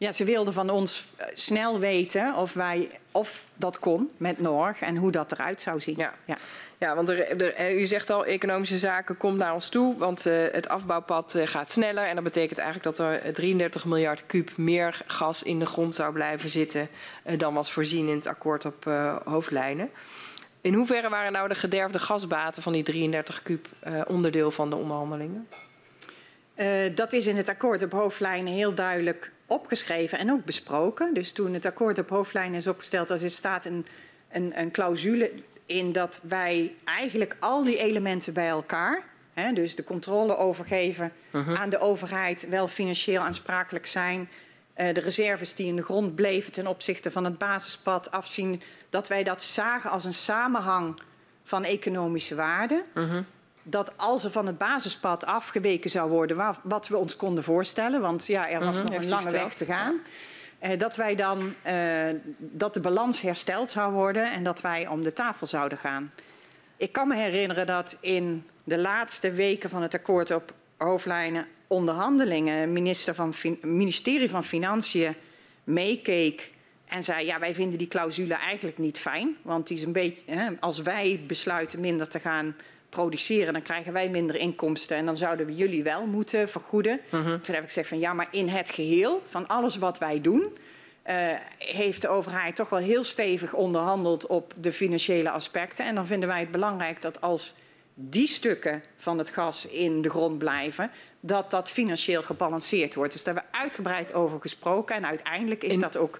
Ja, 0.00 0.12
ze 0.12 0.24
wilden 0.24 0.52
van 0.52 0.70
ons 0.70 1.06
snel 1.34 1.78
weten 1.78 2.34
of, 2.34 2.52
wij, 2.52 2.90
of 3.12 3.50
dat 3.54 3.78
kon 3.78 4.10
met 4.16 4.40
Norg 4.40 4.80
en 4.80 4.96
hoe 4.96 5.10
dat 5.10 5.32
eruit 5.32 5.60
zou 5.60 5.80
zien. 5.80 5.94
Ja, 5.96 6.14
ja. 6.24 6.36
ja 6.78 6.94
want 6.94 7.08
er, 7.08 7.42
er, 7.56 7.78
u 7.78 7.86
zegt 7.86 8.10
al, 8.10 8.24
economische 8.24 8.78
zaken 8.78 9.16
komt 9.16 9.36
naar 9.36 9.54
ons 9.54 9.68
toe, 9.68 9.96
want 9.96 10.26
uh, 10.26 10.44
het 10.50 10.68
afbouwpad 10.68 11.34
uh, 11.34 11.46
gaat 11.46 11.70
sneller. 11.70 12.04
En 12.04 12.14
dat 12.14 12.24
betekent 12.24 12.58
eigenlijk 12.58 12.96
dat 12.96 13.06
er 13.06 13.34
33 13.34 13.84
miljard 13.84 14.26
kuub 14.26 14.56
meer 14.56 15.02
gas 15.06 15.42
in 15.42 15.58
de 15.58 15.66
grond 15.66 15.94
zou 15.94 16.12
blijven 16.12 16.50
zitten 16.50 16.88
uh, 17.26 17.38
dan 17.38 17.54
was 17.54 17.72
voorzien 17.72 18.08
in 18.08 18.16
het 18.16 18.26
akkoord 18.26 18.64
op 18.64 18.84
hoofdlijnen. 19.24 19.90
In 20.60 20.74
hoeverre 20.74 21.08
waren 21.08 21.32
nou 21.32 21.48
de 21.48 21.54
gederfde 21.54 21.98
gasbaten 21.98 22.62
van 22.62 22.72
die 22.72 22.82
33 22.82 23.42
kuub 23.42 23.68
onderdeel 24.06 24.50
van 24.50 24.70
de 24.70 24.76
onderhandelingen? 24.76 25.48
dat 26.94 27.12
is 27.12 27.26
in 27.26 27.36
het 27.36 27.48
akkoord 27.48 27.82
op 27.82 27.92
hoofdlijnen 27.92 28.52
heel 28.52 28.74
duidelijk 28.74 29.32
opgeschreven 29.48 30.18
en 30.18 30.32
ook 30.32 30.44
besproken. 30.44 31.14
Dus 31.14 31.32
toen 31.32 31.54
het 31.54 31.66
akkoord 31.66 31.98
op 31.98 32.08
hoofdlijnen 32.08 32.58
is 32.58 32.66
opgesteld, 32.66 33.10
er 33.10 33.30
staat 33.30 33.64
een, 33.64 33.86
een, 34.30 34.60
een 34.60 34.70
clausule 34.70 35.32
in 35.66 35.92
dat 35.92 36.20
wij 36.22 36.74
eigenlijk 36.84 37.36
al 37.38 37.64
die 37.64 37.78
elementen 37.78 38.32
bij 38.32 38.48
elkaar, 38.48 39.02
hè, 39.32 39.52
dus 39.52 39.76
de 39.76 39.84
controle 39.84 40.36
overgeven 40.36 41.12
uh 41.32 41.46
-huh. 41.46 41.60
aan 41.60 41.70
de 41.70 41.78
overheid, 41.78 42.48
wel 42.48 42.68
financieel 42.68 43.22
aansprakelijk 43.22 43.86
zijn, 43.86 44.28
uh, 44.76 44.92
de 44.92 45.00
reserves 45.00 45.54
die 45.54 45.66
in 45.66 45.76
de 45.76 45.82
grond 45.82 46.14
bleven 46.14 46.52
ten 46.52 46.66
opzichte 46.66 47.10
van 47.10 47.24
het 47.24 47.38
basispad 47.38 48.10
afzien, 48.10 48.62
dat 48.90 49.08
wij 49.08 49.22
dat 49.22 49.42
zagen 49.42 49.90
als 49.90 50.04
een 50.04 50.14
samenhang 50.14 51.00
van 51.44 51.64
economische 51.64 52.34
waarde. 52.34 52.84
Uh 52.94 53.10
-huh. 53.10 53.24
Dat 53.70 53.92
als 53.96 54.24
er 54.24 54.30
van 54.30 54.46
het 54.46 54.58
basispad 54.58 55.26
afgeweken 55.26 55.90
zou 55.90 56.10
worden, 56.10 56.36
wa- 56.36 56.60
wat 56.62 56.88
we 56.88 56.96
ons 56.96 57.16
konden 57.16 57.44
voorstellen, 57.44 58.00
want 58.00 58.26
ja, 58.26 58.48
er 58.48 58.60
was 58.64 58.76
Mhm, 58.82 58.92
nog 58.92 59.02
een 59.02 59.08
lange 59.08 59.30
weg 59.30 59.54
te 59.54 59.64
gaan, 59.64 60.00
eh, 60.58 60.78
dat 60.78 60.96
wij 60.96 61.14
dan 61.14 61.54
eh, 61.62 61.74
dat 62.38 62.74
de 62.74 62.80
balans 62.80 63.20
hersteld 63.20 63.70
zou 63.70 63.92
worden 63.92 64.32
en 64.32 64.44
dat 64.44 64.60
wij 64.60 64.86
om 64.88 65.02
de 65.02 65.12
tafel 65.12 65.46
zouden 65.46 65.78
gaan. 65.78 66.12
Ik 66.76 66.92
kan 66.92 67.08
me 67.08 67.14
herinneren 67.16 67.66
dat 67.66 67.96
in 68.00 68.46
de 68.64 68.78
laatste 68.78 69.32
weken 69.32 69.70
van 69.70 69.82
het 69.82 69.94
akkoord 69.94 70.30
op 70.30 70.52
hoofdlijnen 70.76 71.46
onderhandelingen 71.66 72.72
minister 72.72 73.14
van 73.14 73.34
ministerie 73.62 74.30
van 74.30 74.44
Financiën 74.44 75.14
meekeek 75.64 76.50
en 76.84 77.04
zei: 77.04 77.26
ja, 77.26 77.38
wij 77.38 77.54
vinden 77.54 77.78
die 77.78 77.88
clausule 77.88 78.34
eigenlijk 78.34 78.78
niet 78.78 78.98
fijn, 78.98 79.36
want 79.42 79.66
die 79.66 79.76
is 79.76 79.82
een 79.82 79.92
beetje 79.92 80.22
hè, 80.26 80.48
als 80.60 80.78
wij 80.82 81.20
besluiten 81.26 81.80
minder 81.80 82.08
te 82.08 82.20
gaan 82.20 82.56
produceren, 82.88 83.52
dan 83.52 83.62
krijgen 83.62 83.92
wij 83.92 84.08
minder 84.08 84.36
inkomsten 84.36 84.96
en 84.96 85.06
dan 85.06 85.16
zouden 85.16 85.46
we 85.46 85.54
jullie 85.54 85.82
wel 85.82 86.06
moeten 86.06 86.48
vergoeden. 86.48 87.00
Toen 87.10 87.54
heb 87.54 87.62
ik 87.62 87.64
gezegd 87.68 87.88
van 87.88 87.98
ja, 87.98 88.12
maar 88.12 88.28
in 88.30 88.48
het 88.48 88.70
geheel 88.70 89.22
van 89.28 89.46
alles 89.46 89.76
wat 89.76 89.98
wij 89.98 90.20
doen, 90.20 90.56
eh, 91.02 91.16
heeft 91.58 92.02
de 92.02 92.08
overheid 92.08 92.56
toch 92.56 92.68
wel 92.68 92.78
heel 92.78 93.02
stevig 93.04 93.52
onderhandeld 93.54 94.26
op 94.26 94.52
de 94.60 94.72
financiële 94.72 95.30
aspecten. 95.30 95.84
En 95.86 95.94
dan 95.94 96.06
vinden 96.06 96.28
wij 96.28 96.40
het 96.40 96.50
belangrijk 96.50 97.02
dat 97.02 97.20
als 97.20 97.54
die 97.94 98.26
stukken 98.26 98.82
van 98.96 99.18
het 99.18 99.30
gas 99.30 99.66
in 99.66 100.02
de 100.02 100.10
grond 100.10 100.38
blijven, 100.38 100.90
dat 101.20 101.50
dat 101.50 101.70
financieel 101.70 102.22
gebalanceerd 102.22 102.94
wordt. 102.94 103.12
Dus 103.12 103.24
daar 103.24 103.34
hebben 103.34 103.52
we 103.52 103.58
uitgebreid 103.58 104.12
over 104.12 104.40
gesproken 104.40 104.96
en 104.96 105.06
uiteindelijk 105.06 105.62
is 105.64 105.72
In- 105.74 105.80
dat 105.80 105.96
ook 105.96 106.18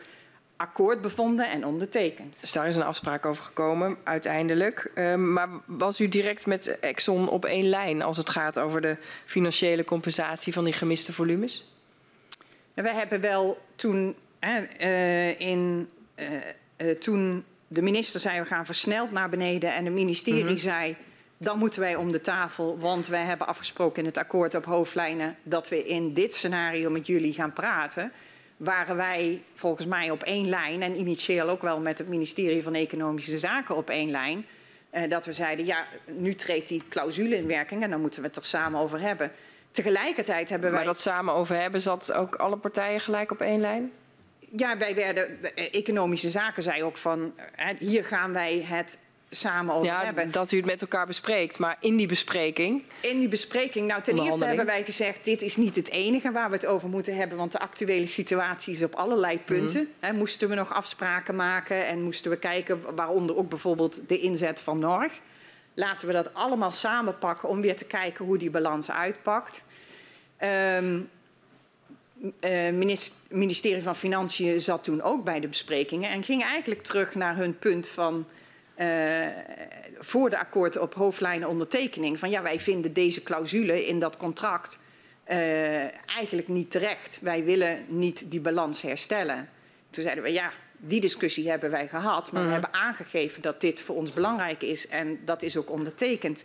akkoord 0.58 1.00
bevonden 1.00 1.50
en 1.50 1.66
ondertekend. 1.66 2.40
Dus 2.40 2.52
daar 2.52 2.68
is 2.68 2.76
een 2.76 2.82
afspraak 2.82 3.26
over 3.26 3.44
gekomen, 3.44 3.96
uiteindelijk. 4.04 4.90
Ehm, 4.94 5.32
maar 5.32 5.48
was 5.64 6.00
u 6.00 6.08
direct 6.08 6.46
met 6.46 6.78
Exxon 6.80 7.28
op 7.28 7.44
één 7.44 7.68
lijn 7.68 8.02
als 8.02 8.16
het 8.16 8.30
gaat 8.30 8.58
over 8.58 8.80
de 8.80 8.96
financiële 9.24 9.84
compensatie 9.84 10.52
van 10.52 10.64
die 10.64 10.72
gemiste 10.72 11.12
volumes? 11.12 11.72
En 12.74 12.82
wij 12.84 12.94
hebben 12.94 13.20
wel 13.20 13.58
toen, 13.76 14.14
hè, 14.38 14.60
eh, 14.60 15.40
in, 15.40 15.88
eh, 16.14 16.26
eh, 16.76 16.98
toen 16.98 17.44
de 17.68 17.82
minister 17.82 18.20
zei 18.20 18.40
we 18.40 18.46
gaan 18.46 18.66
versneld 18.66 19.12
naar 19.12 19.28
beneden 19.28 19.74
en 19.74 19.84
de 19.84 19.90
ministerie 19.90 20.44
Mhm. 20.44 20.56
zei 20.56 20.96
dan 21.40 21.58
moeten 21.58 21.80
wij 21.80 21.96
om 21.96 22.12
de 22.12 22.20
tafel, 22.20 22.78
want 22.78 23.06
wij 23.06 23.22
hebben 23.22 23.46
afgesproken 23.46 23.98
in 24.02 24.08
het 24.08 24.18
akkoord 24.18 24.54
op 24.54 24.64
hoofdlijnen 24.64 25.36
dat 25.42 25.68
we 25.68 25.86
in 25.86 26.14
dit 26.14 26.34
scenario 26.34 26.90
met 26.90 27.06
jullie 27.06 27.32
gaan 27.32 27.52
praten. 27.52 28.12
Waren 28.58 28.96
wij 28.96 29.42
volgens 29.54 29.86
mij 29.86 30.10
op 30.10 30.22
één 30.22 30.48
lijn 30.48 30.82
en 30.82 30.96
initieel 30.96 31.48
ook 31.48 31.62
wel 31.62 31.80
met 31.80 31.98
het 31.98 32.08
ministerie 32.08 32.62
van 32.62 32.74
Economische 32.74 33.38
Zaken 33.38 33.76
op 33.76 33.90
één 33.90 34.10
lijn. 34.10 34.46
eh, 34.90 35.10
dat 35.10 35.26
we 35.26 35.32
zeiden, 35.32 35.66
ja, 35.66 35.86
nu 36.06 36.34
treedt 36.34 36.68
die 36.68 36.82
clausule 36.88 37.36
in 37.36 37.46
werking 37.46 37.82
en 37.82 37.90
dan 37.90 38.00
moeten 38.00 38.20
we 38.20 38.26
het 38.26 38.36
er 38.36 38.44
samen 38.44 38.80
over 38.80 39.00
hebben. 39.00 39.32
Tegelijkertijd 39.70 40.48
hebben 40.48 40.70
wij. 40.70 40.78
Maar 40.78 40.88
dat 40.88 41.00
samen 41.00 41.34
over 41.34 41.56
hebben, 41.56 41.80
zat 41.80 42.12
ook 42.12 42.34
alle 42.34 42.56
partijen 42.56 43.00
gelijk 43.00 43.30
op 43.30 43.40
één 43.40 43.60
lijn? 43.60 43.92
Ja, 44.56 44.78
wij 44.78 44.94
werden, 44.94 45.38
de 45.42 45.70
economische 45.70 46.30
zaken 46.30 46.62
zei 46.62 46.82
ook 46.82 46.96
van, 46.96 47.34
hè, 47.52 47.74
hier 47.78 48.04
gaan 48.04 48.32
wij 48.32 48.62
het 48.66 48.98
samen 49.30 49.74
over 49.74 49.86
Ja, 49.86 50.04
hebben. 50.04 50.30
dat 50.30 50.52
u 50.52 50.56
het 50.56 50.66
met 50.66 50.80
elkaar 50.80 51.06
bespreekt. 51.06 51.58
Maar 51.58 51.76
in 51.80 51.96
die 51.96 52.06
bespreking, 52.06 52.82
In 53.00 53.18
die 53.18 53.28
bespreking, 53.28 53.86
nou 53.86 54.02
ten 54.02 54.18
eerste 54.18 54.44
hebben 54.44 54.66
wij 54.66 54.84
gezegd, 54.84 55.24
dit 55.24 55.42
is 55.42 55.56
niet 55.56 55.74
het 55.74 55.90
enige 55.90 56.30
waar 56.32 56.48
we 56.48 56.54
het 56.54 56.66
over 56.66 56.88
moeten 56.88 57.16
hebben, 57.16 57.38
want 57.38 57.52
de 57.52 57.58
actuele 57.58 58.06
situatie 58.06 58.72
is 58.74 58.82
op 58.82 58.94
allerlei 58.94 59.38
punten. 59.40 59.88
Hè, 60.00 60.12
moesten 60.12 60.48
we 60.48 60.54
nog 60.54 60.72
afspraken 60.72 61.36
maken 61.36 61.86
en 61.86 62.02
moesten 62.02 62.30
we 62.30 62.36
kijken, 62.38 62.94
waaronder 62.96 63.36
ook 63.36 63.48
bijvoorbeeld 63.48 64.00
de 64.08 64.18
inzet 64.20 64.60
van 64.60 64.78
Norg. 64.78 65.12
Laten 65.74 66.06
we 66.06 66.12
dat 66.12 66.34
allemaal 66.34 66.72
samenpakken 66.72 67.48
om 67.48 67.60
weer 67.60 67.76
te 67.76 67.84
kijken 67.84 68.24
hoe 68.24 68.38
die 68.38 68.50
balans 68.50 68.90
uitpakt. 68.90 69.62
Ehm 70.36 70.98
eh, 72.40 72.70
minis- 72.72 73.12
ministerie 73.28 73.82
van 73.82 73.96
Financiën 73.96 74.60
zat 74.60 74.84
toen 74.84 75.02
ook 75.02 75.24
bij 75.24 75.40
de 75.40 75.48
besprekingen 75.48 76.10
en 76.10 76.22
ging 76.24 76.42
eigenlijk 76.44 76.82
terug 76.82 77.14
naar 77.14 77.36
hun 77.36 77.58
punt 77.58 77.88
van 77.88 78.26
eh, 78.78 79.26
voor 79.98 80.30
de 80.30 80.38
akkoorden 80.38 80.82
op 80.82 80.94
hoofdlijnen 80.94 81.48
ondertekening. 81.48 82.18
Van 82.18 82.30
ja, 82.30 82.42
wij 82.42 82.60
vinden 82.60 82.92
deze 82.92 83.22
clausule 83.22 83.86
in 83.86 84.00
dat 84.00 84.16
contract 84.16 84.78
eh, 85.24 86.08
eigenlijk 86.08 86.48
niet 86.48 86.70
terecht. 86.70 87.18
Wij 87.20 87.44
willen 87.44 87.84
niet 87.88 88.30
die 88.30 88.40
balans 88.40 88.82
herstellen. 88.82 89.48
Toen 89.90 90.02
zeiden 90.02 90.24
we 90.24 90.32
ja, 90.32 90.52
die 90.76 91.00
discussie 91.00 91.50
hebben 91.50 91.70
wij 91.70 91.88
gehad, 91.88 92.32
maar 92.32 92.44
we 92.44 92.50
hebben 92.50 92.72
aangegeven 92.74 93.42
dat 93.42 93.60
dit 93.60 93.80
voor 93.80 93.96
ons 93.96 94.12
belangrijk 94.12 94.62
is 94.62 94.88
en 94.88 95.18
dat 95.24 95.42
is 95.42 95.56
ook 95.56 95.70
ondertekend. 95.70 96.44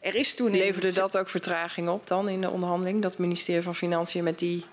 Er 0.00 0.14
is 0.14 0.34
toen 0.34 0.48
in- 0.52 0.58
leverde 0.58 0.92
dat 0.92 1.16
ook 1.18 1.28
vertraging 1.28 1.88
op 1.88 2.06
dan 2.06 2.28
in 2.28 2.40
de 2.40 2.50
onderhandeling? 2.50 3.02
Dat 3.02 3.10
het 3.10 3.20
ministerie 3.20 3.62
van 3.62 3.74
Financiën 3.74 4.24
met 4.24 4.38
die, 4.38 4.64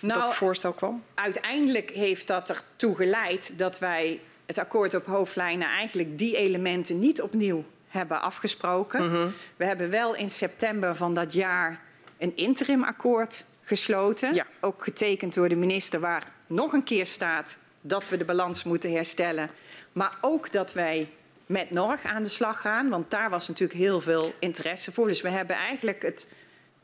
Nou, 0.00 0.20
dat 0.20 0.34
voorstel 0.34 0.72
kwam? 0.72 1.02
uiteindelijk 1.14 1.90
heeft 1.90 2.26
dat 2.26 2.48
ertoe 2.48 2.96
geleid 2.96 3.52
dat 3.58 3.78
wij 3.78 4.20
het 4.46 4.58
akkoord 4.58 4.94
op 4.94 5.06
hoofdlijnen 5.06 5.68
eigenlijk 5.68 6.18
die 6.18 6.36
elementen 6.36 6.98
niet 6.98 7.22
opnieuw 7.22 7.64
hebben 7.88 8.20
afgesproken. 8.20 9.32
We 9.56 9.64
hebben 9.64 9.90
wel 9.90 10.14
in 10.14 10.30
september 10.30 10.96
van 10.96 11.14
dat 11.14 11.32
jaar 11.32 11.80
een 12.18 12.36
interimakkoord 12.36 13.44
gesloten. 13.62 14.34
Ja. 14.34 14.46
Ook 14.60 14.82
getekend 14.82 15.34
door 15.34 15.48
de 15.48 15.56
minister 15.56 16.00
waar 16.00 16.32
nog 16.46 16.72
een 16.72 16.84
keer 16.84 17.06
staat 17.06 17.56
dat 17.80 18.08
we 18.08 18.16
de 18.16 18.24
balans 18.24 18.64
moeten 18.64 18.92
herstellen. 18.92 19.50
Maar 19.92 20.18
ook 20.20 20.52
dat 20.52 20.72
wij 20.72 21.08
met 21.46 21.70
Norg 21.70 22.04
aan 22.04 22.22
de 22.22 22.28
slag 22.28 22.60
gaan, 22.60 22.88
want 22.88 23.10
daar 23.10 23.30
was 23.30 23.48
natuurlijk 23.48 23.78
heel 23.78 24.00
veel 24.00 24.34
interesse 24.38 24.92
voor. 24.92 25.08
Dus 25.08 25.20
we 25.20 25.30
hebben 25.30 25.56
eigenlijk 25.56 26.02
het 26.02 26.26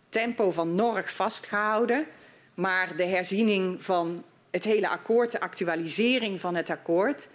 tempo 0.08 0.50
van 0.50 0.74
Norg 0.74 1.12
vastgehouden. 1.12 2.06
Maar 2.54 2.96
de 2.96 3.06
herziening 3.06 3.82
van 3.82 4.24
het 4.50 4.64
hele 4.64 4.88
akkoord, 4.88 5.32
de 5.32 5.40
actualisering 5.40 6.40
van 6.40 6.54
het 6.54 6.70
akkoord, 6.70 7.28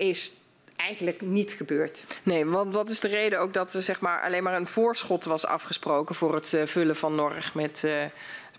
is 0.00 0.32
eigenlijk 0.76 1.20
niet 1.20 1.52
gebeurd. 1.52 2.04
Nee, 2.22 2.46
want 2.46 2.74
wat 2.74 2.90
is 2.90 3.00
de 3.00 3.08
reden 3.08 3.40
ook 3.40 3.54
dat 3.54 3.72
er 3.72 3.82
zeg 3.82 4.00
maar, 4.00 4.22
alleen 4.22 4.42
maar 4.42 4.54
een 4.54 4.66
voorschot 4.66 5.24
was 5.24 5.46
afgesproken 5.46 6.14
voor 6.14 6.34
het 6.34 6.54
eh, 6.54 6.66
vullen 6.66 6.96
van 6.96 7.14
Norg 7.14 7.54
met 7.54 7.84
eh, 7.84 8.04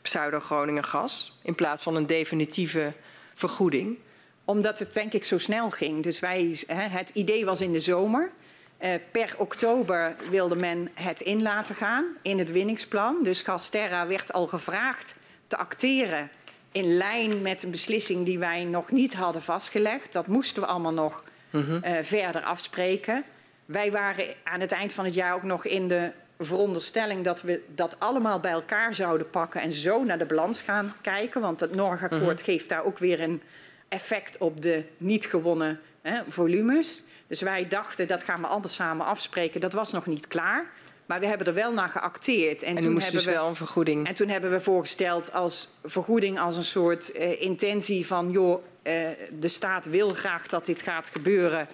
pseudo-Groningen 0.02 0.84
gas? 0.84 1.38
In 1.42 1.56
plaats 1.56 1.84
van 1.84 1.95
een 1.95 2.06
definitieve 2.06 2.94
vergoeding? 3.34 3.98
Omdat 4.45 4.80
het 4.80 4.94
denk 4.94 5.14
ik 5.14 5.24
zo 5.24 5.38
snel 5.38 5.70
ging. 5.70 6.03
Dus 6.03 6.20
wij, 6.20 6.58
hè, 6.68 6.88
het 6.88 7.10
idee 7.14 7.45
was 7.45 7.61
in 7.61 7.72
de 7.72 7.80
zomer. 7.80 8.32
Eh, 8.78 8.94
per 9.11 9.36
oktober 9.38 10.16
wilde 10.30 10.56
men 10.56 10.90
het 10.94 11.22
in 11.22 11.42
laten 11.42 11.76
gaan 11.76 12.06
in 12.22 12.40
het 12.40 12.52
winningsplan. 12.52 13.24
Dus 13.24 13.42
Gasterra 13.42 14.08
werd 14.08 14.34
al 14.34 14.48
gevraagd 14.48 15.16
te 15.48 15.58
acteren 15.58 16.30
in 16.72 16.98
lijn 16.98 17.42
met 17.42 17.64
een 17.64 17.72
beslissing 17.72 18.26
die 18.26 18.40
wij 18.40 18.64
nog 18.64 18.92
niet 18.92 19.14
hadden 19.14 19.42
vastgelegd. 19.42 20.14
Dat 20.14 20.28
moesten 20.28 20.61
we 20.61 20.68
allemaal 20.68 20.94
nog 20.94 21.24
eh, 21.52 21.98
verder 22.02 22.42
afspreken. 22.42 23.24
Wij 23.66 23.92
waren 23.92 24.26
aan 24.44 24.60
het 24.60 24.72
eind 24.72 24.94
van 24.94 25.06
het 25.06 25.14
jaar 25.14 25.34
ook 25.34 25.44
nog 25.44 25.66
in 25.66 25.88
de 25.88 26.12
veronderstelling 26.40 27.24
dat 27.24 27.42
we 27.42 27.62
dat 27.76 27.96
allemaal 28.00 28.40
bij 28.40 28.52
elkaar 28.52 28.94
zouden 28.94 29.30
pakken 29.30 29.62
en 29.62 29.74
zo 29.74 30.04
naar 30.04 30.18
de 30.18 30.26
balans 30.26 30.62
gaan 30.62 30.94
kijken. 31.02 31.42
Want 31.42 31.60
het 31.60 31.76
Norg-akkoord 31.76 32.42
geeft 32.42 32.70
daar 32.70 32.84
ook 32.84 32.98
weer 32.98 33.22
een 33.22 33.42
effect 33.88 34.38
op 34.38 34.62
de 34.62 34.84
niet 34.98 35.26
gewonnen 35.26 35.80
hè, 36.02 36.20
volumes. 36.28 37.04
Dus 37.28 37.42
wij 37.42 37.68
dachten 37.68 38.08
dat 38.08 38.24
gaan 38.24 38.42
we 38.42 38.48
allemaal 38.48 38.70
samen 38.70 39.06
afspreken. 39.06 39.62
Dat 39.62 39.74
was 39.74 39.92
nog 39.92 40.06
niet 40.06 40.28
klaar. 40.28 40.66
Maar 41.06 41.20
we 41.20 41.26
hebben 41.26 41.48
er 41.48 41.54
wel 41.54 41.74
naar 41.74 41.90
geacteerd. 41.90 42.64
En, 42.64 42.76
toen 42.76 42.92
hebben 42.92 43.12
dus 43.12 43.26
we 43.26 43.32
wel 43.32 43.48
een 43.48 43.56
vergoeding. 43.56 44.08
en 44.08 44.14
toen 44.14 44.30
hebben 44.30 44.52
we 44.52 44.60
voorgesteld 44.60 45.34
als 45.34 45.70
vergoeding 45.84 46.40
als 46.40 46.58
een 46.58 46.64
soort 46.64 47.12
eh, 47.12 47.42
intentie 47.42 48.08
van 48.08 48.32
joh, 48.32 48.64
de 49.40 49.48
staat 49.48 49.85
wil 49.85 50.14
graag 50.14 50.48
dat 50.48 50.66
dit 50.66 50.82
gaat 50.82 51.10
gebeuren. 51.10 51.68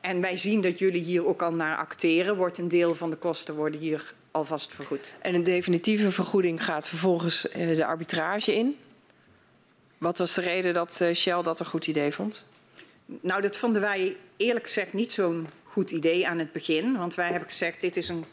En 0.00 0.20
wij 0.20 0.36
zien 0.36 0.60
dat 0.60 0.78
jullie 0.78 1.02
hier 1.02 1.26
ook 1.26 1.42
al 1.42 1.52
naar 1.52 1.76
acteren. 1.76 2.36
Wordt 2.36 2.58
een 2.58 2.68
deel 2.68 2.94
van 2.94 3.10
de 3.10 3.16
kosten 3.16 3.54
worden 3.54 3.80
hier 3.80 4.14
alvast 4.30 4.74
vergoed. 4.74 5.14
En 5.20 5.34
een 5.34 5.42
definitieve 5.42 6.10
vergoeding 6.10 6.64
gaat 6.64 6.88
vervolgens 6.88 7.48
eh, 7.48 7.76
de 7.76 7.84
arbitrage 7.84 8.54
in. 8.54 8.76
Wat 9.98 10.18
was 10.18 10.34
de 10.34 10.40
reden 10.40 10.74
dat 10.74 11.00
eh, 11.00 11.14
Shell 11.14 11.42
dat 11.42 11.60
een 11.60 11.66
goed 11.66 11.86
idee 11.86 12.12
vond? 12.12 12.44
Nou, 13.06 13.42
dat 13.42 13.56
vonden 13.56 13.82
wij 13.82 14.16
eerlijk 14.36 14.64
gezegd 14.64 14.92
niet 14.92 15.12
zo'n 15.12 15.48
goed 15.64 15.90
idee 15.90 16.28
aan 16.28 16.38
het 16.38 16.52
begin. 16.52 16.96
Want 16.96 17.14
wij 17.14 17.28
hebben 17.28 17.48
gezegd, 17.48 17.80
dit 17.80 17.96
is 17.96 18.08
een 18.08 18.24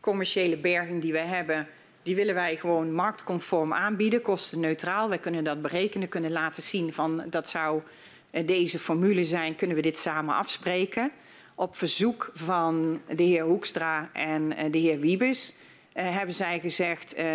commerciële 0.00 0.56
berging 0.56 1.02
die 1.02 1.12
wij 1.12 1.26
hebben. 1.26 1.68
Die 2.06 2.14
willen 2.16 2.34
wij 2.34 2.56
gewoon 2.56 2.92
marktconform 2.92 3.72
aanbieden, 3.72 4.22
kostenneutraal. 4.22 5.08
Wij 5.08 5.18
kunnen 5.18 5.44
dat 5.44 5.62
berekenen, 5.62 6.08
kunnen 6.08 6.32
laten 6.32 6.62
zien 6.62 6.92
van 6.92 7.24
dat 7.30 7.48
zou 7.48 7.82
eh, 8.30 8.46
deze 8.46 8.78
formule 8.78 9.24
zijn. 9.24 9.56
Kunnen 9.56 9.76
we 9.76 9.82
dit 9.82 9.98
samen 9.98 10.34
afspreken? 10.34 11.10
Op 11.54 11.76
verzoek 11.76 12.30
van 12.34 13.00
de 13.14 13.22
heer 13.22 13.42
Hoekstra 13.44 14.10
en 14.12 14.56
eh, 14.56 14.72
de 14.72 14.78
heer 14.78 15.00
Wiebes 15.00 15.52
eh, 15.92 16.16
hebben 16.16 16.34
zij 16.34 16.60
gezegd, 16.60 17.14
eh, 17.14 17.26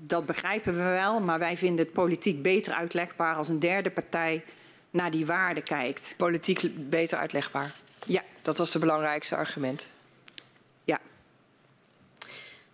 dat 0.00 0.26
begrijpen 0.26 0.72
we 0.72 0.82
wel, 0.82 1.20
maar 1.20 1.38
wij 1.38 1.56
vinden 1.56 1.84
het 1.84 1.94
politiek 1.94 2.42
beter 2.42 2.72
uitlegbaar 2.72 3.34
als 3.34 3.48
een 3.48 3.60
derde 3.60 3.90
partij 3.90 4.44
naar 4.90 5.10
die 5.10 5.26
waarde 5.26 5.62
kijkt. 5.62 6.14
Politiek 6.16 6.90
beter 6.90 7.18
uitlegbaar. 7.18 7.74
Ja, 8.06 8.22
Dat 8.42 8.58
was 8.58 8.72
het 8.72 8.82
belangrijkste 8.82 9.36
argument. 9.36 9.90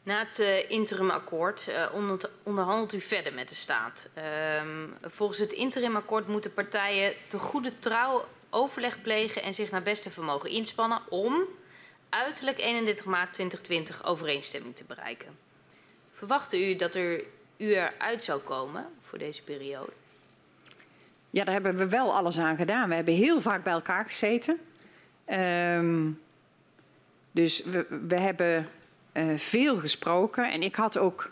Na 0.09 0.19
het 0.19 0.39
uh, 0.39 0.71
interimakkoord 0.71 1.69
onder, 1.93 2.31
onderhandelt 2.43 2.93
u 2.93 3.01
verder 3.01 3.35
met 3.35 3.49
de 3.49 3.55
staat. 3.55 4.09
Um, 4.63 4.95
volgens 5.03 5.39
het 5.39 5.53
interimakkoord 5.53 6.27
moeten 6.27 6.55
partijen 6.55 7.13
te 7.27 7.39
goede 7.39 7.79
trouw 7.79 8.25
overleg 8.51 9.03
plegen 9.03 9.43
en 9.43 9.55
zich 9.55 9.71
naar 9.71 9.83
beste 9.83 10.11
vermogen 10.11 10.51
inspannen 10.51 11.01
om 11.09 11.43
uiterlijk 12.09 12.59
31 12.59 13.05
maart 13.05 13.33
2020 13.33 14.05
overeenstemming 14.07 14.77
te 14.77 14.85
bereiken. 14.87 15.29
Verwachtte 16.15 16.69
u 16.71 16.77
dat 16.77 16.95
er 16.95 17.25
u 17.57 17.75
eruit 17.75 18.23
zou 18.23 18.41
komen 18.41 18.87
voor 19.09 19.19
deze 19.19 19.43
periode? 19.43 19.93
Ja, 21.31 21.45
daar 21.45 21.55
hebben 21.55 21.77
we 21.77 21.89
wel 21.89 22.15
alles 22.15 22.39
aan 22.39 22.57
gedaan. 22.57 22.89
We 22.89 22.95
hebben 22.95 23.15
heel 23.15 23.41
vaak 23.41 23.65
bij 23.65 23.73
elkaar 23.73 24.05
gezeten. 24.05 24.61
Um, 25.31 26.21
dus 27.31 27.65
we, 28.09 28.17
hebben 28.17 28.69
veel 29.37 29.77
gesproken. 29.77 30.53
En 30.53 30.63
ik 30.63 30.75
had 30.75 30.99
ook 30.99 31.31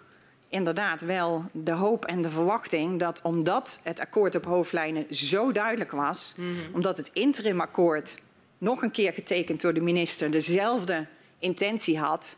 inderdaad 0.48 1.00
wel 1.00 1.44
de 1.52 1.72
hoop 1.72 2.04
en 2.04 2.22
de 2.22 2.30
verwachting 2.30 2.98
dat 2.98 3.20
omdat 3.22 3.80
het 3.82 4.00
akkoord 4.00 4.34
op 4.34 4.44
hoofdlijnen 4.44 5.14
zo 5.14 5.52
duidelijk 5.52 5.90
was, 5.90 6.34
mm 6.36 6.54
-hmm. 6.54 6.74
omdat 6.74 6.96
het 6.96 7.10
interimakkoord 7.12 8.18
nog 8.58 8.82
een 8.82 8.90
keer 8.90 9.12
getekend 9.12 9.60
door 9.60 9.74
de 9.74 9.80
minister 9.80 10.30
dezelfde 10.30 11.06
intentie 11.38 11.98
had, 11.98 12.36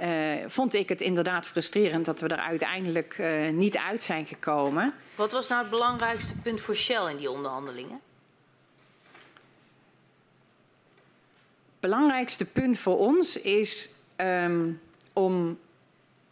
uh, 0.00 0.08
vond 0.46 0.74
ik 0.74 0.88
het 0.88 1.00
inderdaad 1.00 1.46
frustrerend 1.46 2.04
dat 2.04 2.20
we 2.20 2.28
er 2.28 2.38
uiteindelijk 2.38 3.18
uh, 3.18 3.48
niet 3.48 3.76
uit 3.76 4.02
zijn 4.02 4.26
gekomen. 4.26 4.94
Wat 5.14 5.32
was 5.32 5.48
nou 5.48 5.60
het 5.60 5.70
belangrijkste 5.70 6.34
punt 6.42 6.60
voor 6.60 6.76
Shell 6.76 7.10
in 7.10 7.16
die 7.16 7.30
onderhandelingen? 7.30 8.00
Het 11.70 11.90
belangrijkste 11.90 12.44
punt 12.44 12.78
voor 12.78 12.98
ons 12.98 13.40
is 13.40 13.90
um, 14.16 14.80
om 15.12 15.58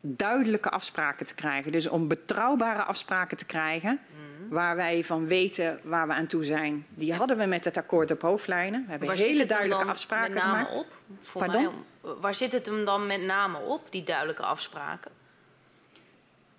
duidelijke 0.01 0.71
afspraken 0.71 1.27
te 1.27 1.35
krijgen. 1.35 1.73
Dus 1.73 1.89
om 1.89 2.09
betrouwbare 2.09 2.83
afspraken 2.83 3.37
te 3.37 3.47
krijgen 3.47 3.91
mm. 3.91 4.49
waar 4.49 4.77
wij 4.77 5.05
van 5.05 5.27
weten 5.27 5.81
waar 5.83 6.07
we 6.07 6.13
aan 6.13 6.27
toe 6.27 6.45
zijn. 6.45 6.87
Die 6.89 7.15
hadden 7.15 7.39
we 7.39 7.45
met 7.45 7.65
het 7.65 7.77
akkoord 7.77 8.11
op 8.11 8.23
hoofdlijnen. 8.23 8.85
We 8.85 8.91
hebben 8.91 9.09
waar 9.09 9.17
hele 9.17 9.47
duidelijke 9.47 9.85
afspraken 9.85 10.33
met 10.33 10.43
name 10.43 10.57
gemaakt. 10.57 10.77
Op? 10.77 10.87
Voor 11.23 11.45
Pardon? 11.45 11.63
Mij, 12.01 12.13
waar 12.21 12.35
zit 12.35 12.53
het 12.53 12.67
hem 12.67 12.85
dan 12.85 13.07
met 13.07 13.23
name 13.23 13.59
op, 13.59 13.87
die 13.91 14.03
duidelijke 14.03 14.43
afspraken? 14.43 15.11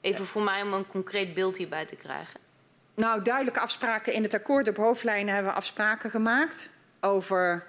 Even 0.02 0.26
voor 0.26 0.44
mij 0.44 0.62
om 0.62 0.74
een 0.74 0.88
concreet 0.88 1.34
beeld 1.34 1.58
hierbij 1.58 1.86
te 1.86 1.96
krijgen. 1.96 2.40
Nou, 2.96 3.22
duidelijke 3.22 3.60
afspraken 3.60 4.14
in 4.14 4.24
het 4.24 4.34
akkoord 4.34 4.68
op 4.68 4.78
hoofdlijnen 4.78 5.34
hebben 5.34 5.52
we 5.52 5.58
afspraken 5.58 6.10
gemaakt 6.10 6.70
over 7.00 7.66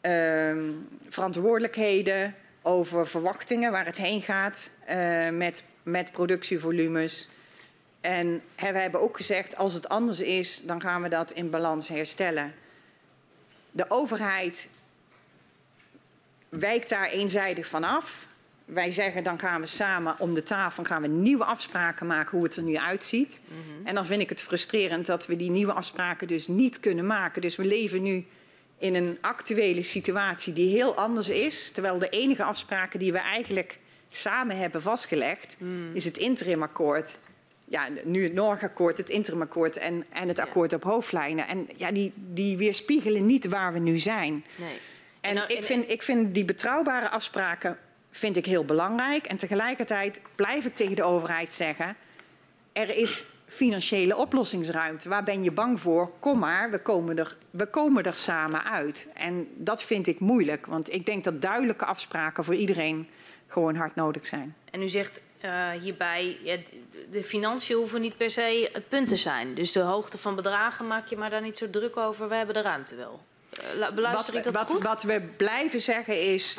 um, 0.00 0.88
verantwoordelijkheden, 1.08 2.34
over 2.62 3.06
verwachtingen 3.06 3.72
waar 3.72 3.86
het 3.86 3.96
heen 3.96 4.22
gaat 4.22 4.70
uh, 4.90 5.28
met, 5.28 5.64
met 5.82 6.12
productievolumes. 6.12 7.28
En 8.00 8.42
we 8.56 8.66
hebben 8.66 9.00
ook 9.00 9.16
gezegd, 9.16 9.56
als 9.56 9.74
het 9.74 9.88
anders 9.88 10.20
is, 10.20 10.62
dan 10.62 10.80
gaan 10.80 11.02
we 11.02 11.08
dat 11.08 11.32
in 11.32 11.50
balans 11.50 11.88
herstellen. 11.88 12.54
De 13.70 13.84
overheid 13.88 14.68
wijkt 16.48 16.88
daar 16.88 17.08
eenzijdig 17.08 17.66
van 17.66 17.84
af. 17.84 18.26
Wij 18.64 18.92
zeggen, 18.92 19.24
dan 19.24 19.38
gaan 19.38 19.60
we 19.60 19.66
samen 19.66 20.14
om 20.18 20.34
de 20.34 20.42
tafel 20.42 20.84
gaan 20.84 21.02
we 21.02 21.08
nieuwe 21.08 21.44
afspraken 21.44 22.06
maken 22.06 22.30
hoe 22.30 22.44
het 22.44 22.56
er 22.56 22.62
nu 22.62 22.78
uitziet. 22.78 23.40
Mm 23.44 23.56
-hmm. 23.56 23.86
En 23.86 23.94
dan 23.94 24.06
vind 24.06 24.22
ik 24.22 24.28
het 24.28 24.42
frustrerend 24.42 25.06
dat 25.06 25.26
we 25.26 25.36
die 25.36 25.50
nieuwe 25.50 25.72
afspraken 25.72 26.28
dus 26.28 26.48
niet 26.48 26.80
kunnen 26.80 27.06
maken. 27.06 27.40
Dus 27.40 27.56
we 27.56 27.64
leven 27.64 28.02
nu 28.02 28.26
in 28.80 28.94
een 28.94 29.18
actuele 29.20 29.82
situatie 29.82 30.52
die 30.52 30.68
heel 30.68 30.94
anders 30.94 31.28
is. 31.28 31.70
Terwijl 31.70 31.98
de 31.98 32.08
enige 32.08 32.42
afspraken 32.42 32.98
die 32.98 33.12
we 33.12 33.18
eigenlijk 33.18 33.78
samen 34.08 34.56
hebben 34.56 34.82
vastgelegd, 34.82 35.56
mm. 35.58 35.94
is 35.94 36.04
het 36.04 36.18
interimakkoord. 36.18 37.18
Ja, 37.64 37.88
nu 38.04 38.22
het 38.22 38.32
Noordakkoord, 38.32 38.98
het 38.98 39.10
interimakkoord 39.10 39.76
en, 39.76 40.04
en 40.12 40.28
het 40.28 40.38
akkoord 40.38 40.70
ja. 40.70 40.76
op 40.76 40.82
hoofdlijnen. 40.82 41.46
En 41.46 41.68
ja, 41.76 41.92
die, 41.92 42.12
die 42.16 42.56
weerspiegelen 42.56 43.26
niet 43.26 43.46
waar 43.46 43.72
we 43.72 43.78
nu 43.78 43.98
zijn. 43.98 44.44
Nee. 44.56 44.78
En, 45.20 45.36
en, 45.36 45.56
ik, 45.56 45.64
vind, 45.64 45.90
ik 45.90 46.02
vind 46.02 46.34
die 46.34 46.44
betrouwbare 46.44 47.08
afspraken 47.08 47.78
vind 48.10 48.36
ik 48.36 48.46
heel 48.46 48.64
belangrijk. 48.64 49.26
En 49.26 49.36
tegelijkertijd 49.36 50.20
blijf 50.34 50.64
ik 50.64 50.74
tegen 50.74 50.96
de 50.96 51.02
overheid 51.02 51.52
zeggen... 51.52 51.96
er 52.72 52.96
is 52.96 53.24
financiële 53.50 54.16
oplossingsruimte. 54.16 55.08
Waar 55.08 55.22
ben 55.22 55.42
je 55.42 55.50
bang 55.50 55.80
voor? 55.80 56.10
Kom 56.18 56.38
maar, 56.38 56.70
we 56.70 56.78
komen, 56.78 57.18
er, 57.18 57.36
we 57.50 57.66
komen 57.66 58.04
er 58.04 58.14
samen 58.14 58.64
uit. 58.64 59.08
En 59.14 59.48
dat 59.56 59.82
vind 59.82 60.06
ik 60.06 60.20
moeilijk, 60.20 60.66
want 60.66 60.92
ik 60.92 61.06
denk 61.06 61.24
dat 61.24 61.42
duidelijke 61.42 61.84
afspraken 61.84 62.44
voor 62.44 62.54
iedereen 62.54 63.08
gewoon 63.46 63.76
hard 63.76 63.94
nodig 63.94 64.26
zijn. 64.26 64.56
En 64.70 64.82
u 64.82 64.88
zegt 64.88 65.20
uh, 65.44 65.70
hierbij, 65.70 66.38
ja, 66.42 66.56
de 67.10 67.24
financiën 67.24 67.76
hoeven 67.76 68.00
niet 68.00 68.16
per 68.16 68.30
se 68.30 68.70
het 68.72 68.88
punt 68.88 69.08
te 69.08 69.16
zijn. 69.16 69.54
Dus 69.54 69.72
de 69.72 69.80
hoogte 69.80 70.18
van 70.18 70.34
bedragen 70.34 70.86
maak 70.86 71.06
je 71.06 71.16
maar 71.16 71.30
daar 71.30 71.42
niet 71.42 71.58
zo 71.58 71.70
druk 71.70 71.96
over. 71.96 72.28
We 72.28 72.34
hebben 72.34 72.54
de 72.54 72.62
ruimte 72.62 72.94
wel. 72.94 73.20
Uh, 73.76 73.90
beluister 73.90 74.34
wat, 74.34 74.46
ik 74.46 74.52
dat 74.52 74.62
wat, 74.62 74.70
goed? 74.70 74.82
Wat 74.82 75.02
we 75.02 75.20
blijven 75.36 75.80
zeggen 75.80 76.20
is, 76.20 76.56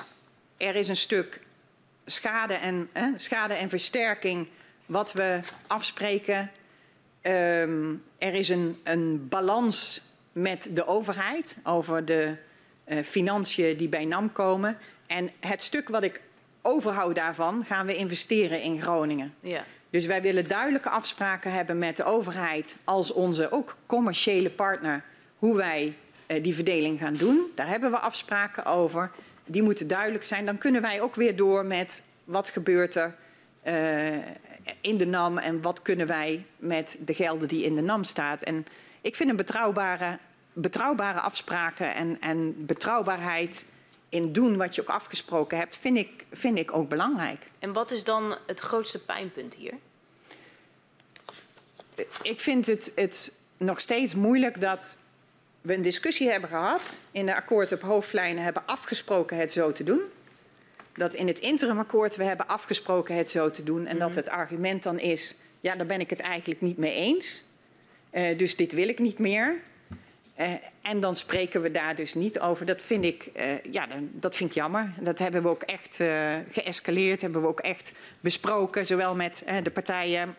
er 0.57 0.75
is 0.75 0.89
een 0.89 0.95
stuk 0.95 1.41
schade 2.05 2.53
en, 2.53 2.89
eh, 2.91 3.03
schade 3.15 3.53
en 3.53 3.69
versterking 3.69 4.47
wat 4.85 5.13
we 5.13 5.39
afspreken 5.67 6.51
Um, 7.23 8.03
er 8.17 8.33
is 8.33 8.49
een, 8.49 8.77
een, 8.83 9.27
balans 9.29 10.01
met 10.31 10.69
de 10.71 10.87
overheid 10.87 11.57
over 11.63 12.05
de 12.05 12.35
uh, 12.87 12.99
financiën 12.99 13.77
die 13.77 13.89
bij 13.89 14.05
NAM 14.05 14.31
komen. 14.31 14.77
En 15.07 15.29
het 15.39 15.63
stuk 15.63 15.89
wat 15.89 16.03
ik 16.03 16.21
overhoud 16.61 17.15
daarvan 17.15 17.65
gaan 17.65 17.85
we 17.85 17.95
investeren 17.95 18.61
in 18.61 18.81
Groningen. 18.81 19.33
Ja. 19.39 19.63
Dus 19.89 20.05
wij 20.05 20.21
willen 20.21 20.47
duidelijke 20.47 20.89
afspraken 20.89 21.51
hebben 21.51 21.77
met 21.77 21.97
de 21.97 22.03
overheid 22.03 22.75
als 22.83 23.11
onze 23.11 23.51
ook 23.51 23.75
commerciële 23.85 24.49
partner 24.49 25.03
hoe 25.37 25.55
wij 25.55 25.95
uh, 26.27 26.43
die 26.43 26.55
verdeling 26.55 26.99
gaan 26.99 27.13
doen. 27.13 27.51
Daar 27.55 27.67
hebben 27.67 27.91
we 27.91 27.97
afspraken 27.97 28.65
over. 28.65 29.11
Die 29.45 29.63
moeten 29.63 29.87
duidelijk 29.87 30.23
zijn. 30.23 30.45
Dan 30.45 30.57
kunnen 30.57 30.81
wij 30.81 31.01
ook 31.01 31.15
weer 31.15 31.35
door 31.35 31.65
met 31.65 32.03
wat 32.23 32.49
gebeurt 32.49 32.95
er 32.95 33.15
uh, 33.67 34.17
in 34.81 34.97
de 34.97 35.05
NAM 35.05 35.37
en 35.37 35.61
wat 35.61 35.81
kunnen 35.81 36.07
wij 36.07 36.45
met 36.57 36.97
de 36.99 37.13
gelden 37.13 37.47
die 37.47 37.63
in 37.63 37.75
de 37.75 37.81
NAM 37.81 38.03
staat. 38.03 38.43
En 38.43 38.65
ik 39.01 39.15
vind 39.15 39.29
een 39.29 39.35
betrouwbare, 39.35 40.17
betrouwbare 40.53 41.19
afspraken 41.19 41.93
en, 41.93 42.17
en 42.21 42.65
betrouwbaarheid 42.65 43.65
in 44.09 44.31
doen 44.31 44.57
wat 44.57 44.75
je 44.75 44.81
ook 44.81 44.89
afgesproken 44.89 45.57
hebt, 45.57 45.77
vind 45.77 45.97
ik, 45.97 46.25
vind 46.31 46.59
ik 46.59 46.75
ook 46.75 46.89
belangrijk. 46.89 47.47
En 47.59 47.73
wat 47.73 47.91
is 47.91 48.03
dan 48.03 48.37
het 48.47 48.59
grootste 48.59 48.99
pijnpunt 48.99 49.53
hier? 49.53 49.73
Ik 52.21 52.39
vind 52.39 52.65
het, 52.65 52.91
het 52.95 53.37
nog 53.57 53.79
steeds 53.79 54.15
moeilijk 54.15 54.61
dat 54.61 54.97
we 55.61 55.75
een 55.75 55.81
discussie 55.81 56.29
hebben 56.29 56.49
gehad, 56.49 56.97
in 57.11 57.25
de 57.25 57.35
akkoord 57.35 57.71
op 57.71 57.81
hoofdlijnen 57.81 58.43
hebben 58.43 58.63
afgesproken 58.65 59.37
het 59.37 59.51
zo 59.51 59.71
te 59.71 59.83
doen 59.83 60.01
dat 60.93 61.13
in 61.13 61.27
het 61.27 61.39
interimakkoord 61.39 62.15
we 62.15 62.23
hebben 62.23 62.47
afgesproken 62.47 63.15
het 63.15 63.29
zo 63.29 63.49
te 63.49 63.63
doen. 63.63 63.85
En 63.85 63.99
dat 63.99 64.09
mhm. 64.09 64.17
het 64.17 64.29
argument 64.29 64.83
dan 64.83 64.99
is, 64.99 65.35
ja, 65.59 65.75
daar 65.75 65.85
ben 65.85 65.99
ik 65.99 66.09
het 66.09 66.19
eigenlijk 66.19 66.61
niet 66.61 66.77
mee 66.77 66.93
eens. 66.93 67.43
Uh, 68.11 68.37
dus 68.37 68.55
dit 68.55 68.73
wil 68.73 68.87
ik 68.87 68.99
niet 68.99 69.19
meer. 69.19 69.59
Uh, 70.39 70.53
en 70.81 70.99
dan 70.99 71.15
spreken 71.15 71.61
we 71.61 71.71
daar 71.71 71.95
dus 71.95 72.13
niet 72.13 72.39
over. 72.39 72.65
Dat 72.65 72.81
vind 72.81 73.05
ik, 73.05 73.29
uh, 73.35 73.63
ja, 73.71 73.87
dat 74.11 74.35
vind 74.35 74.49
ik 74.49 74.55
jammer. 74.55 74.93
Dat 74.99 75.19
hebben 75.19 75.43
we 75.43 75.49
ook 75.49 75.63
echt 75.63 76.03
geëscaleerd, 76.51 77.21
hebben 77.21 77.41
we 77.41 77.47
ook 77.47 77.59
echt 77.59 77.93
besproken, 78.19 78.85
zowel 78.85 79.15
met 79.15 79.43
de 79.63 79.71
partijen. 79.71 80.35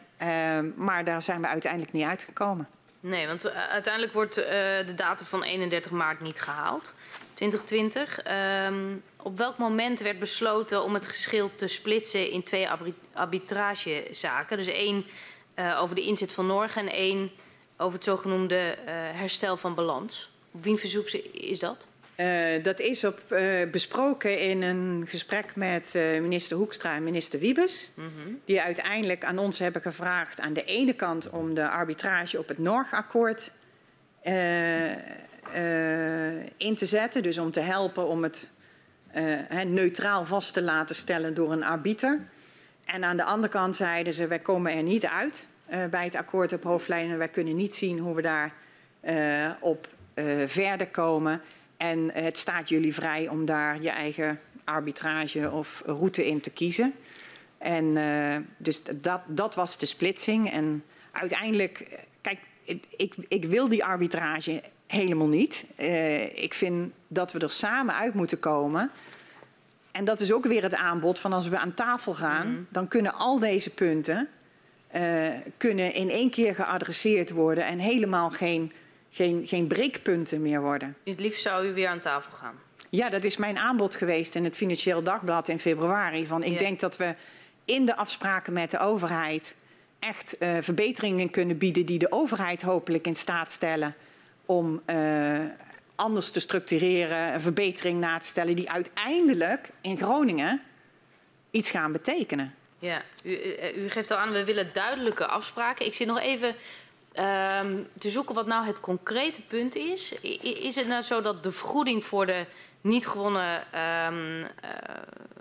maar 0.76 1.04
daar 1.04 1.22
zijn 1.22 1.40
we 1.40 1.46
uiteindelijk 1.46 1.92
niet 1.92 2.04
uitgekomen. 2.04 2.68
Nee, 3.00 3.26
want 3.26 3.50
uiteindelijk 3.50 4.12
wordt 4.12 4.34
de 4.34 4.92
datum 4.96 5.26
van 5.26 5.42
31 5.42 5.90
maart 5.90 6.20
niet 6.20 6.40
gehaald. 6.40 6.94
2020. 7.34 8.22
Op 9.22 9.38
welk 9.38 9.58
moment 9.58 10.00
werd 10.00 10.18
besloten 10.18 10.82
om 10.82 10.94
het 10.94 11.06
geschil 11.06 11.50
te 11.56 11.66
splitsen 11.66 12.30
in 12.30 12.42
twee 12.42 12.68
arbitragezaken? 13.12 14.56
Dus 14.56 14.66
één 14.66 15.04
uh, 15.56 15.80
over 15.82 15.94
de 15.94 16.02
inzet 16.02 16.32
van 16.32 16.46
Norge 16.46 16.78
en 16.78 16.90
één 16.90 17.30
over 17.76 17.94
het 17.94 18.04
zogenoemde 18.04 18.76
uh, 18.78 18.92
herstel 18.92 19.56
van 19.56 19.74
balans. 19.74 20.30
Op 20.52 20.64
wie 20.64 20.76
verzoek 20.76 21.08
is 21.32 21.58
dat? 21.58 21.86
Uh, 22.16 22.62
dat 22.62 22.80
is 22.80 23.04
op, 23.04 23.20
besproken 23.70 24.40
in 24.40 24.62
een 24.62 25.04
gesprek 25.08 25.56
met 25.56 25.92
minister 26.20 26.56
Hoekstra 26.56 26.94
en 26.94 27.04
minister 27.04 27.38
Wiebes. 27.38 27.92
Mm 27.94 28.10
-hmm. 28.14 28.40
Die 28.44 28.60
uiteindelijk 28.60 29.24
aan 29.24 29.38
ons 29.38 29.58
hebben 29.58 29.82
gevraagd 29.82 30.40
aan 30.40 30.52
de 30.52 30.64
ene 30.64 30.92
kant 30.92 31.30
om 31.30 31.54
de 31.54 31.68
arbitrage 31.68 32.38
op 32.38 32.48
het 32.48 32.58
Norge-akkoord 32.58 33.52
in 36.56 36.74
te 36.74 36.86
zetten. 36.86 37.22
Dus 37.22 37.38
om 37.38 37.50
te 37.50 37.60
helpen 37.60 38.06
om 38.06 38.22
het 38.22 38.50
uh, 39.16 39.62
neutraal 39.62 40.24
vast 40.24 40.54
te 40.54 40.62
laten 40.62 40.94
stellen 40.94 41.34
door 41.34 41.52
een 41.52 41.64
arbiter. 41.64 42.20
En 42.84 43.04
aan 43.04 43.16
de 43.16 43.24
andere 43.24 43.52
kant 43.52 43.76
zeiden 43.76 44.14
ze, 44.14 44.26
wij 44.26 44.38
komen 44.38 44.72
er 44.72 44.82
niet 44.82 45.06
uit 45.06 45.46
uh, 45.70 45.84
bij 45.84 46.04
het 46.04 46.14
akkoord 46.14 46.52
op 46.52 46.62
hoofdlijnen. 46.62 47.18
Wij 47.18 47.28
kunnen 47.28 47.56
niet 47.56 47.74
zien 47.74 47.98
hoe 47.98 48.14
we 48.14 48.22
daar 48.22 48.52
uh, 49.04 49.50
op 49.60 49.88
verder 50.46 50.86
komen. 50.86 51.40
En 51.76 52.10
het 52.12 52.38
staat 52.38 52.68
jullie 52.68 52.94
vrij 52.94 53.28
om 53.28 53.44
daar 53.44 53.82
je 53.82 53.90
eigen 53.90 54.40
arbitrage 54.64 55.50
of 55.50 55.82
route 55.86 56.26
in 56.26 56.40
te 56.40 56.50
kiezen. 56.50 56.92
En 57.58 57.94
dus 58.56 58.82
dat, 58.82 59.20
dat 59.26 59.54
was 59.54 59.78
de 59.78 59.86
splitsing. 59.86 60.50
En 60.50 60.84
uiteindelijk, 61.12 61.88
kijk, 62.20 62.38
ik, 62.96 63.14
ik 63.28 63.44
wil 63.44 63.68
die 63.68 63.84
arbitrage 63.84 64.62
helemaal 64.92 65.28
niet. 65.28 65.64
Uh, 65.78 66.42
ik 66.42 66.54
vind 66.54 66.92
dat 67.08 67.32
we 67.32 67.38
er 67.38 67.50
samen 67.50 67.94
uit 67.94 68.14
moeten 68.14 68.38
komen. 68.38 68.90
En 69.92 70.04
dat 70.04 70.20
is 70.20 70.32
ook 70.32 70.46
weer 70.46 70.62
het 70.62 70.74
aanbod 70.74 71.18
van 71.18 71.32
als 71.32 71.48
we 71.48 71.58
aan 71.58 71.74
tafel 71.74 72.14
gaan, 72.14 72.48
mm. 72.48 72.66
dan 72.68 72.88
kunnen 72.88 73.14
al 73.14 73.38
deze 73.38 73.70
punten 73.70 74.28
uh, 74.96 75.28
kunnen 75.56 75.94
in 75.94 76.10
één 76.10 76.30
keer 76.30 76.54
geadresseerd 76.54 77.30
worden 77.30 77.64
en 77.64 77.78
helemaal 77.78 78.30
geen, 78.30 78.72
geen, 79.10 79.46
geen 79.46 79.66
breekpunten 79.66 80.42
meer 80.42 80.60
worden. 80.60 80.96
Het 81.04 81.20
liefst 81.20 81.42
zou 81.42 81.66
u 81.66 81.72
weer 81.72 81.88
aan 81.88 82.00
tafel 82.00 82.32
gaan. 82.32 82.54
Ja, 82.90 83.10
dat 83.10 83.24
is 83.24 83.36
mijn 83.36 83.58
aanbod 83.58 83.96
geweest 83.96 84.34
in 84.34 84.44
het 84.44 84.56
Financieel 84.56 85.02
Dagblad 85.02 85.48
in 85.48 85.58
februari. 85.58 86.26
Van, 86.26 86.42
ik 86.42 86.52
ja. 86.52 86.58
denk 86.58 86.80
dat 86.80 86.96
we 86.96 87.14
in 87.64 87.86
de 87.86 87.96
afspraken 87.96 88.52
met 88.52 88.70
de 88.70 88.78
overheid 88.78 89.56
echt 89.98 90.36
uh, 90.38 90.56
verbeteringen 90.60 91.30
kunnen 91.30 91.58
bieden 91.58 91.86
die 91.86 91.98
de 91.98 92.12
overheid 92.12 92.62
hopelijk 92.62 93.06
in 93.06 93.14
staat 93.14 93.50
stellen 93.50 93.94
om 94.56 94.82
uh, 94.86 95.40
anders 95.94 96.30
te 96.30 96.40
structureren, 96.40 97.34
een 97.34 97.40
verbetering 97.40 98.00
na 98.00 98.18
te 98.18 98.26
stellen 98.26 98.56
die 98.56 98.70
uiteindelijk 98.70 99.70
in 99.80 99.96
Groningen 99.96 100.62
iets 101.50 101.70
gaan 101.70 101.92
betekenen. 101.92 102.54
Ja, 102.78 103.02
u, 103.22 103.38
u 103.74 103.88
geeft 103.88 104.10
al 104.10 104.16
aan, 104.16 104.32
we 104.32 104.44
willen 104.44 104.70
duidelijke 104.72 105.26
afspraken. 105.26 105.86
Ik 105.86 105.94
zit 105.94 106.06
nog 106.06 106.20
even 106.20 106.48
um, 106.48 107.88
te 107.98 108.10
zoeken 108.10 108.34
wat 108.34 108.46
nou 108.46 108.66
het 108.66 108.80
concrete 108.80 109.42
punt 109.42 109.74
is. 109.74 110.12
Is 110.42 110.76
het 110.76 110.86
nou 110.86 111.02
zo 111.02 111.20
dat 111.20 111.42
de 111.42 111.52
vergoeding 111.52 112.04
voor 112.04 112.26
de 112.26 112.46
niet 112.80 113.06
gewonnen 113.06 113.64
uh, 113.74 114.08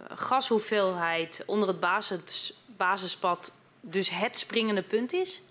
gashoeveelheid 0.10 1.44
onder 1.46 1.68
het 1.68 1.80
basis, 1.80 2.54
basispad 2.78 3.52
dus 3.80 4.10
het 4.10 4.38
springende 4.38 4.82
punt 4.82 5.14
is? 5.14 5.42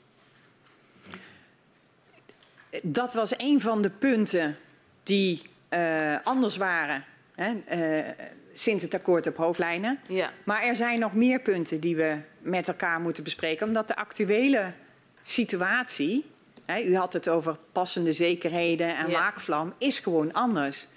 Dat 2.82 3.14
was 3.14 3.32
een 3.36 3.60
van 3.60 3.82
de 3.82 3.90
punten 3.90 4.56
die 5.02 5.42
uh, 5.70 6.16
anders 6.24 6.56
waren 6.56 7.04
hè, 7.34 7.52
uh, 7.98 8.08
sinds 8.52 8.82
het 8.82 8.94
akkoord 8.94 9.26
op 9.26 9.36
hoofdlijnen. 9.36 9.98
Ja. 10.08 10.30
Maar 10.44 10.62
er 10.62 10.76
zijn 10.76 10.98
nog 10.98 11.14
meer 11.14 11.40
punten 11.40 11.80
die 11.80 11.96
we 11.96 12.16
met 12.38 12.68
elkaar 12.68 13.00
moeten 13.00 13.24
bespreken, 13.24 13.66
omdat 13.66 13.88
de 13.88 13.96
actuele 13.96 14.72
situatie, 15.22 16.24
hè, 16.64 16.82
u 16.82 16.96
had 16.96 17.12
het 17.12 17.28
over 17.28 17.56
passende 17.72 18.12
zekerheden 18.12 18.96
en 18.96 19.10
ja. 19.10 19.12
waakvlam, 19.12 19.74
is 19.78 19.98
gewoon 19.98 20.32
anders. 20.32 20.88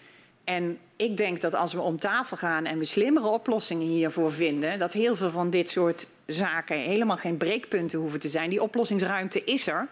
En 0.43 0.77
ik 0.95 1.17
denk 1.17 1.41
dat 1.41 1.53
als 1.53 1.73
we 1.73 1.81
om 1.81 1.97
tafel 1.97 2.37
gaan 2.37 2.65
en 2.65 2.77
we 2.77 2.85
slimmere 2.85 3.27
oplossingen 3.27 3.87
hiervoor 3.87 4.31
vinden, 4.31 4.79
dat 4.79 4.93
heel 4.93 5.15
veel 5.15 5.29
van 5.29 5.49
dit 5.49 5.69
soort 5.69 6.07
zaken 6.25 6.77
helemaal 6.77 7.17
geen 7.17 7.37
breekpunten 7.37 7.99
hoeven 7.99 8.19
te 8.19 8.27
zijn. 8.27 8.49
Die 8.49 8.61
oplossingsruimte 8.61 9.43
is 9.43 9.67
er. 9.67 9.87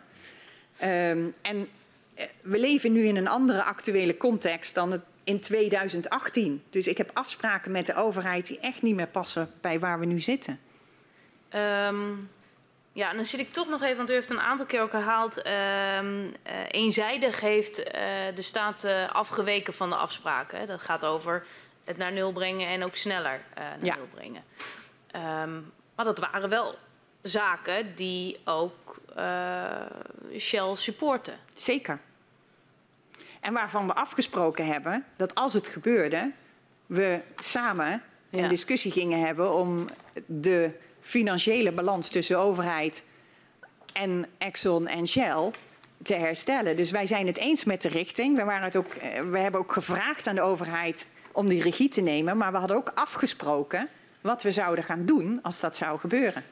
Um, 0.83 1.33
en 1.41 1.69
eh, 2.15 2.25
we 2.41 2.59
leven 2.59 2.91
nu 2.91 3.03
in 3.03 3.15
een 3.15 3.27
andere 3.27 3.63
actuele 3.63 4.17
context 4.17 4.73
dan 4.73 4.91
het 4.91 5.01
in 5.23 5.39
2018. 5.39 6.63
Dus 6.69 6.87
ik 6.87 6.97
heb 6.97 7.09
afspraken 7.13 7.71
met 7.71 7.85
de 7.85 7.95
overheid 7.95 8.47
die 8.47 8.59
echt 8.59 8.81
niet 8.81 8.95
meer 8.95 9.07
passen 9.07 9.51
bij 9.61 9.79
waar 9.79 9.99
we 9.99 10.05
nu 10.05 10.19
zitten. 10.19 10.59
Um, 11.55 12.29
ja, 12.93 13.09
en 13.09 13.15
dan 13.15 13.25
zit 13.25 13.39
ik 13.39 13.51
toch 13.51 13.69
nog 13.69 13.81
even, 13.81 13.97
want 13.97 14.09
u 14.09 14.13
heeft 14.13 14.29
een 14.29 14.39
aantal 14.39 14.65
keer 14.65 14.81
ook 14.81 14.91
herhaald. 14.91 15.45
Uh, 15.45 16.03
uh, 16.03 16.29
eenzijdig 16.71 17.39
heeft 17.39 17.79
uh, 17.79 17.85
de 18.35 18.41
staat 18.41 18.83
uh, 18.83 19.09
afgeweken 19.09 19.73
van 19.73 19.89
de 19.89 19.95
afspraken. 19.95 20.59
Hè. 20.59 20.65
Dat 20.65 20.81
gaat 20.81 21.05
over 21.05 21.45
het 21.83 21.97
naar 21.97 22.11
nul 22.11 22.31
brengen 22.31 22.67
en 22.67 22.83
ook 22.83 22.95
sneller 22.95 23.41
naar 23.55 23.77
ja. 23.81 23.95
nul 23.95 24.07
brengen. 24.13 24.43
Um, 25.43 25.71
maar 25.95 26.05
dat 26.05 26.19
waren 26.19 26.49
wel 26.49 26.75
zaken 27.21 27.95
die 27.95 28.37
ook 28.45 28.95
Shell 30.37 30.75
supporten. 30.75 31.33
Zeker. 31.53 31.99
En 33.39 33.53
waarvan 33.53 33.87
we 33.87 33.93
afgesproken 33.93 34.65
hebben 34.65 35.05
dat 35.15 35.35
als 35.35 35.53
het 35.53 35.67
gebeurde, 35.67 36.31
we 36.85 37.19
samen 37.39 38.01
een 38.29 38.41
ja. 38.41 38.47
discussie 38.47 38.91
gingen 38.91 39.19
hebben 39.19 39.53
om 39.53 39.89
de 40.25 40.71
financiële 41.01 41.71
balans 41.71 42.09
tussen 42.09 42.37
overheid 42.39 43.03
en 43.93 44.25
Exxon 44.37 44.87
en 44.87 45.07
Shell 45.07 45.51
te 46.03 46.13
herstellen. 46.13 46.75
Dus 46.75 46.91
wij 46.91 47.05
zijn 47.05 47.27
het 47.27 47.37
eens 47.37 47.63
met 47.63 47.81
de 47.81 47.89
richting. 47.89 48.37
We, 48.37 48.43
waren 48.43 48.63
het 48.63 48.75
ook, 48.75 48.93
we 49.29 49.39
hebben 49.39 49.59
ook 49.59 49.73
gevraagd 49.73 50.27
aan 50.27 50.35
de 50.35 50.41
overheid 50.41 51.05
om 51.31 51.47
die 51.47 51.61
regie 51.61 51.89
te 51.89 52.01
nemen, 52.01 52.37
maar 52.37 52.51
we 52.51 52.57
hadden 52.57 52.77
ook 52.77 52.91
afgesproken 52.95 53.89
wat 54.21 54.43
we 54.43 54.51
zouden 54.51 54.83
gaan 54.83 55.05
doen 55.05 55.39
als 55.41 55.59
dat 55.59 55.75
zou 55.75 55.99
gebeuren. 55.99 56.43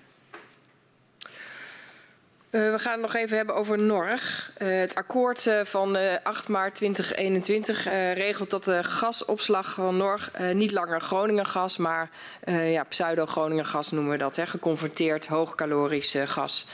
Uh, 2.51 2.71
we 2.71 2.79
gaan 2.79 2.91
het 2.91 3.01
nog 3.01 3.15
even 3.15 3.37
hebben 3.37 3.55
over 3.55 3.79
Norg. 3.79 4.51
Uh, 4.61 4.79
het 4.79 4.95
akkoord 4.95 5.45
uh, 5.45 5.61
van 5.63 5.97
8 6.23 6.47
maart 6.47 6.75
2021 6.75 7.83
regelt 8.13 8.49
dat 8.49 8.63
de 8.63 8.83
gasopslag 8.83 9.73
van 9.73 9.97
Norg 9.97 10.31
niet 10.53 10.71
langer 10.71 11.01
Groningen 11.01 11.45
gas, 11.45 11.77
maar 11.77 12.09
ja, 12.45 12.83
pseudo-Groningen 12.83 13.65
gas 13.65 13.91
noemen 13.91 14.11
we 14.11 14.17
dat, 14.17 14.35
hè, 14.35 14.45
geconverteerd 14.45 15.27
hoogcalorisch 15.27 16.15
gas. 16.25 16.67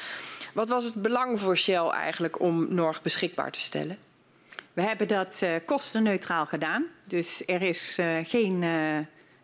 Wat 0.53 0.69
was 0.69 0.85
het 0.85 0.93
belang 0.93 1.39
voor 1.39 1.57
Shell 1.57 1.87
eigenlijk 1.87 2.39
om 2.39 2.73
Norg 2.73 3.01
beschikbaar 3.01 3.51
te 3.51 3.61
stellen? 3.61 3.97
We 4.73 4.81
hebben 4.81 5.07
dat 5.07 5.45
kostenneutraal 5.65 6.45
gedaan. 6.45 6.85
Dus 7.03 7.43
er 7.45 7.61
is 7.61 7.99
geen, 8.23 8.63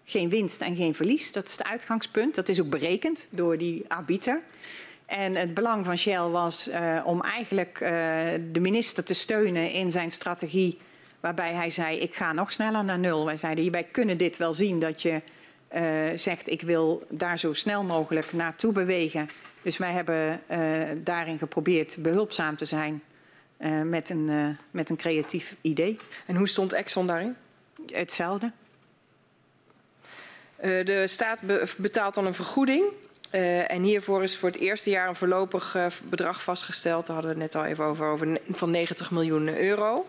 geen 0.06 0.30
winst 0.30 0.61
en 0.61 0.76
geen 0.76 0.95
verlies. 0.95 1.32
Dat 1.32 1.45
is 1.45 1.51
het 1.51 1.64
uitgangspunt. 1.64 2.35
Dat 2.35 2.50
is 2.50 2.61
ook 2.61 2.69
berekend 2.69 3.27
door 3.30 3.58
die 3.58 3.85
arbiter. 3.88 4.42
En 5.12 5.36
het 5.36 5.54
belang 5.54 5.86
van 5.86 5.98
Shell 5.98 6.22
was 6.22 6.68
uh, 6.68 7.02
om 7.06 7.22
eigenlijk 7.22 7.80
uh, 7.82 7.90
de 8.52 8.60
minister 8.60 9.04
te 9.04 9.14
steunen 9.14 9.72
in 9.72 9.92
zijn 9.92 10.12
strategie. 10.12 10.80
Waarbij 11.20 11.54
hij 11.54 11.70
zei: 11.70 11.98
Ik 11.98 12.16
ga 12.16 12.34
nog 12.34 12.52
sneller 12.52 12.84
naar 12.84 13.00
nul. 13.00 13.26
Wij 13.26 13.38
zeiden: 13.38 13.72
Wij 13.72 13.84
kunnen 13.84 14.18
dit 14.18 14.38
wel 14.38 14.54
zien 14.54 14.80
dat 14.80 15.02
je 15.02 15.22
uh, 15.76 16.18
zegt: 16.18 16.50
Ik 16.50 16.62
wil 16.62 17.06
daar 17.10 17.40
zo 17.40 17.54
snel 17.54 17.84
mogelijk 17.84 18.34
naartoe 18.34 18.72
bewegen. 18.72 19.30
Dus 19.62 19.78
wij 19.78 19.92
hebben 19.92 20.42
daarin 21.04 21.38
geprobeerd 21.38 21.96
behulpzaam 22.00 22.56
te 22.56 22.66
zijn 22.66 23.02
met, 23.84 24.10
een, 24.10 24.58
met 24.72 24.90
een 24.90 24.96
creatief 24.96 25.56
idee. 25.62 26.00
En 26.26 26.36
hoe 26.36 26.48
stond 26.48 26.74
Exxon 26.74 27.08
daarin? 27.08 27.36
Hetzelfde. 27.92 28.52
de 30.62 31.04
staat 31.08 31.40
betaalt 31.78 32.16
dan 32.16 32.26
een 32.26 32.34
vergoeding. 32.34 32.84
Uh, 33.32 33.72
en 33.72 33.84
hiervoor 33.84 34.24
is 34.24 34.38
voor 34.38 34.50
het 34.50 34.60
eerste 34.60 34.90
jaar 34.90 35.08
een 35.08 35.16
voorlopig 35.16 35.76
uh, 35.76 35.85
bedrag 36.03 36.43
vastgesteld. 36.43 37.06
Daar 37.06 37.16
hadden 37.16 37.35
we 37.35 37.42
het 37.42 37.53
net 37.53 37.64
al 37.64 37.69
even 37.69 37.85
over, 37.85 38.06
over 38.06 38.40
van 38.51 38.72
90 38.72 39.11
miljoen 39.11 39.58
euro. 39.58 40.08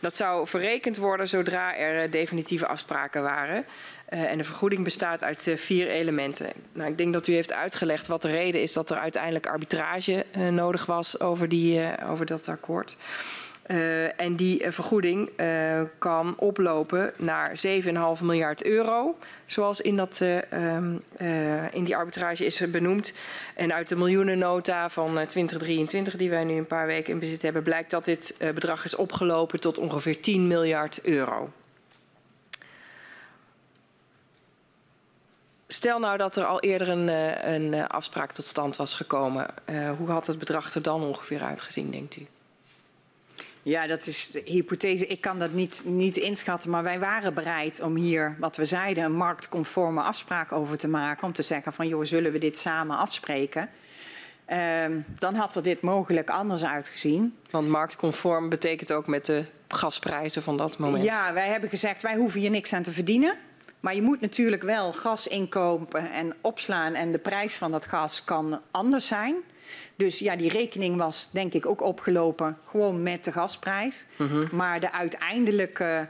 Dat 0.00 0.16
zou 0.16 0.46
verrekend 0.46 0.96
worden 0.96 1.28
zodra 1.28 1.76
er 1.76 2.04
uh, 2.04 2.10
definitieve 2.10 2.66
afspraken 2.66 3.22
waren. 3.22 3.64
en 4.06 4.38
de 4.38 4.44
vergoeding 4.44 4.84
bestaat 4.84 5.22
uit 5.22 5.52
vier 5.54 5.88
elementen. 5.88 6.52
Nou, 6.72 6.90
ik 6.90 6.98
denk 6.98 7.12
dat 7.12 7.26
u 7.26 7.32
heeft 7.32 7.52
uitgelegd 7.52 8.06
wat 8.06 8.22
de 8.22 8.30
reden 8.30 8.62
is 8.62 8.72
dat 8.72 8.90
er 8.90 8.98
uiteindelijk 8.98 9.46
arbitrage 9.46 10.26
nodig 10.50 10.86
was 10.86 11.20
over, 11.20 11.48
die, 11.48 11.80
over 12.08 12.26
dat 12.26 12.48
akkoord. 12.48 12.96
Uh, 13.66 14.20
en 14.20 14.36
die 14.36 14.64
uh, 14.64 14.70
vergoeding 14.70 15.30
uh, 15.36 15.80
kan 15.98 16.34
oplopen 16.38 17.12
naar 17.16 17.60
7,5 18.18 18.22
miljard 18.22 18.64
euro, 18.64 19.18
zoals 19.46 19.80
in, 19.80 19.96
dat, 19.96 20.20
um, 20.52 21.02
in 21.72 21.84
die 21.84 21.96
arbitrage 21.96 22.44
is 22.44 22.70
benoemd. 22.70 23.14
En 23.54 23.74
uit 23.74 23.88
de 23.88 23.96
miljoenennota 23.96 24.88
van 24.88 25.06
2023, 25.06 26.16
die 26.16 26.30
wij 26.30 26.44
nu 26.44 26.56
een 26.56 26.66
paar 26.66 26.86
weken 26.86 27.12
in 27.12 27.18
bezit 27.18 27.42
hebben, 27.42 27.62
blijkt 27.62 27.90
dat 27.90 28.04
dit 28.04 28.36
bedrag 28.38 28.84
is 28.84 28.96
opgelopen 28.96 29.60
tot 29.60 29.78
ongeveer 29.78 30.20
10 30.20 30.46
miljard 30.46 31.00
euro. 31.02 31.50
Stel 35.68 35.98
nou 35.98 36.16
dat 36.16 36.36
er 36.36 36.44
al 36.44 36.60
eerder 36.60 36.88
een, 36.88 37.08
een 37.52 37.86
afspraak 37.86 38.32
tot 38.32 38.44
stand 38.44 38.76
was 38.76 38.94
gekomen. 38.94 39.46
hoe 39.98 40.10
had 40.10 40.26
het 40.26 40.38
bedrag 40.38 40.74
er 40.74 40.82
dan 40.82 41.02
ongeveer 41.02 41.42
uitgezien, 41.42 41.90
denkt 41.90 42.16
u? 42.16 42.26
Ja, 43.64 43.86
dat 43.86 44.06
is 44.06 44.30
de 44.30 44.42
hypothese. 44.44 45.06
Ik 45.06 45.20
kan 45.20 45.38
dat 45.38 45.52
niet, 45.52 45.82
niet 45.84 46.16
inschatten. 46.16 46.70
Maar 46.70 46.82
wij 46.82 46.98
waren 46.98 47.34
bereid 47.34 47.80
om 47.80 47.96
hier, 47.96 48.36
wat 48.38 48.56
we 48.56 48.64
zeiden, 48.64 49.04
een 49.04 49.16
marktconforme 49.16 50.00
afspraak 50.00 50.52
over 50.52 50.78
te 50.78 50.88
maken. 50.88 51.26
Om 51.26 51.32
te 51.32 51.42
zeggen 51.42 51.72
van, 51.72 51.88
joh, 51.88 52.04
zullen 52.04 52.32
we 52.32 52.38
dit 52.38 52.58
samen 52.58 52.96
afspreken? 52.96 53.68
Uh, 54.48 54.84
dan 55.18 55.34
had 55.34 55.56
er 55.56 55.62
dit 55.62 55.80
mogelijk 55.80 56.30
anders 56.30 56.64
uitgezien. 56.64 57.36
Want 57.50 57.68
marktconform 57.68 58.48
betekent 58.48 58.92
ook 58.92 59.06
met 59.06 59.26
de 59.26 59.44
gasprijzen 59.68 60.42
van 60.42 60.56
dat 60.56 60.78
moment. 60.78 61.04
Ja, 61.04 61.32
wij 61.32 61.48
hebben 61.48 61.68
gezegd, 61.68 62.02
wij 62.02 62.16
hoeven 62.16 62.40
hier 62.40 62.50
niks 62.50 62.72
aan 62.72 62.82
te 62.82 62.92
verdienen. 62.92 63.36
Maar 63.80 63.94
je 63.94 64.02
moet 64.02 64.20
natuurlijk 64.20 64.62
wel 64.62 64.92
gas 64.92 65.26
inkopen 65.26 66.10
en 66.10 66.34
opslaan. 66.40 66.94
En 66.94 67.12
de 67.12 67.18
prijs 67.18 67.54
van 67.54 67.70
dat 67.70 67.86
gas 67.86 68.24
kan 68.24 68.60
anders 68.70 69.06
zijn. 69.06 69.34
Dus 69.96 70.18
ja, 70.18 70.36
die 70.36 70.50
rekening 70.50 70.96
was 70.96 71.30
denk 71.30 71.52
ik 71.52 71.66
ook 71.66 71.82
opgelopen 71.82 72.58
gewoon 72.66 73.02
met 73.02 73.24
de 73.24 73.32
gasprijs. 73.32 74.06
Mm 74.16 74.28
-hmm. 74.28 74.48
Maar 74.52 74.80
de 74.80 74.92
uiteindelijke 74.92 76.08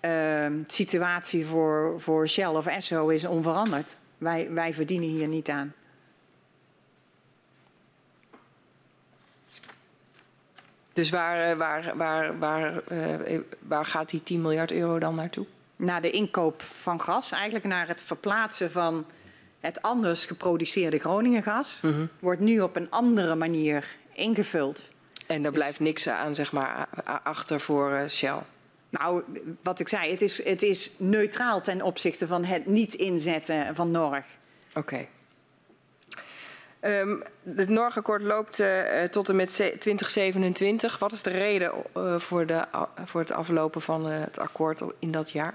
uh, 0.00 0.46
situatie 0.66 1.46
voor, 1.46 1.94
voor 1.98 2.28
Shell 2.28 2.46
of 2.46 2.66
Esso 2.66 3.08
is 3.08 3.24
onveranderd. 3.24 3.96
Wij, 4.18 4.50
wij 4.50 4.74
verdienen 4.74 5.08
hier 5.08 5.28
niet 5.28 5.48
aan. 5.48 5.74
Dus 10.92 11.10
waar, 11.10 11.56
waar, 11.56 11.96
waar, 11.96 12.38
waar, 12.38 12.82
waar 13.58 13.84
gaat 13.84 14.10
die 14.10 14.22
10 14.22 14.40
miljard 14.40 14.72
euro 14.72 14.98
dan 14.98 15.14
naartoe? 15.14 15.46
Naar 15.76 16.02
de 16.02 16.10
inkoop 16.10 16.62
van 16.62 17.00
gas, 17.00 17.32
eigenlijk 17.32 17.64
naar 17.64 17.88
het 17.88 18.02
verplaatsen 18.02 18.70
van 18.70 19.06
het 19.60 19.82
anders 19.82 20.24
geproduceerde 20.24 20.98
Groningengas. 20.98 21.80
Mm 21.82 21.92
-hmm. 21.92 22.08
Wordt 22.18 22.40
nu 22.40 22.60
op 22.60 22.76
een 22.76 22.90
andere 22.90 23.34
manier 23.34 23.96
ingevuld. 24.12 24.90
En 25.26 25.36
er 25.36 25.42
dus- 25.42 25.60
blijft 25.60 25.80
niks 25.80 26.08
aan, 26.08 26.34
zeg 26.34 26.52
maar, 26.52 26.88
achter 27.22 27.60
voor 27.60 28.04
Shell? 28.08 28.38
Nou, 28.90 29.22
wat 29.62 29.80
ik 29.80 29.88
zei, 29.88 30.10
het 30.10 30.20
is, 30.20 30.44
het 30.44 30.62
is 30.62 30.90
neutraal 30.96 31.60
ten 31.60 31.82
opzichte 31.82 32.26
van 32.26 32.44
het 32.44 32.66
niet 32.66 32.94
inzetten 32.94 33.74
van 33.74 33.90
Norg. 33.90 34.24
Oké. 34.74 34.78
Okay. 34.78 35.08
Um, 37.00 37.22
het 37.56 37.68
Norgakkoord 37.68 38.22
loopt 38.22 38.60
uh, 38.60 39.02
tot 39.02 39.28
en 39.28 39.36
met 39.36 39.52
2027. 39.78 40.98
Wat 40.98 41.12
is 41.12 41.22
de 41.22 41.30
reden 41.30 41.72
uh, 41.96 42.18
voor, 42.18 42.46
de, 42.46 42.64
uh, 42.74 42.82
voor 43.04 43.20
het 43.20 43.32
aflopen 43.32 43.80
van 43.80 44.06
het 44.06 44.38
akkoord 44.38 44.82
in 44.98 45.10
dat 45.10 45.30
jaar? 45.30 45.54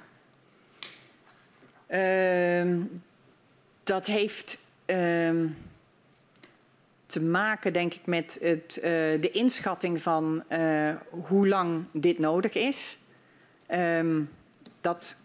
Dat 3.85 4.05
heeft 4.05 4.57
um, 4.85 5.57
te 7.05 7.21
maken, 7.21 7.73
denk 7.73 7.93
ik, 7.93 8.05
met 8.05 8.37
het, 8.41 8.79
de 9.21 9.29
inschatting 9.31 10.01
van 10.01 10.43
hoe 11.09 11.47
lang 11.47 11.85
dit 11.91 12.19
nodig 12.19 12.53
is. 12.53 12.97
Um, 13.71 14.29
dat, 14.81 15.15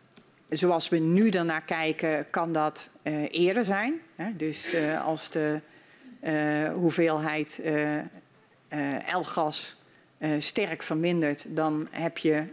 zoals 0.49 0.89
we 0.89 0.99
nu 0.99 1.31
ernaar 1.31 1.63
kijken, 1.63 2.31
kan 2.31 2.53
dat 2.53 2.91
uh, 3.03 3.27
eerder 3.31 3.65
zijn. 3.65 4.01
Hè? 4.17 4.37
Dus 4.37 4.75
als 5.05 5.31
de 5.31 5.61
hoeveelheid 6.75 7.61
L-gas 9.21 9.77
sterk 10.39 10.83
vermindert, 10.83 11.45
dan 11.49 11.89
heb 11.91 12.19
je 12.19 12.45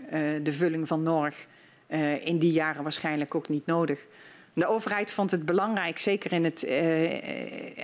de 0.43 0.51
vulling 0.51 0.87
van 0.87 1.03
Norg 1.03 1.47
in 2.23 2.39
die 2.39 2.51
jaren 2.51 2.83
waarschijnlijk 2.83 3.35
ook 3.35 3.49
niet 3.49 3.65
nodig. 3.65 4.05
De 4.57 4.67
overheid 4.67 5.11
vond 5.11 5.31
het 5.31 5.45
belangrijk, 5.45 5.99
zeker 5.99 6.31
in 6.31 6.43
het, 6.43 6.67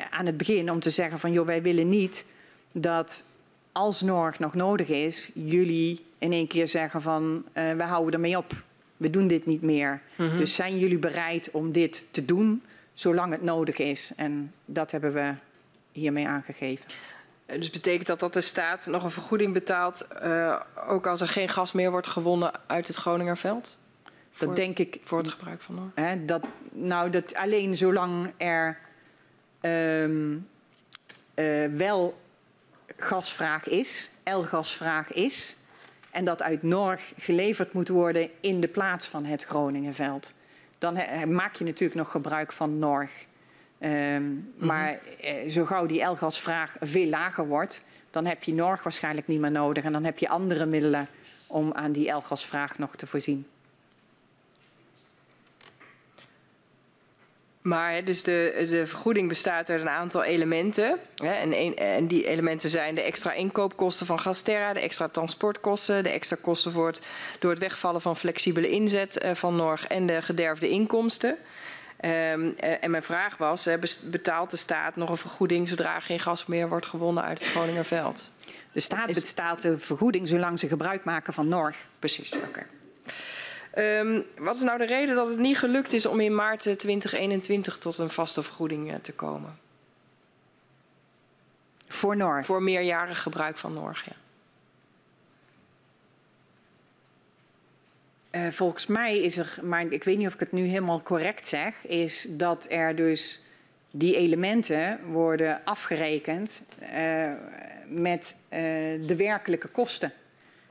aan 0.10 0.26
het 0.26 0.38
begin, 0.38 0.72
om 0.72 0.80
te 0.80 0.90
zeggen 0.90 1.20
van 1.20 1.32
joh, 1.32 1.46
wij 1.46 1.62
willen 1.62 1.90
niet 1.90 2.26
dat 2.72 3.26
als 3.72 4.02
Norg 4.02 4.40
nog 4.40 4.54
nodig 4.54 4.88
is, 4.88 5.30
jullie 5.34 6.06
in 6.18 6.32
één 6.32 6.48
keer 6.48 6.68
zeggen 6.68 7.02
van 7.02 7.44
uh, 7.54 7.72
we 7.72 7.84
houden 7.84 8.14
ermee 8.14 8.38
op. 8.38 8.54
We 8.98 9.10
doen 9.10 9.28
dit 9.28 9.46
niet 9.46 9.62
meer. 9.62 10.02
Mm 10.16 10.30
-hmm. 10.30 10.38
Dus 10.38 10.56
zijn 10.56 10.80
jullie 10.80 10.98
bereid 10.98 11.52
om 11.52 11.72
dit 11.72 12.06
te 12.12 12.26
doen 12.26 12.64
zolang 12.94 13.32
het 13.32 13.42
nodig 13.42 13.78
is? 13.78 14.12
En 14.16 14.54
dat 14.66 14.92
hebben 14.92 15.14
we 15.14 15.34
hiermee 15.92 16.28
aangegeven. 16.28 16.86
Dus 17.46 17.70
betekent 17.70 18.08
dat 18.08 18.20
dat 18.20 18.34
de 18.34 18.42
staat 18.42 18.86
nog 18.86 19.04
een 19.04 19.12
vergoeding 19.12 19.54
betaalt, 19.54 20.08
uh, 20.24 20.60
ook 20.88 21.08
als 21.08 21.22
er 21.22 21.28
geen 21.28 21.50
gas 21.50 21.72
meer 21.72 21.92
wordt 21.92 22.08
gewonnen 22.08 22.52
uit 22.68 22.88
het 22.88 22.96
Groningerveld? 22.96 23.78
Dat 24.38 24.48
voor, 24.48 24.56
denk 24.56 24.80
ik. 24.80 25.00
Voor 25.04 25.18
het 25.18 25.30
gebruik 25.30 25.62
van 25.62 25.76
Noord? 25.76 25.92
Hè, 25.96 26.26
dat, 26.26 26.48
nou, 26.72 27.10
dat 27.10 27.36
alleen 27.36 27.78
zolang 27.78 28.32
er 28.38 28.80
um, 29.62 30.48
uh, 31.36 31.66
wel 31.66 32.22
gasvraag 32.98 33.68
is, 33.68 34.12
L-gasvraag 34.24 35.12
is, 35.12 35.58
en 36.12 36.26
dat 36.26 36.42
uit 36.42 36.64
Norg 36.64 37.14
geleverd 37.18 37.74
moet 37.74 37.88
worden 37.88 38.30
in 38.40 38.62
de 38.62 38.68
plaats 38.68 39.08
van 39.08 39.26
het 39.26 39.44
Groningenveld. 39.44 40.34
Dan 40.78 41.00
maak 41.34 41.56
je 41.56 41.64
natuurlijk 41.64 42.00
nog 42.00 42.12
gebruik 42.12 42.52
van 42.52 42.80
Norg. 42.80 43.12
Um, 43.80 43.90
mm-hmm. 43.90 44.46
Maar 44.58 45.00
eh, 45.22 45.50
zo 45.50 45.66
gauw 45.66 45.86
die 45.86 46.04
L-gasvraag 46.04 46.76
veel 46.80 47.08
lager 47.08 47.48
wordt, 47.48 47.84
dan 48.12 48.26
heb 48.26 48.44
je 48.44 48.54
Norg 48.54 48.84
waarschijnlijk 48.84 49.28
niet 49.28 49.40
meer 49.40 49.52
nodig. 49.52 49.84
En 49.84 49.92
dan 49.92 50.04
heb 50.04 50.18
je 50.18 50.30
andere 50.30 50.66
middelen 50.66 51.08
om 51.48 51.74
aan 51.74 51.92
die 51.92 52.12
L-gasvraag 52.12 52.78
nog 52.78 52.96
te 52.96 53.08
voorzien. 53.08 53.48
Maar 57.64 58.04
dus 58.04 58.24
de, 58.24 58.66
de 58.70 58.86
vergoeding 58.86 59.28
bestaat 59.28 59.70
uit 59.70 59.82
een 59.82 59.90
aantal 59.90 60.24
elementen. 60.24 61.00
Hè, 61.16 61.32
en, 61.34 61.54
een, 61.54 61.76
en, 61.76 62.08
die 62.08 62.28
elementen 62.28 62.70
zijn 62.70 62.96
de 62.96 63.02
extra 63.02 63.34
inkoopkosten 63.34 64.06
van 64.06 64.20
Gasterra, 64.20 64.74
de 64.74 64.80
extra 64.80 65.08
transportkosten, 65.08 66.04
de 66.04 66.10
extra 66.10 66.38
kosten 66.42 66.72
voor 66.72 66.88
het, 66.88 67.02
door 67.40 67.52
het 67.52 67.60
wegvallen 67.60 68.02
van 68.02 68.18
flexibele 68.18 68.70
inzet 68.70 69.24
uh, 69.24 69.34
van 69.34 69.56
Norg 69.56 69.88
en 69.88 70.06
de 70.06 70.22
gederfde 70.22 70.70
inkomsten. 70.70 71.38
Um, 72.06 72.56
en 72.58 72.92
mijn 72.92 73.04
vraag 73.04 73.38
was, 73.38 73.68
betaalt 74.04 74.50
de 74.50 74.58
staat 74.58 74.96
nog 74.96 75.10
een 75.10 75.18
vergoeding 75.18 75.70
zodra 75.70 76.00
geen 76.00 76.20
gas 76.20 76.46
meer 76.46 76.70
wordt 76.70 76.86
gewonnen 76.86 77.24
uit 77.24 77.40
het 77.40 77.48
Groningerveld? 77.48 78.32
De 78.72 78.80
staat 78.80 79.14
betaalt 79.14 79.62
de 79.62 79.80
vergoeding 79.80 80.28
zolang 80.28 80.60
ze 80.60 80.68
gebruik 80.68 81.04
maken 81.04 81.34
van 81.34 81.48
Norg. 81.48 81.76
Precies, 82.00 82.34
oké. 82.34 82.48
Okay. 82.48 82.66
Um, 83.78 84.26
wat 84.38 84.56
is 84.56 84.62
nou 84.62 84.78
de 84.78 84.86
reden 84.86 85.16
dat 85.16 85.28
het 85.28 85.40
niet 85.40 85.58
gelukt 85.58 85.94
is 85.94 86.06
om 86.06 86.20
in 86.20 86.36
maart 86.36 86.60
2021 86.60 87.78
tot 87.78 87.98
een 87.98 88.10
vaste 88.10 88.44
vergoeding 88.44 88.92
uh, 88.92 88.96
te 89.02 89.14
komen? 89.14 89.60
Voor 91.88 92.18
Norg? 92.18 92.46
Voor 92.46 92.64
meerjarig 92.64 93.22
gebruik 93.22 93.58
van 93.58 93.74
Norg, 93.74 94.06
ja. 94.06 94.16
Uh, 98.36 98.52
volgens 98.52 98.88
mij 98.88 99.20
is 99.20 99.38
er, 99.38 99.58
maar 99.62 99.86
ik 99.92 100.04
weet 100.04 100.18
niet 100.18 100.28
of 100.28 100.34
ik 100.34 100.40
het 100.40 100.52
nu 100.52 100.66
helemaal 100.66 101.02
correct 101.02 101.48
zeg, 101.48 101.86
is 101.86 102.28
dat 102.30 102.66
er 102.70 102.96
dus 102.96 103.42
die 103.92 104.16
elementen 104.16 105.00
worden 105.12 105.62
afgerekend 105.64 106.62
uh, 106.82 107.32
met 107.88 108.36
uh, 108.50 108.60
de 109.08 109.16
werkelijke 109.18 109.68
kosten. 109.68 110.14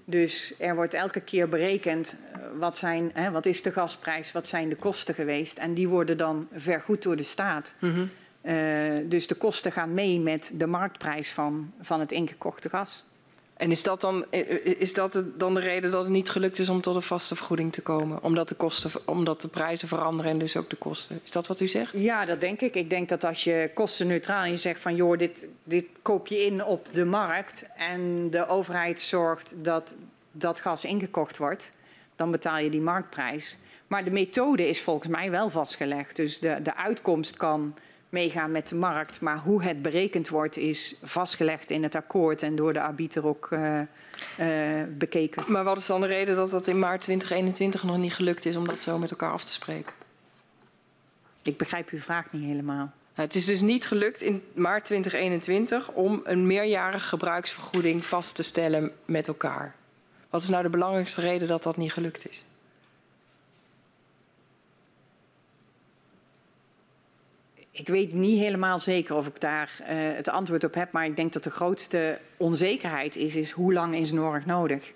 Dus 0.04 0.54
er 0.58 0.74
wordt 0.74 0.94
elke 0.94 1.20
keer 1.20 1.48
berekend 1.48 2.16
wat, 2.58 2.76
zijn, 2.76 3.10
hè, 3.14 3.30
wat 3.30 3.46
is 3.46 3.62
de 3.62 3.72
gasprijs, 3.72 4.32
wat 4.32 4.48
zijn 4.48 4.68
de 4.68 4.76
kosten 4.76 5.14
geweest. 5.14 5.58
En 5.58 5.74
die 5.74 5.88
worden 5.88 6.16
dan 6.16 6.48
vergoed 6.52 7.02
door 7.02 7.16
de 7.16 7.22
staat. 7.22 7.74
Mm 7.78 7.94
-hmm. 7.94 8.10
uh, 8.42 9.10
dus 9.10 9.26
de 9.26 9.34
kosten 9.34 9.72
gaan 9.72 9.94
mee 9.94 10.20
met 10.20 10.52
de 10.54 10.66
marktprijs 10.66 11.30
van, 11.30 11.72
van 11.80 12.00
het 12.00 12.12
ingekochte 12.12 12.68
gas. 12.68 13.04
En 13.62 13.70
is 13.70 13.82
dat, 13.82 14.00
dan, 14.00 14.24
is 14.64 14.94
dat 14.94 15.22
dan 15.36 15.54
de 15.54 15.60
reden 15.60 15.90
dat 15.90 16.02
het 16.02 16.12
niet 16.12 16.30
gelukt 16.30 16.58
is 16.58 16.68
om 16.68 16.80
tot 16.80 16.94
een 16.94 17.02
vaste 17.02 17.36
vergoeding 17.36 17.72
te 17.72 17.82
komen? 17.82 18.22
Omdat 18.22 18.48
de, 18.48 18.54
kosten, 18.54 18.90
omdat 19.04 19.40
de 19.40 19.48
prijzen 19.48 19.88
veranderen 19.88 20.32
en 20.32 20.38
dus 20.38 20.56
ook 20.56 20.70
de 20.70 20.76
kosten? 20.76 21.20
Is 21.24 21.30
dat 21.30 21.46
wat 21.46 21.60
u 21.60 21.66
zegt? 21.66 21.92
Ja, 21.96 22.24
dat 22.24 22.40
denk 22.40 22.60
ik. 22.60 22.74
Ik 22.74 22.90
denk 22.90 23.08
dat 23.08 23.24
als 23.24 23.44
je 23.44 23.70
kostenneutraal 23.74 24.44
je 24.44 24.56
zegt 24.56 24.80
van 24.80 24.94
joh, 24.94 25.18
dit, 25.18 25.48
dit 25.64 25.84
koop 26.02 26.26
je 26.26 26.44
in 26.44 26.64
op 26.64 26.88
de 26.92 27.04
markt 27.04 27.64
en 27.76 28.30
de 28.30 28.46
overheid 28.46 29.00
zorgt 29.00 29.54
dat 29.56 29.94
dat 30.32 30.60
gas 30.60 30.84
ingekocht 30.84 31.36
wordt, 31.36 31.72
dan 32.16 32.30
betaal 32.30 32.58
je 32.58 32.70
die 32.70 32.80
marktprijs. 32.80 33.56
Maar 33.86 34.04
de 34.04 34.10
methode 34.10 34.68
is 34.68 34.80
volgens 34.80 35.08
mij 35.08 35.30
wel 35.30 35.50
vastgelegd. 35.50 36.16
Dus 36.16 36.38
de, 36.38 36.58
de 36.62 36.76
uitkomst 36.76 37.36
kan 37.36 37.74
meegaan 38.12 38.50
met 38.50 38.68
de 38.68 38.74
markt. 38.74 39.20
Maar 39.20 39.38
hoe 39.38 39.62
het 39.62 39.82
berekend 39.82 40.28
wordt 40.28 40.56
is 40.56 40.96
vastgelegd 41.02 41.70
in 41.70 41.82
het 41.82 41.94
akkoord 41.94 42.42
en 42.42 42.56
door 42.56 42.72
de 42.72 42.80
arbiter 42.80 43.26
ook 43.26 43.48
uh, 43.50 43.80
uh, 44.40 44.82
bekeken. 44.88 45.44
Maar 45.46 45.64
wat 45.64 45.78
is 45.78 45.86
dan 45.86 46.00
de 46.00 46.06
reden 46.06 46.36
dat 46.36 46.50
dat 46.50 46.66
in 46.66 46.78
maart 46.78 47.00
2021 47.02 47.82
nog 47.82 47.96
niet 47.96 48.14
gelukt 48.14 48.44
is 48.44 48.56
om 48.56 48.68
dat 48.68 48.82
zo 48.82 48.98
met 48.98 49.10
elkaar 49.10 49.32
af 49.32 49.44
te 49.44 49.52
spreken? 49.52 49.92
Ik 51.42 51.56
begrijp 51.56 51.88
uw 51.88 51.98
vraag 51.98 52.32
niet 52.32 52.44
helemaal. 52.44 52.92
Het 53.12 53.34
is 53.34 53.44
dus 53.44 53.60
niet 53.60 53.86
gelukt 53.86 54.22
in 54.22 54.42
maart 54.54 54.84
2021 54.84 55.90
om 55.90 56.20
een 56.24 56.46
meerjarige 56.46 57.06
gebruiksvergoeding 57.06 58.04
vast 58.04 58.34
te 58.34 58.42
stellen 58.42 58.92
met 59.04 59.28
elkaar. 59.28 59.74
Wat 60.30 60.42
is 60.42 60.48
nou 60.48 60.62
de 60.62 60.70
belangrijkste 60.70 61.20
reden 61.20 61.48
dat 61.48 61.62
dat 61.62 61.76
niet 61.76 61.92
gelukt 61.92 62.28
is? 62.28 62.44
Ik 67.82 67.88
weet 67.88 68.12
niet 68.12 68.38
helemaal 68.38 68.80
zeker 68.80 69.16
of 69.16 69.26
ik 69.26 69.40
daar 69.40 69.70
uh, 69.80 69.86
het 69.90 70.28
antwoord 70.28 70.64
op 70.64 70.74
heb, 70.74 70.92
maar 70.92 71.04
ik 71.04 71.16
denk 71.16 71.32
dat 71.32 71.42
de 71.42 71.50
grootste 71.50 72.18
onzekerheid 72.36 73.16
is, 73.16 73.36
is 73.36 73.50
hoe 73.50 73.72
lang 73.72 73.94
is 73.94 74.12
Norg 74.12 74.46
nodig? 74.46 74.92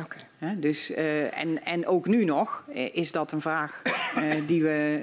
Okay. 0.00 0.22
Uh, 0.38 0.60
dus, 0.60 0.90
uh, 0.90 1.38
en, 1.38 1.64
en 1.64 1.86
ook 1.86 2.06
nu 2.06 2.24
nog 2.24 2.64
is 2.92 3.12
dat 3.12 3.32
een 3.32 3.40
vraag 3.40 3.82
die, 4.46 4.62
we, 4.62 5.02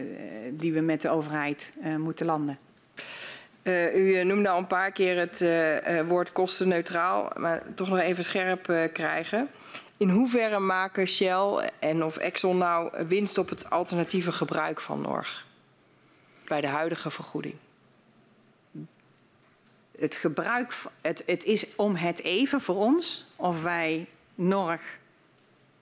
die 0.53 0.74
we 0.74 0.80
met 0.80 1.01
de 1.01 1.09
overheid 1.09 1.74
moeten 1.98 2.25
landen. 2.25 2.58
u 3.95 4.24
noemde 4.24 4.50
al 4.50 4.58
een 4.58 4.67
paar 4.67 4.92
keer 4.92 5.17
het 5.17 5.43
woord 6.08 6.32
kostenneutraal, 6.32 7.32
maar 7.38 7.64
toch 7.75 7.90
nog 7.90 8.00
even 8.00 8.24
scherp 8.24 8.90
krijgen. 8.93 9.50
In 9.98 10.09
hoeverre 10.09 10.59
maken 10.59 11.08
Shell 11.08 11.72
en 11.80 12.03
of 12.03 12.17
Exxon 12.17 12.58
nou 12.58 13.08
winst 13.08 13.38
op 13.38 13.50
het 13.50 13.69
alternatieve 13.69 14.32
gebruik 14.32 14.82
van 14.82 15.01
Norg? 15.01 15.51
Bij 16.53 16.61
de 16.61 16.67
huidige 16.67 17.11
vergoeding? 17.11 17.56
Het 19.98 20.15
gebruik, 20.15 20.73
het, 21.01 21.23
het 21.25 21.43
is 21.43 21.75
om 21.75 21.95
het 21.95 22.22
even 22.22 22.61
voor 22.61 22.75
ons 22.75 23.25
of 23.35 23.64
wij 23.64 24.07
Norg 24.35 24.82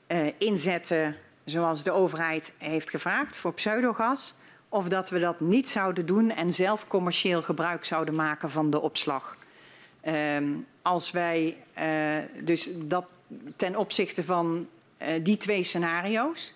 uh, 0.08 0.28
inzetten 0.38 1.16
zoals 1.46 1.84
de 1.84 1.92
overheid 1.92 2.52
heeft 2.58 2.90
gevraagd 2.90 3.36
voor 3.36 3.54
pseudogas, 3.54 4.34
of 4.70 4.88
dat 4.90 5.10
we 5.10 5.20
dat 5.20 5.40
niet 5.40 5.70
zouden 5.70 6.06
doen 6.06 6.30
en 6.30 6.52
zelf 6.52 6.88
commercieel 6.88 7.42
gebruik 7.42 7.86
zouden 7.86 8.16
maken 8.16 8.50
van 8.52 8.70
de 8.70 8.82
opslag. 8.82 9.38
Ehm, 10.02 10.50
als 10.82 11.12
wij 11.12 11.58
uh, 11.80 12.44
dus 12.44 12.70
dat 12.78 13.06
ten 13.56 13.76
opzichte 13.76 14.24
van 14.24 14.68
uh, 15.02 15.08
die 15.22 15.38
twee 15.38 15.64
scenario's 15.64 16.54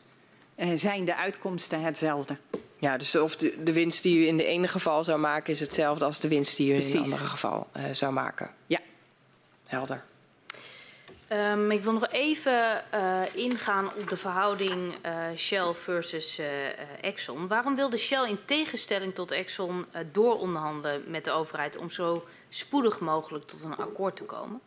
zijn 0.75 1.05
de 1.05 1.15
uitkomsten 1.15 1.81
hetzelfde. 1.81 2.37
Ja, 2.85 2.97
dus 2.97 3.15
of 3.15 3.35
de, 3.35 3.63
de, 3.63 3.73
winst 3.73 4.03
die 4.03 4.17
u 4.17 4.27
in 4.27 4.37
de 4.37 4.45
ene 4.45 4.67
geval 4.67 5.03
zou 5.03 5.19
maken 5.19 5.53
is 5.53 5.59
hetzelfde 5.59 6.05
als 6.05 6.19
de 6.19 6.27
winst 6.27 6.57
die 6.57 6.69
u 6.69 6.71
Precies. 6.71 6.93
in 6.93 6.99
het 6.99 7.11
andere 7.11 7.29
geval 7.29 7.67
zou 7.91 8.13
maken. 8.13 8.49
Ja. 8.67 8.79
Helder. 9.67 10.03
Um, 11.29 11.71
ik 11.71 11.83
wil 11.83 11.93
nog 11.93 12.07
even 12.07 12.83
uh, 12.93 13.21
ingaan 13.33 13.85
op 13.85 14.09
de 14.09 14.17
verhouding 14.17 14.93
uh, 15.05 15.25
Shell 15.35 15.73
versus 15.73 16.39
uh, 16.39 16.45
Exxon. 17.01 17.47
Waarom 17.47 17.75
wilde 17.75 17.97
Shell 17.97 18.29
in 18.29 18.39
tegenstelling 18.45 19.13
tot 19.13 19.31
Exxon 19.31 19.85
dooronderhandelen 20.11 21.03
met 21.07 21.25
de 21.25 21.31
overheid 21.31 21.77
om 21.77 21.89
zo 21.89 22.25
spoedig 22.49 22.99
mogelijk 22.99 23.45
tot 23.45 23.63
een 23.63 23.75
akkoord 23.75 24.15
te 24.15 24.23
komen? 24.23 24.61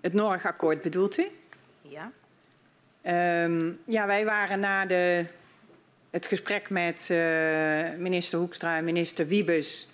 Het 0.00 0.12
Norg-akkoord 0.12 0.82
bedoelt 0.82 1.18
u? 1.18 1.26
Ja. 1.82 2.10
Um, 3.44 3.80
ja, 3.84 4.06
wij 4.06 4.24
waren 4.24 4.60
na 4.60 4.86
de, 4.86 5.26
het 6.14 6.26
gesprek 6.26 6.70
met 6.70 7.08
minister 7.98 8.38
Hoekstra 8.38 8.76
en 8.76 8.84
minister 8.84 9.26
Wiebes 9.26 9.88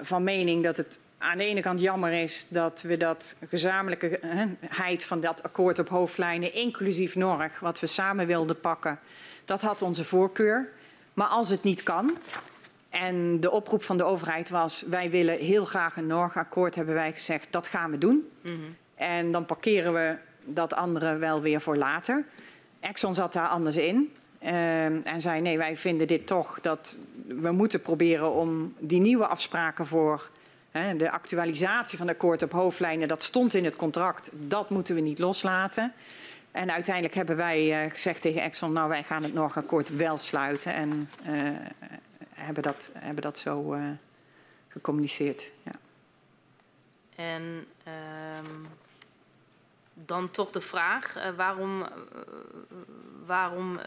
van 0.00 0.24
mening 0.24 0.62
dat 0.62 0.76
het 0.76 0.98
aan 1.18 1.38
de 1.38 1.44
ene 1.44 1.60
kant 1.60 1.80
jammer 1.80 2.12
is 2.12 2.46
dat 2.48 2.82
we 2.82 2.96
dat 2.96 3.36
gezamenlijkheid 3.48 5.04
van 5.04 5.20
dat 5.20 5.42
akkoord 5.42 5.78
op 5.78 5.88
hoofdlijnen, 5.88 6.52
inclusief 6.52 7.14
Norg, 7.14 7.60
wat 7.60 7.80
we 7.80 7.86
samen 7.86 8.26
wilden 8.26 8.60
pakken, 8.60 8.98
dat 9.44 9.60
had 9.60 9.82
onze 9.82 10.04
voorkeur. 10.04 10.68
Maar 11.14 11.26
als 11.26 11.48
het 11.48 11.62
niet 11.62 11.82
kan, 11.82 12.18
en 12.90 13.40
de 13.40 13.50
oproep 13.50 13.82
van 13.82 13.96
de 13.96 14.04
overheid 14.04 14.50
was, 14.50 14.84
wij 14.88 15.10
willen 15.10 15.38
heel 15.38 15.64
graag 15.64 15.96
een 15.96 16.06
Norg-akkoord, 16.06 16.74
hebben 16.74 16.94
wij 16.94 17.12
gezegd, 17.12 17.46
dat 17.50 17.68
gaan 17.68 17.90
we 17.90 17.98
doen. 17.98 18.30
Mm 18.40 18.54
-hmm. 18.54 18.76
En 18.94 19.32
dan 19.32 19.44
parkeren 19.44 19.92
we 19.92 20.16
dat 20.44 20.74
andere 20.74 21.16
wel 21.16 21.40
weer 21.40 21.60
voor 21.60 21.76
later. 21.76 22.24
Exxon 22.80 23.14
zat 23.14 23.32
daar 23.32 23.48
anders 23.48 23.76
in. 23.76 24.12
Uh, 24.44 24.84
en 24.84 25.20
zei, 25.20 25.40
nee, 25.40 25.58
wij 25.58 25.76
vinden 25.76 26.06
dit 26.06 26.26
toch 26.26 26.60
dat 26.60 26.98
we 27.26 27.50
moeten 27.50 27.80
proberen 27.80 28.32
om 28.32 28.74
die 28.78 29.00
nieuwe 29.00 29.26
afspraken 29.26 29.86
voor 29.86 30.30
de 30.96 31.10
actualisatie 31.10 31.98
van 31.98 32.06
het 32.06 32.16
akkoord 32.16 32.42
op 32.42 32.52
hoofdlijnen, 32.52 33.08
dat 33.08 33.22
stond 33.22 33.54
in 33.54 33.64
het 33.64 33.76
contract. 33.76 34.30
Dat 34.32 34.70
moeten 34.70 34.94
we 34.94 35.00
niet 35.00 35.18
loslaten. 35.18 35.92
En 36.50 36.72
uiteindelijk 36.72 37.14
hebben 37.14 37.36
wij 37.36 37.84
uh, 37.84 37.90
gezegd 37.90 38.20
tegen 38.20 38.42
Exxon, 38.42 38.72
nou 38.72 38.88
wij 38.88 39.02
gaan 39.02 39.22
het 39.22 39.34
Norg-akkoord 39.34 39.96
wel 39.96 40.18
sluiten. 40.18 40.74
En 40.74 41.08
uh, 41.26 41.50
hebben, 42.34 42.62
dat, 42.62 42.90
hebben 42.92 43.22
dat 43.22 43.38
zo 43.38 43.74
uh, 43.74 43.82
gecommuniceerd. 44.68 45.52
Ja. 45.62 45.72
En 47.16 47.42
um, 48.42 48.66
dan 49.94 50.30
toch 50.30 50.50
de 50.50 50.60
vraag, 50.60 51.14
waarom, 51.36 51.84
waarom 53.26 53.78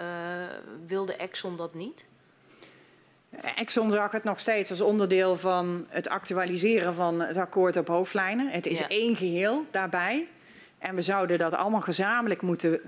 wilde 0.87 1.15
Exxon 1.15 1.55
dat 1.55 1.73
niet? 1.73 2.05
Exxon 3.55 3.91
zag 3.91 4.11
het 4.11 4.23
nog 4.23 4.39
steeds 4.39 4.69
als 4.69 4.81
onderdeel 4.81 5.35
van 5.35 5.85
het 5.89 6.09
actualiseren 6.09 6.93
van 6.93 7.19
het 7.19 7.37
akkoord 7.37 7.77
op 7.77 7.87
hoofdlijnen. 7.87 8.49
Het 8.49 8.65
is 8.65 8.79
ja. 8.79 8.87
één 8.87 9.15
geheel 9.15 9.65
daarbij. 9.71 10.27
En 10.77 10.95
we 10.95 11.01
zouden 11.01 11.37
dat 11.37 11.53
allemaal 11.53 11.81
gezamenlijk 11.81 12.41
moeten 12.41 12.81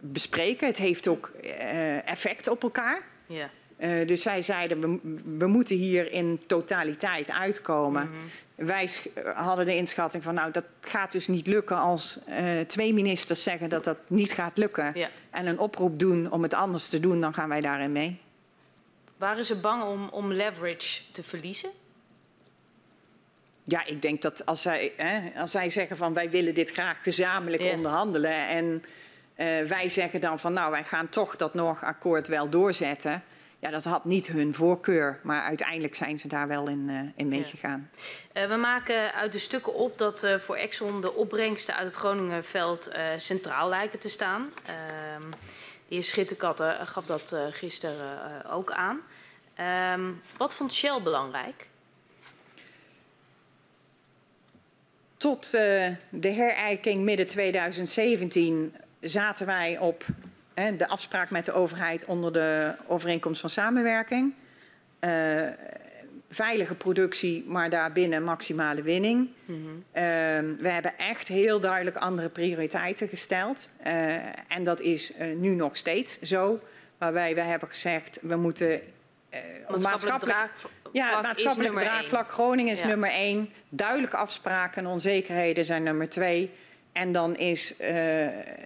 bespreken. 0.00 0.66
Het 0.66 0.78
heeft 0.78 1.08
ook 1.08 1.26
effect 2.04 2.48
op 2.48 2.62
elkaar. 2.62 3.02
Ja. 3.26 3.50
Uh, 3.82 4.06
dus 4.06 4.22
zij 4.22 4.42
zeiden, 4.42 4.80
we, 4.80 5.20
we, 5.38 5.46
moeten 5.46 5.76
hier 5.76 6.12
in 6.12 6.40
totaliteit 6.46 7.30
uitkomen. 7.30 8.02
Mm 8.02 8.10
-hmm. 8.10 8.66
Wij 8.66 8.88
hadden 9.34 9.64
de 9.64 9.76
inschatting 9.76 10.22
van, 10.22 10.34
nou, 10.34 10.50
dat 10.50 10.64
gaat 10.80 11.12
dus 11.12 11.28
niet 11.28 11.46
lukken 11.46 11.76
als 11.76 12.20
twee 12.66 12.94
ministers 12.94 13.42
zeggen 13.42 13.68
dat 13.68 13.84
dat 13.84 13.98
niet 14.06 14.32
gaat 14.32 14.58
lukken. 14.58 14.92
Ja. 14.94 15.08
En 15.30 15.46
een 15.46 15.58
oproep 15.58 15.98
doen 15.98 16.30
om 16.30 16.42
het 16.42 16.54
anders 16.54 16.88
te 16.88 17.00
doen, 17.00 17.20
dan 17.20 17.34
gaan 17.34 17.48
wij 17.48 17.60
daarin 17.60 17.92
mee. 17.92 18.20
Waren 19.16 19.44
ze 19.44 19.60
bang 19.60 19.82
om, 19.82 20.08
om 20.08 20.32
leverage 20.32 21.02
te 21.12 21.22
verliezen? 21.22 21.70
Ja, 23.64 23.86
ik 23.86 24.02
denk 24.02 24.22
dat 24.22 24.46
als 24.46 24.62
zij, 24.62 24.92
hè, 24.96 25.40
als 25.40 25.50
zij 25.50 25.70
zeggen 25.70 25.96
van 25.96 26.14
wij 26.14 26.30
willen 26.30 26.54
dit 26.54 26.70
graag 26.70 27.02
gezamenlijk 27.02 27.62
onderhandelen 27.62 28.48
en 28.48 28.82
uh, 29.36 29.68
wij 29.68 29.88
zeggen 29.88 30.20
dan 30.20 30.38
van 30.38 30.52
nou 30.52 30.70
wij 30.70 30.84
gaan 30.84 31.06
toch 31.06 31.36
dat 31.36 31.54
Norg-akkoord 31.54 32.28
wel 32.28 32.48
doorzetten. 32.48 33.22
Ja, 33.62 33.70
dat 33.70 33.84
had 33.84 34.04
niet 34.04 34.26
hun 34.26 34.54
voorkeur, 34.54 35.20
maar 35.22 35.42
uiteindelijk 35.42 35.94
zijn 35.94 36.18
ze 36.18 36.28
daar 36.28 36.48
wel 36.48 36.68
in, 36.68 36.88
uh, 36.88 37.00
in 37.16 37.28
meegegaan. 37.28 37.90
Ja. 38.32 38.42
Uh, 38.42 38.48
we 38.48 38.56
maken 38.56 39.14
uit 39.14 39.32
de 39.32 39.38
stukken 39.38 39.74
op 39.74 39.98
dat 39.98 40.24
uh, 40.24 40.38
voor 40.38 40.56
Exxon 40.56 41.00
de 41.00 41.14
opbrengsten 41.14 41.74
uit 41.74 41.86
het 41.86 41.96
Groningenveld 41.96 42.90
centraal 43.16 43.68
lijken 43.68 43.98
te 43.98 44.08
staan. 44.08 44.52
Ehm, 44.66 45.30
de 45.88 45.94
heer 45.94 46.04
Schitterkatten 46.04 46.86
gaf 46.86 47.06
dat 47.06 47.36
gisteren 47.50 48.50
ook 48.50 48.72
aan. 48.72 49.00
Um, 49.94 50.22
wat 50.36 50.54
vond 50.54 50.74
Shell 50.74 51.00
belangrijk? 51.02 51.68
Tot 55.16 55.50
de 55.50 56.28
herijking 56.28 57.02
midden 57.02 57.26
2017 57.26 58.76
zaten 59.00 59.46
wij 59.46 59.78
op 59.78 60.04
de 60.54 60.88
afspraak 60.88 61.30
met 61.30 61.44
de 61.44 61.52
overheid 61.52 62.04
onder 62.04 62.32
de 62.32 62.74
overeenkomst 62.86 63.40
van 63.40 63.50
samenwerking. 63.50 64.34
Uh, 65.00 65.48
veilige 66.28 66.74
productie, 66.74 67.44
maar 67.46 67.70
daarbinnen 67.70 68.24
maximale 68.24 68.82
winning. 68.82 69.30
Mm 69.44 69.64
-hmm. 69.64 69.76
uh, 69.76 70.60
we 70.60 70.68
hebben 70.68 70.98
echt 70.98 71.28
heel 71.28 71.60
duidelijk 71.60 71.96
andere 71.96 72.28
prioriteiten 72.28 73.08
gesteld. 73.08 73.68
Uh, 73.86 74.14
en 74.48 74.64
dat 74.64 74.80
is 74.80 75.12
nu 75.36 75.54
nog 75.54 75.76
steeds 75.76 76.20
zo. 76.20 76.60
Waarbij 76.98 77.34
we 77.34 77.40
hebben 77.40 77.68
gezegd, 77.68 78.18
we 78.22 78.36
moeten 78.36 78.80
maatschappelijk, 79.68 80.36
draagvlak, 80.36 80.72
ja, 80.92 81.20
maatschappelijk 81.20 81.78
draagvlak. 81.78 82.30
Groningen 82.30 82.72
is 82.72 82.80
ja. 82.80 82.86
nummer 82.86 83.10
één. 83.10 83.50
Duidelijke 83.68 84.16
afspraken 84.16 84.84
en 84.84 84.90
onzekerheden 84.90 85.64
zijn 85.64 85.82
nummer 85.82 86.08
twee. 86.08 86.50
En 86.92 87.12
dan 87.12 87.36
is 87.36 87.72
uh, 87.72 87.78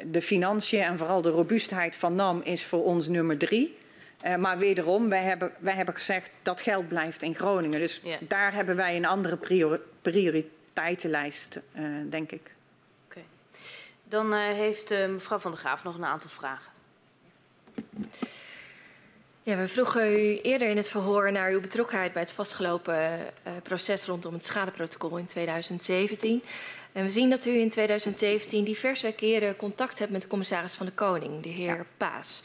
de 0.06 0.22
financiën 0.22 0.82
en 0.82 0.98
vooral 0.98 1.22
de 1.22 1.30
robuustheid 1.30 1.96
van 1.96 2.14
NAM 2.14 2.40
is 2.44 2.64
voor 2.64 2.84
ons 2.84 3.08
nummer 3.08 3.38
drie. 3.38 3.78
Uh, 4.26 4.36
maar 4.36 4.58
wederom, 4.58 5.08
wij 5.08 5.22
hebben, 5.22 5.52
wij 5.58 5.74
hebben 5.74 5.94
gezegd 5.94 6.30
dat 6.42 6.60
geld 6.60 6.88
blijft 6.88 7.22
in 7.22 7.34
Groningen. 7.34 7.80
Dus 7.80 8.00
ja. 8.04 8.18
daar 8.20 8.52
hebben 8.52 8.76
wij 8.76 8.96
een 8.96 9.06
andere 9.06 9.36
priori 9.36 9.78
prioriteitenlijst, 10.02 11.58
denk 12.08 12.32
ik. 12.32 12.40
Oké. 12.40 13.18
Okay. 13.18 13.24
Dan 14.04 14.32
heeft 14.32 14.90
mevrouw 14.90 15.38
Van 15.38 15.50
der 15.50 15.60
Graaf 15.60 15.84
nog 15.84 15.94
een 15.94 16.04
aantal 16.04 16.30
vragen. 16.30 16.70
Ja, 19.46 19.56
we 19.56 19.68
vroegen 19.68 20.12
u 20.12 20.38
eerder 20.40 20.68
in 20.68 20.76
het 20.76 20.88
verhoor 20.88 21.32
naar 21.32 21.50
uw 21.50 21.60
betrokkenheid 21.60 22.12
bij 22.12 22.22
het 22.22 22.32
vastgelopen 22.32 23.18
uh, 23.18 23.52
proces 23.62 24.04
rondom 24.04 24.32
het 24.32 24.44
schadeprotocol 24.44 25.16
in 25.16 25.26
2017. 25.26 26.42
En 26.96 27.04
we 27.04 27.10
zien 27.10 27.30
dat 27.30 27.44
u 27.44 27.50
in 27.58 27.70
2017 27.70 28.64
diverse 28.64 29.12
keren 29.12 29.56
contact 29.56 29.98
hebt 29.98 30.10
met 30.10 30.20
de 30.20 30.26
commissaris 30.26 30.74
van 30.74 30.86
de 30.86 30.92
Koning, 30.92 31.42
de 31.42 31.48
heer 31.48 31.76
ja. 31.76 31.86
Paas. 31.96 32.42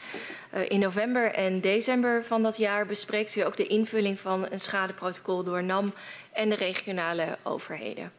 Uh, 0.54 0.70
in 0.70 0.80
november 0.80 1.34
en 1.34 1.60
december 1.60 2.24
van 2.24 2.42
dat 2.42 2.56
jaar 2.56 2.86
bespreekt 2.86 3.36
u 3.36 3.40
ook 3.40 3.56
de 3.56 3.66
invulling 3.66 4.20
van 4.20 4.46
een 4.50 4.60
schadeprotocol 4.60 5.42
door 5.42 5.64
NAM 5.64 5.94
en 6.32 6.48
de 6.48 6.54
regionale 6.54 7.38
overheden. 7.42 8.12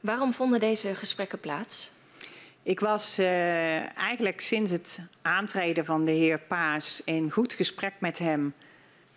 Waarom 0.00 0.32
vonden 0.32 0.60
deze 0.60 0.94
gesprekken 0.94 1.40
plaats? 1.40 1.90
Ik 2.62 2.80
was 2.80 3.18
uh, 3.18 3.98
eigenlijk 3.98 4.40
sinds 4.40 4.70
het 4.70 5.00
aantreden 5.22 5.84
van 5.84 6.04
de 6.04 6.12
heer 6.12 6.38
Paas 6.38 7.02
in 7.04 7.30
goed 7.30 7.52
gesprek 7.52 7.94
met 7.98 8.18
hem. 8.18 8.54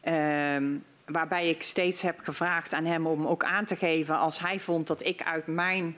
Uh, 0.03 0.79
waarbij 1.05 1.49
ik 1.49 1.63
steeds 1.63 2.01
heb 2.01 2.19
gevraagd 2.19 2.73
aan 2.73 2.85
hem 2.85 3.07
om 3.07 3.27
ook 3.27 3.43
aan 3.43 3.65
te 3.65 3.75
geven 3.75 4.17
als 4.17 4.39
hij 4.39 4.59
vond 4.59 4.87
dat 4.87 5.05
ik 5.05 5.21
uit 5.21 5.47
mijn 5.47 5.97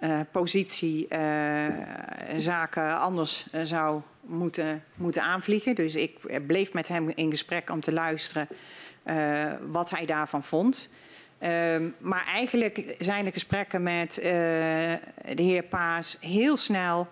uh, 0.00 0.20
positie 0.30 1.06
uh, 1.10 1.66
zaken 2.38 2.98
anders 2.98 3.46
zou 3.62 4.00
moeten, 4.20 4.84
moeten 4.94 5.22
aanvliegen. 5.22 5.74
Dus 5.74 5.94
ik 5.94 6.46
bleef 6.46 6.72
met 6.72 6.88
hem 6.88 7.12
in 7.14 7.30
gesprek 7.30 7.70
om 7.70 7.80
te 7.80 7.92
luisteren 7.92 8.48
wat 9.70 9.90
hij 9.90 10.06
daarvan 10.06 10.44
vond. 10.44 10.90
Um, 11.40 11.94
maar 11.98 12.26
eigenlijk 12.26 12.94
zijn 12.98 13.24
de 13.24 13.32
gesprekken 13.32 13.82
met 13.82 14.14
de 14.14 14.98
heer 15.42 15.62
Paas 15.62 16.16
heel 16.20 16.56
snel 16.56 17.08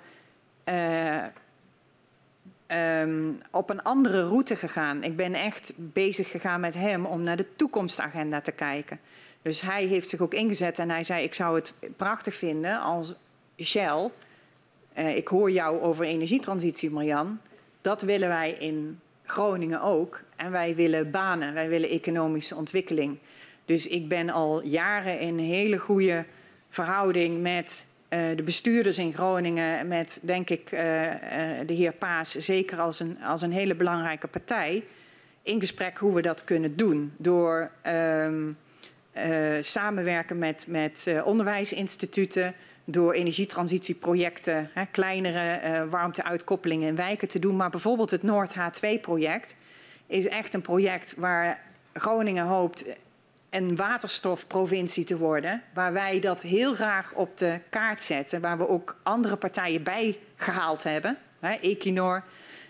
um, 2.67 3.41
op 3.51 3.71
een 3.71 3.83
andere 3.83 4.25
route 4.25 4.57
gegaan. 4.57 5.03
Ik 5.03 5.17
ben 5.17 5.35
echt 5.35 5.73
bezig 5.77 6.31
gegaan 6.31 6.61
met 6.61 6.75
hem 6.75 7.05
om 7.05 7.23
naar 7.23 7.37
de 7.37 7.57
toekomstagenda 7.57 8.41
te 8.41 8.53
kijken. 8.53 9.01
Dus 9.45 9.61
hij 9.61 9.85
heeft 9.85 10.09
zich 10.09 10.21
ook 10.21 10.35
ingezet 10.35 10.79
en 10.79 10.91
hij 10.91 11.05
zei: 11.05 11.25
Ik 11.25 11.35
zou 11.35 11.55
het 11.55 11.73
prachtig 11.97 12.35
vinden 12.35 12.81
als 12.81 13.15
Shell. 13.63 14.11
Uh, 14.99 15.17
ik 15.17 15.29
hoor 15.29 15.51
jou 15.51 15.81
over 15.81 16.05
energietransitie, 16.05 16.91
Marian. 16.91 17.41
Dat 17.81 18.03
willen 18.03 18.29
wij 18.29 18.51
in 18.51 19.01
Groningen 19.25 19.81
ook. 19.81 20.21
En 20.37 20.51
wij 20.51 20.75
willen 20.75 21.11
banen, 21.11 21.55
wij 21.55 21.69
willen 21.69 21.89
economische 21.89 22.55
ontwikkeling. 22.55 23.19
Dus 23.65 23.87
ik 23.87 24.09
ben 24.09 24.31
al 24.31 24.63
jaren 24.63 25.21
in 25.21 25.39
hele 25.39 25.79
goede 25.79 26.25
verhouding 26.69 27.43
met 27.43 27.87
uh, 28.09 28.37
de 28.37 28.43
bestuurders 28.43 28.99
in 28.99 29.13
Groningen, 29.13 29.89
met 29.89 30.21
denk 30.23 30.51
ik 30.51 30.73
uh, 30.73 30.81
uh, 30.81 31.17
de 31.67 31.75
heer 31.75 31.93
Paas, 31.93 32.31
zeker 32.31 32.79
als 32.79 33.01
een, 33.01 33.23
als 33.23 33.43
een 33.43 33.53
hele 33.53 33.75
belangrijke 33.75 34.27
partij, 34.27 34.85
in 35.43 35.61
gesprek 35.61 35.99
hoe 35.99 36.15
we 36.15 36.23
dat 36.23 36.45
kunnen 36.45 36.77
doen. 36.77 37.13
Door 37.17 37.71
um, 37.87 38.57
samenwerken 39.61 40.39
met, 40.39 40.67
met 40.69 41.15
onderwijsinstituten, 41.25 42.55
door 42.85 43.13
energietransitieprojecten, 43.13 44.71
hè, 44.73 44.85
kleinere 44.87 45.89
warmteuitkoppelingen 45.89 46.89
in 46.89 46.97
wijken 46.97 47.29
te 47.29 47.39
doen. 47.39 47.57
Maar 47.57 47.71
bijvoorbeeld 47.71 48.11
het 48.11 48.23
Noord 48.23 48.55
H2-project 48.55 49.55
is 50.07 50.29
echt 50.29 50.55
een 50.55 50.61
project 50.61 51.15
waar 51.17 51.61
Groningen 51.93 52.47
hoopt 52.47 52.85
een 53.51 53.77
waterstofprovincie 53.77 55.05
te 55.05 55.19
worden. 55.19 55.63
Waar 55.75 55.93
wij 55.93 56.21
dat 56.21 56.43
heel 56.43 56.75
graag 56.75 57.13
op 57.13 57.39
de 57.39 57.61
kaart 57.71 58.03
zetten. 58.03 58.41
Waar 58.41 58.59
we 58.59 58.69
ook 58.69 58.97
andere 59.03 59.37
partijen 59.37 59.83
bij 59.83 60.19
gehaald 60.37 60.83
hebben. 60.83 61.19
Hè, 61.41 61.53
Equinor, 61.53 62.17
uh, 62.17 62.23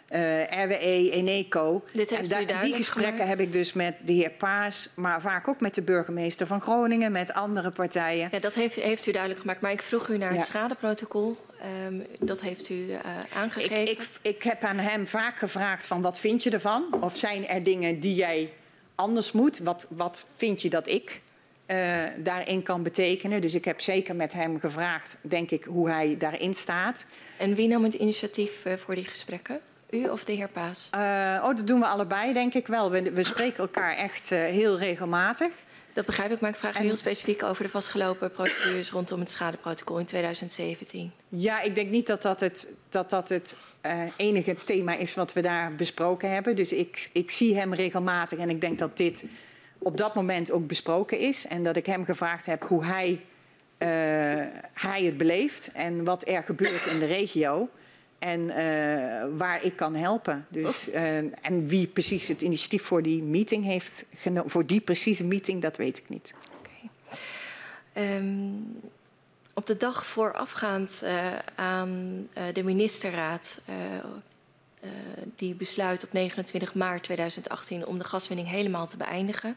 RWE, 0.09 1.11
Eneco. 1.13 1.85
Dit 1.93 2.11
heeft 2.11 2.33
en 2.33 2.43
u 2.43 2.63
die 2.63 2.75
gesprekken 2.75 3.13
gemaakt. 3.13 3.29
heb 3.29 3.39
ik 3.47 3.53
dus 3.53 3.73
met 3.73 3.95
de 4.05 4.13
heer 4.13 4.31
Paas. 4.31 4.89
Maar 4.97 5.21
vaak 5.21 5.49
ook 5.49 5.61
met 5.61 5.75
de 5.75 5.83
burgemeester 5.83 6.47
van 6.47 6.61
Groningen. 6.61 7.13
Met 7.13 7.33
andere 7.33 7.71
partijen. 7.71 8.29
Ja, 8.33 8.39
dat 8.39 8.55
heeft, 8.55 8.75
heeft 8.75 9.07
u 9.07 9.11
duidelijk 9.11 9.41
gemaakt. 9.41 9.61
Maar 9.61 9.73
ik 9.73 9.83
vroeg 9.83 10.09
u 10.09 10.19
naar 10.19 10.33
Ja. 10.33 10.39
het 10.39 10.47
schadeprotocol. 10.47 11.37
Ehm, 11.61 11.95
dat 12.21 12.41
heeft 12.41 12.69
u 12.69 12.91
eh, 12.93 12.99
aangegeven. 13.37 13.81
Ik, 13.81 13.89
ik, 13.89 14.09
ik 14.23 14.43
heb 14.43 14.63
aan 14.63 14.79
hem 14.79 15.07
vaak 15.07 15.37
gevraagd 15.37 15.87
van 15.87 16.03
wat 16.03 16.21
vind 16.21 16.43
je 16.43 16.51
ervan? 16.51 16.85
Of 17.01 17.17
zijn 17.17 17.47
er 17.49 17.63
dingen 17.63 18.01
die 18.01 18.15
jij 18.15 18.53
anders 18.95 19.33
moet? 19.33 19.59
Wat, 19.59 19.87
wat 19.89 20.27
vind 20.37 20.63
je 20.63 20.71
dat 20.71 20.89
ik 20.89 21.21
eh, 21.67 21.79
daarin 22.17 22.63
kan 22.63 22.83
betekenen? 22.83 23.41
Dus 23.41 23.55
ik 23.55 23.65
heb 23.65 23.81
zeker 23.81 24.17
met 24.17 24.33
hem 24.33 24.61
gevraagd, 24.61 25.17
denk 25.21 25.51
ik, 25.51 25.65
hoe 25.65 25.91
hij 25.91 26.17
daarin 26.19 26.55
staat. 26.55 27.05
En 27.39 27.55
wie 27.55 27.69
nam 27.69 27.85
het 27.85 27.95
initiatief 27.95 28.65
eh, 28.65 28.73
voor 28.77 28.95
die 28.95 29.05
gesprekken? 29.05 29.61
U 29.95 30.09
of 30.09 30.25
de 30.25 30.33
heer 30.33 30.49
Paas? 30.49 30.89
Eh, 30.91 31.01
oh, 31.43 31.57
dat 31.57 31.67
doen 31.67 31.81
we 31.81 31.87
allebei, 31.87 32.33
denk 32.33 32.55
ik 32.55 32.67
wel. 32.67 32.91
We, 32.91 33.11
we 33.13 33.23
spreken 33.23 33.59
elkaar 33.59 33.97
echt 33.97 34.33
eh, 34.33 34.39
heel 34.39 34.79
regelmatig. 34.79 35.49
Dat 35.93 36.07
begrijp 36.07 36.31
ik, 36.31 36.41
maar 36.41 36.51
ik 36.51 36.57
vraag 36.57 36.77
En- 36.77 36.83
heel 36.83 36.97
specifiek 36.97 37.43
over 37.43 37.63
de 37.65 37.69
vastgelopen 37.71 38.31
procedures 38.31 38.91
rondom 38.91 39.21
het 39.21 39.31
schadeprotocol 39.31 39.99
in 39.99 40.05
2017. 40.07 41.13
Ja, 41.29 41.61
ik 41.61 41.75
denk 41.75 41.91
niet 41.91 42.07
dat 42.07 42.23
dat 42.23 42.41
het, 42.41 42.69
dat 42.89 43.11
dat 43.11 43.29
het 43.29 43.57
eh, 43.81 44.01
enige 44.17 44.57
thema 44.65 44.95
is 44.95 45.15
wat 45.15 45.33
we 45.33 45.41
daar 45.41 45.75
besproken 45.75 46.31
hebben. 46.31 46.57
Dus 46.57 46.73
ik, 46.73 47.11
ik 47.13 47.31
zie 47.31 47.57
hem 47.57 47.75
regelmatig 47.75 48.39
en 48.39 48.51
ik 48.51 48.61
denk 48.61 48.79
dat 48.79 48.97
dit 48.97 49.25
op 49.79 49.97
dat 49.97 50.15
moment 50.15 50.51
ook 50.51 50.67
besproken 50.67 51.19
is. 51.19 51.47
En 51.47 51.65
dat 51.65 51.77
ik 51.77 51.87
hem 51.87 52.05
gevraagd 52.05 52.47
heb 52.47 52.63
hoe 52.63 52.85
hij, 52.85 53.21
hij 54.73 55.03
het 55.03 55.17
beleeft 55.17 55.71
en 55.73 56.05
wat 56.05 56.29
er 56.29 56.43
gebeurt 56.43 56.87
in 56.87 56.99
de 56.99 57.07
regio. 57.07 57.69
En 58.25 58.51
eh, 58.51 59.25
waar 59.37 59.63
ik 59.63 59.77
kan 59.77 59.95
helpen. 59.95 60.47
Dus, 60.49 60.91
eh, 60.91 61.17
en 61.17 61.67
wie 61.67 61.87
precies 61.87 62.29
het 62.29 62.43
initiatief 62.43 62.83
voor 62.83 63.03
die 63.03 63.23
meeting 63.23 63.65
heeft 63.65 64.05
genomen, 64.17 64.51
voor 64.51 64.67
die 64.67 64.81
precieze 64.81 65.25
meeting, 65.25 65.63
dat 65.63 65.77
weet 65.77 65.99
ik 65.99 66.09
niet. 66.09 66.35
Ehm, 67.93 68.49
op 69.55 69.67
de 69.67 69.77
dag 69.77 70.07
voorafgaand 70.07 71.03
eh, 71.05 71.27
aan 71.55 72.29
de 72.53 72.63
ministerraad, 72.63 73.61
die 75.37 75.55
besluit 75.55 76.05
op 76.05 76.13
29 76.13 76.75
maart 76.75 77.03
2018 77.03 77.87
om 77.87 77.99
de 77.99 78.05
gaswinning 78.05 78.49
helemaal 78.49 78.87
te 78.87 78.97
beëindigen. 78.97 79.57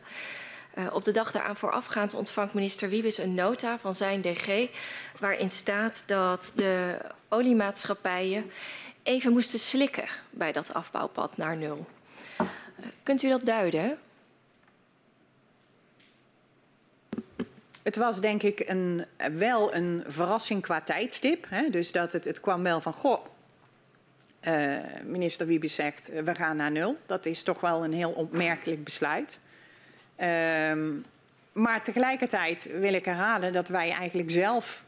Eh, 0.78 0.94
op 0.94 1.04
de 1.04 1.12
dag 1.12 1.32
daaraan 1.32 1.56
voorafgaand 1.56 2.14
ontvangt 2.14 2.54
minister 2.54 2.90
Wiebes 2.90 3.18
een 3.18 3.34
nota 3.34 3.80
van 3.80 3.96
zijn 3.96 4.22
DG, 4.22 4.70
waarin 5.20 5.50
staat 5.50 6.04
dat 6.06 6.52
de 6.56 6.98
oliemaatschappijen 7.30 8.52
even 9.04 9.32
moesten 9.32 9.60
slikken 9.60 10.08
bij 10.30 10.52
dat 10.52 10.74
afbouwpad 10.74 11.38
naar 11.38 11.58
nul. 11.58 11.86
Eh, 12.38 12.46
kunt 13.04 13.24
u 13.24 13.30
dat 13.30 13.46
duiden? 13.46 13.98
Het 17.84 17.96
was 17.96 18.22
denk 18.22 18.44
ik 18.44 18.70
een, 18.70 19.06
wel 19.38 19.76
een 19.76 20.04
verrassing 20.08 20.62
qua 20.62 20.82
tijdstip. 20.82 21.46
Hè? 21.50 21.70
Dus 21.70 21.92
dat 21.92 22.14
het, 22.14 22.26
het 22.26 22.40
kwam 22.40 22.64
wel 22.64 22.82
van, 22.82 22.94
goh, 22.94 23.26
eh, 24.40 24.78
minister 25.04 25.48
Wiebes 25.48 25.74
zegt, 25.74 26.10
eh, 26.10 26.24
we 26.24 26.36
gaan 26.36 26.58
naar 26.58 26.72
nul. 26.72 26.98
Dat 27.06 27.26
is 27.26 27.44
toch 27.44 27.60
wel 27.60 27.84
een 27.84 27.94
heel 27.94 28.12
opmerkelijk 28.12 28.84
besluit. 28.84 29.40
Ehm, 30.18 30.94
maar 31.52 31.84
tegelijkertijd 31.84 32.70
wil 32.80 32.94
ik 32.94 33.06
herhalen 33.06 33.54
dat 33.54 33.70
wij 33.70 33.92
eigenlijk 33.92 34.32
zelf 34.32 34.84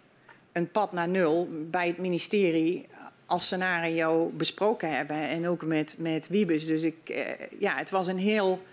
een 0.52 0.72
pad 0.72 0.92
naar 0.92 1.08
nul 1.08 1.50
bij 1.52 1.88
het 1.88 1.98
ministerie 1.98 2.88
als 3.26 3.46
scenario 3.46 4.32
besproken 4.34 4.96
hebben. 4.96 5.18
En 5.18 5.48
ook 5.48 5.66
met, 5.66 5.96
met 5.98 6.28
Wiebes. 6.28 6.66
Dus 6.66 6.82
ik, 6.82 7.10
eh, 7.10 7.26
ja, 7.60 7.76
het 7.76 7.90
was 7.90 8.08
een 8.08 8.20
heel 8.20 8.64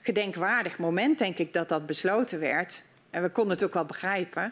gedenkwaardig 0.00 0.78
moment, 0.78 1.18
denk 1.18 1.38
ik, 1.38 1.52
dat 1.52 1.68
dat 1.68 1.86
besloten 1.86 2.40
werd. 2.40 2.82
En 3.10 3.22
we 3.22 3.28
konden 3.28 3.52
het 3.52 3.64
ook 3.64 3.74
wel 3.74 3.84
begrijpen. 3.84 4.42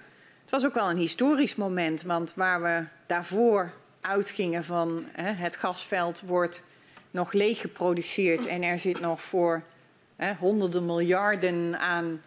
Het 0.43 0.51
was 0.51 0.67
ook 0.67 0.75
wel 0.75 0.91
een 0.91 0.97
historisch 0.97 1.55
moment, 1.55 2.03
want 2.03 2.35
waar 2.35 2.63
we 2.63 2.85
daarvoor 3.07 3.73
uitgingen 4.01 4.65
van 4.65 5.05
hè, 5.13 5.33
het 5.33 5.57
gasveld 5.57 6.21
wordt 6.21 6.63
nog 7.11 7.33
leeg 7.33 7.61
geproduceerd 7.61 8.47
en 8.47 8.63
er 8.63 8.79
zit 8.79 9.01
nog 9.01 9.23
voor 9.23 9.63
hè, 10.19 10.35
honderden 10.35 10.87
miljarden 10.87 11.79
aan 11.79 12.23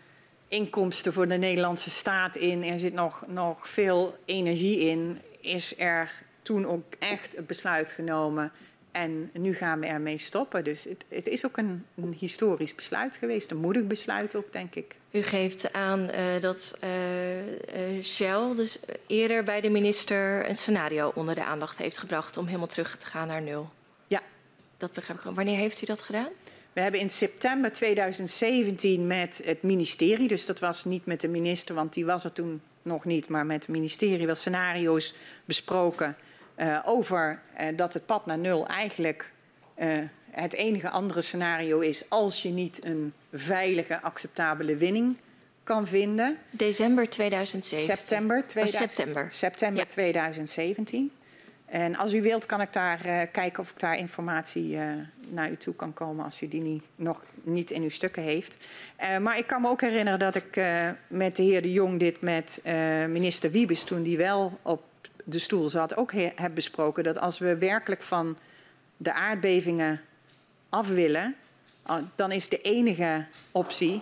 inkomsten 0.48 1.14
voor 1.14 1.28
de 1.28 1.38
Nederlandse 1.38 1.90
staat 1.90 2.36
in, 2.36 2.64
er 2.64 2.80
zit 2.80 2.94
nog, 2.94 3.24
nog 3.28 3.68
veel 3.70 4.18
energie 4.26 4.80
in, 4.80 5.22
is 5.40 5.80
er 5.80 6.12
toen 6.42 6.66
ook 6.66 6.94
echt 7.00 7.36
het 7.36 7.48
besluit 7.48 7.92
genomen 7.92 8.52
en 8.92 9.30
nu 9.34 9.54
gaan 9.54 9.80
we 9.80 9.86
ermee 9.86 10.18
stoppen. 10.18 10.64
Dus 10.64 10.84
het, 10.84 11.06
het 11.08 11.28
is 11.28 11.46
ook 11.46 11.58
een, 11.58 11.86
een 11.96 12.16
historisch 12.20 12.76
besluit 12.76 13.16
geweest, 13.16 13.52
een 13.52 13.58
moedig 13.58 13.88
besluit 13.88 14.36
ook, 14.36 14.52
denk 14.52 14.76
ik. 14.76 14.96
U 15.12 15.22
geeft 15.22 15.74
aan 15.74 16.10
eh, 16.10 16.42
dat 16.42 16.78
eh, 16.80 17.98
eh, 17.98 18.04
Shell 18.04 18.56
dus 18.56 18.80
eerder 19.08 19.44
bij 19.44 19.62
de 19.62 19.70
minister 19.70 20.50
een 20.50 20.58
scenario 20.58 21.12
onder 21.16 21.36
de 21.36 21.44
aandacht 21.44 21.78
heeft 21.78 21.98
gebracht 21.98 22.38
om 22.38 22.46
helemaal 22.46 22.68
terug 22.68 22.98
te 22.98 23.06
gaan 23.06 23.28
naar 23.28 23.42
nul. 23.42 23.70
Ja. 24.08 24.22
Dat 24.78 24.94
begrijp 24.94 25.20
ik. 25.20 25.36
Wanneer 25.36 25.58
heeft 25.58 25.82
u 25.82 25.86
dat 25.86 26.02
gedaan? 26.02 26.30
We 26.74 26.82
hebben 26.82 27.00
in 27.00 27.10
september 27.10 27.72
2017 27.72 29.08
met 29.08 29.42
het 29.44 29.62
ministerie, 29.62 30.28
dus 30.28 30.46
dat 30.46 30.60
was 30.60 30.86
niet 30.86 31.06
met 31.06 31.22
de 31.22 31.28
minister, 31.28 31.76
want 31.76 31.94
die 31.94 32.06
was 32.06 32.24
er 32.24 32.34
toen 32.34 32.62
nog 32.82 33.06
niet, 33.06 33.30
maar 33.30 33.46
met 33.46 33.62
het 33.62 33.68
ministerie 33.68 34.26
wel 34.26 34.36
scenario's 34.36 35.14
besproken 35.46 36.16
uh, 36.58 36.80
over 36.86 37.42
uh, 37.62 37.68
dat 37.76 37.94
het 37.94 38.06
pad 38.06 38.26
naar 38.26 38.38
nul 38.38 38.68
eigenlijk 38.68 39.32
uh, 39.78 40.00
het 40.30 40.54
enige 40.54 40.90
andere 40.90 41.22
scenario 41.22 41.80
is 41.80 42.10
als 42.10 42.42
je 42.42 42.50
niet 42.50 42.86
een 42.86 43.14
veilige, 43.32 44.02
acceptabele 44.02 44.76
winning 44.76 45.18
kan 45.64 45.88
vinden. 45.88 46.38
December 46.50 47.10
2017. 47.10 47.98
September, 47.98 48.48
2000, 48.48 48.84
oh, 48.84 48.90
september. 48.90 49.32
september 49.32 49.84
ja. 49.84 49.88
2017. 49.88 51.12
En 51.72 51.96
als 51.96 52.14
u 52.14 52.22
wilt, 52.22 52.46
kan 52.46 52.62
ik 52.62 52.74
daar 52.74 53.06
uh, 53.06 53.22
kijken 53.32 53.64
of 53.64 53.70
ik 53.70 53.80
daar 53.80 53.98
informatie 53.98 54.76
uh, 54.76 54.84
naar 55.30 55.52
u 55.52 55.58
toe 55.58 55.76
kan 55.76 55.94
komen 55.94 56.26
als 56.26 56.42
u 56.42 56.48
die 56.48 56.62
niet, 56.62 56.84
nog 56.96 57.24
niet 57.44 57.72
in 57.72 57.82
uw 57.82 57.90
stukken 57.90 58.24
heeft. 58.24 58.58
Uh, 59.02 59.18
maar 59.18 59.38
ik 59.38 59.48
kan 59.48 59.62
me 59.62 59.70
ook 59.70 59.82
herinneren 59.82 60.20
dat 60.20 60.36
ik 60.36 60.62
met 61.08 61.36
de 61.36 61.44
heer 61.44 61.62
De 61.62 61.72
Jong 61.72 62.00
dit 62.00 62.22
met 62.22 62.62
minister 63.10 63.52
Wiebes, 63.52 63.84
toen 63.84 64.04
die 64.04 64.18
wel 64.18 64.60
op 64.62 64.84
de 65.24 65.40
stoel 65.40 65.70
zat, 65.70 65.98
ook 65.98 66.12
heb 66.14 66.52
besproken. 66.54 67.04
Dat 67.04 67.18
als 67.18 67.40
we 67.40 67.58
werkelijk 67.58 68.02
van 68.02 68.38
de 68.98 69.14
aardbevingen 69.14 70.02
af 70.70 70.88
willen, 70.88 71.36
dan 72.16 72.32
is 72.32 72.50
de 72.50 72.62
enige 72.62 73.26
optie 73.52 74.02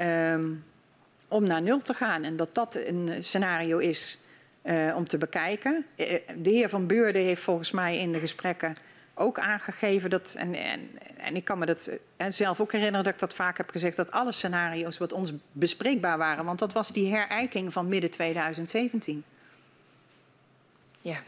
um, 0.00 0.64
om 1.28 1.46
naar 1.46 1.62
nul 1.62 1.82
te 1.82 1.94
gaan. 1.94 2.24
En 2.24 2.36
dat 2.36 2.54
dat 2.54 2.74
een 2.74 3.24
scenario 3.24 3.78
is 3.78 4.20
uh, 4.66 4.96
om 4.96 5.06
te 5.06 5.18
bekijken. 5.18 5.86
De 6.36 6.50
heer 6.50 6.68
Van 6.68 6.86
Beurden 6.86 7.22
heeft 7.22 7.42
volgens 7.42 7.70
mij 7.70 7.98
in 7.98 8.12
de 8.12 8.20
gesprekken 8.20 8.76
ook 9.14 9.38
aangegeven 9.38 10.10
dat, 10.10 10.34
en, 10.38 10.54
en, 10.54 10.90
en 11.16 11.36
ik 11.36 11.44
kan 11.44 11.58
me 11.58 11.66
dat 11.66 11.90
uh, 12.16 12.26
zelf 12.28 12.60
ook 12.60 12.72
herinneren 12.72 13.04
dat 13.04 13.12
ik 13.12 13.20
dat 13.20 13.34
vaak 13.34 13.56
heb 13.56 13.70
gezegd, 13.70 13.96
dat 13.96 14.10
alle 14.10 14.32
scenario's 14.32 14.98
wat 14.98 15.12
ons 15.12 15.32
bespreekbaar 15.52 16.18
waren, 16.18 16.44
want 16.44 16.58
dat 16.58 16.72
was 16.72 16.92
die 16.92 17.10
herijking 17.10 17.72
van 17.72 17.88
midden 17.88 18.10
2017. 18.10 19.24
Ja. 21.00 21.18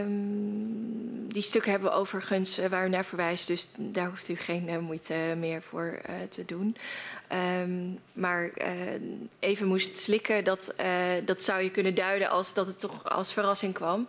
Um, 0.00 1.32
die 1.32 1.42
stukken 1.42 1.70
hebben 1.70 1.90
we 1.90 1.96
overigens 1.96 2.58
waar 2.68 2.86
u 2.86 2.88
naar 2.88 3.04
verwijst, 3.04 3.46
dus 3.46 3.68
daar 3.76 4.08
hoeft 4.08 4.28
u 4.28 4.36
geen 4.36 4.80
moeite 4.80 5.14
meer 5.38 5.62
voor 5.62 6.00
te 6.28 6.44
doen. 6.44 6.76
Um, 7.32 7.98
maar 8.12 8.50
even 9.38 9.66
moest 9.66 9.96
slikken, 9.96 10.44
dat, 10.44 10.74
dat 11.24 11.42
zou 11.42 11.62
je 11.62 11.70
kunnen 11.70 11.94
duiden 11.94 12.28
als 12.28 12.54
dat 12.54 12.66
het 12.66 12.78
toch 12.78 13.10
als 13.10 13.32
verrassing 13.32 13.74
kwam. 13.74 14.08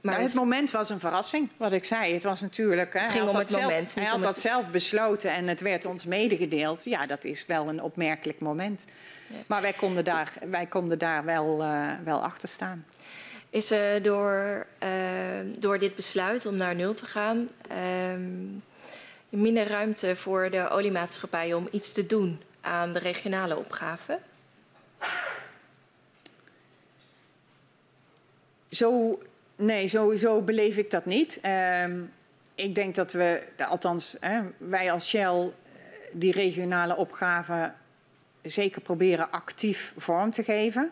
Maar 0.00 0.14
nou, 0.14 0.26
het 0.26 0.34
moment 0.34 0.70
was 0.70 0.88
een 0.88 1.00
verrassing, 1.00 1.48
wat 1.56 1.72
ik 1.72 1.84
zei. 1.84 2.12
Het 2.12 2.22
was 2.22 2.40
natuurlijk. 2.40 2.92
Hè, 2.92 3.00
het 3.00 3.10
ging 3.10 3.28
om 3.28 3.36
het 3.36 3.48
zelf, 3.48 3.62
moment. 3.62 3.94
Hij 3.94 4.04
had 4.04 4.22
dat 4.22 4.40
zelf 4.40 4.70
besloten 4.70 5.30
en 5.32 5.48
het 5.48 5.60
werd 5.60 5.84
ons 5.84 6.04
medegedeeld. 6.04 6.84
Ja, 6.84 7.06
dat 7.06 7.24
is 7.24 7.46
wel 7.46 7.68
een 7.68 7.82
opmerkelijk 7.82 8.40
moment. 8.40 8.84
Ja. 9.26 9.36
Maar 9.46 9.62
wij 9.62 9.72
konden 9.72 10.04
daar, 10.04 10.32
wij 10.50 10.66
konden 10.66 10.98
daar 10.98 11.24
wel, 11.24 11.62
uh, 11.62 11.90
wel 12.04 12.22
achter 12.22 12.48
staan. 12.48 12.86
Is 13.50 13.72
door, 14.02 14.66
door 15.58 15.78
dit 15.78 15.94
besluit 15.94 16.46
om 16.46 16.56
naar 16.56 16.74
nul 16.74 16.94
te 16.94 17.06
gaan. 17.06 17.48
Minder 19.28 19.66
ruimte 19.66 20.16
voor 20.16 20.50
de 20.50 20.68
oliemaatschappijen 20.68 21.56
om 21.56 21.68
iets 21.70 21.92
te 21.92 22.06
doen 22.06 22.42
aan 22.60 22.92
de 22.92 22.98
regionale 22.98 23.56
opgave? 23.56 24.18
Zo, 28.70 29.18
nee, 29.56 29.88
sowieso 29.88 30.42
beleef 30.42 30.76
ik 30.76 30.90
dat 30.90 31.04
niet. 31.04 31.38
Uh, 31.44 31.84
ik 32.54 32.74
denk 32.74 32.94
dat 32.94 33.12
we, 33.12 33.42
althans 33.68 34.16
hè, 34.20 34.40
wij 34.56 34.92
als 34.92 35.08
Shell, 35.08 35.50
die 36.12 36.32
regionale 36.32 36.96
opgave 36.96 37.72
zeker 38.42 38.80
proberen 38.80 39.30
actief 39.30 39.92
vorm 39.96 40.30
te 40.30 40.44
geven. 40.44 40.90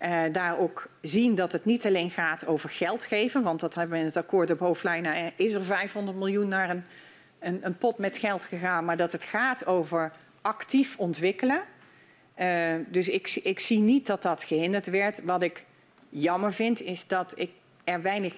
Uh, 0.00 0.22
daar 0.32 0.58
ook 0.58 0.88
zien 1.00 1.34
dat 1.34 1.52
het 1.52 1.64
niet 1.64 1.86
alleen 1.86 2.10
gaat 2.10 2.46
over 2.46 2.70
geld 2.70 3.04
geven, 3.04 3.42
want 3.42 3.60
dat 3.60 3.74
hebben 3.74 3.94
we 3.94 4.00
in 4.00 4.06
het 4.06 4.16
akkoord 4.16 4.50
op 4.50 4.58
hoofdlijnen. 4.58 5.32
Is 5.36 5.52
er 5.52 5.64
500 5.64 6.16
miljoen 6.16 6.48
naar 6.48 6.70
een 6.70 6.84
een, 7.42 7.66
een, 7.66 7.78
pot 7.78 7.98
met 7.98 8.18
geld 8.18 8.44
gegaan, 8.44 8.84
maar 8.84 8.96
dat 8.96 9.12
het 9.12 9.24
gaat 9.24 9.66
over 9.66 10.12
actief 10.42 10.98
ontwikkelen. 10.98 11.62
Uh, 12.38 12.74
dus 12.88 13.08
ik, 13.08 13.40
ik, 13.42 13.60
zie 13.60 13.78
niet 13.78 14.06
dat 14.06 14.22
dat 14.22 14.42
gehinderd 14.42 14.86
werd. 14.86 15.24
Wat 15.24 15.42
ik 15.42 15.64
jammer 16.08 16.52
vind, 16.52 16.80
is 16.80 17.06
dat 17.06 17.32
ik 17.34 17.50
er 17.84 18.02
weinig 18.02 18.34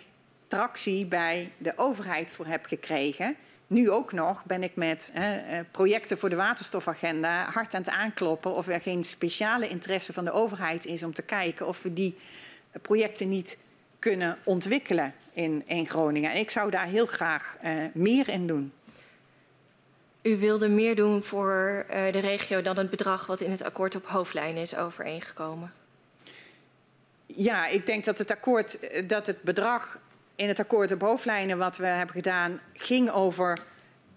tractie 0.46 1.06
bij 1.06 1.52
de 1.58 1.72
overheid 1.76 2.30
voor 2.30 2.46
heb 2.46 2.66
gekregen. 2.66 3.36
Nu 3.66 3.90
ook 3.90 4.12
nog 4.12 4.44
ben 4.44 4.62
ik 4.62 4.76
met 4.76 5.12
uh, 5.14 5.32
projecten 5.70 6.18
voor 6.18 6.28
de 6.28 6.36
waterstofagenda 6.36 7.50
hard 7.50 7.74
aan 7.74 7.80
het 7.80 7.90
aankloppen 7.90 8.54
of 8.54 8.68
er 8.68 8.80
geen 8.80 9.04
speciale 9.04 9.68
interesse 9.68 10.12
van 10.12 10.24
de 10.24 10.32
overheid 10.32 10.86
is 10.86 11.02
om 11.02 11.14
te 11.14 11.22
kijken 11.22 11.66
of 11.66 11.82
we 11.82 11.92
die 11.92 12.18
projecten 12.82 13.28
niet 13.28 13.56
kunnen 13.98 14.38
ontwikkelen 14.44 15.14
in, 15.32 15.62
in 15.66 15.86
Groningen. 15.86 16.30
En 16.30 16.38
ik 16.38 16.50
zou 16.50 16.70
daar 16.70 16.86
heel 16.86 17.06
graag 17.06 17.56
uh, 17.64 17.84
meer 17.92 18.28
in 18.28 18.46
doen. 18.46 18.72
U 20.24 20.38
wilde 20.38 20.68
meer 20.68 20.96
doen 20.96 21.22
voor 21.22 21.86
uh, 21.90 22.12
de 22.12 22.18
regio 22.18 22.62
dan 22.62 22.76
het 22.76 22.90
bedrag 22.90 23.26
wat 23.26 23.40
in 23.40 23.50
het 23.50 23.62
akkoord 23.62 23.94
op 23.94 24.06
hoofdlijnen 24.06 24.62
is 24.62 24.76
overeengekomen. 24.76 25.72
Ja, 27.26 27.66
ik 27.66 27.86
denk 27.86 28.04
dat 28.04 28.18
het, 28.18 28.30
akkoord, 28.30 28.78
eh, 28.78 29.08
dat 29.08 29.26
het 29.26 29.42
bedrag 29.42 29.98
in 30.36 30.48
het 30.48 30.58
akkoord 30.58 30.92
op 30.92 31.00
hoofdlijnen 31.00 31.58
wat 31.58 31.76
we 31.76 31.86
hebben 31.86 32.14
gedaan 32.14 32.60
ging 32.72 33.10
over 33.10 33.58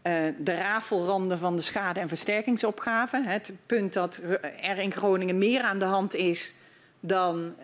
uh, 0.03 0.14
de 0.38 0.56
rafelranden 0.56 1.38
van 1.38 1.56
de 1.56 1.61
schade- 1.61 2.00
en 2.00 2.08
versterkingsopgave. 2.08 3.24
Het 3.24 3.53
punt 3.66 3.94
dat 3.94 4.22
er 4.61 4.77
in 4.77 4.92
Groningen 4.92 5.38
meer 5.38 5.61
aan 5.61 5.80
de 5.80 5.86
hand 5.86 6.16
is 6.16 6.53
dan 7.00 7.56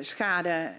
schade 0.00 0.72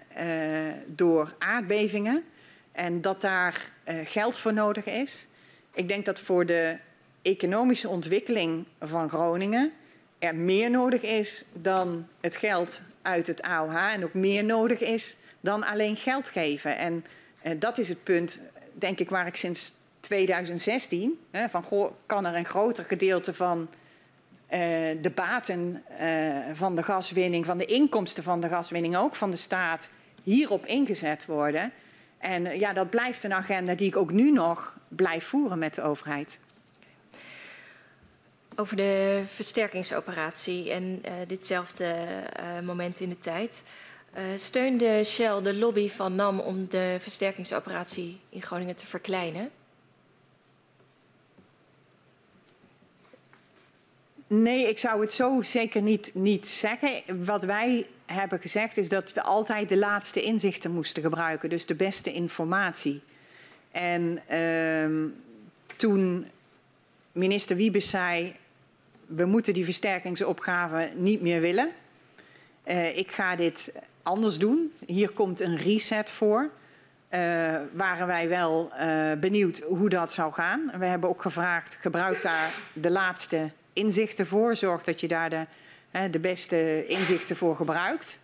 door 0.86 1.34
aardbevingen. 1.38 2.24
En 2.72 3.00
dat 3.00 3.20
daar 3.20 3.70
geld 4.04 4.38
voor 4.38 4.52
nodig 4.52 4.84
is. 4.84 5.26
Ik 5.74 5.88
denk 5.88 6.04
dat 6.04 6.20
voor 6.20 6.46
de 6.46 6.76
economische 7.22 7.88
ontwikkeling 7.88 8.64
van 8.80 9.08
Groningen 9.08 9.72
er 10.20 10.34
meer 10.34 10.70
nodig 10.70 11.02
is 11.02 11.44
dan 11.52 12.06
het 12.20 12.36
geld 12.36 12.80
uit 13.02 13.26
het 13.26 13.42
AOH 13.42 13.92
en 13.92 14.04
ook 14.04 14.14
meer 14.14 14.44
nodig 14.44 14.80
is 14.80 15.16
dan 15.40 15.64
alleen 15.64 15.96
geld 15.96 16.28
geven. 16.28 16.76
En 16.76 17.04
uh, 17.42 17.52
dat 17.58 17.78
is 17.78 17.88
het 17.88 18.04
punt, 18.04 18.40
denk 18.72 18.98
ik, 18.98 19.10
waar 19.10 19.26
ik 19.26 19.36
sinds 19.36 19.74
2016, 20.00 21.18
hè, 21.30 21.48
van 21.48 21.62
goh, 21.62 21.92
kan 22.06 22.26
er 22.26 22.34
een 22.34 22.44
groter 22.44 22.84
gedeelte 22.84 23.34
van 23.34 23.60
uh, 23.60 24.58
de 25.02 25.12
baten 25.14 25.82
uh, 26.00 26.36
van 26.52 26.76
de 26.76 26.82
gaswinning, 26.82 27.46
van 27.46 27.58
de 27.58 27.64
inkomsten 27.64 28.22
van 28.22 28.40
de 28.40 28.48
gaswinning, 28.48 28.96
ook 28.96 29.14
van 29.14 29.30
de 29.30 29.36
staat, 29.36 29.90
hierop 30.22 30.66
ingezet 30.66 31.26
worden. 31.26 31.72
En 32.18 32.58
ja, 32.58 32.72
dat 32.72 32.90
blijft 32.90 33.24
een 33.24 33.32
agenda 33.32 33.74
die 33.74 33.86
ik 33.86 33.96
ook 33.96 34.12
nu 34.12 34.30
nog 34.30 34.76
blijf 34.88 35.24
voeren 35.24 35.58
met 35.58 35.74
de 35.74 35.82
overheid. 35.82 36.38
Over 38.60 38.76
de 38.76 39.22
versterkingsoperatie 39.26 40.70
en 40.70 41.02
uh, 41.04 41.12
ditzelfde 41.26 41.94
uh, 42.40 42.66
moment 42.66 43.00
in 43.00 43.08
de 43.08 43.18
tijd. 43.18 43.62
Uh, 44.16 44.22
steunde 44.36 45.04
Shell 45.04 45.42
de 45.42 45.54
lobby 45.54 45.90
van 45.90 46.14
NAM 46.14 46.40
om 46.40 46.66
de 46.68 46.96
versterkingsoperatie 47.00 48.20
in 48.28 48.42
Groningen 48.42 48.76
te 48.76 48.86
verkleinen? 48.86 49.50
Nee, 54.26 54.68
ik 54.68 54.78
zou 54.78 55.00
het 55.00 55.12
zo 55.12 55.42
zeker 55.42 55.82
niet, 55.82 56.10
niet 56.14 56.48
zeggen. 56.48 57.24
Wat 57.24 57.44
wij 57.44 57.86
hebben 58.06 58.40
gezegd 58.40 58.76
is 58.76 58.88
dat 58.88 59.12
we 59.12 59.22
altijd 59.22 59.68
de 59.68 59.78
laatste 59.78 60.22
inzichten 60.22 60.70
moesten 60.70 61.02
gebruiken, 61.02 61.48
dus 61.48 61.66
de 61.66 61.74
beste 61.74 62.12
informatie. 62.12 63.02
En 63.70 64.22
uh, 64.30 65.10
toen 65.76 66.26
minister 67.12 67.56
Wiebes 67.56 67.90
zei, 67.90 68.38
we 69.16 69.24
moeten 69.24 69.54
die 69.54 69.64
versterkingsopgave 69.64 70.90
niet 70.94 71.20
meer 71.20 71.40
willen. 71.40 71.70
Uh, 72.66 72.96
ik 72.96 73.10
ga 73.10 73.36
dit 73.36 73.72
anders 74.02 74.38
doen. 74.38 74.72
Hier 74.86 75.10
komt 75.10 75.40
een 75.40 75.56
reset 75.56 76.10
voor. 76.10 76.50
Uh, 77.10 77.56
waren 77.72 78.06
wij 78.06 78.28
wel 78.28 78.72
uh, 78.80 79.12
benieuwd 79.12 79.58
hoe 79.58 79.88
dat 79.88 80.12
zou 80.12 80.32
gaan. 80.32 80.72
We 80.78 80.84
hebben 80.84 81.08
ook 81.08 81.22
gevraagd, 81.22 81.76
gebruik 81.80 82.22
daar 82.22 82.54
de 82.72 82.90
laatste 82.90 83.50
inzichten 83.72 84.26
voor. 84.26 84.56
Zorg 84.56 84.82
dat 84.82 85.00
je 85.00 85.08
daar 85.08 85.30
de, 85.30 85.46
de 86.10 86.18
beste 86.18 86.86
inzichten 86.86 87.36
voor 87.36 87.56
gebruikt. 87.56 88.18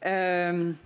Um, 0.00 0.78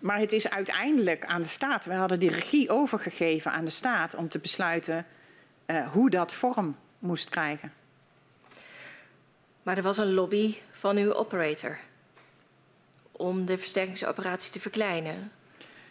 maar 0.00 0.18
het 0.18 0.32
is 0.32 0.50
uiteindelijk 0.50 1.24
aan 1.24 1.40
de 1.40 1.48
staat. 1.48 1.84
We 1.84 1.94
hadden 1.94 2.18
die 2.18 2.30
regie 2.30 2.70
overgegeven 2.70 3.52
aan 3.52 3.64
de 3.64 3.70
staat 3.70 4.14
om 4.14 4.28
te 4.28 4.38
besluiten 4.38 5.06
hoe 5.92 6.10
dat 6.10 6.32
vorm 6.32 6.76
moest 6.98 7.28
krijgen. 7.28 7.72
Maar 9.64 9.76
er 9.76 9.82
was 9.82 9.96
een 9.96 10.14
lobby 10.14 10.54
van 10.72 10.96
uw 10.96 11.14
operator 11.14 11.78
om 13.12 13.44
de 13.44 13.58
versterkingsoperatie 13.58 14.50
te 14.50 14.60
verkleinen. 14.60 15.32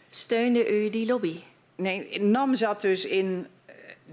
Steunde 0.09 0.83
u 0.83 0.89
die 0.89 1.05
lobby? 1.05 1.39
Nee, 1.75 2.21
NAM 2.21 2.55
zat 2.55 2.81
dus 2.81 3.05
in, 3.05 3.47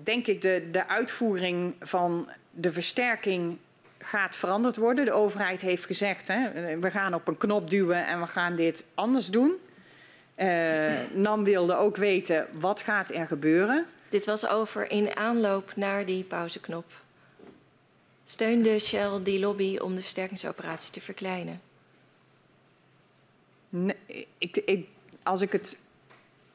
denk 0.02 0.26
ik, 0.26 0.42
de, 0.42 0.68
de 0.70 0.88
uitvoering 0.88 1.74
van 1.80 2.28
de 2.50 2.72
versterking 2.72 3.58
gaat 3.98 4.36
veranderd 4.36 4.76
worden. 4.76 5.04
De 5.04 5.12
overheid 5.12 5.60
heeft 5.60 5.84
gezegd, 5.84 6.28
hè, 6.28 6.78
we 6.78 6.90
gaan 6.90 7.14
op 7.14 7.28
een 7.28 7.36
knop 7.36 7.70
duwen 7.70 8.06
en 8.06 8.20
we 8.20 8.26
gaan 8.26 8.56
dit 8.56 8.82
anders 8.94 9.26
doen. 9.26 9.52
Uh, 10.36 10.92
NAM 11.12 11.44
wilde 11.44 11.76
ook 11.76 11.96
weten, 11.96 12.46
wat 12.52 12.80
gaat 12.80 13.14
er 13.14 13.26
gebeuren? 13.26 13.86
Dit 14.08 14.26
was 14.26 14.46
over 14.46 14.90
in 14.90 15.16
aanloop 15.16 15.72
naar 15.76 16.06
die 16.06 16.24
pauzeknop. 16.24 16.84
Steunde 18.30 18.78
Shell 18.78 19.22
die 19.22 19.38
lobby 19.38 19.76
om 19.76 19.94
de 19.94 20.00
versterkingsoperatie 20.00 20.90
te 20.90 21.00
verkleinen? 21.00 21.60
Nee, 23.68 24.26
ik, 24.38 24.56
ik, 24.56 24.88
als 25.22 25.40
ik 25.40 25.52
het 25.52 25.78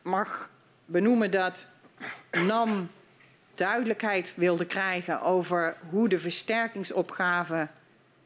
mag 0.02 0.50
benoemen 0.86 1.32
dat 1.32 1.68
NAM 2.32 2.90
duidelijkheid 3.56 4.34
wilde 4.36 4.66
krijgen 4.66 5.22
over 5.22 5.78
hoe 5.90 6.10
de 6.10 6.20
versterkingsopgave 6.20 7.68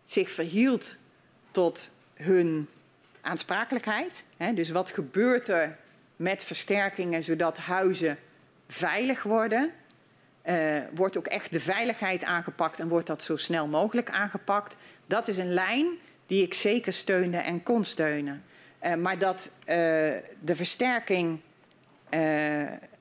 zich 0.03 0.31
verhield 0.31 0.95
tot 1.51 1.89
hun 2.13 2.67
aansprakelijkheid. 3.21 4.23
Dus 4.53 4.69
wat 4.69 4.91
gebeurt 4.91 5.47
er 5.47 5.77
met 6.15 6.43
versterkingen 6.43 7.23
zodat 7.23 7.57
huizen 7.57 8.17
veilig 8.67 9.23
worden? 9.23 9.73
Uh, 10.45 10.77
wordt 10.93 11.17
ook 11.17 11.27
echt 11.27 11.51
de 11.51 11.59
veiligheid 11.59 12.23
aangepakt 12.23 12.79
en 12.79 12.87
wordt 12.87 13.07
dat 13.07 13.23
zo 13.23 13.35
snel 13.37 13.67
mogelijk 13.67 14.09
aangepakt? 14.09 14.75
Dat 15.05 15.27
is 15.27 15.37
een 15.37 15.53
lijn 15.53 15.87
die 16.27 16.43
ik 16.43 16.53
zeker 16.53 16.93
steunde 16.93 17.37
en 17.37 17.63
kon 17.63 17.83
steunen. 17.83 18.43
Uh, 18.83 18.95
maar 18.95 19.17
dat 19.17 19.49
uh, 19.59 19.75
de 20.39 20.55
versterking 20.55 21.39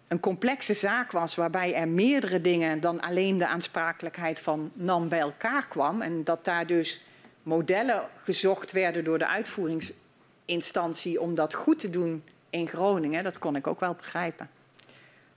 een 0.08 0.20
complexe 0.20 0.74
zaak 0.74 1.12
was 1.12 1.34
waarbij 1.34 1.74
er 1.74 1.88
meerdere 1.88 2.40
dingen 2.40 2.80
dan 2.80 3.00
alleen 3.00 3.38
de 3.38 3.46
aansprakelijkheid 3.46 4.40
van 4.40 4.70
NAM 4.74 5.08
bij 5.08 5.18
elkaar 5.18 5.68
kwam 5.68 6.02
en 6.02 6.24
dat 6.24 6.44
daar 6.44 6.66
dus 6.66 7.00
modellen 7.42 8.02
gezocht 8.24 8.72
werden 8.72 9.04
door 9.04 9.18
de 9.18 9.26
uitvoeringsinstantie 9.26 11.20
om 11.20 11.34
dat 11.34 11.54
goed 11.54 11.78
te 11.78 11.90
doen 11.90 12.22
in 12.50 12.68
Groningen, 12.68 13.24
dat 13.24 13.38
kon 13.38 13.56
ik 13.56 13.66
ook 13.66 13.80
wel 13.80 13.94
begrijpen. 13.94 14.50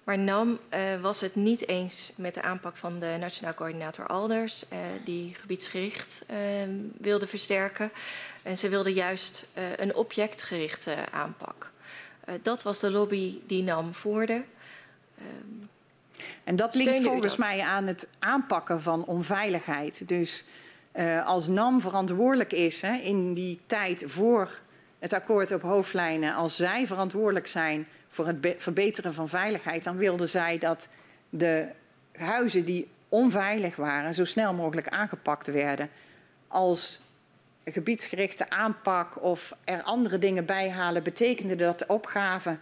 Maar 0.03 0.19
NAM 0.19 0.59
uh, 0.73 1.01
was 1.01 1.21
het 1.21 1.35
niet 1.35 1.67
eens 1.67 2.11
met 2.15 2.33
de 2.33 2.41
aanpak 2.41 2.77
van 2.77 2.99
de 2.99 3.15
Nationaal 3.19 3.53
Coördinator 3.53 4.07
Alders, 4.07 4.63
uh, 4.73 4.79
die 5.05 5.35
gebiedsgericht 5.39 6.21
uh, 6.31 6.37
wilde 6.97 7.27
versterken. 7.27 7.91
En 8.43 8.57
ze 8.57 8.69
wilde 8.69 8.93
juist 8.93 9.45
een 9.77 9.95
objectgerichte 9.95 10.95
aanpak. 11.11 11.71
Dat 12.41 12.63
was 12.63 12.79
de 12.79 12.91
lobby 12.91 13.39
die 13.47 13.63
NAM 13.63 13.93
voerde. 13.93 14.43
Um, 15.19 15.69
en 16.43 16.55
dat 16.55 16.75
linkt 16.75 17.03
volgens 17.03 17.35
dat? 17.35 17.45
mij 17.45 17.61
aan 17.61 17.87
het 17.87 18.09
aanpakken 18.19 18.81
van 18.81 19.05
onveiligheid. 19.05 20.07
Dus 20.07 20.45
als 21.25 21.47
NAM 21.47 21.81
verantwoordelijk 21.81 22.51
is 22.51 22.81
hè, 22.81 22.95
in 22.95 23.33
die 23.33 23.59
tijd 23.65 24.03
voor 24.07 24.59
het 24.99 25.13
akkoord 25.13 25.51
op 25.51 25.61
hoofdlijnen, 25.61 26.33
als 26.33 26.55
zij 26.55 26.87
verantwoordelijk 26.87 27.47
zijn 27.47 27.87
voor 28.11 28.27
het 28.27 28.55
verbeteren 28.57 29.13
van 29.13 29.29
veiligheid, 29.29 29.83
dan 29.83 29.97
wilden 29.97 30.29
zij 30.29 30.57
dat 30.57 30.87
de 31.29 31.67
huizen 32.11 32.65
die 32.65 32.87
onveilig 33.09 33.75
waren 33.75 34.13
zo 34.13 34.25
snel 34.25 34.53
mogelijk 34.53 34.87
aangepakt 34.87 35.47
werden. 35.47 35.89
Als 36.47 37.01
gebiedsgerichte 37.65 38.49
aanpak 38.49 39.23
of 39.23 39.55
er 39.63 39.81
andere 39.81 40.17
dingen 40.17 40.45
bij 40.45 40.69
halen, 40.69 41.03
betekende 41.03 41.55
dat 41.55 41.79
de 41.79 41.87
opgave 41.87 42.57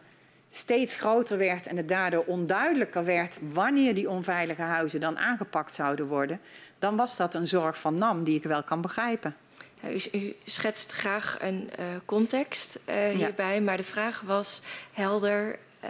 steeds 0.50 0.95
groter 0.95 1.38
werd 1.38 1.68
en 1.68 1.78
het 1.78 1.88
daardoor 1.88 2.24
onduidelijker 2.26 3.06
werd 3.06 3.40
wanneer 3.53 3.95
die 3.95 4.10
onveilige 4.10 4.61
huizen 4.61 5.00
dan 5.00 5.18
aangepakt 5.18 5.74
zouden 5.74 6.08
worden, 6.08 6.40
dan 6.80 6.95
was 6.95 7.18
dat 7.18 7.34
een 7.34 7.48
zorg 7.48 7.80
van 7.80 7.98
NAM 7.98 8.24
die 8.24 8.36
ik 8.36 8.44
wel 8.44 8.64
kan 8.64 8.82
begrijpen. 8.82 9.36
Ja, 9.80 9.90
u, 9.90 10.19
u, 10.19 10.35
schetst 10.45 10.91
graag 10.91 11.38
een 11.40 11.69
uh, 11.80 11.85
context 12.06 12.80
uh, 12.90 13.09
hierbij, 13.09 13.61
maar 13.61 13.77
de 13.77 13.83
vraag 13.83 14.22
was 14.22 14.61
helder 14.93 15.59
uh, 15.83 15.90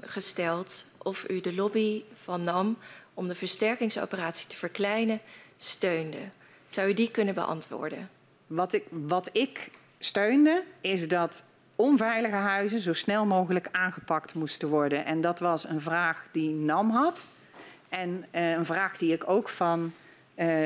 gesteld 0.00 0.84
of 0.98 1.24
u 1.28 1.40
de 1.40 1.54
lobby 1.54 2.02
van 2.22 2.42
NAM 2.42 2.78
om 3.14 3.28
de 3.28 3.34
versterkingsoperatie 3.34 4.46
te 4.46 4.56
verkleinen 4.56 5.20
steunde. 5.56 6.18
Zou 6.68 6.88
u 6.88 6.94
die 6.94 7.10
kunnen 7.10 7.34
beantwoorden? 7.34 8.10
Wat 8.46 8.72
ik, 8.72 8.84
wat 8.90 9.28
ik 9.32 9.70
steunde 9.98 10.64
is 10.80 11.08
dat 11.08 11.44
onveilige 11.76 12.34
huizen 12.34 12.80
zo 12.80 12.92
snel 12.92 13.26
mogelijk 13.26 13.68
aangepakt 13.72 14.34
moesten 14.34 14.68
worden. 14.68 15.04
En 15.04 15.20
dat 15.20 15.38
was 15.38 15.68
een 15.68 15.80
vraag 15.80 16.26
die 16.32 16.50
NAM 16.50 16.90
had. 16.90 17.28
En 17.88 18.24
een 18.30 18.66
vraag 18.66 18.96
die 18.96 19.12
ik 19.12 19.28
ook 19.28 19.48
van 19.48 19.92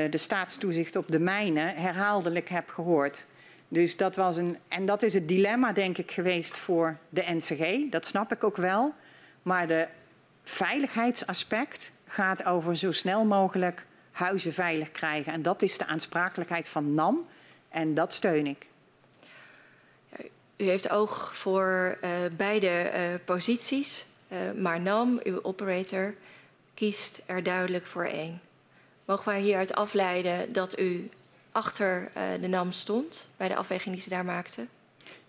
de 0.09 0.17
staatstoezicht 0.17 0.95
op 0.95 1.11
de 1.11 1.19
mijnen 1.19 1.75
herhaaldelijk 1.75 2.49
heb 2.49 2.69
gehoord. 2.69 3.25
Dus 3.67 3.97
dat 3.97 4.15
was 4.15 4.37
een. 4.37 4.57
En 4.67 4.85
dat 4.85 5.03
is 5.03 5.13
het 5.13 5.27
dilemma, 5.27 5.73
denk 5.73 5.97
ik, 5.97 6.11
geweest 6.11 6.57
voor 6.57 6.97
de 7.09 7.23
NCG. 7.27 7.89
Dat 7.89 8.05
snap 8.05 8.31
ik 8.31 8.43
ook 8.43 8.57
wel. 8.57 8.93
Maar 9.41 9.67
de 9.67 9.87
veiligheidsaspect 10.43 11.91
gaat 12.07 12.45
over 12.45 12.77
zo 12.77 12.91
snel 12.91 13.25
mogelijk 13.25 13.85
huizen 14.11 14.53
veilig 14.53 14.91
krijgen. 14.91 15.33
En 15.33 15.41
dat 15.41 15.61
is 15.61 15.77
de 15.77 15.85
aansprakelijkheid 15.85 16.67
van 16.67 16.93
NAM. 16.93 17.27
En 17.69 17.93
dat 17.93 18.13
steun 18.13 18.47
ik. 18.47 18.67
U 20.57 20.65
heeft 20.65 20.89
oog 20.89 21.37
voor 21.37 21.97
uh, 22.03 22.09
beide 22.37 22.91
uh, 22.93 23.01
posities, 23.25 24.05
maar 24.55 24.81
NAM, 24.81 25.19
uw 25.23 25.43
operator, 25.43 26.13
kiest 26.73 27.21
er 27.25 27.43
duidelijk 27.43 27.85
voor 27.85 28.05
één. 28.05 28.41
Mogen 29.05 29.31
wij 29.31 29.41
hieruit 29.41 29.75
afleiden 29.75 30.53
dat 30.53 30.79
u 30.79 31.09
achter 31.51 32.11
de 32.41 32.47
NAM 32.47 32.71
stond 32.71 33.27
bij 33.37 33.47
de 33.47 33.55
afweging 33.55 33.93
die 33.93 34.03
ze 34.03 34.09
daar 34.09 34.25
maakte? 34.25 34.65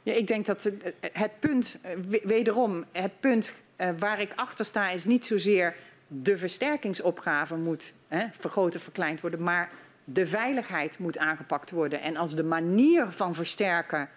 Ja, 0.02 0.12
ik 0.12 0.26
denk 0.26 0.46
dat 0.46 0.62
het, 0.62 0.92
het 1.12 1.40
punt, 1.40 1.78
wederom, 2.22 2.84
het 2.92 3.20
punt 3.20 3.52
waar 3.98 4.20
ik 4.20 4.32
achter 4.34 4.64
sta 4.64 4.90
is 4.90 5.05
niet 5.05 5.26
zozeer 5.26 5.74
de 6.08 6.38
versterkingsopgave 6.38 7.56
moet 7.56 7.92
hè, 8.08 8.26
vergroten, 8.38 8.80
verkleind 8.80 9.20
worden, 9.20 9.42
maar 9.42 9.70
de 10.05 10.26
veiligheid 10.26 10.98
moet 10.98 11.18
aangepakt 11.18 11.70
worden. 11.70 12.00
En 12.00 12.16
als 12.16 12.34
de 12.34 12.44
manier 12.44 13.10
van 13.10 13.34
versterken 13.34 14.08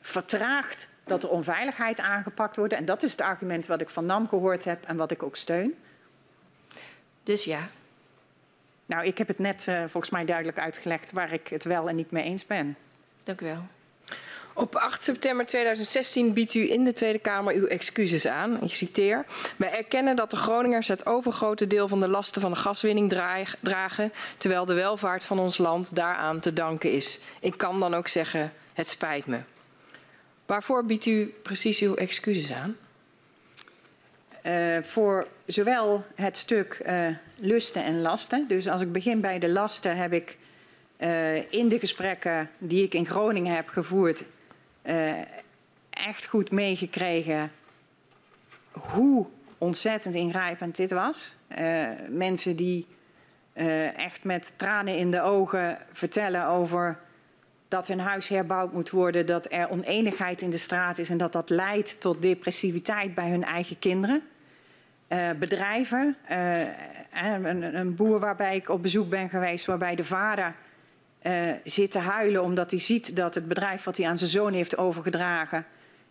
vertraagt 0.00 0.88
dat 1.04 1.20
de 1.20 1.28
onveiligheid 1.28 1.98
aangepakt 1.98 2.56
wordt. 2.56 2.72
En 2.72 2.84
dat 2.84 3.02
is 3.02 3.10
het 3.10 3.20
argument 3.20 3.66
wat 3.66 3.80
ik 3.80 3.88
van 3.88 4.06
NAM 4.06 4.28
gehoord 4.28 4.64
heb 4.64 4.84
en 4.84 4.96
wat 4.96 5.10
ik 5.10 5.22
ook 5.22 5.36
steun. 5.36 5.74
Dus 7.22 7.44
ja. 7.44 7.68
Nou, 8.86 9.04
ik 9.06 9.18
heb 9.18 9.28
het 9.28 9.38
net 9.38 9.66
uh, 9.68 9.80
volgens 9.80 10.10
mij 10.10 10.24
duidelijk 10.24 10.58
uitgelegd 10.58 11.12
waar 11.12 11.32
ik 11.32 11.48
het 11.48 11.64
wel 11.64 11.88
en 11.88 11.96
niet 11.96 12.10
mee 12.10 12.24
eens 12.24 12.46
ben. 12.46 12.76
Dank 13.24 13.40
u 13.40 13.44
wel. 13.44 13.66
Op 14.58 14.74
8 14.74 15.04
september 15.04 15.46
2016 15.46 16.32
biedt 16.32 16.54
u 16.54 16.70
in 16.70 16.84
de 16.84 16.92
Tweede 16.92 17.18
Kamer 17.18 17.54
uw 17.54 17.66
excuses 17.66 18.26
aan. 18.26 18.62
Ik 18.62 18.74
citeer. 18.74 19.24
Wij 19.56 19.72
erkennen 19.72 20.16
dat 20.16 20.30
de 20.30 20.36
Groningers 20.36 20.88
het 20.88 21.06
overgrote 21.06 21.66
deel 21.66 21.88
van 21.88 22.00
de 22.00 22.08
lasten 22.08 22.40
van 22.40 22.50
de 22.50 22.56
gaswinning 22.56 23.08
dragen, 23.60 24.12
terwijl 24.38 24.64
de 24.64 24.74
welvaart 24.74 25.24
van 25.24 25.38
ons 25.38 25.58
land 25.58 25.94
daaraan 25.94 26.40
te 26.40 26.52
danken 26.52 26.92
is. 26.92 27.20
Ik 27.40 27.56
kan 27.56 27.80
dan 27.80 27.94
ook 27.94 28.08
zeggen, 28.08 28.52
het 28.72 28.90
spijt 28.90 29.26
me. 29.26 29.38
Waarvoor 30.46 30.84
biedt 30.84 31.06
u 31.06 31.34
precies 31.42 31.80
uw 31.80 31.94
excuses 31.94 32.52
aan? 32.52 32.76
Uh, 34.46 34.82
voor 34.82 35.26
zowel 35.46 36.04
het 36.14 36.36
stuk 36.36 36.82
uh, 36.86 37.08
lusten 37.36 37.84
en 37.84 38.00
lasten. 38.00 38.48
Dus 38.48 38.68
als 38.68 38.80
ik 38.80 38.92
begin 38.92 39.20
bij 39.20 39.38
de 39.38 39.48
lasten, 39.48 39.96
heb 39.96 40.12
ik 40.12 40.38
uh, 40.98 41.52
in 41.52 41.68
de 41.68 41.78
gesprekken 41.78 42.50
die 42.58 42.82
ik 42.82 42.94
in 42.94 43.06
Groningen 43.06 43.54
heb 43.54 43.68
gevoerd, 43.68 44.24
echt 45.90 46.26
goed 46.26 46.50
meegekregen 46.50 47.50
hoe 48.70 49.26
ontzettend 49.58 50.14
ingrijpend 50.14 50.76
dit 50.76 50.90
was. 50.90 51.36
mensen 52.08 52.56
die 52.56 52.86
echt 53.96 54.24
met 54.24 54.52
tranen 54.56 54.96
in 54.96 55.10
de 55.10 55.22
ogen 55.22 55.78
vertellen 55.92 56.46
over 56.46 56.98
dat 57.68 57.86
hun 57.86 58.00
huis 58.00 58.28
herbouwd 58.28 58.72
moet 58.72 58.90
worden, 58.90 59.26
dat 59.26 59.52
er 59.52 59.70
oneenigheid 59.70 60.40
in 60.40 60.50
de 60.50 60.58
straat 60.58 60.98
is 60.98 61.10
en 61.10 61.18
dat 61.18 61.32
dat 61.32 61.50
leidt 61.50 62.00
tot 62.00 62.22
depressiviteit 62.22 63.14
bij 63.14 63.30
hun 63.30 63.44
eigen 63.44 63.78
kinderen. 63.78 64.22
Uh, 65.08 65.30
bedrijven, 65.38 66.16
uh, 66.30 66.60
een, 67.12 67.76
een, 67.76 67.94
boer 67.94 68.18
waarbij 68.18 68.56
ik 68.56 68.68
op 68.68 68.82
bezoek 68.82 69.08
ben 69.08 69.28
geweest, 69.28 69.66
waarbij 69.66 69.94
de 69.94 70.04
vader 70.04 70.54
uh, 71.22 71.32
zit 71.64 71.90
te 71.90 71.98
huilen 71.98 72.42
omdat 72.42 72.70
hij 72.70 72.80
ziet 72.80 73.16
dat 73.16 73.34
het 73.34 73.48
bedrijf 73.48 73.84
wat 73.84 73.96
hij 73.96 74.06
aan 74.06 74.18
zijn 74.18 74.30
zoon 74.30 74.52
heeft 74.52 74.76
overgedragen 74.76 75.64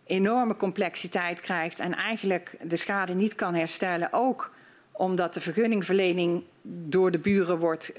enorme 0.06 0.56
complexiteit 0.56 1.40
krijgt 1.40 1.78
en 1.78 1.94
eigenlijk 1.94 2.56
de 2.62 2.76
schade 2.76 3.14
niet 3.14 3.34
kan 3.34 3.54
herstellen. 3.54 4.08
Ook 4.12 4.52
omdat 4.92 5.34
de 5.34 5.40
vergunningverlening 5.40 6.44
door 6.62 7.10
de 7.10 7.18
buren 7.18 7.58
wordt 7.58 7.92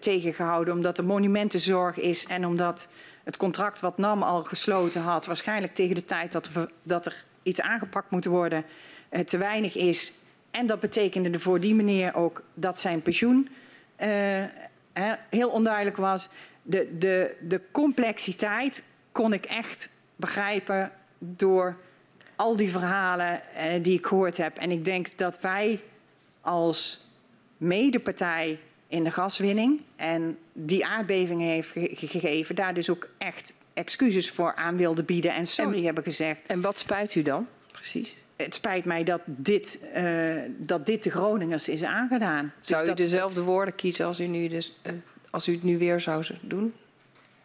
tegengehouden, 0.00 0.74
omdat 0.74 0.98
er 0.98 1.04
monumentenzorg 1.04 1.98
is 1.98 2.26
en 2.26 2.46
omdat 2.46 2.88
het 3.24 3.36
contract 3.36 3.80
wat 3.80 3.98
NAM 3.98 4.22
al 4.22 4.44
gesloten 4.44 5.00
had, 5.00 5.26
waarschijnlijk 5.26 5.74
tegen 5.74 5.94
de 5.94 6.04
tijd 6.04 6.32
dat 6.32 6.50
dat 6.82 7.06
er 7.06 7.24
iets 7.42 7.60
aangepakt 7.60 8.10
moet 8.10 8.24
worden, 8.24 8.64
uh, 9.10 9.20
te 9.20 9.38
weinig 9.38 9.76
is. 9.76 10.12
En 10.50 10.66
dat 10.66 10.80
betekende 10.80 11.38
voor 11.38 11.60
die 11.60 11.74
meneer 11.74 12.14
ook 12.14 12.42
dat 12.54 12.80
zijn 12.80 13.02
pensioen 13.02 13.48
uh, 14.02 14.44
heel 15.30 15.50
onduidelijk 15.50 15.96
was. 15.96 16.28
De, 16.62 16.98
de, 16.98 17.36
de 17.40 17.60
complexiteit 17.72 18.82
kon 19.12 19.32
ik 19.32 19.44
echt 19.44 19.88
begrijpen 20.16 20.92
door 21.18 21.76
al 22.36 22.56
die 22.56 22.70
verhalen 22.70 23.42
die 23.82 23.98
ik 23.98 24.06
gehoord 24.06 24.36
heb. 24.36 24.56
En 24.56 24.70
ik 24.70 24.84
denk 24.84 25.18
dat 25.18 25.40
wij 25.40 25.80
als 26.40 27.08
medepartij 27.56 28.58
in 28.88 29.04
de 29.04 29.10
gaswinning 29.10 29.80
en 29.96 30.38
die 30.52 30.86
aardbeving 30.86 31.40
heeft 31.40 31.70
gegeven, 31.74 32.54
daar 32.54 32.74
dus 32.74 32.90
ook 32.90 33.08
echt 33.18 33.52
excuses 33.74 34.30
voor 34.30 34.54
aan 34.54 34.76
wilde 34.76 35.02
bieden 35.02 35.34
en 35.34 35.46
sorry 35.46 35.84
hebben 35.84 36.04
gezegd. 36.04 36.40
En 36.46 36.60
wat 36.60 36.78
spijt 36.78 37.14
u 37.14 37.22
dan 37.22 37.48
precies? 37.72 38.16
Het 38.38 38.54
spijt 38.54 38.84
mij 38.84 39.04
dat 39.04 39.20
dit, 39.24 39.78
uh, 39.94 40.42
dat 40.56 40.86
dit 40.86 41.02
de 41.02 41.10
Groningers 41.10 41.68
is 41.68 41.82
aangedaan. 41.82 42.52
Zou 42.60 42.84
dus 42.84 42.90
u 42.90 42.94
dezelfde 42.94 43.42
woorden 43.42 43.74
kiezen 43.74 44.06
als 44.06 44.20
u, 44.20 44.26
nu 44.26 44.48
dus, 44.48 44.78
uh, 44.82 44.92
als 45.30 45.48
u 45.48 45.52
het 45.52 45.62
nu 45.62 45.78
weer 45.78 46.00
zou 46.00 46.24
doen? 46.40 46.74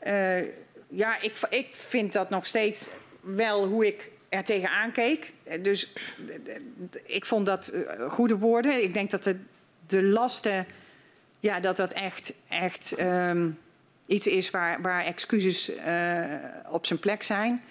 Uh, 0.07 0.41
ja, 0.87 1.21
ik, 1.21 1.37
ik 1.49 1.67
vind 1.71 2.13
dat 2.13 2.29
nog 2.29 2.45
steeds 2.45 2.89
wel 3.21 3.67
hoe 3.67 3.87
ik 3.87 4.11
er 4.29 4.43
tegenaan 4.43 4.91
keek. 4.91 5.33
Dus 5.61 5.93
ik 7.05 7.25
vond 7.25 7.45
dat 7.45 7.67
eh, 7.67 8.11
goede 8.11 8.37
woorden. 8.37 8.83
Ik 8.83 8.93
denk 8.93 9.11
dat 9.11 9.23
de, 9.23 9.35
de 9.87 10.03
lasten, 10.03 10.65
ja, 11.39 11.59
dat 11.59 11.75
dat 11.75 11.91
echt, 11.91 12.33
echt 12.49 12.99
um, 12.99 13.57
iets 14.05 14.27
is 14.27 14.49
waar, 14.49 14.81
waar 14.81 15.05
excuses 15.05 15.71
op 16.69 16.85
zijn 16.85 16.99
plek 16.99 17.23
zijn. 17.23 17.63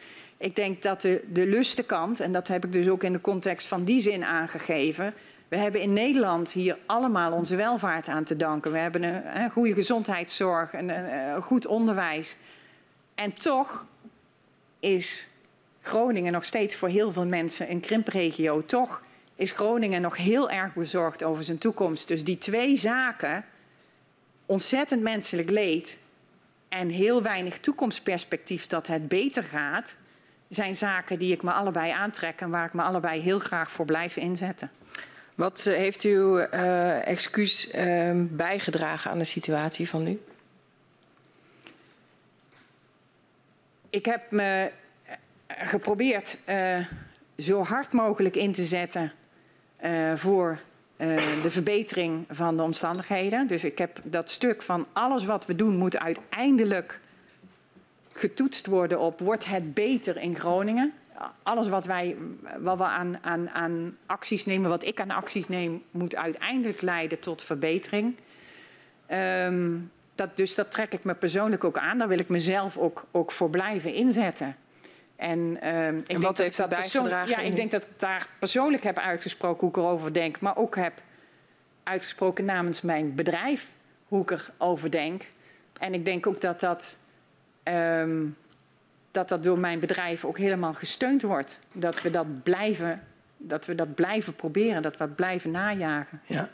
Ik 0.43 0.57
denk 0.57 0.83
dat 0.83 1.01
de, 1.01 1.25
de 1.29 1.47
lustenkant, 1.47 2.21
en 2.21 2.33
dat 2.33 2.49
heb 2.49 2.65
ik 2.65 2.73
dus 2.73 2.89
ook 2.89 3.03
in 3.03 3.13
de 3.13 3.21
context 3.21 3.67
van 3.67 3.85
die 3.85 4.01
zin 4.01 4.25
aangegeven. 4.25 5.15
We 5.49 5.57
hebben 5.57 5.81
in 5.81 5.93
Nederland 5.93 6.53
hier 6.53 6.79
allemaal 6.87 7.33
onze 7.33 7.57
welvaart 7.57 8.09
aan 8.09 8.25
te 8.25 8.37
danken. 8.37 8.73
We 8.73 8.79
hebben 8.79 9.03
een, 9.43 9.51
goede 9.51 9.75
gezondheidszorg, 9.75 10.73
een, 10.73 10.89
een, 10.89 11.35
een 11.35 11.43
goed 11.43 11.67
onderwijs. 11.67 12.37
En 13.15 13.33
toch 13.33 13.87
is 14.81 15.29
Groningen 15.81 16.33
nog 16.33 16.45
steeds 16.45 16.77
voor 16.77 16.89
heel 16.89 17.13
veel 17.13 17.27
mensen 17.27 17.71
een 17.71 17.81
krimpregio. 17.81 18.65
Toch 18.65 19.03
is 19.35 19.53
Groningen 19.53 20.03
nog 20.03 20.17
heel 20.17 20.51
erg 20.51 20.75
bezorgd 20.75 21.23
over 21.23 21.45
zijn 21.45 21.59
toekomst. 21.59 22.09
Dus 22.09 22.25
die 22.25 22.39
twee 22.39 22.77
zaken, 22.77 23.45
ontzettend 24.47 25.03
menselijk 25.03 25.51
leed 25.51 25.99
en 26.69 26.89
heel 26.89 27.23
weinig 27.23 27.59
toekomstperspectief 27.59 28.67
dat 28.67 28.87
het 28.87 29.09
beter 29.09 29.43
gaat, 29.43 29.97
zijn 30.55 30.77
zaken 30.77 31.19
die 31.19 31.33
ik 31.33 31.43
me 31.43 31.53
allebei 31.53 31.91
aantrek 31.91 32.41
en 32.41 32.51
waar 32.51 32.67
ik 32.67 32.73
me 32.73 32.83
allebei 32.83 33.21
heel 33.21 33.39
graag 33.39 33.71
voor 33.71 33.85
blijf 33.85 34.17
inzetten. 34.17 34.71
Wat 35.35 35.65
uh, 35.69 35.75
heeft 35.75 36.03
uw 36.03 36.39
uh, 36.39 37.07
excuus 37.07 37.75
uh, 37.75 38.11
bijgedragen 38.15 39.11
aan 39.11 39.19
de 39.19 39.25
situatie 39.25 39.89
van 39.89 40.03
nu? 40.03 40.21
Ik 43.91 44.05
heb 44.05 44.31
me 44.31 44.71
geprobeerd 45.49 46.39
zo 47.39 47.63
hard 47.63 47.93
mogelijk 47.93 48.37
in 48.37 48.53
te 48.53 48.65
zetten 48.65 49.13
voor 50.15 50.59
de 51.43 51.51
verbetering 51.51 52.25
van 52.31 52.57
de 52.57 52.63
omstandigheden. 52.63 53.47
Dus 53.47 53.65
ik 53.65 53.79
heb 53.79 54.01
dat 54.03 54.31
stuk 54.31 54.63
van 54.63 54.87
alles 54.93 55.25
wat 55.25 55.47
we 55.47 55.57
doen 55.57 55.77
moet 55.77 55.99
uiteindelijk 55.99 57.01
getoetst 58.13 58.67
worden 58.67 59.01
op 59.01 59.21
wordt 59.21 59.45
het 59.45 59.75
beter 59.75 60.17
in 60.17 60.37
Groningen. 60.37 60.93
Alles 61.43 61.69
wat, 61.69 61.87
wij, 61.87 62.17
wat 62.59 62.79
we 62.79 62.85
aan, 62.85 63.19
aan, 63.23 63.51
aan 63.51 63.97
acties 64.07 64.47
nemen, 64.47 64.71
wat 64.71 64.85
ik 64.85 65.01
aan 65.01 65.11
acties 65.11 65.49
neem, 65.49 65.83
moet 65.91 66.17
uiteindelijk 66.17 66.81
leiden 66.81 67.19
tot 67.19 67.43
verbetering. 67.43 68.17
Um, 69.09 69.91
dat, 70.15 70.37
dus 70.37 70.55
dat 70.55 70.71
trek 70.71 70.93
ik 70.93 71.05
me 71.05 71.15
persoonlijk 71.15 71.65
ook 71.65 71.79
aan. 71.79 71.99
Daar 71.99 72.09
wil 72.09 72.19
ik 72.19 72.29
mezelf 72.29 72.79
ook, 72.79 73.07
ook 73.11 73.33
voor 73.33 73.51
blijven 73.51 73.95
inzetten. 73.95 74.57
En, 75.17 75.39
um, 75.75 75.99
ik 75.99 76.09
en 76.09 76.21
wat 76.21 76.39
heeft 76.39 76.57
dat 76.57 76.69
bijgedragen? 76.69 77.29
Ja, 77.29 77.39
ik 77.39 77.57
denk 77.57 77.71
dat 77.71 77.83
ik 77.83 77.89
daar 77.97 78.27
persoonlijk 78.39 78.83
heb 78.83 78.99
uitgesproken 78.99 79.61
hoe 79.61 79.69
ik 79.69 79.77
erover 79.77 80.13
denk. 80.13 80.41
Maar 80.41 80.57
ook 80.57 80.77
heb 80.77 80.93
uitgesproken 81.83 82.45
namens 82.45 82.81
mijn 82.81 83.15
bedrijf 83.15 83.71
hoe 84.09 84.23
ik 84.23 84.31
erover 84.31 84.91
denk. 84.91 85.23
En 85.79 85.95
ik 85.95 86.05
denk 86.05 86.27
ook 86.27 86.41
dat 86.41 86.61
dat 86.61 86.97
um, 87.65 88.37
dat 89.11 89.29
dat 89.29 89.45
door 89.45 89.59
mijn 89.59 89.79
bedrijf 89.79 90.25
ook 90.25 90.39
helemaal 90.39 90.75
gesteund 90.75 91.23
wordt. 91.23 91.61
Dat 91.73 92.03
we 92.03 92.11
dat 92.11 92.43
blijven, 92.43 93.03
dat 93.37 93.67
we 93.67 93.75
dat 93.75 93.95
blijven 93.95 94.35
proberen, 94.35 94.83
dat 94.83 94.93
we 94.93 94.99
dat 94.99 95.15
blijven 95.15 95.51
najagen. 95.51 96.21
Ja. 96.27 96.49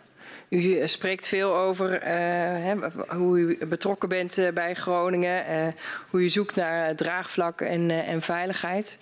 U 0.48 0.78
eh, 0.78 0.86
spreekt 0.86 1.26
veel 1.26 1.56
over 1.56 1.92
uh, 1.92 2.00
hè, 2.02 2.74
hoe 3.16 3.38
u 3.38 3.66
betrokken 3.66 4.08
bent 4.08 4.38
uh, 4.38 4.48
bij 4.52 4.74
Groningen, 4.74 5.74
hoe 6.10 6.20
u 6.20 6.28
zoekt 6.28 6.56
naar 6.56 6.94
draagvlak 6.94 7.60
en, 7.60 7.90
en 7.90 8.22
veiligheid. 8.22 8.98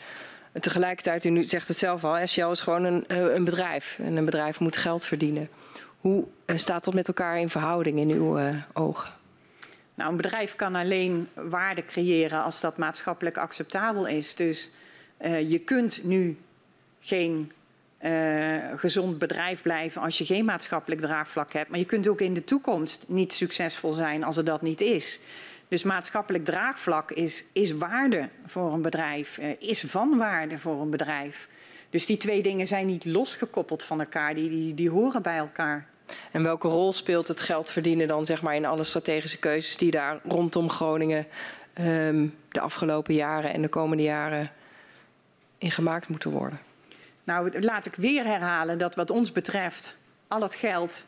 Tegelijkertijd, 0.60 1.24
u 1.24 1.44
zegt 1.44 1.68
het 1.68 1.76
zelf 1.76 2.04
al, 2.04 2.26
Shell 2.26 2.50
is 2.50 2.60
gewoon 2.60 2.84
een, 2.84 3.04
een 3.34 3.44
bedrijf. 3.44 3.98
En 4.02 4.16
een 4.16 4.24
bedrijf 4.24 4.60
moet 4.60 4.76
geld 4.76 5.04
verdienen. 5.04 5.48
Hoe 5.98 6.24
staat 6.46 6.84
dat 6.84 6.94
met 6.94 7.08
elkaar 7.08 7.38
in 7.38 7.48
verhouding 7.48 7.98
in 7.98 8.10
uw 8.10 8.38
ogen? 8.72 9.10
Nou, 9.96 10.10
een 10.10 10.16
bedrijf 10.16 10.56
kan 10.56 10.74
alleen 10.74 11.28
waarde 11.34 11.84
creëren 11.84 12.42
als 12.42 12.60
dat 12.60 12.76
maatschappelijk 12.76 13.36
acceptabel 13.36 14.06
is. 14.06 14.34
Dus 14.34 14.70
uh, 15.20 15.50
je 15.50 15.58
kunt 15.58 16.04
nu 16.04 16.36
geen 17.00 17.52
uh, 18.04 18.56
gezond 18.76 19.18
bedrijf 19.18 19.62
blijven 19.62 20.02
als 20.02 20.18
je 20.18 20.24
geen 20.24 20.44
maatschappelijk 20.44 21.00
draagvlak 21.00 21.52
hebt. 21.52 21.70
Maar 21.70 21.78
je 21.78 21.84
kunt 21.84 22.08
ook 22.08 22.20
in 22.20 22.34
de 22.34 22.44
toekomst 22.44 23.04
niet 23.08 23.32
succesvol 23.32 23.92
zijn 23.92 24.24
als 24.24 24.36
er 24.36 24.44
dat 24.44 24.62
niet 24.62 24.80
is. 24.80 25.20
Dus 25.68 25.82
maatschappelijk 25.82 26.44
draagvlak 26.44 27.10
is, 27.10 27.44
is 27.52 27.72
waarde 27.72 28.28
voor 28.46 28.72
een 28.72 28.82
bedrijf, 28.82 29.38
uh, 29.38 29.50
is 29.58 29.80
van 29.80 30.18
waarde 30.18 30.58
voor 30.58 30.80
een 30.80 30.90
bedrijf. 30.90 31.48
Dus 31.90 32.06
die 32.06 32.16
twee 32.16 32.42
dingen 32.42 32.66
zijn 32.66 32.86
niet 32.86 33.04
losgekoppeld 33.04 33.82
van 33.82 34.00
elkaar, 34.00 34.34
die, 34.34 34.48
die, 34.48 34.74
die 34.74 34.90
horen 34.90 35.22
bij 35.22 35.36
elkaar. 35.36 35.86
En 36.32 36.42
welke 36.42 36.68
rol 36.68 36.92
speelt 36.92 37.28
het 37.28 37.40
geld 37.40 37.70
verdienen 37.70 38.08
dan 38.08 38.26
zeg 38.26 38.42
maar, 38.42 38.54
in 38.54 38.66
alle 38.66 38.84
strategische 38.84 39.38
keuzes 39.38 39.76
die 39.76 39.90
daar 39.90 40.20
rondom 40.24 40.70
Groningen 40.70 41.26
um, 41.80 42.34
de 42.48 42.60
afgelopen 42.60 43.14
jaren 43.14 43.52
en 43.52 43.62
de 43.62 43.68
komende 43.68 44.02
jaren 44.02 44.50
in 45.58 45.70
gemaakt 45.70 46.08
moeten 46.08 46.30
worden? 46.30 46.60
Nou, 47.24 47.60
laat 47.60 47.86
ik 47.86 47.94
weer 47.94 48.24
herhalen 48.24 48.78
dat 48.78 48.94
wat 48.94 49.10
ons 49.10 49.32
betreft 49.32 49.96
al 50.28 50.42
het 50.42 50.54
geld 50.54 51.06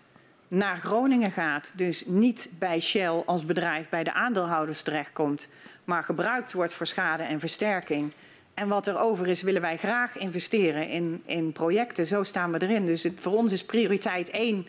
naar 0.48 0.78
Groningen 0.78 1.30
gaat. 1.30 1.72
Dus 1.76 2.06
niet 2.06 2.48
bij 2.58 2.80
Shell 2.80 3.22
als 3.26 3.44
bedrijf 3.44 3.88
bij 3.88 4.04
de 4.04 4.12
aandeelhouders 4.12 4.82
terechtkomt, 4.82 5.48
maar 5.84 6.02
gebruikt 6.02 6.52
wordt 6.52 6.74
voor 6.74 6.86
schade 6.86 7.22
en 7.22 7.40
versterking. 7.40 8.12
En 8.54 8.68
wat 8.68 8.86
er 8.86 8.98
over 8.98 9.26
is, 9.26 9.42
willen 9.42 9.60
wij 9.60 9.76
graag 9.76 10.16
investeren 10.16 10.88
in, 10.88 11.22
in 11.26 11.52
projecten. 11.52 12.06
Zo 12.06 12.22
staan 12.22 12.52
we 12.52 12.62
erin. 12.62 12.86
Dus 12.86 13.02
het, 13.02 13.14
voor 13.20 13.36
ons 13.36 13.52
is 13.52 13.64
prioriteit 13.64 14.30
één 14.30 14.66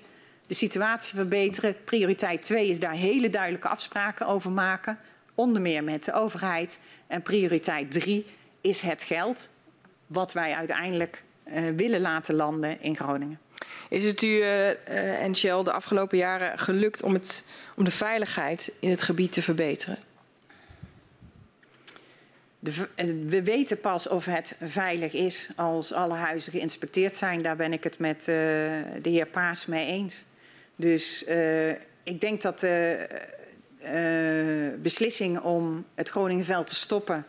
de 0.50 0.56
situatie 0.56 1.16
verbeteren. 1.16 1.76
Prioriteit 1.84 2.44
2 2.44 2.68
is 2.68 2.80
daar 2.80 2.94
hele 2.94 3.30
duidelijke 3.30 3.68
afspraken 3.68 4.28
over 4.28 4.52
maken, 4.52 5.00
onder 5.36 5.62
meer 5.62 5.84
met 5.84 6.06
de 6.06 6.14
overheid. 6.14 6.80
En 7.08 7.22
prioriteit 7.22 7.92
3 7.92 8.26
is 8.62 8.82
het 8.82 9.04
geld 9.04 9.50
wat 10.08 10.34
wij 10.34 10.54
uiteindelijk 10.54 11.24
uh, 11.48 11.64
willen 11.76 12.02
laten 12.02 12.36
landen 12.36 12.82
in 12.82 12.96
Groningen. 12.96 13.40
Is 13.90 14.04
het 14.04 14.22
u 14.22 14.28
uh, 14.28 14.68
uh, 14.68 14.74
en 15.24 15.36
Shell 15.36 15.64
de 15.64 15.72
afgelopen 15.72 16.18
jaren 16.18 16.60
gelukt 16.60 17.04
om, 17.04 17.14
het, 17.14 17.44
om 17.76 17.84
de 17.84 17.92
veiligheid 17.92 18.72
in 18.80 18.90
het 18.90 19.02
gebied 19.02 19.32
te 19.32 19.42
verbeteren? 19.42 19.98
De, 22.60 22.88
we 23.28 23.44
weten 23.44 23.80
pas 23.80 24.08
of 24.08 24.26
het 24.26 24.56
veilig 24.62 25.14
is 25.14 25.50
als 25.56 25.94
alle 25.94 26.14
huizen 26.14 26.52
geïnspecteerd 26.52 27.16
zijn. 27.16 27.42
Daar 27.42 27.56
ben 27.56 27.74
ik 27.74 27.84
het 27.84 28.00
met 28.00 28.20
uh, 28.20 28.26
de 29.02 29.10
heer 29.10 29.28
Paas 29.28 29.66
mee 29.66 29.86
eens. 29.86 30.28
Dus 30.80 31.28
uh, 31.28 31.70
ik 32.04 32.22
denk 32.22 32.42
dat 32.42 32.60
de 32.60 33.08
uh, 33.84 34.82
beslissing 34.82 35.40
om 35.40 35.86
het 35.96 36.10
Groningenveld 36.10 36.68
te 36.68 36.76
stoppen 36.76 37.26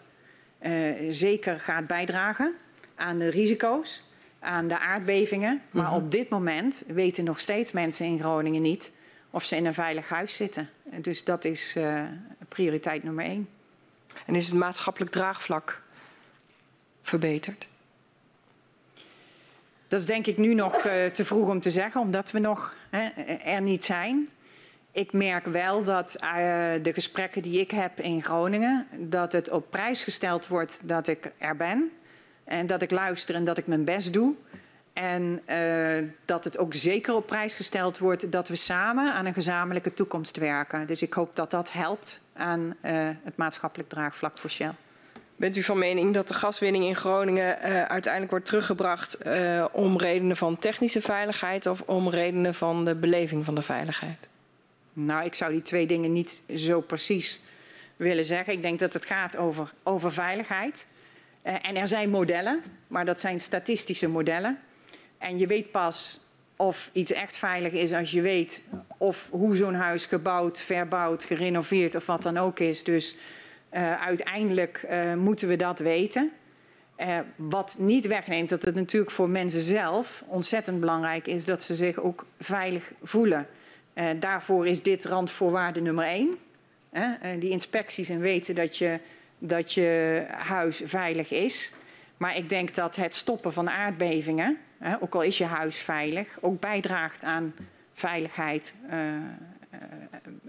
uh, 0.62 0.72
zeker 1.08 1.60
gaat 1.60 1.86
bijdragen 1.86 2.54
aan 2.94 3.18
de 3.18 3.28
risico's, 3.28 4.04
aan 4.38 4.68
de 4.68 4.78
aardbevingen. 4.78 5.62
Maar 5.70 5.84
mm 5.84 5.92
-hmm. 5.92 6.04
op 6.04 6.10
dit 6.10 6.28
moment 6.28 6.82
weten 6.86 7.24
nog 7.24 7.40
steeds 7.40 7.72
mensen 7.72 8.06
in 8.06 8.18
Groningen 8.18 8.62
niet 8.62 8.90
of 9.30 9.44
ze 9.44 9.56
in 9.56 9.66
een 9.66 9.74
veilig 9.74 10.08
huis 10.08 10.34
zitten. 10.34 10.68
Dus 10.84 11.24
dat 11.24 11.44
is 11.44 11.76
prioriteit 12.48 13.02
nummer 13.02 13.24
één. 13.24 13.48
En 14.26 14.34
is 14.34 14.46
het 14.46 14.58
maatschappelijk 14.58 15.10
draagvlak 15.10 15.82
verbeterd? 17.02 17.66
Dat 19.90 20.00
is 20.00 20.06
denk 20.06 20.26
ik 20.26 20.36
nu 20.36 20.54
nog 20.54 20.86
uh, 20.86 21.06
te 21.06 21.24
vroeg 21.24 21.48
om 21.48 21.60
te 21.60 21.70
zeggen, 21.70 22.00
omdat 22.00 22.30
we 22.30 22.38
nog 22.38 22.74
er 23.44 23.60
niet 23.62 23.84
zijn. 23.84 24.28
Ik 24.92 25.12
merk 25.12 25.46
wel 25.46 25.84
dat 25.84 26.16
uh, 26.22 26.30
de 26.82 26.92
gesprekken 26.92 27.42
die 27.42 27.60
ik 27.60 27.70
heb 27.70 28.00
in 28.00 28.22
Groningen, 28.22 28.86
dat 28.96 29.32
het 29.32 29.50
op 29.50 29.70
prijs 29.70 30.02
gesteld 30.04 30.48
wordt 30.48 30.80
dat 30.84 31.06
ik 31.06 31.32
er 31.38 31.56
ben. 31.56 31.90
En 32.44 32.66
dat 32.66 32.82
ik 32.82 32.90
luister 32.90 33.34
en 33.34 33.44
dat 33.44 33.58
ik 33.58 33.66
mijn 33.66 33.84
best 33.84 34.12
doe. 34.12 34.34
En 34.92 35.42
uh, 35.46 36.08
dat 36.24 36.44
het 36.44 36.58
ook 36.58 36.74
zeker 36.74 37.14
op 37.14 37.26
prijs 37.26 37.54
gesteld 37.54 37.98
wordt 37.98 38.32
dat 38.32 38.48
we 38.48 38.56
samen 38.56 39.12
aan 39.12 39.26
een 39.26 39.34
gezamenlijke 39.34 39.94
toekomst 39.94 40.36
werken. 40.36 40.86
Dus 40.86 41.02
ik 41.02 41.12
hoop 41.12 41.36
dat 41.36 41.50
dat 41.50 41.72
helpt 41.72 42.20
aan 42.32 42.76
het 43.22 43.36
maatschappelijk 43.36 43.88
draagvlak 43.88 44.38
voor 44.38 44.50
Shell. 44.50 44.74
Bent 45.40 45.56
u 45.56 45.62
van 45.62 45.78
mening 45.78 46.14
dat 46.14 46.28
de 46.28 46.34
gaswinning 46.34 46.84
in 46.84 46.96
Groningen 46.96 47.58
uh, 47.58 47.82
uiteindelijk 47.82 48.30
wordt 48.30 48.46
teruggebracht 48.46 49.26
uh, 49.26 49.64
om 49.72 49.98
redenen 49.98 50.36
van 50.36 50.58
technische 50.58 51.00
veiligheid 51.00 51.66
of 51.66 51.80
om 51.80 52.08
redenen 52.08 52.54
van 52.54 52.84
de 52.84 52.94
beleving 52.94 53.44
van 53.44 53.54
de 53.54 53.62
veiligheid? 53.62 54.28
Nou, 54.92 55.24
ik 55.24 55.34
zou 55.34 55.52
die 55.52 55.62
twee 55.62 55.86
dingen 55.86 56.12
niet 56.12 56.42
zo 56.54 56.80
precies 56.80 57.40
willen 57.96 58.24
zeggen. 58.24 58.52
Ik 58.52 58.62
denk 58.62 58.78
dat 58.78 58.92
het 58.92 59.04
gaat 59.04 59.36
over, 59.36 59.72
over 59.82 60.12
veiligheid. 60.12 60.86
Uh, 61.42 61.54
en 61.62 61.76
er 61.76 61.88
zijn 61.88 62.10
modellen, 62.10 62.62
maar 62.86 63.04
dat 63.04 63.20
zijn 63.20 63.40
statistische 63.40 64.08
modellen. 64.08 64.58
En 65.18 65.38
je 65.38 65.46
weet 65.46 65.70
pas 65.70 66.20
of 66.56 66.90
iets 66.92 67.12
echt 67.12 67.36
veilig 67.36 67.72
is 67.72 67.92
als 67.92 68.10
je 68.10 68.20
weet 68.20 68.62
of 68.96 69.28
hoe 69.30 69.56
zo'n 69.56 69.74
huis 69.74 70.04
gebouwd, 70.04 70.60
verbouwd, 70.60 71.24
gerenoveerd 71.24 71.94
of 71.94 72.06
wat 72.06 72.22
dan 72.22 72.36
ook 72.36 72.58
is. 72.58 72.84
Dus 72.84 73.16
uh, 73.72 74.02
uiteindelijk 74.02 74.84
uh, 74.90 75.14
moeten 75.14 75.48
we 75.48 75.56
dat 75.56 75.78
weten. 75.78 76.30
Uh, 76.98 77.18
wat 77.36 77.76
niet 77.78 78.06
wegneemt 78.06 78.48
dat 78.48 78.62
het 78.62 78.74
natuurlijk 78.74 79.10
voor 79.10 79.28
mensen 79.28 79.60
zelf 79.60 80.24
ontzettend 80.26 80.80
belangrijk 80.80 81.26
is 81.26 81.44
dat 81.44 81.62
ze 81.62 81.74
zich 81.74 81.98
ook 81.98 82.26
veilig 82.38 82.92
voelen. 83.02 83.46
daarvoor 84.18 84.66
is 84.66 84.82
dit 84.82 85.04
randvoorwaarde 85.04 85.80
nummer 85.80 86.04
één. 86.04 86.38
die 87.38 87.50
inspecties 87.50 88.08
en 88.08 88.20
weten 88.20 88.54
dat 88.54 88.76
je, 88.76 88.98
dat 89.38 89.72
je 89.72 90.24
huis 90.28 90.82
veilig 90.84 91.30
is. 91.30 91.72
Maar 92.16 92.36
ik 92.36 92.48
denk 92.48 92.74
dat 92.74 92.96
het 92.96 93.14
stoppen 93.14 93.52
van 93.52 93.70
aardbevingen, 93.70 94.58
ook 95.00 95.14
al 95.14 95.22
is 95.22 95.38
je 95.38 95.44
huis 95.44 95.76
veilig, 95.76 96.28
ook 96.40 96.60
bijdraagt 96.60 97.24
aan 97.24 97.54
veiligheid 97.92 98.74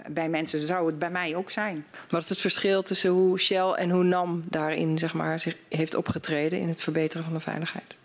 bij 0.10 0.30
mensen 0.30 0.60
zou 0.60 0.86
het 0.86 1.00
bij 1.00 1.12
mij 1.12 1.36
ook 1.36 1.50
zijn. 1.50 1.86
Wat 2.10 2.24
is 2.24 2.30
het 2.30 2.40
verschil 2.40 2.84
tussen 2.84 3.10
hoe 3.10 3.40
Shell 3.40 3.72
en 3.72 3.90
hoe 3.90 4.04
NAM 4.04 4.44
daarin 4.50 5.00
zeg 5.00 5.14
maar, 5.14 5.40
zich 5.40 5.56
heeft 5.70 5.96
opgetreden 5.96 6.60
in 6.60 6.68
het 6.68 6.82
verbeteren 6.82 7.24
van 7.24 7.34
de 7.34 7.40
veiligheid? 7.40 7.98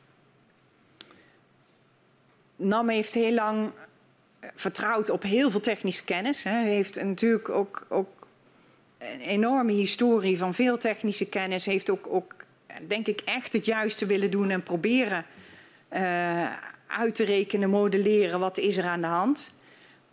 NAM 2.57 2.89
heeft 2.89 3.15
heel 3.15 3.33
lang 3.33 3.71
vertrouwd 4.55 5.11
op 5.11 5.23
heel 5.23 5.51
veel 5.51 5.61
technische 5.61 6.05
kennis. 6.05 6.45
Hij 6.45 6.65
heeft 6.65 7.03
natuurlijk 7.03 7.49
ook, 7.49 7.87
ook 7.89 8.27
een 8.99 9.21
enorme 9.21 9.73
historie 9.73 10.39
van 10.39 10.55
veel 10.55 10.79
technische 10.79 11.29
kennis. 11.29 11.65
Heeft 11.65 11.91
ook, 11.91 12.07
ook 12.09 12.35
denk 12.87 13.07
ik, 13.07 13.21
echt 13.21 13.53
het 13.53 13.65
juiste 13.65 14.07
willen 14.07 14.31
doen 14.31 14.51
en 14.51 14.63
proberen 14.63 15.25
uh, 15.93 16.53
uit 16.87 17.15
te 17.15 17.25
rekenen, 17.25 17.71
modelleren 17.71 18.41
wat 18.41 18.59
is 18.59 18.77
er 18.77 18.85
aan 18.85 19.01
de 19.01 19.07
hand. 19.07 19.53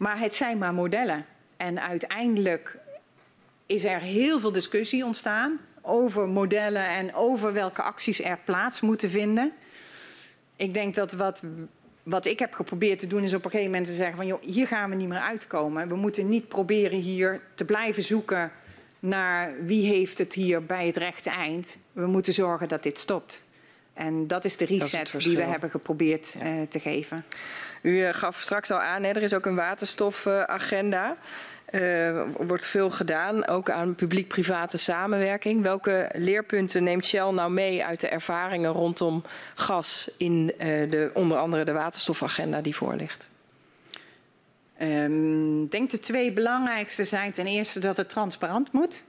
Maar 0.04 0.20
het 0.20 0.36
zijn 0.36 0.58
maar 0.58 0.74
modellen. 0.74 1.26
En 1.58 1.82
uiteindelijk 1.82 2.78
is 3.66 3.84
er 3.84 4.00
heel 4.00 4.40
veel 4.40 4.52
discussie 4.52 5.06
ontstaan 5.06 5.60
over 5.82 6.28
modellen 6.28 6.88
en 6.88 7.14
over 7.14 7.54
welke 7.54 7.82
acties 7.82 8.24
er 8.24 8.40
plaats 8.46 8.82
moeten 8.82 9.10
vinden. 9.10 9.52
Ik 10.56 10.74
denk 10.74 10.96
dat 10.96 11.14
wat, 11.14 11.44
wat 12.04 12.26
ik 12.26 12.40
heb 12.40 12.54
geprobeerd 12.54 13.00
te 13.00 13.08
doen 13.08 13.24
is 13.24 13.34
op 13.34 13.46
een 13.46 13.52
gegeven 13.52 13.72
moment 13.72 13.90
te 13.90 13.96
zeggen 13.96 14.16
van 14.16 14.26
joh, 14.26 14.42
hier 14.42 14.68
gaan 14.68 14.90
we 14.90 14.96
niet 14.96 15.08
meer 15.08 15.20
uitkomen. 15.20 15.88
We 15.88 15.96
moeten 15.96 16.30
niet 16.30 16.48
proberen 16.48 17.00
hier 17.00 17.42
te 17.56 17.66
blijven 17.66 18.04
zoeken 18.04 18.52
naar 19.00 19.66
wie 19.66 19.88
heeft 19.88 20.18
het 20.18 20.34
hier 20.34 20.66
bij 20.66 20.86
het 20.88 20.98
rechte 20.98 21.30
eind. 21.30 21.78
We 21.92 22.08
moeten 22.08 22.34
zorgen 22.34 22.68
dat 22.68 22.84
dit 22.84 23.00
stopt. 23.00 23.46
En 23.94 24.28
dat 24.28 24.46
is 24.46 24.58
de 24.58 24.66
reset 24.66 25.12
die 25.12 25.36
we 25.36 25.44
hebben 25.44 25.70
geprobeerd 25.70 26.36
uh, 26.44 26.62
te 26.70 26.80
geven. 26.80 27.26
U 27.84 27.90
uh, 27.90 28.10
gaf 28.14 28.40
straks 28.40 28.72
al 28.72 28.80
aan, 28.80 29.04
hè, 29.04 29.10
er 29.10 29.24
is 29.24 29.34
ook 29.34 29.46
een 29.46 29.56
waterstofagenda. 29.56 31.16
Er 31.66 32.16
uh, 32.16 32.24
wordt 32.38 32.66
veel 32.66 32.90
gedaan, 32.90 33.48
ook 33.48 33.70
aan 33.70 33.96
publiek-private 33.96 34.78
samenwerking. 34.78 35.62
Welke 35.62 36.10
leerpunten 36.14 36.84
neemt 36.84 37.06
Shell 37.06 37.32
nou 37.32 37.52
mee 37.52 37.86
uit 37.86 38.00
de 38.00 38.08
ervaringen 38.08 38.72
rondom 38.72 39.24
gas 39.56 40.12
in 40.18 40.46
de, 40.58 41.12
onder 41.14 41.38
andere 41.38 41.64
de 41.64 41.72
waterstofagenda 41.72 42.62
die 42.62 42.76
voor 42.76 42.96
ligt? 42.96 43.28
Um, 44.82 45.64
ik 45.64 45.72
denk 45.72 45.90
de 45.90 46.00
twee 46.00 46.32
belangrijkste 46.32 47.04
zijn 47.04 47.32
ten 47.32 47.48
eerste 47.48 47.80
dat 47.80 47.98
het 47.98 48.10
transparant 48.10 48.72
moet. 48.72 49.04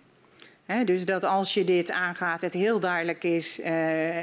Dus 0.85 1.07
dat 1.07 1.25
als 1.25 1.55
je 1.55 1.65
dit 1.65 1.91
aangaat, 1.91 2.41
het 2.41 2.53
heel 2.53 2.81
duidelijk 2.81 3.25
is 3.25 3.61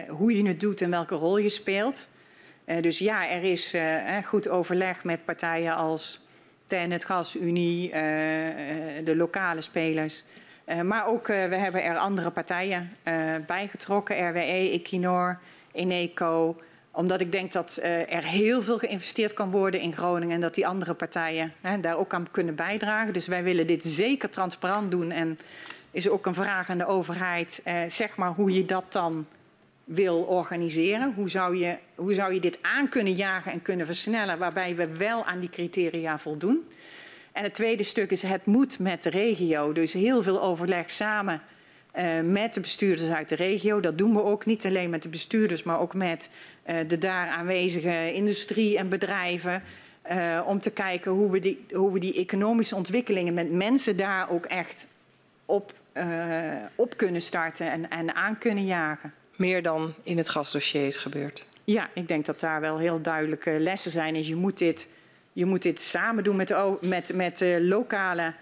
hoe 0.08 0.38
je 0.38 0.48
het 0.48 0.60
doet 0.60 0.82
en 0.82 0.90
welke 0.90 1.16
rol 1.16 1.38
je 1.38 1.50
speelt. 1.50 2.08
Uh, 2.66 2.82
dus 2.82 3.00
ja, 3.00 3.30
er 3.30 3.44
is 3.44 3.76
uh, 3.76 4.18
goed 4.26 4.50
overleg 4.50 5.04
met 5.04 5.26
partijen 5.26 5.76
als 5.76 6.26
TENET, 6.68 7.06
GasUnie, 7.06 7.90
de 9.04 9.14
lokale 9.16 9.62
spelers. 9.62 10.24
maar 10.84 11.08
ook 11.08 11.28
we 11.28 11.34
hebben 11.34 11.84
er 11.84 11.98
andere 11.98 12.30
partijen 12.30 12.92
bij 13.46 13.68
getrokken, 13.68 14.30
RWE, 14.30 14.70
Equinor, 14.72 15.40
Eneco, 15.72 16.62
omdat 16.92 17.22
ik 17.22 17.32
denk 17.32 17.52
dat 17.52 17.80
er 18.08 18.24
heel 18.24 18.62
veel 18.62 18.78
geïnvesteerd 18.78 19.34
kan 19.34 19.52
worden 19.52 19.80
in 19.80 19.94
Groningen 19.94 20.36
en 20.36 20.42
dat 20.42 20.54
die 20.54 20.68
andere 20.68 20.94
partijen 20.94 21.54
daar 21.82 21.98
ook 21.98 22.14
aan 22.14 22.28
kunnen 22.32 22.56
bijdragen. 22.56 23.14
Dus 23.14 23.28
wij 23.28 23.44
willen 23.44 23.68
dit 23.68 23.84
zeker 23.84 24.30
transparant 24.30 24.92
doen 24.92 25.12
en 25.12 25.40
is 25.92 26.10
ook 26.10 26.26
een 26.26 26.36
vraag 26.36 26.70
aan 26.70 26.78
de 26.78 26.88
overheid, 26.88 27.62
zeg 27.88 28.16
maar 28.16 28.32
hoe 28.32 28.54
je 28.54 28.66
dat 28.66 28.86
dan 28.90 29.26
wil 29.94 30.22
organiseren. 30.22 31.14
Hoe 31.16 31.30
zou, 31.30 31.56
je, 31.58 31.78
hoe 31.96 32.14
zou 32.14 32.34
je 32.34 32.40
dit 32.40 32.58
aan 32.62 32.90
kunnen 32.90 33.14
jagen 33.14 33.52
en 33.52 33.62
kunnen 33.62 33.86
versnellen 33.86 34.38
waarbij 34.38 34.76
we 34.76 34.88
wel 34.88 35.26
aan 35.26 35.40
die 35.40 35.50
criteria 35.50 36.20
voldoen. 36.20 36.68
En 37.32 37.44
het 37.44 37.54
tweede 37.54 37.84
stuk 37.84 38.12
is 38.12 38.22
het 38.22 38.46
moet 38.46 38.80
met 38.80 39.04
de 39.04 39.10
regio. 39.10 39.72
Dus 39.74 39.94
heel 39.94 40.24
veel 40.24 40.42
overleg 40.42 40.92
samen 40.92 41.42
uh, 41.96 42.04
met 42.24 42.54
de 42.54 42.60
bestuurders 42.60 43.12
uit 43.12 43.30
de 43.30 43.36
regio. 43.36 43.80
Dat 43.80 43.98
doen 43.98 44.14
we 44.14 44.24
ook 44.24 44.46
niet 44.46 44.66
alleen 44.66 44.90
met 44.90 45.04
de 45.04 45.10
bestuurders, 45.10 45.64
maar 45.64 45.80
ook 45.80 45.94
met 45.94 46.30
uh, 46.70 46.76
de 46.88 46.98
daar 46.98 47.28
aanwezige 47.28 48.14
industrie 48.14 48.78
en 48.78 48.90
bedrijven. 48.90 49.64
Uh, 50.12 50.42
om 50.46 50.60
te 50.60 50.72
kijken 50.72 51.12
hoe 51.12 51.32
we, 51.32 51.40
die, 51.40 51.66
hoe 51.72 51.94
we 51.94 52.00
die 52.00 52.16
economische 52.16 52.76
ontwikkelingen 52.76 53.34
met 53.34 53.52
mensen 53.52 53.98
daar 53.98 54.30
ook 54.30 54.46
echt 54.46 54.86
op, 55.46 55.74
op 56.76 56.98
kunnen 56.98 57.22
starten 57.22 57.72
en, 57.72 57.90
en 57.90 58.16
aan 58.16 58.38
kunnen 58.38 58.66
jagen. 58.66 59.14
Meer 59.42 59.64
dan 59.64 59.94
in 60.04 60.18
het 60.18 60.30
gasdossier 60.30 60.88
is 60.88 60.98
gebeurd. 60.98 61.46
Ja, 61.64 61.90
ik 61.94 62.08
denk 62.08 62.26
dat 62.26 62.40
daar 62.40 62.62
wel 62.62 62.78
heel 62.78 63.02
duidelijke 63.02 63.60
lessen 63.60 63.92
zijn. 63.92 64.14
Dus 64.14 64.28
je 64.28 64.36
moet 64.36 64.58
dit, 64.58 64.88
je 65.34 65.46
moet 65.46 65.62
dit 65.62 65.82
samen 65.82 66.24
doen 66.24 66.36
met, 66.36 66.48
de, 66.48 66.78
met, 66.82 67.14
met 67.14 67.44
lokale 67.60 68.34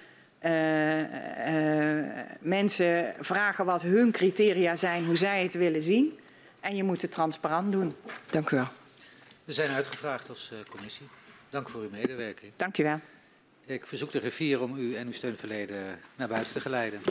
uh, 0.46 1.00
uh, 1.00 2.06
mensen 2.40 3.14
vragen 3.20 3.66
wat 3.66 3.82
hun 3.82 4.12
criteria 4.12 4.76
zijn, 4.76 5.06
hoe 5.06 5.16
zij 5.16 5.44
het 5.44 5.54
willen 5.54 5.82
zien. 5.82 6.20
En 6.60 6.76
je 6.76 6.84
moet 6.84 7.02
het 7.02 7.12
transparant 7.12 7.72
doen. 7.72 7.96
Dank 8.30 8.50
u 8.50 8.56
wel. 8.56 8.68
We 9.44 9.54
zijn 9.54 9.72
uitgevraagd 9.72 10.30
als 10.30 10.52
uh, 10.54 10.60
commissie. 10.70 11.08
Dank 11.50 11.70
voor 11.70 11.82
uw 11.82 11.90
medewerking. 11.90 12.54
Dank 12.56 12.78
u 12.78 12.84
wel. 12.84 13.00
Ik 13.66 13.86
verzoek 13.86 14.12
de 14.12 14.20
griffier 14.20 14.62
om 14.62 14.78
u 14.78 14.96
en 14.96 15.08
uw 15.08 15.14
steunverleden 15.14 16.00
naar 16.16 16.28
buiten 16.28 16.54
te 16.54 16.60
geleiden. 16.60 17.02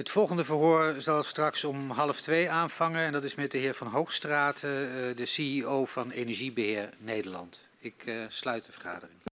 Het 0.00 0.10
volgende 0.10 0.44
verhoor 0.44 0.94
zal 0.98 1.22
straks 1.22 1.64
om 1.64 1.90
half 1.90 2.20
twee 2.20 2.50
aanvangen. 2.50 3.04
En 3.04 3.12
dat 3.12 3.24
is 3.24 3.34
met 3.34 3.50
de 3.50 3.58
heer 3.58 3.74
Van 3.74 3.86
Hoogstraten, 3.86 5.16
de 5.16 5.26
CEO 5.26 5.84
van 5.84 6.10
Energiebeheer 6.10 6.90
Nederland. 6.98 7.60
Ik 7.78 8.06
uh, 8.06 8.24
sluit 8.28 8.64
de 8.64 8.72
vergadering. 8.72 9.29